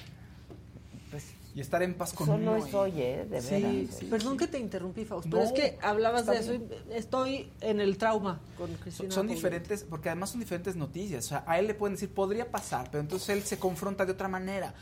pues, 1.10 1.26
Y 1.54 1.60
estar 1.60 1.82
en 1.84 1.94
paz 1.94 2.12
con 2.12 2.26
solo 2.26 2.56
es 2.56 2.72
hoy, 2.74 2.92
¿eh? 3.00 3.26
De 3.30 3.40
Sí, 3.40 3.62
veras. 3.62 3.96
sí. 3.96 4.06
Perdón 4.06 4.36
que 4.36 4.48
te 4.48 4.58
interrumpí, 4.58 5.04
Fausto, 5.04 5.28
No, 5.28 5.36
pero 5.36 5.44
es 5.46 5.52
que 5.52 5.78
hablabas 5.82 6.26
de 6.26 6.38
eso 6.38 6.54
y 6.54 6.62
estoy 6.90 7.52
en 7.60 7.80
el 7.80 7.96
trauma 7.96 8.40
con 8.58 8.70
Son, 8.70 8.76
Cristina. 8.78 9.10
son 9.10 9.14
Paulino. 9.26 9.34
diferentes, 9.36 9.84
porque 9.84 10.08
además 10.08 10.30
son 10.30 10.40
diferentes 10.40 10.74
noticias. 10.74 11.26
O 11.26 11.28
sea, 11.28 11.44
a 11.46 11.58
él 11.60 11.68
le 11.68 11.74
pueden 11.74 11.94
decir, 11.94 12.08
podría 12.12 12.50
pasar, 12.50 12.88
pero 12.90 13.02
entonces 13.02 13.28
él 13.28 13.42
se 13.44 13.58
confronta 13.58 14.04
de 14.04 14.10
otra 14.12 14.26
manera. 14.26 14.74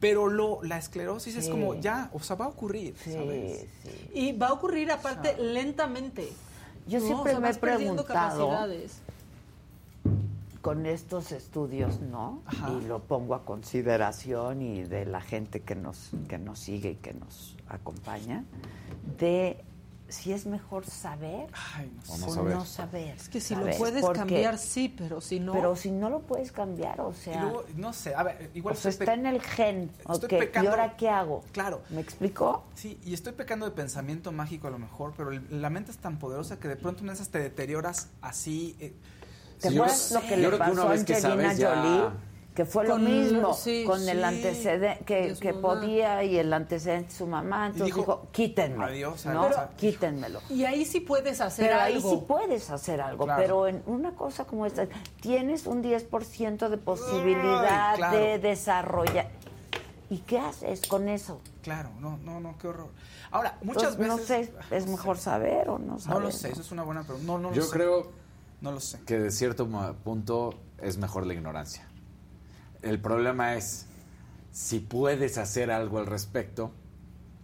Pero 0.00 0.28
lo, 0.28 0.62
la 0.62 0.78
esclerosis 0.78 1.34
es 1.36 1.48
como, 1.48 1.74
ya, 1.74 2.08
o 2.12 2.20
sea, 2.20 2.36
va 2.36 2.44
a 2.44 2.48
ocurrir, 2.48 2.94
¿sabes? 3.04 3.66
Y 4.14 4.32
va 4.32 4.48
a 4.48 4.52
ocurrir 4.52 4.92
aparte 4.92 5.36
lentamente. 5.38 6.28
Yo 6.86 7.00
¿no? 7.00 7.06
siempre 7.06 7.32
O 7.32 7.34
sea, 7.34 7.40
me 7.40 7.50
he 7.50 7.54
preguntado- 7.54 8.06
capacidades. 8.06 8.98
con 10.62 10.86
estos 10.86 11.32
estudios, 11.32 12.00
¿no? 12.00 12.42
Y 12.78 12.86
lo 12.86 13.00
pongo 13.00 13.34
a 13.34 13.44
consideración 13.44 14.60
y 14.62 14.82
de 14.84 15.04
la 15.06 15.20
gente 15.20 15.60
que 15.60 15.74
nos, 15.74 16.10
que 16.28 16.38
nos 16.38 16.58
sigue 16.58 16.90
y 16.92 16.94
que 16.96 17.14
nos 17.14 17.56
acompaña, 17.68 18.44
de 19.18 19.56
si 20.08 20.32
es 20.32 20.46
mejor 20.46 20.86
saber 20.86 21.48
O 22.08 22.16
no 22.18 22.26
o 22.26 22.34
saber. 22.34 22.54
no 22.56 22.64
saber. 22.64 23.14
Es 23.16 23.28
que 23.28 23.40
si 23.40 23.54
¿sabes? 23.54 23.74
lo 23.74 23.78
puedes 23.78 24.00
Porque- 24.02 24.18
cambiar, 24.18 24.58
sí, 24.58 24.94
pero 24.96 25.20
si 25.20 25.38
no... 25.40 25.52
Pero 25.52 25.76
si 25.76 25.90
no 25.90 26.08
lo 26.10 26.20
puedes 26.20 26.50
cambiar, 26.52 27.00
o 27.00 27.10
Y 27.10 27.14
sea... 27.14 27.42
luego, 27.42 27.64
no 27.76 27.92
sé, 27.92 28.14
a 28.14 28.22
ver, 28.22 28.50
igual 28.54 28.74
o 28.74 28.78
sea, 28.78 28.90
está 28.90 29.14
en 29.14 29.26
el 29.26 29.40
gen. 29.42 29.90
estoy 29.98 30.16
ok, 30.16 30.32
¿Y 30.32 30.36
pecando- 30.38 30.70
ahora 30.70 30.96
qué 30.96 31.08
hago? 31.08 31.44
Claro. 31.52 31.82
¿Me 31.90 32.00
explicó? 32.00 32.64
Sí, 32.74 32.98
y 33.04 33.12
estoy 33.14 33.32
pecando 33.34 33.66
de 33.66 33.72
pensamiento 33.72 34.32
mágico 34.32 34.66
a 34.66 34.70
lo 34.70 34.78
mejor, 34.78 35.12
pero 35.16 35.30
el- 35.30 35.60
la 35.62 35.70
mente 35.70 35.90
es 35.90 35.98
tan 35.98 36.18
poderosa 36.18 36.58
que 36.58 36.68
de 36.68 36.76
pronto 36.76 37.02
una 37.02 37.12
esas 37.12 37.28
te 37.28 37.38
deterioras 37.38 38.08
así. 38.22 38.76
eh, 38.80 38.94
¿Te 39.60 39.68
acuerdas 39.68 40.12
lo 40.12 40.20
que 40.22 40.36
le 40.36 40.50
pasó 40.56 40.88
a 40.88 40.92
Angelina 40.92 41.50
Jolie? 41.54 42.27
Que 42.58 42.64
fue 42.64 42.88
lo 42.88 42.98
mismo, 42.98 43.54
sí, 43.54 43.84
con 43.86 44.08
el 44.08 44.24
antecedente, 44.24 45.04
que, 45.04 45.54
podía 45.54 46.24
y 46.24 46.38
el 46.38 46.52
antecedente 46.52 47.12
de 47.12 47.16
su 47.16 47.24
mamá. 47.24 47.66
Entonces 47.66 47.86
dijo, 47.86 48.00
dijo, 48.00 48.26
quítenme. 48.32 48.84
adiós, 48.84 49.26
¿no? 49.26 49.42
adiós. 49.44 49.60
Quítenmelo. 49.76 50.40
Y 50.50 50.64
ahí 50.64 50.84
sí 50.84 50.98
puedes 50.98 51.40
hacer 51.40 51.68
Pero 51.68 51.80
algo. 51.80 52.08
ahí 52.10 52.16
sí 52.16 52.24
puedes 52.26 52.68
hacer 52.70 53.00
algo, 53.00 53.26
Claro. 53.26 53.40
pero 53.40 53.68
en 53.68 53.80
una 53.86 54.10
cosa 54.16 54.44
como 54.44 54.66
esta, 54.66 54.88
tienes 55.20 55.68
un 55.68 55.84
10% 55.84 56.68
de 56.68 56.78
posibilidad 56.78 57.90
Ay, 57.92 57.96
claro. 57.98 58.18
de 58.18 58.38
desarrollar. 58.40 59.28
¿Y 60.10 60.18
qué 60.18 60.40
haces 60.40 60.84
con 60.88 61.08
eso? 61.08 61.40
Claro, 61.62 61.90
no, 62.00 62.18
no, 62.24 62.40
no, 62.40 62.58
qué 62.58 62.66
horror. 62.66 62.88
Ahora, 63.30 63.56
muchas 63.62 63.92
Entonces, 63.94 64.28
veces. 64.28 64.52
No 64.56 64.62
sé, 64.68 64.76
es 64.76 64.86
mejor 64.88 65.16
saber 65.18 65.68
o 65.68 65.78
no 65.78 66.00
saber. 66.00 66.18
No 66.18 66.26
lo 66.26 66.32
sé, 66.32 66.50
eso 66.50 66.60
es 66.62 66.72
una 66.72 66.82
buena 66.82 67.04
pregunta. 67.04 67.24
No, 67.24 67.38
no 67.38 67.50
lo 67.50 67.54
Yo 67.54 67.62
sé. 67.62 67.70
creo 67.70 68.10
No 68.60 68.72
lo 68.72 68.80
sé. 68.80 68.98
que 69.06 69.16
de 69.16 69.30
cierto 69.30 69.68
punto 70.02 70.54
es 70.82 70.98
mejor 70.98 71.24
la 71.24 71.34
ignorancia. 71.34 71.87
El 72.82 73.00
problema 73.00 73.54
es 73.54 73.86
si 74.52 74.80
puedes 74.80 75.38
hacer 75.38 75.70
algo 75.70 75.98
al 75.98 76.06
respecto, 76.06 76.72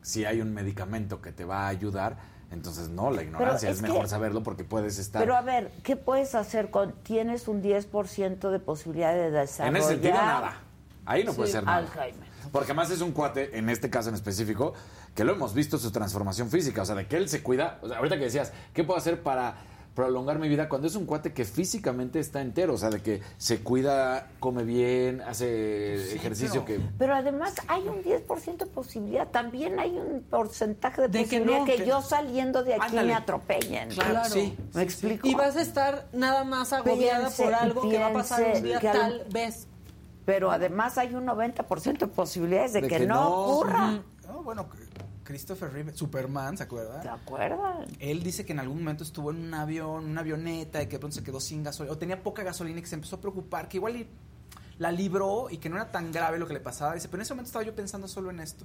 si 0.03 0.25
hay 0.25 0.41
un 0.41 0.53
medicamento 0.53 1.21
que 1.23 1.33
te 1.33 1.45
va 1.45 1.65
a 1.67 1.69
ayudar, 1.69 2.19
entonces 2.51 2.89
no, 2.89 3.11
la 3.11 3.23
ignorancia 3.23 3.69
es 3.71 3.77
es, 3.77 3.83
mejor 3.83 4.03
que- 4.03 4.09
saberlo 4.09 4.43
porque 4.43 4.65
puedes 4.65 4.99
estar 4.99 5.21
Pero 5.23 5.35
a 5.37 5.41
ver, 5.43 5.71
¿qué 5.83 5.97
puedes 5.97 6.35
hacer 6.35 6.71
con 6.71 6.93
tienes 7.03 7.49
un 7.49 7.63
10% 7.63 8.51
de 8.51 8.59
posibilidad 8.61 9.13
de 9.13 9.27
en 9.29 9.33
desarrollar? 9.33 9.77
ese 9.81 9.89
sentido 9.89 10.15
nada. 10.15 10.61
Ahí 11.07 11.25
no 11.25 11.35
puede 11.35 11.51
ser 11.51 11.65
nada. 11.65 11.79
Alzheimer. 11.79 12.29
Porque 12.53 12.67
además 12.73 12.91
es 12.91 13.01
un 13.01 13.13
cuate, 13.13 13.59
en 13.59 13.69
este 13.69 13.91
caso 13.91 14.09
en 14.09 14.15
específico, 14.15 14.73
que 15.15 15.25
lo 15.25 15.33
hemos 15.33 15.53
visto 15.55 15.77
su 15.79 15.91
transformación 15.91 16.49
física, 16.51 16.83
o 16.83 16.85
sea, 16.87 16.95
de 16.95 17.07
que 17.07 17.17
él 17.17 17.29
se 17.29 17.43
cuida, 17.43 17.79
o 17.83 17.89
sea, 17.89 17.99
ahorita 17.99 18.17
que 18.17 18.25
decías, 18.25 18.53
¿qué 18.73 18.85
puedo 18.85 18.99
hacer 18.99 19.23
para 19.23 19.57
prolongar 19.95 20.39
mi 20.39 20.49
vida? 20.49 20.69
Cuando 20.69 20.89
es 20.89 20.97
un 20.97 21.07
cuate 21.07 21.33
que 21.33 21.45
físicamente 21.45 22.19
está 22.21 22.41
entero, 22.41 22.75
o 22.75 22.79
sea, 22.79 22.91
de 22.91 23.01
que 23.01 23.23
se 23.39 23.61
cuida, 23.61 24.29
come 24.41 24.65
bien, 24.65 25.21
hace 25.23 26.15
ejercicio 26.15 26.65
que... 26.65 26.81
Pero 26.99 27.15
además 27.15 27.55
hay 27.69 27.87
un 27.87 28.03
10% 28.03 28.57
de 28.59 28.67
posibilidad. 28.67 29.29
También 29.29 29.79
hay 29.79 29.91
un 29.97 30.23
porcentaje 30.23 31.03
de, 31.03 31.09
De 31.09 31.19
que 31.21 31.25
posibilidad 31.39 31.59
no, 31.61 31.65
que, 31.65 31.77
que- 31.77 31.87
yo 31.87 32.03
saliendo 32.03 32.65
de 32.65 32.75
aquí 32.75 32.87
Ándale. 32.89 33.09
me 33.09 33.15
atropellen. 33.15 33.89
Claro. 33.91 34.25
Sí, 34.31 34.57
¿Me 34.75 34.83
explico? 34.83 35.27
Y 35.29 35.35
vas 35.35 35.57
a 35.57 35.63
estar 35.63 36.09
nada 36.13 36.45
más 36.45 36.73
agobiada 36.73 37.21
Piense, 37.29 37.45
por 37.45 37.55
algo 37.55 37.89
que 37.89 37.99
va 37.99 38.07
a 38.09 38.13
pasar 38.13 38.53
un 38.57 38.63
día 38.63 38.77
al- 38.79 38.83
tal 38.83 39.27
vez. 39.33 39.67
Pero 40.25 40.51
además 40.51 40.97
hay 40.99 41.15
un 41.15 41.27
90% 41.27 41.99
de 41.99 42.07
posibilidades 42.09 42.73
de, 42.73 42.81
De 42.81 42.89
que, 42.89 42.97
que 42.99 43.07
no, 43.07 43.15
no. 43.15 43.31
ocurra. 43.31 44.03
No, 44.27 44.43
bueno, 44.43 44.67
Christopher 45.25 45.73
Reeve, 45.73 45.95
Superman, 45.95 46.57
¿se 46.57 46.63
acuerda? 46.65 47.01
¿Te 47.01 47.09
acuerdas? 47.09 47.89
Él 47.99 48.23
dice 48.23 48.45
que 48.45 48.53
en 48.53 48.61
algún 48.61 48.79
momento 48.79 49.03
estuvo 49.05 49.31
en 49.31 49.39
un 49.45 49.55
avión, 49.55 50.05
una 50.05 50.21
avioneta 50.21 50.83
y 50.83 50.87
que 50.87 50.93
de 50.93 50.99
pronto 50.99 51.17
se 51.17 51.23
quedó 51.25 51.41
sin 51.41 51.63
gasolina, 51.63 51.95
o 51.95 51.99
tenía 51.99 52.23
poca 52.23 52.43
gasolina 52.43 52.79
y 52.79 52.83
que 52.83 52.89
se 52.89 52.95
empezó 52.95 53.17
a 53.17 53.21
preocupar, 53.21 53.69
que 53.69 53.79
igual 53.79 54.07
la 54.79 54.93
libró 54.93 55.49
y 55.51 55.59
que 55.59 55.69
no 55.69 55.77
era 55.77 55.91
tan 55.91 56.13
grave 56.13 56.39
lo 56.39 56.47
que 56.47 56.53
le 56.55 56.61
pasaba. 56.61 56.95
Dice, 56.95 57.09
pero 57.09 57.19
en 57.19 57.23
ese 57.23 57.33
momento 57.35 57.49
estaba 57.49 57.65
yo 57.65 57.75
pensando 57.75 58.07
solo 58.09 58.31
en 58.31 58.41
esto. 58.41 58.65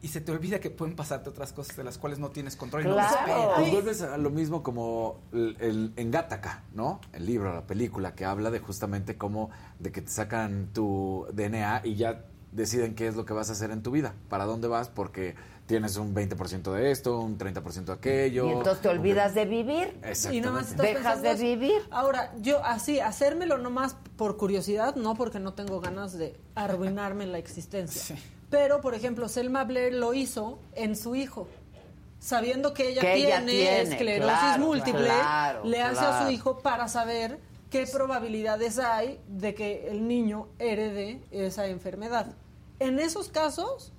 Y 0.00 0.08
se 0.08 0.20
te 0.20 0.30
olvida 0.30 0.60
que 0.60 0.70
pueden 0.70 0.94
pasarte 0.94 1.28
otras 1.28 1.52
cosas 1.52 1.76
de 1.76 1.82
las 1.82 1.98
cuales 1.98 2.20
no 2.20 2.30
tienes 2.30 2.54
control. 2.54 2.82
y 2.84 2.86
no 2.88 2.94
Claro. 2.94 3.16
esperas. 3.16 3.48
Pues 3.58 3.70
vuelves 3.72 4.02
a 4.02 4.16
lo 4.16 4.30
mismo 4.30 4.62
como 4.62 5.18
el, 5.32 5.56
el- 5.58 5.92
en 5.96 6.10
Gattaca, 6.12 6.62
¿no? 6.72 7.00
El 7.12 7.26
libro, 7.26 7.52
la 7.52 7.66
película 7.66 8.14
que 8.14 8.24
habla 8.24 8.50
de 8.52 8.60
justamente 8.60 9.16
cómo 9.16 9.50
de 9.80 9.90
que 9.90 10.02
te 10.02 10.10
sacan 10.10 10.68
tu 10.72 11.26
DNA 11.32 11.82
y 11.84 11.96
ya 11.96 12.24
deciden 12.52 12.94
qué 12.94 13.08
es 13.08 13.16
lo 13.16 13.24
que 13.24 13.32
vas 13.32 13.50
a 13.50 13.52
hacer 13.54 13.70
en 13.72 13.82
tu 13.82 13.90
vida, 13.90 14.14
para 14.28 14.44
dónde 14.44 14.68
vas, 14.68 14.88
porque 14.88 15.34
tienes 15.68 15.98
un 15.98 16.14
20% 16.14 16.72
de 16.72 16.90
esto, 16.90 17.20
un 17.20 17.38
30% 17.38 17.84
de 17.84 17.92
aquello. 17.92 18.46
Y 18.48 18.52
entonces 18.52 18.82
te 18.82 18.88
olvidas 18.88 19.34
de 19.34 19.44
vivir. 19.44 20.00
Y 20.32 20.40
nada 20.40 20.52
más 20.52 20.62
Exactamente. 20.72 20.98
estás 20.98 21.22
Dejas 21.22 21.22
de 21.22 21.34
vivir. 21.36 21.82
Ahora, 21.90 22.32
yo 22.40 22.64
así, 22.64 22.98
hacérmelo 22.98 23.58
nomás 23.58 23.94
por 24.16 24.38
curiosidad, 24.38 24.96
no 24.96 25.14
porque 25.14 25.38
no 25.38 25.52
tengo 25.52 25.78
ganas 25.80 26.16
de 26.16 26.34
arruinarme 26.54 27.26
la 27.26 27.36
existencia. 27.36 28.16
Pero, 28.50 28.80
por 28.80 28.94
ejemplo, 28.94 29.28
Selma 29.28 29.64
Blair 29.64 29.92
lo 29.92 30.14
hizo 30.14 30.58
en 30.74 30.96
su 30.96 31.14
hijo. 31.14 31.46
Sabiendo 32.18 32.72
que 32.72 32.88
ella, 32.88 33.02
Que 33.02 33.14
ella 33.14 33.44
tiene, 33.44 33.82
esclerosis 33.82 34.38
claro, 34.38 34.64
múltiple, 34.64 35.04
claro, 35.04 35.64
le 35.64 35.82
hace 35.82 36.04
a 36.04 36.24
su 36.24 36.30
hijo 36.32 36.58
para 36.58 36.88
saber 36.88 37.38
qué 37.70 37.86
probabilidades 37.86 38.78
hay 38.78 39.20
de 39.28 39.54
que 39.54 39.88
el 39.88 40.08
niño 40.08 40.48
herede 40.58 41.20
esa 41.30 41.66
enfermedad. 41.66 42.34
En 42.80 42.98
esos 42.98 43.28
casos, 43.28 43.92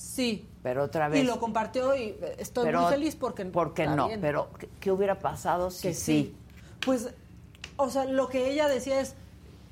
sí. 0.00 0.46
Pero 0.62 0.84
otra 0.84 1.08
vez. 1.08 1.22
Y 1.22 1.26
lo 1.26 1.38
compartió 1.38 1.94
y 1.94 2.16
estoy 2.38 2.66
pero, 2.66 2.82
muy 2.82 2.90
feliz 2.90 3.16
porque 3.16 3.44
Porque 3.46 3.86
no, 3.86 4.08
bien. 4.08 4.20
pero 4.20 4.50
¿qué, 4.58 4.68
qué 4.80 4.90
hubiera 4.90 5.18
pasado 5.18 5.70
si 5.70 5.88
que 5.88 5.94
sí? 5.94 6.02
sí. 6.02 6.36
Pues, 6.84 7.08
o 7.76 7.90
sea, 7.90 8.04
lo 8.04 8.28
que 8.28 8.50
ella 8.50 8.68
decía 8.68 9.00
es, 9.00 9.14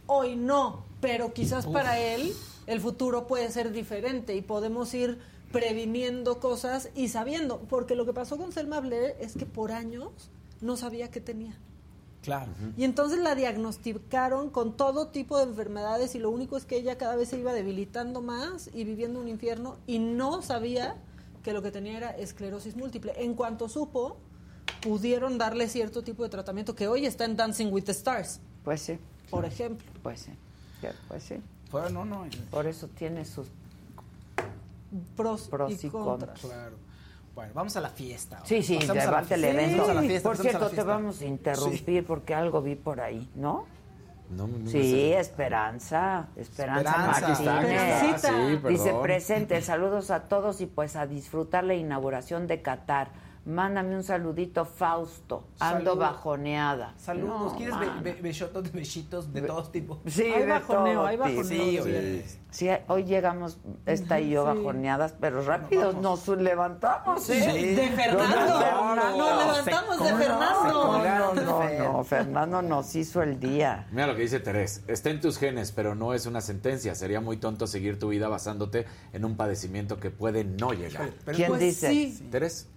hoy 0.06 0.36
no, 0.36 0.84
pero 1.00 1.32
quizás 1.32 1.66
Uf. 1.66 1.72
para 1.72 1.98
él 1.98 2.32
el 2.66 2.80
futuro 2.80 3.26
puede 3.26 3.50
ser 3.50 3.72
diferente 3.72 4.34
y 4.34 4.42
podemos 4.42 4.92
ir 4.94 5.18
previniendo 5.52 6.40
cosas 6.40 6.90
y 6.94 7.08
sabiendo, 7.08 7.60
porque 7.70 7.94
lo 7.94 8.04
que 8.04 8.12
pasó 8.12 8.36
con 8.36 8.52
Selma 8.52 8.80
Blair 8.80 9.14
es 9.20 9.34
que 9.34 9.46
por 9.46 9.72
años 9.72 10.30
no 10.60 10.76
sabía 10.76 11.10
qué 11.10 11.20
tenía. 11.20 11.56
Claro. 12.22 12.50
Y 12.76 12.84
entonces 12.84 13.20
la 13.20 13.34
diagnosticaron 13.34 14.50
con 14.50 14.76
todo 14.76 15.08
tipo 15.08 15.38
de 15.38 15.44
enfermedades 15.44 16.14
y 16.14 16.18
lo 16.18 16.30
único 16.30 16.56
es 16.56 16.64
que 16.64 16.76
ella 16.76 16.98
cada 16.98 17.16
vez 17.16 17.28
se 17.28 17.38
iba 17.38 17.52
debilitando 17.52 18.20
más 18.20 18.68
y 18.74 18.84
viviendo 18.84 19.20
un 19.20 19.28
infierno 19.28 19.76
y 19.86 19.98
no 19.98 20.42
sabía 20.42 20.96
que 21.42 21.52
lo 21.52 21.62
que 21.62 21.70
tenía 21.70 21.96
era 21.96 22.10
esclerosis 22.10 22.76
múltiple. 22.76 23.12
En 23.16 23.34
cuanto 23.34 23.68
supo, 23.68 24.16
pudieron 24.82 25.38
darle 25.38 25.68
cierto 25.68 26.02
tipo 26.02 26.22
de 26.24 26.28
tratamiento 26.28 26.74
que 26.74 26.88
hoy 26.88 27.06
está 27.06 27.24
en 27.24 27.36
Dancing 27.36 27.72
with 27.72 27.84
the 27.84 27.92
Stars, 27.92 28.40
Pues 28.64 28.82
sí, 28.82 28.98
por 29.30 29.44
ejemplo. 29.44 29.86
pues 30.02 30.20
sí. 30.20 30.32
Pues 31.08 31.22
sí. 31.22 31.36
Bueno, 31.70 32.04
no, 32.04 32.24
no. 32.24 32.30
Por 32.50 32.66
eso 32.66 32.88
tiene 32.88 33.24
sus 33.24 33.46
Pros, 35.16 35.48
pros 35.48 35.84
y, 35.84 35.86
y 35.86 35.90
contras. 35.90 36.40
Claro. 36.40 36.76
Bueno, 37.38 37.52
vamos 37.54 37.76
a 37.76 37.80
la 37.80 37.90
fiesta. 37.90 38.38
ahora. 38.38 38.48
Sí, 38.48 38.64
sí, 38.64 38.74
Pasamos 38.78 38.90
a 38.90 39.04
la 39.04 39.10
levante 39.12 39.34
el 39.34 39.44
evento. 39.44 39.76
Pasamos 39.76 39.90
a 39.90 39.94
la 39.94 40.08
fiesta, 40.08 40.28
por 40.28 40.36
pasamos 40.38 40.54
a 40.56 40.58
la 40.58 40.58
cierto, 40.68 40.82
te 40.82 40.88
vamos 40.88 41.20
a 41.20 41.24
interrumpir 41.24 42.04
porque 42.04 42.34
algo 42.34 42.62
vi 42.62 42.74
por 42.74 43.00
ahí, 43.00 43.30
¿no? 43.36 43.64
No, 44.28 44.48
no 44.48 44.58
me 44.58 44.68
Sí. 44.68 45.12
Esperanza, 45.12 46.26
Esperanza, 46.34 46.90
Esperanza. 47.30 47.52
Martínez. 47.52 48.20
Sí, 48.20 48.68
Dice 48.68 48.92
presente, 49.00 49.62
saludos 49.62 50.10
a 50.10 50.24
todos 50.24 50.60
y 50.60 50.66
pues 50.66 50.96
a 50.96 51.06
disfrutar 51.06 51.62
la 51.62 51.74
inauguración 51.74 52.48
de 52.48 52.60
Qatar. 52.60 53.10
Mándame 53.48 53.96
un 53.96 54.02
saludito, 54.02 54.66
Fausto. 54.66 55.44
Ando 55.58 55.92
Salud. 55.92 56.00
bajoneada. 56.00 56.92
Saludos. 56.98 57.52
No, 57.52 57.56
¿Quieres 57.56 57.78
be- 57.78 58.12
be- 58.12 58.20
besotos 58.20 58.64
de 58.64 58.70
besitos 58.70 59.32
de 59.32 59.40
todos 59.40 59.72
tipos? 59.72 60.00
Sí, 60.06 60.24
Hay 60.24 60.42
de 60.42 60.46
bajoneo, 60.48 60.94
todo 60.94 61.06
hay 61.06 61.16
bajoneo, 61.16 61.44
Sí, 61.44 61.70
sí. 61.72 61.78
oye. 61.80 62.24
Sí, 62.50 62.68
hoy 62.88 63.04
llegamos, 63.04 63.56
esta 63.86 64.20
y 64.20 64.30
yo 64.30 64.42
Sí. 64.52 64.58
bajoneadas, 64.58 65.14
pero 65.18 65.42
rápido 65.42 65.94
nos 65.94 66.28
levantamos, 66.28 67.28
¿eh? 67.30 67.40
Sí. 67.42 67.74
De 67.74 67.88
Fernando. 67.88 69.16
Nos 69.16 69.66
levantamos 69.66 69.98
de 69.98 70.14
Fernando. 70.14 70.72
No, 70.72 71.34
no, 71.34 71.34
no, 71.42 71.58
Fer. 71.62 71.80
no, 71.80 72.04
Fernando 72.04 72.60
nos 72.62 72.94
hizo 72.96 73.22
el 73.22 73.40
día. 73.40 73.86
Mira 73.92 74.08
lo 74.08 74.14
que 74.14 74.22
dice 74.22 74.40
Terés. 74.40 74.82
Está 74.88 75.08
en 75.08 75.20
tus 75.22 75.38
genes, 75.38 75.72
pero 75.72 75.94
no 75.94 76.12
es 76.12 76.26
una 76.26 76.42
sentencia. 76.42 76.94
Sería 76.94 77.22
muy 77.22 77.38
tonto 77.38 77.66
seguir 77.66 77.98
tu 77.98 78.08
vida 78.08 78.28
basándote 78.28 78.84
en 79.14 79.24
un 79.24 79.36
padecimiento 79.38 79.98
que 79.98 80.10
puede 80.10 80.44
no 80.44 80.72
llegar. 80.74 81.10
Pero 81.24 81.34
¿Quién 81.36 81.48
Pues 81.48 81.60
dice? 81.60 81.88
sí. 81.90 82.28
¿Terés? 82.30 82.68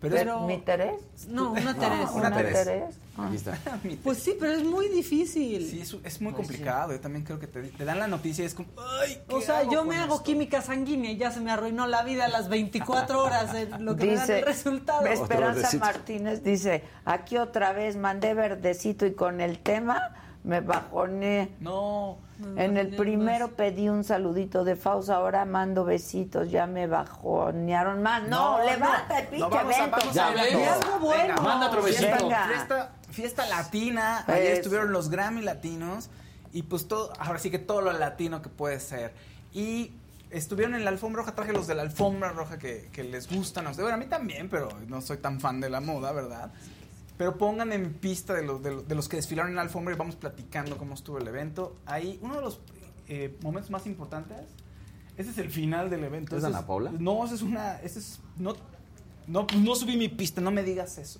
Pero, 0.00 0.16
Pero- 0.16 0.40
¿Mi 0.46 0.58
Terés? 0.58 1.28
No, 1.28 1.52
una 1.52 1.72
Teresa. 1.74 2.12
¿Una 2.12 2.30
Terés. 2.36 2.64
Terés? 2.64 2.94
Ah. 3.16 3.26
Aquí 3.26 3.36
está. 3.36 3.56
Pues 4.02 4.18
sí, 4.18 4.36
pero 4.38 4.52
es 4.52 4.62
muy 4.64 4.88
difícil. 4.88 5.66
Sí, 5.70 5.80
es, 5.80 5.96
es 6.04 6.20
muy 6.20 6.32
Pues 6.32 6.46
complicado. 6.46 6.92
Yo 6.92 7.00
también 7.00 7.24
creo 7.24 7.38
que 7.38 7.46
te, 7.46 7.62
te 7.62 7.84
dan 7.86 7.98
la 7.98 8.06
noticia 8.06 8.42
y 8.42 8.46
es 8.46 8.54
como, 8.54 8.68
ay, 9.00 9.18
¿qué 9.26 9.34
O 9.34 9.40
sea, 9.40 9.60
hago 9.60 9.72
yo 9.72 9.78
con 9.78 9.88
me 9.88 9.96
hago 9.96 10.14
esto? 10.16 10.24
química 10.24 10.60
sanguínea 10.60 11.10
y 11.12 11.16
ya 11.16 11.30
se 11.30 11.40
me 11.40 11.50
arruinó 11.52 11.86
la 11.86 12.02
vida 12.02 12.26
a 12.26 12.28
las 12.28 12.48
24 12.50 13.22
horas 13.22 13.54
en 13.54 13.84
lo 13.84 13.96
que 13.96 14.04
me 14.06 14.14
dan 14.16 14.20
Dice, 14.26 14.38
el 14.40 14.44
resultado. 14.44 15.06
Esperanza. 15.06 15.78
Martínez 15.78 16.42
dice, 16.42 16.82
aquí 17.06 17.38
otra 17.38 17.72
vez 17.72 17.96
mandé 17.96 18.34
verdecito 18.34 19.06
y 19.06 19.14
con 19.14 19.40
el 19.40 19.60
tema 19.60 20.10
me 20.42 20.60
bajoné. 20.60 21.50
No. 21.60 22.18
En 22.56 22.76
el 22.76 22.96
primero 22.96 23.46
más. 23.46 23.54
pedí 23.56 23.88
un 23.88 24.02
saludito 24.04 24.64
de 24.64 24.74
Faust, 24.76 25.08
ahora 25.10 25.44
mando 25.44 25.84
besitos, 25.84 26.50
ya 26.50 26.66
me 26.66 26.86
bajonearon 26.88 28.02
más. 28.02 28.28
No, 28.28 28.58
levanta 28.64 29.20
el 29.20 29.28
pinche 29.28 29.44
No, 29.44 29.50
vamos 29.50 29.72
a- 29.74 29.78
evento. 29.78 29.96
vamos 29.98 30.14
Ya 30.14 30.26
a- 30.28 30.30
ves. 30.32 30.52
Y 30.52 30.64
algo 30.64 30.98
bueno. 30.98 31.34
Manda 31.42 31.66
otro 31.68 31.82
besito. 31.82 32.06
Fiesta, 32.06 32.22
Venga. 32.24 32.46
fiesta, 32.48 32.92
fiesta 33.10 33.46
latina. 33.46 34.24
Ayer 34.26 34.42
Eso. 34.52 34.54
estuvieron 34.62 34.92
los 34.92 35.10
Grammy 35.10 35.42
latinos. 35.42 36.10
Y 36.52 36.62
pues 36.62 36.86
todo, 36.88 37.12
ahora 37.18 37.38
sí 37.38 37.50
que 37.50 37.58
todo 37.58 37.80
lo 37.80 37.92
latino 37.92 38.42
que 38.42 38.48
puede 38.48 38.78
ser. 38.80 39.12
Y 39.52 39.92
estuvieron 40.30 40.74
en 40.74 40.84
la 40.84 40.90
alfombra 40.90 41.22
roja. 41.22 41.34
Traje 41.34 41.52
los 41.52 41.66
de 41.66 41.74
la 41.76 41.82
alfombra 41.82 42.30
roja 42.30 42.58
que, 42.58 42.88
que 42.92 43.04
les 43.04 43.28
gustan 43.32 43.66
a 43.66 43.70
ustedes. 43.70 43.84
Bueno, 43.84 43.96
a 43.96 43.98
mí 43.98 44.06
también, 44.06 44.48
pero 44.48 44.68
no 44.88 45.00
soy 45.00 45.18
tan 45.18 45.40
fan 45.40 45.60
de 45.60 45.70
la 45.70 45.80
moda, 45.80 46.12
¿verdad? 46.12 46.50
Pero 47.24 47.38
pongan 47.38 47.72
en 47.72 47.94
pista 47.94 48.34
de 48.34 48.42
los, 48.42 48.62
de 48.62 48.70
los, 48.70 48.86
de 48.86 48.94
los 48.94 49.08
que 49.08 49.16
desfilaron 49.16 49.48
en 49.52 49.56
la 49.56 49.62
alfombra 49.62 49.94
y 49.94 49.96
vamos 49.96 50.14
platicando 50.14 50.76
cómo 50.76 50.92
estuvo 50.92 51.16
el 51.16 51.26
evento. 51.26 51.74
Ahí, 51.86 52.18
uno 52.20 52.34
de 52.36 52.42
los 52.42 52.60
eh, 53.08 53.34
momentos 53.42 53.70
más 53.70 53.86
importantes. 53.86 54.36
Ese 55.16 55.30
es 55.30 55.38
el 55.38 55.50
final 55.50 55.88
del 55.88 56.04
evento. 56.04 56.36
¿Es 56.36 56.44
Ese 56.44 56.48
Ana 56.54 56.66
Paula? 56.66 56.92
No, 56.98 57.24
ese 57.24 57.36
es 57.36 57.40
una. 57.40 57.80
Ese 57.80 58.00
es. 58.00 58.20
No, 58.36 58.54
no, 59.26 59.46
no 59.56 59.74
subí 59.74 59.96
mi 59.96 60.10
pista, 60.10 60.42
no 60.42 60.50
me 60.50 60.62
digas 60.62 60.98
eso. 60.98 61.18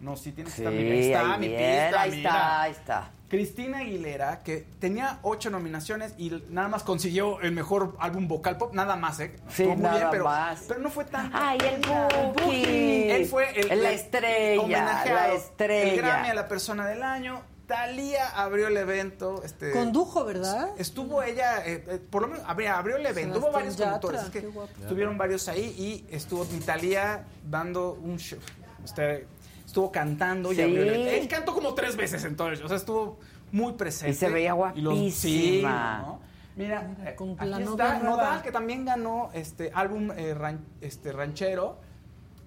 No, 0.00 0.16
sí 0.16 0.30
tienes 0.30 0.54
que 0.54 0.62
Sí, 0.62 0.68
estar 0.68 0.72
ahí 0.72 1.00
está 1.00 1.32
ahí 1.32 1.40
mi 1.40 1.48
pista, 1.48 2.00
ahí 2.00 2.10
mira. 2.12 2.30
está, 2.30 2.62
ahí 2.62 2.70
está. 2.70 3.10
Cristina 3.34 3.78
Aguilera, 3.78 4.42
que 4.42 4.64
tenía 4.78 5.18
ocho 5.22 5.50
nominaciones 5.50 6.14
y 6.18 6.30
nada 6.50 6.68
más 6.68 6.82
consiguió 6.82 7.40
el 7.40 7.52
mejor 7.52 7.96
álbum 7.98 8.28
vocal 8.28 8.56
pop, 8.58 8.72
nada 8.74 8.96
más, 8.96 9.18
¿eh? 9.20 9.32
Sí, 9.48 9.62
Estuvo 9.64 9.74
muy 9.74 9.82
nada 9.82 9.96
bien, 9.96 10.08
pero, 10.10 10.24
más. 10.24 10.64
pero 10.68 10.80
no 10.80 10.90
fue 10.90 11.04
tan. 11.04 11.30
Ay, 11.34 11.58
el 11.58 11.80
Buki. 11.80 13.10
Él 13.10 13.26
fue 13.26 13.58
el, 13.58 13.68
La 13.68 13.74
el 13.74 13.94
estrella, 13.94 14.84
la 15.04 15.28
El 15.30 15.36
estrella. 15.36 15.96
Grammy 15.96 16.28
a 16.28 16.34
la 16.34 16.48
persona 16.48 16.86
del 16.86 17.02
año. 17.02 17.42
Talía 17.66 18.28
abrió 18.28 18.68
el 18.68 18.76
evento. 18.76 19.42
Este, 19.42 19.70
Condujo, 19.72 20.24
¿verdad? 20.24 20.70
Estuvo 20.78 21.22
ella, 21.22 21.66
eh, 21.66 21.82
eh, 21.88 21.98
por 21.98 22.22
lo 22.22 22.28
menos 22.28 22.44
abrió, 22.46 22.74
abrió 22.74 22.96
el 22.96 23.06
evento. 23.06 23.38
Hubo 23.38 23.50
varios 23.50 23.76
conductores. 23.76 24.22
Es 24.22 24.30
que 24.30 24.46
estuvieron 24.82 25.16
varios 25.16 25.48
ahí 25.48 25.74
y 25.76 26.14
estuvo 26.14 26.44
Talía 26.64 27.24
dando 27.48 27.94
un 27.94 28.18
show. 28.18 28.38
Este, 28.84 29.26
estuvo 29.74 29.90
cantando 29.90 30.52
y 30.52 30.56
Sí. 30.56 30.62
abrió 30.62 30.82
el. 30.84 31.08
Él 31.08 31.26
cantó 31.28 31.52
como 31.52 31.74
tres 31.74 31.96
veces 31.96 32.22
en 32.24 32.36
todo 32.36 32.48
el 32.48 32.56
show. 32.56 32.66
O 32.66 32.68
sea, 32.68 32.76
estuvo 32.76 33.18
muy 33.50 33.72
presente. 33.72 34.12
Y 34.12 34.14
se 34.14 34.28
veía 34.30 34.54
Y 34.76 34.80
los- 34.80 34.94
sí, 35.14 35.60
guapísima. 35.62 35.98
¿no? 36.06 36.20
Mira, 36.54 36.94
Mira, 36.96 37.16
con 37.16 37.30
aquí 37.36 37.48
la 37.50 37.58
está. 37.58 37.98
Nodal, 37.98 38.42
que 38.42 38.52
también 38.52 38.84
ganó 38.84 39.30
este 39.34 39.72
álbum 39.74 40.12
eh, 40.16 40.32
ran- 40.34 40.64
este, 40.80 41.10
ranchero 41.10 41.78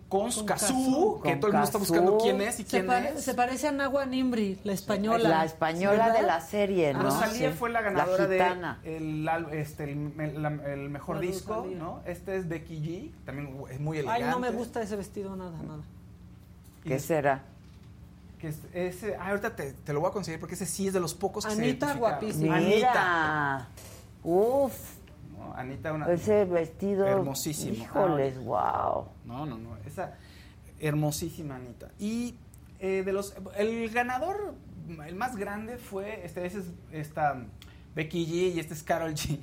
con, 0.08 0.32
Con 0.32 0.46
Cazú, 0.46 1.20
que 1.22 1.32
Con 1.32 1.40
todo 1.42 1.48
el 1.50 1.54
mundo 1.56 1.66
está 1.66 1.78
buscando 1.80 2.18
quién 2.18 2.40
es 2.40 2.62
y 2.62 2.64
Se, 2.64 2.70
quién 2.70 2.88
pare- 2.88 3.10
es. 3.18 3.24
se 3.26 3.34
parece 3.34 3.68
a 3.68 3.74
Nagua 3.74 4.06
Nimbri, 4.06 4.58
la 4.64 4.72
española. 4.72 5.28
La 5.28 5.44
española 5.44 6.06
¿Verdad? 6.06 6.22
de 6.22 6.28
la 6.28 6.40
serie, 6.40 6.94
¿no? 6.94 7.04
Rosalía 7.04 7.52
Sí. 7.52 7.58
fue 7.58 7.70
la 7.72 7.82
ganadora 7.82 8.26
de 8.26 8.38
gitana. 8.40 8.80
el, 8.86 9.28
al- 9.28 9.54
este, 9.54 9.84
el, 9.84 10.14
el- 10.18 10.42
la- 10.42 10.72
el 10.72 10.90
mejor 10.90 11.18
La 11.18 11.22
disco, 11.24 11.56
Rosalía. 11.56 11.78
¿no? 11.78 12.00
Este 12.06 12.38
es 12.38 12.48
Becky 12.48 12.78
G, 12.80 13.26
también 13.26 13.54
es 13.70 13.82
muy 13.82 13.98
elegante. 13.98 14.24
Ay, 14.24 14.30
no 14.32 14.40
me 14.40 14.52
gusta 14.52 14.82
ese 14.82 14.96
vestido, 14.96 15.36
nada, 15.36 15.62
nada. 15.62 15.84
¿Qué 16.88 16.96
es- 16.96 17.06
será? 17.06 17.44
Que 18.40 18.50
es- 18.50 18.62
ese, 18.74 19.16
ah, 19.16 19.30
ahorita 19.30 19.56
te, 19.56 19.74
te 19.74 19.94
lo 19.94 20.00
voy 20.00 20.10
a 20.10 20.14
conseguir 20.14 20.40
porque 20.40 20.56
ese 20.56 20.66
sí 20.66 20.88
es 20.88 20.94
de 20.94 21.00
los 21.00 21.14
pocos 21.16 21.46
que 21.46 21.52
se 21.52 21.58
Anita, 21.62 21.88
identificaron. 21.88 22.00
guapísima. 22.00 22.56
Anita. 22.58 23.68
Uf, 24.24 24.74
¿no? 25.38 25.54
Anita, 25.56 25.94
una... 25.94 26.12
ese 26.12 26.46
vestido. 26.46 27.06
Hermosísimo. 27.08 27.74
Híjoles, 27.76 28.38
wow. 28.44 29.06
No, 29.26 29.46
no, 29.46 29.58
no. 29.58 29.78
Esa 29.86 30.14
hermosísima 30.80 31.56
Anita. 31.56 31.90
Y 32.00 32.36
eh, 32.80 33.02
de 33.04 33.12
los. 33.14 33.34
El 33.56 33.90
ganador, 33.90 34.54
el 35.08 35.16
más 35.16 35.36
grande 35.36 35.78
fue. 35.78 36.24
Este, 36.26 36.46
ese 36.46 36.60
es 36.60 36.66
esta 36.92 37.44
Becky 37.96 38.26
G 38.28 38.54
y 38.56 38.60
este 38.60 38.76
es 38.76 38.84
Carol 38.84 39.14
G. 39.16 39.40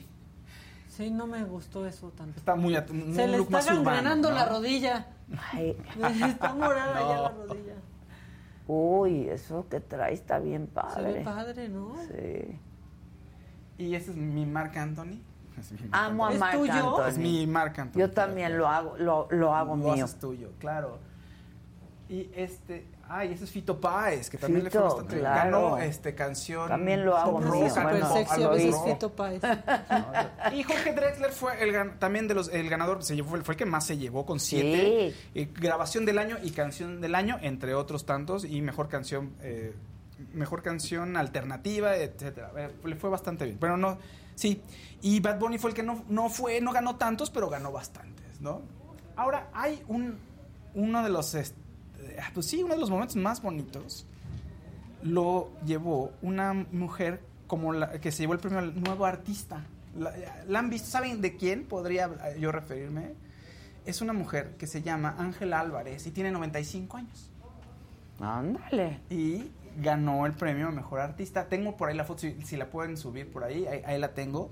Sí, 0.88 1.10
no 1.10 1.26
me 1.26 1.42
gustó 1.42 1.84
eso 1.88 2.10
tanto. 2.10 2.38
Está 2.38 2.54
muy. 2.54 2.76
un 2.76 3.12
Se 3.14 3.26
le 3.26 3.38
está 3.38 3.60
gangrenando 3.62 4.28
¿no? 4.30 4.36
la 4.36 4.44
rodilla. 4.46 5.06
Ay, 5.52 5.76
Está 6.28 6.54
morada 6.54 7.00
ya 7.00 7.16
No. 7.16 7.22
la 7.22 7.28
rodilla. 7.30 7.74
uy, 8.66 9.28
eso 9.28 9.66
que 9.68 9.80
trae 9.80 10.12
está 10.14 10.38
bien 10.38 10.66
Se 10.66 10.72
padre. 10.72 11.12
ve 11.12 11.20
padre, 11.24 11.68
¿no? 11.68 11.94
Sí. 12.08 12.58
Y 13.78 13.94
este 13.94 14.10
es 14.12 14.16
mi 14.16 14.46
Marc 14.46 14.76
Anthony. 14.76 15.20
Es 15.58 15.70
mi 15.70 15.78
Amo 15.92 16.26
a 16.26 16.32
¿Es 16.32 16.38
Marc 16.40 16.58
tuyo? 16.58 16.72
Anthony. 16.72 17.08
Es 17.08 17.18
mi 17.18 17.46
Marc 17.46 17.78
Anthony. 17.78 18.00
Yo 18.00 18.10
también 18.10 18.58
lo 18.58 18.68
hago, 18.68 18.96
lo, 18.98 19.28
lo 19.30 19.54
hago 19.54 19.76
Lo 19.76 19.84
mío. 19.94 20.04
haces 20.04 20.18
tuyo, 20.18 20.50
claro. 20.58 20.98
Y 22.08 22.28
este, 22.34 22.86
ay, 23.08 23.32
ese 23.32 23.44
es 23.44 23.50
Fito 23.50 23.80
Páez, 23.80 24.28
que 24.30 24.38
también 24.38 24.64
le 24.64 24.70
fue 24.70 24.80
bastante 24.82 25.14
bien. 25.16 25.20
claro. 25.26 25.60
Ganó 25.70 25.78
este 25.78 26.14
canción. 26.14 26.68
También 26.68 27.04
lo 27.04 27.16
hago 27.16 27.40
rock, 27.40 27.68
Súper 27.68 27.82
bueno, 27.84 28.12
sexy 28.12 28.42
a 28.42 28.48
veces. 28.48 28.76
Fito 28.84 29.12
Páez. 29.12 29.42
Y 30.52 30.62
Jorge 30.62 30.92
Drexler 30.92 31.32
fue 31.32 31.62
el 31.62 31.74
gan- 31.74 31.98
también 31.98 32.28
de 32.28 32.34
los 32.34 32.48
el 32.48 32.68
ganador, 32.68 33.02
se 33.02 33.14
llevó, 33.16 33.30
fue 33.42 33.54
el 33.54 33.58
que 33.58 33.66
más 33.66 33.86
se 33.86 33.96
llevó 33.96 34.24
con 34.26 34.40
siete. 34.40 35.14
Eh, 35.34 35.48
grabación 35.54 36.04
del 36.04 36.18
año 36.18 36.36
y 36.42 36.50
canción 36.50 37.00
del 37.00 37.14
año, 37.14 37.38
entre 37.42 37.74
otros 37.74 38.04
tantos, 38.06 38.44
y 38.44 38.60
mejor 38.62 38.88
canción, 38.88 39.32
eh, 39.42 39.74
mejor 40.32 40.62
canción 40.62 41.16
alternativa, 41.16 41.96
etcétera. 41.96 42.50
Eh, 42.56 42.70
le 42.84 42.96
fue 42.96 43.10
bastante 43.10 43.44
bien. 43.44 43.58
Pero 43.60 43.76
no, 43.76 43.98
sí. 44.34 44.62
Y 45.02 45.20
Bad 45.20 45.38
Bunny 45.38 45.58
fue 45.58 45.70
el 45.70 45.76
que 45.76 45.82
no, 45.82 46.04
no 46.08 46.28
fue, 46.28 46.60
no 46.60 46.72
ganó 46.72 46.96
tantos, 46.96 47.30
pero 47.30 47.48
ganó 47.50 47.72
bastantes, 47.72 48.40
¿no? 48.40 48.62
Ahora, 49.16 49.48
hay 49.52 49.82
un 49.88 50.18
uno 50.76 51.04
de 51.04 51.08
los 51.08 51.34
este, 51.36 51.56
pues 52.32 52.46
sí, 52.46 52.62
uno 52.62 52.74
de 52.74 52.80
los 52.80 52.90
momentos 52.90 53.16
más 53.16 53.42
bonitos 53.42 54.06
lo 55.02 55.50
llevó 55.66 56.12
una 56.22 56.52
mujer 56.72 57.20
como 57.46 57.72
la 57.72 57.92
que 58.00 58.10
se 58.10 58.22
llevó 58.22 58.32
el 58.32 58.38
premio 58.38 58.58
al 58.58 58.80
nuevo 58.82 59.04
artista. 59.06 59.64
La, 59.98 60.12
la 60.48 60.58
han 60.58 60.70
visto, 60.70 60.88
¿saben 60.88 61.20
de 61.20 61.36
quién 61.36 61.64
podría 61.64 62.10
yo 62.38 62.50
referirme? 62.52 63.12
Es 63.86 64.00
una 64.00 64.12
mujer 64.12 64.56
que 64.58 64.66
se 64.66 64.82
llama 64.82 65.14
Ángela 65.18 65.60
Álvarez 65.60 66.06
y 66.06 66.10
tiene 66.10 66.30
95 66.30 66.96
años. 66.96 67.30
Ándale. 68.20 69.00
Y 69.10 69.50
ganó 69.82 70.24
el 70.26 70.32
premio 70.32 70.68
a 70.68 70.70
Mejor 70.70 71.00
Artista. 71.00 71.48
Tengo 71.48 71.76
por 71.76 71.88
ahí 71.88 71.96
la 71.96 72.04
foto, 72.04 72.20
si, 72.20 72.40
si 72.42 72.56
la 72.56 72.70
pueden 72.70 72.96
subir 72.96 73.30
por 73.30 73.44
ahí, 73.44 73.66
ahí, 73.66 73.82
ahí 73.84 73.98
la 74.00 74.14
tengo. 74.14 74.50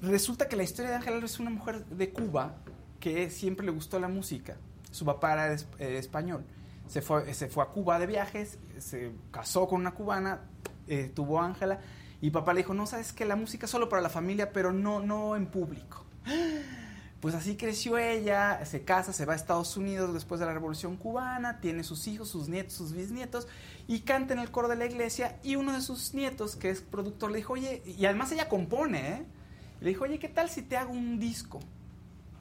Resulta 0.00 0.48
que 0.48 0.56
la 0.56 0.62
historia 0.62 0.90
de 0.90 0.96
Ángela 0.96 1.16
Álvarez 1.16 1.32
es 1.34 1.40
una 1.40 1.50
mujer 1.50 1.84
de 1.86 2.10
Cuba 2.10 2.54
que 3.00 3.30
siempre 3.30 3.66
le 3.66 3.72
gustó 3.72 3.98
la 4.00 4.08
música. 4.08 4.56
Su 4.90 5.04
papá 5.04 5.32
era 5.34 5.52
es- 5.52 5.66
eh, 5.78 5.98
español. 5.98 6.44
Se 6.88 7.02
fue, 7.02 7.32
se 7.34 7.48
fue 7.48 7.64
a 7.64 7.66
Cuba 7.66 7.98
de 7.98 8.06
viajes, 8.06 8.58
se 8.78 9.12
casó 9.30 9.66
con 9.66 9.80
una 9.80 9.92
cubana, 9.92 10.42
eh, 10.86 11.10
tuvo 11.14 11.40
Ángela, 11.40 11.80
y 12.20 12.30
papá 12.30 12.52
le 12.52 12.60
dijo, 12.60 12.74
no, 12.74 12.86
sabes 12.86 13.12
que 13.12 13.24
la 13.24 13.36
música 13.36 13.66
es 13.66 13.70
solo 13.70 13.88
para 13.88 14.02
la 14.02 14.08
familia, 14.08 14.52
pero 14.52 14.72
no, 14.72 15.00
no 15.00 15.36
en 15.36 15.46
público. 15.46 16.04
Pues 17.20 17.34
así 17.34 17.56
creció 17.56 17.96
ella, 17.96 18.62
se 18.66 18.84
casa, 18.84 19.14
se 19.14 19.24
va 19.24 19.32
a 19.32 19.36
Estados 19.36 19.78
Unidos 19.78 20.12
después 20.12 20.40
de 20.40 20.44
la 20.44 20.52
Revolución 20.52 20.98
Cubana, 20.98 21.58
tiene 21.58 21.82
sus 21.82 22.06
hijos, 22.06 22.28
sus 22.28 22.50
nietos, 22.50 22.74
sus 22.74 22.92
bisnietos, 22.92 23.48
y 23.88 24.00
canta 24.00 24.34
en 24.34 24.40
el 24.40 24.50
coro 24.50 24.68
de 24.68 24.76
la 24.76 24.84
iglesia, 24.84 25.38
y 25.42 25.56
uno 25.56 25.72
de 25.72 25.80
sus 25.80 26.12
nietos, 26.12 26.54
que 26.54 26.68
es 26.68 26.82
productor, 26.82 27.30
le 27.30 27.38
dijo, 27.38 27.54
oye, 27.54 27.82
y 27.86 28.04
además 28.04 28.30
ella 28.32 28.46
compone, 28.46 29.08
¿eh? 29.08 29.24
Le 29.80 29.88
dijo, 29.88 30.04
oye, 30.04 30.18
¿qué 30.18 30.28
tal 30.28 30.50
si 30.50 30.60
te 30.60 30.76
hago 30.76 30.92
un 30.92 31.18
disco? 31.18 31.60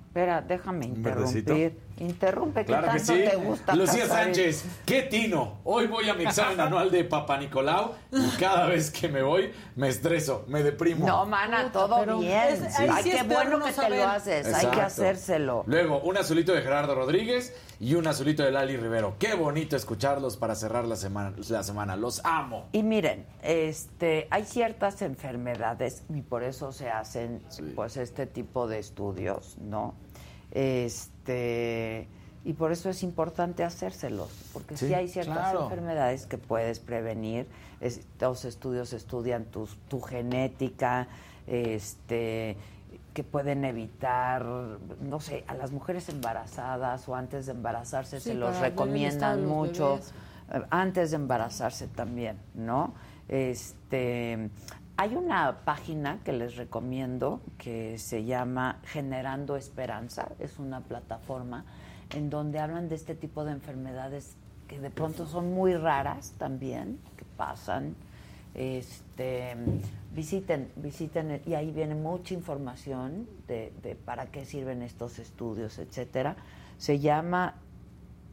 Espera, 0.08 0.42
déjame 0.42 0.86
interrumpir. 0.86 1.80
Interrumpe, 2.00 2.62
que 2.62 2.66
Claro 2.66 2.92
que 2.92 2.98
tanto 3.00 3.14
sí. 3.14 3.24
te 3.30 3.36
gusta. 3.36 3.76
Lucía. 3.76 4.08
Sánchez, 4.08 4.66
qué 4.86 5.04
tino. 5.04 5.60
Hoy 5.64 5.88
voy 5.88 6.10
a 6.10 6.14
mi 6.14 6.24
examen 6.26 6.60
anual 6.60 6.90
de 6.92 7.04
Papa 7.04 7.38
Nicolau 7.38 7.92
y 8.12 8.28
cada 8.40 8.66
vez 8.68 8.90
que 8.92 9.08
me 9.08 9.22
voy 9.22 9.52
me 9.76 9.90
estreso, 9.90 10.44
me 10.48 10.64
deprimo. 10.64 11.06
No, 11.08 11.26
mana, 11.26 11.72
todo 11.72 12.00
pero 12.00 12.20
bien. 12.20 12.32
es- 12.50 12.80
Ay, 12.80 13.04
sí 13.04 13.12
qué 13.12 13.24
bueno 13.24 13.52
que 13.52 13.58
no 13.58 13.66
te 13.66 13.70
lo 13.72 13.74
saber. 13.82 14.02
haces. 14.04 14.54
Hay 14.54 14.68
que 14.68 14.82
hacérselo. 14.82 15.64
Luego, 15.68 16.00
un 16.02 16.18
azulito 16.18 16.54
de 16.54 16.62
Gerardo 16.62 16.96
Rodríguez 16.96 17.56
y 17.80 17.96
un 17.96 18.08
azulito 18.08 18.44
de 18.44 18.52
Lali 18.52 18.76
Rivero. 18.78 19.16
Qué 19.20 19.34
bonito 19.36 19.76
escucharlos 19.76 20.38
para 20.38 20.56
cerrar 20.56 20.86
la 20.86 20.96
semana. 20.96 21.34
La 21.50 21.64
semana. 21.64 21.96
Los 21.96 22.22
amo. 22.26 22.68
Y 22.72 22.82
miren, 22.84 23.26
este, 23.44 24.28
hay 24.32 24.46
ciertas 24.46 25.02
enfermedades 25.02 26.04
y 26.14 26.22
por 26.22 26.44
eso 26.44 26.72
se 26.72 26.90
hacen 26.90 27.42
pues 27.76 27.98
este 27.98 28.26
tipo 28.26 28.68
de 28.68 28.80
estudios, 28.80 29.58
¿no? 29.60 29.96
Este, 30.54 32.08
y 32.46 32.54
por 32.54 32.72
eso 32.72 32.90
es 32.90 33.04
importante 33.04 33.64
hacérselos, 33.64 34.30
porque 34.54 34.78
sí, 34.78 34.88
Sí, 34.88 34.94
hay 34.94 35.08
ciertas 35.08 35.38
claro. 35.38 35.64
enfermedades 35.64 36.26
que 36.26 36.38
puedes 36.38 36.80
prevenir. 36.80 37.48
Estos 37.82 38.46
estudios 38.46 38.94
estudian 38.94 39.46
tu, 39.46 39.68
tu 39.88 40.02
genética, 40.02 41.08
este 41.48 42.56
que 43.14 43.24
pueden 43.24 43.64
evitar, 43.64 44.44
no 44.44 45.20
sé, 45.20 45.44
a 45.48 45.54
las 45.54 45.72
mujeres 45.72 46.10
embarazadas 46.10 47.08
o 47.08 47.16
antes 47.16 47.46
de 47.46 47.52
embarazarse 47.52 48.20
Sí, 48.20 48.30
se 48.30 48.34
los 48.34 48.60
recomiendan 48.60 49.44
los 49.44 49.52
mucho 49.52 49.90
bebés. 49.94 50.14
eh, 50.52 50.62
antes 50.72 51.12
de 51.12 51.18
embarazarse 51.18 51.88
también, 51.88 52.38
¿no? 52.56 52.96
Este, 53.30 54.50
hay 54.96 55.16
una 55.16 55.66
página 55.66 56.20
que 56.24 56.34
les 56.34 56.56
recomiendo 56.56 57.42
que 57.58 57.98
se 57.98 58.26
llama 58.26 58.80
Generando 58.86 59.56
Esperanza, 59.56 60.30
es 60.40 60.60
una 60.60 60.82
plataforma 60.82 61.66
en 62.12 62.30
donde 62.30 62.60
hablan 62.60 62.90
de 62.90 62.96
este 62.96 63.16
tipo 63.16 63.44
de 63.44 63.54
enfermedades 63.54 64.36
que 64.68 64.80
de 64.80 64.92
pronto 64.92 65.26
son 65.26 65.54
muy 65.54 65.76
raras 65.76 66.34
también, 66.38 67.00
que 67.18 67.26
pasan. 67.38 67.96
Este, 68.54 69.56
visiten, 70.14 70.72
visiten 70.76 71.42
y 71.48 71.56
ahí 71.56 71.72
viene 71.72 71.96
mucha 71.96 72.36
información 72.36 73.28
de, 73.48 73.74
de 73.82 73.96
para 73.96 74.28
qué 74.28 74.46
sirven 74.46 74.84
estos 74.84 75.18
estudios, 75.18 75.80
etcétera. 75.80 76.36
Se 76.78 77.00
llama 77.00 77.56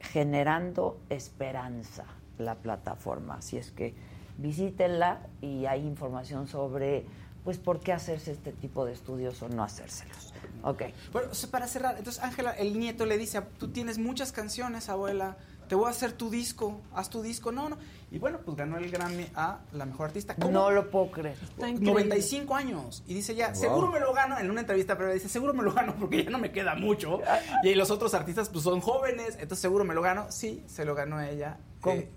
Generando 0.00 1.00
Esperanza, 1.08 2.04
la 2.36 2.56
plataforma. 2.56 3.36
Así 3.36 3.56
es 3.56 3.70
que 3.70 3.94
visítenla 4.40 5.26
y 5.40 5.66
hay 5.66 5.86
información 5.86 6.46
sobre 6.48 7.04
pues 7.44 7.56
por 7.58 7.80
qué 7.80 7.92
hacerse 7.92 8.32
este 8.32 8.52
tipo 8.52 8.84
de 8.84 8.92
estudios 8.92 9.40
o 9.42 9.48
no 9.48 9.62
hacérselos. 9.64 10.34
Ok. 10.62 10.82
Bueno, 11.12 11.30
para 11.50 11.66
cerrar, 11.66 11.96
entonces 11.96 12.22
Ángela, 12.22 12.50
el 12.52 12.78
nieto 12.78 13.06
le 13.06 13.16
dice, 13.16 13.40
tú 13.58 13.68
tienes 13.68 13.96
muchas 13.98 14.30
canciones, 14.30 14.90
abuela, 14.90 15.38
te 15.66 15.74
voy 15.74 15.86
a 15.86 15.90
hacer 15.90 16.12
tu 16.12 16.28
disco, 16.28 16.80
haz 16.92 17.08
tu 17.08 17.22
disco. 17.22 17.50
No, 17.50 17.70
no. 17.70 17.78
Y 18.10 18.18
bueno, 18.18 18.40
pues 18.44 18.56
ganó 18.58 18.76
el 18.76 18.90
Grammy 18.90 19.26
a 19.34 19.60
la 19.72 19.86
mejor 19.86 20.06
artista. 20.08 20.34
¿Cómo? 20.34 20.50
No 20.50 20.70
lo 20.70 20.90
puedo 20.90 21.10
creer. 21.12 21.36
95 21.56 22.54
años. 22.54 23.02
Y 23.06 23.14
dice 23.14 23.34
ya, 23.34 23.48
Wow. 23.52 23.56
seguro 23.56 23.90
me 23.90 24.00
lo 24.00 24.12
gano. 24.12 24.38
En 24.38 24.50
una 24.50 24.60
entrevista 24.60 24.96
previa 24.98 25.14
dice, 25.14 25.28
seguro 25.28 25.54
me 25.54 25.62
lo 25.62 25.72
gano 25.72 25.94
porque 25.98 26.24
ya 26.24 26.30
no 26.30 26.38
me 26.38 26.50
queda 26.52 26.74
mucho. 26.74 27.20
Y 27.62 27.74
los 27.74 27.90
otros 27.90 28.12
artistas 28.14 28.48
pues 28.50 28.64
son 28.64 28.80
jóvenes, 28.80 29.34
entonces 29.40 29.60
seguro 29.60 29.84
me 29.84 29.94
lo 29.94 30.02
gano. 30.02 30.26
Sí, 30.30 30.62
se 30.66 30.84
lo 30.84 30.94
ganó 30.94 31.20
ella. 31.22 31.58
Eh, 31.86 32.10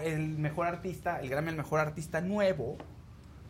el 0.00 0.38
mejor 0.38 0.66
artista, 0.66 1.20
el 1.20 1.28
Grammy 1.28 1.50
al 1.50 1.56
mejor 1.56 1.80
artista 1.80 2.20
nuevo, 2.20 2.76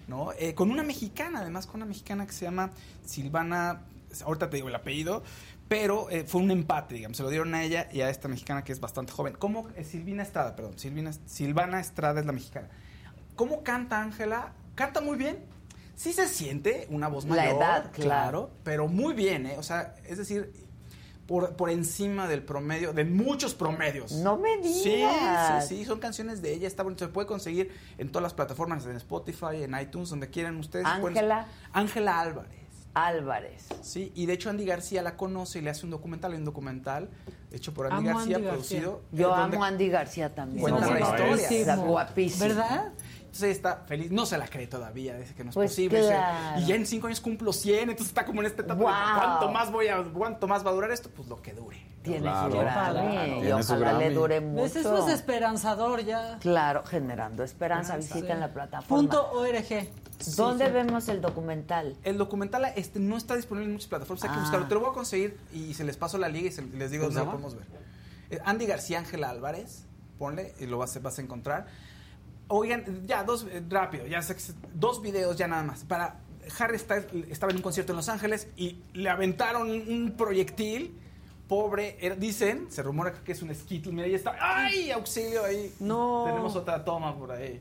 ¿no? 0.08 0.32
Eh, 0.38 0.54
con 0.54 0.70
una 0.70 0.82
mexicana, 0.82 1.40
además 1.40 1.66
con 1.66 1.76
una 1.76 1.86
mexicana 1.86 2.26
que 2.26 2.32
se 2.32 2.44
llama 2.44 2.70
Silvana, 3.04 3.82
ahorita 4.24 4.50
te 4.50 4.56
digo 4.56 4.68
el 4.68 4.74
apellido, 4.74 5.22
pero 5.68 6.10
eh, 6.10 6.24
fue 6.26 6.40
un 6.42 6.50
empate, 6.50 6.94
digamos, 6.96 7.16
se 7.16 7.22
lo 7.22 7.30
dieron 7.30 7.54
a 7.54 7.62
ella 7.62 7.88
y 7.92 8.02
a 8.02 8.10
esta 8.10 8.28
mexicana 8.28 8.62
que 8.64 8.72
es 8.72 8.80
bastante 8.80 9.12
joven. 9.12 9.34
¿Cómo? 9.38 9.68
eh, 9.76 9.84
Silvina 9.84 10.22
Estrada, 10.22 10.54
perdón, 10.54 10.78
Silvina, 10.78 11.12
Silvana 11.26 11.80
Estrada 11.80 12.20
es 12.20 12.26
la 12.26 12.32
mexicana. 12.32 12.68
¿Cómo 13.36 13.62
canta 13.62 14.02
Ángela? 14.02 14.52
Canta 14.74 15.00
muy 15.00 15.16
bien. 15.16 15.38
Sí 15.94 16.12
se 16.12 16.26
siente 16.26 16.86
una 16.90 17.08
voz 17.08 17.24
La 17.24 17.36
mayor, 17.36 17.56
edad, 17.56 17.92
claro. 17.92 18.50
pero 18.64 18.88
muy 18.88 19.14
bien, 19.14 19.46
¿eh? 19.46 19.56
O 19.58 19.62
sea, 19.62 19.94
es 20.06 20.18
decir, 20.18 20.52
por, 21.26 21.56
por 21.56 21.70
encima 21.70 22.26
del 22.26 22.42
promedio, 22.42 22.92
de 22.92 23.04
muchos 23.04 23.54
promedios. 23.54 24.12
No 24.12 24.36
me 24.36 24.58
digas. 24.58 25.68
sí, 25.68 25.76
sí, 25.76 25.84
son 25.84 25.98
canciones 25.98 26.42
de 26.42 26.54
ella, 26.54 26.66
está 26.66 26.82
bonito, 26.82 27.04
se 27.04 27.10
puede 27.10 27.26
conseguir 27.26 27.72
en 27.98 28.10
todas 28.10 28.22
las 28.22 28.34
plataformas, 28.34 28.84
en 28.86 28.96
Spotify, 28.96 29.62
en 29.62 29.78
iTunes, 29.80 30.10
donde 30.10 30.30
quieran 30.30 30.56
ustedes. 30.56 30.86
Ángela. 30.86 31.46
Ángela 31.72 32.20
Álvarez. 32.20 32.62
Álvarez. 32.94 33.68
Sí, 33.80 34.12
y 34.14 34.26
de 34.26 34.34
hecho 34.34 34.50
Andy 34.50 34.66
García 34.66 35.02
la 35.02 35.16
conoce 35.16 35.60
y 35.60 35.62
le 35.62 35.70
hace 35.70 35.84
un 35.84 35.90
documental, 35.90 36.32
hay 36.32 36.38
un 36.38 36.44
documental 36.44 37.08
hecho 37.50 37.72
por 37.72 37.86
Andy 37.86 38.08
Amo 38.08 38.18
García, 38.18 38.36
Andy 38.36 38.48
producido. 38.48 38.92
García. 38.92 39.18
Yo 39.18 39.30
eh, 39.30 39.34
amo 39.34 39.64
a 39.64 39.68
Andy 39.68 39.88
García 39.88 40.34
también. 40.34 40.60
Cuenta 40.60 40.90
la 40.90 41.00
historia. 41.00 41.48
Está 41.48 41.76
guapísimo. 41.76 42.48
¿Verdad? 42.48 42.92
Entonces 43.32 43.44
ella 43.44 43.52
está 43.52 43.76
feliz, 43.86 44.10
no 44.10 44.26
se 44.26 44.36
la 44.36 44.46
cree 44.46 44.66
todavía, 44.66 45.16
dice 45.16 45.34
que 45.34 45.42
no 45.42 45.48
es 45.48 45.54
Pues 45.54 45.70
posible. 45.70 46.00
claro. 46.02 46.60
y 46.60 46.66
ya 46.66 46.74
en 46.74 46.84
cinco 46.86 47.06
años 47.06 47.18
cumplo 47.22 47.50
100, 47.54 47.80
entonces 47.88 48.08
está 48.08 48.26
como 48.26 48.42
en 48.42 48.46
esta 48.46 48.60
etapa 48.60 48.78
de 48.78 48.84
cuánto 48.84 49.50
más 49.50 49.72
voy 49.72 49.88
a, 49.88 50.04
cuánto 50.04 50.46
más 50.46 50.66
va 50.66 50.70
a 50.70 50.74
durar 50.74 50.90
esto, 50.90 51.08
pues 51.16 51.28
lo 51.28 51.40
que 51.40 51.54
dure. 51.54 51.78
Tiene 52.02 52.20
Claro, 52.20 52.50
su 52.52 52.58
Grammy 52.58 53.46
y 53.48 53.52
ojalá 53.52 53.92
le 53.94 54.10
dure 54.10 54.40
¿Ves? 54.40 54.76
Eso 54.76 54.90
mucho. 54.92 55.08
es 55.08 55.14
esperanzador 55.14 56.04
ya. 56.04 56.36
Claro, 56.40 56.84
generando 56.84 57.42
esperanza. 57.42 57.96
Esperanza. 57.96 58.14
Visiten 58.16 58.36
Sí. 58.36 58.40
la 58.40 58.52
plataforma. 58.52 59.00
Punto 59.00 59.32
ORG. 59.32 59.88
¿Dónde 60.36 60.64
Sí, 60.66 60.70
sí. 60.70 60.74
vemos 60.74 61.08
el 61.08 61.20
documental? 61.22 61.96
El 62.04 62.18
documental 62.18 62.66
este, 62.76 63.00
no 63.00 63.16
está 63.16 63.34
disponible 63.34 63.66
en 63.68 63.72
muchas 63.72 63.88
plataformas, 63.88 64.24
hay 64.24 64.30
que 64.30 64.36
Ah. 64.36 64.40
buscarlo. 64.40 64.66
Te 64.68 64.74
lo 64.74 64.80
voy 64.80 64.90
a 64.90 64.92
conseguir 64.92 65.38
y 65.54 65.72
se 65.72 65.84
les 65.84 65.96
paso 65.96 66.18
la 66.18 66.28
liga 66.28 66.48
y 66.48 66.52
se- 66.52 66.62
les 66.62 66.90
digo 66.90 67.04
¿Cómo 67.04 67.12
se 67.14 67.18
dónde 67.20 67.32
lo 67.32 67.40
podemos 67.40 67.54
ver. 67.56 67.80
Eh, 68.30 68.40
Andy 68.44 68.66
García 68.66 68.98
Ángela 68.98 69.30
Álvarez, 69.30 69.86
ponle 70.18 70.54
y 70.60 70.66
lo 70.66 70.76
vas, 70.76 70.94
a- 70.96 71.00
vas 71.00 71.18
a 71.18 71.22
encontrar. 71.22 71.66
Oigan, 72.48 73.06
ya, 73.06 73.24
dos, 73.24 73.46
eh, 73.50 73.62
rápido, 73.68 74.06
ya 74.06 74.20
sé 74.22 74.34
que 74.34 74.40
se- 74.40 74.54
dos 74.74 75.00
videos 75.00 75.36
ya 75.36 75.48
nada 75.48 75.62
más. 75.62 75.84
Para 75.84 76.20
Harry 76.58 76.78
Styles 76.78 77.06
estaba 77.30 77.50
en 77.50 77.56
un 77.56 77.62
concierto 77.62 77.92
en 77.92 77.96
Los 77.96 78.08
Ángeles 78.08 78.48
y 78.56 78.78
le 78.92 79.08
aventaron 79.08 79.70
un 79.70 80.14
proyectil. 80.16 80.98
Pobre, 81.48 81.96
era- 82.00 82.14
dicen, 82.16 82.66
se 82.70 82.82
rumora 82.82 83.12
que 83.12 83.32
es 83.32 83.42
un 83.42 83.54
skittle. 83.54 83.92
Mira, 83.92 84.06
ahí 84.06 84.14
está. 84.14 84.36
¡Ay! 84.40 84.90
Auxilio 84.90 85.44
ahí. 85.44 85.74
No. 85.80 86.24
Tenemos 86.26 86.56
otra 86.56 86.82
toma 86.84 87.14
por 87.14 87.30
ahí. 87.32 87.60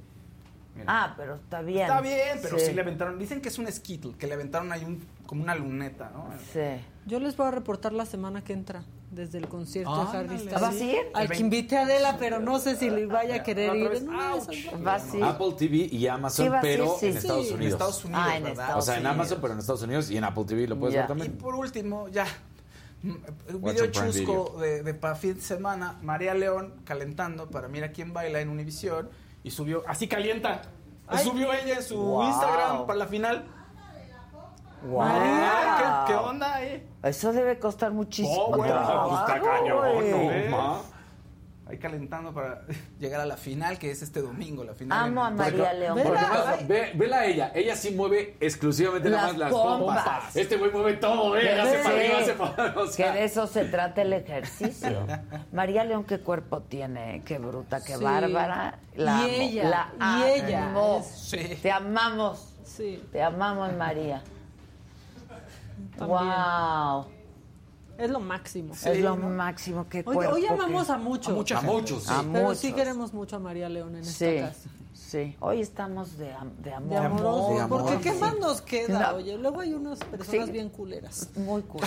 Mira. 0.75 0.85
Ah, 0.87 1.13
pero 1.17 1.35
está 1.35 1.61
bien. 1.61 1.81
Está 1.81 1.99
bien, 1.99 2.39
pero 2.41 2.57
sí. 2.57 2.67
Sí. 2.67 2.73
le 2.73 2.81
aventaron. 2.81 3.19
Dicen 3.19 3.41
que 3.41 3.49
es 3.49 3.57
un 3.57 3.69
skittle, 3.69 4.13
que 4.17 4.27
le 4.27 4.35
aventaron 4.35 4.71
ahí 4.71 4.85
un, 4.85 5.03
como 5.25 5.43
una 5.43 5.55
luneta, 5.55 6.09
¿no? 6.13 6.29
Sí. 6.53 6.81
Yo 7.05 7.19
les 7.19 7.35
voy 7.35 7.47
a 7.47 7.51
reportar 7.51 7.91
la 7.91 8.05
semana 8.05 8.43
que 8.43 8.53
entra 8.53 8.83
desde 9.11 9.37
el 9.39 9.47
concierto 9.49 9.93
de 10.05 10.17
Harry 10.17 10.37
Styles. 10.39 10.61
¿Vas 10.61 10.75
a 10.75 10.83
ir? 10.83 10.97
Al 11.13 11.29
que 11.29 11.37
invite 11.37 11.77
a 11.77 11.81
Adela, 11.83 12.15
pero 12.17 12.39
no 12.39 12.59
sé 12.59 12.75
si 12.77 12.89
le 12.89 13.05
vaya 13.05 13.35
a 13.35 13.43
querer 13.43 13.75
ir. 13.75 14.03
No. 14.03 14.39
¿Vas 14.79 15.13
a 15.13 15.17
ir? 15.17 15.23
Apple 15.23 15.53
TV 15.57 15.77
y 15.91 16.07
Amazon, 16.07 16.45
Sí, 16.47 16.51
pero 16.61 16.95
sí. 16.97 17.07
en 17.07 17.11
Sí. 17.11 17.17
Estados 17.19 17.47
En 17.49 17.55
Unidos. 17.55 17.73
Estados 17.73 18.05
Unidos, 18.05 18.23
Ah, 18.25 18.37
en 18.37 18.43
¿verdad? 18.43 18.63
Estados 18.65 18.83
O 18.83 18.85
sea, 18.85 18.93
en 18.95 18.99
Unidos. 19.01 19.15
Amazon, 19.15 19.37
pero 19.41 19.53
en 19.53 19.59
Estados 19.59 19.81
Unidos 19.83 20.11
y 20.11 20.17
en 20.17 20.23
Apple 20.23 20.43
TV 20.45 20.67
lo 20.67 20.79
puedes 20.79 20.95
ver 20.95 21.05
Y 21.05 21.07
también. 21.07 21.37
por 21.37 21.55
último, 21.55 22.07
ya. 22.07 22.25
mm, 23.03 23.09
Un 23.09 23.63
Watch 23.63 23.73
video 23.75 23.91
chusco 23.91 24.57
de, 24.61 24.81
de 24.83 24.93
para 24.93 25.15
fin 25.15 25.35
de 25.35 25.41
semana. 25.41 25.99
María 26.01 26.33
León 26.33 26.73
calentando 26.85 27.49
para 27.49 27.67
Mira 27.67 27.91
quién 27.91 28.13
baila 28.13 28.39
en 28.39 28.47
Univisión. 28.49 29.09
Y 29.43 29.51
subió, 29.51 29.83
así 29.87 30.07
calienta. 30.07 30.61
Ay. 31.07 31.25
Subió 31.25 31.51
ella 31.51 31.75
en 31.77 31.83
su 31.83 31.97
Wow. 31.97 32.27
Instagram 32.29 32.85
para 32.85 32.97
la 32.99 33.07
final. 33.07 33.45
Wow. 34.83 35.05
¿qué, 35.07 36.11
qué 36.11 36.15
onda 36.15 36.55
ahí? 36.55 36.87
Eso 37.03 37.31
debe 37.33 37.59
costar 37.59 37.91
muchísimo. 37.91 38.45
Oh, 38.45 38.57
bueno, 38.57 38.73
trabajo, 38.73 39.09
pues 39.09 39.21
está 39.21 39.41
cañón. 39.41 40.49
¿no? 40.51 40.57
ma? 40.57 40.81
Ahí 41.67 41.77
calentando 41.77 42.33
para 42.33 42.63
llegar 42.99 43.21
a 43.21 43.25
la 43.25 43.37
final, 43.37 43.77
que 43.79 43.91
es 43.91 44.01
este 44.01 44.21
domingo, 44.21 44.63
la 44.63 44.73
final. 44.73 45.05
Amo 45.07 45.23
a 45.23 45.29
María 45.29 45.71
León. 45.71 45.95
Vela. 45.95 46.57
Ve, 46.67 47.13
a 47.13 47.25
ella. 47.25 47.51
Ella 47.55 47.75
sí 47.77 47.91
mueve 47.91 48.35
exclusivamente 48.41 49.09
nada 49.09 49.27
Las 49.27 49.31
más 49.31 49.39
las 49.39 49.51
pompas. 49.51 50.03
pompas. 50.03 50.35
Este 50.35 50.57
güey 50.57 50.71
mueve 50.71 50.93
todo, 50.95 51.31
ve. 51.31 51.41
Que 51.41 51.49
Hace 51.53 51.77
para 51.77 51.83
sí, 51.83 51.99
arriba, 52.01 52.19
hace 52.19 52.33
para 52.33 52.81
o 52.81 52.91
que 52.91 53.11
de 53.11 53.23
eso 53.23 53.47
se 53.47 53.65
trata 53.65 54.01
el 54.01 54.11
ejercicio. 54.11 55.07
María 55.53 55.85
León, 55.85 56.03
qué 56.03 56.19
cuerpo 56.19 56.61
tiene, 56.61 57.21
qué 57.25 57.37
bruta, 57.37 57.81
qué 57.81 57.95
Sí. 57.95 58.03
bárbara. 58.03 58.79
La 58.95 59.11
Y 59.11 59.23
amo, 59.23 59.27
ella, 59.29 59.89
la 59.97 60.19
y 60.19 60.23
ella 60.41 60.65
amo. 60.71 61.05
Sí. 61.09 61.57
Te 61.61 61.71
amamos, 61.71 62.47
Sí, 62.65 63.01
te 63.11 63.21
amamos, 63.21 63.71
María. 63.73 64.21
También. 65.97 66.19
Wow. 66.19 67.05
Es 67.97 68.09
lo 68.09 68.19
máximo. 68.19 68.73
es 68.73 68.99
lo 68.99 69.15
máximo 69.15 69.87
que 69.87 70.03
Hoy, 70.05 70.17
hoy 70.25 70.45
amamos 70.47 70.87
que- 70.87 70.93
a 70.93 70.97
muchos. 70.97 71.29
A 71.33 71.35
mucha 71.35 71.57
A 71.57 71.61
gente. 71.61 71.75
muchos, 71.75 72.03
sí. 72.03 72.09
A 72.13 72.23
Pero 72.31 72.45
muchos. 72.45 72.57
sí 72.59 72.73
queremos 72.73 73.13
mucho 73.13 73.35
a 73.35 73.39
María 73.39 73.69
León 73.69 73.95
en 73.95 74.01
esta 74.01 74.25
casa. 74.47 74.69
Sí. 75.11 75.35
Hoy 75.41 75.59
estamos 75.61 76.17
de, 76.17 76.31
am- 76.33 76.55
de 76.57 76.73
amor. 76.73 76.89
De 76.89 76.97
amorosos. 76.97 77.49
de 77.55 77.61
amor, 77.61 77.81
porque 77.83 77.97
¿qué 78.01 78.11
sí. 78.13 78.19
más 78.19 78.37
nos 78.39 78.61
queda? 78.61 79.11
No. 79.11 79.17
Oye, 79.17 79.37
luego 79.37 79.59
hay 79.59 79.73
unas 79.73 79.99
personas 79.99 80.45
Sí. 80.47 80.51
bien 80.51 80.69
culeras. 80.69 81.29
Muy 81.35 81.61
cool. 81.71 81.81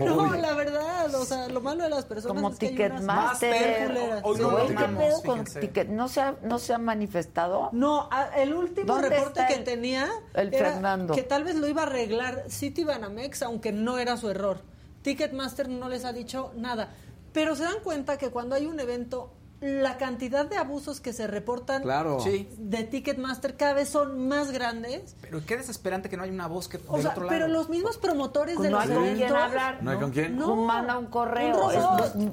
No, 0.00 0.34
la 0.34 0.54
verdad, 0.54 1.14
o 1.14 1.24
sea, 1.24 1.48
lo 1.48 1.60
malo 1.60 1.84
de 1.84 1.90
las 1.90 2.04
personas 2.06 2.36
Como 2.42 2.52
es 2.52 2.58
que 2.58 2.66
hay 2.68 2.72
unas 2.76 2.90
Ticketmaster. 3.00 3.86
culeras. 3.88 4.20
Hoy 4.24 4.40
Güey, 4.40 4.68
¿Qué 4.68 4.84
pedo 4.84 5.22
con. 5.22 5.44
Ticket? 5.44 5.88
¿No 5.88 6.08
se 6.08 6.20
ha, 6.22 6.36
no 6.42 6.58
se 6.58 6.72
ha 6.74 6.78
manifestado? 6.78 7.68
No, 7.72 8.08
a- 8.10 8.28
el 8.40 8.54
último 8.54 8.86
¿Dónde 8.94 9.10
reporte 9.10 9.44
que 9.48 9.54
el- 9.54 9.64
tenía 9.64 10.08
el 10.34 10.52
era 10.54 10.72
Fernando? 10.72 11.14
que 11.14 11.22
tal 11.22 11.44
vez 11.44 11.56
lo 11.56 11.68
iba 11.68 11.82
a 11.82 11.86
arreglar 11.86 12.44
City 12.48 12.84
Banamex, 12.84 13.42
aunque 13.42 13.72
no 13.72 13.98
era 13.98 14.16
su 14.16 14.30
error. 14.30 14.62
Ticketmaster 15.02 15.68
no 15.68 15.88
les 15.88 16.04
ha 16.04 16.12
dicho 16.12 16.52
nada. 16.56 16.90
Pero 17.32 17.54
se 17.54 17.64
dan 17.64 17.80
cuenta 17.84 18.16
que 18.18 18.30
cuando 18.30 18.54
hay 18.54 18.66
un 18.66 18.80
evento, 18.80 19.30
la 19.60 19.98
cantidad 19.98 20.46
de 20.46 20.56
abusos 20.56 21.00
que 21.00 21.12
se 21.12 21.26
reportan 21.26 21.82
Claro. 21.82 22.20
Sí. 22.20 22.48
de 22.58 22.84
Ticketmaster 22.84 23.56
cada 23.56 23.72
vez 23.72 23.88
son 23.88 24.28
más 24.28 24.52
grandes. 24.52 25.16
Pero 25.20 25.44
qué 25.44 25.56
desesperante 25.56 26.08
que 26.08 26.16
no 26.16 26.22
hay 26.22 26.30
una 26.30 26.46
voz 26.46 26.68
que 26.68 26.78
O 26.86 26.92
del 26.94 27.02
sea, 27.02 27.10
otro 27.10 27.24
lado. 27.24 27.36
pero 27.36 27.48
los 27.48 27.68
mismos 27.68 27.98
promotores 27.98 28.58
de 28.60 28.70
no 28.70 28.76
los 28.78 28.86
hay 28.88 28.94
con 28.94 29.04
eventos... 29.04 29.26
quién 29.26 29.36
hablar. 29.36 29.82
¿No 29.82 29.90
hay 29.90 29.98
con 29.98 30.10
quién? 30.12 30.36
No. 30.38 30.54
Manda 30.56 30.96
un 30.96 31.06
correo. 31.06 31.68
Un 32.14 32.32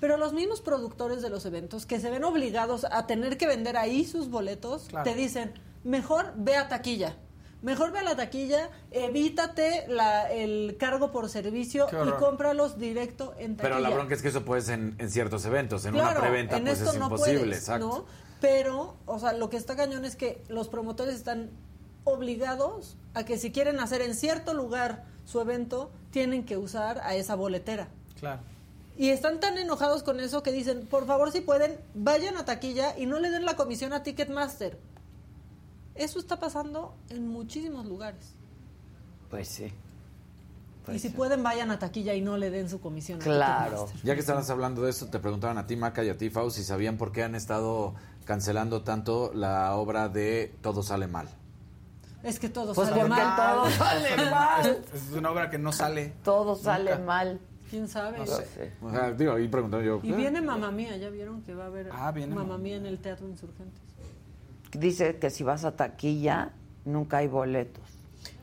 Pero 0.00 0.16
los 0.18 0.32
mismos 0.32 0.60
productores 0.60 1.22
de 1.22 1.30
los 1.30 1.44
eventos 1.46 1.86
que 1.86 1.98
se 2.00 2.10
ven 2.10 2.24
obligados 2.24 2.84
a 2.90 3.06
tener 3.06 3.38
que 3.38 3.46
vender 3.46 3.76
ahí 3.76 4.04
sus 4.04 4.28
boletos, 4.28 4.84
Claro. 4.88 5.04
te 5.04 5.14
dicen, 5.16 5.52
mejor 5.84 6.32
ve 6.36 6.56
a 6.56 6.68
taquilla. 6.68 7.16
Mejor 7.62 7.92
ve 7.92 7.98
a 7.98 8.02
la 8.02 8.16
taquilla, 8.16 8.70
evítate 8.90 9.84
la- 9.88 10.30
el 10.32 10.76
cargo 10.78 11.12
por 11.12 11.28
servicio 11.28 11.86
y 12.06 12.10
cómpralos 12.18 12.78
directo 12.78 13.34
en 13.38 13.56
taquilla. 13.56 13.74
Pero 13.76 13.78
la 13.80 13.90
bronca 13.90 14.14
es 14.14 14.22
que 14.22 14.28
eso 14.28 14.44
puede 14.44 14.62
ser 14.62 14.78
en, 14.78 14.94
en 14.98 15.10
ciertos 15.10 15.44
eventos. 15.44 15.84
En 15.84 15.94
una 15.94 16.14
preventa, 16.14 16.56
en 16.56 16.64
pues 16.64 16.78
esto 16.78 16.92
es 16.92 16.98
no 16.98 17.04
imposible. 17.06 17.40
puedes, 17.40 17.58
exacto. 17.58 17.86
¿no? 17.86 18.04
Pero, 18.40 18.96
o 19.04 19.18
sea, 19.18 19.34
lo 19.34 19.50
que 19.50 19.58
está 19.58 19.76
cañón 19.76 20.04
es 20.06 20.16
que 20.16 20.42
los 20.48 20.68
promotores 20.68 21.14
están 21.14 21.50
obligados 22.04 22.96
a 23.14 23.24
que 23.24 23.36
si 23.38 23.52
quieren 23.52 23.78
hacer 23.80 24.00
en 24.02 24.14
cierto 24.14 24.54
lugar 24.54 25.04
su 25.26 25.40
evento, 25.40 25.90
tienen 26.10 26.44
que 26.44 26.56
usar 26.56 27.00
a 27.04 27.14
esa 27.14 27.34
boletera. 27.34 27.88
Claro. 28.18 28.40
Y 28.96 29.10
están 29.10 29.38
tan 29.40 29.56
enojados 29.58 30.02
con 30.02 30.18
eso 30.20 30.42
que 30.42 30.52
dicen, 30.52 30.86
por 30.86 31.06
favor, 31.06 31.30
si 31.30 31.40
pueden, 31.40 31.78
vayan 31.94 32.36
a 32.36 32.44
taquilla 32.44 32.98
y 32.98 33.06
no 33.06 33.18
le 33.18 33.30
den 33.30 33.44
la 33.44 33.56
comisión 33.56 33.92
a 33.92 34.02
Ticketmaster. 34.02 34.78
Eso 36.00 36.18
está 36.18 36.38
pasando 36.40 36.94
en 37.10 37.28
muchísimos 37.28 37.84
lugares. 37.86 38.32
Pues 39.28 39.48
sí. 39.48 39.70
y 40.92 40.98
si 40.98 41.10
pueden, 41.10 41.42
vayan 41.42 41.70
a 41.70 41.78
taquilla 41.78 42.14
y 42.14 42.22
no 42.22 42.38
le 42.38 42.50
den 42.50 42.70
su 42.70 42.80
comisión 42.80 43.20
a 43.20 43.24
Claro. 43.24 43.64
Ticketmaster. 43.70 44.02
Ya 44.02 44.14
que 44.14 44.20
estabas 44.20 44.48
hablando 44.50 44.80
de 44.82 44.90
eso, 44.90 45.06
te 45.08 45.18
preguntaban 45.18 45.58
a 45.58 45.66
ti, 45.66 45.76
Maca, 45.76 46.02
y 46.02 46.08
a 46.08 46.16
ti, 46.16 46.30
Fau, 46.30 46.50
si 46.50 46.64
sabían 46.64 46.96
por 46.96 47.12
qué 47.12 47.22
han 47.22 47.34
estado 47.34 47.94
cancelando 48.24 48.82
tanto 48.82 49.30
la 49.34 49.74
obra 49.76 50.08
de 50.08 50.54
Todo 50.62 50.82
sale 50.82 51.06
mal. 51.06 51.28
Es 52.22 52.38
que 52.40 52.48
todo 52.48 52.72
Pues 52.74 52.88
sale 52.88 53.00
porque 53.02 53.14
mal. 53.14 53.36
todo 53.36 53.70
sale 53.70 54.16
mal. 54.30 54.66
Es, 54.94 55.02
es 55.04 55.12
una 55.12 55.30
obra 55.30 55.50
que 55.50 55.58
no 55.58 55.70
sale. 55.72 56.14
Todo 56.24 56.56
sale 56.56 56.92
Nunca. 56.92 57.04
mal. 57.04 57.40
¿Quién 57.68 57.86
sabe? 57.88 58.18
No 58.18 58.26
sé. 58.26 58.72
O 58.82 58.90
sea, 58.90 59.12
digo, 59.12 59.34
ahí 59.34 59.46
preguntando 59.48 59.84
yo. 59.86 60.00
Y 60.02 60.12
¿eh? 60.12 60.16
viene 60.16 60.40
Mamá 60.40 60.70
Mía, 60.72 60.96
¿ya 60.96 61.08
vieron 61.10 61.42
que 61.42 61.54
va 61.54 61.64
a 61.64 61.66
haber 61.68 61.88
Ah, 61.92 62.10
Mamá 62.28 62.58
Mía 62.58 62.76
en 62.76 62.86
el 62.86 62.98
Teatro 62.98 63.28
Insurgentes? 63.28 63.80
Dice 64.72 65.18
que 65.18 65.30
si 65.30 65.42
vas 65.42 65.64
a 65.64 65.76
taquilla, 65.76 66.50
nunca 66.84 67.18
hay 67.18 67.26
boletos. 67.26 67.84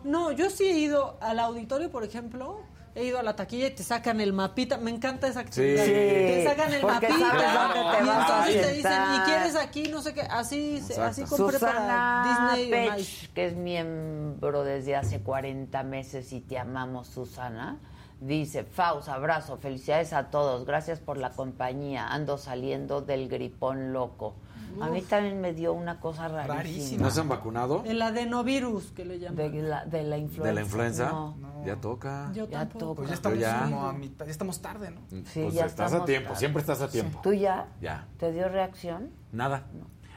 No, 0.04 0.32
yo 0.32 0.50
sí 0.50 0.66
he 0.66 0.78
ido 0.78 1.18
al 1.22 1.40
auditorio, 1.40 1.90
por 1.90 2.04
ejemplo, 2.04 2.60
he 2.96 3.06
ido 3.06 3.20
a 3.20 3.24
la 3.24 3.36
taquilla 3.36 3.68
y 3.68 3.72
te 3.72 3.84
sacan 3.84 4.20
el 4.22 4.34
mapita. 4.34 4.78
Me 4.78 4.92
encanta 4.92 5.28
esa 5.28 5.42
actividad. 5.42 5.86
Sí. 5.86 5.92
Te 5.92 6.46
sacan 6.46 6.74
el 6.74 6.84
mapita 6.84 7.18
sabes 7.18 7.76
dónde 7.76 7.98
te 7.98 8.04
y 8.04 8.10
entonces 8.10 8.62
te 8.62 8.74
dicen. 8.74 8.92
¿y 9.16 9.20
quieres 9.26 9.56
aquí? 9.56 9.84
No 9.90 10.02
sé 10.02 10.14
qué. 10.14 10.22
Así, 10.22 10.82
compré 11.30 11.60
Susana 11.60 12.24
para 12.24 12.56
Disney. 12.56 12.72
Pech, 12.72 13.34
que 13.34 13.46
es 13.46 13.56
miembro 13.56 14.64
desde 14.64 14.96
hace 14.96 15.20
40 15.20 15.84
meses 15.84 16.34
y 16.34 16.42
te 16.42 16.58
amamos, 16.58 17.08
Susana, 17.08 17.78
dice, 18.20 18.64
Faust, 18.64 19.10
abrazo, 19.10 19.58
felicidades 19.58 20.14
a 20.14 20.30
todos, 20.30 20.66
gracias 20.66 21.00
por 21.00 21.18
la 21.18 21.32
compañía, 21.32 22.08
ando 22.08 22.38
saliendo 22.38 23.02
del 23.02 23.30
gripón 23.30 23.94
loco. 23.94 24.36
A 24.82 24.90
mí 24.90 25.02
también 25.02 25.42
me 25.42 25.54
dio 25.54 25.74
una 25.74 26.00
cosa 26.00 26.28
rarísima. 26.28 27.04
¿No 27.04 27.12
se 27.12 27.22
han 27.22 27.30
vacunado? 27.30 27.84
El 27.86 28.02
adenovirus, 28.02 28.92
que 28.92 29.06
le 29.06 29.20
llaman. 29.20 29.36
De 29.52 29.62
la, 29.62 29.86
de 29.86 30.04
la 30.04 30.18
influenza. 30.18 30.48
¿De 30.50 30.54
la 30.54 30.62
influenza? 30.62 31.10
No. 31.10 31.36
Ya 31.66 31.76
toca. 31.78 32.32
Yo 32.34 32.48
Ya 32.48 32.60
tampoco. 32.60 32.80
toca. 32.86 32.96
Pues 32.98 33.10
ya 33.10 33.16
estamos, 33.16 33.40
ya. 33.40 33.62
como 33.64 33.86
a 33.88 33.94
mitad, 33.94 34.26
ya 34.26 34.32
estamos 34.32 34.62
tarde, 34.62 34.92
¿no? 34.92 35.02
Sí, 35.26 35.42
pues 35.44 35.54
ya 35.54 35.66
estás 35.66 35.94
a 35.94 36.06
tiempo, 36.06 36.28
tarde. 36.30 36.40
siempre 36.40 36.62
estás 36.62 36.82
a 36.82 36.88
tiempo. 36.90 37.20
¿Tú 37.24 37.34
ya? 37.34 37.68
Ya. 37.82 38.08
¿Te 38.20 38.32
dio 38.32 38.48
reacción? 38.50 39.10
Nada. 39.32 39.64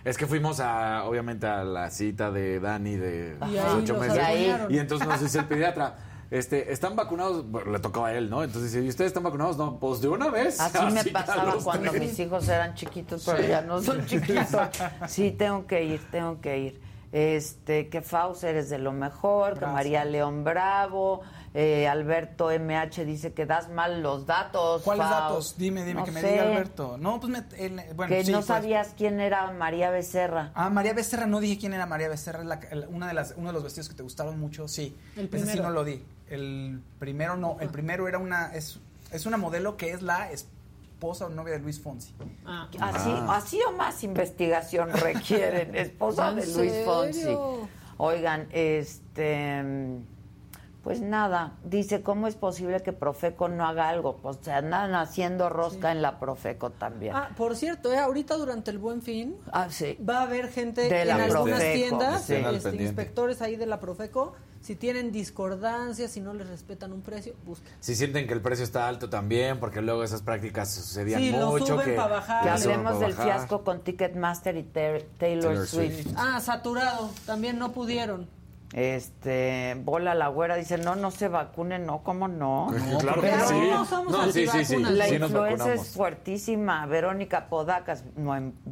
Es 0.05 0.17
que 0.17 0.27
fuimos 0.27 0.61
a, 0.61 1.05
obviamente, 1.05 1.47
a 1.47 1.62
la 1.65 1.91
cita 1.91 2.31
de 2.31 2.59
Dani 2.59 2.97
de 2.97 3.37
ahí 3.41 3.59
ocho 3.77 3.93
los 3.95 4.03
meses. 4.09 4.27
Y 4.70 4.79
entonces 4.79 5.07
nos 5.07 5.20
dice 5.20 5.39
el 5.41 5.45
pediatra, 5.45 5.95
este, 6.31 6.73
¿están 6.73 6.97
vacunados? 6.97 7.49
Bueno, 7.50 7.73
le 7.73 7.78
tocaba 7.81 8.09
a 8.09 8.15
él, 8.15 8.31
¿no? 8.31 8.42
Entonces 8.44 8.73
dice, 8.73 8.84
¿y 8.84 8.89
ustedes 8.89 9.09
están 9.09 9.23
vacunados? 9.25 9.57
No, 9.57 9.78
pues 9.78 10.00
de 10.00 10.09
una 10.09 10.28
vez. 10.31 10.60
Así 10.60 10.78
me 10.94 11.05
pasaba 11.07 11.55
cuando 11.62 11.91
tres. 11.91 12.02
mis 12.02 12.18
hijos 12.20 12.49
eran 12.49 12.75
chiquitos, 12.75 13.23
pero 13.26 13.39
Sí. 13.39 13.49
ya 13.49 13.62
no 13.62 13.83
son 13.83 14.05
chiquitos. 14.07 14.47
Sí, 15.09 15.33
tengo 15.33 15.67
que 15.67 15.83
ir, 15.84 16.00
tengo 16.10 16.41
que 16.41 16.59
ir. 16.59 16.81
Este, 17.12 17.89
que 17.89 18.02
Faust 18.02 18.44
eres 18.44 18.70
de 18.70 18.78
lo 18.78 18.92
mejor, 18.92 19.59
que. 19.59 19.67
María 19.67 20.05
León 20.05 20.44
Bravo, 20.44 21.23
eh, 21.53 21.89
Alberto 21.89 22.51
MH 22.51 23.05
dice 23.05 23.33
que 23.33 23.45
das 23.47 23.69
mal 23.70 24.03
los 24.03 24.25
datos. 24.27 24.83
¿Cuáles 24.83 25.09
datos? 25.11 25.57
Dime, 25.59 25.85
dime, 25.85 26.01
No 26.01 26.05
que 26.05 26.12
me 26.12 26.20
sé, 26.20 26.31
diga 26.31 26.43
Alberto. 26.45 26.97
No, 26.97 27.19
pues 27.20 27.33
me, 27.33 27.43
el- 27.65 27.81
bueno, 27.95 28.15
que 28.15 28.25
sí, 28.25 28.31
no 28.31 28.39
pues. 28.39 28.47
sabías 28.47 28.95
quién 28.97 29.19
era 29.20 29.51
María 29.51 29.91
Becerra. 29.91 30.53
Ah, 30.55 30.70
María 30.70 30.93
Becerra, 30.93 31.27
no 31.27 31.41
dije 31.41 31.59
quién 31.59 31.73
era 31.75 31.87
María 31.87 32.09
Becerra, 32.09 32.41
es 32.41 32.47
la- 32.47 32.61
el- 32.70 32.87
una 32.89 33.09
de 33.09 33.15
las, 33.15 33.35
uno 33.37 33.49
de 33.49 33.53
los 33.55 33.65
vestidos 33.65 33.89
que 33.89 33.95
te 33.97 34.03
gustaron 34.05 34.39
mucho, 34.39 34.69
sí. 34.69 34.97
El 35.17 35.25
Ese 35.27 35.39
sí 35.39 35.43
primero. 35.45 35.62
no 35.65 35.70
lo 35.70 35.85
di. 35.85 36.05
El 36.29 36.81
primero 37.01 37.37
no, 37.37 37.57
el 37.61 37.69
primero 37.70 38.07
era 38.07 38.19
una, 38.19 38.55
es, 38.55 38.79
es 39.11 39.27
una 39.27 39.37
modelo 39.37 39.77
que 39.77 39.91
es 39.91 40.03
la 40.03 40.31
esposa 40.31 41.27
o 41.27 41.31
novia 41.31 41.55
de 41.55 41.59
Luis 41.59 41.81
Fonsi. 41.81 42.15
Ah. 42.47 42.69
Así, 42.81 43.11
así 43.29 43.59
o 43.67 43.73
más 43.73 44.05
investigación 44.05 44.91
requieren. 44.93 45.75
Esposa 45.75 46.29
¿En 46.29 46.37
de 46.37 46.47
Luis 46.47 46.73
Fonsi. 46.85 47.37
Oigan, 47.97 48.47
este. 48.53 49.65
Pues 50.91 51.02
nada, 51.02 51.52
dice, 51.62 52.02
¿cómo 52.02 52.27
es 52.27 52.35
posible 52.35 52.81
que 52.83 52.93
Profeco 52.93 53.49
no 53.49 53.65
haga 53.65 53.89
algo? 53.89 54.17
Pues 54.17 54.39
se 54.43 54.51
andan 54.51 54.93
haciendo 54.97 55.49
rosca 55.49 55.93
en 55.93 56.02
la 56.02 56.19
Profeco 56.19 56.70
también. 56.70 57.15
Ah, 57.15 57.28
por 57.36 57.55
cierto, 57.55 57.93
eh, 57.93 57.99
ahorita 57.99 58.35
durante 58.36 58.73
el 58.73 58.78
Buen 58.78 59.01
Fin 59.01 59.36
Ah, 59.52 59.69
sí. 59.70 59.97
va 60.05 60.19
a 60.19 60.23
haber 60.23 60.49
gente 60.49 60.89
De 60.89 61.02
en 61.02 61.07
la 61.07 61.15
algunas 61.27 61.60
Profeco, 61.60 61.75
tiendas, 61.77 62.25
sí. 62.25 62.35
Este, 62.35 62.75
inspectores 62.83 63.41
ahí 63.41 63.55
de 63.55 63.67
la 63.67 63.78
Profeco, 63.78 64.35
si 64.60 64.75
tienen 64.75 65.12
discordancias, 65.12 66.10
si 66.10 66.20
no 66.20 66.35
les 66.35 66.49
respetan 66.49 66.93
un 66.93 67.02
precio, 67.02 67.35
busquen. 67.47 67.73
Si 67.78 67.94
sienten 67.94 68.27
que 68.27 68.33
el 68.35 68.43
precio 68.43 68.65
está 68.65 68.89
alto 68.89 69.09
también, 69.09 69.60
porque 69.60 69.83
luego 69.83 70.02
esas 70.02 70.23
prácticas 70.23 70.75
sucedían 70.75 71.20
Sí, 71.20 71.31
lo 71.31 71.51
mucho. 71.52 71.67
suben 71.67 71.85
que, 71.86 71.93
pa' 71.93 72.09
bajar. 72.09 72.43
Que 72.43 72.49
hablemos 72.51 72.99
del 72.99 73.12
bajar. 73.12 73.27
fiasco 73.27 73.62
con 73.62 73.83
Ticketmaster 73.83 74.57
y 74.57 74.65
Taylor, 74.65 75.02
Taylor 75.19 75.67
Swift. 75.69 76.02
Swift. 76.02 76.15
Ah, 76.19 76.41
saturado, 76.41 77.12
también 77.27 77.60
no 77.60 77.70
pudieron. 77.70 78.27
Este, 78.73 79.77
Bola 79.85 80.15
la 80.15 80.29
güera 80.29 80.55
dice, 80.55 80.79
no, 80.79 80.95
no 80.95 81.11
se 81.11 81.27
vacunen, 81.27 81.87
no, 81.87 82.05
¿cómo 82.05 82.29
no? 82.29 82.73
claro 83.01 83.17
porque 83.21 83.31
que 83.31 83.37
no 83.37 83.85
sí. 83.85 83.89
somos 83.91 84.13
No, 84.13 84.25
sí, 84.31 84.47
sí, 84.47 84.65
sí. 84.65 84.75
antivacunas. 84.77 84.93
La 84.93 85.41
vacunamos. 85.41 85.69
es 85.75 85.89
fuertísima. 85.89 86.87
Verónica 86.87 87.49
Podacas, 87.49 88.05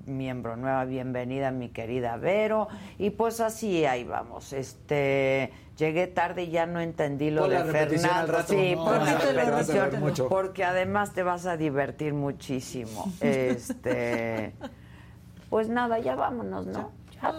miembro 0.06 0.56
nueva, 0.56 0.84
bienvenida, 0.84 1.50
mi 1.50 1.70
querida 1.70 2.16
Vero. 2.16 2.68
Y 2.98 3.10
pues 3.10 3.40
así, 3.40 3.84
ahí 3.86 4.04
vamos. 4.04 4.52
Este, 4.52 5.52
llegué 5.76 6.06
tarde 6.06 6.44
y 6.44 6.50
ya 6.50 6.66
no 6.66 6.78
entendí 6.80 7.30
lo 7.32 7.48
de 7.48 7.64
Fernando. 7.64 8.32
rato. 8.34 8.52
Sí, 8.52 8.76
No, 8.76 8.92
la 9.04 9.18
repetición, 9.18 9.98
mucho. 10.00 10.28
porque 10.28 10.64
además 10.64 11.12
te 11.12 11.24
vas 11.24 11.44
a 11.46 11.56
divertir 11.56 12.14
muchísimo. 12.14 13.12
Este, 13.20 14.54
pues 15.50 15.68
nada, 15.68 15.98
ya 15.98 16.14
vámonos, 16.14 16.66
¿no? 16.68 16.92
Ya 17.20 17.32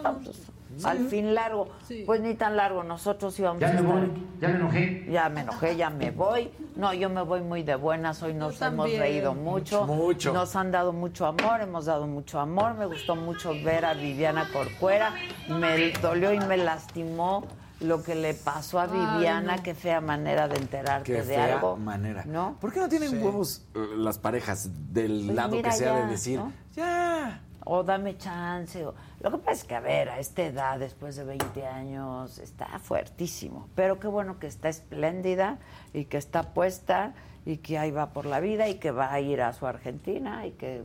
Al 0.85 1.08
fin 1.08 1.33
largo. 1.33 1.67
Sí. 1.88 2.03
Pues 2.06 2.22
ni 2.22 2.35
tan 2.35 2.56
largo, 2.56 2.83
nosotros 2.83 3.38
íbamos 3.40 3.59
Ya 3.59 3.69
a 3.69 3.74
me 3.74 3.80
estar- 3.80 3.99
voy, 3.99 4.11
ya 4.40 4.48
me 4.49 4.56
enojé. 4.56 5.06
ya 5.11 5.30
me 5.30 5.41
enojé, 5.41 5.75
ya 5.75 5.90
me 5.90 6.11
voy. 6.11 6.51
No, 6.75 6.93
yo 6.93 7.09
me 7.09 7.22
voy 7.22 7.41
muy 7.41 7.64
de 7.64 7.75
buenas. 7.75 8.22
Hoy 8.24 8.33
nos 8.33 8.58
Yo 8.59 8.66
hemos 8.67 8.85
también. 8.85 9.01
reído 9.01 9.33
mucho. 9.33 9.85
Mucho. 9.85 10.33
Nos 10.33 10.56
han 10.56 10.72
dado 10.72 10.93
mucho 10.93 11.25
amor, 11.25 11.61
hemos 11.61 11.85
dado 11.85 12.08
mucho 12.08 12.40
amor. 12.40 12.75
Me 12.75 12.85
gustó 12.85 13.16
mucho 13.16 13.51
ver 13.64 13.85
a 13.85 13.93
Viviana 13.93 14.48
Corcuera. 14.53 15.14
Me 15.49 15.91
dolió 16.01 16.32
y 16.33 16.40
me 16.40 16.58
lastimó 16.58 17.43
lo 17.82 18.03
que 18.03 18.14
le 18.16 18.33
pasó 18.33 18.80
a 18.80 18.83
Ay, 18.83 18.90
Viviana. 18.91 19.56
no. 19.58 19.64
Qué 19.64 19.74
fea 19.74 20.01
manera 20.01 20.48
de 20.48 20.58
enterarte 20.58 21.06
Qué 21.11 21.19
de 21.19 21.24
fea 21.24 21.56
algo. 21.56 21.77
manera. 21.77 22.24
¿No? 22.25 22.58
¿Por 22.59 22.72
qué 22.74 22.80
no 22.82 22.90
tienen 22.90 23.09
Sí. 23.09 23.17
huevos 23.17 23.66
eh, 23.74 23.80
las 23.95 24.17
parejas 24.17 24.69
del 24.93 25.24
Pues 25.25 25.35
lado 25.35 25.61
que 25.61 25.72
sea 25.72 25.93
ya, 25.95 26.06
de 26.06 26.11
decir, 26.11 26.40
¿no? 26.40 26.51
ya? 26.75 27.41
O 27.66 27.83
dame 27.83 28.17
chance. 28.17 28.85
o- 28.85 28.93
Lo 29.22 29.31
que 29.31 29.38
pasa 29.39 29.51
es 29.51 29.64
que, 29.65 29.75
a 29.75 29.80
ver, 29.81 30.09
a 30.09 30.19
esta 30.19 30.43
edad, 30.43 30.80
después 30.80 31.15
de 31.17 31.25
20 31.25 31.65
años, 31.67 32.39
está 32.39 32.80
fuertísimo. 32.80 33.67
Pero 33.75 33.99
qué 33.99 34.07
bueno 34.07 34.39
que 34.39 34.48
está 34.48 34.69
espléndida 34.69 35.57
y 35.93 36.06
que 36.06 36.17
está 36.17 36.53
puesta 36.53 37.14
y 37.45 37.57
que 37.57 37.77
ahí 37.77 37.91
va 37.91 38.14
por 38.14 38.25
la 38.25 38.39
vida 38.39 38.69
y 38.69 38.75
que 38.75 38.91
va 38.91 39.11
a 39.11 39.19
ir 39.19 39.41
a 39.41 39.51
su 39.53 39.67
Argentina 39.67 40.45
y 40.48 40.51
que 40.51 40.83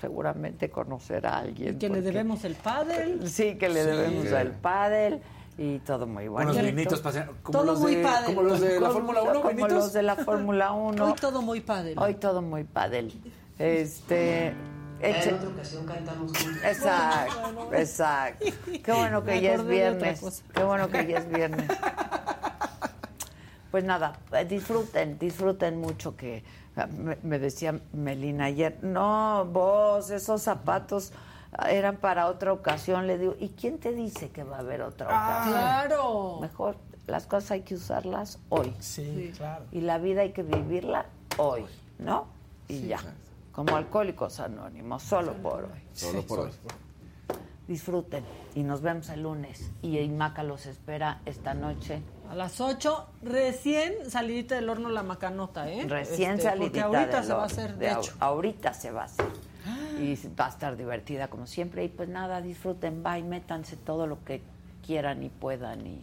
seguramente 0.00 0.70
conocerá 0.70 1.34
a 1.34 1.38
alguien. 1.40 1.74
Y 1.74 1.78
que 1.78 1.88
le 1.88 2.02
debemos 2.02 2.44
el 2.44 2.54
pádel. 2.54 3.28
Sí, 3.28 3.56
que 3.56 3.68
le 3.68 3.82
Sí. 3.82 3.90
debemos 3.90 4.26
el 4.26 4.50
pádel 4.52 5.20
y 5.58 5.78
todo 5.80 6.06
muy 6.06 6.28
bueno. 6.28 6.52
Unos 6.52 6.62
vinitos 6.64 7.00
pasean, 7.00 7.30
como 7.42 7.58
Todo 7.58 7.72
los 7.72 7.80
muy 7.80 7.96
de, 7.96 8.02
padre. 8.02 8.26
como 8.26 8.42
los 8.42 8.60
de 8.60 8.80
la 8.80 8.90
Fórmula 8.90 9.22
1, 9.22 9.32
Como 9.34 9.48
vinitos. 9.48 9.72
los 9.72 9.92
de 9.92 10.02
la 10.02 10.16
Fórmula 10.16 10.72
1. 10.72 11.04
Hoy 11.04 11.12
todo 11.20 11.42
muy 11.42 11.60
pádel. 11.60 11.98
Hoy 11.98 12.14
todo 12.14 12.42
muy 12.42 12.64
pádel. 12.64 13.12
Este... 13.58 14.54
eche- 15.02 15.28
En 15.30 15.34
otra 15.36 15.48
ocasión 15.48 15.86
cantamos 15.86 16.32
juntos. 16.36 16.64
Exacto, 16.64 17.70
exacto. 17.74 18.46
Qué 18.84 18.92
bueno 18.92 19.22
que 19.24 19.32
Me 19.32 19.40
ya 19.40 19.54
es 19.54 19.66
viernes. 19.66 20.42
Qué 20.54 20.62
bueno 20.64 20.88
que 20.88 21.06
ya 21.06 21.18
es 21.18 21.28
viernes. 21.28 21.68
Pues 23.70 23.84
nada, 23.84 24.12
eh, 24.32 24.44
disfruten, 24.44 25.18
disfruten 25.18 25.80
mucho 25.80 26.14
que 26.14 26.44
ah, 26.76 26.86
me, 26.86 27.16
me 27.22 27.38
decía 27.38 27.80
Melina 27.94 28.44
ayer, 28.46 28.78
no, 28.82 29.46
vos, 29.50 30.10
esos 30.10 30.42
zapatos 30.42 31.12
eran 31.68 31.96
para 31.96 32.26
otra 32.26 32.52
ocasión. 32.52 33.06
Le 33.06 33.16
digo, 33.16 33.34
¿y 33.40 33.48
quién 33.50 33.78
te 33.78 33.92
dice 33.92 34.28
que 34.30 34.44
va 34.44 34.56
a 34.56 34.60
haber 34.60 34.82
otra 34.82 35.06
Ah, 35.10 35.32
ocasión? 35.40 35.54
claro. 35.58 36.38
Mejor 36.42 36.76
las 37.06 37.26
cosas 37.26 37.52
hay 37.52 37.62
que 37.62 37.74
usarlas 37.74 38.38
hoy. 38.50 38.74
Sí, 38.78 39.32
claro. 39.38 39.64
Y 39.72 39.80
la 39.80 39.96
vida 39.98 40.20
hay 40.20 40.32
que 40.32 40.42
vivirla 40.42 41.06
hoy, 41.38 41.64
¿no? 41.98 42.26
Y 42.68 42.78
Sí, 42.80 42.86
ya. 42.88 42.98
claro. 42.98 43.16
Como 43.52 43.76
alcohólicos 43.76 44.40
anónimos, 44.40 45.02
solo 45.02 45.34
por 45.34 45.64
hoy. 45.64 45.80
Solo 45.92 46.22
por 46.22 46.40
hoy. 46.40 46.50
Disfruten 47.68 48.24
y 48.54 48.62
nos 48.62 48.80
vemos 48.80 49.08
el 49.10 49.22
lunes. 49.22 49.70
Y 49.82 50.08
Maca 50.08 50.42
los 50.42 50.66
espera 50.66 51.20
esta 51.26 51.54
noche. 51.54 52.02
A 52.30 52.34
las 52.34 52.60
8, 52.60 53.06
recién 53.22 54.10
salidita 54.10 54.54
del 54.54 54.68
horno 54.70 54.88
la 54.88 55.02
macanota, 55.02 55.70
¿eh? 55.70 55.84
Recién 55.86 56.32
Este, 56.32 56.44
salidita 56.44 56.86
Porque 56.88 56.98
ahorita 56.98 57.16
del 57.18 57.26
se 57.26 57.32
va 57.34 57.42
a 57.42 57.44
horno. 57.44 57.52
hacer, 57.54 57.76
De 57.76 57.86
de 57.86 57.92
hecho. 57.92 58.14
Ahorita 58.20 58.74
se 58.74 58.90
va 58.90 59.02
a 59.02 59.04
hacer. 59.04 59.26
Y 60.00 60.18
va 60.38 60.46
a 60.46 60.48
estar 60.48 60.76
divertida 60.76 61.28
como 61.28 61.46
siempre. 61.46 61.84
Y 61.84 61.88
pues 61.88 62.08
nada, 62.08 62.40
disfruten, 62.40 63.02
bye, 63.02 63.22
métanse 63.22 63.76
todo 63.76 64.06
lo 64.06 64.24
que 64.24 64.42
quieran 64.84 65.22
y 65.22 65.28
puedan 65.28 65.86
y, 65.86 66.00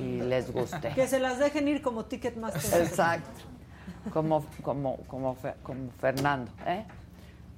y 0.00 0.20
les 0.22 0.50
guste. 0.50 0.88
Que 0.94 1.06
se 1.06 1.20
las 1.20 1.38
dejen 1.38 1.68
ir 1.68 1.82
como 1.82 2.06
Ticketmaster. 2.06 2.82
Exacto. 2.82 3.28
Como, 4.12 4.44
como, 4.62 4.96
como, 5.06 5.36
como 5.62 5.90
Fernando, 5.98 6.50
¿eh? 6.66 6.84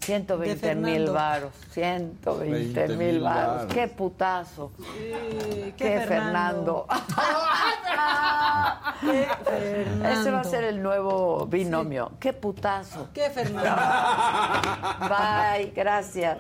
120 0.01 0.67
De 0.67 0.75
mil 0.75 1.11
varos, 1.11 1.53
120 1.73 2.51
20 2.51 2.89
mil 2.97 3.21
varos. 3.21 3.67
Qué 3.73 3.87
putazo. 3.87 4.73
Sí, 4.79 5.75
Qué, 5.77 6.01
Fernando. 6.01 6.87
Qué 9.01 9.29
Fernando. 9.45 10.09
Ese 10.09 10.31
va 10.31 10.41
a 10.41 10.45
ser 10.45 10.65
el 10.65 10.83
nuevo 10.83 11.47
binomio. 11.47 12.13
Qué 12.19 12.33
putazo. 12.33 13.09
Qué 13.13 13.29
Fernando. 13.31 13.71
Bye, 15.01 15.73
gracias. 15.75 16.39